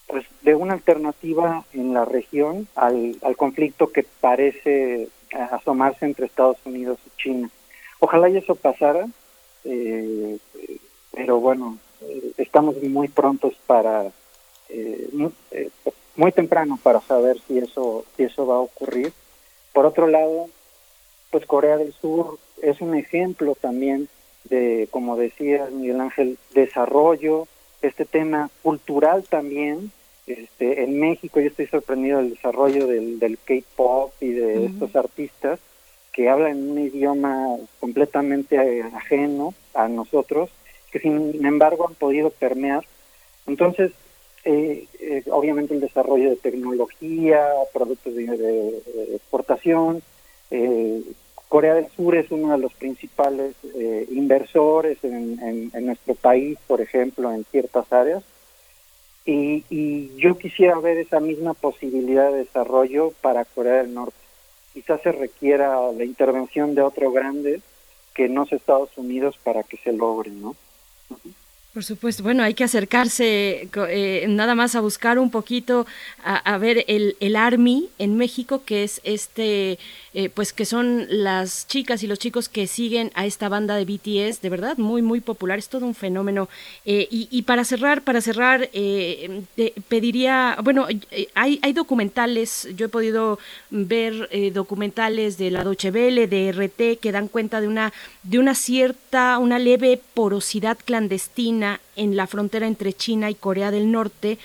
pues 0.07 0.25
de 0.41 0.55
una 0.55 0.73
alternativa 0.73 1.65
en 1.73 1.93
la 1.93 2.05
región 2.05 2.67
al, 2.75 3.15
al 3.21 3.35
conflicto 3.35 3.91
que 3.91 4.03
parece 4.03 5.07
asomarse 5.31 6.05
entre 6.05 6.25
Estados 6.25 6.57
Unidos 6.65 6.99
y 7.05 7.21
China. 7.21 7.49
Ojalá 8.03 8.27
y 8.27 8.35
eso 8.35 8.55
pasara, 8.55 9.07
eh, 9.63 10.37
pero 11.13 11.39
bueno, 11.39 11.77
estamos 12.35 12.75
muy 12.83 13.07
prontos 13.07 13.53
para 13.65 14.11
eh, 14.67 15.29
eh, 15.51 15.69
muy, 16.17 16.33
temprano 16.33 16.77
para 16.83 16.99
saber 16.99 17.37
si 17.47 17.59
eso, 17.59 18.03
si 18.17 18.23
eso 18.23 18.45
va 18.45 18.55
a 18.55 18.59
ocurrir. 18.59 19.13
Por 19.71 19.85
otro 19.85 20.07
lado, 20.07 20.49
pues 21.31 21.45
Corea 21.45 21.77
del 21.77 21.93
Sur 21.93 22.39
es 22.61 22.81
un 22.81 22.93
ejemplo 22.93 23.55
también 23.55 24.09
de, 24.49 24.89
como 24.91 25.15
decía 25.15 25.69
Miguel 25.71 26.01
Ángel, 26.01 26.37
desarrollo, 26.53 27.47
este 27.81 28.03
tema 28.03 28.49
cultural 28.63 29.23
también. 29.29 29.93
Este, 30.27 30.83
en 30.83 30.99
México 30.99 31.39
yo 31.39 31.47
estoy 31.47 31.67
sorprendido 31.67 32.17
del 32.17 32.31
desarrollo 32.31 32.85
del, 32.85 33.17
del 33.19 33.37
K-pop 33.37 34.11
y 34.19 34.31
de 34.31 34.65
estos 34.65 34.93
artistas 34.93 35.61
que 36.13 36.29
hablan 36.29 36.69
un 36.69 36.79
idioma 36.79 37.57
completamente 37.79 38.83
ajeno 38.93 39.53
a 39.73 39.87
nosotros, 39.87 40.51
que 40.91 40.99
sin 40.99 41.43
embargo 41.45 41.87
han 41.87 41.95
podido 41.95 42.29
permear. 42.29 42.85
Entonces, 43.47 43.91
eh, 44.45 44.87
eh, 44.99 45.23
obviamente 45.31 45.73
el 45.73 45.79
desarrollo 45.79 46.29
de 46.29 46.35
tecnología, 46.35 47.45
productos 47.73 48.15
de, 48.15 48.81
exportación. 49.15 50.01
Eh, 50.51 51.01
Corea 51.49 51.75
del 51.75 51.87
Sur 51.89 52.15
es 52.15 52.31
uno 52.31 52.51
de 52.51 52.57
los 52.57 52.73
principales 52.73 53.53
eh, 53.75 54.07
inversores 54.11 54.97
en, 55.03 55.71
nuestro 55.85 56.15
país, 56.15 56.57
por 56.67 56.81
ejemplo, 56.81 57.31
en 57.31 57.43
ciertas 57.45 57.91
áreas. 57.93 58.23
Y, 59.25 59.63
y, 59.69 60.15
yo 60.17 60.37
quisiera 60.37 60.77
ver 60.79 60.97
esa 60.97 61.19
misma 61.19 61.53
posibilidad 61.53 62.31
de 62.31 62.39
desarrollo 62.39 63.13
para 63.21 63.45
Corea 63.45 63.83
del 63.83 63.93
Norte. 63.93 64.22
Quizás 64.73 65.01
se 65.01 65.11
requiera 65.11 65.91
la 65.91 66.03
intervención 66.03 66.73
de 66.75 66.81
otro 66.81 67.11
grande 67.11 67.61
que 68.13 68.27
no 68.27 68.43
es 68.43 68.53
Estados 68.53 68.97
Unidos 68.97 69.37
para 69.43 69.63
que 69.63 69.77
se 69.77 69.93
logre, 69.93 70.31
¿no? 70.31 70.55
Por 71.73 71.83
supuesto, 71.83 72.21
bueno, 72.21 72.43
hay 72.43 72.53
que 72.53 72.63
acercarse 72.63 73.67
eh, 73.89 74.25
nada 74.29 74.53
más 74.53 74.75
a 74.75 74.81
buscar 74.81 75.17
un 75.17 75.31
poquito, 75.31 75.87
a, 76.23 76.55
ver 76.59 76.85
el, 76.87 77.17
el 77.19 77.35
ARMY 77.35 77.89
en 77.97 78.15
México, 78.15 78.61
que 78.63 78.83
es 78.83 79.01
este, 79.03 79.79
eh, 80.13 80.29
pues 80.29 80.53
que 80.53 80.65
son 80.65 81.07
las 81.09 81.67
chicas 81.67 82.03
y 82.03 82.07
los 82.07 82.19
chicos 82.19 82.47
que 82.47 82.67
siguen 82.67 83.09
a 83.15 83.25
esta 83.25 83.49
banda 83.49 83.75
de 83.75 83.85
BTS, 83.85 84.41
de 84.41 84.49
verdad, 84.51 84.77
muy, 84.77 85.01
muy 85.01 85.19
popular, 85.19 85.57
es 85.57 85.67
todo 85.67 85.87
un 85.87 85.95
fenómeno. 85.95 86.47
Eh, 86.85 87.07
y, 87.09 87.41
para 87.41 87.65
cerrar, 87.65 88.03
para 88.03 88.21
cerrar, 88.21 88.69
pediría, 89.87 90.55
bueno, 90.63 90.85
hay, 91.33 91.59
hay 91.59 91.73
documentales, 91.73 92.67
yo 92.75 92.85
he 92.85 92.89
podido 92.89 93.39
ver 93.71 94.29
documentales 94.53 95.39
de 95.39 95.49
la 95.49 95.63
Deutsche 95.63 95.89
Welle, 95.89 96.27
de 96.27 96.51
RT, 96.51 96.99
que 97.01 97.11
dan 97.11 97.27
cuenta 97.27 97.61
de 97.61 97.67
una, 97.67 97.91
de 98.21 98.37
una 98.37 98.53
cierta, 98.53 99.39
una 99.39 99.57
leve 99.57 99.99
porosidad 100.13 100.77
clandestina 100.85 101.62
en 101.95 102.15
la 102.15 102.27
frontera 102.27 102.67
entre 102.67 102.93
China 102.93 103.29
y 103.29 103.35
Corea 103.35 103.71
del 103.71 103.91
Norte. 103.91 104.37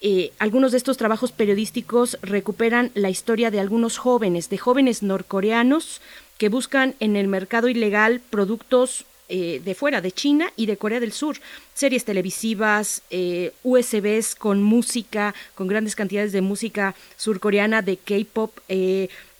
Eh, 0.00 0.32
algunos 0.38 0.72
de 0.72 0.78
estos 0.78 0.96
trabajos 0.96 1.32
periodísticos 1.32 2.18
recuperan 2.22 2.90
la 2.94 3.10
historia 3.10 3.50
de 3.50 3.60
algunos 3.60 3.98
jóvenes, 3.98 4.50
de 4.50 4.58
jóvenes 4.58 5.02
norcoreanos 5.02 6.00
que 6.38 6.48
buscan 6.48 6.94
en 7.00 7.16
el 7.16 7.28
mercado 7.28 7.68
ilegal 7.68 8.20
productos 8.30 9.06
eh, 9.28 9.60
de 9.64 9.74
fuera, 9.74 10.00
de 10.00 10.12
China 10.12 10.52
y 10.54 10.66
de 10.66 10.76
Corea 10.76 11.00
del 11.00 11.12
Sur. 11.12 11.38
Series 11.74 12.04
televisivas, 12.04 13.02
eh, 13.10 13.52
USBs 13.64 14.34
con 14.34 14.62
música, 14.62 15.34
con 15.54 15.66
grandes 15.66 15.96
cantidades 15.96 16.32
de 16.32 16.42
música 16.42 16.94
surcoreana, 17.16 17.82
de 17.82 17.96
K-pop, 17.96 18.52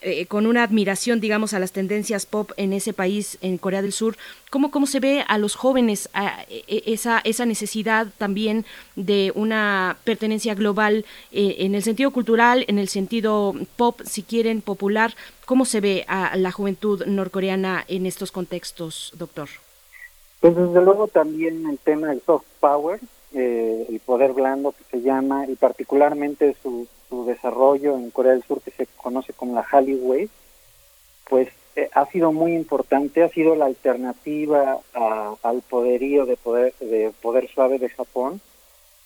eh, 0.07 0.26
con 0.26 0.47
una 0.47 0.62
admiración, 0.62 1.18
digamos, 1.18 1.52
a 1.52 1.59
las 1.59 1.73
tendencias 1.73 2.26
pop 2.26 2.52
en 2.57 2.73
ese 2.73 2.93
país, 2.93 3.39
en 3.41 3.59
Corea 3.59 3.83
del 3.83 3.91
Sur. 3.91 4.17
¿Cómo, 4.51 4.70
cómo 4.70 4.86
se 4.86 5.01
ve 5.01 5.25
a 5.26 5.36
los 5.36 5.57
jóvenes 5.57 6.09
e, 6.49 6.65
e, 6.68 6.83
esa, 6.93 7.20
esa 7.25 7.44
necesidad 7.44 8.07
también 8.17 8.65
de 8.94 9.33
una 9.35 9.97
pertenencia 10.05 10.55
global 10.55 11.05
eh, 11.33 11.57
en 11.59 11.75
el 11.75 11.83
sentido 11.83 12.12
cultural, 12.12 12.65
en 12.68 12.78
el 12.78 12.86
sentido 12.86 13.52
pop, 13.75 14.01
si 14.05 14.23
quieren, 14.23 14.60
popular? 14.60 15.12
¿Cómo 15.44 15.65
se 15.65 15.81
ve 15.81 16.05
a 16.07 16.36
la 16.36 16.52
juventud 16.52 17.05
norcoreana 17.07 17.85
en 17.89 18.07
estos 18.07 18.31
contextos, 18.31 19.12
doctor? 19.18 19.49
Pues 20.39 20.55
desde 20.55 20.83
luego 20.83 21.09
también 21.09 21.67
el 21.68 21.78
tema 21.78 22.10
del 22.10 22.23
soft 22.25 22.47
power, 22.60 23.01
eh, 23.35 23.86
el 23.89 23.99
poder 23.99 24.35
blando 24.35 24.70
que 24.70 24.85
se 24.89 25.02
llama, 25.02 25.47
y 25.49 25.57
particularmente 25.57 26.55
su 26.62 26.86
su 27.09 27.25
desarrollo 27.25 27.97
en 27.97 28.10
Corea 28.10 28.33
del 28.33 28.44
Sur, 28.44 28.60
que 28.60 28.70
se 28.70 28.86
conoce 28.97 29.33
como 29.33 29.55
la 29.55 29.67
Hollywood, 29.70 30.28
pues 31.28 31.49
eh, 31.76 31.91
ha 31.93 32.07
sido 32.07 32.33
muy 32.33 32.55
importante, 32.55 33.23
ha 33.23 33.28
sido 33.28 33.55
la 33.55 33.67
alternativa 33.67 34.78
al 35.43 35.62
poderío 35.62 36.25
de 36.25 36.36
poder, 36.36 36.75
de 36.81 37.12
poder 37.20 37.49
suave 37.49 37.78
de 37.78 37.91
Japón 37.91 38.41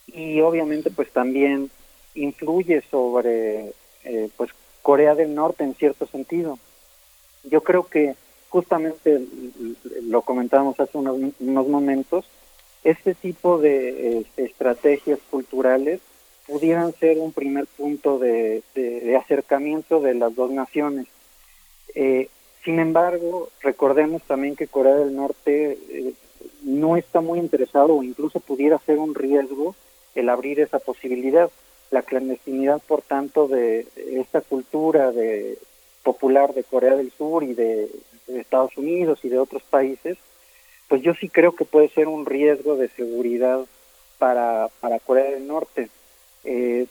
y 0.07 0.41
obviamente 0.41 0.91
pues 0.91 1.11
también 1.11 1.71
influye 2.15 2.83
sobre 2.91 3.73
eh, 4.05 4.29
pues 4.37 4.51
Corea 4.83 5.15
del 5.15 5.35
Norte 5.35 5.65
en 5.65 5.75
cierto 5.75 6.07
sentido. 6.07 6.59
Yo 7.45 7.63
creo 7.63 7.87
que 7.89 8.15
justamente 8.49 9.21
lo 10.03 10.23
comentábamos 10.23 10.79
hace 10.79 10.99
unos, 10.99 11.17
unos 11.39 11.69
momentos, 11.69 12.27
este 12.85 13.15
tipo 13.15 13.59
de 13.59 14.19
eh, 14.19 14.27
estrategias 14.37 15.19
culturales 15.31 16.01
pudieran 16.51 16.93
ser 16.95 17.19
un 17.19 17.33
primer 17.33 17.67
punto 17.67 18.19
de, 18.19 18.65
acercamiento 19.17 20.01
de 20.01 20.15
las 20.15 20.35
dos 20.35 20.51
naciones. 20.51 21.07
Eh, 21.95 22.29
sin 22.65 22.81
embargo, 22.81 23.49
recordemos 23.61 24.23
también 24.23 24.57
que 24.57 24.67
Corea 24.67 24.97
del 24.97 25.15
Norte 25.15 25.79
eh, 25.89 26.13
no 26.63 26.97
está 26.97 27.21
muy 27.21 27.39
interesado 27.39 27.95
o 27.95 28.03
incluso 28.03 28.41
pudiera 28.41 28.79
ser 28.81 28.99
un 28.99 29.15
riesgo 29.15 29.77
el 30.17 30.29
abrir 30.29 30.59
esa 30.59 30.81
posibilidad. 30.81 31.51
La 31.93 32.03
clandestinidad, 32.03 32.83
por 32.83 33.03
tanto, 33.03 33.47
de 33.47 33.87
esta 33.97 34.41
cultura 34.41 35.13
de, 35.13 35.57
popular 36.03 36.53
de 36.53 36.65
Corea 36.65 36.97
del 36.97 37.13
Sur 37.13 37.45
y 37.45 37.55
de, 37.55 37.89
de 38.27 38.41
Estados 38.41 38.77
Unidos 38.77 39.21
y 39.23 39.29
de 39.29 39.39
otros 39.39 39.63
países, 39.63 40.19
pues 40.89 41.03
yo 41.03 41.15
sí 41.15 41.29
creo 41.29 41.53
que 41.53 41.65
puede 41.65 41.89
ser 41.91 42.09
un 42.09 42.27
riesgo 42.27 42.77
de 42.77 42.89
seguridad 42.89 43.65
para, 44.19 44.69
para 44.81 44.99
Corea 44.99 45.31
del 45.31 45.47
Norte. 45.47 45.89
Eh, 46.45 46.87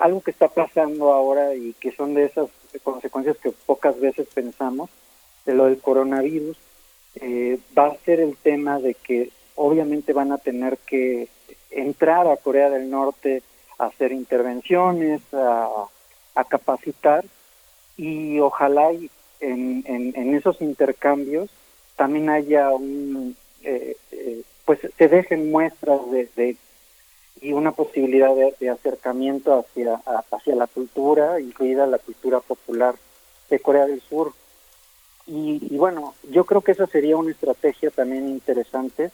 algo 0.00 0.20
que 0.22 0.30
está 0.30 0.48
pasando 0.48 1.12
ahora 1.12 1.54
y 1.54 1.72
que 1.74 1.92
son 1.92 2.14
de 2.14 2.24
esas 2.24 2.48
consecuencias 2.82 3.36
que 3.38 3.52
pocas 3.52 3.98
veces 4.00 4.26
pensamos, 4.34 4.90
de 5.44 5.54
lo 5.54 5.66
del 5.66 5.78
coronavirus, 5.78 6.56
eh, 7.16 7.58
va 7.76 7.86
a 7.86 7.96
ser 8.04 8.20
el 8.20 8.36
tema 8.36 8.78
de 8.80 8.94
que 8.94 9.30
obviamente 9.54 10.12
van 10.12 10.32
a 10.32 10.38
tener 10.38 10.78
que 10.78 11.28
entrar 11.70 12.26
a 12.26 12.36
Corea 12.36 12.70
del 12.70 12.90
Norte 12.90 13.42
a 13.78 13.86
hacer 13.86 14.12
intervenciones, 14.12 15.20
a, 15.32 15.86
capacitar 16.48 17.24
y 17.96 18.38
ojalá 18.38 18.90
en, 19.40 19.84
en, 19.86 20.34
esos 20.34 20.60
intercambios 20.60 21.48
también 21.96 22.28
haya 22.28 22.70
un, 22.70 23.36
eh, 23.62 23.96
eh, 24.12 24.42
pues 24.64 24.80
se 24.96 25.08
dejen 25.08 25.50
muestras 25.50 26.00
de, 26.10 26.56
y 27.40 27.52
una 27.52 27.72
posibilidad 27.72 28.34
de, 28.34 28.70
acercamiento 28.70 29.58
hacia, 29.58 30.00
hacia 30.30 30.54
la 30.54 30.66
cultura, 30.66 31.40
incluida 31.40 31.86
la 31.86 31.98
cultura 31.98 32.40
popular 32.40 32.94
de 33.50 33.58
Corea 33.60 33.86
del 33.86 34.00
Sur. 34.00 34.32
Y, 35.26 35.76
bueno, 35.76 36.14
yo 36.30 36.44
creo 36.44 36.60
que 36.60 36.72
esa 36.72 36.86
sería 36.86 37.16
una 37.16 37.30
estrategia 37.30 37.90
también 37.90 38.28
interesante. 38.28 39.10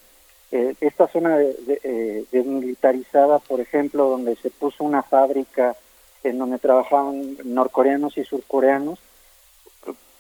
Eh, 0.53 0.75
esta 0.81 1.07
zona 1.07 1.39
de, 1.39 1.81
eh, 1.85 2.25
desmilitarizada, 2.33 3.39
por 3.39 3.61
ejemplo, 3.61 4.09
donde 4.09 4.37
se 4.37 4.51
puso 4.51 4.83
una 4.83 5.03
fábrica 5.03 5.77
en 6.25 6.39
donde 6.39 6.59
trabajaban 6.59 7.37
norcoreanos 7.45 8.19
y 8.19 8.25
surcoreanos, 8.25 8.99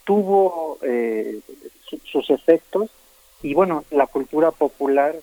tuvo 0.04 0.78
eh, 0.82 1.40
sus 2.04 2.30
efectos 2.30 2.90
y 3.42 3.54
bueno, 3.54 3.84
la 3.90 4.06
cultura 4.06 4.50
popular 4.50 5.16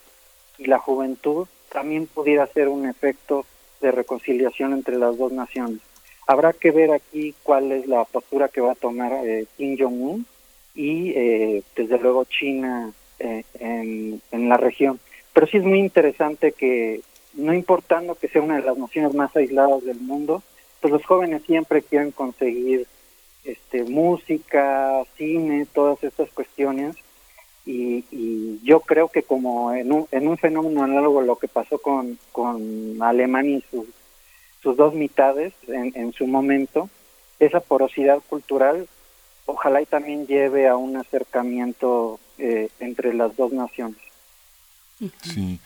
y 0.58 0.66
la 0.66 0.80
juventud 0.80 1.48
también 1.72 2.08
pudiera 2.08 2.48
ser 2.48 2.68
un 2.68 2.88
efecto 2.88 3.46
de 3.82 3.92
reconciliación 3.92 4.74
entre 4.74 4.98
las 4.98 5.18
dos 5.18 5.32
naciones. 5.32 5.80
Habrá 6.26 6.54
que 6.54 6.72
ver 6.72 6.92
aquí 6.92 7.34
cuál 7.44 7.72
es 7.72 7.88
la 7.88 8.04
postura 8.06 8.50
que 8.50 8.62
va 8.62 8.74
a 8.74 8.76
tomar 8.76 9.14
eh, 9.26 9.46
Kim 9.56 9.78
Jong-un 9.80 10.26
y 10.76 11.12
eh, 11.12 11.64
desde 11.76 11.98
luego 12.00 12.26
China 12.26 12.92
eh, 13.20 13.44
en, 13.60 14.50
la 14.50 14.58
región. 14.58 15.00
Pero 15.34 15.48
sí 15.48 15.58
es 15.58 15.64
muy 15.64 15.80
interesante 15.80 16.52
que, 16.52 17.02
no 17.34 17.54
importando 17.54 18.16
que 18.16 18.28
sea 18.28 18.42
una 18.42 18.58
de 18.58 18.64
las 18.64 18.78
naciones 18.78 19.14
más 19.14 19.36
aisladas 19.36 19.84
del 19.84 20.00
mundo, 20.00 20.44
pues 20.82 20.92
los 20.92 21.06
jóvenes 21.06 21.44
siempre 21.44 21.82
quieren 21.82 22.12
conseguir 22.12 22.88
este, 23.44 23.84
música, 23.84 25.04
cine, 25.16 25.66
todas 25.74 26.04
estas 26.04 26.30
cuestiones 26.32 26.96
y, 27.68 28.60
yo 28.64 28.82
creo 28.82 29.10
que 29.10 29.24
como 29.24 29.72
en 29.74 29.92
un, 29.92 30.08
en 30.12 30.28
un 30.28 30.38
fenómeno 30.38 30.84
análogo 30.84 31.20
a 31.20 31.24
lo 31.24 31.38
que 31.38 31.48
pasó 31.48 31.78
con, 31.78 32.18
con 32.32 32.98
Alemania 33.02 33.58
y 33.58 33.64
sus, 33.70 33.86
sus 34.62 34.76
dos 34.76 34.94
mitades 34.94 35.54
en, 35.68 35.94
en 35.96 36.12
su 36.12 36.28
momento, 36.28 36.90
esa 37.40 37.60
porosidad 37.60 38.20
cultural 38.28 38.88
ojalá 39.48 39.82
y 39.82 39.86
también 39.86 40.28
lleve 40.28 40.68
a 40.68 40.76
un 40.76 40.96
acercamiento 40.98 42.20
eh, 42.38 42.70
entre 42.80 43.14
las 43.14 43.36
dos 43.36 43.52
naciones. 43.52 43.98
Sí, 45.24 45.60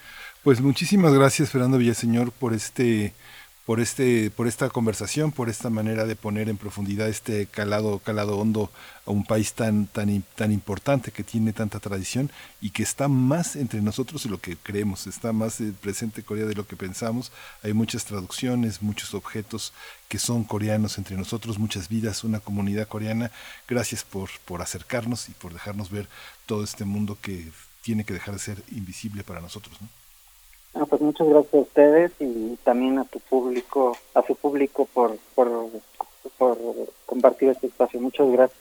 pues 0.43 0.61
muchísimas 0.61 1.13
gracias 1.13 1.49
Fernando 1.49 1.77
Villaseñor 1.77 2.31
por 2.31 2.53
este 2.53 3.13
por 3.65 3.80
este 3.80 4.31
por 4.31 4.48
esta 4.48 4.69
conversación 4.69 5.31
por 5.31 5.49
esta 5.49 5.69
manera 5.69 6.06
de 6.06 6.15
poner 6.15 6.49
en 6.49 6.57
profundidad 6.57 7.07
este 7.07 7.45
calado 7.45 7.99
calado 7.99 8.38
hondo 8.38 8.72
a 9.06 9.11
un 9.11 9.23
país 9.23 9.53
tan 9.53 9.85
tan 9.85 10.23
tan 10.35 10.51
importante 10.51 11.11
que 11.11 11.23
tiene 11.23 11.53
tanta 11.53 11.80
tradición 11.80 12.31
y 12.59 12.72
que 12.72 12.81
está 12.81 13.07
más 13.07 13.56
entre 13.56 13.81
nosotros 13.81 14.23
de 14.23 14.30
lo 14.30 14.40
que 14.40 14.57
creemos 14.57 15.06
está 15.06 15.31
más 15.31 15.61
eh, 15.61 15.73
presente 15.80 16.23
Corea 16.23 16.45
de 16.45 16.56
lo 16.56 16.65
que 16.65 16.75
pensamos 16.75 17.31
hay 17.61 17.73
muchas 17.73 18.06
traducciones 18.06 18.81
muchos 18.81 19.14
objetos 19.14 19.73
que 20.07 20.17
son 20.17 20.43
coreanos 20.43 20.98
entre 20.98 21.15
nosotros 21.15 21.59
muchas 21.59 21.88
vidas 21.88 22.23
una 22.23 22.40
comunidad 22.40 22.88
coreana 22.88 23.31
gracias 23.67 24.03
por 24.03 24.31
por 24.45 24.61
acercarnos 24.64 25.30
y 25.30 25.33
por 25.33 25.53
dejarnos 25.53 25.91
ver 25.91 26.09
todo 26.48 26.64
este 26.64 26.85
mundo 26.85 27.17
que 27.22 27.51
tiene 27.83 28.06
que 28.06 28.14
dejar 28.14 28.33
de 28.33 28.40
ser 28.40 28.64
invisible 28.72 29.23
para 29.23 29.40
nosotros 29.40 29.80
¿no? 29.81 30.00
Ah, 30.74 30.85
pues 30.85 31.01
muchas 31.01 31.27
gracias 31.27 31.53
a 31.53 31.58
ustedes 31.58 32.11
y 32.19 32.56
también 32.64 32.98
a 32.98 33.03
tu 33.03 33.19
público, 33.19 33.98
a 34.14 34.22
su 34.25 34.35
público 34.35 34.88
por, 34.93 35.17
por, 35.35 35.51
por 36.38 36.58
compartir 37.06 37.50
este 37.50 37.67
espacio. 37.67 38.00
Muchas 38.00 38.30
gracias. 38.32 38.60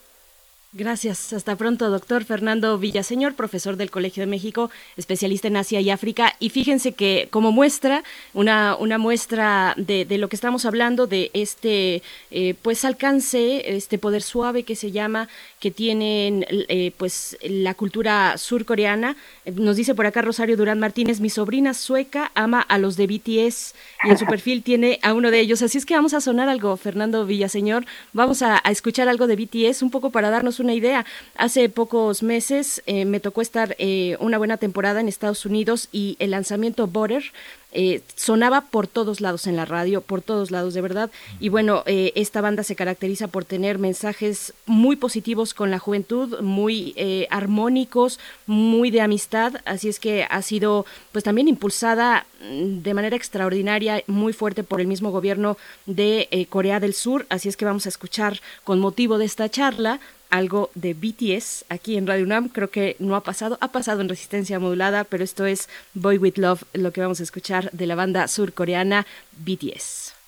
Gracias. 0.73 1.33
Hasta 1.33 1.57
pronto, 1.57 1.91
doctor 1.91 2.23
Fernando 2.23 2.79
Villaseñor, 2.79 3.35
profesor 3.35 3.77
del 3.77 3.91
Colegio 3.91 4.21
de 4.21 4.29
México, 4.29 4.71
especialista 4.97 5.49
en 5.49 5.57
Asia 5.57 5.81
y 5.81 5.91
África. 5.91 6.37
Y 6.39 6.51
fíjense 6.51 6.93
que 6.93 7.27
como 7.33 7.51
muestra, 7.51 8.05
una, 8.35 8.77
una 8.77 8.97
muestra 8.97 9.75
de, 9.77 10.05
de 10.05 10.17
lo 10.17 10.29
que 10.29 10.37
estamos 10.37 10.65
hablando, 10.67 11.09
de 11.09 11.33
este 11.35 12.05
eh, 12.31 12.55
pues 12.63 12.85
alcance, 12.85 13.75
este 13.75 13.99
poder 13.99 14.23
suave 14.23 14.63
que 14.63 14.77
se 14.77 14.93
llama, 14.93 15.29
que 15.59 15.73
tienen 15.73 16.47
eh, 16.49 16.93
pues 16.97 17.37
la 17.43 17.75
cultura 17.75 18.39
surcoreana. 18.39 19.17
Nos 19.53 19.75
dice 19.75 19.97
por 19.97 20.07
acá 20.07 20.23
Rosario 20.23 20.57
Durán 20.57 20.79
Martínez, 20.79 21.19
mi 21.19 21.31
sobrina 21.31 21.75
sueca 21.75 22.31
ama 22.37 22.61
a 22.61 22.79
los 22.79 22.97
de 22.97 23.09
BTS 23.09 23.75
y 24.05 24.11
en 24.11 24.19
su 24.19 24.25
perfil 24.29 24.63
tiene 24.63 25.01
a 25.03 25.15
uno 25.15 25.33
de 25.33 25.41
ellos. 25.41 25.63
Así 25.63 25.79
es 25.79 25.85
que 25.85 25.95
vamos 25.95 26.15
a 26.15 26.21
sonar 26.21 26.49
algo, 26.49 26.77
Fernando 26.77 27.27
Villaseñor. 27.27 27.87
Vamos 28.13 28.43
a, 28.43 28.61
a 28.63 28.71
escuchar 28.71 29.09
algo 29.09 29.27
de 29.27 29.35
BTS, 29.35 29.83
un 29.83 29.91
poco 29.91 30.11
para 30.11 30.31
darnos 30.31 30.60
una 30.61 30.75
idea. 30.75 31.05
Hace 31.37 31.69
pocos 31.69 32.23
meses 32.23 32.83
eh, 32.87 33.05
me 33.05 33.21
tocó 33.21 33.43
estar 33.43 33.75
eh, 33.79 34.17
una 34.21 34.39
buena 34.39 34.57
temporada 34.57 35.01
en 35.01 35.09
Estados 35.09 35.47
Unidos 35.47 35.89
y 35.93 36.17
el 36.19 36.33
lanzamiento 36.33 36.87
Butter 36.87 37.25
eh, 37.73 38.03
sonaba 38.17 38.63
por 38.63 38.89
todos 38.89 39.21
lados 39.21 39.47
en 39.47 39.55
la 39.55 39.65
radio, 39.65 40.01
por 40.01 40.23
todos 40.23 40.51
lados 40.51 40.75
de 40.75 40.81
verdad. 40.81 41.11
Y 41.39 41.51
bueno, 41.51 41.85
esta 41.87 42.41
banda 42.41 42.65
se 42.65 42.75
caracteriza 42.75 43.29
por 43.29 43.45
tener 43.45 43.79
mensajes 43.79 44.55
muy 44.67 44.97
positivos 44.97 45.55
con 45.55 45.71
la 45.71 45.79
juventud, 45.79 46.41
muy 46.41 46.95
armónicos, 47.31 48.19
muy 48.47 48.91
de 48.91 49.01
amistad. 49.01 49.55
Así 49.65 49.89
es 49.89 50.01
que 50.01 50.27
ha 50.29 50.43
sido 50.43 50.85
pues 51.13 51.23
también 51.23 51.47
impulsada 51.47 52.27
mm, 52.43 52.83
de 52.83 52.95
manera 52.95 53.17
extraordinaria, 53.17 54.03
muy 54.09 54.33
fuerte 54.33 54.65
por 54.65 54.81
el 54.81 54.89
mismo 54.89 55.13
gobierno 55.13 55.57
de 55.87 56.49
Corea 56.51 56.81
del 56.81 56.95
Sur. 56.95 57.27
Así 57.29 57.49
es 57.49 57.57
que 57.57 57.65
vamos 57.65 57.87
a 57.87 57.91
escuchar 57.91 58.41
con 58.65 58.81
motivo 58.81 59.17
de 59.17 59.27
esta 59.27 59.49
charla 59.49 60.01
algo 60.31 60.71
de 60.75 60.95
BTS 60.95 61.65
aquí 61.69 61.97
en 61.97 62.07
Radio 62.07 62.25
UNAM. 62.25 62.49
Creo 62.49 62.71
que 62.71 62.97
no 62.99 63.17
ha 63.17 63.23
pasado, 63.23 63.59
ha 63.61 63.73
pasado 63.73 64.01
en 64.01 64.09
resistencia 64.09 64.59
modulada, 64.59 65.05
pero 65.05 65.25
esto 65.25 65.47
es 65.47 65.69
Boy 65.95 66.19
With 66.19 66.39
Love, 66.39 66.63
lo 66.73 66.93
que 66.93 67.01
vamos 67.01 67.21
a 67.21 67.25
escuchar 67.25 67.71
de 67.73 67.87
la 67.87 67.95
banda 67.95 68.29
surcoreana 68.29 69.07
BTS. 69.39 70.20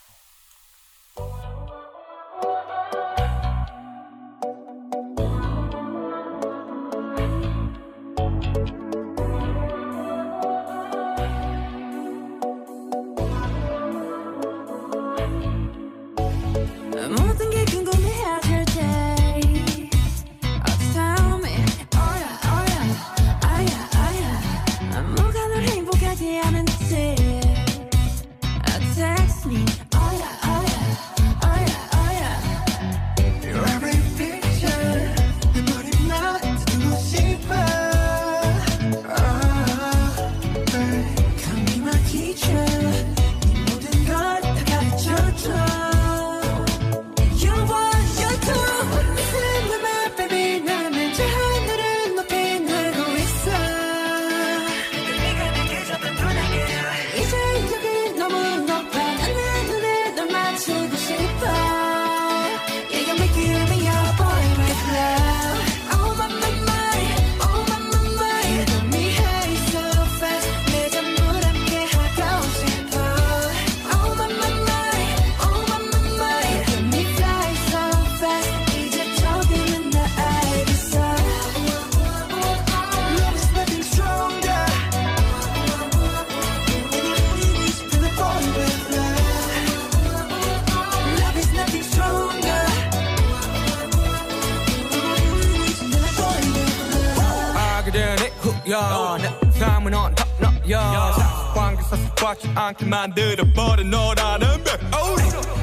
만들어버린 102.85 103.91
너라는 103.91 104.65
백 104.65 104.81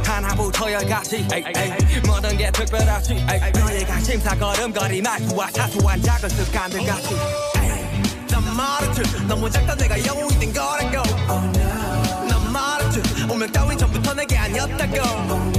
하나부터 0.05 0.71
열까지. 0.71 1.27
모든 2.05 2.37
게 2.37 2.51
특별하지. 2.51 3.25
너의 3.53 3.85
관심사 3.85 4.35
걸음걸이 4.35 5.01
말투와 5.01 5.49
사소한 5.51 6.01
작은 6.01 6.29
습관들 6.29 6.85
같이. 6.85 7.15
난 8.29 8.55
말했지. 8.55 9.27
너무 9.27 9.49
작다. 9.49 9.75
내가 9.75 10.05
영웅이 10.05 10.39
된 10.39 10.53
거라고. 10.53 11.03
난 12.27 12.51
말했지. 12.51 13.01
운명 13.29 13.51
따윈 13.51 13.77
전부터 13.77 14.13
내게 14.13 14.37
아니었다고 14.37 15.58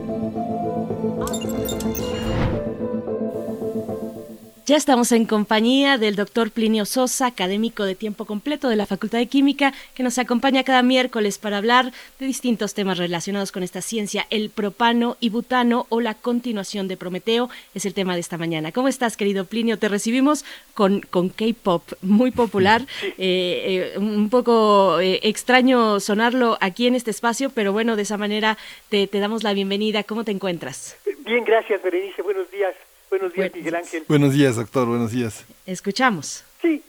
Ya 4.71 4.77
estamos 4.77 5.11
en 5.11 5.25
compañía 5.25 5.97
del 5.97 6.15
doctor 6.15 6.49
Plinio 6.49 6.85
Sosa, 6.85 7.25
académico 7.25 7.83
de 7.83 7.93
tiempo 7.93 8.23
completo 8.23 8.69
de 8.69 8.77
la 8.77 8.85
Facultad 8.85 9.17
de 9.17 9.27
Química, 9.27 9.73
que 9.93 10.01
nos 10.01 10.17
acompaña 10.17 10.63
cada 10.63 10.81
miércoles 10.81 11.39
para 11.39 11.57
hablar 11.57 11.91
de 12.19 12.25
distintos 12.25 12.73
temas 12.73 12.97
relacionados 12.97 13.51
con 13.51 13.63
esta 13.63 13.81
ciencia. 13.81 14.27
El 14.29 14.49
propano 14.49 15.17
y 15.19 15.27
butano 15.27 15.87
o 15.89 15.99
la 15.99 16.13
continuación 16.13 16.87
de 16.87 16.95
Prometeo 16.95 17.49
es 17.75 17.85
el 17.85 17.93
tema 17.93 18.13
de 18.13 18.21
esta 18.21 18.37
mañana. 18.37 18.71
¿Cómo 18.71 18.87
estás, 18.87 19.17
querido 19.17 19.43
Plinio? 19.43 19.77
Te 19.77 19.89
recibimos 19.89 20.45
con, 20.73 21.01
con 21.01 21.27
K-pop, 21.27 21.83
muy 22.01 22.31
popular. 22.31 22.83
Eh, 23.03 23.11
eh, 23.17 23.97
un 23.97 24.29
poco 24.29 25.01
eh, 25.01 25.19
extraño 25.23 25.99
sonarlo 25.99 26.57
aquí 26.61 26.87
en 26.87 26.95
este 26.95 27.11
espacio, 27.11 27.49
pero 27.49 27.73
bueno, 27.73 27.97
de 27.97 28.03
esa 28.03 28.17
manera 28.17 28.57
te, 28.87 29.05
te 29.07 29.19
damos 29.19 29.43
la 29.43 29.51
bienvenida. 29.51 30.03
¿Cómo 30.03 30.23
te 30.23 30.31
encuentras? 30.31 30.97
Bien, 31.25 31.43
gracias, 31.43 31.83
Berenice. 31.83 32.21
Buenos 32.21 32.49
días. 32.49 32.73
Buenos 33.11 33.33
días, 33.33 33.53
Miguel 33.53 33.75
Ángel. 33.75 34.05
Buenos 34.07 34.31
días, 34.33 34.55
doctor. 34.55 34.87
Buenos 34.87 35.11
días. 35.11 35.43
Escuchamos. 35.65 36.45
Sí, 36.61 36.81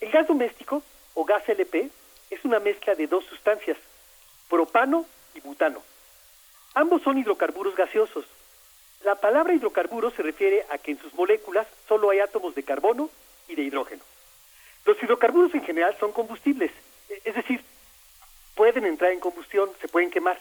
el 0.00 0.10
gas 0.10 0.28
doméstico 0.28 0.82
o 1.14 1.24
gas 1.24 1.48
LP 1.48 1.88
es 2.28 2.44
una 2.44 2.60
mezcla 2.60 2.94
de 2.94 3.06
dos 3.06 3.24
sustancias, 3.24 3.78
propano 4.50 5.06
y 5.34 5.40
butano. 5.40 5.82
Ambos 6.74 7.00
son 7.00 7.16
hidrocarburos 7.16 7.74
gaseosos. 7.74 8.26
La 9.02 9.14
palabra 9.14 9.54
hidrocarburo 9.54 10.10
se 10.10 10.22
refiere 10.22 10.66
a 10.70 10.76
que 10.76 10.90
en 10.90 10.98
sus 11.00 11.14
moléculas 11.14 11.66
solo 11.88 12.10
hay 12.10 12.18
átomos 12.20 12.54
de 12.54 12.62
carbono 12.62 13.08
y 13.48 13.54
de 13.54 13.62
hidrógeno. 13.62 14.02
Los 14.84 15.02
hidrocarburos 15.02 15.54
en 15.54 15.64
general 15.64 15.96
son 15.98 16.12
combustibles, 16.12 16.70
e- 17.08 17.22
es 17.24 17.34
decir, 17.34 17.64
pueden 18.54 18.84
entrar 18.84 19.10
en 19.12 19.20
combustión, 19.20 19.70
se 19.80 19.88
pueden 19.88 20.10
quemar. 20.10 20.38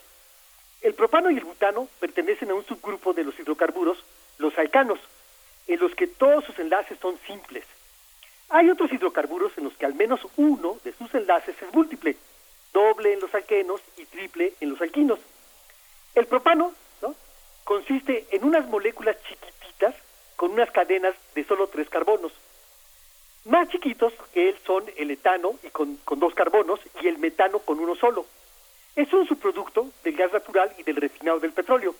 El 0.81 0.93
propano 0.93 1.31
y 1.31 1.37
el 1.37 1.45
butano 1.45 1.87
pertenecen 2.01 2.51
a 2.51 2.53
un 2.53 2.65
subgrupo 2.65 3.13
de 3.13 3.23
los 3.23 3.39
hidrocarburos, 3.39 3.97
los 4.39 4.57
alcanos, 4.57 4.99
en 5.67 5.79
los 5.79 5.93
que 5.93 6.07
todos 6.07 6.43
sus 6.45 6.57
enlaces 6.57 6.97
son 6.99 7.19
simples. 7.27 7.65
Hay 8.49 8.69
otros 8.69 8.91
hidrocarburos 8.91 9.55
en 9.57 9.65
los 9.65 9.73
que 9.77 9.85
al 9.85 9.93
menos 9.93 10.21
uno 10.37 10.77
de 10.83 10.93
sus 10.93 11.13
enlaces 11.13 11.55
es 11.61 11.73
múltiple, 11.73 12.15
doble 12.73 13.13
en 13.13 13.19
los 13.19 13.33
alquenos 13.35 13.81
y 13.97 14.05
triple 14.05 14.53
en 14.59 14.71
los 14.71 14.81
alquinos. 14.81 15.19
El 16.15 16.25
propano 16.25 16.73
¿no? 17.01 17.13
consiste 17.63 18.25
en 18.31 18.43
unas 18.43 18.65
moléculas 18.67 19.17
chiquititas 19.23 19.93
con 20.35 20.51
unas 20.51 20.71
cadenas 20.71 21.13
de 21.35 21.43
solo 21.43 21.67
tres 21.67 21.89
carbonos. 21.89 22.31
Más 23.45 23.69
chiquitos 23.69 24.13
que 24.33 24.49
él 24.49 24.57
son 24.65 24.85
el 24.95 25.11
etano 25.11 25.59
y 25.63 25.69
con, 25.69 25.97
con 25.97 26.19
dos 26.19 26.33
carbonos 26.33 26.79
y 27.01 27.07
el 27.07 27.19
metano 27.19 27.59
con 27.59 27.79
uno 27.79 27.95
solo. 27.95 28.25
Es 28.95 29.11
un 29.13 29.27
subproducto 29.27 29.91
del 30.03 30.15
gas 30.15 30.33
natural 30.33 30.73
y 30.77 30.83
del 30.83 30.95
refinado 30.95 31.39
del 31.39 31.51
petróleo 31.51 31.93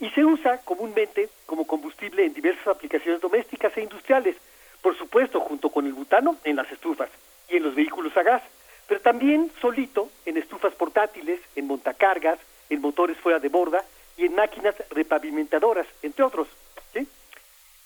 y 0.00 0.10
se 0.10 0.24
usa 0.24 0.58
comúnmente 0.58 1.28
como 1.46 1.66
combustible 1.66 2.24
en 2.24 2.34
diversas 2.34 2.66
aplicaciones 2.68 3.20
domésticas 3.20 3.76
e 3.76 3.82
industriales, 3.82 4.36
por 4.82 4.96
supuesto 4.96 5.40
junto 5.40 5.70
con 5.70 5.86
el 5.86 5.92
butano 5.92 6.36
en 6.44 6.56
las 6.56 6.70
estufas 6.70 7.10
y 7.48 7.56
en 7.56 7.62
los 7.62 7.74
vehículos 7.74 8.16
a 8.16 8.22
gas, 8.22 8.42
pero 8.86 9.00
también 9.00 9.50
solito 9.60 10.10
en 10.26 10.36
estufas 10.36 10.74
portátiles, 10.74 11.40
en 11.56 11.66
montacargas, 11.66 12.38
en 12.68 12.80
motores 12.80 13.16
fuera 13.18 13.38
de 13.38 13.48
borda 13.48 13.84
y 14.16 14.26
en 14.26 14.34
máquinas 14.34 14.74
repavimentadoras, 14.90 15.86
entre 16.02 16.24
otros. 16.24 16.48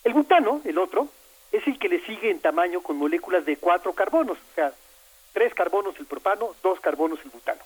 El 0.04 0.14
butano, 0.14 0.62
el 0.64 0.78
otro, 0.78 1.08
es 1.52 1.66
el 1.66 1.78
que 1.78 1.88
le 1.88 2.00
sigue 2.06 2.30
en 2.30 2.40
tamaño 2.40 2.80
con 2.80 2.96
moléculas 2.96 3.44
de 3.44 3.56
cuatro 3.56 3.92
carbonos, 3.92 4.38
o 4.38 4.54
sea, 4.54 4.72
tres 5.34 5.52
carbonos 5.54 5.98
el 5.98 6.06
propano, 6.06 6.54
dos 6.62 6.80
carbonos 6.80 7.18
el 7.24 7.30
butano. 7.30 7.60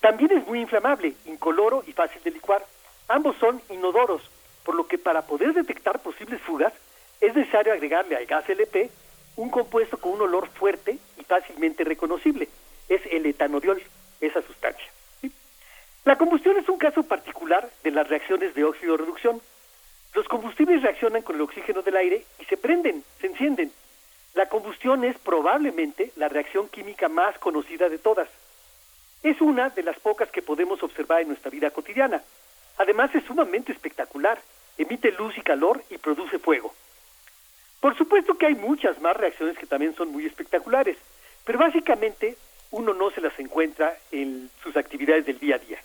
También 0.00 0.30
es 0.38 0.46
muy 0.46 0.60
inflamable, 0.60 1.14
incoloro 1.26 1.82
y 1.86 1.92
fácil 1.92 2.22
de 2.22 2.30
licuar. 2.30 2.64
Ambos 3.10 3.34
son 3.38 3.60
inodoros, 3.70 4.22
por 4.64 4.76
lo 4.76 4.86
que 4.86 4.96
para 4.96 5.22
poder 5.22 5.52
detectar 5.52 5.98
posibles 5.98 6.40
fugas 6.42 6.72
es 7.20 7.34
necesario 7.34 7.72
agregarle 7.72 8.14
al 8.14 8.24
gas 8.24 8.48
LP 8.48 8.88
un 9.34 9.50
compuesto 9.50 9.98
con 9.98 10.12
un 10.12 10.20
olor 10.20 10.46
fuerte 10.48 10.96
y 11.18 11.24
fácilmente 11.24 11.82
reconocible. 11.82 12.48
Es 12.88 13.02
el 13.10 13.26
etanodiol, 13.26 13.82
esa 14.20 14.40
sustancia. 14.42 14.86
La 16.04 16.16
combustión 16.16 16.56
es 16.58 16.68
un 16.68 16.78
caso 16.78 17.02
particular 17.02 17.68
de 17.82 17.90
las 17.90 18.08
reacciones 18.08 18.54
de 18.54 18.62
óxido-reducción. 18.62 19.40
Los 20.14 20.28
combustibles 20.28 20.80
reaccionan 20.80 21.22
con 21.22 21.34
el 21.34 21.42
oxígeno 21.42 21.82
del 21.82 21.96
aire 21.96 22.24
y 22.38 22.44
se 22.44 22.56
prenden, 22.56 23.02
se 23.20 23.26
encienden. 23.26 23.72
La 24.34 24.46
combustión 24.46 25.04
es 25.04 25.18
probablemente 25.18 26.12
la 26.14 26.28
reacción 26.28 26.68
química 26.68 27.08
más 27.08 27.36
conocida 27.40 27.88
de 27.88 27.98
todas. 27.98 28.28
Es 29.24 29.40
una 29.40 29.70
de 29.70 29.82
las 29.82 29.98
pocas 29.98 30.30
que 30.30 30.42
podemos 30.42 30.80
observar 30.84 31.22
en 31.22 31.28
nuestra 31.28 31.50
vida 31.50 31.70
cotidiana. 31.70 32.22
Además 32.80 33.14
es 33.14 33.22
sumamente 33.24 33.72
espectacular, 33.72 34.40
emite 34.78 35.12
luz 35.12 35.36
y 35.36 35.42
calor 35.42 35.84
y 35.90 35.98
produce 35.98 36.38
fuego. 36.38 36.72
Por 37.78 37.94
supuesto 37.94 38.38
que 38.38 38.46
hay 38.46 38.54
muchas 38.54 38.98
más 39.02 39.14
reacciones 39.14 39.58
que 39.58 39.66
también 39.66 39.94
son 39.94 40.10
muy 40.10 40.24
espectaculares, 40.24 40.96
pero 41.44 41.58
básicamente 41.58 42.38
uno 42.70 42.94
no 42.94 43.10
se 43.10 43.20
las 43.20 43.38
encuentra 43.38 43.98
en 44.10 44.48
sus 44.62 44.78
actividades 44.78 45.26
del 45.26 45.38
día 45.38 45.56
a 45.56 45.58
día. 45.58 45.78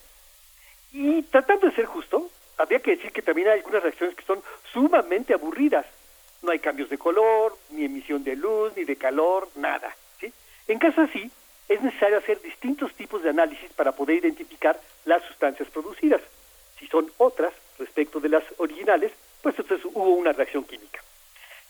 Y 0.93 1.24
tratando 1.24 1.67
de 1.67 1.75
ser 1.75 1.83
justo, 1.83 2.30
habría 2.57 2.80
que 2.80 2.95
decir 2.95 3.11
que 3.11 3.22
también 3.22 3.49
hay 3.49 3.57
algunas 3.57 3.83
reacciones 3.83 4.15
que 4.15 4.24
son 4.24 4.41
sumamente 4.72 5.33
aburridas. 5.33 5.85
No 6.43 6.51
hay 6.51 6.59
cambios 6.59 6.90
de 6.90 6.98
color, 6.98 7.57
ni 7.72 7.83
emisión 7.83 8.24
de 8.24 8.38
luz, 8.38 8.72
ni 8.77 8.85
de 8.85 8.95
calor, 8.95 9.49
nada. 9.56 9.93
¿sí? 10.22 10.32
En 10.69 10.80
caso 10.80 11.01
así, 11.01 11.30
es 11.67 11.82
necesario 11.82 12.19
hacer 12.19 12.41
distintos 12.41 12.93
tipos 12.93 13.22
de 13.22 13.32
análisis 13.32 13.69
para 13.74 13.91
poder 13.91 14.15
identificar 14.15 14.80
las 15.03 15.22
sustancias 15.24 15.67
producidas. 15.69 16.22
Si 16.79 16.87
son 16.87 17.11
otras 17.17 17.53
respecto 17.79 18.19
de 18.19 18.29
las 18.29 18.43
originales, 18.57 19.11
pues 19.41 19.57
entonces 19.59 19.85
hubo 19.93 20.15
una 20.15 20.31
reacción 20.33 20.63
química. 20.63 21.01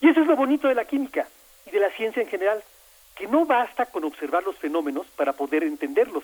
Y 0.02 0.10
eso 0.10 0.22
es 0.22 0.28
lo 0.28 0.36
bonito 0.36 0.68
de 0.68 0.76
la 0.76 0.86
química 0.86 1.28
y 1.66 1.72
de 1.72 1.80
la 1.80 1.92
ciencia 1.92 2.22
en 2.22 2.30
general, 2.30 2.64
que 3.16 3.28
no 3.28 3.46
basta 3.46 3.86
con 3.86 4.04
observar 4.04 4.44
los 4.44 4.58
fenómenos 4.58 5.08
para 5.16 5.34
poder 5.34 5.64
entenderlos. 5.64 6.24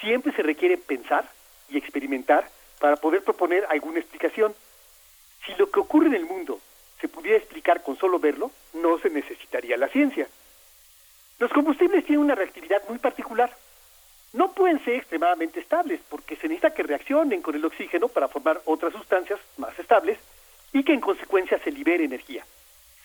Siempre 0.00 0.32
se 0.32 0.42
requiere 0.42 0.78
pensar 0.78 1.28
y 1.68 1.76
experimentar 1.76 2.48
para 2.80 2.96
poder 2.96 3.22
proponer 3.22 3.66
alguna 3.68 4.00
explicación. 4.00 4.54
Si 5.44 5.54
lo 5.54 5.70
que 5.70 5.80
ocurre 5.80 6.06
en 6.06 6.14
el 6.14 6.24
mundo 6.24 6.60
se 7.00 7.08
pudiera 7.08 7.36
explicar 7.36 7.82
con 7.82 7.96
solo 7.96 8.18
verlo, 8.18 8.50
no 8.74 8.98
se 8.98 9.10
necesitaría 9.10 9.76
la 9.76 9.88
ciencia. 9.88 10.28
Los 11.38 11.52
combustibles 11.52 12.04
tienen 12.04 12.24
una 12.24 12.34
reactividad 12.34 12.82
muy 12.88 12.98
particular. 12.98 13.54
No 14.32 14.52
pueden 14.52 14.82
ser 14.84 14.94
extremadamente 14.94 15.60
estables 15.60 16.00
porque 16.08 16.36
se 16.36 16.48
necesita 16.48 16.74
que 16.74 16.82
reaccionen 16.82 17.40
con 17.40 17.54
el 17.54 17.64
oxígeno 17.64 18.08
para 18.08 18.28
formar 18.28 18.60
otras 18.66 18.92
sustancias 18.92 19.40
más 19.56 19.78
estables 19.78 20.18
y 20.72 20.84
que 20.84 20.92
en 20.92 21.00
consecuencia 21.00 21.58
se 21.58 21.72
libere 21.72 22.04
energía. 22.04 22.44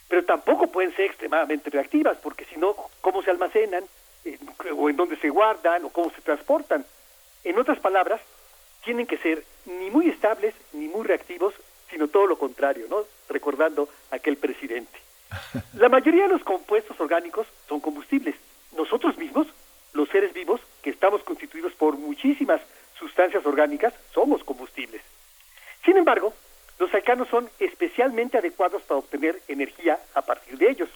Pero 0.09 0.25
tampoco 0.25 0.67
pueden 0.67 0.93
ser 0.95 1.05
extremadamente 1.05 1.69
reactivas 1.69 2.17
porque 2.17 2.45
si 2.45 2.57
no, 2.57 2.75
¿cómo 3.01 3.23
se 3.23 3.31
almacenan? 3.31 3.83
Eh, 4.25 4.37
¿O 4.75 4.89
en 4.89 4.97
dónde 4.97 5.15
se 5.17 5.29
guardan? 5.29 5.85
¿O 5.85 5.89
cómo 5.89 6.11
se 6.11 6.21
transportan? 6.21 6.85
En 7.43 7.57
otras 7.57 7.79
palabras, 7.79 8.21
tienen 8.83 9.07
que 9.07 9.17
ser 9.17 9.43
ni 9.65 9.89
muy 9.89 10.09
estables 10.09 10.53
ni 10.73 10.87
muy 10.87 11.05
reactivos, 11.05 11.53
sino 11.89 12.07
todo 12.07 12.27
lo 12.27 12.37
contrario, 12.37 12.85
¿no? 12.89 13.05
Recordando 13.29 13.87
a 14.11 14.17
aquel 14.17 14.37
presidente. 14.37 14.99
La 15.73 15.89
mayoría 15.89 16.23
de 16.23 16.33
los 16.33 16.43
compuestos 16.43 16.99
orgánicos 16.99 17.47
son 17.67 17.79
combustibles. 17.79 18.35
Nosotros 18.75 19.17
mismos, 19.17 19.47
los 19.93 20.09
seres 20.09 20.33
vivos, 20.33 20.61
que 20.81 20.89
estamos 20.89 21.23
constituidos 21.23 21.73
por 21.73 21.97
muchísimas 21.97 22.61
sustancias 22.97 23.45
orgánicas, 23.45 23.93
somos 24.13 24.43
combustibles. 24.43 25.01
Sin 25.85 25.97
embargo, 25.97 26.33
los 26.79 26.93
alcanos 26.93 27.27
son 27.29 27.49
especialmente 27.59 28.37
adecuados 28.37 28.81
para 28.83 28.99
obtener 28.99 29.41
energía 29.47 29.99
a 30.13 30.21
partir 30.21 30.57
de 30.57 30.69
ellos. 30.69 30.89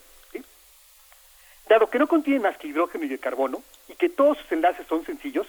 Dado 1.67 1.89
que 1.89 1.99
no 1.99 2.07
contienen 2.07 2.43
más 2.43 2.57
que 2.57 2.67
hidrógeno 2.67 3.05
y 3.05 3.11
el 3.11 3.19
carbono, 3.19 3.61
y 3.89 3.95
que 3.95 4.09
todos 4.09 4.37
sus 4.37 4.51
enlaces 4.53 4.87
son 4.87 5.05
sencillos, 5.05 5.47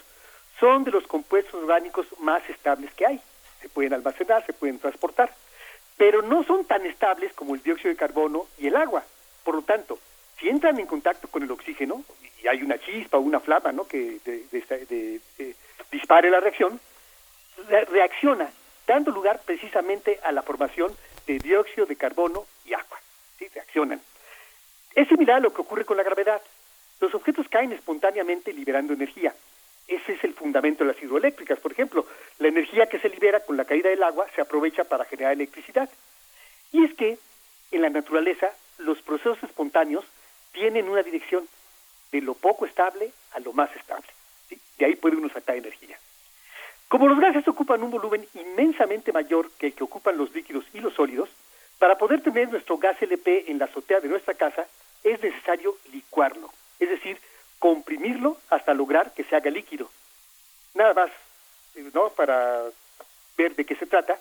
son 0.59 0.83
de 0.83 0.91
los 0.91 1.07
compuestos 1.07 1.55
orgánicos 1.55 2.07
más 2.19 2.49
estables 2.51 2.93
que 2.95 3.07
hay. 3.07 3.21
Se 3.63 3.69
pueden 3.69 3.95
almacenar, 3.95 4.45
se 4.45 4.53
pueden 4.53 4.79
transportar, 4.79 5.33
pero 5.97 6.23
no 6.23 6.43
son 6.43 6.65
tan 6.65 6.85
estables 6.87 7.33
como 7.35 7.55
el 7.55 7.63
dióxido 7.63 7.91
de 7.91 7.97
carbono 7.97 8.47
y 8.59 8.67
el 8.67 8.77
agua. 8.77 9.05
Por 9.45 9.55
lo 9.55 9.63
tanto, 9.63 9.99
si 10.39 10.49
entran 10.49 10.79
en 10.79 10.87
contacto 10.87 11.29
con 11.29 11.43
el 11.43 11.51
oxígeno 11.51 12.05
y 12.43 12.47
hay 12.49 12.63
una 12.63 12.79
chispa 12.79 13.19
o 13.19 13.21
una 13.21 13.41
flama 13.41 13.73
¿no? 13.73 13.87
que 13.87 14.19
de- 14.25 14.45
de- 14.51 15.21
de- 15.39 15.55
dispare 15.91 16.31
la 16.31 16.41
reacción, 16.41 16.81
re- 17.69 17.85
reacciona 17.87 18.51
dando 18.87 19.11
lugar 19.11 19.41
precisamente 19.45 20.19
a 20.23 20.33
la 20.33 20.43
formación 20.43 20.95
de 21.27 21.39
dióxido 21.39 21.87
de 21.87 21.97
carbono 21.97 22.47
y 22.65 22.73
agua. 22.75 22.99
Reaccionan. 23.55 24.01
Es 24.95 25.09
similar 25.09 25.37
a 25.37 25.41
lo 25.41 25.53
que 25.53 25.61
ocurre 25.61 25.85
con 25.85 25.97
la 25.97 26.03
gravedad. 26.03 26.41
Los 27.01 27.15
objetos 27.15 27.47
caen 27.49 27.73
espontáneamente 27.73 28.53
liberando 28.53 28.93
energía. 28.95 29.35
Ese 29.87 30.13
es 30.15 30.25
el 30.25 30.35
fundamento 30.35 30.85
de 30.85 30.93
las 30.93 31.03
hidroeléctricas. 31.03 31.59
Por 31.61 31.73
ejemplo, 31.73 32.07
la 32.39 32.49
energía 32.49 32.87
que 32.87 32.99
se 32.99 33.09
libera 33.09 33.41
con 33.41 33.57
la 33.57 33.65
caída 33.65 33.91
del 33.91 34.03
agua 34.03 34.27
se 34.35 34.41
aprovecha 34.41 34.85
para 34.85 35.05
generar 35.05 35.33
electricidad. 35.33 35.89
Y 36.73 36.85
es 36.85 36.95
que 36.95 37.19
en 37.71 37.83
la 37.83 37.91
naturaleza 37.91 38.51
los 38.79 39.01
procesos 39.03 39.43
espontáneos 39.43 40.05
tienen 40.53 40.89
una 40.89 41.03
dirección 41.03 41.47
de 42.13 42.21
lo 42.21 42.35
poco 42.35 42.67
estable 42.67 43.13
a 43.33 43.41
lo 43.41 43.53
más 43.53 43.75
estable. 43.77 44.09
De 44.79 44.87
ahí 44.87 44.97
puede 44.97 45.17
uno 45.17 45.29
sacar 45.29 45.57
energía. 45.57 45.99
Como 46.89 47.07
los 47.07 47.21
gases 47.21 47.47
ocupan 47.47 47.83
un 47.83 47.91
volumen 47.91 48.27
inmensamente 48.35 49.13
mayor 49.13 49.51
que 49.59 49.67
el 49.67 49.75
que 49.75 49.85
ocupan 49.85 50.17
los 50.17 50.35
líquidos 50.35 50.65
y 50.73 50.81
los 50.81 50.95
sólidos, 50.95 51.29
Para 51.79 51.97
poder 51.97 52.21
tener 52.23 52.51
nuestro 52.51 52.77
gas 52.77 53.01
LP 53.01 53.45
en 53.53 53.59
la 53.61 53.67
azotea 53.67 54.01
de 54.01 54.09
nuestra 54.09 54.35
casa, 54.35 54.67
es 55.05 55.23
necesario 55.23 55.77
licuarlo, 55.93 56.51
es 56.81 56.89
decir, 56.89 57.21
comprimirlo 57.61 58.37
hasta 58.51 58.75
lograr 58.75 59.15
que 59.15 59.23
se 59.23 59.37
haga 59.37 59.49
líquido. 59.51 59.89
Nada 60.75 60.93
más, 60.95 61.11
eh, 61.77 61.89
¿no? 61.95 62.11
Para 62.11 62.65
ver 63.37 63.55
de 63.55 63.65
qué 63.65 63.77
se 63.77 63.87
trata. 63.87 64.19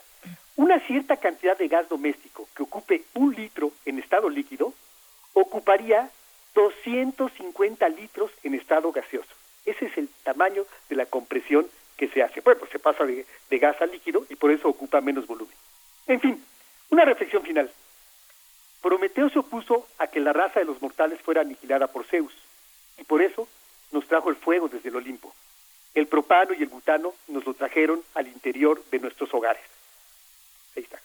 Una 0.55 0.79
cierta 0.81 1.17
cantidad 1.17 1.57
de 1.57 1.67
gas 1.67 1.89
doméstico 1.89 2.47
que 2.55 2.63
ocupe 2.63 3.03
un 3.15 3.33
litro 3.33 3.71
en 3.85 3.97
estado 3.97 4.29
líquido 4.29 4.73
ocuparía 5.33 6.09
250 6.53 7.89
litros 7.89 8.31
en 8.43 8.55
estado 8.55 8.91
gaseoso. 8.91 9.33
Ese 9.65 9.85
es 9.85 9.97
el 9.97 10.09
tamaño 10.23 10.65
de 10.89 10.95
la 10.95 11.05
compresión 11.05 11.67
que 11.97 12.07
se 12.07 12.23
hace. 12.23 12.41
Bueno, 12.41 12.61
se 12.71 12.79
pasa 12.79 13.05
de, 13.05 13.25
de 13.49 13.57
gas 13.59 13.81
a 13.81 13.85
líquido 13.85 14.25
y 14.29 14.35
por 14.35 14.51
eso 14.51 14.69
ocupa 14.69 15.01
menos 15.01 15.27
volumen. 15.27 15.55
En 16.07 16.19
fin, 16.19 16.43
una 16.89 17.05
reflexión 17.05 17.43
final. 17.43 17.69
Prometeo 18.81 19.29
se 19.29 19.39
opuso 19.39 19.87
a 19.97 20.07
que 20.07 20.19
la 20.19 20.31
raza 20.33 20.59
de 20.59 20.65
los 20.65 20.81
mortales 20.81 21.19
fuera 21.21 21.41
aniquilada 21.41 21.87
por 21.87 22.05
Zeus, 22.05 22.33
y 22.97 23.03
por 23.03 23.21
eso 23.21 23.47
nos 23.91 24.07
trajo 24.07 24.29
el 24.29 24.35
fuego 24.35 24.67
desde 24.67 24.89
el 24.89 24.95
Olimpo. 24.95 25.33
El 25.93 26.07
propano 26.07 26.53
y 26.53 26.63
el 26.63 26.69
butano 26.69 27.13
nos 27.27 27.45
lo 27.45 27.53
trajeron 27.53 28.03
al 28.13 28.27
interior 28.27 28.83
de 28.91 28.99
nuestros 28.99 29.33
hogares. 29.33 29.63
Ahí 30.75 30.83
está. 30.83 30.99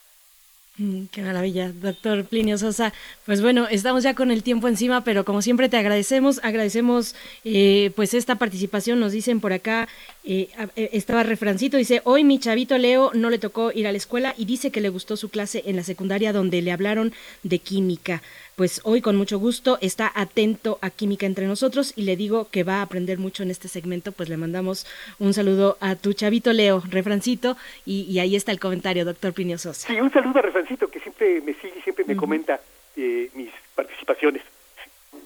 Mm, 0.78 1.04
Qué 1.12 1.20
maravilla, 1.20 1.70
doctor 1.70 2.24
Plinio 2.24 2.56
Sosa. 2.56 2.94
Pues 3.26 3.42
bueno, 3.42 3.68
estamos 3.68 4.02
ya 4.04 4.14
con 4.14 4.30
el 4.30 4.42
tiempo 4.42 4.68
encima, 4.68 5.04
pero 5.04 5.22
como 5.24 5.42
siempre 5.42 5.68
te 5.68 5.76
agradecemos, 5.76 6.40
agradecemos 6.42 7.14
eh, 7.44 7.90
pues 7.94 8.14
esta 8.14 8.36
participación. 8.36 8.98
Nos 8.98 9.12
dicen 9.12 9.40
por 9.40 9.52
acá, 9.52 9.86
eh, 10.24 10.48
eh, 10.76 10.88
estaba 10.94 11.24
refrancito, 11.24 11.76
dice, 11.76 12.00
hoy 12.04 12.24
mi 12.24 12.38
chavito 12.38 12.78
Leo 12.78 13.10
no 13.12 13.28
le 13.28 13.38
tocó 13.38 13.70
ir 13.70 13.86
a 13.86 13.92
la 13.92 13.98
escuela 13.98 14.34
y 14.38 14.46
dice 14.46 14.70
que 14.70 14.80
le 14.80 14.88
gustó 14.88 15.18
su 15.18 15.28
clase 15.28 15.62
en 15.66 15.76
la 15.76 15.84
secundaria 15.84 16.32
donde 16.32 16.62
le 16.62 16.72
hablaron 16.72 17.12
de 17.42 17.58
química. 17.58 18.22
Pues 18.62 18.80
hoy 18.84 19.00
con 19.00 19.16
mucho 19.16 19.40
gusto 19.40 19.76
está 19.80 20.12
atento 20.14 20.78
a 20.82 20.90
Química 20.90 21.26
entre 21.26 21.48
nosotros 21.48 21.92
y 21.96 22.02
le 22.02 22.14
digo 22.14 22.46
que 22.48 22.62
va 22.62 22.76
a 22.76 22.82
aprender 22.82 23.18
mucho 23.18 23.42
en 23.42 23.50
este 23.50 23.66
segmento, 23.66 24.12
pues 24.12 24.28
le 24.28 24.36
mandamos 24.36 24.86
un 25.18 25.34
saludo 25.34 25.76
a 25.80 25.96
tu 25.96 26.12
chavito 26.12 26.52
Leo, 26.52 26.80
refrancito, 26.88 27.56
y, 27.84 28.02
y 28.02 28.20
ahí 28.20 28.36
está 28.36 28.52
el 28.52 28.60
comentario, 28.60 29.04
doctor 29.04 29.32
Plinio 29.32 29.58
Sosa. 29.58 29.88
Sí, 29.88 30.00
un 30.00 30.12
saludo 30.12 30.38
a 30.38 30.42
Refrancito 30.42 30.86
que 30.86 31.00
siempre 31.00 31.40
me 31.40 31.54
sigue 31.54 31.74
y 31.76 31.82
siempre 31.82 32.04
me 32.04 32.14
comenta 32.14 32.60
eh, 32.96 33.30
mis 33.34 33.50
participaciones. 33.74 34.44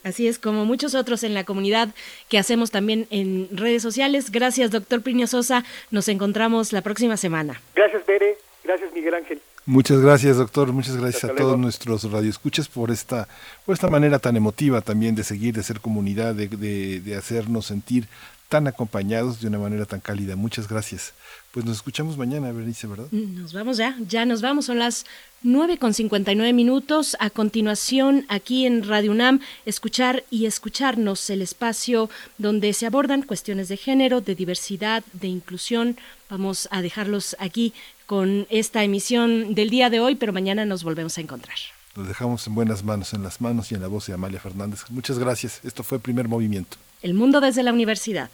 Así 0.03 0.27
es, 0.29 0.39
como 0.39 0.65
muchos 0.65 0.95
otros 0.95 1.23
en 1.23 1.35
la 1.35 1.45
comunidad 1.45 1.91
que 2.31 2.39
hacemos 2.39 2.71
también 2.71 3.07
en 3.11 3.49
redes 3.53 3.83
sociales. 3.83 4.33
Gracias, 4.33 4.71
doctor 4.71 5.03
Plinio 5.03 5.27
Sosa. 5.27 5.63
Nos 5.91 6.09
encontramos 6.09 6.73
la 6.73 6.81
próxima 6.81 7.19
semana. 7.19 7.61
Gracias, 7.75 8.07
Bere. 8.07 8.39
Gracias, 8.65 8.95
Miguel 8.95 9.13
Ángel. 9.13 9.43
Muchas 9.67 10.01
gracias, 10.01 10.37
doctor. 10.37 10.73
Muchas 10.73 10.97
gracias 10.97 11.25
Hasta 11.25 11.35
a 11.35 11.37
todos 11.37 11.59
nuestros 11.59 12.05
radioescuchas 12.11 12.69
por 12.69 12.91
esta, 12.93 13.27
por 13.65 13.75
esta 13.75 13.89
manera 13.91 14.19
tan 14.21 14.37
emotiva 14.37 14.81
también 14.81 15.15
de 15.17 15.25
seguir, 15.25 15.55
de 15.55 15.63
ser 15.65 15.81
comunidad, 15.81 16.35
de, 16.37 16.47
de- 16.49 17.01
de 17.01 17.17
hacernos 17.17 17.67
sentir 17.67 18.07
tan 18.49 18.69
acompañados 18.69 19.41
de 19.41 19.49
una 19.49 19.59
manera 19.59 19.85
tan 19.87 19.99
cálida. 19.99 20.37
Muchas 20.37 20.69
gracias. 20.69 21.15
Pues 21.51 21.67
nos 21.67 21.77
escuchamos 21.79 22.17
mañana, 22.17 22.53
Berenice, 22.53 22.87
¿verdad? 22.87 23.07
Nos 23.11 23.53
vamos 23.53 23.77
ya, 23.77 23.97
ya 24.07 24.25
nos 24.25 24.41
vamos. 24.41 24.67
Son 24.67 24.79
las 24.79 25.05
9 25.43 25.79
con 25.79 25.95
59 25.95 26.53
minutos. 26.53 27.17
A 27.19 27.31
continuación, 27.31 28.25
aquí 28.29 28.67
en 28.67 28.87
Radio 28.87 29.11
UNAM, 29.11 29.41
escuchar 29.65 30.23
y 30.31 30.47
escucharnos 30.47 31.29
el 31.29 31.43
espacio 31.43 32.09
donde 32.39 32.73
se 32.73 32.87
abordan 32.87 33.23
cuestiones 33.23 33.67
de 33.69 33.79
género, 33.79 34.21
de 34.21 34.37
diversidad, 34.37 35.03
de 35.13 35.27
inclusión. 35.27 35.97
Vamos 36.31 36.69
a 36.71 36.83
dejarlos 36.83 37.35
aquí 37.41 37.73
con 38.07 38.47
esta 38.51 38.83
emisión 38.85 39.55
del 39.55 39.71
día 39.71 39.91
de 39.91 40.01
hoy, 40.01 40.15
pero 40.15 40.33
mañana 40.33 40.65
nos 40.65 40.85
volvemos 40.85 41.19
a 41.19 41.21
encontrar. 41.21 41.57
Los 41.97 42.09
dejamos 42.09 42.47
en 42.47 42.55
buenas 42.55 42.85
manos, 42.85 43.15
en 43.15 43.23
las 43.23 43.41
manos 43.41 43.73
y 43.73 43.75
en 43.75 43.81
la 43.81 43.89
voz 43.89 44.07
de 44.07 44.15
Amalia 44.15 44.39
Fernández. 44.39 44.85
Muchas 44.91 45.19
gracias. 45.19 45.61
Esto 45.65 45.83
fue 45.83 45.99
Primer 45.99 46.29
Movimiento. 46.29 46.77
El 47.03 47.15
mundo 47.15 47.41
desde 47.41 47.63
la 47.63 47.73
universidad. 47.73 48.31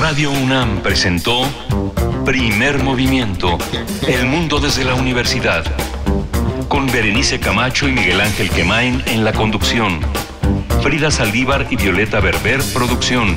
Radio 0.00 0.30
UNAM 0.30 0.82
presentó 0.82 1.42
Primer 2.24 2.82
Movimiento, 2.82 3.58
El 4.06 4.26
mundo 4.26 4.60
desde 4.60 4.84
la 4.84 4.94
universidad, 4.94 5.64
con 6.68 6.86
Berenice 6.86 7.40
Camacho 7.40 7.88
y 7.88 7.92
Miguel 7.92 8.20
Ángel 8.20 8.50
Quemain 8.50 9.02
en 9.06 9.24
la 9.24 9.32
conducción, 9.32 10.00
Frida 10.82 11.10
Saldívar 11.10 11.66
y 11.70 11.76
Violeta 11.76 12.20
Berber, 12.20 12.60
producción, 12.74 13.36